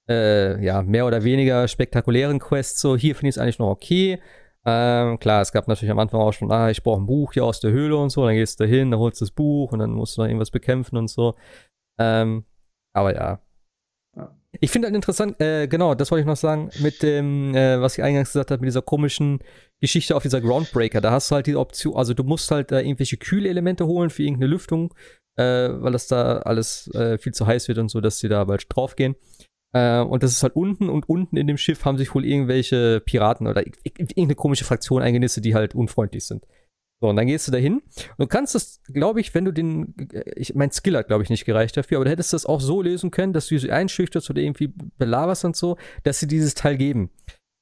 äh, 0.08 0.62
ja 0.64 0.82
mehr 0.82 1.06
oder 1.06 1.24
weniger 1.24 1.66
spektakulären 1.66 2.38
Quests. 2.38 2.80
So, 2.80 2.96
hier 2.96 3.16
finde 3.16 3.30
ich 3.30 3.36
es 3.36 3.38
eigentlich 3.38 3.58
noch 3.58 3.70
okay. 3.70 4.20
Ähm, 4.66 5.18
klar, 5.18 5.42
es 5.42 5.52
gab 5.52 5.68
natürlich 5.68 5.90
am 5.90 5.98
Anfang 5.98 6.20
auch 6.20 6.32
schon, 6.32 6.50
ah, 6.50 6.70
ich 6.70 6.82
brauche 6.82 7.00
ein 7.00 7.06
Buch 7.06 7.32
hier 7.32 7.44
aus 7.44 7.60
der 7.60 7.70
Höhle 7.70 7.96
und 7.96 8.10
so. 8.10 8.24
Dann 8.24 8.34
gehst 8.34 8.58
du 8.58 8.64
da 8.64 8.68
hin, 8.68 8.90
dann 8.90 9.00
holst 9.00 9.20
du 9.20 9.24
das 9.24 9.32
Buch 9.32 9.72
und 9.72 9.78
dann 9.78 9.92
musst 9.92 10.16
du 10.16 10.22
da 10.22 10.28
irgendwas 10.28 10.50
bekämpfen 10.50 10.96
und 10.96 11.08
so. 11.08 11.36
Ähm, 11.98 12.44
aber 12.92 13.14
ja, 13.14 13.40
ich 14.60 14.70
finde 14.70 14.86
halt 14.86 14.94
interessant, 14.94 15.40
äh, 15.40 15.66
genau, 15.66 15.94
das 15.94 16.10
wollte 16.10 16.20
ich 16.20 16.26
noch 16.26 16.36
sagen, 16.36 16.70
mit 16.80 17.02
dem, 17.02 17.54
äh, 17.54 17.80
was 17.80 17.98
ich 17.98 18.04
eingangs 18.04 18.32
gesagt 18.32 18.50
habe, 18.50 18.60
mit 18.60 18.68
dieser 18.68 18.82
komischen 18.82 19.40
Geschichte 19.80 20.16
auf 20.16 20.22
dieser 20.22 20.40
Groundbreaker. 20.40 21.00
Da 21.00 21.10
hast 21.12 21.30
du 21.30 21.34
halt 21.34 21.46
die 21.46 21.56
Option, 21.56 21.96
also 21.96 22.14
du 22.14 22.24
musst 22.24 22.50
halt 22.50 22.72
da 22.72 22.80
irgendwelche 22.80 23.16
Kühlelemente 23.16 23.86
holen 23.86 24.10
für 24.10 24.22
irgendeine 24.22 24.50
Lüftung, 24.50 24.94
äh, 25.36 25.68
weil 25.70 25.92
das 25.92 26.08
da 26.08 26.38
alles 26.38 26.88
äh, 26.94 27.18
viel 27.18 27.32
zu 27.32 27.46
heiß 27.46 27.68
wird 27.68 27.78
und 27.78 27.90
so, 27.90 28.00
dass 28.00 28.18
sie 28.18 28.28
da 28.28 28.44
bald 28.44 28.66
draufgehen. 28.68 29.16
Äh, 29.72 30.00
und 30.00 30.22
das 30.22 30.32
ist 30.32 30.42
halt 30.42 30.56
unten 30.56 30.88
und 30.88 31.08
unten 31.08 31.36
in 31.36 31.46
dem 31.46 31.56
Schiff 31.56 31.84
haben 31.84 31.98
sich 31.98 32.14
wohl 32.14 32.24
irgendwelche 32.24 33.00
Piraten 33.00 33.46
oder 33.46 33.64
irgendeine 33.84 34.34
komische 34.34 34.64
Fraktion 34.64 35.02
eingenistet, 35.02 35.44
die 35.44 35.54
halt 35.54 35.74
unfreundlich 35.74 36.26
sind. 36.26 36.44
So, 37.00 37.10
und 37.10 37.16
dann 37.16 37.26
gehst 37.26 37.46
du 37.46 37.52
da 37.52 37.58
hin. 37.58 37.82
Du 38.16 38.26
kannst 38.26 38.54
das, 38.54 38.80
glaube 38.86 39.20
ich, 39.20 39.34
wenn 39.34 39.44
du 39.44 39.52
den, 39.52 39.94
ich, 40.34 40.54
mein 40.54 40.70
Skill 40.70 40.96
hat, 40.96 41.08
glaube 41.08 41.22
ich, 41.22 41.30
nicht 41.30 41.44
gereicht 41.44 41.76
dafür, 41.76 41.98
aber 41.98 42.06
du 42.06 42.10
hättest 42.10 42.32
das 42.32 42.46
auch 42.46 42.60
so 42.60 42.80
lösen 42.80 43.10
können, 43.10 43.34
dass 43.34 43.48
du 43.48 43.58
sie 43.58 43.70
einschüchterst 43.70 44.30
oder 44.30 44.40
irgendwie 44.40 44.72
belaberst 44.96 45.44
und 45.44 45.56
so, 45.56 45.76
dass 46.04 46.20
sie 46.20 46.26
dieses 46.26 46.54
Teil 46.54 46.78
geben. 46.78 47.10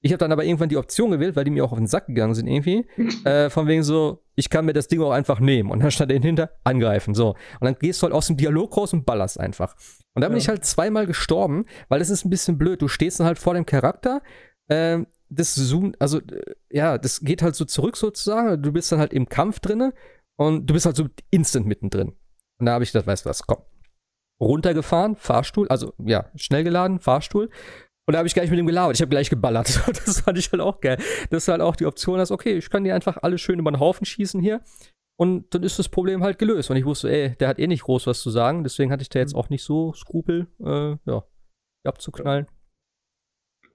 Ich 0.04 0.12
habe 0.12 0.18
dann 0.18 0.32
aber 0.32 0.44
irgendwann 0.44 0.68
die 0.68 0.76
Option 0.76 1.12
gewählt, 1.12 1.34
weil 1.34 1.44
die 1.44 1.50
mir 1.50 1.64
auch 1.64 1.72
auf 1.72 1.78
den 1.78 1.86
Sack 1.86 2.08
gegangen 2.08 2.34
sind 2.34 2.46
irgendwie, 2.46 2.86
äh, 3.24 3.48
von 3.48 3.66
wegen 3.66 3.82
so, 3.82 4.22
ich 4.34 4.50
kann 4.50 4.66
mir 4.66 4.74
das 4.74 4.86
Ding 4.86 5.00
auch 5.00 5.12
einfach 5.12 5.40
nehmen. 5.40 5.70
Und 5.70 5.82
dann 5.82 5.90
stand 5.90 6.12
er 6.12 6.20
hinter, 6.20 6.50
angreifen, 6.62 7.14
so. 7.14 7.30
Und 7.30 7.62
dann 7.62 7.74
gehst 7.76 8.02
du 8.02 8.04
halt 8.04 8.12
aus 8.12 8.26
dem 8.26 8.36
Dialog 8.36 8.76
raus 8.76 8.92
und 8.92 9.06
ballerst 9.06 9.40
einfach. 9.40 9.74
Und 10.12 10.20
da 10.20 10.28
bin 10.28 10.36
ich 10.36 10.50
halt 10.50 10.62
zweimal 10.66 11.06
gestorben, 11.06 11.64
weil 11.88 12.00
das 12.00 12.10
ist 12.10 12.26
ein 12.26 12.30
bisschen 12.30 12.58
blöd. 12.58 12.82
Du 12.82 12.88
stehst 12.88 13.18
dann 13.18 13.26
halt 13.26 13.38
vor 13.38 13.54
dem 13.54 13.64
Charakter, 13.64 14.20
ähm, 14.68 15.06
das 15.30 15.54
zoomt, 15.54 15.98
also 15.98 16.18
äh, 16.18 16.54
ja, 16.68 16.98
das 16.98 17.20
geht 17.20 17.40
halt 17.40 17.54
so 17.54 17.64
zurück 17.64 17.96
sozusagen. 17.96 18.62
Du 18.62 18.72
bist 18.72 18.92
dann 18.92 18.98
halt 18.98 19.14
im 19.14 19.30
Kampf 19.30 19.60
drinne 19.60 19.94
und 20.36 20.66
du 20.66 20.74
bist 20.74 20.84
halt 20.84 20.96
so 20.96 21.06
instant 21.30 21.66
mittendrin. 21.66 22.12
Und 22.58 22.66
da 22.66 22.72
habe 22.72 22.84
ich 22.84 22.92
gedacht, 22.92 23.06
weißt 23.06 23.24
du 23.24 23.30
was, 23.30 23.46
komm. 23.46 23.62
Runtergefahren, 24.38 25.16
Fahrstuhl, 25.16 25.66
also 25.68 25.94
ja, 26.04 26.26
schnell 26.36 26.62
geladen, 26.62 27.00
Fahrstuhl. 27.00 27.48
Und 28.06 28.12
da 28.12 28.18
habe 28.18 28.28
ich 28.28 28.34
gleich 28.34 28.50
mit 28.50 28.58
ihm 28.58 28.66
gelabert. 28.66 28.96
Ich 28.96 29.00
habe 29.00 29.10
gleich 29.10 29.30
geballert. 29.30 29.80
Das 30.04 30.20
fand 30.20 30.38
ich 30.38 30.52
halt 30.52 30.60
auch 30.60 30.80
geil. 30.80 30.98
Das 31.30 31.44
ist 31.44 31.48
halt 31.48 31.60
auch 31.60 31.76
die 31.76 31.86
Option, 31.86 32.18
dass, 32.18 32.30
okay, 32.30 32.56
ich 32.58 32.68
kann 32.68 32.84
die 32.84 32.92
einfach 32.92 33.18
alle 33.22 33.38
schön 33.38 33.58
über 33.58 33.70
den 33.70 33.80
Haufen 33.80 34.04
schießen 34.04 34.40
hier. 34.40 34.60
Und 35.16 35.54
dann 35.54 35.62
ist 35.62 35.78
das 35.78 35.88
Problem 35.88 36.22
halt 36.22 36.38
gelöst. 36.38 36.70
Und 36.70 36.76
ich 36.76 36.84
wusste, 36.84 37.10
ey, 37.10 37.36
der 37.36 37.48
hat 37.48 37.58
eh 37.58 37.66
nicht 37.66 37.84
groß 37.84 38.06
was 38.06 38.20
zu 38.20 38.30
sagen. 38.30 38.62
Deswegen 38.62 38.90
hatte 38.90 39.02
ich 39.02 39.08
da 39.08 39.20
jetzt 39.20 39.34
mhm. 39.34 39.40
auch 39.40 39.48
nicht 39.48 39.62
so 39.62 39.92
Skrupel, 39.94 40.48
äh, 40.60 40.96
ja, 41.06 41.24
abzuknallen. 41.84 42.46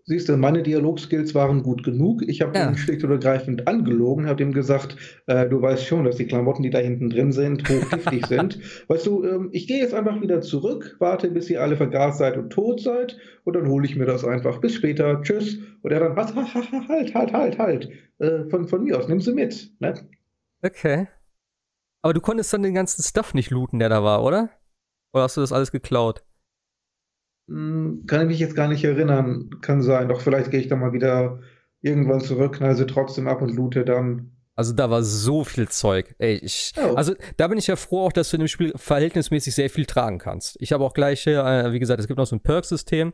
Siehst 0.09 0.27
du, 0.27 0.37
meine 0.37 0.63
Dialogskills 0.63 1.35
waren 1.35 1.61
gut 1.61 1.83
genug. 1.83 2.23
Ich 2.27 2.41
habe 2.41 2.57
ja. 2.57 2.67
ihn 2.67 2.75
schlicht 2.75 3.03
und 3.03 3.11
ergreifend 3.11 3.67
angelogen, 3.67 4.25
habe 4.25 4.41
ihm 4.41 4.53
gesagt, 4.53 4.95
äh, 5.27 5.47
du 5.47 5.61
weißt 5.61 5.85
schon, 5.85 6.03
dass 6.03 6.15
die 6.15 6.25
Klamotten, 6.25 6.63
die 6.63 6.71
da 6.71 6.79
hinten 6.79 7.11
drin 7.11 7.31
sind, 7.31 7.69
hochgiftig 7.69 8.25
sind. 8.27 8.57
Weißt 8.87 9.05
du, 9.05 9.23
ähm, 9.23 9.49
ich 9.51 9.67
gehe 9.67 9.77
jetzt 9.77 9.93
einfach 9.93 10.19
wieder 10.19 10.41
zurück, 10.41 10.95
warte, 10.97 11.29
bis 11.29 11.47
ihr 11.51 11.61
alle 11.61 11.77
vergast 11.77 12.17
seid 12.17 12.37
und 12.37 12.49
tot 12.49 12.81
seid 12.81 13.19
und 13.43 13.55
dann 13.55 13.67
hole 13.67 13.85
ich 13.85 13.97
mir 13.97 14.07
das 14.07 14.25
einfach. 14.25 14.59
Bis 14.61 14.73
später, 14.73 15.21
tschüss. 15.21 15.59
Und 15.83 15.91
er 15.91 15.99
dann, 15.99 16.15
was, 16.15 16.33
halt, 16.33 17.13
halt, 17.13 17.31
halt, 17.31 17.59
halt. 17.59 17.89
Äh, 18.17 18.45
von, 18.49 18.67
von 18.67 18.83
mir 18.83 18.97
aus, 18.97 19.07
nimm 19.07 19.21
sie 19.21 19.35
mit. 19.35 19.71
Ne? 19.79 19.93
Okay. 20.63 21.07
Aber 22.01 22.15
du 22.15 22.21
konntest 22.21 22.51
dann 22.51 22.63
den 22.63 22.73
ganzen 22.73 23.03
Stuff 23.03 23.35
nicht 23.35 23.51
looten, 23.51 23.77
der 23.77 23.89
da 23.89 24.03
war, 24.03 24.23
oder? 24.23 24.49
Oder 25.13 25.21
hast 25.25 25.37
du 25.37 25.41
das 25.41 25.53
alles 25.53 25.71
geklaut? 25.71 26.23
Hm, 27.49 28.03
kann 28.07 28.21
ich 28.21 28.27
mich 28.27 28.39
jetzt 28.39 28.55
gar 28.55 28.67
nicht 28.67 28.83
erinnern. 28.83 29.49
Kann 29.61 29.81
sein. 29.81 30.07
Doch 30.07 30.21
vielleicht 30.21 30.51
gehe 30.51 30.59
ich 30.59 30.67
da 30.67 30.75
mal 30.75 30.93
wieder 30.93 31.39
irgendwann 31.81 32.21
zurück, 32.21 32.57
knall 32.57 32.75
sie 32.75 32.85
trotzdem 32.85 33.27
ab 33.27 33.41
und 33.41 33.55
loote 33.55 33.85
dann. 33.85 34.31
Also 34.55 34.73
da 34.73 34.89
war 34.89 35.03
so 35.03 35.45
viel 35.45 35.69
Zeug. 35.69 36.13
Ey, 36.17 36.35
ich, 36.35 36.73
oh. 36.77 36.95
also 36.95 37.13
da 37.37 37.47
bin 37.47 37.57
ich 37.57 37.67
ja 37.67 37.77
froh 37.77 38.05
auch, 38.05 38.11
dass 38.11 38.29
du 38.29 38.35
in 38.35 38.41
dem 38.41 38.49
Spiel 38.49 38.73
verhältnismäßig 38.75 39.55
sehr 39.55 39.69
viel 39.69 39.85
tragen 39.85 40.17
kannst. 40.17 40.57
Ich 40.59 40.73
habe 40.73 40.83
auch 40.83 40.93
gleich, 40.93 41.25
äh, 41.27 41.71
wie 41.71 41.79
gesagt, 41.79 42.01
es 42.01 42.07
gibt 42.07 42.17
noch 42.17 42.25
so 42.25 42.35
ein 42.35 42.41
Perk-System, 42.41 43.13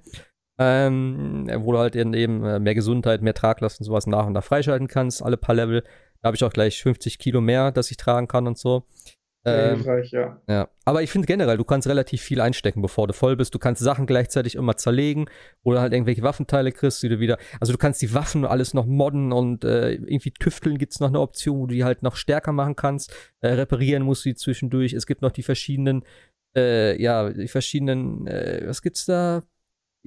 ähm, 0.58 1.48
wo 1.60 1.72
du 1.72 1.78
halt 1.78 1.96
eben 1.96 2.14
äh, 2.44 2.60
mehr 2.60 2.74
Gesundheit, 2.74 3.22
mehr 3.22 3.36
Traglast 3.36 3.80
und 3.80 3.86
sowas 3.86 4.08
nach 4.08 4.26
und 4.26 4.34
nach 4.34 4.44
freischalten 4.44 4.88
kannst, 4.88 5.22
alle 5.22 5.38
paar 5.38 5.54
Level. 5.54 5.84
Da 6.22 6.28
habe 6.28 6.36
ich 6.36 6.44
auch 6.44 6.52
gleich 6.52 6.82
50 6.82 7.20
Kilo 7.20 7.42
mehr, 7.42 7.72
dass 7.72 7.92
ich 7.92 7.98
tragen 7.98 8.28
kann 8.28 8.48
und 8.48 8.58
so. 8.58 8.88
Ähm, 9.46 9.76
hilfreich, 9.76 10.12
ja. 10.12 10.42
ja. 10.48 10.70
Aber 10.86 11.04
ich 11.04 11.12
finde 11.12 11.28
generell, 11.28 11.58
du 11.58 11.64
kannst 11.64 11.88
relativ 11.88 12.22
viel 12.22 12.42
einstecken, 12.42 12.82
bevor 12.82 13.08
du 13.08 13.14
voll 13.14 13.36
bist. 13.36 13.54
Du 13.54 13.60
kannst 13.60 13.82
Sachen 13.82 14.08
gleichzeitig 14.08 14.56
immer 14.56 14.76
zerlegen 14.76 15.30
oder 15.64 15.82
halt 15.82 15.94
irgendwelche 15.94 16.24
Waffenteile 16.24 16.72
kriegst, 16.72 17.04
die 17.04 17.10
du 17.10 17.20
wieder. 17.20 17.38
Also 17.60 17.72
du 17.72 17.78
kannst 17.78 18.02
die 18.02 18.14
Waffen 18.14 18.44
alles 18.44 18.74
noch 18.74 18.88
modden 18.88 19.32
und 19.32 19.64
äh, 19.64 19.94
irgendwie 19.94 20.32
tüfteln 20.32 20.80
gibt 20.80 20.94
es 20.94 21.00
noch 21.00 21.10
eine 21.10 21.20
Option, 21.20 21.60
wo 21.60 21.68
du 21.68 21.76
die 21.76 21.84
halt 21.84 22.02
noch 22.02 22.16
stärker 22.16 22.54
machen 22.54 22.76
kannst. 22.76 23.14
Äh, 23.42 23.50
reparieren 23.50 24.04
musst 24.04 24.26
du 24.26 24.30
die 24.30 24.36
zwischendurch. 24.36 24.94
Es 24.94 25.06
gibt 25.06 25.22
noch 25.22 25.32
die 25.32 25.44
verschiedenen, 25.44 26.04
äh, 26.58 27.00
ja, 27.00 27.30
die 27.30 27.48
verschiedenen, 27.48 28.26
äh, 28.26 28.64
was 28.66 28.82
gibt's 28.82 29.06
da? 29.06 29.44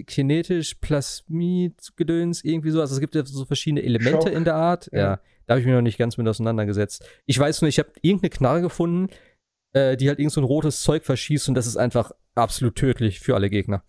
Kinetisch, 0.07 0.75
Plasmid, 0.75 1.75
Gedöns, 1.97 2.45
irgendwie 2.45 2.71
so. 2.71 2.81
Also 2.81 2.95
es 2.95 3.01
gibt 3.01 3.15
ja 3.15 3.25
so 3.25 3.45
verschiedene 3.45 3.83
Elemente 3.83 4.29
Schock. 4.29 4.33
in 4.33 4.45
der 4.45 4.55
Art. 4.55 4.89
Ja. 4.93 4.99
ja. 4.99 5.21
Da 5.49 5.55
habe 5.55 5.61
ich 5.61 5.67
mich 5.67 5.75
noch 5.75 5.83
nicht 5.83 5.99
ganz 5.99 6.19
mit 6.19 6.29
auseinandergesetzt. 6.29 7.09
Ich 7.25 7.39
weiß 7.39 7.63
nur, 7.63 7.71
ich 7.71 7.79
habe 7.79 7.91
irgendeine 8.03 8.29
Knarre 8.29 8.61
gefunden, 8.61 9.09
äh, 9.79 9.97
die 9.97 10.09
halt 10.09 10.19
irgend 10.19 10.33
so 10.33 10.41
ein 10.41 10.45
rotes 10.45 10.83
Zeug 10.83 11.05
verschießt 11.05 11.49
und 11.49 11.55
das 11.55 11.67
ist 11.67 11.77
einfach 11.77 12.13
absolut 12.35 12.75
tödlich 12.75 13.21
für 13.21 13.35
alle 13.35 13.51
Gegner. 13.51 13.83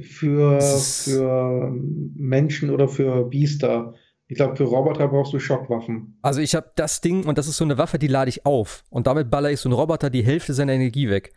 Für, 0.00 0.60
für 0.60 1.72
Menschen 2.14 2.70
oder 2.70 2.88
für 2.88 3.24
Biester. 3.24 3.94
Ich 4.28 4.36
glaube, 4.36 4.56
für 4.56 4.64
Roboter 4.64 5.08
brauchst 5.08 5.32
du 5.32 5.40
Schockwaffen. 5.40 6.18
Also 6.22 6.40
ich 6.40 6.54
habe 6.54 6.70
das 6.76 7.00
Ding 7.00 7.26
und 7.26 7.36
das 7.36 7.48
ist 7.48 7.56
so 7.56 7.64
eine 7.64 7.78
Waffe, 7.78 7.98
die 7.98 8.06
lade 8.06 8.28
ich 8.28 8.46
auf. 8.46 8.84
Und 8.88 9.08
damit 9.08 9.30
baller 9.30 9.50
ich 9.50 9.60
so 9.60 9.68
einen 9.68 9.76
Roboter 9.76 10.08
die 10.08 10.24
Hälfte 10.24 10.54
seiner 10.54 10.72
Energie 10.72 11.10
weg. 11.10 11.32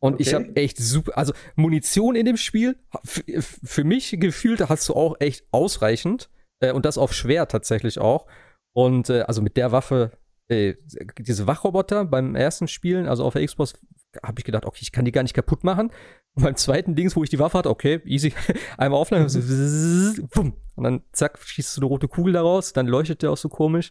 Und 0.00 0.14
okay. 0.14 0.22
ich 0.22 0.34
habe 0.34 0.54
echt 0.54 0.78
super, 0.78 1.18
also 1.18 1.32
Munition 1.56 2.14
in 2.14 2.24
dem 2.24 2.36
Spiel, 2.36 2.76
für 3.04 3.84
mich 3.84 4.16
gefühlt 4.20 4.68
hast 4.68 4.88
du 4.88 4.94
auch 4.94 5.16
echt 5.18 5.44
ausreichend. 5.50 6.30
Äh, 6.60 6.72
und 6.72 6.84
das 6.84 6.96
auf 6.96 7.12
schwer 7.12 7.48
tatsächlich 7.48 7.98
auch. 7.98 8.26
Und 8.72 9.10
äh, 9.10 9.22
also 9.22 9.42
mit 9.42 9.56
der 9.56 9.72
Waffe 9.72 10.12
äh, 10.48 10.74
diese 11.18 11.46
Wachroboter 11.46 12.04
beim 12.04 12.34
ersten 12.34 12.68
Spielen, 12.68 13.06
also 13.06 13.24
auf 13.24 13.34
der 13.34 13.44
Xbox, 13.44 13.74
habe 14.22 14.38
ich 14.38 14.44
gedacht, 14.44 14.64
okay, 14.64 14.78
ich 14.80 14.92
kann 14.92 15.04
die 15.04 15.12
gar 15.12 15.22
nicht 15.22 15.34
kaputt 15.34 15.64
machen. 15.64 15.90
Und 16.34 16.44
beim 16.44 16.56
zweiten 16.56 16.94
Dings, 16.94 17.16
wo 17.16 17.24
ich 17.24 17.30
die 17.30 17.38
Waffe 17.38 17.58
hatte, 17.58 17.70
okay, 17.70 18.00
easy, 18.04 18.32
einmal 18.78 19.00
aufladen, 19.00 19.26
mhm. 19.26 20.52
und 20.74 20.84
dann 20.84 21.02
zack, 21.12 21.38
schießt 21.38 21.76
du 21.76 21.80
eine 21.80 21.88
rote 21.88 22.08
Kugel 22.08 22.32
daraus, 22.32 22.72
dann 22.72 22.86
leuchtet 22.86 23.22
der 23.22 23.30
auch 23.30 23.36
so 23.36 23.48
komisch. 23.48 23.90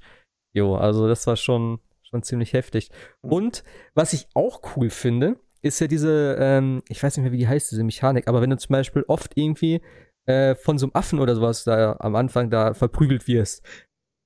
Jo, 0.54 0.76
also 0.76 1.08
das 1.08 1.28
war 1.28 1.36
schon, 1.36 1.80
schon 2.04 2.24
ziemlich 2.24 2.54
heftig. 2.54 2.90
Mhm. 3.22 3.32
Und 3.32 3.64
was 3.94 4.14
ich 4.14 4.28
auch 4.34 4.62
cool 4.76 4.90
finde, 4.90 5.40
ist 5.62 5.80
ja 5.80 5.88
diese, 5.88 6.38
ähm, 6.40 6.84
ich 6.88 7.02
weiß 7.02 7.18
nicht 7.18 7.24
mehr, 7.24 7.32
wie 7.32 7.40
die 7.40 7.48
heißt, 7.48 7.72
diese 7.72 7.84
Mechanik, 7.84 8.28
aber 8.28 8.42
wenn 8.42 8.52
du 8.52 8.58
zum 8.58 8.74
Beispiel 8.74 9.04
oft 9.08 9.32
irgendwie 9.36 9.82
äh, 10.26 10.56
von 10.56 10.78
so 10.78 10.86
einem 10.86 10.96
Affen 10.96 11.20
oder 11.20 11.36
sowas 11.36 11.64
da 11.64 11.98
am 12.00 12.16
Anfang 12.16 12.50
da 12.50 12.74
verprügelt 12.74 13.28
wirst, 13.28 13.66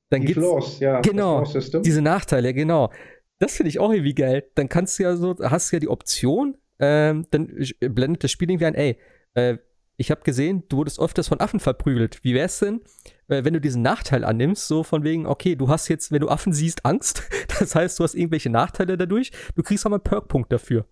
dann 0.10 0.22
die 0.22 0.34
Flaws, 0.34 0.80
ja. 0.80 1.02
Genau. 1.02 1.44
Diese 1.44 2.02
Nachteile, 2.02 2.54
genau. 2.54 2.92
Das 3.40 3.56
finde 3.56 3.70
ich 3.70 3.80
auch 3.80 3.92
irgendwie 3.92 4.16
geil. 4.16 4.44
Dann 4.56 4.68
kannst 4.68 5.00
du 5.00 5.04
ja 5.04 5.16
so, 5.16 5.36
hast 5.42 5.72
du 5.72 5.76
ja 5.76 5.80
die 5.80 5.88
Option, 5.88 6.58
ähm, 6.80 7.26
dann 7.32 7.48
blendet 7.80 8.24
das 8.24 8.32
Spiel 8.32 8.50
irgendwie 8.50 8.66
ein, 8.66 8.76
ey, 8.76 8.98
äh, 9.36 9.58
ich 9.98 10.12
habe 10.12 10.22
gesehen, 10.22 10.64
du 10.70 10.78
wurdest 10.78 11.00
öfters 11.00 11.28
von 11.28 11.42
Affen 11.42 11.60
verprügelt. 11.60 12.24
Wie 12.24 12.34
wär's 12.34 12.60
denn, 12.60 12.82
äh, 13.28 13.44
wenn 13.44 13.54
du 13.54 13.60
diesen 13.60 13.82
Nachteil 13.82 14.24
annimmst, 14.24 14.68
so 14.68 14.84
von 14.84 15.04
wegen, 15.04 15.26
okay, 15.26 15.56
du 15.56 15.68
hast 15.68 15.90
jetzt, 15.90 16.12
wenn 16.12 16.22
du 16.22 16.30
Affen 16.30 16.54
siehst, 16.54 16.86
Angst. 16.86 17.24
Das 17.60 17.76
heißt, 17.76 18.00
du 18.00 18.06
hast 18.06 18.16
irgendwelche 18.16 18.50
Nachteile 18.50 18.96
dadurch. 18.96 19.32
Du 19.56 19.64
kriegst 19.64 19.86
aber 19.86 19.96
einen 19.96 20.04
Perkpunkt 20.04 20.54
dafür. 20.54 20.86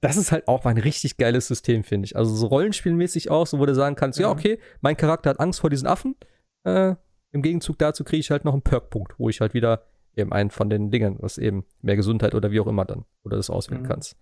Das 0.00 0.16
ist 0.16 0.30
halt 0.30 0.46
auch 0.46 0.64
ein 0.64 0.78
richtig 0.78 1.16
geiles 1.16 1.48
System, 1.48 1.82
finde 1.82 2.06
ich. 2.06 2.14
Also 2.14 2.32
so 2.36 2.46
rollenspielmäßig 2.46 3.30
auch, 3.30 3.48
so 3.48 3.58
wo 3.58 3.66
du 3.66 3.74
sagen 3.74 3.96
kannst, 3.96 4.20
ja, 4.20 4.28
ja 4.28 4.32
okay, 4.32 4.60
mein 4.80 4.96
Charakter 4.96 5.30
hat 5.30 5.40
Angst 5.40 5.58
vor 5.58 5.70
diesen 5.70 5.88
Affen. 5.88 6.14
Äh, 6.62 6.94
im 7.36 7.42
Gegenzug 7.42 7.78
dazu 7.78 8.02
kriege 8.02 8.20
ich 8.20 8.30
halt 8.30 8.44
noch 8.44 8.52
einen 8.52 8.62
Perkpunkt, 8.62 9.14
wo 9.18 9.28
ich 9.28 9.40
halt 9.40 9.54
wieder 9.54 9.84
eben 10.16 10.32
einen 10.32 10.50
von 10.50 10.68
den 10.68 10.90
Dingen, 10.90 11.16
was 11.20 11.38
eben 11.38 11.64
mehr 11.82 11.96
Gesundheit 11.96 12.34
oder 12.34 12.50
wie 12.50 12.60
auch 12.60 12.66
immer 12.66 12.84
dann, 12.84 13.04
oder 13.22 13.36
das 13.36 13.50
auswählen 13.50 13.82
mhm. 13.82 13.88
kannst. 13.88 14.16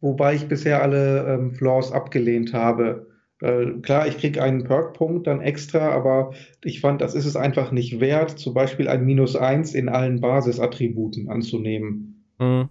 Wobei 0.00 0.34
ich 0.34 0.48
bisher 0.48 0.82
alle 0.82 1.26
ähm, 1.28 1.52
Flaws 1.52 1.92
abgelehnt 1.92 2.52
habe. 2.52 3.06
Äh, 3.40 3.80
klar, 3.82 4.08
ich 4.08 4.18
kriege 4.18 4.42
einen 4.42 4.64
Perkpunkt 4.64 5.26
dann 5.26 5.40
extra, 5.40 5.90
aber 5.90 6.32
ich 6.64 6.80
fand, 6.80 7.00
das 7.00 7.14
ist 7.14 7.26
es 7.26 7.36
einfach 7.36 7.70
nicht 7.70 8.00
wert, 8.00 8.38
zum 8.38 8.54
Beispiel 8.54 8.88
ein 8.88 9.04
Minus 9.04 9.36
1 9.36 9.74
in 9.74 9.88
allen 9.88 10.20
Basisattributen 10.20 11.28
anzunehmen. 11.28 12.24
Mhm. 12.38 12.68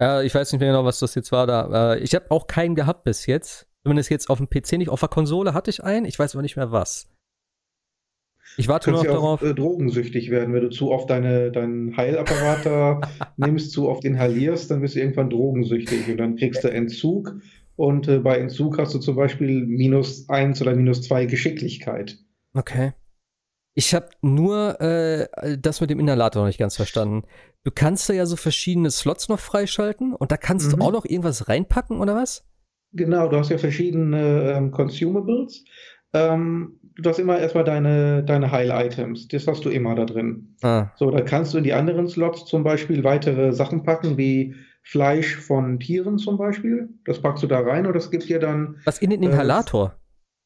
Ja, 0.00 0.22
ich 0.22 0.34
weiß 0.34 0.52
nicht 0.52 0.60
mehr 0.60 0.70
genau, 0.70 0.84
was 0.84 0.98
das 0.98 1.14
jetzt 1.14 1.30
war 1.30 1.46
da. 1.46 1.94
Äh, 1.94 2.00
ich 2.00 2.14
habe 2.14 2.30
auch 2.30 2.46
keinen 2.46 2.74
gehabt 2.74 3.04
bis 3.04 3.26
jetzt. 3.26 3.66
Zumindest 3.82 4.10
jetzt 4.10 4.28
auf 4.28 4.38
dem 4.38 4.48
PC 4.48 4.72
nicht. 4.72 4.90
Auf 4.90 5.00
der 5.00 5.08
Konsole 5.08 5.54
hatte 5.54 5.70
ich 5.70 5.84
einen, 5.84 6.04
ich 6.04 6.18
weiß 6.18 6.34
aber 6.34 6.42
nicht 6.42 6.56
mehr 6.56 6.72
was. 6.72 7.08
Ich 8.56 8.68
warte 8.68 8.90
nur 8.90 9.04
noch 9.04 9.10
darauf. 9.10 9.42
Auch, 9.42 9.46
äh, 9.46 9.54
drogensüchtig 9.54 10.30
werden, 10.30 10.52
wenn 10.54 10.62
du 10.62 10.70
zu 10.70 10.90
oft 10.90 11.08
deine, 11.10 11.50
deinen 11.50 11.96
Heilapparat 11.96 12.66
da 12.66 13.00
nimmst, 13.36 13.72
zu 13.72 13.88
oft 13.88 14.04
inhalierst, 14.04 14.70
dann 14.70 14.80
bist 14.80 14.96
du 14.96 15.00
irgendwann 15.00 15.30
drogensüchtig 15.30 16.08
und 16.10 16.18
dann 16.18 16.36
kriegst 16.36 16.64
du 16.64 16.68
Entzug. 16.68 17.36
Und 17.76 18.08
äh, 18.08 18.18
bei 18.18 18.38
Entzug 18.38 18.78
hast 18.78 18.94
du 18.94 18.98
zum 18.98 19.16
Beispiel 19.16 19.64
minus 19.66 20.28
eins 20.28 20.60
oder 20.60 20.74
minus 20.74 21.02
zwei 21.02 21.26
Geschicklichkeit. 21.26 22.18
Okay. 22.52 22.92
Ich 23.74 23.94
habe 23.94 24.08
nur 24.20 24.80
äh, 24.80 25.28
das 25.58 25.80
mit 25.80 25.90
dem 25.90 26.00
Inhalator 26.00 26.42
noch 26.42 26.48
nicht 26.48 26.58
ganz 26.58 26.76
verstanden. 26.76 27.22
Du 27.62 27.70
kannst 27.70 28.08
da 28.08 28.12
ja 28.12 28.26
so 28.26 28.36
verschiedene 28.36 28.90
Slots 28.90 29.28
noch 29.28 29.38
freischalten 29.38 30.14
und 30.14 30.32
da 30.32 30.36
kannst 30.36 30.66
mhm. 30.66 30.76
du 30.78 30.84
auch 30.84 30.92
noch 30.92 31.04
irgendwas 31.04 31.48
reinpacken 31.48 32.00
oder 32.00 32.16
was? 32.16 32.44
Genau, 32.92 33.28
du 33.28 33.36
hast 33.36 33.50
ja 33.50 33.58
verschiedene 33.58 34.54
ähm, 34.56 34.70
Consumables. 34.72 35.64
Ähm, 36.12 36.79
du 37.02 37.08
hast 37.10 37.18
immer 37.18 37.38
erstmal 37.38 37.64
deine, 37.64 38.22
deine 38.22 38.50
Heil-Items. 38.50 39.28
Das 39.28 39.46
hast 39.46 39.64
du 39.64 39.70
immer 39.70 39.94
da 39.94 40.04
drin. 40.04 40.56
Ah. 40.62 40.88
So, 40.96 41.10
da 41.10 41.20
kannst 41.20 41.54
du 41.54 41.58
in 41.58 41.64
die 41.64 41.72
anderen 41.72 42.08
Slots 42.08 42.44
zum 42.46 42.64
Beispiel 42.64 43.04
weitere 43.04 43.52
Sachen 43.52 43.82
packen, 43.82 44.16
wie 44.16 44.54
Fleisch 44.82 45.36
von 45.36 45.78
Tieren 45.78 46.18
zum 46.18 46.38
Beispiel. 46.38 46.88
Das 47.04 47.20
packst 47.20 47.42
du 47.42 47.46
da 47.46 47.60
rein 47.60 47.86
und 47.86 47.94
das 47.94 48.10
gibt 48.10 48.28
dir 48.28 48.38
dann. 48.38 48.76
Was 48.84 48.98
in 48.98 49.10
den 49.10 49.22
Inhalator? 49.22 49.94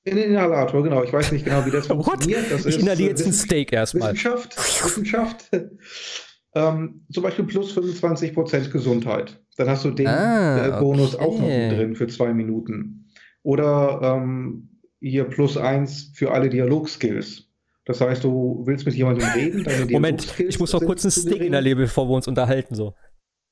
Äh, 0.05 0.11
in 0.11 0.17
den 0.17 0.31
Inhalator, 0.31 0.83
genau. 0.83 1.03
Ich 1.03 1.13
weiß 1.13 1.33
nicht 1.33 1.45
genau, 1.45 1.65
wie 1.65 1.71
das 1.71 1.87
funktioniert. 1.89 2.51
Das 2.51 2.67
ich 2.67 2.79
inhaliere 2.79 3.11
jetzt 3.11 3.27
ein 3.27 3.33
Steak 3.33 3.73
erstmal. 3.73 4.13
Wissenschaft. 4.13 4.57
Wissenschaft. 4.57 5.51
ähm, 6.55 7.07
zum 7.13 7.23
Beispiel 7.23 7.45
plus 7.45 7.77
25% 7.77 8.71
Gesundheit. 8.71 9.41
Dann 9.57 9.69
hast 9.69 9.85
du 9.85 9.91
den 9.91 10.09
ah, 10.09 10.79
äh, 10.79 10.81
Bonus 10.81 11.15
okay. 11.15 11.25
auch 11.25 11.39
noch 11.39 11.77
drin 11.77 11.95
für 11.95 12.09
zwei 12.09 12.35
Minuten. 12.35 13.09
Oder 13.43 14.01
ähm, 14.03 14.74
hier 15.05 15.25
plus 15.25 15.57
eins 15.57 16.11
für 16.15 16.33
alle 16.33 16.49
Dialogskills. 16.49 17.49
Das 17.85 18.01
heißt, 18.01 18.25
du 18.25 18.63
willst 18.65 18.87
mit 18.87 18.95
jemandem 18.95 19.29
reden, 19.29 19.65
deine 19.65 19.85
Moment, 19.91 20.41
ich 20.41 20.59
muss 20.59 20.73
noch 20.73 20.81
kurz 20.81 21.05
einen 21.05 21.13
Stick 21.13 21.43
in 21.43 21.53
der 21.53 21.61
Lebe, 21.61 21.83
bevor 21.83 22.09
wir 22.09 22.15
uns 22.15 22.27
unterhalten, 22.27 22.75
so. 22.75 22.95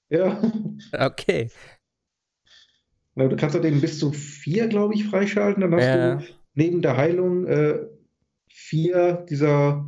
Ja. 0.09 0.41
Okay. 0.93 1.51
Na, 3.15 3.29
du 3.29 3.37
kannst 3.37 3.63
den 3.63 3.81
bis 3.81 3.99
zu 3.99 4.11
vier, 4.13 4.69
glaube 4.69 4.95
ich, 4.95 5.05
freischalten. 5.05 5.61
Dann 5.61 5.75
hast 5.75 5.85
ja. 5.85 6.17
du 6.17 6.25
neben 6.55 6.81
der 6.81 6.97
Heilung 6.97 7.47
äh, 7.47 7.79
vier 8.49 9.27
dieser 9.29 9.87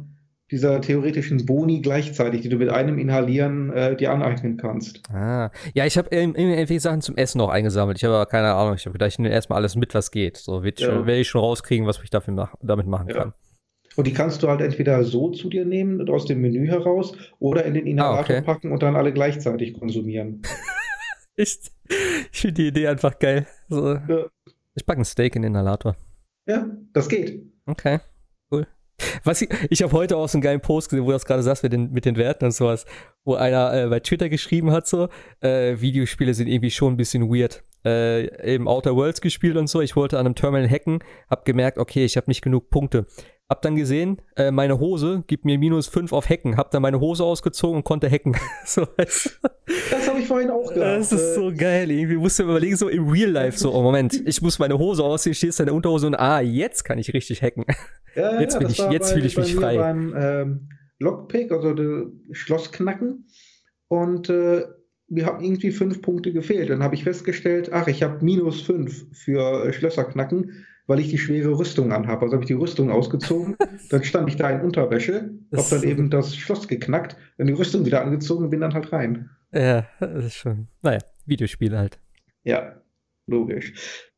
dieser 0.51 0.81
theoretischen 0.81 1.47
Boni 1.47 1.81
gleichzeitig, 1.81 2.43
die 2.43 2.49
du 2.49 2.57
mit 2.57 2.69
einem 2.69 2.99
Inhalieren 2.99 3.71
äh, 3.73 3.97
dir 3.97 4.12
aneignen 4.12 4.57
kannst. 4.57 5.01
Ah, 5.11 5.51
ja, 5.75 5.87
ich 5.87 5.97
habe 5.97 6.15
irgendwelche 6.15 6.81
Sachen 6.81 7.01
zum 7.01 7.16
Essen 7.16 7.39
noch 7.39 7.49
eingesammelt. 7.49 7.99
Ich 7.99 8.05
habe 8.05 8.15
aber 8.15 8.27
keine 8.27 8.53
Ahnung. 8.53 8.75
Ich 8.75 8.85
habe 8.85 8.93
gedacht, 8.93 9.12
ich 9.12 9.19
nehme 9.19 9.35
erstmal 9.35 9.59
alles 9.59 9.75
mit, 9.75 9.95
was 9.95 10.11
geht. 10.11 10.37
So 10.37 10.62
wird 10.62 10.81
ja. 10.81 10.89
schon, 10.89 11.07
werde 11.07 11.21
ich 11.21 11.29
schon 11.29 11.41
rauskriegen, 11.41 11.87
was 11.87 12.01
ich 12.03 12.11
dafür 12.11 12.35
mach, 12.35 12.55
damit 12.62 12.87
machen 12.87 13.09
ja. 13.09 13.15
kann. 13.15 13.35
Und 13.97 14.07
die 14.07 14.12
kannst 14.12 14.43
du 14.43 14.49
halt 14.49 14.61
entweder 14.61 15.05
so 15.05 15.31
zu 15.31 15.49
dir 15.49 15.65
nehmen, 15.65 16.09
aus 16.09 16.27
dem 16.27 16.41
Menü 16.41 16.66
heraus, 16.66 17.16
oder 17.39 17.65
in 17.65 17.75
den 17.75 17.87
Inhalator 17.87 18.37
ah, 18.37 18.39
okay. 18.39 18.43
packen 18.43 18.73
und 18.73 18.83
dann 18.83 18.97
alle 18.97 19.12
gleichzeitig 19.12 19.79
konsumieren. 19.79 20.43
ich 21.37 21.61
ich 22.33 22.41
finde 22.41 22.55
die 22.55 22.69
Idee 22.69 22.89
einfach 22.89 23.19
geil. 23.19 23.47
So. 23.69 23.95
Ja. 23.95 24.27
Ich 24.75 24.85
packe 24.85 25.01
ein 25.01 25.05
Steak 25.05 25.37
in 25.37 25.43
den 25.43 25.53
Inhalator. 25.53 25.97
Ja, 26.47 26.66
das 26.93 27.09
geht. 27.09 27.43
Okay. 27.66 28.01
Was 29.25 29.43
ich, 29.43 29.49
ich 29.71 29.83
habe 29.83 29.93
heute 29.93 30.17
auch 30.17 30.29
so 30.29 30.37
einen 30.37 30.43
geilen 30.43 30.61
Post 30.61 30.91
gesehen, 30.91 31.05
wo 31.05 31.09
du 31.09 31.13
das 31.15 31.25
gerade 31.25 31.43
sagst 31.43 31.63
mit 31.63 31.73
den, 31.73 31.93
mit 31.93 32.05
den 32.05 32.17
Werten 32.17 32.47
und 32.47 32.53
sowas, 32.53 32.87
wo 33.25 33.35
einer 33.35 33.73
äh, 33.75 33.87
bei 33.89 34.01
Twitter 34.01 34.29
geschrieben 34.29 34.71
hat, 34.71 34.87
so, 34.87 35.09
äh, 35.41 35.81
Videospiele 35.81 36.35
sind 36.35 36.49
irgendwie 36.49 36.71
schon 36.71 36.95
ein 36.95 36.97
bisschen 36.97 37.29
weird. 37.29 37.63
Äh, 37.85 38.55
eben 38.55 38.67
Outer 38.67 38.97
Worlds 38.97 39.21
gespielt 39.21 39.57
und 39.57 39.67
so. 39.67 39.83
Ich 39.83 39.95
wollte 39.95 40.19
an 40.19 40.27
einem 40.27 40.35
Terminal 40.35 40.71
hacken, 40.71 41.01
hab 41.29 41.45
gemerkt, 41.45 41.77
okay, 41.79 42.05
ich 42.05 42.17
habe 42.17 42.31
nicht 42.31 42.43
genug 42.43 42.71
Punkte. 42.71 43.07
Hab 43.55 43.63
dann 43.63 43.77
gesehen, 43.77 44.21
äh, 44.35 44.51
meine 44.51 44.81
Hose 44.81 45.23
gibt 45.29 45.45
mir 45.45 45.61
minus 45.61 45.87
5 45.87 46.13
auf 46.13 46.29
Hacken. 46.29 46.57
Hab 46.57 46.73
dann 46.73 46.83
meine 46.83 46.99
Hose 46.99 47.23
ausgezogen 47.23 47.77
und 47.77 47.85
konnte 47.85 48.11
hacken. 48.11 48.35
so, 48.67 48.85
Das 48.97 49.39
habe 50.09 50.19
ich 50.19 50.27
vorhin 50.27 50.51
auch 50.51 50.75
gedacht. 50.75 50.99
Das 50.99 51.13
ist 51.13 51.37
so 51.37 51.53
geil. 51.57 51.89
Irgendwie 51.89 52.17
musst 52.17 52.41
du 52.41 52.43
überlegen, 52.43 52.75
so 52.75 52.89
im 52.89 53.09
Real 53.09 53.31
Life, 53.31 53.57
so, 53.57 53.73
oh 53.73 53.81
Moment, 53.81 54.21
ich 54.27 54.43
muss 54.43 54.59
meine 54.59 54.77
Hose 54.77 55.05
ausziehen, 55.05 55.37
stehst 55.37 55.61
in 55.61 55.67
der 55.67 55.75
Unterhose 55.77 56.09
und 56.09 56.17
ah, 56.17 56.41
jetzt 56.41 56.83
kann 56.83 56.99
ich 56.99 57.15
richtig 57.15 57.43
hacken. 57.43 57.65
Ja, 58.17 58.41
jetzt 58.41 58.61
ja, 58.61 58.69
ich, 58.69 58.79
jetzt 58.91 59.13
fühle 59.13 59.27
ich 59.27 59.37
mich 59.37 59.55
frei. 59.55 59.77
beim 59.77 60.13
ähm, 60.17 60.69
Lockpick, 60.99 61.53
also 61.53 61.77
Schlossknacken. 62.33 63.29
Und 63.87 64.31
äh, 64.31 64.65
mir 65.09 65.27
haben 65.27 65.45
irgendwie 65.45 65.71
fünf 65.71 66.03
Punkte 66.03 66.33
gefehlt. 66.33 66.71
Dann 66.71 66.83
habe 66.83 66.97
ich 66.97 67.05
festgestellt, 67.05 67.71
ach, 67.73 67.87
ich 67.87 68.03
habe 68.03 68.25
minus 68.25 68.63
fünf 68.63 69.07
für 69.13 69.67
äh, 69.67 69.73
Schlösserknacken 69.73 70.67
weil 70.86 71.01
ich 71.01 71.09
die 71.09 71.19
schwere 71.19 71.59
Rüstung 71.59 71.93
anhabe. 71.93 72.23
Also 72.23 72.35
habe 72.35 72.44
ich 72.44 72.48
die 72.48 72.55
Rüstung 72.55 72.90
ausgezogen, 72.90 73.56
dann 73.90 74.05
stand 74.05 74.28
ich 74.28 74.36
da 74.36 74.51
in 74.51 74.61
Unterwäsche, 74.61 75.31
habe 75.55 75.66
dann 75.70 75.82
eben 75.82 76.11
das 76.11 76.36
Schloss 76.36 76.69
geknackt, 76.69 77.16
dann 77.39 77.47
die 77.47 77.52
Rüstung 77.52 77.86
wieder 77.86 78.02
angezogen 78.02 78.44
und 78.44 78.51
bin 78.51 78.61
dann 78.61 78.74
halt 78.74 78.93
rein. 78.93 79.31
Ja, 79.52 79.86
das 80.01 80.27
ist 80.27 80.35
schon, 80.35 80.69
naja, 80.82 80.98
Videospiel 81.27 81.77
halt. 81.77 81.98
Ja, 82.43 82.82
logisch. 83.27 84.11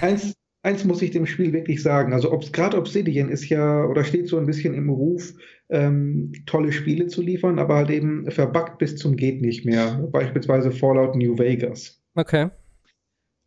eins, 0.00 0.34
eins 0.62 0.84
muss 0.84 1.02
ich 1.02 1.10
dem 1.10 1.26
Spiel 1.26 1.52
wirklich 1.52 1.82
sagen, 1.82 2.12
also 2.12 2.30
gerade 2.52 2.78
Obsidian 2.78 3.28
ist 3.28 3.48
ja, 3.48 3.84
oder 3.84 4.02
steht 4.02 4.28
so 4.28 4.38
ein 4.38 4.46
bisschen 4.46 4.74
im 4.74 4.88
Ruf, 4.88 5.34
ähm, 5.68 6.32
tolle 6.46 6.72
Spiele 6.72 7.06
zu 7.06 7.22
liefern, 7.22 7.58
aber 7.58 7.76
halt 7.76 7.90
eben 7.90 8.30
verbuggt 8.30 8.78
bis 8.78 8.96
zum 8.96 9.16
geht 9.16 9.42
nicht 9.42 9.64
mehr. 9.64 10.08
Beispielsweise 10.10 10.72
Fallout 10.72 11.16
New 11.16 11.38
Vegas. 11.38 12.02
Okay. 12.14 12.50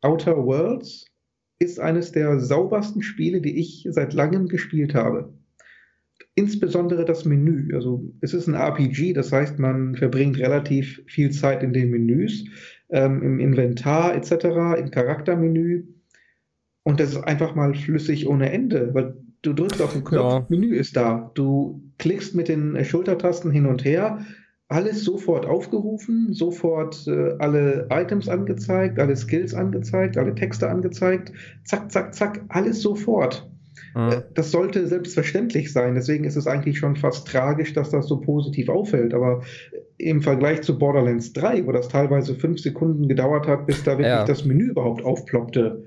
Outer 0.01 0.37
Worlds 0.37 1.08
ist 1.59 1.79
eines 1.79 2.13
der 2.13 2.39
saubersten 2.39 3.01
Spiele, 3.01 3.41
die 3.41 3.59
ich 3.59 3.85
seit 3.89 4.13
langem 4.13 4.47
gespielt 4.47 4.95
habe. 4.95 5.33
Insbesondere 6.35 7.03
das 7.03 7.25
Menü. 7.25 7.75
Also 7.75 8.13
es 8.21 8.33
ist 8.33 8.47
ein 8.47 8.53
RPG, 8.53 9.13
das 9.13 9.31
heißt, 9.31 9.59
man 9.59 9.95
verbringt 9.95 10.39
relativ 10.39 11.01
viel 11.07 11.31
Zeit 11.31 11.61
in 11.63 11.73
den 11.73 11.91
Menüs, 11.91 12.45
ähm, 12.89 13.21
im 13.21 13.39
Inventar 13.39 14.15
etc., 14.15 14.79
im 14.79 14.89
Charaktermenü. 14.89 15.83
Und 16.83 17.01
das 17.01 17.11
ist 17.11 17.17
einfach 17.17 17.55
mal 17.55 17.75
flüssig 17.75 18.25
ohne 18.27 18.51
Ende, 18.51 18.93
weil 18.93 19.17
du 19.41 19.51
drückst 19.51 19.81
auf 19.81 19.93
den 19.93 20.05
Knopf, 20.05 20.33
ja. 20.33 20.45
Menü 20.47 20.75
ist 20.75 20.95
da. 20.95 21.31
Du 21.33 21.83
klickst 21.97 22.35
mit 22.35 22.47
den 22.47 22.83
Schultertasten 22.85 23.51
hin 23.51 23.65
und 23.65 23.83
her, 23.83 24.25
alles 24.69 25.03
sofort 25.03 25.47
aufgerufen, 25.47 26.31
sofort 26.31 27.07
äh, 27.07 27.33
alle 27.39 27.87
Items 27.89 28.29
angezeigt, 28.29 28.99
alle 28.99 29.15
Skills 29.15 29.55
angezeigt, 29.55 30.15
alle 30.15 30.35
Texte 30.35 30.69
angezeigt, 30.69 31.33
zack, 31.63 31.91
zack, 31.91 32.13
zack, 32.13 32.41
alles 32.49 32.81
sofort. 32.81 33.49
Mhm. 33.95 34.11
Äh, 34.11 34.21
das 34.35 34.51
sollte 34.51 34.85
selbstverständlich 34.85 35.73
sein, 35.73 35.95
deswegen 35.95 36.23
ist 36.23 36.35
es 36.35 36.45
eigentlich 36.45 36.77
schon 36.77 36.95
fast 36.95 37.27
tragisch, 37.27 37.73
dass 37.73 37.89
das 37.89 38.07
so 38.07 38.21
positiv 38.21 38.69
auffällt. 38.69 39.15
Aber 39.15 39.41
im 39.97 40.21
Vergleich 40.21 40.61
zu 40.61 40.77
Borderlands 40.77 41.33
3, 41.33 41.65
wo 41.65 41.71
das 41.71 41.89
teilweise 41.89 42.35
fünf 42.35 42.59
Sekunden 42.59 43.07
gedauert 43.07 43.47
hat, 43.47 43.65
bis 43.65 43.83
da 43.83 43.93
wirklich 43.93 44.07
ja. 44.07 44.23
das 44.23 44.45
Menü 44.45 44.69
überhaupt 44.69 45.03
aufploppte, 45.03 45.85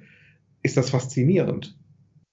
ist 0.65 0.77
das 0.77 0.91
faszinierend. 0.91 1.79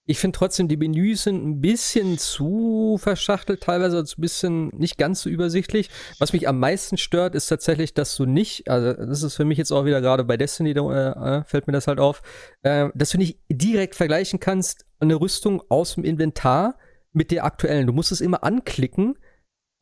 Ich 0.09 0.17
finde 0.17 0.39
trotzdem, 0.39 0.67
die 0.67 0.75
Menüs 0.75 1.25
sind 1.25 1.45
ein 1.45 1.61
bisschen 1.61 2.17
zu 2.17 2.97
verschachtelt, 2.99 3.61
teilweise 3.61 3.97
also 3.97 4.15
ein 4.17 4.21
bisschen 4.21 4.69
nicht 4.69 4.97
ganz 4.97 5.21
so 5.21 5.29
übersichtlich. 5.29 5.91
Was 6.17 6.33
mich 6.33 6.47
am 6.47 6.57
meisten 6.57 6.97
stört, 6.97 7.35
ist 7.35 7.45
tatsächlich, 7.45 7.93
dass 7.93 8.15
du 8.15 8.25
nicht, 8.25 8.67
also 8.67 8.91
das 8.93 9.21
ist 9.21 9.35
für 9.35 9.45
mich 9.45 9.59
jetzt 9.59 9.71
auch 9.71 9.85
wieder 9.85 10.01
gerade 10.01 10.23
bei 10.23 10.35
Destiny, 10.35 10.73
da 10.73 11.41
äh, 11.41 11.43
fällt 11.43 11.67
mir 11.67 11.73
das 11.73 11.85
halt 11.85 11.99
auf, 11.99 12.23
äh, 12.63 12.89
dass 12.95 13.11
du 13.11 13.19
nicht 13.19 13.37
direkt 13.51 13.93
vergleichen 13.93 14.39
kannst, 14.39 14.87
eine 14.99 15.13
Rüstung 15.13 15.61
aus 15.69 15.93
dem 15.93 16.03
Inventar 16.03 16.79
mit 17.13 17.29
der 17.29 17.45
aktuellen. 17.45 17.85
Du 17.85 17.93
musst 17.93 18.11
es 18.11 18.19
immer 18.19 18.43
anklicken 18.43 19.15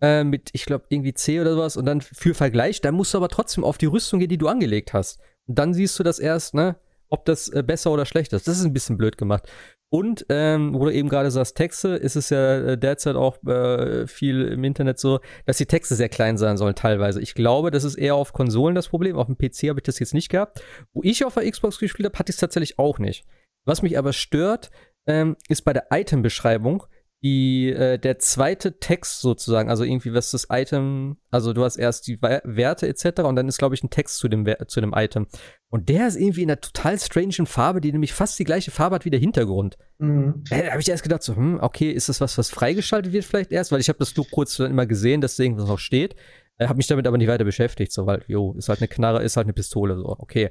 äh, 0.01 0.25
mit, 0.25 0.49
ich 0.51 0.65
glaube, 0.65 0.87
irgendwie 0.89 1.13
C 1.13 1.39
oder 1.39 1.53
sowas 1.53 1.77
und 1.77 1.85
dann 1.85 2.01
für 2.01 2.33
Vergleich. 2.33 2.81
Dann 2.81 2.95
musst 2.95 3.13
du 3.13 3.17
aber 3.19 3.29
trotzdem 3.29 3.63
auf 3.63 3.77
die 3.77 3.85
Rüstung 3.85 4.19
gehen, 4.19 4.27
die 4.27 4.37
du 4.37 4.49
angelegt 4.49 4.91
hast. 4.91 5.21
Und 5.45 5.57
dann 5.57 5.73
siehst 5.73 5.97
du 5.97 6.03
das 6.03 6.19
erst, 6.19 6.53
ne? 6.53 6.75
ob 7.09 7.25
das 7.25 7.49
äh, 7.49 7.63
besser 7.63 7.91
oder 7.91 8.05
schlechter 8.05 8.37
ist. 8.37 8.47
Das 8.47 8.57
ist 8.57 8.65
ein 8.65 8.73
bisschen 8.73 8.97
blöd 8.97 9.17
gemacht. 9.17 9.49
Und, 9.89 10.25
ähm, 10.27 10.73
wo 10.73 10.83
du 10.85 10.91
eben 10.91 11.07
gerade 11.07 11.31
sagst, 11.31 11.55
Texte, 11.55 11.89
ist 11.89 12.17
es 12.17 12.29
ja 12.29 12.57
äh, 12.57 12.77
derzeit 12.77 13.15
auch 13.15 13.41
äh, 13.45 14.05
viel 14.05 14.41
im 14.41 14.65
Internet 14.65 14.99
so, 14.99 15.21
dass 15.45 15.57
die 15.57 15.65
Texte 15.65 15.95
sehr 15.95 16.09
klein 16.09 16.37
sein 16.37 16.57
sollen, 16.57 16.75
teilweise. 16.75 17.21
Ich 17.21 17.35
glaube, 17.35 17.71
das 17.71 17.85
ist 17.85 17.95
eher 17.95 18.15
auf 18.15 18.33
Konsolen 18.33 18.75
das 18.75 18.89
Problem. 18.89 19.15
Auf 19.15 19.27
dem 19.27 19.37
PC 19.37 19.69
habe 19.69 19.79
ich 19.79 19.83
das 19.83 19.99
jetzt 19.99 20.13
nicht 20.13 20.27
gehabt. 20.29 20.61
Wo 20.93 21.01
ich 21.03 21.23
auf 21.23 21.35
der 21.35 21.49
Xbox 21.49 21.79
gespielt 21.79 22.05
habe, 22.05 22.19
hatte 22.19 22.31
ich 22.31 22.35
es 22.35 22.39
tatsächlich 22.41 22.79
auch 22.79 22.99
nicht. 22.99 23.25
Was 23.65 23.81
mich 23.81 23.97
aber 23.97 24.11
stört, 24.11 24.71
ähm, 25.07 25.37
ist 25.47 25.61
bei 25.61 25.71
der 25.71 25.87
Item-Beschreibung, 25.89 26.83
die, 27.23 27.71
äh, 27.71 27.97
der 27.97 28.19
zweite 28.19 28.79
Text 28.79 29.21
sozusagen, 29.21 29.69
also 29.69 29.83
irgendwie, 29.83 30.13
was 30.13 30.31
das 30.31 30.47
Item, 30.51 31.17
also 31.31 31.51
du 31.53 31.63
hast 31.63 31.77
erst 31.77 32.07
die 32.07 32.21
Werte 32.21 32.87
etc. 32.87 33.21
und 33.21 33.35
dann 33.35 33.47
ist, 33.47 33.57
glaube 33.57 33.73
ich, 33.73 33.83
ein 33.83 33.89
Text 33.89 34.17
zu 34.17 34.27
dem, 34.27 34.45
zu 34.67 34.81
dem 34.81 34.93
Item. 34.95 35.27
Und 35.69 35.89
der 35.89 36.07
ist 36.07 36.15
irgendwie 36.15 36.43
in 36.43 36.49
einer 36.49 36.61
total 36.61 36.99
strangen 36.99 37.47
Farbe, 37.47 37.81
die 37.81 37.91
nämlich 37.91 38.13
fast 38.13 38.37
die 38.37 38.43
gleiche 38.43 38.71
Farbe 38.71 38.95
hat 38.95 39.05
wie 39.05 39.09
der 39.09 39.19
Hintergrund. 39.19 39.77
Mhm. 39.97 40.43
Da 40.49 40.57
habe 40.71 40.79
ich 40.79 40.89
erst 40.89 41.03
gedacht, 41.03 41.23
so, 41.23 41.35
hm, 41.35 41.59
okay, 41.61 41.91
ist 41.91 42.07
das 42.07 42.21
was, 42.21 42.37
was 42.37 42.51
freigeschaltet 42.51 43.11
wird 43.11 43.25
vielleicht 43.25 43.51
erst? 43.51 43.71
Weil 43.71 43.79
ich 43.79 43.89
habe 43.89 43.99
das 43.99 44.15
nur 44.15 44.27
kurz 44.29 44.57
dann 44.57 44.71
immer 44.71 44.85
gesehen, 44.85 45.21
deswegen, 45.21 45.57
was 45.57 45.69
auch 45.69 45.79
steht. 45.79 46.15
Äh, 46.59 46.67
habe 46.67 46.77
mich 46.77 46.87
damit 46.87 47.07
aber 47.07 47.17
nicht 47.17 47.27
weiter 47.27 47.43
beschäftigt, 47.43 47.91
so, 47.91 48.05
weil, 48.05 48.23
jo, 48.27 48.53
ist 48.57 48.69
halt 48.69 48.79
eine 48.79 48.87
Knarre, 48.87 49.23
ist 49.23 49.37
halt 49.37 49.45
eine 49.45 49.53
Pistole, 49.53 49.95
so, 49.95 50.05
okay. 50.05 50.49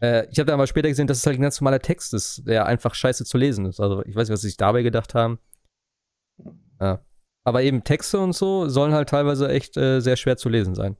Äh, 0.00 0.26
ich 0.30 0.38
habe 0.38 0.46
dann 0.46 0.54
aber 0.54 0.66
später 0.66 0.88
gesehen, 0.88 1.06
dass 1.06 1.18
es 1.18 1.26
halt 1.26 1.38
ein 1.38 1.42
ganz 1.42 1.60
normaler 1.60 1.80
Text 1.80 2.14
ist, 2.14 2.42
der 2.46 2.66
einfach 2.66 2.94
scheiße 2.94 3.24
zu 3.24 3.38
lesen 3.38 3.66
ist. 3.66 3.80
Also, 3.80 4.02
ich 4.04 4.14
weiß 4.14 4.28
nicht, 4.28 4.34
was 4.34 4.42
sie 4.42 4.48
sich 4.48 4.56
dabei 4.56 4.82
gedacht 4.82 5.14
haben. 5.14 5.38
Ja. 6.80 7.04
Aber 7.44 7.62
eben 7.62 7.84
Texte 7.84 8.20
und 8.20 8.34
so 8.34 8.68
sollen 8.68 8.92
halt 8.92 9.08
teilweise 9.08 9.48
echt 9.48 9.76
äh, 9.76 10.00
sehr 10.00 10.16
schwer 10.16 10.36
zu 10.36 10.48
lesen 10.48 10.74
sein. 10.74 10.96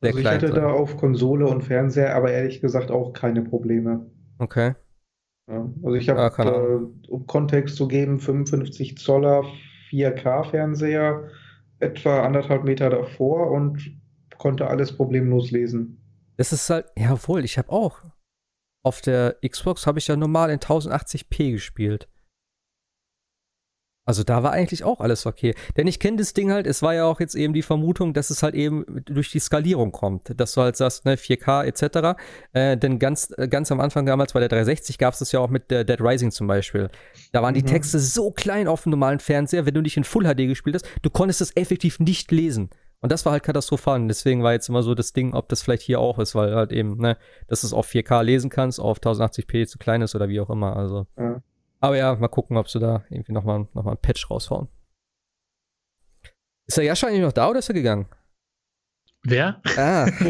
Sehr 0.00 0.10
also 0.10 0.20
ich 0.20 0.26
hatte 0.26 0.48
sein. 0.48 0.56
da 0.56 0.70
auf 0.70 0.96
Konsole 0.96 1.46
und 1.46 1.62
Fernseher 1.62 2.14
aber 2.14 2.32
ehrlich 2.32 2.60
gesagt 2.60 2.90
auch 2.90 3.12
keine 3.12 3.42
Probleme. 3.42 4.10
Okay. 4.38 4.74
Ja, 5.48 5.70
also 5.82 5.94
ich 5.94 6.08
habe, 6.08 6.20
ah, 6.20 6.42
äh, 6.42 7.10
um 7.10 7.26
Kontext 7.26 7.76
zu 7.76 7.86
geben, 7.86 8.18
55 8.18 8.96
Zoller 8.96 9.44
4K-Fernseher, 9.90 11.28
etwa 11.78 12.22
anderthalb 12.22 12.64
Meter 12.64 12.90
davor 12.90 13.50
und 13.50 14.00
konnte 14.38 14.66
alles 14.66 14.96
problemlos 14.96 15.50
lesen. 15.50 16.00
Das 16.36 16.52
ist 16.52 16.68
halt, 16.70 16.86
jawohl, 16.96 17.44
ich 17.44 17.58
habe 17.58 17.70
auch. 17.70 18.02
Auf 18.82 19.00
der 19.00 19.36
Xbox 19.46 19.86
habe 19.86 19.98
ich 19.98 20.08
ja 20.08 20.16
normal 20.16 20.50
in 20.50 20.58
1080p 20.58 21.52
gespielt. 21.52 22.08
Also 24.06 24.22
da 24.22 24.42
war 24.42 24.52
eigentlich 24.52 24.84
auch 24.84 25.00
alles 25.00 25.24
okay. 25.24 25.54
Denn 25.76 25.86
ich 25.86 25.98
kenne 25.98 26.18
das 26.18 26.34
Ding 26.34 26.52
halt, 26.52 26.66
es 26.66 26.82
war 26.82 26.94
ja 26.94 27.06
auch 27.06 27.20
jetzt 27.20 27.34
eben 27.34 27.54
die 27.54 27.62
Vermutung, 27.62 28.12
dass 28.12 28.30
es 28.30 28.42
halt 28.42 28.54
eben 28.54 28.84
durch 29.06 29.30
die 29.30 29.38
Skalierung 29.38 29.92
kommt. 29.92 30.38
Dass 30.38 30.52
du 30.52 30.60
halt 30.60 30.76
sagst, 30.76 31.06
ne, 31.06 31.16
4K 31.16 31.64
etc. 31.64 32.18
Äh, 32.52 32.76
denn 32.76 32.98
ganz, 32.98 33.32
äh, 33.36 33.48
ganz 33.48 33.72
am 33.72 33.80
Anfang 33.80 34.04
damals 34.04 34.34
bei 34.34 34.40
der 34.40 34.50
360 34.50 34.98
gab 34.98 35.14
es 35.14 35.20
das 35.20 35.32
ja 35.32 35.40
auch 35.40 35.48
mit 35.48 35.70
der 35.70 35.84
Dead 35.84 36.00
Rising 36.00 36.32
zum 36.32 36.46
Beispiel. 36.46 36.90
Da 37.32 37.42
waren 37.42 37.54
mhm. 37.54 37.58
die 37.58 37.64
Texte 37.64 37.98
so 37.98 38.30
klein 38.30 38.68
auf 38.68 38.82
dem 38.82 38.90
normalen 38.90 39.20
Fernseher, 39.20 39.64
wenn 39.64 39.74
du 39.74 39.80
nicht 39.80 39.96
in 39.96 40.04
Full 40.04 40.24
HD 40.24 40.48
gespielt 40.48 40.76
hast, 40.76 40.86
du 41.00 41.08
konntest 41.08 41.40
es 41.40 41.56
effektiv 41.56 41.98
nicht 41.98 42.30
lesen. 42.30 42.68
Und 43.00 43.12
das 43.12 43.24
war 43.24 43.32
halt 43.32 43.42
katastrophal. 43.42 44.00
Und 44.00 44.08
deswegen 44.08 44.42
war 44.42 44.52
jetzt 44.52 44.68
immer 44.68 44.82
so 44.82 44.94
das 44.94 45.12
Ding, 45.12 45.34
ob 45.34 45.48
das 45.48 45.62
vielleicht 45.62 45.82
hier 45.82 46.00
auch 46.00 46.18
ist, 46.18 46.34
weil 46.34 46.54
halt 46.54 46.72
eben, 46.72 46.98
ne, 46.98 47.16
dass 47.48 47.62
du 47.62 47.66
es 47.66 47.72
auf 47.72 47.86
4K 47.86 48.22
lesen 48.22 48.50
kannst, 48.50 48.80
auf 48.80 48.98
1080p 48.98 49.66
zu 49.66 49.78
klein 49.78 50.02
ist 50.02 50.14
oder 50.14 50.28
wie 50.28 50.40
auch 50.40 50.50
immer. 50.50 50.76
Also. 50.76 51.06
Ja. 51.18 51.42
Aber 51.84 51.98
ja, 51.98 52.14
mal 52.14 52.28
gucken, 52.28 52.56
ob 52.56 52.70
sie 52.70 52.80
da 52.80 53.04
irgendwie 53.10 53.32
nochmal 53.32 53.68
noch 53.74 53.84
mal 53.84 53.90
einen 53.90 54.00
Patch 54.00 54.30
raushauen. 54.30 54.68
Ist 56.66 56.78
der 56.78 56.84
Jascha 56.84 57.08
eigentlich 57.08 57.20
noch 57.20 57.32
da 57.32 57.50
oder 57.50 57.58
ist 57.58 57.68
er 57.68 57.74
gegangen? 57.74 58.06
Wer? 59.22 59.60
Ah. 59.76 60.06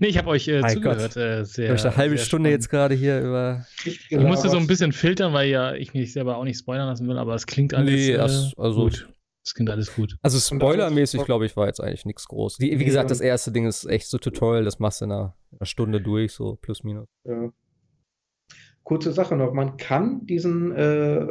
nee, 0.00 0.06
ich 0.06 0.16
habe 0.16 0.30
euch 0.30 0.48
äh, 0.48 0.62
zugehört. 0.66 1.14
Äh, 1.18 1.44
sehr, 1.44 1.74
ich 1.74 1.84
eine 1.84 1.96
halbe 1.98 2.16
Stunde 2.16 2.48
spannend. 2.48 2.62
jetzt 2.62 2.70
gerade 2.70 2.94
hier 2.94 3.20
über. 3.20 3.66
Ich 3.84 4.10
musste 4.12 4.48
so 4.48 4.56
ein 4.56 4.66
bisschen 4.66 4.92
filtern, 4.92 5.34
weil 5.34 5.50
ja 5.50 5.74
ich 5.74 5.92
mich 5.92 6.14
selber 6.14 6.38
auch 6.38 6.44
nicht 6.44 6.58
spoilern 6.58 6.88
lassen 6.88 7.06
will, 7.06 7.18
aber 7.18 7.34
es 7.34 7.46
klingt 7.46 7.74
alles 7.74 7.90
nee, 7.90 8.12
äh, 8.12 8.18
also, 8.18 8.84
gut. 8.84 9.10
Es 9.44 9.52
klingt 9.52 9.68
alles 9.68 9.94
gut. 9.94 10.16
Also 10.22 10.38
spoilermäßig, 10.38 11.24
glaube 11.26 11.44
ich, 11.44 11.54
war 11.54 11.66
jetzt 11.66 11.80
eigentlich 11.80 12.06
nichts 12.06 12.28
groß. 12.28 12.60
wie 12.60 12.76
gesagt, 12.82 13.10
das 13.10 13.20
erste 13.20 13.52
Ding 13.52 13.66
ist 13.66 13.84
echt 13.84 14.06
so 14.06 14.16
Tutorial, 14.16 14.64
das 14.64 14.78
machst 14.78 15.02
du 15.02 15.04
in 15.04 15.12
einer, 15.12 15.36
in 15.50 15.58
einer 15.58 15.66
Stunde 15.66 16.00
durch, 16.00 16.32
so 16.32 16.56
plus 16.56 16.82
minus. 16.82 17.08
Ja. 17.24 17.52
Kurze 18.84 19.12
Sache 19.12 19.36
noch, 19.36 19.52
man 19.52 19.76
kann 19.76 20.26
diesen, 20.26 20.72
äh, 20.72 21.26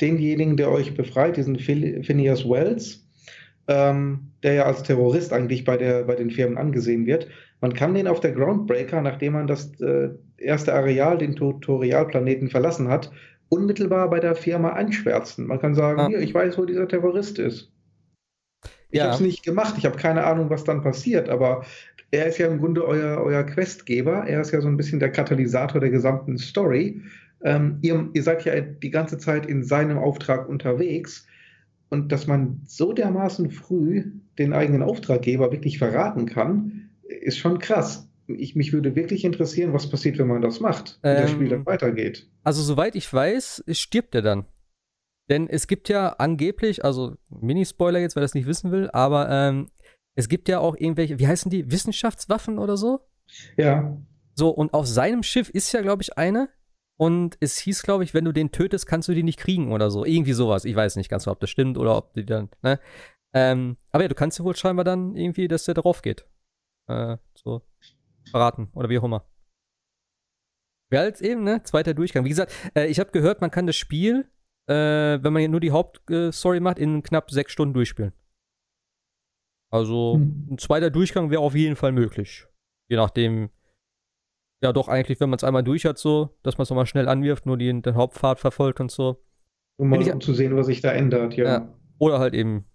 denjenigen, 0.00 0.56
der 0.56 0.70
euch 0.70 0.94
befreit, 0.94 1.36
diesen 1.36 1.58
Phineas 1.58 2.48
Wells, 2.48 3.06
ähm, 3.68 4.32
der 4.42 4.54
ja 4.54 4.64
als 4.64 4.82
Terrorist 4.82 5.32
eigentlich 5.32 5.64
bei, 5.64 5.76
der, 5.76 6.04
bei 6.04 6.16
den 6.16 6.30
Firmen 6.30 6.58
angesehen 6.58 7.06
wird, 7.06 7.28
man 7.60 7.74
kann 7.74 7.94
den 7.94 8.08
auf 8.08 8.20
der 8.20 8.32
Groundbreaker, 8.32 9.02
nachdem 9.02 9.34
man 9.34 9.46
das 9.46 9.78
äh, 9.80 10.10
erste 10.38 10.72
Areal, 10.72 11.18
den 11.18 11.36
Tutorialplaneten 11.36 12.48
verlassen 12.48 12.88
hat, 12.88 13.12
unmittelbar 13.50 14.08
bei 14.08 14.20
der 14.20 14.34
Firma 14.34 14.72
einschwärzen. 14.72 15.46
Man 15.46 15.60
kann 15.60 15.74
sagen, 15.74 16.00
ah. 16.00 16.08
hier, 16.08 16.20
ich 16.20 16.32
weiß, 16.32 16.56
wo 16.56 16.64
dieser 16.64 16.88
Terrorist 16.88 17.38
ist. 17.38 17.70
Ich 18.92 18.98
ja. 18.98 19.04
habe 19.04 19.14
es 19.14 19.20
nicht 19.20 19.44
gemacht, 19.44 19.74
ich 19.78 19.84
habe 19.84 19.96
keine 19.96 20.24
Ahnung, 20.24 20.50
was 20.50 20.64
dann 20.64 20.82
passiert, 20.82 21.28
aber 21.28 21.64
er 22.10 22.26
ist 22.26 22.38
ja 22.38 22.48
im 22.48 22.58
Grunde 22.58 22.86
euer, 22.86 23.22
euer 23.22 23.44
Questgeber, 23.44 24.24
er 24.26 24.40
ist 24.40 24.50
ja 24.50 24.60
so 24.60 24.68
ein 24.68 24.76
bisschen 24.76 24.98
der 24.98 25.12
Katalysator 25.12 25.80
der 25.80 25.90
gesamten 25.90 26.38
Story. 26.38 27.02
Ähm, 27.42 27.78
ihr, 27.82 28.08
ihr 28.12 28.22
seid 28.22 28.44
ja 28.44 28.60
die 28.60 28.90
ganze 28.90 29.18
Zeit 29.18 29.46
in 29.46 29.62
seinem 29.62 29.98
Auftrag 29.98 30.48
unterwegs 30.48 31.26
und 31.88 32.12
dass 32.12 32.26
man 32.26 32.60
so 32.66 32.92
dermaßen 32.92 33.50
früh 33.50 34.04
den 34.38 34.52
eigenen 34.52 34.82
Auftraggeber 34.82 35.52
wirklich 35.52 35.78
verraten 35.78 36.26
kann, 36.26 36.90
ist 37.02 37.38
schon 37.38 37.58
krass. 37.58 38.08
Ich, 38.28 38.54
mich 38.54 38.72
würde 38.72 38.94
wirklich 38.94 39.24
interessieren, 39.24 39.72
was 39.72 39.90
passiert, 39.90 40.18
wenn 40.18 40.28
man 40.28 40.40
das 40.40 40.60
macht, 40.60 41.00
wie 41.02 41.08
ähm, 41.08 41.22
das 41.22 41.30
Spiel 41.32 41.48
dann 41.48 41.66
weitergeht. 41.66 42.28
Also, 42.44 42.62
soweit 42.62 42.94
ich 42.94 43.12
weiß, 43.12 43.64
stirbt 43.72 44.14
er 44.14 44.22
dann. 44.22 44.46
Denn 45.28 45.48
es 45.48 45.66
gibt 45.66 45.88
ja 45.88 46.10
angeblich, 46.18 46.84
also 46.84 47.16
Mini-Spoiler 47.28 47.98
jetzt, 48.00 48.16
wer 48.16 48.22
das 48.22 48.34
nicht 48.34 48.46
wissen 48.46 48.72
will, 48.72 48.88
aber 48.92 49.28
ähm, 49.30 49.68
es 50.14 50.28
gibt 50.28 50.48
ja 50.48 50.60
auch 50.60 50.76
irgendwelche, 50.76 51.18
wie 51.18 51.26
heißen 51.26 51.50
die, 51.50 51.70
Wissenschaftswaffen 51.70 52.58
oder 52.58 52.76
so? 52.76 53.00
Ja. 53.56 53.96
So, 54.34 54.50
und 54.50 54.74
auf 54.74 54.86
seinem 54.86 55.22
Schiff 55.22 55.50
ist 55.50 55.72
ja, 55.72 55.82
glaube 55.82 56.02
ich, 56.02 56.16
eine. 56.18 56.48
Und 56.96 57.38
es 57.40 57.56
hieß, 57.58 57.82
glaube 57.82 58.04
ich, 58.04 58.12
wenn 58.12 58.26
du 58.26 58.32
den 58.32 58.52
tötest, 58.52 58.86
kannst 58.86 59.08
du 59.08 59.14
die 59.14 59.22
nicht 59.22 59.38
kriegen 59.38 59.72
oder 59.72 59.90
so. 59.90 60.04
Irgendwie 60.04 60.34
sowas. 60.34 60.64
Ich 60.64 60.76
weiß 60.76 60.96
nicht 60.96 61.08
ganz, 61.08 61.26
ob 61.26 61.40
das 61.40 61.48
stimmt 61.48 61.78
oder 61.78 61.96
ob 61.96 62.12
die 62.12 62.26
dann, 62.26 62.50
ne? 62.62 62.78
Ähm, 63.32 63.76
aber 63.92 64.02
ja, 64.04 64.08
du 64.08 64.14
kannst 64.14 64.38
ja 64.38 64.44
wohl 64.44 64.56
scheinbar 64.56 64.84
dann 64.84 65.14
irgendwie, 65.16 65.48
dass 65.48 65.64
der 65.64 65.74
darauf 65.74 66.02
geht. 66.02 66.26
Äh, 66.88 67.16
so 67.34 67.62
verraten 68.30 68.68
oder 68.74 68.88
wie 68.88 68.98
auch 68.98 69.04
immer. 69.04 69.24
Ja, 70.92 71.00
als 71.00 71.20
eben, 71.20 71.44
ne? 71.44 71.62
Zweiter 71.62 71.94
Durchgang. 71.94 72.24
Wie 72.24 72.30
gesagt, 72.30 72.52
äh, 72.74 72.86
ich 72.86 72.98
habe 72.98 73.12
gehört, 73.12 73.40
man 73.40 73.50
kann 73.50 73.66
das 73.66 73.76
Spiel, 73.76 74.28
äh, 74.66 74.74
wenn 75.22 75.32
man 75.32 75.50
nur 75.50 75.60
die 75.60 75.70
Hauptstory 75.70 76.60
macht, 76.60 76.78
in 76.78 77.02
knapp 77.02 77.30
sechs 77.30 77.52
Stunden 77.52 77.74
durchspielen. 77.74 78.12
Also 79.70 80.14
hm. 80.14 80.48
ein 80.50 80.58
zweiter 80.58 80.90
Durchgang 80.90 81.30
wäre 81.30 81.42
auf 81.42 81.54
jeden 81.54 81.76
Fall 81.76 81.92
möglich. 81.92 82.46
Je 82.88 82.96
nachdem, 82.96 83.50
ja 84.62 84.72
doch 84.72 84.88
eigentlich, 84.88 85.20
wenn 85.20 85.30
man 85.30 85.36
es 85.36 85.44
einmal 85.44 85.62
durch 85.62 85.84
hat, 85.84 85.98
so, 85.98 86.36
dass 86.42 86.58
man 86.58 86.64
es 86.64 86.70
nochmal 86.70 86.86
schnell 86.86 87.08
anwirft, 87.08 87.46
nur 87.46 87.56
die, 87.56 87.80
den 87.80 87.94
Hauptpfad 87.94 88.40
verfolgt 88.40 88.80
und 88.80 88.90
so. 88.90 89.22
Um 89.78 89.88
mal 89.88 90.02
ich, 90.02 90.12
um 90.12 90.20
zu 90.20 90.34
sehen, 90.34 90.56
was 90.56 90.66
sich 90.66 90.80
da 90.80 90.92
ändert, 90.92 91.34
ja. 91.34 91.44
ja. 91.44 91.74
Oder 91.98 92.18
halt 92.18 92.34
eben, 92.34 92.66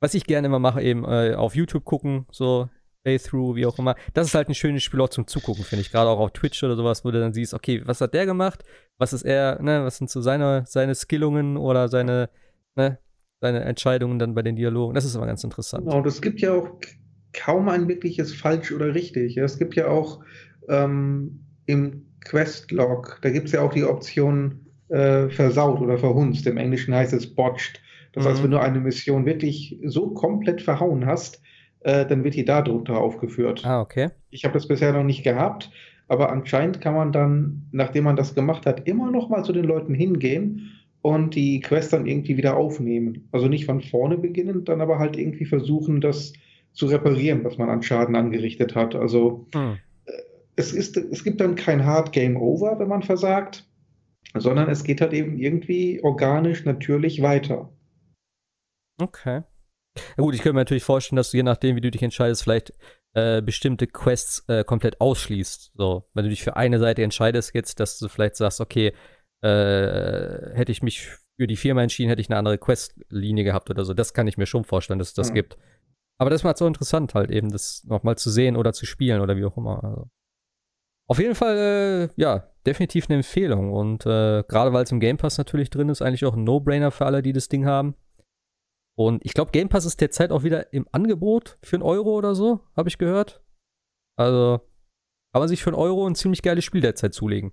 was 0.00 0.14
ich 0.14 0.24
gerne 0.24 0.46
immer 0.46 0.58
mache, 0.58 0.82
eben 0.82 1.04
äh, 1.04 1.34
auf 1.34 1.54
YouTube 1.54 1.84
gucken, 1.84 2.26
so 2.30 2.68
Playthrough, 3.02 3.56
wie 3.56 3.66
auch 3.66 3.78
immer. 3.78 3.94
Das 4.14 4.26
ist 4.26 4.34
halt 4.34 4.48
ein 4.48 4.54
schönes 4.54 4.82
Spiel 4.82 5.00
auch 5.00 5.08
zum 5.08 5.26
Zugucken, 5.26 5.64
finde 5.64 5.82
ich. 5.82 5.90
Gerade 5.90 6.10
auch 6.10 6.18
auf 6.18 6.32
Twitch 6.32 6.62
oder 6.62 6.76
sowas, 6.76 7.04
wo 7.04 7.10
du 7.10 7.20
dann 7.20 7.32
siehst, 7.32 7.54
okay, 7.54 7.82
was 7.86 8.00
hat 8.00 8.14
der 8.14 8.26
gemacht? 8.26 8.64
Was 8.98 9.12
ist 9.12 9.22
er, 9.22 9.60
ne, 9.62 9.84
was 9.84 9.98
sind 9.98 10.10
so 10.10 10.20
seine, 10.20 10.64
seine 10.66 10.94
Skillungen 10.94 11.56
oder 11.56 11.88
seine, 11.88 12.30
ne, 12.74 12.98
seine 13.40 13.60
Entscheidungen 13.60 14.18
dann 14.18 14.34
bei 14.34 14.42
den 14.42 14.56
Dialogen. 14.56 14.94
Das 14.94 15.04
ist 15.04 15.14
immer 15.14 15.26
ganz 15.26 15.42
interessant. 15.42 15.84
Genau, 15.84 15.98
und 15.98 16.06
es 16.06 16.20
gibt 16.20 16.40
ja 16.40 16.52
auch 16.52 16.68
kaum 17.32 17.68
ein 17.68 17.88
wirkliches 17.88 18.34
falsch 18.34 18.72
oder 18.72 18.94
richtig. 18.94 19.36
Es 19.36 19.58
gibt 19.58 19.74
ja 19.74 19.88
auch 19.88 20.20
ähm, 20.68 21.40
im 21.66 22.06
Questlog, 22.24 23.18
da 23.22 23.30
gibt 23.30 23.46
es 23.46 23.52
ja 23.52 23.62
auch 23.62 23.72
die 23.72 23.84
Option 23.84 24.66
äh, 24.88 25.28
versaut 25.30 25.80
oder 25.80 25.98
verhunzt. 25.98 26.46
Im 26.46 26.58
Englischen 26.58 26.94
heißt 26.94 27.12
es 27.12 27.34
botched. 27.34 27.80
Das 28.12 28.24
mhm. 28.24 28.28
heißt, 28.28 28.42
wenn 28.42 28.50
du 28.50 28.60
eine 28.60 28.80
Mission 28.80 29.24
wirklich 29.24 29.78
so 29.84 30.10
komplett 30.10 30.60
verhauen 30.60 31.06
hast, 31.06 31.40
äh, 31.80 32.04
dann 32.04 32.24
wird 32.24 32.34
die 32.34 32.44
da 32.44 32.60
drunter 32.60 32.98
aufgeführt. 32.98 33.64
Ah, 33.64 33.80
okay. 33.80 34.10
Ich 34.30 34.44
habe 34.44 34.52
das 34.52 34.68
bisher 34.68 34.92
noch 34.92 35.04
nicht 35.04 35.22
gehabt, 35.22 35.70
aber 36.08 36.30
anscheinend 36.30 36.80
kann 36.80 36.94
man 36.94 37.12
dann, 37.12 37.68
nachdem 37.72 38.04
man 38.04 38.16
das 38.16 38.34
gemacht 38.34 38.66
hat, 38.66 38.86
immer 38.86 39.10
noch 39.10 39.30
mal 39.30 39.44
zu 39.44 39.52
den 39.52 39.64
Leuten 39.64 39.94
hingehen 39.94 40.79
und 41.02 41.34
die 41.34 41.60
Quest 41.60 41.92
dann 41.92 42.06
irgendwie 42.06 42.36
wieder 42.36 42.56
aufnehmen. 42.56 43.28
Also 43.32 43.48
nicht 43.48 43.66
von 43.66 43.80
vorne 43.80 44.18
beginnen, 44.18 44.64
dann 44.64 44.80
aber 44.80 44.98
halt 44.98 45.16
irgendwie 45.16 45.46
versuchen, 45.46 46.00
das 46.00 46.32
zu 46.72 46.86
reparieren, 46.86 47.42
was 47.44 47.58
man 47.58 47.68
an 47.68 47.82
Schaden 47.82 48.14
angerichtet 48.16 48.74
hat. 48.74 48.94
Also 48.94 49.46
hm 49.52 49.78
es, 50.60 50.72
ist, 50.72 50.96
es 50.96 51.24
gibt 51.24 51.40
dann 51.40 51.56
kein 51.56 51.84
Hard 51.84 52.12
Game 52.12 52.36
Over, 52.36 52.78
wenn 52.78 52.88
man 52.88 53.02
versagt, 53.02 53.66
sondern 54.34 54.68
es 54.68 54.84
geht 54.84 55.00
halt 55.00 55.12
eben 55.12 55.38
irgendwie 55.38 56.00
organisch, 56.02 56.64
natürlich 56.64 57.22
weiter. 57.22 57.72
Okay. 59.00 59.42
Ja 60.16 60.22
gut, 60.22 60.34
ich 60.34 60.42
könnte 60.42 60.54
mir 60.54 60.60
natürlich 60.60 60.84
vorstellen, 60.84 61.16
dass 61.16 61.30
du 61.30 61.38
je 61.38 61.42
nachdem, 61.42 61.76
wie 61.76 61.80
du 61.80 61.90
dich 61.90 62.02
entscheidest, 62.02 62.44
vielleicht 62.44 62.72
äh, 63.14 63.42
bestimmte 63.42 63.86
Quests 63.86 64.44
äh, 64.46 64.62
komplett 64.62 65.00
ausschließt. 65.00 65.72
So, 65.74 66.08
wenn 66.14 66.24
du 66.24 66.30
dich 66.30 66.44
für 66.44 66.56
eine 66.56 66.78
Seite 66.78 67.02
entscheidest 67.02 67.54
jetzt, 67.54 67.80
dass 67.80 67.98
du 67.98 68.08
vielleicht 68.08 68.36
sagst, 68.36 68.60
okay, 68.60 68.92
äh, 69.42 70.54
hätte 70.54 70.72
ich 70.72 70.82
mich 70.82 71.08
für 71.38 71.46
die 71.46 71.56
Firma 71.56 71.82
entschieden, 71.82 72.08
hätte 72.08 72.20
ich 72.20 72.28
eine 72.28 72.38
andere 72.38 72.58
Questlinie 72.58 73.44
gehabt 73.44 73.70
oder 73.70 73.84
so. 73.84 73.94
Das 73.94 74.12
kann 74.12 74.26
ich 74.26 74.36
mir 74.36 74.46
schon 74.46 74.64
vorstellen, 74.64 74.98
dass 74.98 75.08
es 75.08 75.14
das 75.14 75.28
ja. 75.28 75.34
gibt. 75.34 75.56
Aber 76.18 76.28
das 76.28 76.44
macht 76.44 76.58
so 76.58 76.66
interessant 76.66 77.14
halt 77.14 77.30
eben, 77.30 77.50
das 77.50 77.82
nochmal 77.84 78.18
zu 78.18 78.30
sehen 78.30 78.56
oder 78.56 78.74
zu 78.74 78.84
spielen 78.84 79.22
oder 79.22 79.36
wie 79.36 79.44
auch 79.44 79.56
immer. 79.56 79.82
Also. 79.82 80.10
Auf 81.08 81.18
jeden 81.18 81.34
Fall, 81.34 81.56
äh, 81.56 82.20
ja, 82.20 82.52
definitiv 82.66 83.08
eine 83.08 83.16
Empfehlung. 83.16 83.72
Und 83.72 84.04
äh, 84.04 84.44
gerade 84.46 84.72
weil 84.72 84.84
es 84.84 84.92
im 84.92 85.00
Game 85.00 85.16
Pass 85.16 85.38
natürlich 85.38 85.70
drin 85.70 85.88
ist, 85.88 86.02
eigentlich 86.02 86.26
auch 86.26 86.34
ein 86.34 86.44
No-Brainer 86.44 86.90
für 86.90 87.06
alle, 87.06 87.22
die 87.22 87.32
das 87.32 87.48
Ding 87.48 87.64
haben. 87.64 87.94
Und 88.98 89.24
ich 89.24 89.32
glaube, 89.32 89.50
Game 89.50 89.70
Pass 89.70 89.86
ist 89.86 90.00
derzeit 90.00 90.30
auch 90.30 90.42
wieder 90.42 90.74
im 90.74 90.86
Angebot 90.92 91.58
für 91.62 91.76
einen 91.76 91.82
Euro 91.82 92.10
oder 92.18 92.34
so, 92.34 92.60
habe 92.76 92.90
ich 92.90 92.98
gehört. 92.98 93.42
Also 94.18 94.58
kann 95.32 95.40
man 95.40 95.48
sich 95.48 95.62
für 95.62 95.70
einen 95.70 95.78
Euro 95.78 96.06
ein 96.06 96.14
ziemlich 96.14 96.42
geiles 96.42 96.64
Spiel 96.64 96.82
derzeit 96.82 97.14
zulegen. 97.14 97.52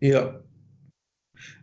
Ja. 0.00 0.44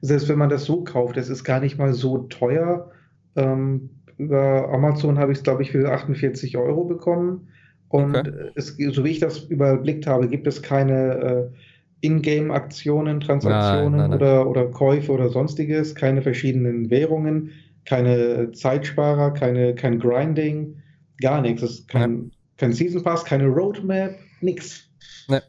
Selbst 0.02 0.30
wenn 0.30 0.38
man 0.38 0.50
das 0.50 0.66
so 0.66 0.84
kauft, 0.84 1.18
das 1.18 1.30
ist 1.30 1.44
gar 1.44 1.60
nicht 1.60 1.78
mal 1.78 1.94
so 1.94 2.20
teuer. 2.30 2.92
Ähm, 3.36 3.90
über 4.18 4.70
Amazon 4.70 5.18
habe 5.18 5.32
ich 5.32 5.40
es, 5.40 5.44
glaube 5.44 5.64
ich, 5.64 5.72
für 5.72 5.92
48 5.92 6.58
Euro 6.58 6.86
bekommen. 6.86 7.50
Und 7.90 8.16
okay. 8.16 8.52
es, 8.56 8.78
so 8.78 9.04
wie 9.04 9.10
ich 9.10 9.20
das 9.20 9.40
überblickt 9.46 10.08
habe, 10.08 10.28
gibt 10.28 10.48
es 10.48 10.62
keine 10.62 11.52
äh, 11.54 12.06
Ingame-Aktionen, 12.06 13.20
Transaktionen 13.20 13.92
nein, 13.92 14.10
nein, 14.10 14.10
nein. 14.12 14.20
Oder, 14.20 14.48
oder 14.48 14.66
Käufe 14.68 15.12
oder 15.12 15.30
sonstiges, 15.30 15.96
keine 15.96 16.22
verschiedenen 16.22 16.90
Währungen, 16.90 17.52
keine 17.86 18.52
Zeitsparer, 18.52 19.32
keine, 19.32 19.76
kein 19.76 20.00
Grinding, 20.00 20.82
gar 21.22 21.42
nichts. 21.42 21.62
Es 21.62 21.72
ist 21.72 21.88
kein, 21.88 22.32
kein 22.58 22.74
Season 22.74 23.04
Pass, 23.04 23.24
keine 23.24 23.48
Roadmap, 23.48 24.16
nichts. 24.42 24.90
Ne, 25.28 25.42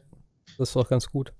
das 0.57 0.69
ist 0.69 0.77
auch 0.77 0.89
ganz 0.89 1.07
gut. 1.07 1.33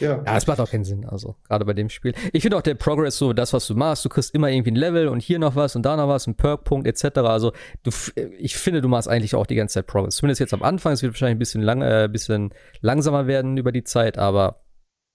Ja. 0.00 0.22
Ja, 0.24 0.36
es 0.36 0.46
macht 0.46 0.60
auch 0.60 0.70
keinen 0.70 0.84
Sinn, 0.84 1.04
also 1.04 1.36
gerade 1.48 1.64
bei 1.64 1.74
dem 1.74 1.88
Spiel. 1.88 2.14
Ich 2.32 2.42
finde 2.42 2.56
auch 2.56 2.62
der 2.62 2.74
Progress 2.74 3.18
so, 3.18 3.32
das, 3.32 3.52
was 3.52 3.66
du 3.66 3.74
machst, 3.74 4.04
du 4.04 4.08
kriegst 4.08 4.34
immer 4.34 4.50
irgendwie 4.50 4.72
ein 4.72 4.76
Level 4.76 5.08
und 5.08 5.20
hier 5.20 5.38
noch 5.38 5.56
was 5.56 5.76
und 5.76 5.84
da 5.84 5.96
noch 5.96 6.08
was, 6.08 6.26
ein 6.26 6.34
Perk-Punkt 6.34 6.86
etc. 6.86 7.18
Also 7.18 7.52
du, 7.82 7.90
ich 8.38 8.56
finde, 8.56 8.80
du 8.80 8.88
machst 8.88 9.08
eigentlich 9.08 9.34
auch 9.34 9.46
die 9.46 9.54
ganze 9.54 9.74
Zeit 9.74 9.86
Progress. 9.86 10.16
Zumindest 10.16 10.40
jetzt 10.40 10.54
am 10.54 10.62
Anfang, 10.62 10.92
es 10.92 11.02
wird 11.02 11.12
wahrscheinlich 11.12 11.36
ein 11.36 11.38
bisschen, 11.38 11.62
lang, 11.62 11.82
äh, 11.82 12.08
bisschen 12.10 12.52
langsamer 12.80 13.26
werden 13.26 13.56
über 13.56 13.72
die 13.72 13.84
Zeit, 13.84 14.18
aber 14.18 14.62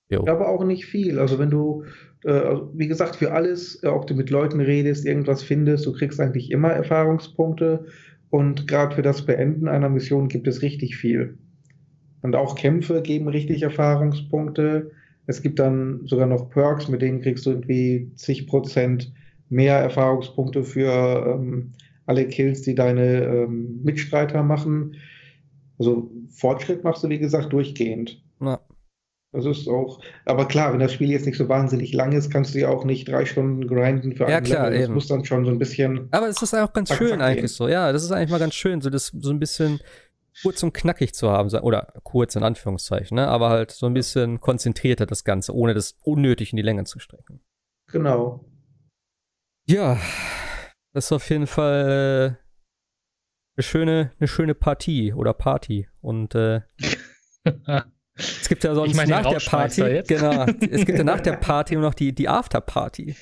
jo. 0.09 0.25
Aber 0.27 0.49
auch 0.49 0.63
nicht 0.63 0.85
viel. 0.85 1.19
Also 1.19 1.39
wenn 1.39 1.49
du, 1.49 1.83
äh, 2.23 2.31
also 2.31 2.71
wie 2.75 2.87
gesagt, 2.87 3.17
für 3.17 3.33
alles, 3.33 3.81
äh, 3.83 3.87
ob 3.87 4.07
du 4.07 4.13
mit 4.13 4.29
Leuten 4.29 4.61
redest, 4.61 5.05
irgendwas 5.05 5.43
findest, 5.43 5.85
du 5.85 5.93
kriegst 5.93 6.19
eigentlich 6.19 6.51
immer 6.51 6.69
Erfahrungspunkte 6.69 7.85
und 8.29 8.67
gerade 8.67 8.95
für 8.95 9.01
das 9.01 9.25
Beenden 9.25 9.67
einer 9.67 9.89
Mission 9.89 10.27
gibt 10.27 10.47
es 10.47 10.61
richtig 10.61 10.97
viel. 10.97 11.37
Und 12.21 12.35
auch 12.35 12.55
Kämpfe 12.55 13.01
geben 13.01 13.27
richtig 13.27 13.61
Erfahrungspunkte. 13.61 14.91
Es 15.27 15.41
gibt 15.41 15.59
dann 15.59 16.01
sogar 16.05 16.25
noch 16.25 16.49
Perks, 16.49 16.87
mit 16.87 17.01
denen 17.01 17.21
kriegst 17.21 17.45
du 17.45 17.51
irgendwie 17.51 18.11
zig 18.15 18.47
Prozent 18.47 19.11
mehr 19.49 19.77
Erfahrungspunkte 19.77 20.63
für 20.63 21.35
ähm, 21.35 21.73
alle 22.05 22.27
Kills, 22.27 22.61
die 22.61 22.75
deine 22.75 23.23
ähm, 23.23 23.81
Mitstreiter 23.83 24.43
machen. 24.43 24.95
Also 25.77 26.09
Fortschritt 26.29 26.83
machst 26.83 27.03
du, 27.03 27.09
wie 27.09 27.19
gesagt, 27.19 27.53
durchgehend. 27.53 28.21
Ja. 28.41 28.59
Das 29.33 29.45
ist 29.45 29.67
auch, 29.67 29.99
aber 30.25 30.47
klar, 30.47 30.71
wenn 30.71 30.79
das 30.79 30.93
Spiel 30.93 31.11
jetzt 31.11 31.25
nicht 31.25 31.37
so 31.37 31.49
wahnsinnig 31.49 31.93
lang 31.93 32.13
ist, 32.13 32.31
kannst 32.31 32.55
du 32.55 32.59
ja 32.59 32.69
auch 32.69 32.85
nicht 32.85 33.09
drei 33.09 33.25
Stunden 33.25 33.67
grinden 33.67 34.15
für 34.15 34.27
ja, 34.27 34.39
klar, 34.39 34.69
Level. 34.69 34.79
Das 34.79 34.85
eben. 34.85 34.93
muss 34.93 35.07
dann 35.07 35.25
schon 35.25 35.45
so 35.45 35.51
ein 35.51 35.59
bisschen. 35.59 36.07
Aber 36.11 36.29
es 36.29 36.41
ist 36.41 36.53
auch 36.55 36.71
ganz 36.71 36.95
schön 36.95 37.21
eigentlich 37.21 37.41
gehen. 37.41 37.47
so, 37.47 37.67
ja, 37.67 37.91
das 37.91 38.03
ist 38.03 38.11
eigentlich 38.11 38.31
mal 38.31 38.39
ganz 38.39 38.55
schön, 38.55 38.79
so 38.81 38.89
das 38.89 39.07
so 39.07 39.29
ein 39.29 39.39
bisschen 39.39 39.79
kurz 40.41 40.63
und 40.63 40.73
knackig 40.73 41.13
zu 41.13 41.29
haben, 41.29 41.49
oder 41.59 41.93
kurz 42.03 42.35
in 42.35 42.43
Anführungszeichen, 42.43 43.15
ne? 43.15 43.27
aber 43.27 43.49
halt 43.49 43.71
so 43.71 43.85
ein 43.85 43.93
bisschen 43.93 44.39
konzentrierter 44.39 45.05
das 45.05 45.23
Ganze, 45.23 45.55
ohne 45.55 45.73
das 45.73 45.97
unnötig 46.03 46.51
in 46.51 46.57
die 46.57 46.63
Länge 46.63 46.83
zu 46.85 46.99
strecken. 46.99 47.41
Genau. 47.91 48.45
Ja, 49.67 49.99
das 50.93 51.05
ist 51.05 51.11
auf 51.11 51.29
jeden 51.29 51.47
Fall 51.47 52.39
eine 53.57 53.63
schöne, 53.63 54.11
eine 54.19 54.27
schöne 54.27 54.55
Partie 54.55 55.13
oder 55.13 55.33
Party. 55.33 55.87
Und 56.01 56.35
äh, 56.35 56.61
es 58.15 58.47
gibt 58.47 58.63
ja 58.63 58.75
sonst 58.75 58.91
ich 58.91 58.97
mein, 58.97 59.09
nach 59.09 59.29
der 59.29 59.39
Party, 59.39 60.03
genau, 60.07 60.45
es 60.45 60.85
gibt 60.85 60.97
ja 60.97 61.03
nach 61.03 61.21
der 61.21 61.33
Party 61.37 61.75
nur 61.75 61.83
noch 61.83 61.93
die, 61.93 62.13
die 62.13 62.29
Afterparty. 62.29 63.15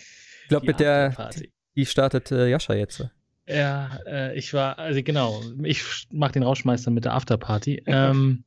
Ich 0.43 0.47
glaube, 0.49 0.67
mit 0.67 0.79
der, 0.79 1.31
die 1.75 1.85
startet 1.85 2.31
äh, 2.31 2.47
Jascha 2.47 2.73
jetzt. 2.73 3.09
Ja, 3.47 3.99
äh, 4.07 4.37
ich 4.37 4.53
war, 4.53 4.79
also 4.79 5.01
genau, 5.03 5.41
ich 5.63 5.83
mach 6.11 6.31
den 6.31 6.43
Rauschmeister 6.43 6.91
mit 6.91 7.05
der 7.05 7.13
Afterparty. 7.13 7.83
ähm, 7.85 8.43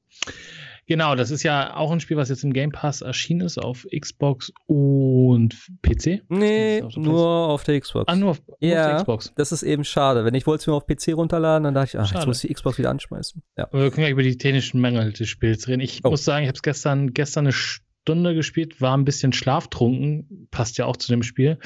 Genau, 0.89 1.15
das 1.15 1.31
ist 1.31 1.43
ja 1.43 1.77
auch 1.77 1.93
ein 1.93 2.01
Spiel, 2.01 2.17
was 2.17 2.31
jetzt 2.31 2.45
im 2.45 2.55
Game 2.55 2.73
Pass 2.73 3.03
erschienen 3.03 3.43
ist 3.43 3.59
auf 3.59 3.87
Xbox 3.95 4.51
und 4.65 5.55
PC. 5.83 6.23
Nee, 6.31 6.83
auf 6.83 6.97
nur 6.97 7.27
auf 7.27 7.63
der 7.65 7.79
Xbox. 7.79 8.09
Ah, 8.09 8.17
nur 8.17 8.31
auf, 8.31 8.41
ja, 8.59 8.69
nur 8.69 8.79
auf 8.79 8.87
der 8.87 8.97
Xbox. 8.97 9.33
Das 9.37 9.53
ist 9.53 9.63
eben 9.63 9.85
schade. 9.85 10.25
Wenn 10.25 10.33
ich 10.33 10.47
wollte 10.47 10.63
es 10.63 10.67
mir 10.67 10.73
auf 10.73 10.87
PC 10.87 11.09
runterladen, 11.15 11.65
dann 11.65 11.75
dachte 11.75 11.89
ich, 11.89 11.99
ach, 11.99 12.15
jetzt 12.15 12.27
muss 12.27 12.43
ich 12.43 12.49
die 12.49 12.55
Xbox 12.55 12.79
wieder 12.79 12.89
anschmeißen. 12.89 13.43
Ja. 13.59 13.65
Aber 13.65 13.83
wir 13.83 13.91
können 13.91 14.07
ja 14.07 14.11
über 14.11 14.23
die 14.23 14.39
technischen 14.39 14.81
Mängel 14.81 15.13
des 15.13 15.29
Spiels 15.29 15.69
reden. 15.69 15.81
Ich 15.81 16.01
oh. 16.05 16.11
muss 16.11 16.25
sagen, 16.25 16.45
ich 16.45 16.49
habe 16.49 16.57
es 16.57 16.63
gestern, 16.63 17.13
gestern 17.13 17.45
eine 17.45 17.53
Stunde 17.53 18.35
gespielt, 18.35 18.81
war 18.81 18.97
ein 18.97 19.05
bisschen 19.05 19.35
schlaftrunken, 19.35 20.49
passt 20.51 20.79
ja 20.79 20.87
auch 20.87 20.97
zu 20.97 21.13
dem 21.13 21.23
Spiel. 21.23 21.59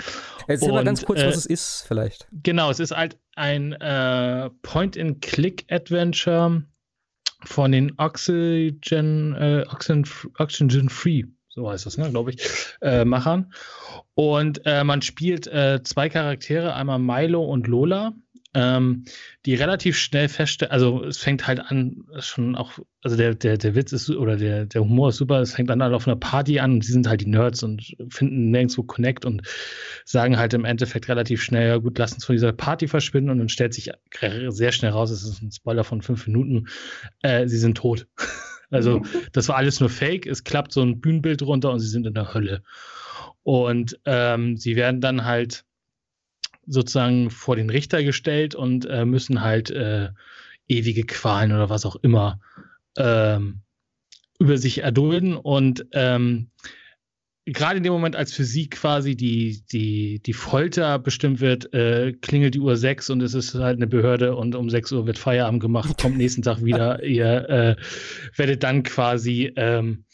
Erzähl 0.48 0.72
mal 0.72 0.82
ganz 0.82 1.04
kurz, 1.04 1.20
äh, 1.20 1.28
was 1.28 1.36
es 1.36 1.46
ist, 1.46 1.84
vielleicht. 1.86 2.26
Genau, 2.32 2.72
es 2.72 2.80
ist 2.80 2.90
halt 2.90 3.18
ein 3.34 3.72
äh, 3.72 4.50
Point-and-Click-Adventure 4.62 6.62
von 7.44 7.72
den 7.72 7.92
Oxygen, 7.98 9.34
äh, 9.34 9.64
Oxygen, 9.68 10.04
Oxygen 10.38 10.88
Free, 10.88 11.24
so 11.48 11.70
heißt 11.70 11.86
das, 11.86 11.98
ne, 11.98 12.10
glaube 12.10 12.32
ich, 12.32 12.40
äh, 12.80 13.04
Machern. 13.04 13.52
Und 14.14 14.62
äh, 14.64 14.84
man 14.84 15.02
spielt 15.02 15.46
äh, 15.46 15.82
zwei 15.82 16.09
Charaktere, 16.09 16.74
einmal 16.74 16.98
Milo 16.98 17.44
und 17.44 17.66
Lola 17.66 18.12
ähm, 18.55 19.05
die 19.47 19.55
relativ 19.55 19.97
schnell 19.97 20.29
feststellen, 20.29 20.73
also 20.73 21.05
es 21.05 21.19
fängt 21.19 21.47
halt 21.47 21.61
an, 21.61 22.05
schon 22.19 22.55
auch, 22.55 22.73
also 23.03 23.16
der, 23.16 23.35
der, 23.35 23.57
der 23.57 23.74
Witz 23.74 23.93
ist, 23.93 24.11
oder 24.11 24.37
der, 24.37 24.66
der 24.66 24.83
Humor 24.83 25.09
ist 25.09 25.16
super, 25.16 25.41
es 25.41 25.55
fängt 25.55 25.70
dann 25.70 25.83
halt 25.83 25.95
auf 25.95 26.07
einer 26.07 26.16
Party 26.16 26.61
an 26.61 26.74
und 26.74 26.85
sie 26.85 26.93
sind 26.93 27.09
halt 27.09 27.23
die 27.23 27.29
Nerds 27.29 27.62
und 27.62 27.97
finden 28.11 28.51
nirgendwo 28.51 28.83
Connect 28.83 29.24
und 29.24 29.43
sagen 30.05 30.39
halt 30.39 30.53
im 30.55 30.65
Endeffekt 30.65 31.09
relativ 31.09 31.43
schnell, 31.43 31.69
ja 31.69 31.77
gut, 31.79 31.99
lass 31.99 32.12
uns 32.12 32.24
von 32.24 32.35
dieser 32.35 32.53
Party 32.53 32.89
verschwinden 32.89 33.31
und 33.31 33.39
dann 33.39 33.49
stellt 33.49 33.73
sich 33.73 33.91
sehr 34.49 34.73
schnell 34.73 34.91
raus, 34.91 35.11
es 35.11 35.23
ist 35.23 35.43
ein 35.43 35.53
Spoiler 35.53 35.85
von 35.85 36.03
fünf 36.03 36.27
Minuten, 36.27 36.66
äh, 37.23 37.49
sie 37.49 37.59
sind 37.59 37.79
tot. 37.79 38.07
also 38.70 39.03
das 39.33 39.49
war 39.49 39.57
alles 39.57 39.81
nur 39.81 39.89
Fake, 39.89 40.27
es 40.27 40.45
klappt 40.45 40.73
so 40.73 40.83
ein 40.83 41.01
Bühnenbild 41.01 41.43
runter 41.43 41.73
und 41.73 41.81
sie 41.81 41.89
sind 41.89 42.07
in 42.07 42.15
der 42.15 42.35
Hölle. 42.35 42.62
Und 43.45 43.99
ähm, 44.05 44.57
sie 44.57 44.77
werden 44.77 45.01
dann 45.01 45.24
halt 45.24 45.65
sozusagen 46.66 47.30
vor 47.30 47.56
den 47.56 47.70
Richter 47.70 48.02
gestellt 48.02 48.55
und 48.55 48.86
äh, 48.86 49.05
müssen 49.05 49.40
halt 49.43 49.70
äh, 49.70 50.10
ewige 50.68 51.05
Qualen 51.05 51.52
oder 51.52 51.70
was 51.70 51.86
auch 51.86 51.97
immer 51.97 52.40
ähm, 52.97 53.60
über 54.39 54.59
sich 54.59 54.78
erdulden. 54.78 55.36
Und 55.36 55.86
ähm, 55.93 56.51
gerade 57.44 57.78
in 57.78 57.82
dem 57.82 57.93
Moment, 57.93 58.16
als 58.16 58.32
für 58.32 58.44
sie 58.44 58.68
quasi 58.68 59.16
die, 59.16 59.62
die, 59.72 60.20
die 60.20 60.32
Folter 60.32 60.98
bestimmt 60.98 61.40
wird, 61.40 61.72
äh, 61.74 62.12
klingelt 62.12 62.55
die 62.55 62.60
Uhr 62.60 62.76
sechs 62.76 63.10
und 63.10 63.20
es 63.20 63.34
ist 63.34 63.55
halt 63.55 63.76
eine 63.76 63.86
Behörde 63.86 64.36
und 64.36 64.55
um 64.55 64.70
sechs 64.70 64.93
Uhr 64.93 65.06
wird 65.06 65.18
Feierabend 65.18 65.60
gemacht, 65.60 65.97
kommt 66.01 66.16
nächsten 66.16 66.43
Tag 66.43 66.64
wieder, 66.64 67.02
ihr 67.02 67.48
äh, 67.48 67.76
werdet 68.36 68.62
dann 68.62 68.82
quasi 68.82 69.52
ähm, 69.56 70.05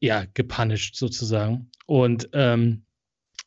ja, 0.00 0.24
gepunished 0.34 0.96
sozusagen. 0.96 1.70
Und 1.86 2.28
ähm, 2.32 2.84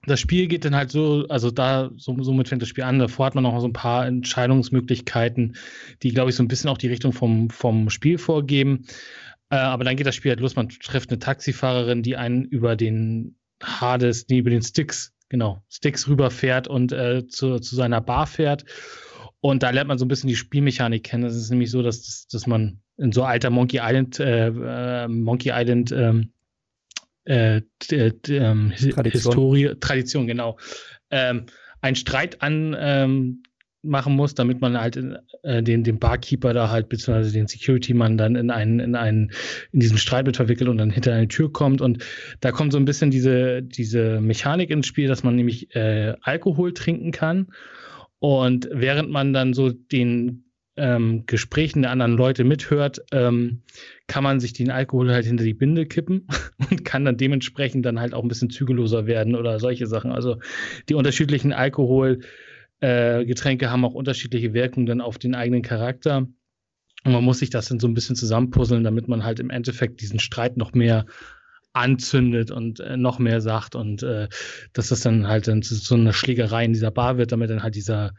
das 0.05 0.19
Spiel 0.19 0.47
geht 0.47 0.65
dann 0.65 0.75
halt 0.75 0.91
so, 0.91 1.25
also 1.29 1.51
da, 1.51 1.91
so, 1.95 2.21
somit 2.23 2.49
fängt 2.49 2.61
das 2.61 2.69
Spiel 2.69 2.83
an. 2.83 2.99
Davor 2.99 3.27
hat 3.27 3.35
man 3.35 3.43
noch 3.43 3.59
so 3.59 3.67
ein 3.67 3.73
paar 3.73 4.07
Entscheidungsmöglichkeiten, 4.07 5.55
die, 6.01 6.11
glaube 6.11 6.31
ich, 6.31 6.35
so 6.35 6.43
ein 6.43 6.47
bisschen 6.47 6.69
auch 6.69 6.77
die 6.77 6.87
Richtung 6.87 7.13
vom, 7.13 7.49
vom 7.49 7.89
Spiel 7.89 8.17
vorgeben. 8.17 8.85
Äh, 9.51 9.57
aber 9.57 9.83
dann 9.83 9.95
geht 9.95 10.07
das 10.07 10.15
Spiel 10.15 10.31
halt 10.31 10.39
los. 10.39 10.55
Man 10.55 10.69
trifft 10.69 11.11
eine 11.11 11.19
Taxifahrerin, 11.19 12.01
die 12.01 12.17
einen 12.17 12.45
über 12.45 12.75
den 12.75 13.35
Hades, 13.61 14.25
nee, 14.27 14.39
über 14.39 14.49
den 14.49 14.63
Sticks, 14.63 15.13
genau, 15.29 15.63
Sticks 15.69 16.07
rüberfährt 16.07 16.67
und 16.67 16.91
äh, 16.91 17.27
zu, 17.27 17.59
zu 17.59 17.75
seiner 17.75 18.01
Bar 18.01 18.25
fährt. 18.25 18.65
Und 19.39 19.61
da 19.61 19.69
lernt 19.69 19.87
man 19.87 19.97
so 19.99 20.05
ein 20.05 20.07
bisschen 20.07 20.29
die 20.29 20.35
Spielmechanik 20.35 21.03
kennen. 21.03 21.23
Das 21.23 21.35
ist 21.35 21.49
nämlich 21.51 21.69
so, 21.69 21.83
dass, 21.83 22.27
dass 22.27 22.47
man 22.47 22.81
in 22.97 23.11
so 23.11 23.23
alter 23.23 23.49
Monkey 23.49 23.79
Island, 23.81 24.19
äh, 24.19 24.47
äh 24.47 25.07
Monkey 25.07 25.51
Island 25.53 25.91
ähm, 25.91 26.31
äh, 27.25 27.61
ähm, 27.89 28.73
Tradition. 28.75 29.03
Historie, 29.03 29.75
Tradition, 29.79 30.27
genau, 30.27 30.57
ähm, 31.09 31.45
einen 31.81 31.95
Streit 31.95 32.41
an 32.41 32.75
ähm, 32.79 33.43
machen 33.83 34.15
muss, 34.15 34.35
damit 34.35 34.61
man 34.61 34.79
halt 34.79 34.99
äh, 35.43 35.63
den, 35.63 35.83
den 35.83 35.99
Barkeeper 35.99 36.53
da 36.53 36.69
halt, 36.69 36.89
beziehungsweise 36.89 37.33
den 37.33 37.47
Security-Mann 37.47 38.17
dann 38.17 38.35
in 38.35 38.51
einen, 38.51 38.79
in 38.79 38.95
einen, 38.95 39.31
in 39.71 39.79
diesen 39.79 39.97
Streit 39.97 40.25
mit 40.27 40.35
verwickelt 40.35 40.69
und 40.69 40.77
dann 40.77 40.91
hinter 40.91 41.13
eine 41.13 41.27
Tür 41.27 41.51
kommt. 41.51 41.81
Und 41.81 42.03
da 42.41 42.51
kommt 42.51 42.73
so 42.73 42.77
ein 42.77 42.85
bisschen 42.85 43.09
diese, 43.11 43.63
diese 43.63 44.21
Mechanik 44.21 44.69
ins 44.69 44.85
Spiel, 44.85 45.07
dass 45.07 45.23
man 45.23 45.35
nämlich 45.35 45.75
äh, 45.75 46.13
Alkohol 46.21 46.73
trinken 46.73 47.11
kann. 47.11 47.47
Und 48.19 48.69
während 48.71 49.09
man 49.09 49.33
dann 49.33 49.53
so 49.53 49.71
den 49.71 50.50
ähm, 50.77 51.25
Gesprächen 51.25 51.81
der 51.81 51.91
anderen 51.91 52.13
Leute 52.13 52.43
mithört, 52.43 53.01
ähm, 53.11 53.63
kann 54.07 54.23
man 54.23 54.39
sich 54.39 54.53
den 54.53 54.71
Alkohol 54.71 55.11
halt 55.11 55.25
hinter 55.25 55.43
die 55.43 55.53
Binde 55.53 55.85
kippen 55.85 56.27
und 56.69 56.85
kann 56.85 57.05
dann 57.05 57.17
dementsprechend 57.17 57.85
dann 57.85 57.99
halt 57.99 58.13
auch 58.13 58.23
ein 58.23 58.29
bisschen 58.29 58.49
zügelloser 58.49 59.05
werden 59.05 59.35
oder 59.35 59.59
solche 59.59 59.87
Sachen. 59.87 60.11
Also 60.11 60.37
die 60.89 60.93
unterschiedlichen 60.93 61.53
Alkoholgetränke 61.53 63.65
äh, 63.65 63.67
haben 63.67 63.85
auch 63.85 63.93
unterschiedliche 63.93 64.53
Wirkungen 64.53 64.85
dann 64.85 65.01
auf 65.01 65.17
den 65.17 65.35
eigenen 65.35 65.61
Charakter. 65.61 66.27
Und 67.03 67.13
man 67.13 67.23
muss 67.23 67.39
sich 67.39 67.49
das 67.49 67.67
dann 67.67 67.79
so 67.79 67.87
ein 67.87 67.95
bisschen 67.95 68.15
zusammenpuzzeln, 68.15 68.83
damit 68.83 69.07
man 69.07 69.23
halt 69.23 69.39
im 69.39 69.49
Endeffekt 69.49 70.01
diesen 70.01 70.19
Streit 70.19 70.55
noch 70.55 70.73
mehr 70.73 71.05
anzündet 71.73 72.51
und 72.51 72.79
äh, 72.79 72.97
noch 72.97 73.17
mehr 73.17 73.41
sagt 73.41 73.75
und 73.75 74.03
äh, 74.03 74.27
dass 74.73 74.89
das 74.89 75.01
dann 75.01 75.27
halt 75.27 75.47
dann 75.47 75.61
zu 75.61 75.75
so 75.75 75.95
einer 75.95 76.13
Schlägerei 76.13 76.65
in 76.65 76.73
dieser 76.73 76.91
Bar 76.91 77.17
wird, 77.17 77.31
damit 77.31 77.49
dann 77.49 77.63
halt 77.63 77.75
dieser 77.75 78.13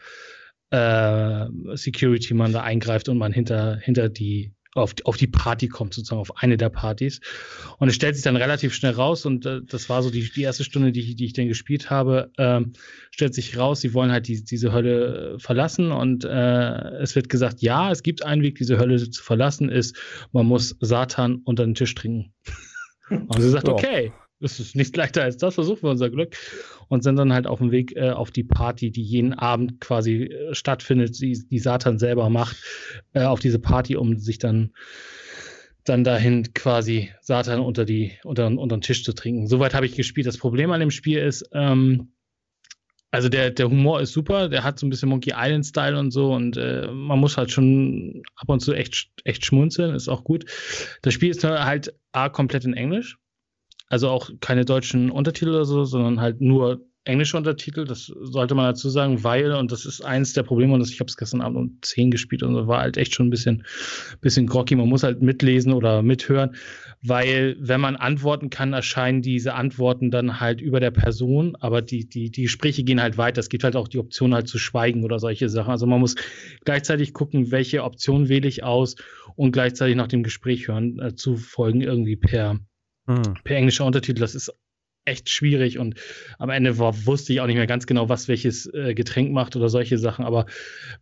äh, 0.73 1.47
Security-Mann 1.77 2.53
da 2.53 2.63
eingreift 2.63 3.09
und 3.09 3.19
man 3.19 3.33
hinter, 3.33 3.77
hinter 3.77 4.09
die 4.09 4.55
auf, 4.75 4.95
auf 5.05 5.19
die 5.19 5.27
Party 5.27 5.69
kommt, 5.69 5.93
sozusagen 5.93 6.21
auf 6.21 6.39
eine 6.39 6.57
der 6.57 6.71
Partys. 6.71 7.21
Und 7.79 7.89
es 7.89 7.95
stellt 7.95 8.15
sich 8.15 8.25
dann 8.25 8.37
relativ 8.37 8.75
schnell 8.75 8.93
raus, 8.93 9.27
und 9.27 9.45
äh, 9.45 9.61
das 9.63 9.91
war 9.91 10.03
so 10.03 10.11
die, 10.11 10.31
die 10.33 10.43
erste 10.43 10.65
Stunde, 10.65 10.93
die 10.93 11.01
ich, 11.01 11.17
die 11.17 11.27
ich 11.27 11.35
dann 11.35 11.49
gespielt 11.49 11.91
habe, 11.91 12.31
ähm, 12.39 12.73
stellt 13.11 13.35
sich 13.35 13.59
raus, 13.59 13.83
sie 13.83 13.93
wollen 13.93 14.11
halt 14.11 14.29
die, 14.29 14.43
diese 14.43 14.73
Hölle 14.73 15.37
verlassen 15.39 15.93
und 15.93 16.25
äh, 16.25 17.03
es 17.03 17.15
wird 17.15 17.29
gesagt, 17.29 17.61
ja, 17.61 17.91
es 17.91 18.03
gibt 18.03 18.25
einen 18.25 18.43
Weg, 18.43 18.57
diese 18.57 18.79
Hölle 18.79 19.11
zu 19.11 19.23
verlassen, 19.23 19.69
ist, 19.69 19.97
man 20.33 20.47
muss 20.47 20.75
Satan 20.81 21.43
unter 21.45 21.67
den 21.67 21.75
Tisch 21.75 21.95
trinken. 21.95 22.33
und 23.11 23.43
sie 23.43 23.51
sagt, 23.51 23.69
okay, 23.69 24.13
das 24.43 24.61
ist 24.61 24.77
nicht 24.77 24.97
leichter 24.97 25.23
als 25.23 25.37
das, 25.37 25.55
versuchen 25.55 25.83
wir 25.85 25.91
unser 25.91 26.11
Glück. 26.11 26.37
Und 26.89 27.03
sind 27.03 27.17
dann 27.17 27.33
halt 27.33 27.47
auf 27.47 27.59
dem 27.59 27.71
Weg 27.71 27.97
äh, 27.97 28.11
auf 28.11 28.31
die 28.31 28.45
Party, 28.45 28.91
die 28.91 29.03
jeden 29.03 29.33
Abend 29.33 29.81
quasi 29.81 30.25
äh, 30.25 30.55
stattfindet, 30.55 31.19
die, 31.21 31.41
die 31.49 31.59
Satan 31.59 31.99
selber 31.99 32.29
macht, 32.29 32.57
äh, 33.15 33.23
auf 33.23 33.41
diese 33.41 33.59
Party, 33.59 33.97
um 33.97 34.19
sich 34.19 34.39
dann 34.39 34.73
dann 35.85 36.05
dahin 36.05 36.53
quasi 36.55 37.11
Satan 37.23 37.61
unter 37.61 37.85
die 37.85 38.13
unter, 38.23 38.47
unter 38.47 38.77
den 38.77 38.83
Tisch 38.83 39.05
zu 39.05 39.15
trinken. 39.15 39.49
Soweit 39.49 39.75
habe 39.75 39.87
ich 39.87 39.97
gespielt. 39.97 40.27
Das 40.27 40.39
Problem 40.39 40.71
an 40.71 40.79
dem 40.79 40.93
Spiel 40.93 41.19
ist, 41.19 41.49
ähm, 41.53 42.13
also 43.11 43.29
der, 43.29 43.51
der 43.51 43.69
Humor 43.69 44.01
ist 44.01 44.13
super, 44.13 44.49
der 44.49 44.65
hat 44.65 44.79
so 44.79 44.87
ein 44.87 44.91
bisschen 44.91 45.11
Monkey 45.11 45.35
Island-Style 45.37 45.99
und 45.99 46.13
so 46.13 46.33
und 46.33 46.57
äh, 46.57 46.87
man 46.91 47.19
muss 47.19 47.37
halt 47.37 47.51
schon 47.51 48.23
ab 48.37 48.49
und 48.49 48.61
zu 48.61 48.73
echt, 48.73 49.11
echt 49.25 49.45
schmunzeln, 49.45 49.95
ist 49.95 50.09
auch 50.09 50.25
gut. 50.25 50.47
Das 51.03 51.13
Spiel 51.13 51.31
ist 51.31 51.45
halt 51.45 51.95
A, 52.13 52.31
komplett 52.31 52.65
in 52.65 52.75
Englisch. 52.75 53.19
Also 53.93 54.09
auch 54.09 54.31
keine 54.41 54.65
deutschen 54.65 55.11
Untertitel 55.11 55.51
oder 55.51 55.67
so, 55.67 55.85
sondern 55.85 56.19
halt 56.19 56.41
nur 56.41 56.81
englische 57.05 57.37
Untertitel. 57.37 57.85
Das 57.85 58.07
sollte 58.07 58.55
man 58.55 58.65
dazu 58.65 58.89
sagen, 58.89 59.23
weil, 59.23 59.53
und 59.53 59.71
das 59.71 59.85
ist 59.85 60.03
eins 60.03 60.33
der 60.33 60.45
Probleme, 60.45 60.73
und 60.73 60.89
ich 60.89 60.99
habe 60.99 61.09
es 61.09 61.19
gestern 61.19 61.43
Abend 61.43 61.59
um 61.59 61.79
10 61.83 62.11
gespielt 62.11 62.43
und 62.43 62.55
so, 62.55 62.67
war 62.67 62.81
halt 62.81 62.97
echt 62.97 63.15
schon 63.15 63.27
ein 63.27 63.31
bisschen, 63.31 63.67
bisschen 64.23 64.47
groggy. 64.47 64.77
Man 64.77 64.89
muss 64.89 65.03
halt 65.03 65.21
mitlesen 65.21 65.75
oder 65.75 66.01
mithören, 66.01 66.57
weil 67.03 67.55
wenn 67.61 67.83
man 67.83 67.97
antworten 67.97 68.49
kann, 68.49 68.73
erscheinen 68.73 69.21
diese 69.21 69.53
Antworten 69.53 70.11
dann 70.11 70.41
halt 70.41 70.63
über 70.63 70.81
der 70.81 70.91
Person, 70.91 71.55
aber 71.61 71.83
die, 71.83 72.09
die, 72.09 72.31
die 72.31 72.43
Gespräche 72.45 72.85
gehen 72.85 73.03
halt 73.03 73.19
weiter. 73.19 73.41
Es 73.41 73.51
gibt 73.51 73.63
halt 73.63 73.77
auch 73.77 73.89
die 73.89 73.99
Option 73.99 74.33
halt 74.33 74.49
zu 74.49 74.57
schweigen 74.57 75.05
oder 75.05 75.19
solche 75.19 75.51
Sachen. 75.51 75.71
Also 75.71 75.85
man 75.85 76.01
muss 76.01 76.15
gleichzeitig 76.65 77.13
gucken, 77.13 77.51
welche 77.51 77.85
Option 77.85 78.31
wähle 78.31 78.49
ich 78.49 78.65
aus 78.65 78.97
und 79.37 79.53
gleichzeitig 79.53 79.97
nach 79.97 80.09
dem 80.09 80.23
Gespräch 80.23 80.69
hören, 80.69 80.99
äh, 80.99 81.15
zu 81.15 81.37
folgen 81.37 81.83
irgendwie 81.83 82.17
per 82.17 82.59
hm. 83.07 83.35
per 83.45 83.57
englischer 83.57 83.85
Untertitel. 83.85 84.21
Das 84.21 84.35
ist 84.35 84.53
echt 85.05 85.29
schwierig 85.29 85.79
und 85.79 85.97
am 86.39 86.51
Ende 86.51 86.79
war, 86.79 87.07
wusste 87.07 87.33
ich 87.33 87.41
auch 87.41 87.47
nicht 87.47 87.57
mehr 87.57 87.67
ganz 87.67 87.87
genau, 87.87 88.09
was 88.09 88.29
welches 88.29 88.67
äh, 88.73 88.95
Getränk 88.95 89.33
macht 89.33 89.57
oder 89.57 89.69
solche 89.69 89.99
Sachen. 89.99 90.25
Aber 90.25 90.47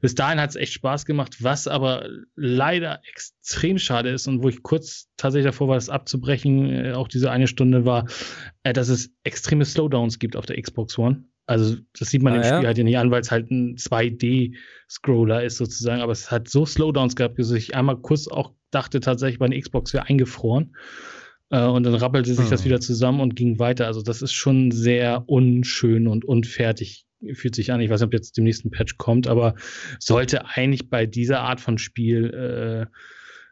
bis 0.01 0.15
dahin 0.15 0.41
hat 0.41 0.51
es 0.51 0.57
echt 0.57 0.73
Spaß 0.73 1.05
gemacht, 1.05 1.43
was 1.43 1.69
aber 1.69 2.09
leider 2.35 3.01
extrem 3.11 3.79
schade 3.79 4.11
ist 4.11 4.27
und 4.27 4.43
wo 4.43 4.49
ich 4.49 4.63
kurz 4.63 5.09
tatsächlich 5.17 5.51
davor 5.51 5.69
war, 5.69 5.75
das 5.75 5.91
abzubrechen, 5.91 6.71
äh, 6.71 6.93
auch 6.93 7.09
diese 7.09 7.31
eine 7.31 7.47
Stunde 7.47 7.85
war, 7.85 8.07
äh, 8.63 8.73
dass 8.73 8.89
es 8.89 9.11
extreme 9.25 9.65
Slowdowns 9.65 10.19
gibt 10.19 10.37
auf 10.37 10.47
der 10.47 10.61
Xbox 10.61 10.97
One. 10.99 11.25
Also 11.47 11.77
das 11.99 12.11
sieht 12.11 12.23
man 12.23 12.35
ah, 12.35 12.37
im 12.37 12.43
Spiel 12.45 12.63
ja? 12.63 12.67
halt 12.67 12.79
ja 12.79 12.85
nicht 12.85 12.99
an, 12.99 13.11
weil 13.11 13.23
es 13.23 13.31
halt 13.31 13.51
ein 13.51 13.77
2D-Scroller 13.77 15.43
ist 15.43 15.57
sozusagen, 15.57 16.01
aber 16.01 16.13
es 16.13 16.31
hat 16.31 16.49
so 16.49 16.65
Slowdowns 16.65 17.17
gehabt, 17.17 17.39
dass 17.39 17.51
ich 17.51 17.75
einmal 17.75 17.97
kurz 17.97 18.29
auch 18.29 18.53
dachte 18.71 19.01
tatsächlich, 19.01 19.41
meine 19.41 19.59
Xbox 19.59 19.93
wäre 19.93 20.07
eingefroren. 20.07 20.77
Äh, 21.51 21.67
und 21.67 21.85
dann 21.85 21.95
rappelte 21.95 22.33
sich 22.35 22.45
hm. 22.45 22.51
das 22.51 22.65
wieder 22.65 22.81
zusammen 22.81 23.21
und 23.21 23.37
ging 23.37 23.59
weiter. 23.59 23.87
Also 23.87 24.03
das 24.03 24.23
ist 24.23 24.33
schon 24.33 24.71
sehr 24.71 25.25
unschön 25.27 26.07
und 26.07 26.25
unfertig 26.25 27.07
fühlt 27.35 27.55
sich 27.55 27.73
an. 27.73 27.81
Ich 27.81 27.91
weiß 27.91 28.01
nicht, 28.01 28.07
ob 28.07 28.13
jetzt 28.15 28.37
dem 28.37 28.45
nächsten 28.45 28.71
Patch 28.71 28.97
kommt, 28.97 29.27
aber 29.27 29.55
sollte 29.99 30.47
eigentlich 30.47 30.89
bei 30.89 31.07
dieser 31.07 31.41
Art 31.41 31.61
von 31.61 31.79
Spiel 31.79 32.89
äh, 32.91 32.97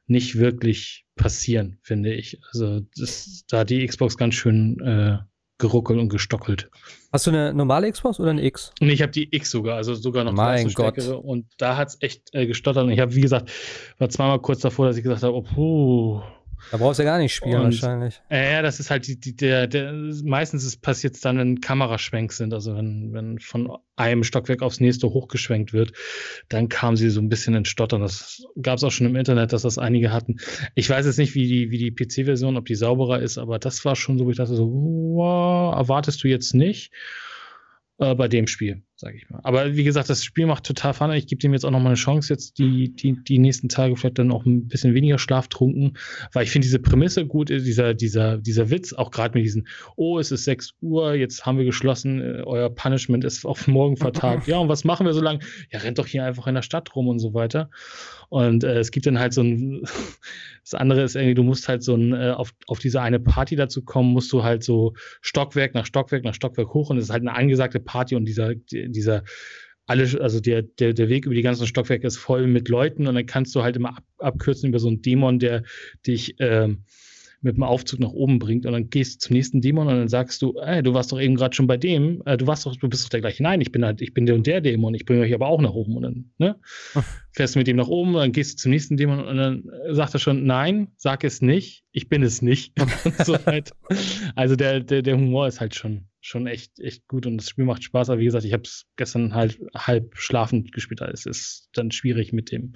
nicht 0.06 0.38
wirklich 0.38 1.04
passieren, 1.16 1.78
finde 1.82 2.14
ich. 2.14 2.40
Also 2.50 2.80
das, 2.96 3.44
da 3.48 3.58
hat 3.60 3.70
die 3.70 3.86
Xbox 3.86 4.16
ganz 4.16 4.34
schön 4.34 4.80
äh, 4.80 5.18
geruckelt 5.58 5.98
und 5.98 6.08
gestockelt. 6.08 6.70
Hast 7.12 7.26
du 7.26 7.30
eine 7.30 7.52
normale 7.52 7.90
Xbox 7.90 8.18
oder 8.20 8.30
eine 8.30 8.44
X? 8.44 8.72
Nee, 8.80 8.92
ich 8.92 9.02
habe 9.02 9.12
die 9.12 9.34
X 9.34 9.50
sogar, 9.50 9.76
also 9.76 9.94
sogar 9.94 10.24
noch 10.24 10.32
mein 10.32 10.72
Gott. 10.72 10.98
Und 11.08 11.46
da 11.58 11.76
hat 11.76 11.88
es 11.88 11.98
echt 12.00 12.32
äh, 12.32 12.46
gestottert. 12.46 12.84
Und 12.84 12.92
ich 12.92 13.00
habe, 13.00 13.14
wie 13.14 13.20
gesagt, 13.20 13.50
war 13.98 14.08
zweimal 14.08 14.40
kurz 14.40 14.60
davor, 14.60 14.86
dass 14.86 14.96
ich 14.96 15.02
gesagt 15.02 15.24
habe, 15.24 15.34
oh, 15.34 15.42
puh, 15.42 16.22
da 16.70 16.76
brauchst 16.76 16.98
du 16.98 17.04
ja 17.04 17.10
gar 17.10 17.18
nicht 17.18 17.34
spielen, 17.34 17.56
und, 17.56 17.64
wahrscheinlich. 17.64 18.20
Äh, 18.30 18.52
ja, 18.52 18.62
das 18.62 18.80
ist 18.80 18.90
halt 18.90 19.06
die, 19.06 19.18
die, 19.18 19.34
der, 19.36 19.66
der, 19.66 19.92
meistens 20.24 20.76
passiert 20.76 21.14
es 21.14 21.20
dann, 21.20 21.38
wenn 21.38 21.60
Kameraschwenks 21.60 22.36
sind, 22.36 22.52
also 22.52 22.76
wenn, 22.76 23.12
wenn 23.12 23.38
von 23.38 23.76
einem 23.96 24.24
Stockwerk 24.24 24.62
aufs 24.62 24.80
nächste 24.80 25.08
hochgeschwenkt 25.08 25.72
wird, 25.72 25.92
dann 26.48 26.68
kam 26.68 26.96
sie 26.96 27.10
so 27.10 27.20
ein 27.20 27.28
bisschen 27.28 27.54
in 27.54 27.64
Stottern. 27.64 28.00
Das 28.00 28.44
gab 28.60 28.76
es 28.76 28.84
auch 28.84 28.92
schon 28.92 29.06
im 29.06 29.16
Internet, 29.16 29.52
dass 29.52 29.62
das 29.62 29.78
einige 29.78 30.12
hatten. 30.12 30.36
Ich 30.74 30.88
weiß 30.88 31.06
jetzt 31.06 31.18
nicht, 31.18 31.34
wie 31.34 31.48
die, 31.48 31.70
wie 31.70 31.78
die 31.78 31.90
PC-Version, 31.90 32.56
ob 32.56 32.66
die 32.66 32.74
sauberer 32.74 33.20
ist, 33.20 33.38
aber 33.38 33.58
das 33.58 33.84
war 33.84 33.96
schon 33.96 34.18
so, 34.18 34.26
wo 34.26 34.30
ich 34.30 34.36
dachte 34.36 34.54
so, 34.54 34.70
wow, 34.70 35.74
erwartest 35.74 36.22
du 36.22 36.28
jetzt 36.28 36.54
nicht 36.54 36.92
äh, 37.98 38.14
bei 38.14 38.28
dem 38.28 38.46
Spiel 38.46 38.82
sage 39.00 39.16
ich 39.16 39.30
mal. 39.30 39.38
Aber 39.44 39.76
wie 39.76 39.84
gesagt, 39.84 40.10
das 40.10 40.24
Spiel 40.24 40.46
macht 40.46 40.64
total 40.64 40.92
Fun. 40.92 41.12
Ich 41.12 41.28
gebe 41.28 41.40
dem 41.40 41.52
jetzt 41.52 41.64
auch 41.64 41.70
noch 41.70 41.78
mal 41.78 41.90
eine 41.90 41.94
Chance, 41.94 42.32
jetzt 42.32 42.58
die, 42.58 42.92
die, 42.92 43.12
die 43.22 43.38
nächsten 43.38 43.68
Tage 43.68 43.96
vielleicht 43.96 44.18
dann 44.18 44.32
auch 44.32 44.44
ein 44.44 44.66
bisschen 44.66 44.92
weniger 44.92 45.18
schlaftrunken, 45.18 45.96
weil 46.32 46.42
ich 46.42 46.50
finde 46.50 46.66
diese 46.66 46.80
Prämisse 46.80 47.24
gut, 47.24 47.48
dieser, 47.48 47.94
dieser, 47.94 48.38
dieser 48.38 48.70
Witz, 48.70 48.92
auch 48.92 49.12
gerade 49.12 49.38
mit 49.38 49.44
diesen, 49.44 49.68
oh, 49.94 50.18
es 50.18 50.32
ist 50.32 50.44
6 50.44 50.74
Uhr, 50.80 51.14
jetzt 51.14 51.46
haben 51.46 51.58
wir 51.58 51.64
geschlossen, 51.64 52.20
äh, 52.20 52.42
euer 52.44 52.74
Punishment 52.74 53.24
ist 53.24 53.44
auf 53.44 53.68
morgen 53.68 53.96
vertagt. 53.96 54.46
ja, 54.48 54.58
und 54.58 54.68
was 54.68 54.82
machen 54.82 55.06
wir 55.06 55.14
so 55.14 55.20
lange? 55.20 55.40
Ja, 55.70 55.78
rennt 55.78 55.98
doch 55.98 56.06
hier 56.06 56.24
einfach 56.24 56.48
in 56.48 56.56
der 56.56 56.62
Stadt 56.62 56.96
rum 56.96 57.06
und 57.06 57.20
so 57.20 57.34
weiter. 57.34 57.70
Und 58.30 58.64
äh, 58.64 58.78
es 58.78 58.90
gibt 58.90 59.06
dann 59.06 59.18
halt 59.18 59.32
so 59.32 59.42
ein, 59.42 59.82
das 60.62 60.74
andere 60.74 61.02
ist 61.02 61.16
irgendwie, 61.16 61.34
du 61.34 61.42
musst 61.42 61.68
halt 61.68 61.82
so 61.82 61.94
ein, 61.94 62.12
äh, 62.12 62.30
auf, 62.30 62.52
auf 62.66 62.78
diese 62.78 63.00
eine 63.00 63.20
Party 63.20 63.56
dazu 63.56 63.82
kommen, 63.82 64.12
musst 64.12 64.32
du 64.32 64.42
halt 64.42 64.62
so 64.62 64.94
Stockwerk 65.22 65.74
nach 65.74 65.86
Stockwerk 65.86 66.24
nach 66.24 66.34
Stockwerk 66.34 66.74
hoch 66.74 66.90
und 66.90 66.98
es 66.98 67.04
ist 67.04 67.10
halt 67.10 67.22
eine 67.22 67.34
angesagte 67.34 67.80
Party 67.80 68.16
und 68.16 68.26
dieser, 68.26 68.54
dieser 68.92 69.24
alle, 69.88 70.20
also 70.20 70.40
der, 70.40 70.62
der, 70.62 70.92
der 70.92 71.08
Weg 71.08 71.24
über 71.24 71.34
die 71.34 71.42
ganzen 71.42 71.66
Stockwerke 71.66 72.06
ist 72.06 72.18
voll 72.18 72.46
mit 72.46 72.68
Leuten 72.68 73.06
und 73.06 73.14
dann 73.14 73.26
kannst 73.26 73.54
du 73.54 73.62
halt 73.62 73.76
immer 73.76 73.96
ab, 73.96 74.04
abkürzen 74.18 74.68
über 74.68 74.78
so 74.78 74.88
einen 74.88 75.00
Dämon, 75.00 75.38
der 75.38 75.62
dich 76.06 76.36
ähm, 76.40 76.84
mit 77.40 77.56
dem 77.56 77.62
Aufzug 77.62 78.00
nach 78.00 78.10
oben 78.10 78.38
bringt 78.38 78.66
und 78.66 78.72
dann 78.72 78.90
gehst 78.90 79.14
du 79.14 79.28
zum 79.28 79.36
nächsten 79.36 79.60
Dämon 79.60 79.86
und 79.86 79.94
dann 79.94 80.08
sagst 80.08 80.42
du, 80.42 80.58
ey, 80.58 80.82
du 80.82 80.92
warst 80.92 81.12
doch 81.12 81.20
eben 81.20 81.36
gerade 81.36 81.54
schon 81.54 81.66
bei 81.66 81.76
dem, 81.76 82.22
äh, 82.26 82.36
du 82.36 82.46
warst 82.46 82.66
doch, 82.66 82.76
du 82.76 82.88
bist 82.88 83.04
doch 83.04 83.08
der 83.08 83.20
gleiche. 83.20 83.42
Nein, 83.42 83.60
ich 83.60 83.72
bin 83.72 83.84
halt, 83.84 84.02
ich 84.02 84.12
bin 84.12 84.26
der 84.26 84.34
und 84.34 84.46
der 84.46 84.60
Dämon, 84.60 84.94
ich 84.94 85.06
bringe 85.06 85.22
euch 85.22 85.32
aber 85.32 85.46
auch 85.46 85.60
nach 85.60 85.72
oben 85.72 85.96
und 85.96 86.02
dann, 86.02 86.30
ne? 86.38 86.56
Fährst 87.32 87.54
du 87.54 87.60
mit 87.60 87.68
ihm 87.68 87.76
nach 87.76 87.88
oben, 87.88 88.14
dann 88.14 88.32
gehst 88.32 88.58
du 88.58 88.62
zum 88.62 88.72
nächsten 88.72 88.96
Dämon 88.96 89.24
und 89.24 89.36
dann 89.36 89.70
sagt 89.90 90.14
er 90.14 90.20
schon, 90.20 90.44
nein, 90.44 90.88
sag 90.96 91.24
es 91.24 91.40
nicht, 91.40 91.84
ich 91.92 92.08
bin 92.08 92.22
es 92.22 92.42
nicht. 92.42 92.74
so 93.24 93.36
halt. 93.46 93.72
Also 94.34 94.56
der, 94.56 94.80
der, 94.80 95.02
der 95.02 95.16
Humor 95.16 95.46
ist 95.46 95.60
halt 95.60 95.74
schon, 95.74 96.08
schon 96.28 96.46
echt, 96.46 96.78
echt 96.78 97.08
gut 97.08 97.26
und 97.26 97.38
das 97.38 97.48
Spiel 97.48 97.64
macht 97.64 97.82
Spaß. 97.82 98.10
Aber 98.10 98.20
wie 98.20 98.24
gesagt, 98.24 98.44
ich 98.44 98.52
habe 98.52 98.62
es 98.64 98.86
gestern 98.96 99.34
halt 99.34 99.58
halb 99.74 100.16
schlafend 100.16 100.72
gespielt. 100.72 101.00
Es 101.00 101.26
ist 101.26 101.68
dann 101.72 101.90
schwierig 101.90 102.32
mit 102.32 102.52
dem, 102.52 102.74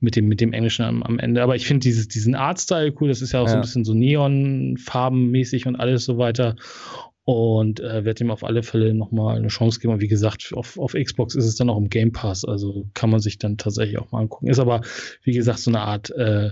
mit 0.00 0.16
dem, 0.16 0.26
mit 0.26 0.40
dem 0.40 0.52
Englischen 0.52 0.84
am, 0.84 1.02
am 1.02 1.18
Ende. 1.18 1.42
Aber 1.42 1.56
ich 1.56 1.66
finde 1.66 1.80
dieses, 1.80 2.08
diesen 2.08 2.34
Artstyle 2.34 2.94
cool. 3.00 3.08
Das 3.08 3.22
ist 3.22 3.32
ja 3.32 3.40
auch 3.40 3.46
ja. 3.46 3.50
so 3.50 3.56
ein 3.56 3.62
bisschen 3.62 3.84
so 3.84 3.94
Neonfarbenmäßig 3.94 5.66
und 5.66 5.76
alles 5.76 6.04
so 6.04 6.18
weiter. 6.18 6.56
Und 7.26 7.80
äh, 7.80 8.04
werde 8.04 8.22
ihm 8.22 8.30
auf 8.30 8.44
alle 8.44 8.62
Fälle 8.62 8.92
nochmal 8.92 9.38
eine 9.38 9.48
Chance 9.48 9.80
geben. 9.80 9.94
Und 9.94 10.00
wie 10.00 10.08
gesagt, 10.08 10.52
auf, 10.52 10.78
auf 10.78 10.92
Xbox 10.92 11.34
ist 11.34 11.46
es 11.46 11.56
dann 11.56 11.70
auch 11.70 11.78
im 11.78 11.88
Game 11.88 12.12
Pass. 12.12 12.44
Also 12.44 12.86
kann 12.92 13.08
man 13.08 13.20
sich 13.20 13.38
dann 13.38 13.56
tatsächlich 13.56 13.98
auch 13.98 14.12
mal 14.12 14.20
angucken. 14.20 14.48
Ist 14.48 14.58
aber, 14.58 14.82
wie 15.22 15.32
gesagt, 15.32 15.60
so 15.60 15.70
eine 15.70 15.80
Art 15.80 16.10
äh, 16.10 16.50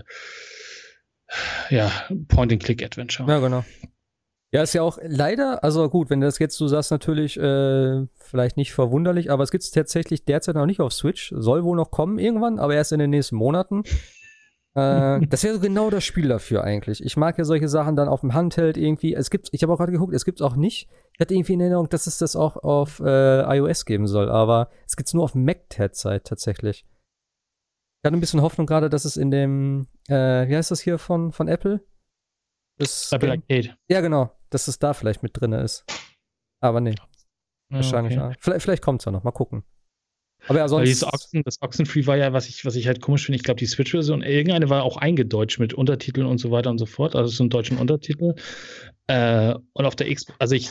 ja, 1.71 1.91
Point-and-Click-Adventure. 2.29 3.29
Ja, 3.29 3.39
genau. 3.39 3.65
Ja, 4.55 4.63
ist 4.63 4.75
ja 4.75 4.83
auch 4.83 4.99
leider, 5.03 5.65
also 5.65 5.89
gut, 5.89 6.11
wenn 6.11 6.21
du 6.21 6.27
das 6.27 6.39
jetzt 6.39 6.59
so 6.59 6.69
sagst, 6.69 6.91
natürlich 6.91 7.39
äh, 7.39 8.07
vielleicht 8.19 8.59
nicht 8.59 8.75
verwunderlich, 8.75 9.31
aber 9.31 9.45
es 9.45 9.51
gibt 9.51 9.65
es 9.65 9.71
tatsächlich 9.71 10.27
derzeit 10.27 10.57
noch 10.57 10.67
nicht 10.67 10.81
auf 10.81 10.93
Switch. 10.93 11.33
Soll 11.35 11.65
wohl 11.65 11.75
noch 11.75 11.91
kommen 11.91 12.19
irgendwann, 12.19 12.59
aber 12.59 12.75
erst 12.75 12.93
in 12.93 12.99
den 12.99 13.09
nächsten 13.09 13.37
Monaten. 13.37 13.83
äh, 14.75 15.27
das 15.27 15.43
wäre 15.43 15.55
so 15.55 15.61
genau 15.61 15.89
das 15.89 16.05
Spiel 16.05 16.29
dafür 16.29 16.65
eigentlich. 16.65 17.03
Ich 17.03 17.17
mag 17.17 17.39
ja 17.39 17.45
solche 17.45 17.67
Sachen 17.67 17.97
dann 17.97 18.09
auf 18.09 18.21
dem 18.21 18.35
Handheld 18.35 18.77
irgendwie. 18.77 19.15
Es 19.15 19.31
gibt, 19.31 19.49
ich 19.53 19.63
habe 19.63 19.73
auch 19.73 19.79
gerade 19.79 19.93
geguckt, 19.93 20.13
es 20.13 20.27
gibt 20.27 20.41
es 20.41 20.47
auch 20.47 20.55
nicht. 20.55 20.87
Ich 21.15 21.21
hatte 21.21 21.33
irgendwie 21.33 21.55
in 21.55 21.61
Erinnerung, 21.61 21.89
dass 21.89 22.07
es 22.07 22.19
das 22.19 22.37
auch 22.37 22.57
auf 22.57 23.01
äh, 23.01 23.57
iOS 23.57 23.87
geben 23.87 24.07
soll, 24.07 24.29
aber 24.29 24.69
es 24.87 24.97
gibt 24.97 25.09
es 25.09 25.15
nur 25.15 25.25
auf 25.25 25.35
Mac 25.35 25.71
derzeit 25.71 26.25
tatsächlich. 26.25 26.85
Ich 28.03 28.07
hatte 28.07 28.19
ein 28.19 28.21
bisschen 28.21 28.43
Hoffnung 28.43 28.67
gerade, 28.67 28.91
dass 28.91 29.07
es 29.07 29.17
in 29.17 29.31
dem, 29.31 29.87
äh, 30.09 30.47
wie 30.47 30.57
heißt 30.57 30.71
das 30.71 30.81
hier 30.81 30.99
von, 30.99 31.33
von 31.33 31.49
Apple? 31.49 31.81
Das 32.79 33.13
Apple 33.13 33.31
Arcade. 33.31 33.77
Ja, 33.89 34.01
genau 34.01 34.31
dass 34.53 34.69
es 34.69 34.79
da 34.79 34.95
vielleicht 34.95 35.23
mit 35.23 35.33
drin 35.35 35.53
ist. 35.53 35.85
Aber 36.61 36.81
nee. 36.81 36.95
Ja, 37.71 37.77
Wahrscheinlich. 37.77 38.19
Okay. 38.19 38.37
Vielleicht, 38.39 38.63
vielleicht 38.63 38.83
kommt 38.83 39.01
es 39.01 39.07
ja 39.07 39.13
noch. 39.13 39.25
Mal 39.25 39.33
gucken. 39.33 39.65
Aber 40.49 40.59
ja, 40.59 40.69
sonst. 40.69 41.05
Ochsen, 41.05 41.43
das 41.45 41.63
Oxenfree 41.63 42.07
war 42.07 42.17
ja, 42.17 42.33
was 42.33 42.49
ich, 42.49 42.65
was 42.65 42.75
ich 42.75 42.87
halt 42.87 43.01
komisch 43.01 43.25
finde. 43.25 43.37
Ich 43.37 43.45
glaube, 43.45 43.59
die 43.59 43.67
Switch-Version, 43.67 44.23
irgendeine 44.23 44.69
war 44.69 44.83
auch 44.83 44.97
eingedeutscht 44.97 45.59
mit 45.59 45.73
Untertiteln 45.73 46.27
und 46.27 46.39
so 46.39 46.51
weiter 46.51 46.71
und 46.71 46.79
so 46.79 46.87
fort. 46.87 47.17
Also 47.17 47.31
so 47.31 47.43
einen 47.43 47.51
deutschen 47.51 47.79
Untertitel. 47.79 48.35
Äh, 49.07 49.55
und 49.73 49.87
auf 49.87 49.97
der 49.97 50.11
X, 50.11 50.27
also 50.39 50.55
ich, 50.55 50.71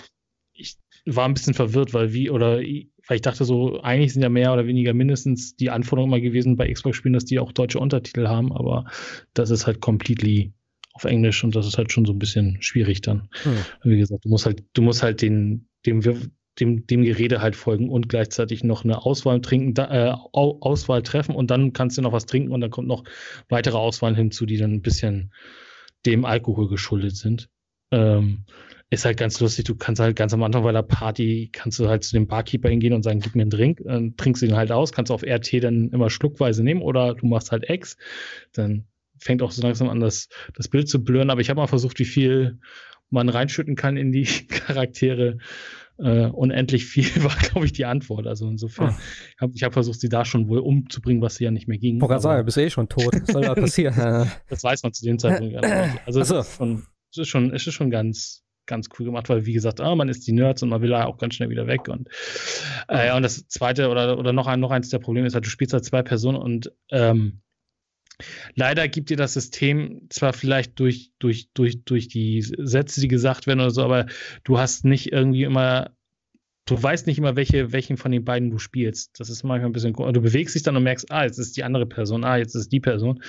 ich 0.53 0.77
war 1.05 1.25
ein 1.25 1.33
bisschen 1.33 1.53
verwirrt, 1.53 1.93
weil 1.93 2.13
wie, 2.13 2.29
oder 2.29 2.57
weil 2.57 3.15
ich 3.15 3.21
dachte 3.21 3.45
so, 3.45 3.81
eigentlich 3.81 4.13
sind 4.13 4.21
ja 4.21 4.29
mehr 4.29 4.53
oder 4.53 4.67
weniger 4.67 4.93
mindestens 4.93 5.55
die 5.55 5.69
Anforderungen 5.69 6.11
mal 6.11 6.21
gewesen 6.21 6.57
bei 6.57 6.71
Xbox-Spielen, 6.71 7.13
dass 7.13 7.25
die 7.25 7.39
auch 7.39 7.51
deutsche 7.51 7.79
Untertitel 7.79 8.27
haben, 8.27 8.53
aber 8.53 8.85
das 9.33 9.49
ist 9.49 9.65
halt 9.65 9.81
completely 9.81 10.53
auf 10.93 11.05
Englisch 11.05 11.43
und 11.43 11.55
das 11.55 11.67
ist 11.67 11.77
halt 11.77 11.91
schon 11.91 12.05
so 12.05 12.13
ein 12.13 12.19
bisschen 12.19 12.61
schwierig 12.61 13.01
dann. 13.01 13.29
Hm. 13.43 13.55
Wie 13.83 13.97
gesagt, 13.97 14.25
du 14.25 14.29
musst 14.29 14.45
halt, 14.45 14.63
du 14.73 14.81
musst 14.81 15.03
halt 15.03 15.21
den, 15.21 15.67
dem, 15.85 16.01
dem, 16.59 16.85
dem 16.85 17.03
Gerede 17.03 17.41
halt 17.41 17.55
folgen 17.55 17.89
und 17.89 18.09
gleichzeitig 18.09 18.63
noch 18.63 18.83
eine 18.83 19.05
Auswahl 19.05 19.41
trinken, 19.41 19.79
äh, 19.81 20.13
Auswahl 20.33 21.01
treffen 21.01 21.35
und 21.35 21.49
dann 21.49 21.73
kannst 21.73 21.97
du 21.97 22.01
noch 22.01 22.11
was 22.11 22.25
trinken 22.25 22.51
und 22.51 22.61
dann 22.61 22.71
kommt 22.71 22.87
noch 22.87 23.03
weitere 23.49 23.77
Auswahl 23.77 24.15
hinzu, 24.15 24.45
die 24.45 24.57
dann 24.57 24.73
ein 24.73 24.81
bisschen 24.81 25.33
dem 26.05 26.25
Alkohol 26.25 26.67
geschuldet 26.67 27.15
sind. 27.15 27.49
Ähm, 27.91 28.45
ist 28.89 29.05
halt 29.05 29.17
ganz 29.17 29.39
lustig. 29.39 29.65
Du 29.65 29.75
kannst 29.75 30.01
halt 30.01 30.17
ganz 30.17 30.33
am 30.33 30.43
Anfang 30.43 30.63
bei 30.63 30.73
der 30.73 30.81
Party, 30.81 31.49
kannst 31.53 31.79
du 31.79 31.87
halt 31.87 32.03
zu 32.03 32.13
dem 32.13 32.27
Barkeeper 32.27 32.69
hingehen 32.69 32.93
und 32.93 33.03
sagen, 33.03 33.21
gib 33.21 33.35
mir 33.35 33.43
einen 33.43 33.49
Drink. 33.49 33.81
Dann 33.85 34.17
trinkst 34.17 34.41
du 34.41 34.47
ihn 34.47 34.57
halt 34.57 34.71
aus, 34.71 34.91
kannst 34.91 35.11
auf 35.11 35.23
RT 35.23 35.63
dann 35.63 35.89
immer 35.91 36.09
schluckweise 36.09 36.61
nehmen 36.61 36.81
oder 36.81 37.15
du 37.15 37.25
machst 37.25 37.53
halt 37.53 37.69
Ex. 37.69 37.95
Dann 38.51 38.85
fängt 39.21 39.41
auch 39.41 39.51
so 39.51 39.61
langsam 39.61 39.89
an, 39.89 39.99
das, 39.99 40.27
das 40.55 40.67
Bild 40.67 40.89
zu 40.89 41.03
blören. 41.03 41.29
Aber 41.29 41.41
ich 41.41 41.49
habe 41.49 41.59
mal 41.59 41.67
versucht, 41.67 41.99
wie 41.99 42.05
viel 42.05 42.59
man 43.09 43.29
reinschütten 43.29 43.75
kann 43.75 43.97
in 43.97 44.11
die 44.11 44.23
Charaktere. 44.49 45.37
Äh, 45.97 46.25
unendlich 46.27 46.85
viel 46.85 47.05
war, 47.23 47.35
glaube 47.35 47.65
ich, 47.65 47.73
die 47.73 47.85
Antwort. 47.85 48.25
Also 48.25 48.47
insofern, 48.47 48.95
oh. 48.97 49.01
ich 49.29 49.41
habe 49.41 49.53
hab 49.61 49.73
versucht, 49.73 49.99
sie 49.99 50.09
da 50.09 50.25
schon 50.25 50.47
wohl 50.47 50.59
umzubringen, 50.59 51.21
was 51.21 51.35
sie 51.35 51.43
ja 51.43 51.51
nicht 51.51 51.67
mehr 51.67 51.77
ging. 51.77 52.01
Wollte 52.01 52.19
sagen, 52.19 52.39
du 52.39 52.45
bist 52.45 52.57
eh 52.57 52.69
schon 52.71 52.89
tot. 52.89 53.13
Was 53.13 53.27
soll 53.27 53.43
da 53.43 53.53
passieren? 53.53 54.27
das 54.49 54.63
weiß 54.63 54.81
man 54.81 54.93
zu 54.93 55.05
dem 55.05 55.19
Zeitpunkt 55.19 55.53
gar 55.53 55.61
nicht. 55.61 55.99
Also 56.07 56.23
so. 56.23 56.37
es, 56.39 56.47
ist 56.47 56.57
schon, 56.57 56.83
es, 57.11 57.17
ist 57.17 57.27
schon, 57.27 57.53
es 57.53 57.67
ist 57.67 57.73
schon 57.75 57.91
ganz, 57.91 58.43
ganz 58.65 58.89
cool 58.97 59.05
gemacht, 59.05 59.29
weil 59.29 59.45
wie 59.45 59.53
gesagt, 59.53 59.79
ah, 59.79 59.93
man 59.93 60.09
ist 60.09 60.25
die 60.25 60.31
Nerds 60.31 60.63
und 60.63 60.69
man 60.69 60.81
will 60.81 60.89
da 60.89 61.05
auch 61.05 61.19
ganz 61.19 61.35
schnell 61.35 61.49
wieder 61.49 61.67
weg. 61.67 61.87
Und, 61.87 62.09
äh, 62.87 63.13
und 63.13 63.21
das 63.21 63.47
zweite 63.47 63.89
oder, 63.89 64.17
oder 64.17 64.33
noch, 64.33 64.47
ein, 64.47 64.59
noch 64.59 64.71
eins 64.71 64.89
der 64.89 64.99
Probleme 64.99 65.27
ist 65.27 65.35
halt, 65.35 65.45
du 65.45 65.49
spielst 65.49 65.73
halt 65.73 65.85
zwei 65.85 66.01
Personen 66.01 66.37
und 66.37 66.71
ähm, 66.89 67.41
Leider 68.55 68.87
gibt 68.87 69.09
dir 69.09 69.17
das 69.17 69.33
System 69.33 70.07
zwar 70.09 70.33
vielleicht 70.33 70.79
durch, 70.79 71.11
durch, 71.19 71.49
durch, 71.53 71.83
durch 71.83 72.07
die 72.07 72.41
Sätze, 72.41 73.01
die 73.01 73.07
gesagt 73.07 73.47
werden 73.47 73.59
oder 73.59 73.71
so, 73.71 73.83
aber 73.83 74.07
du 74.43 74.57
hast 74.57 74.85
nicht 74.85 75.11
irgendwie 75.11 75.43
immer, 75.43 75.91
du 76.65 76.81
weißt 76.81 77.07
nicht 77.07 77.17
immer, 77.17 77.35
welche, 77.35 77.71
welchen 77.71 77.97
von 77.97 78.11
den 78.11 78.23
beiden 78.23 78.49
du 78.51 78.57
spielst. 78.57 79.19
Das 79.19 79.29
ist 79.29 79.43
manchmal 79.43 79.69
ein 79.69 79.73
bisschen, 79.73 79.93
du 79.93 80.21
bewegst 80.21 80.55
dich 80.55 80.63
dann 80.63 80.75
und 80.75 80.83
merkst, 80.83 81.11
ah, 81.11 81.23
jetzt 81.23 81.39
ist 81.39 81.57
die 81.57 81.63
andere 81.63 81.85
Person, 81.85 82.23
ah, 82.23 82.37
jetzt 82.37 82.55
ist 82.55 82.71
die 82.71 82.79
Person. 82.79 83.21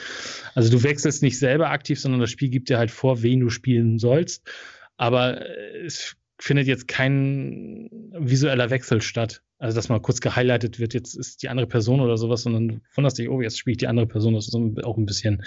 Also 0.55 0.71
du 0.71 0.83
wechselst 0.83 1.23
nicht 1.23 1.39
selber 1.39 1.71
aktiv, 1.71 2.01
sondern 2.01 2.21
das 2.21 2.31
Spiel 2.31 2.51
gibt 2.51 2.69
dir 2.69 2.79
halt 2.79 2.91
vor, 2.91 3.23
wen 3.23 3.41
du 3.41 3.51
spielen 3.51 3.99
sollst. 3.99 4.49
Aber 4.97 5.45
es 5.85 6.17
findet 6.43 6.67
jetzt 6.67 6.89
kein 6.89 7.89
visueller 8.19 8.71
Wechsel 8.71 9.01
statt. 9.01 9.43
Also, 9.59 9.77
dass 9.77 9.89
mal 9.89 10.01
kurz 10.01 10.21
gehighlightet 10.21 10.81
wird, 10.81 10.93
jetzt 10.93 11.15
ist 11.15 11.45
die 11.45 11.49
andere 11.49 11.69
Person 11.69 12.01
oder 12.01 12.17
sowas, 12.17 12.43
sondern 12.43 12.69
du 12.69 12.81
wunderst 12.97 13.17
dich, 13.17 13.29
oh, 13.29 13.41
jetzt 13.41 13.59
spiele 13.59 13.73
ich 13.73 13.79
die 13.79 13.87
andere 13.87 14.09
Person. 14.09 14.35
Das 14.35 14.49
ist 14.49 14.55
auch 14.57 14.97
ein 14.97 15.07
bisschen, 15.07 15.45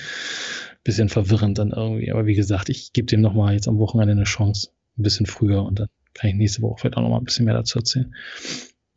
bisschen 0.86 1.10
verwirrend 1.10 1.58
dann 1.58 1.72
irgendwie. 1.72 2.12
Aber 2.12 2.26
wie 2.26 2.34
gesagt, 2.34 2.70
ich 2.70 2.94
gebe 2.94 3.08
dem 3.08 3.20
nochmal 3.20 3.56
jetzt 3.56 3.68
am 3.68 3.78
Wochenende 3.78 4.14
eine 4.14 4.24
Chance. 4.24 4.70
Ein 4.98 5.04
bisschen 5.04 5.26
früher 5.26 5.64
und 5.64 5.80
dann 5.80 5.90
kann 6.14 6.30
ich 6.30 6.36
nächste 6.38 6.62
Woche 6.62 6.80
vielleicht 6.80 6.96
auch 6.96 7.02
nochmal 7.02 7.20
ein 7.20 7.26
bisschen 7.26 7.44
mehr 7.44 7.56
dazu 7.56 7.80
erzählen. 7.80 8.16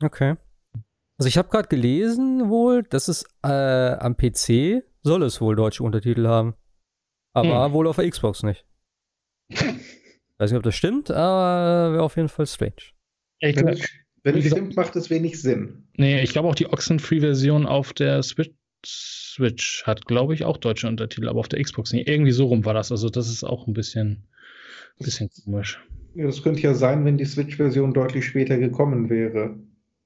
Okay. 0.01 0.37
Also 1.19 1.27
ich 1.27 1.37
habe 1.37 1.49
gerade 1.49 1.67
gelesen 1.67 2.49
wohl, 2.49 2.85
dass 2.85 3.09
es 3.09 3.25
äh, 3.43 3.49
am 3.49 4.17
PC 4.17 4.85
soll 5.03 5.25
es 5.25 5.41
wohl 5.41 5.57
deutsche 5.57 5.83
Untertitel 5.83 6.29
haben. 6.29 6.55
Aber 7.33 7.65
hm. 7.65 7.73
wohl 7.73 7.89
auf 7.89 7.97
der 7.97 8.09
Xbox 8.09 8.45
nicht. 8.45 8.65
Weiß 10.39 10.51
nicht, 10.51 10.59
ob 10.59 10.63
das 10.63 10.77
stimmt, 10.77 11.11
aber 11.11 11.93
wäre 11.93 12.03
auf 12.03 12.17
jeden 12.17 12.29
Fall 12.29 12.47
strange. 12.47 12.93
Ich 13.41 13.57
glaube, 13.57 13.79
wenn 14.23 14.37
es 14.37 14.47
stimmt, 14.47 14.77
macht 14.77 14.97
es 14.97 15.11
wenig 15.11 15.41
Sinn. 15.41 15.85
Nee, 15.97 16.23
ich 16.23 16.31
glaube 16.31 16.49
auch 16.49 16.55
die 16.55 16.67
Oxenfree-Version 16.67 17.67
auf 17.67 17.93
der 17.93 18.23
Switch, 18.23 18.55
Switch 18.85 19.85
hat, 19.85 20.07
glaube 20.07 20.35
ich, 20.35 20.45
auch 20.45 20.57
deutsche 20.57 20.87
Untertitel, 20.89 21.29
aber 21.29 21.41
auf 21.41 21.49
der 21.49 21.63
Xbox 21.63 21.93
nicht. 21.93 22.09
Irgendwie 22.09 22.33
so 22.33 22.47
rum 22.47 22.65
war 22.65 22.75
das. 22.75 22.93
Also 22.93 23.09
das 23.09 23.29
ist 23.29 23.45
auch 23.45 23.67
ein 23.67 23.73
bisschen, 23.73 24.29
bisschen 24.99 25.31
komisch. 25.45 25.85
Ja, 26.15 26.27
das 26.27 26.43
könnte 26.43 26.61
ja 26.63 26.75
sein, 26.75 27.05
wenn 27.05 27.19
die 27.19 27.25
Switch-Version 27.25 27.95
deutlich 27.95 28.27
später 28.27 28.59
gekommen 28.59 29.11
wäre 29.11 29.57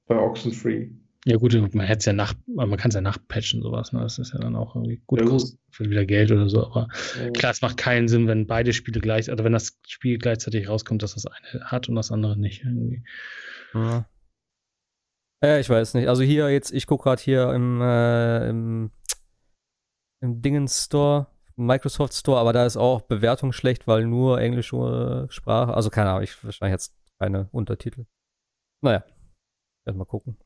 bei 0.07 0.17
Oxenfree. 0.17 0.89
Ja 1.25 1.37
gut, 1.37 1.53
man 1.73 1.85
hätte 1.87 2.07
ja 2.07 2.13
nach, 2.13 2.33
man 2.47 2.75
kann 2.75 2.89
es 2.89 2.95
ja 2.95 3.01
nachpatchen, 3.01 3.61
sowas, 3.61 3.93
ne? 3.93 4.01
Das 4.01 4.19
ist 4.19 4.33
ja 4.33 4.39
dann 4.39 4.57
auch 4.57 4.75
irgendwie 4.75 5.01
gut, 5.07 5.21
ja, 5.21 5.25
gut. 5.25 5.43
für 5.71 5.89
wieder 5.89 6.05
Geld 6.05 6.31
oder 6.31 6.49
so, 6.49 6.65
aber 6.65 6.89
ja. 7.17 7.29
klar, 7.31 7.51
es 7.51 7.61
macht 7.61 7.77
keinen 7.77 8.09
Sinn, 8.09 8.27
wenn 8.27 8.45
beide 8.45 8.73
Spiele 8.73 8.99
gleich, 8.99 9.31
oder 9.31 9.45
wenn 9.45 9.53
das 9.53 9.79
Spiel 9.87 10.17
gleichzeitig 10.17 10.67
rauskommt, 10.67 11.01
dass 11.01 11.13
das 11.13 11.25
eine 11.25 11.63
hat 11.63 11.87
und 11.87 11.95
das 11.95 12.11
andere 12.11 12.37
nicht 12.37 12.63
irgendwie. 12.63 13.03
Ja. 13.73 14.05
Ja, 15.41 15.59
ich 15.59 15.69
weiß 15.69 15.93
nicht. 15.95 16.07
Also 16.07 16.23
hier 16.23 16.49
jetzt, 16.49 16.71
ich 16.71 16.87
gucke 16.87 17.03
gerade 17.03 17.21
hier 17.21 17.53
im, 17.53 17.81
äh, 17.81 18.49
im, 18.49 18.91
im 20.21 20.41
Dingens 20.41 20.85
Store, 20.85 21.27
Microsoft 21.55 22.13
Store, 22.13 22.39
aber 22.39 22.53
da 22.53 22.65
ist 22.65 22.77
auch 22.77 23.01
Bewertung 23.01 23.51
schlecht, 23.51 23.87
weil 23.87 24.05
nur 24.05 24.39
englische 24.39 25.27
Sprache. 25.29 25.73
Also 25.73 25.89
keine 25.89 26.11
Ahnung, 26.11 26.23
ich 26.23 26.41
wahrscheinlich 26.43 26.73
jetzt 26.73 26.95
keine 27.19 27.49
Untertitel. 27.51 28.05
Naja, 28.81 29.03
werden 29.85 29.97
mal 29.97 30.05
gucken. 30.05 30.37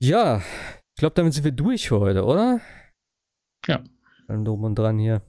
Ja, 0.00 0.38
ich 0.38 1.00
glaube, 1.00 1.14
damit 1.14 1.34
sind 1.34 1.44
wir 1.44 1.52
durch 1.52 1.88
für 1.88 2.00
heute, 2.00 2.24
oder? 2.24 2.60
Ja. 3.66 3.82
Dann 4.28 4.44
drum 4.44 4.64
und 4.64 4.78
dran 4.78 4.98
hier. 4.98 5.22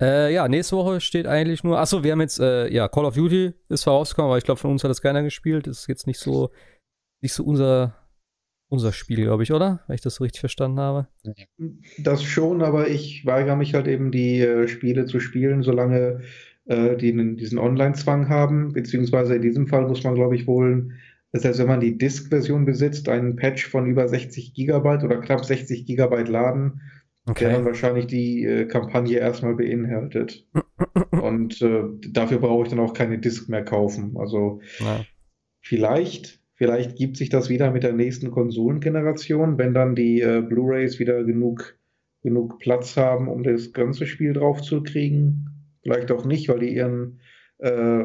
Äh, 0.00 0.32
ja, 0.32 0.48
nächste 0.48 0.76
Woche 0.76 1.00
steht 1.00 1.26
eigentlich 1.26 1.62
nur. 1.62 1.78
Achso, 1.78 2.02
wir 2.02 2.12
haben 2.12 2.20
jetzt, 2.20 2.40
äh, 2.40 2.68
ja, 2.72 2.88
Call 2.88 3.04
of 3.04 3.14
Duty 3.14 3.52
ist 3.68 3.84
vorausgekommen, 3.84 4.30
aber 4.30 4.38
ich 4.38 4.44
glaube, 4.44 4.60
von 4.60 4.70
uns 4.70 4.82
hat 4.82 4.90
das 4.90 5.02
keiner 5.02 5.22
gespielt. 5.22 5.66
Ist 5.66 5.88
jetzt 5.88 6.06
nicht 6.06 6.18
so, 6.18 6.50
nicht 7.22 7.34
so 7.34 7.44
unser, 7.44 7.96
unser 8.70 8.92
Spiel, 8.92 9.24
glaube 9.24 9.42
ich, 9.42 9.52
oder? 9.52 9.84
Wenn 9.86 9.94
ich 9.94 10.00
das 10.00 10.14
so 10.14 10.24
richtig 10.24 10.40
verstanden 10.40 10.80
habe. 10.80 11.08
Das 11.98 12.22
schon, 12.22 12.62
aber 12.62 12.88
ich 12.88 13.26
weigere 13.26 13.56
mich 13.56 13.74
halt 13.74 13.88
eben, 13.88 14.10
die 14.10 14.40
äh, 14.40 14.68
Spiele 14.68 15.04
zu 15.04 15.20
spielen, 15.20 15.62
solange 15.62 16.22
äh, 16.64 16.96
die 16.96 17.36
diesen 17.36 17.58
Online-Zwang 17.58 18.30
haben. 18.30 18.72
Beziehungsweise 18.72 19.36
in 19.36 19.42
diesem 19.42 19.66
Fall 19.66 19.86
muss 19.86 20.02
man, 20.02 20.14
glaube 20.14 20.34
ich, 20.34 20.46
wohl, 20.46 20.92
selbst 21.32 21.58
wenn 21.58 21.68
man 21.68 21.80
die 21.80 21.96
Disk-Version 21.96 22.64
besitzt, 22.64 23.08
einen 23.08 23.36
Patch 23.36 23.68
von 23.68 23.86
über 23.86 24.08
60 24.08 24.54
Gigabyte 24.54 25.04
oder 25.04 25.20
knapp 25.20 25.44
60 25.44 25.86
Gigabyte 25.86 26.28
laden 26.28 26.80
okay. 27.26 27.44
der 27.44 27.54
dann 27.54 27.64
wahrscheinlich 27.64 28.06
die 28.06 28.44
äh, 28.44 28.66
Kampagne 28.66 29.18
erstmal 29.18 29.54
beinhaltet. 29.54 30.46
Und 31.10 31.60
äh, 31.62 31.82
dafür 32.10 32.38
brauche 32.38 32.64
ich 32.64 32.70
dann 32.70 32.80
auch 32.80 32.94
keine 32.94 33.18
Disk 33.18 33.48
mehr 33.48 33.64
kaufen. 33.64 34.16
Also 34.16 34.60
ja. 34.78 35.04
vielleicht, 35.60 36.40
vielleicht 36.54 36.96
gibt 36.96 37.16
sich 37.16 37.28
das 37.28 37.48
wieder 37.48 37.70
mit 37.70 37.82
der 37.82 37.92
nächsten 37.92 38.30
Konsolengeneration, 38.30 39.58
wenn 39.58 39.74
dann 39.74 39.94
die 39.94 40.20
äh, 40.20 40.42
Blu-rays 40.42 40.98
wieder 40.98 41.24
genug, 41.24 41.78
genug 42.22 42.58
Platz 42.58 42.96
haben, 42.96 43.28
um 43.28 43.42
das 43.42 43.72
ganze 43.72 44.06
Spiel 44.06 44.32
drauf 44.32 44.62
zu 44.62 44.82
kriegen. 44.82 45.46
Vielleicht 45.82 46.10
auch 46.10 46.24
nicht, 46.24 46.48
weil 46.48 46.60
die 46.60 46.74
ihren 46.74 47.20
äh, 47.58 48.04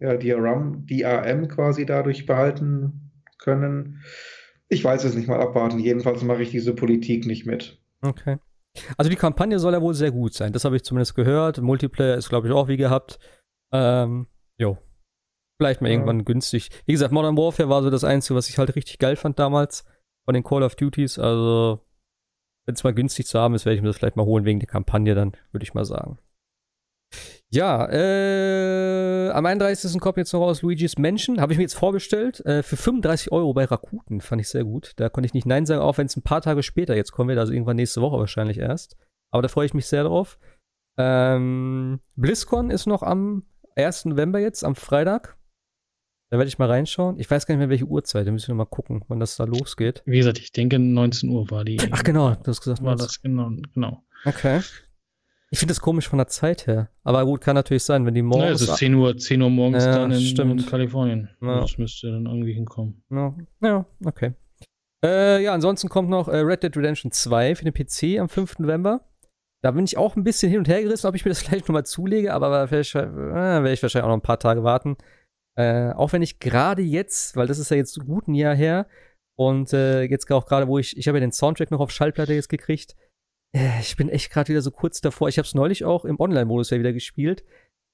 ja, 0.00 0.16
DRM, 0.16 0.86
DRM 0.86 1.48
quasi 1.48 1.86
dadurch 1.86 2.26
behalten 2.26 3.12
können. 3.38 4.02
Ich 4.68 4.82
weiß 4.82 5.04
es 5.04 5.14
nicht 5.14 5.28
mal 5.28 5.40
abwarten. 5.40 5.78
Jedenfalls 5.78 6.22
mache 6.22 6.42
ich 6.42 6.50
diese 6.50 6.74
Politik 6.74 7.26
nicht 7.26 7.46
mit. 7.46 7.80
Okay. 8.02 8.38
Also 8.96 9.10
die 9.10 9.16
Kampagne 9.16 9.58
soll 9.58 9.72
ja 9.72 9.82
wohl 9.82 9.94
sehr 9.94 10.10
gut 10.10 10.34
sein. 10.34 10.52
Das 10.52 10.64
habe 10.64 10.76
ich 10.76 10.82
zumindest 10.82 11.14
gehört. 11.14 11.60
Multiplayer 11.60 12.16
ist, 12.16 12.28
glaube 12.28 12.48
ich, 12.48 12.52
auch 12.52 12.68
wie 12.68 12.76
gehabt. 12.76 13.18
Ähm, 13.72 14.26
jo. 14.58 14.78
Vielleicht 15.58 15.80
mal 15.80 15.88
ja. 15.88 15.94
irgendwann 15.94 16.24
günstig. 16.24 16.70
Wie 16.86 16.92
gesagt, 16.92 17.12
Modern 17.12 17.36
Warfare 17.36 17.68
war 17.68 17.82
so 17.82 17.90
das 17.90 18.04
Einzige, 18.04 18.34
was 18.34 18.48
ich 18.48 18.58
halt 18.58 18.74
richtig 18.74 18.98
geil 18.98 19.16
fand 19.16 19.38
damals 19.38 19.84
von 20.24 20.34
den 20.34 20.42
Call 20.42 20.62
of 20.62 20.74
Duties. 20.74 21.18
Also, 21.18 21.86
wenn 22.66 22.74
es 22.74 22.82
mal 22.82 22.94
günstig 22.94 23.26
zu 23.26 23.38
haben 23.38 23.54
ist, 23.54 23.64
werde 23.64 23.76
ich 23.76 23.82
mir 23.82 23.88
das 23.88 23.98
vielleicht 23.98 24.16
mal 24.16 24.26
holen 24.26 24.44
wegen 24.44 24.58
der 24.58 24.68
Kampagne, 24.68 25.14
dann 25.14 25.32
würde 25.52 25.62
ich 25.62 25.74
mal 25.74 25.84
sagen. 25.84 26.18
Ja, 27.54 27.88
äh, 27.88 29.30
am 29.30 29.46
31. 29.46 30.00
kommt 30.00 30.16
jetzt 30.16 30.32
noch 30.32 30.40
raus 30.40 30.62
Luigi's 30.62 30.98
Mansion. 30.98 31.40
Habe 31.40 31.52
ich 31.52 31.56
mir 31.56 31.62
jetzt 31.62 31.76
vorbestellt. 31.76 32.44
Äh, 32.44 32.64
für 32.64 32.76
35 32.76 33.30
Euro 33.30 33.54
bei 33.54 33.64
Rakuten. 33.64 34.20
Fand 34.20 34.40
ich 34.40 34.48
sehr 34.48 34.64
gut. 34.64 34.94
Da 34.96 35.08
konnte 35.08 35.26
ich 35.26 35.34
nicht 35.34 35.46
Nein 35.46 35.64
sagen, 35.64 35.80
auch 35.80 35.96
wenn 35.96 36.06
es 36.06 36.16
ein 36.16 36.22
paar 36.22 36.42
Tage 36.42 36.64
später 36.64 36.96
jetzt 36.96 37.12
kommen 37.12 37.28
wird. 37.28 37.38
Also 37.38 37.52
irgendwann 37.52 37.76
nächste 37.76 38.00
Woche 38.02 38.18
wahrscheinlich 38.18 38.58
erst. 38.58 38.96
Aber 39.30 39.40
da 39.40 39.46
freue 39.46 39.66
ich 39.66 39.74
mich 39.74 39.86
sehr 39.86 40.02
drauf. 40.02 40.40
Ähm, 40.98 42.00
BlizzCon 42.16 42.70
ist 42.70 42.86
noch 42.86 43.04
am 43.04 43.44
1. 43.76 44.06
November 44.06 44.40
jetzt, 44.40 44.64
am 44.64 44.74
Freitag. 44.74 45.36
Da 46.30 46.38
werde 46.38 46.48
ich 46.48 46.58
mal 46.58 46.68
reinschauen. 46.68 47.20
Ich 47.20 47.30
weiß 47.30 47.46
gar 47.46 47.54
nicht 47.54 47.60
mehr, 47.60 47.68
welche 47.68 47.84
Uhrzeit. 47.84 48.26
Da 48.26 48.32
müssen 48.32 48.48
wir 48.48 48.56
mal 48.56 48.64
gucken, 48.64 49.04
wann 49.06 49.20
das 49.20 49.36
da 49.36 49.44
losgeht. 49.44 50.02
Wie 50.06 50.18
gesagt, 50.18 50.40
ich 50.40 50.50
denke, 50.50 50.80
19 50.80 51.30
Uhr 51.30 51.48
war 51.52 51.64
die. 51.64 51.78
Ach, 51.92 52.02
genau. 52.02 52.34
Du 52.34 52.48
hast 52.48 52.62
gesagt, 52.62 52.82
war 52.82 52.96
das 52.96 53.22
genau. 53.22 53.52
genau. 53.72 54.02
Okay. 54.24 54.60
Ich 55.54 55.60
finde 55.60 55.70
das 55.70 55.80
komisch 55.80 56.08
von 56.08 56.18
der 56.18 56.26
Zeit 56.26 56.66
her. 56.66 56.90
Aber 57.04 57.24
gut, 57.24 57.40
kann 57.40 57.54
natürlich 57.54 57.84
sein, 57.84 58.04
wenn 58.06 58.14
die 58.14 58.22
morgens. 58.22 58.44
Ja, 58.44 58.54
es 58.54 58.62
ist 58.62 58.74
10 58.74 58.92
Uhr, 58.96 59.16
10 59.16 59.40
Uhr 59.40 59.50
morgens 59.50 59.84
ja, 59.84 59.98
dann 59.98 60.10
in, 60.10 60.58
in 60.58 60.66
Kalifornien. 60.66 61.30
Ja. 61.40 61.60
Das 61.60 61.78
müsste 61.78 62.10
dann 62.10 62.26
irgendwie 62.26 62.54
hinkommen. 62.54 63.04
Ja, 63.08 63.36
ja 63.62 63.86
okay. 64.04 64.32
Äh, 65.04 65.44
ja, 65.44 65.54
ansonsten 65.54 65.88
kommt 65.88 66.10
noch 66.10 66.26
äh, 66.26 66.38
Red 66.38 66.64
Dead 66.64 66.76
Redemption 66.76 67.12
2 67.12 67.54
für 67.54 67.64
den 67.64 67.72
PC 67.72 68.18
am 68.18 68.28
5. 68.28 68.58
November. 68.58 69.08
Da 69.62 69.70
bin 69.70 69.84
ich 69.84 69.96
auch 69.96 70.16
ein 70.16 70.24
bisschen 70.24 70.50
hin 70.50 70.58
und 70.58 70.66
her 70.66 70.82
gerissen, 70.82 71.06
ob 71.06 71.14
ich 71.14 71.24
mir 71.24 71.28
das 71.28 71.38
vielleicht 71.44 71.68
nochmal 71.68 71.86
zulege, 71.86 72.34
aber 72.34 72.66
vielleicht, 72.66 72.92
äh, 72.96 73.06
werde 73.06 73.72
ich 73.72 73.80
wahrscheinlich 73.80 74.06
auch 74.06 74.08
noch 74.08 74.16
ein 74.16 74.22
paar 74.22 74.40
Tage 74.40 74.64
warten. 74.64 74.96
Äh, 75.56 75.92
auch 75.92 76.12
wenn 76.12 76.22
ich 76.22 76.40
gerade 76.40 76.82
jetzt, 76.82 77.36
weil 77.36 77.46
das 77.46 77.60
ist 77.60 77.70
ja 77.70 77.76
jetzt 77.76 77.96
gut 78.04 78.26
ein 78.26 78.34
Jahr 78.34 78.56
her, 78.56 78.88
und 79.36 79.72
äh, 79.72 80.02
jetzt 80.02 80.30
auch 80.32 80.46
gerade, 80.46 80.68
wo 80.68 80.78
ich, 80.78 80.96
ich 80.96 81.08
habe 81.08 81.18
ja 81.18 81.20
den 81.20 81.32
Soundtrack 81.32 81.70
noch 81.70 81.80
auf 81.80 81.90
Schallplatte 81.90 82.34
jetzt 82.34 82.48
gekriegt, 82.48 82.94
ich 83.80 83.96
bin 83.96 84.08
echt 84.08 84.30
gerade 84.30 84.48
wieder 84.48 84.62
so 84.62 84.70
kurz 84.70 85.00
davor. 85.00 85.28
Ich 85.28 85.38
habe 85.38 85.46
es 85.46 85.54
neulich 85.54 85.84
auch 85.84 86.04
im 86.04 86.18
Online-Modus 86.18 86.70
ja 86.70 86.78
wieder 86.78 86.92
gespielt, 86.92 87.44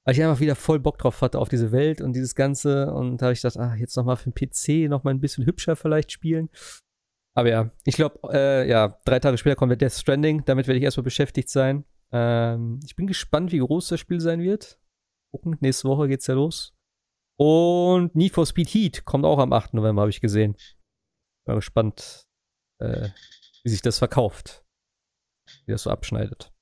weil 0.04 0.14
ich 0.14 0.22
einfach 0.22 0.40
wieder 0.40 0.56
voll 0.56 0.80
Bock 0.80 0.96
drauf 0.96 1.20
hatte 1.20 1.38
auf 1.38 1.50
diese 1.50 1.70
Welt 1.70 2.00
und 2.00 2.14
dieses 2.14 2.34
Ganze. 2.34 2.92
Und 2.92 3.18
da 3.18 3.26
habe 3.26 3.34
ich 3.34 3.42
gedacht, 3.42 3.58
ach, 3.58 3.76
jetzt 3.76 3.96
nochmal 3.96 4.16
für 4.16 4.30
den 4.30 4.34
PC 4.34 4.88
nochmal 4.88 5.12
ein 5.12 5.20
bisschen 5.20 5.44
hübscher 5.44 5.76
vielleicht 5.76 6.12
spielen. 6.12 6.48
Aber 7.36 7.50
ja, 7.50 7.70
ich 7.84 7.94
glaube, 7.94 8.18
äh, 8.32 8.68
ja, 8.68 8.98
drei 9.04 9.20
Tage 9.20 9.36
später 9.36 9.54
kommt 9.54 9.78
Death 9.80 9.92
Stranding. 9.92 10.44
Damit 10.46 10.66
werde 10.66 10.78
ich 10.78 10.84
erstmal 10.84 11.04
beschäftigt 11.04 11.50
sein. 11.50 11.84
Ähm, 12.10 12.80
ich 12.84 12.96
bin 12.96 13.06
gespannt, 13.06 13.52
wie 13.52 13.58
groß 13.58 13.88
das 13.88 14.00
Spiel 14.00 14.20
sein 14.20 14.40
wird. 14.40 14.80
Gucken, 15.30 15.58
nächste 15.60 15.88
Woche 15.88 16.08
geht's 16.08 16.26
ja 16.26 16.34
los. 16.34 16.74
Und 17.38 18.14
Need 18.14 18.32
for 18.32 18.46
Speed 18.46 18.68
Heat 18.68 19.04
kommt 19.04 19.24
auch 19.26 19.38
am 19.38 19.52
8. 19.52 19.74
November, 19.74 20.02
habe 20.02 20.10
ich 20.10 20.20
gesehen. 20.20 20.56
Bin 21.46 21.54
gespannt, 21.56 22.26
äh, 22.80 23.10
wie 23.62 23.68
sich 23.68 23.82
das 23.82 23.98
verkauft 23.98 24.64
wie 25.66 25.72
das 25.72 25.82
so 25.82 25.90
abschneidet. 25.90 26.52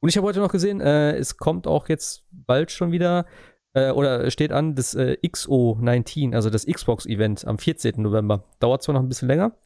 Und 0.00 0.08
ich 0.08 0.16
habe 0.16 0.26
heute 0.26 0.40
noch 0.40 0.52
gesehen, 0.52 0.80
äh, 0.80 1.16
es 1.16 1.36
kommt 1.36 1.66
auch 1.66 1.88
jetzt 1.88 2.24
bald 2.30 2.70
schon 2.70 2.92
wieder, 2.92 3.26
äh, 3.74 3.90
oder 3.90 4.30
steht 4.30 4.52
an, 4.52 4.74
das 4.74 4.94
äh, 4.94 5.16
XO19, 5.22 6.34
also 6.34 6.50
das 6.50 6.66
Xbox-Event 6.66 7.46
am 7.46 7.58
14. 7.58 8.00
November. 8.00 8.44
Dauert 8.60 8.82
zwar 8.82 8.94
noch 8.94 9.02
ein 9.02 9.08
bisschen 9.08 9.28
länger, 9.28 9.56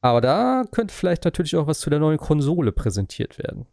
aber 0.00 0.20
da 0.20 0.64
könnte 0.70 0.92
vielleicht 0.92 1.24
natürlich 1.24 1.56
auch 1.56 1.66
was 1.66 1.80
zu 1.80 1.88
der 1.88 2.00
neuen 2.00 2.18
Konsole 2.18 2.72
präsentiert 2.72 3.38
werden. 3.38 3.66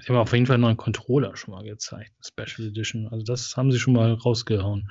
Sie 0.00 0.08
haben 0.08 0.16
auf 0.16 0.32
jeden 0.32 0.46
Fall 0.46 0.54
einen 0.54 0.62
neuen 0.62 0.76
Controller 0.76 1.36
schon 1.36 1.54
mal 1.54 1.62
gezeigt, 1.62 2.12
Special 2.20 2.68
Edition. 2.68 3.08
Also 3.08 3.24
das 3.24 3.56
haben 3.56 3.70
sie 3.70 3.78
schon 3.78 3.94
mal 3.94 4.12
rausgehauen. 4.12 4.90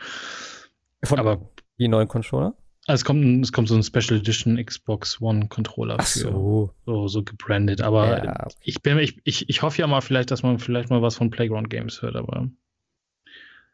Von 1.03 1.19
aber 1.19 1.49
die 1.77 1.89
neuen 1.89 2.07
Controller? 2.07 2.55
Also 2.85 3.01
es 3.01 3.05
kommt, 3.05 3.43
es 3.43 3.53
kommt 3.53 3.69
so 3.69 3.75
ein 3.75 3.83
Special 3.83 4.19
Edition 4.19 4.63
Xbox 4.63 5.21
One 5.21 5.47
Controller 5.47 5.95
Ach 5.99 6.05
so. 6.05 6.73
so, 6.85 7.07
so 7.07 7.23
gebrandet. 7.23 7.81
Aber 7.81 8.23
ja. 8.23 8.47
ich 8.61 8.81
bin, 8.81 8.97
ich, 8.97 9.21
ich, 9.23 9.47
ich 9.47 9.61
hoffe 9.61 9.79
ja 9.79 9.87
mal 9.87 10.01
vielleicht, 10.01 10.31
dass 10.31 10.43
man 10.43 10.59
vielleicht 10.59 10.89
mal 10.89 11.01
was 11.01 11.15
von 11.15 11.29
Playground 11.29 11.69
Games 11.69 12.01
hört, 12.01 12.17
aber. 12.17 12.49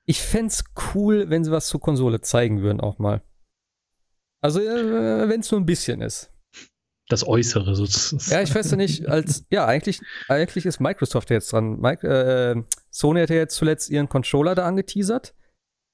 Ich 0.05 0.21
fände 0.21 0.47
es 0.47 0.63
cool, 0.93 1.29
wenn 1.29 1.43
sie 1.43 1.51
was 1.51 1.67
zur 1.67 1.79
Konsole 1.79 2.21
zeigen 2.21 2.61
würden, 2.61 2.79
auch 2.79 2.99
mal. 2.99 3.23
Also, 4.41 4.59
äh, 4.59 5.27
wenn 5.27 5.41
es 5.41 5.51
nur 5.51 5.59
ein 5.59 5.65
bisschen 5.65 6.01
ist. 6.01 6.31
Das 7.07 7.27
Äußere 7.27 7.75
sozusagen. 7.75 8.31
Ja, 8.31 8.41
ich 8.43 8.53
weiß 8.53 8.69
ja 8.71 8.77
nicht, 8.77 9.07
als, 9.07 9.43
ja, 9.51 9.65
eigentlich, 9.65 9.99
eigentlich 10.27 10.67
ist 10.67 10.79
Microsoft 10.79 11.31
jetzt 11.31 11.51
dran. 11.51 11.79
Mike, 11.79 12.07
äh, 12.07 12.61
Sony 12.91 13.21
hat 13.21 13.31
ja 13.31 13.37
jetzt 13.37 13.55
zuletzt 13.55 13.89
ihren 13.89 14.07
Controller 14.07 14.53
da 14.53 14.67
angeteasert. 14.67 15.33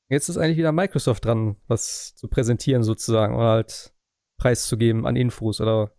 Jetzt 0.10 0.30
ist 0.30 0.38
eigentlich 0.38 0.58
wieder 0.58 0.72
Microsoft 0.72 1.26
dran, 1.26 1.56
was 1.68 2.16
zu 2.16 2.28
präsentieren 2.28 2.84
sozusagen 2.84 3.36
oder 3.36 3.50
halt 3.50 3.94
preiszugeben 4.38 5.06
an 5.06 5.16
Infos 5.16 5.62
oder 5.62 5.92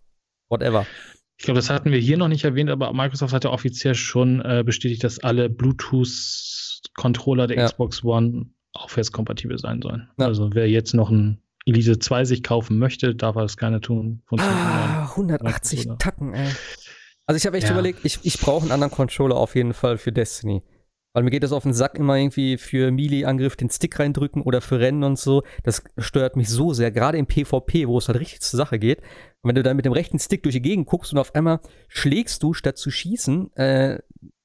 whatever. 0.49 0.87
Ich 1.39 1.45
glaube, 1.45 1.59
das 1.59 1.69
hatten 1.71 1.91
wir 1.91 1.99
hier 1.99 2.17
noch 2.17 2.29
nicht 2.29 2.45
erwähnt, 2.45 2.71
aber 2.71 2.93
Microsoft 2.93 3.35
hat 3.35 3.45
ja 3.45 3.51
offiziell 3.51 3.95
schon 3.95 4.41
äh, 4.41 4.63
bestätigt, 4.65 5.05
dass 5.05 5.19
alle 5.19 5.51
Bluetooth-Controller 5.51 7.47
der 7.47 7.59
ja. 7.59 7.67
Xbox 7.67 8.05
One 8.05 8.47
aufwärtskompatibel 8.73 9.59
sein 9.59 9.83
sollen. 9.83 10.09
Ja. 10.19 10.27
Also 10.27 10.51
wer 10.55 10.69
jetzt 10.69 10.95
noch 10.95 11.11
ein 11.11 11.43
Elite 11.67 11.99
2 11.99 12.25
sich 12.25 12.43
kaufen 12.43 12.79
möchte, 12.79 13.15
darf 13.15 13.37
er 13.37 13.43
das 13.43 13.57
gerne 13.57 13.81
tun. 13.81 14.23
Ah, 14.39 15.11
180 15.11 15.89
Tacken, 15.99 16.33
ey. 16.33 16.49
Also 17.27 17.37
ich 17.37 17.47
habe 17.47 17.57
echt 17.57 17.67
ja. 17.67 17.73
überlegt, 17.73 18.05
ich, 18.05 18.21
ich 18.23 18.39
brauche 18.39 18.63
einen 18.63 18.73
anderen 18.73 18.93
Controller 18.93 19.37
auf 19.37 19.57
jeden 19.57 19.75
Fall 19.75 19.99
für 19.99 20.13
Destiny. 20.13 20.63
Weil 21.17 21.23
mir 21.23 21.31
geht 21.31 21.45
das 21.45 21.53
auf 21.53 21.63
den 21.63 21.73
Sack 21.73 21.99
immer 21.99 22.17
irgendwie 22.17 22.59
für 22.59 22.91
Melee-Angriff 22.91 23.57
den 23.57 23.71
Stick 23.71 23.99
reindrücken 23.99 24.43
oder 24.43 24.61
für 24.61 24.81
Rennen 24.81 25.03
und 25.03 25.19
so. 25.19 25.45
Das 25.63 25.83
stört 25.97 26.37
mich 26.37 26.51
so 26.51 26.75
sehr, 26.75 26.91
gerade 26.91 27.17
im 27.17 27.27
PvP, 27.27 27.89
wo 27.89 27.97
es 27.97 28.09
halt 28.09 28.21
richtig 28.21 28.43
zur 28.43 28.59
Sache 28.59 28.79
geht. 28.79 29.01
Und 29.01 29.49
wenn 29.49 29.55
du 29.55 29.63
dann 29.63 29.77
mit 29.77 29.87
dem 29.87 29.95
rechten 29.95 30.19
Stick 30.19 30.43
durch 30.43 30.57
die 30.57 30.61
Gegend 30.61 30.87
guckst 30.87 31.15
und 31.15 31.19
auf 31.19 31.35
einmal 31.35 31.61
schlägst 31.89 32.43
du, 32.43 32.53
statt 32.53 32.77
zu 32.77 32.91
schießen, 32.91 33.51
äh, 33.57 33.99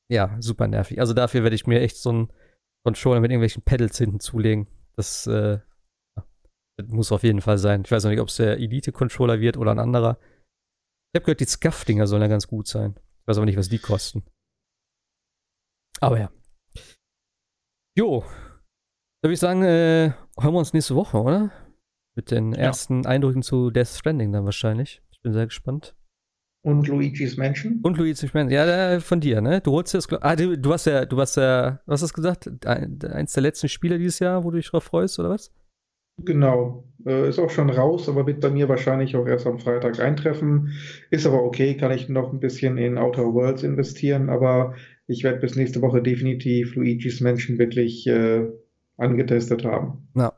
ja, 0.09 0.37
super 0.39 0.65
nervig. 0.69 1.01
Also 1.01 1.13
dafür 1.13 1.43
werde 1.43 1.57
ich 1.57 1.67
mir 1.67 1.81
echt 1.81 1.97
so 1.97 2.09
einen 2.09 2.33
Controller 2.85 3.19
mit 3.19 3.31
irgendwelchen 3.31 3.63
Pedals 3.63 3.97
hinten 3.97 4.21
zulegen. 4.21 4.67
Das, 4.95 5.27
äh, 5.27 5.59
das 6.15 6.87
muss 6.87 7.11
auf 7.11 7.23
jeden 7.23 7.41
Fall 7.41 7.57
sein. 7.57 7.81
Ich 7.83 7.91
weiß 7.91 8.05
noch 8.05 8.11
nicht, 8.11 8.21
ob 8.21 8.29
es 8.29 8.37
der 8.37 8.59
Elite-Controller 8.59 9.41
wird 9.41 9.57
oder 9.57 9.71
ein 9.71 9.79
anderer. 9.79 10.19
Ich 11.13 11.19
habe 11.19 11.25
gehört, 11.25 11.41
die 11.41 11.45
Scuff-Dinger 11.45 12.07
sollen 12.07 12.21
ja 12.21 12.29
ganz 12.29 12.47
gut 12.47 12.67
sein. 12.67 12.95
Ich 12.97 13.27
weiß 13.27 13.35
aber 13.35 13.45
nicht, 13.45 13.57
was 13.57 13.67
die 13.67 13.79
kosten. 13.79 14.23
Aber 15.99 16.17
ja. 16.17 16.31
Jo. 17.97 18.23
Da 19.21 19.27
würde 19.27 19.33
ich 19.33 19.39
sagen, 19.39 19.63
äh, 19.63 20.13
hören 20.39 20.53
wir 20.53 20.59
uns 20.59 20.73
nächste 20.73 20.95
Woche, 20.95 21.17
oder? 21.21 21.51
Mit 22.15 22.31
den 22.31 22.53
ersten 22.53 23.05
Eindrücken 23.05 23.41
zu 23.41 23.69
Death 23.69 23.87
Stranding 23.87 24.31
dann 24.31 24.45
wahrscheinlich. 24.45 25.01
Ich 25.11 25.21
bin 25.21 25.33
sehr 25.33 25.45
gespannt. 25.45 25.95
Und 26.63 26.87
Luigi's 26.87 27.37
Mansion? 27.37 27.79
Und 27.81 27.97
Luigi's 27.97 28.33
Mansion. 28.33 28.51
Ja, 28.51 28.99
von 28.99 29.19
dir, 29.19 29.41
ne? 29.41 29.61
Du 29.61 29.71
holst 29.71 29.93
das. 29.93 30.11
Ah, 30.21 30.35
du, 30.35 30.57
du 30.57 30.69
warst 30.69 30.85
ja, 30.85 31.05
du 31.05 31.17
warst 31.17 31.37
ja, 31.37 31.81
was 31.85 32.01
hast 32.01 32.11
du 32.11 32.15
gesagt? 32.15 32.65
eins 32.65 33.33
der 33.33 33.43
letzten 33.43 33.67
Spiele 33.67 33.97
dieses 33.97 34.19
Jahr, 34.19 34.43
wo 34.43 34.51
du 34.51 34.57
dich 34.57 34.69
drauf 34.69 34.83
freust, 34.83 35.19
oder 35.19 35.29
was? 35.29 35.51
Genau. 36.17 36.83
Äh, 37.05 37.29
ist 37.29 37.39
auch 37.39 37.49
schon 37.49 37.69
raus, 37.69 38.07
aber 38.07 38.27
wird 38.27 38.41
bei 38.41 38.51
mir 38.51 38.69
wahrscheinlich 38.69 39.15
auch 39.15 39.25
erst 39.25 39.47
am 39.47 39.59
Freitag 39.59 39.99
eintreffen. 39.99 40.71
Ist 41.09 41.25
aber 41.25 41.43
okay, 41.43 41.77
kann 41.77 41.91
ich 41.91 42.09
noch 42.09 42.31
ein 42.31 42.39
bisschen 42.39 42.77
in 42.77 42.97
Outer 42.97 43.33
Worlds 43.33 43.63
investieren, 43.63 44.29
aber 44.29 44.75
ich 45.11 45.23
werde 45.23 45.39
bis 45.39 45.55
nächste 45.55 45.81
Woche 45.81 46.01
definitiv 46.01 46.75
Luigi's 46.75 47.21
Mansion 47.21 47.57
wirklich 47.57 48.07
äh, 48.07 48.47
angetestet 48.97 49.65
haben. 49.65 50.07
Ja. 50.15 50.33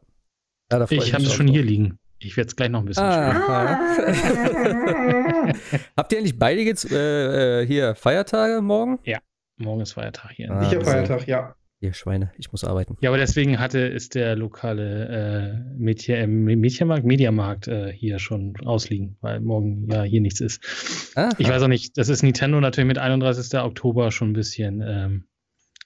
ja 0.72 0.86
ich 0.90 1.14
habe 1.14 1.24
es 1.24 1.34
schon 1.34 1.48
hier 1.48 1.64
liegen. 1.64 1.98
Ich 2.20 2.38
werde 2.38 2.48
es 2.48 2.56
gleich 2.56 2.70
noch 2.70 2.80
ein 2.80 2.86
bisschen 2.86 3.04
ah, 3.04 3.94
spielen. 3.94 5.54
Habt 5.98 6.14
ihr 6.14 6.20
eigentlich 6.20 6.40
beide 6.40 6.62
jetzt 6.62 6.90
äh, 6.90 7.62
äh, 7.62 7.68
hier 7.68 7.96
Feiertage 7.96 8.62
morgen? 8.62 9.00
Ja, 9.04 9.20
morgen 9.58 9.82
ist 9.82 9.92
Feiertag 9.94 10.32
hier. 10.32 10.50
Ah, 10.50 10.62
ich 10.62 10.74
habe 10.74 10.86
Feiertag, 10.86 11.28
ja. 11.28 11.56
Ihr 11.84 11.94
Schweine, 11.94 12.32
ich 12.38 12.50
muss 12.50 12.64
arbeiten. 12.64 12.96
Ja, 13.02 13.10
aber 13.10 13.18
deswegen 13.18 13.60
hatte, 13.60 13.80
ist 13.80 14.16
der 14.16 14.38
lokale 14.38 15.60
äh, 15.68 15.78
Mädchen, 15.78 16.16
äh, 16.16 16.56
Mädchenmarkt, 16.56 17.06
Mediamarkt 17.06 17.68
äh, 17.68 17.92
hier 17.92 18.20
schon 18.20 18.56
ausliegen, 18.64 19.18
weil 19.20 19.42
morgen 19.42 19.90
ja 19.92 20.04
hier 20.04 20.22
nichts 20.22 20.40
ist. 20.40 20.64
Aha. 21.16 21.32
Ich 21.40 21.50
weiß 21.50 21.62
auch 21.62 21.68
nicht, 21.68 21.98
das 21.98 22.08
ist 22.08 22.24
Nintendo 22.24 22.62
natürlich 22.62 22.88
mit 22.88 23.00
31. 23.00 23.60
Oktober 23.60 24.12
schon 24.12 24.30
ein 24.30 24.34
bisschen 24.34 24.82
ähm, 24.82 25.26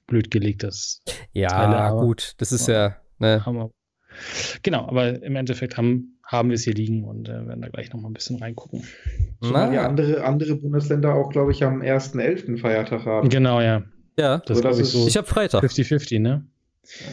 blöd 0.05 0.29
gelegt, 0.29 0.61
das 0.61 1.01
Ja, 1.33 1.47
Teile, 1.47 1.99
gut, 1.99 2.35
das 2.37 2.51
ist 2.51 2.67
ja. 2.67 2.97
Ne. 3.17 3.41
Wir, 3.43 3.71
genau, 4.61 4.87
aber 4.87 5.23
im 5.23 5.35
Endeffekt 5.35 5.77
haben, 5.77 6.19
haben 6.23 6.49
wir 6.49 6.55
es 6.55 6.63
hier 6.63 6.75
liegen 6.75 7.05
und 7.05 7.27
äh, 7.27 7.47
werden 7.47 7.63
da 7.63 7.69
gleich 7.69 7.91
nochmal 7.91 8.11
ein 8.11 8.13
bisschen 8.13 8.37
reingucken. 8.37 8.83
Zumal 9.41 9.73
ja 9.73 9.87
andere, 9.87 10.23
andere 10.23 10.57
Bundesländer 10.57 11.15
auch, 11.15 11.31
glaube 11.31 11.53
ich, 11.53 11.63
am 11.63 11.81
1.11. 11.81 12.59
Feiertag 12.59 13.03
haben. 13.07 13.29
Genau, 13.29 13.61
ja. 13.61 13.81
Ja, 14.17 14.39
das, 14.39 14.61
das 14.61 14.79
ist 14.79 14.91
so. 14.91 15.07
Ich 15.07 15.15
habe 15.15 15.27
Freitag. 15.27 15.63
50-50, 15.63 16.19
ne? 16.19 16.45
Ja. 16.83 17.05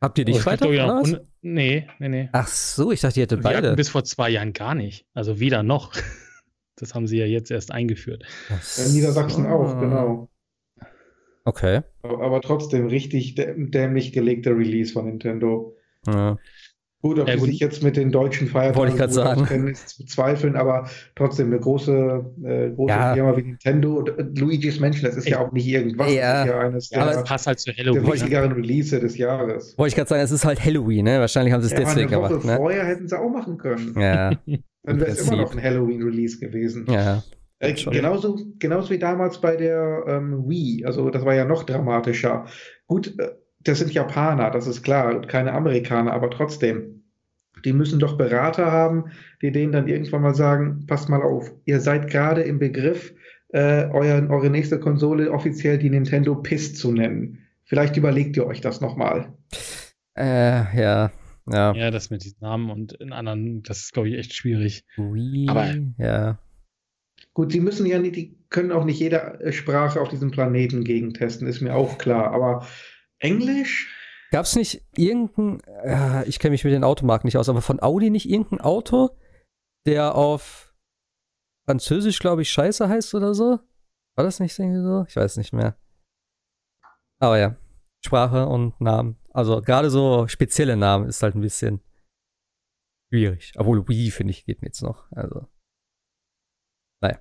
Habt 0.00 0.18
ihr 0.18 0.24
nicht 0.24 0.38
oh, 0.38 0.42
Freitag? 0.42 0.70
Ja, 0.70 0.98
und, 0.98 1.20
nee, 1.42 1.86
nee, 1.98 2.08
nee. 2.08 2.28
Ach 2.32 2.48
so, 2.48 2.90
ich 2.90 3.00
dachte, 3.00 3.20
ihr 3.20 3.24
hättet 3.24 3.42
beide. 3.42 3.74
bis 3.74 3.90
vor 3.90 4.04
zwei 4.04 4.30
Jahren 4.30 4.52
gar 4.52 4.74
nicht. 4.74 5.06
Also 5.14 5.40
weder 5.40 5.62
noch. 5.62 5.92
Das 6.76 6.94
haben 6.94 7.06
sie 7.06 7.18
ja 7.18 7.26
jetzt 7.26 7.50
erst 7.50 7.72
eingeführt. 7.72 8.22
Ja, 8.48 8.88
Niedersachsen 8.88 9.44
auch, 9.44 9.78
genau. 9.78 10.30
Okay. 11.44 11.82
Aber 12.02 12.40
trotzdem 12.40 12.86
richtig 12.86 13.34
dämlich 13.34 14.14
gelegter 14.14 14.52
Release 14.52 14.94
von 14.94 15.04
Nintendo. 15.04 15.76
Ja. 16.06 16.38
Gut, 17.02 17.18
ob 17.18 17.28
ja, 17.28 17.36
die 17.36 17.40
sich 17.40 17.60
jetzt 17.60 17.82
mit 17.82 17.96
den 17.96 18.12
deutschen 18.12 18.46
Feiertagen 18.46 19.00
auskennen, 19.00 19.68
ist 19.68 19.88
zu 19.88 20.02
bezweifeln, 20.02 20.54
aber 20.54 20.86
trotzdem 21.16 21.46
eine 21.46 21.58
große, 21.58 22.24
äh, 22.44 22.70
große 22.70 22.92
ja. 22.92 23.14
Firma 23.14 23.36
wie 23.38 23.42
Nintendo 23.42 23.94
und 23.94 24.08
äh, 24.10 24.22
Luigi's 24.38 24.80
Mansion, 24.80 25.04
das 25.04 25.16
ist 25.16 25.24
ich, 25.24 25.32
ja 25.32 25.40
auch 25.40 25.50
nicht 25.50 25.66
irgendwas. 25.66 26.12
Ja, 26.12 26.44
ja 26.44 26.58
eines 26.60 26.90
der, 26.90 27.02
aber 27.02 27.12
es 27.12 27.24
passt 27.24 27.46
halt 27.46 27.58
zu 27.58 27.72
Halloween. 27.72 28.04
der 28.04 28.12
wichtigeren 28.12 28.52
Release 28.52 29.00
des 29.00 29.16
Jahres. 29.16 29.78
Wollte 29.78 29.88
ich 29.88 29.96
gerade 29.96 30.10
sagen, 30.10 30.22
es 30.22 30.30
ist 30.30 30.44
halt 30.44 30.62
Halloween, 30.62 31.06
ne? 31.06 31.20
Wahrscheinlich 31.20 31.54
haben 31.54 31.62
sie 31.62 31.68
es 31.68 31.72
ja, 31.72 31.78
deswegen 31.78 32.12
eine 32.12 32.22
Woche 32.22 32.28
gemacht. 32.28 32.44
Ne? 32.44 32.56
Vorher 32.56 32.84
hätten 32.84 33.08
sie 33.08 33.18
auch 33.18 33.30
machen 33.30 33.56
können. 33.56 33.94
Ja. 33.98 34.32
Dann 34.82 35.00
wäre 35.00 35.10
es 35.10 35.26
immer 35.26 35.36
noch 35.36 35.54
ein 35.54 35.62
Halloween-Release 35.62 36.38
gewesen. 36.38 36.86
Ja. 36.88 37.22
Äh, 37.60 37.74
genauso, 37.74 38.38
genauso 38.58 38.90
wie 38.90 38.98
damals 38.98 39.40
bei 39.40 39.56
der 39.56 40.04
ähm, 40.06 40.48
Wii. 40.48 40.84
Also 40.84 41.10
das 41.10 41.24
war 41.24 41.34
ja 41.34 41.44
noch 41.44 41.64
dramatischer. 41.64 42.46
Gut, 42.86 43.18
äh, 43.18 43.28
das 43.60 43.78
sind 43.78 43.92
Japaner, 43.92 44.50
das 44.50 44.66
ist 44.66 44.82
klar, 44.82 45.14
und 45.14 45.28
keine 45.28 45.52
Amerikaner, 45.52 46.12
aber 46.12 46.30
trotzdem 46.30 47.00
die 47.64 47.72
müssen 47.72 47.98
doch 47.98 48.16
Berater 48.16 48.70
haben, 48.70 49.10
die 49.42 49.52
denen 49.52 49.72
dann 49.72 49.88
irgendwann 49.88 50.22
mal 50.22 50.34
sagen, 50.34 50.86
passt 50.86 51.08
mal 51.08 51.22
auf, 51.22 51.52
ihr 51.64 51.80
seid 51.80 52.08
gerade 52.08 52.42
im 52.42 52.58
Begriff, 52.58 53.14
äh, 53.48 53.88
euer, 53.90 54.28
eure 54.30 54.50
nächste 54.50 54.78
Konsole 54.78 55.30
offiziell 55.30 55.78
die 55.78 55.90
Nintendo 55.90 56.36
PIS 56.36 56.74
zu 56.74 56.92
nennen. 56.92 57.38
Vielleicht 57.64 57.96
überlegt 57.96 58.36
ihr 58.36 58.46
euch 58.46 58.60
das 58.60 58.80
nochmal. 58.80 59.32
Äh, 60.16 60.80
ja. 60.80 61.12
Ja. 61.50 61.72
ja, 61.74 61.90
das 61.90 62.10
mit 62.10 62.22
diesen 62.22 62.38
Namen 62.40 62.70
und 62.70 62.92
in 62.92 63.12
anderen, 63.12 63.62
das 63.64 63.80
ist, 63.80 63.92
glaube 63.92 64.08
ich, 64.08 64.18
echt 64.18 64.34
schwierig. 64.34 64.84
Wii, 64.96 65.48
Aber 65.48 65.74
ja. 65.98 66.38
Gut, 67.34 67.50
sie 67.50 67.60
müssen 67.60 67.86
ja 67.86 67.98
nicht, 67.98 68.14
die 68.14 68.36
können 68.50 68.70
auch 68.70 68.84
nicht 68.84 69.00
jede 69.00 69.40
Sprache 69.50 70.00
auf 70.00 70.08
diesem 70.08 70.30
Planeten 70.30 70.84
gegentesten, 70.84 71.46
ist 71.46 71.60
mir 71.60 71.74
auch 71.74 71.98
klar. 71.98 72.32
Aber 72.32 72.66
Englisch? 73.20 73.96
Gab 74.30 74.44
es 74.44 74.54
nicht 74.56 74.82
irgendein, 74.96 75.60
äh, 75.84 76.24
ich 76.28 76.38
kenne 76.38 76.52
mich 76.52 76.64
mit 76.64 76.72
den 76.72 76.84
Automarken 76.84 77.26
nicht 77.26 77.36
aus, 77.36 77.48
aber 77.48 77.62
von 77.62 77.82
Audi 77.82 78.10
nicht 78.10 78.28
irgendein 78.28 78.60
Auto, 78.60 79.10
der 79.86 80.14
auf 80.14 80.74
Französisch, 81.66 82.18
glaube 82.18 82.42
ich, 82.42 82.50
Scheiße 82.50 82.88
heißt 82.88 83.14
oder 83.14 83.34
so? 83.34 83.58
War 84.16 84.24
das 84.24 84.40
nicht 84.40 84.58
irgendwie 84.58 84.82
so? 84.82 85.04
Ich 85.08 85.16
weiß 85.16 85.36
nicht 85.36 85.52
mehr. 85.52 85.76
Aber 87.20 87.38
ja, 87.38 87.56
Sprache 88.04 88.46
und 88.46 88.80
Namen. 88.80 89.16
Also 89.30 89.60
gerade 89.60 89.90
so 89.90 90.26
spezielle 90.26 90.76
Namen 90.76 91.08
ist 91.08 91.22
halt 91.22 91.34
ein 91.34 91.40
bisschen 91.40 91.80
schwierig. 93.12 93.52
Obwohl 93.56 93.86
Wii, 93.88 94.10
finde 94.10 94.32
ich, 94.32 94.44
geht 94.44 94.62
mir 94.62 94.68
jetzt 94.68 94.82
noch. 94.82 95.10
Also. 95.12 95.46
Naja. 97.02 97.18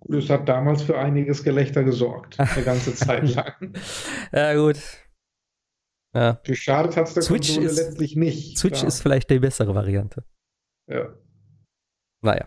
Gut, 0.00 0.16
es 0.16 0.30
hat 0.30 0.48
damals 0.48 0.82
für 0.82 0.98
einiges 0.98 1.44
Gelächter 1.44 1.84
gesorgt. 1.84 2.38
Eine 2.38 2.64
ganze 2.64 2.94
Zeit 2.94 3.28
lang. 3.34 3.74
ja, 4.32 4.54
gut. 4.54 4.78
Ja. 6.14 6.40
Geschadet 6.44 6.96
hat 6.96 7.08
es 7.08 7.14
der 7.14 7.22
Switch 7.24 7.54
Konsole 7.54 7.66
ist, 7.66 7.76
letztlich 7.76 8.16
nicht. 8.16 8.58
Switch 8.58 8.78
klar. 8.78 8.88
ist 8.88 9.02
vielleicht 9.02 9.30
die 9.30 9.40
bessere 9.40 9.74
Variante. 9.74 10.24
Ja. 10.88 11.12
Naja. 12.22 12.46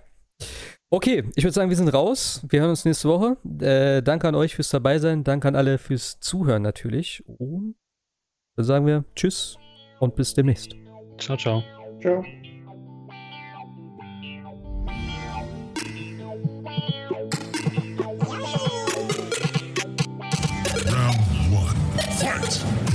Okay, 0.89 1.25
ich 1.35 1.43
würde 1.43 1.53
sagen, 1.53 1.69
wir 1.69 1.75
sind 1.75 1.89
raus. 1.89 2.45
Wir 2.47 2.61
hören 2.61 2.69
uns 2.69 2.85
nächste 2.85 3.09
Woche. 3.09 3.35
Äh, 3.59 4.01
danke 4.01 4.29
an 4.29 4.35
euch 4.35 4.55
fürs 4.55 4.69
Dabeisein. 4.69 5.25
Danke 5.25 5.49
an 5.49 5.55
alle 5.55 5.77
fürs 5.77 6.19
Zuhören 6.21 6.61
natürlich. 6.61 7.23
Und 7.27 7.75
dann 8.55 8.65
sagen 8.65 8.85
wir 8.85 9.03
Tschüss 9.15 9.57
und 9.99 10.15
bis 10.15 10.33
demnächst. 10.33 10.75
Ciao, 11.17 11.35
ciao. 11.35 11.61
Ciao. 11.99 12.23
Round 20.89 21.17
one. 21.51 21.75
Fight! 22.17 22.86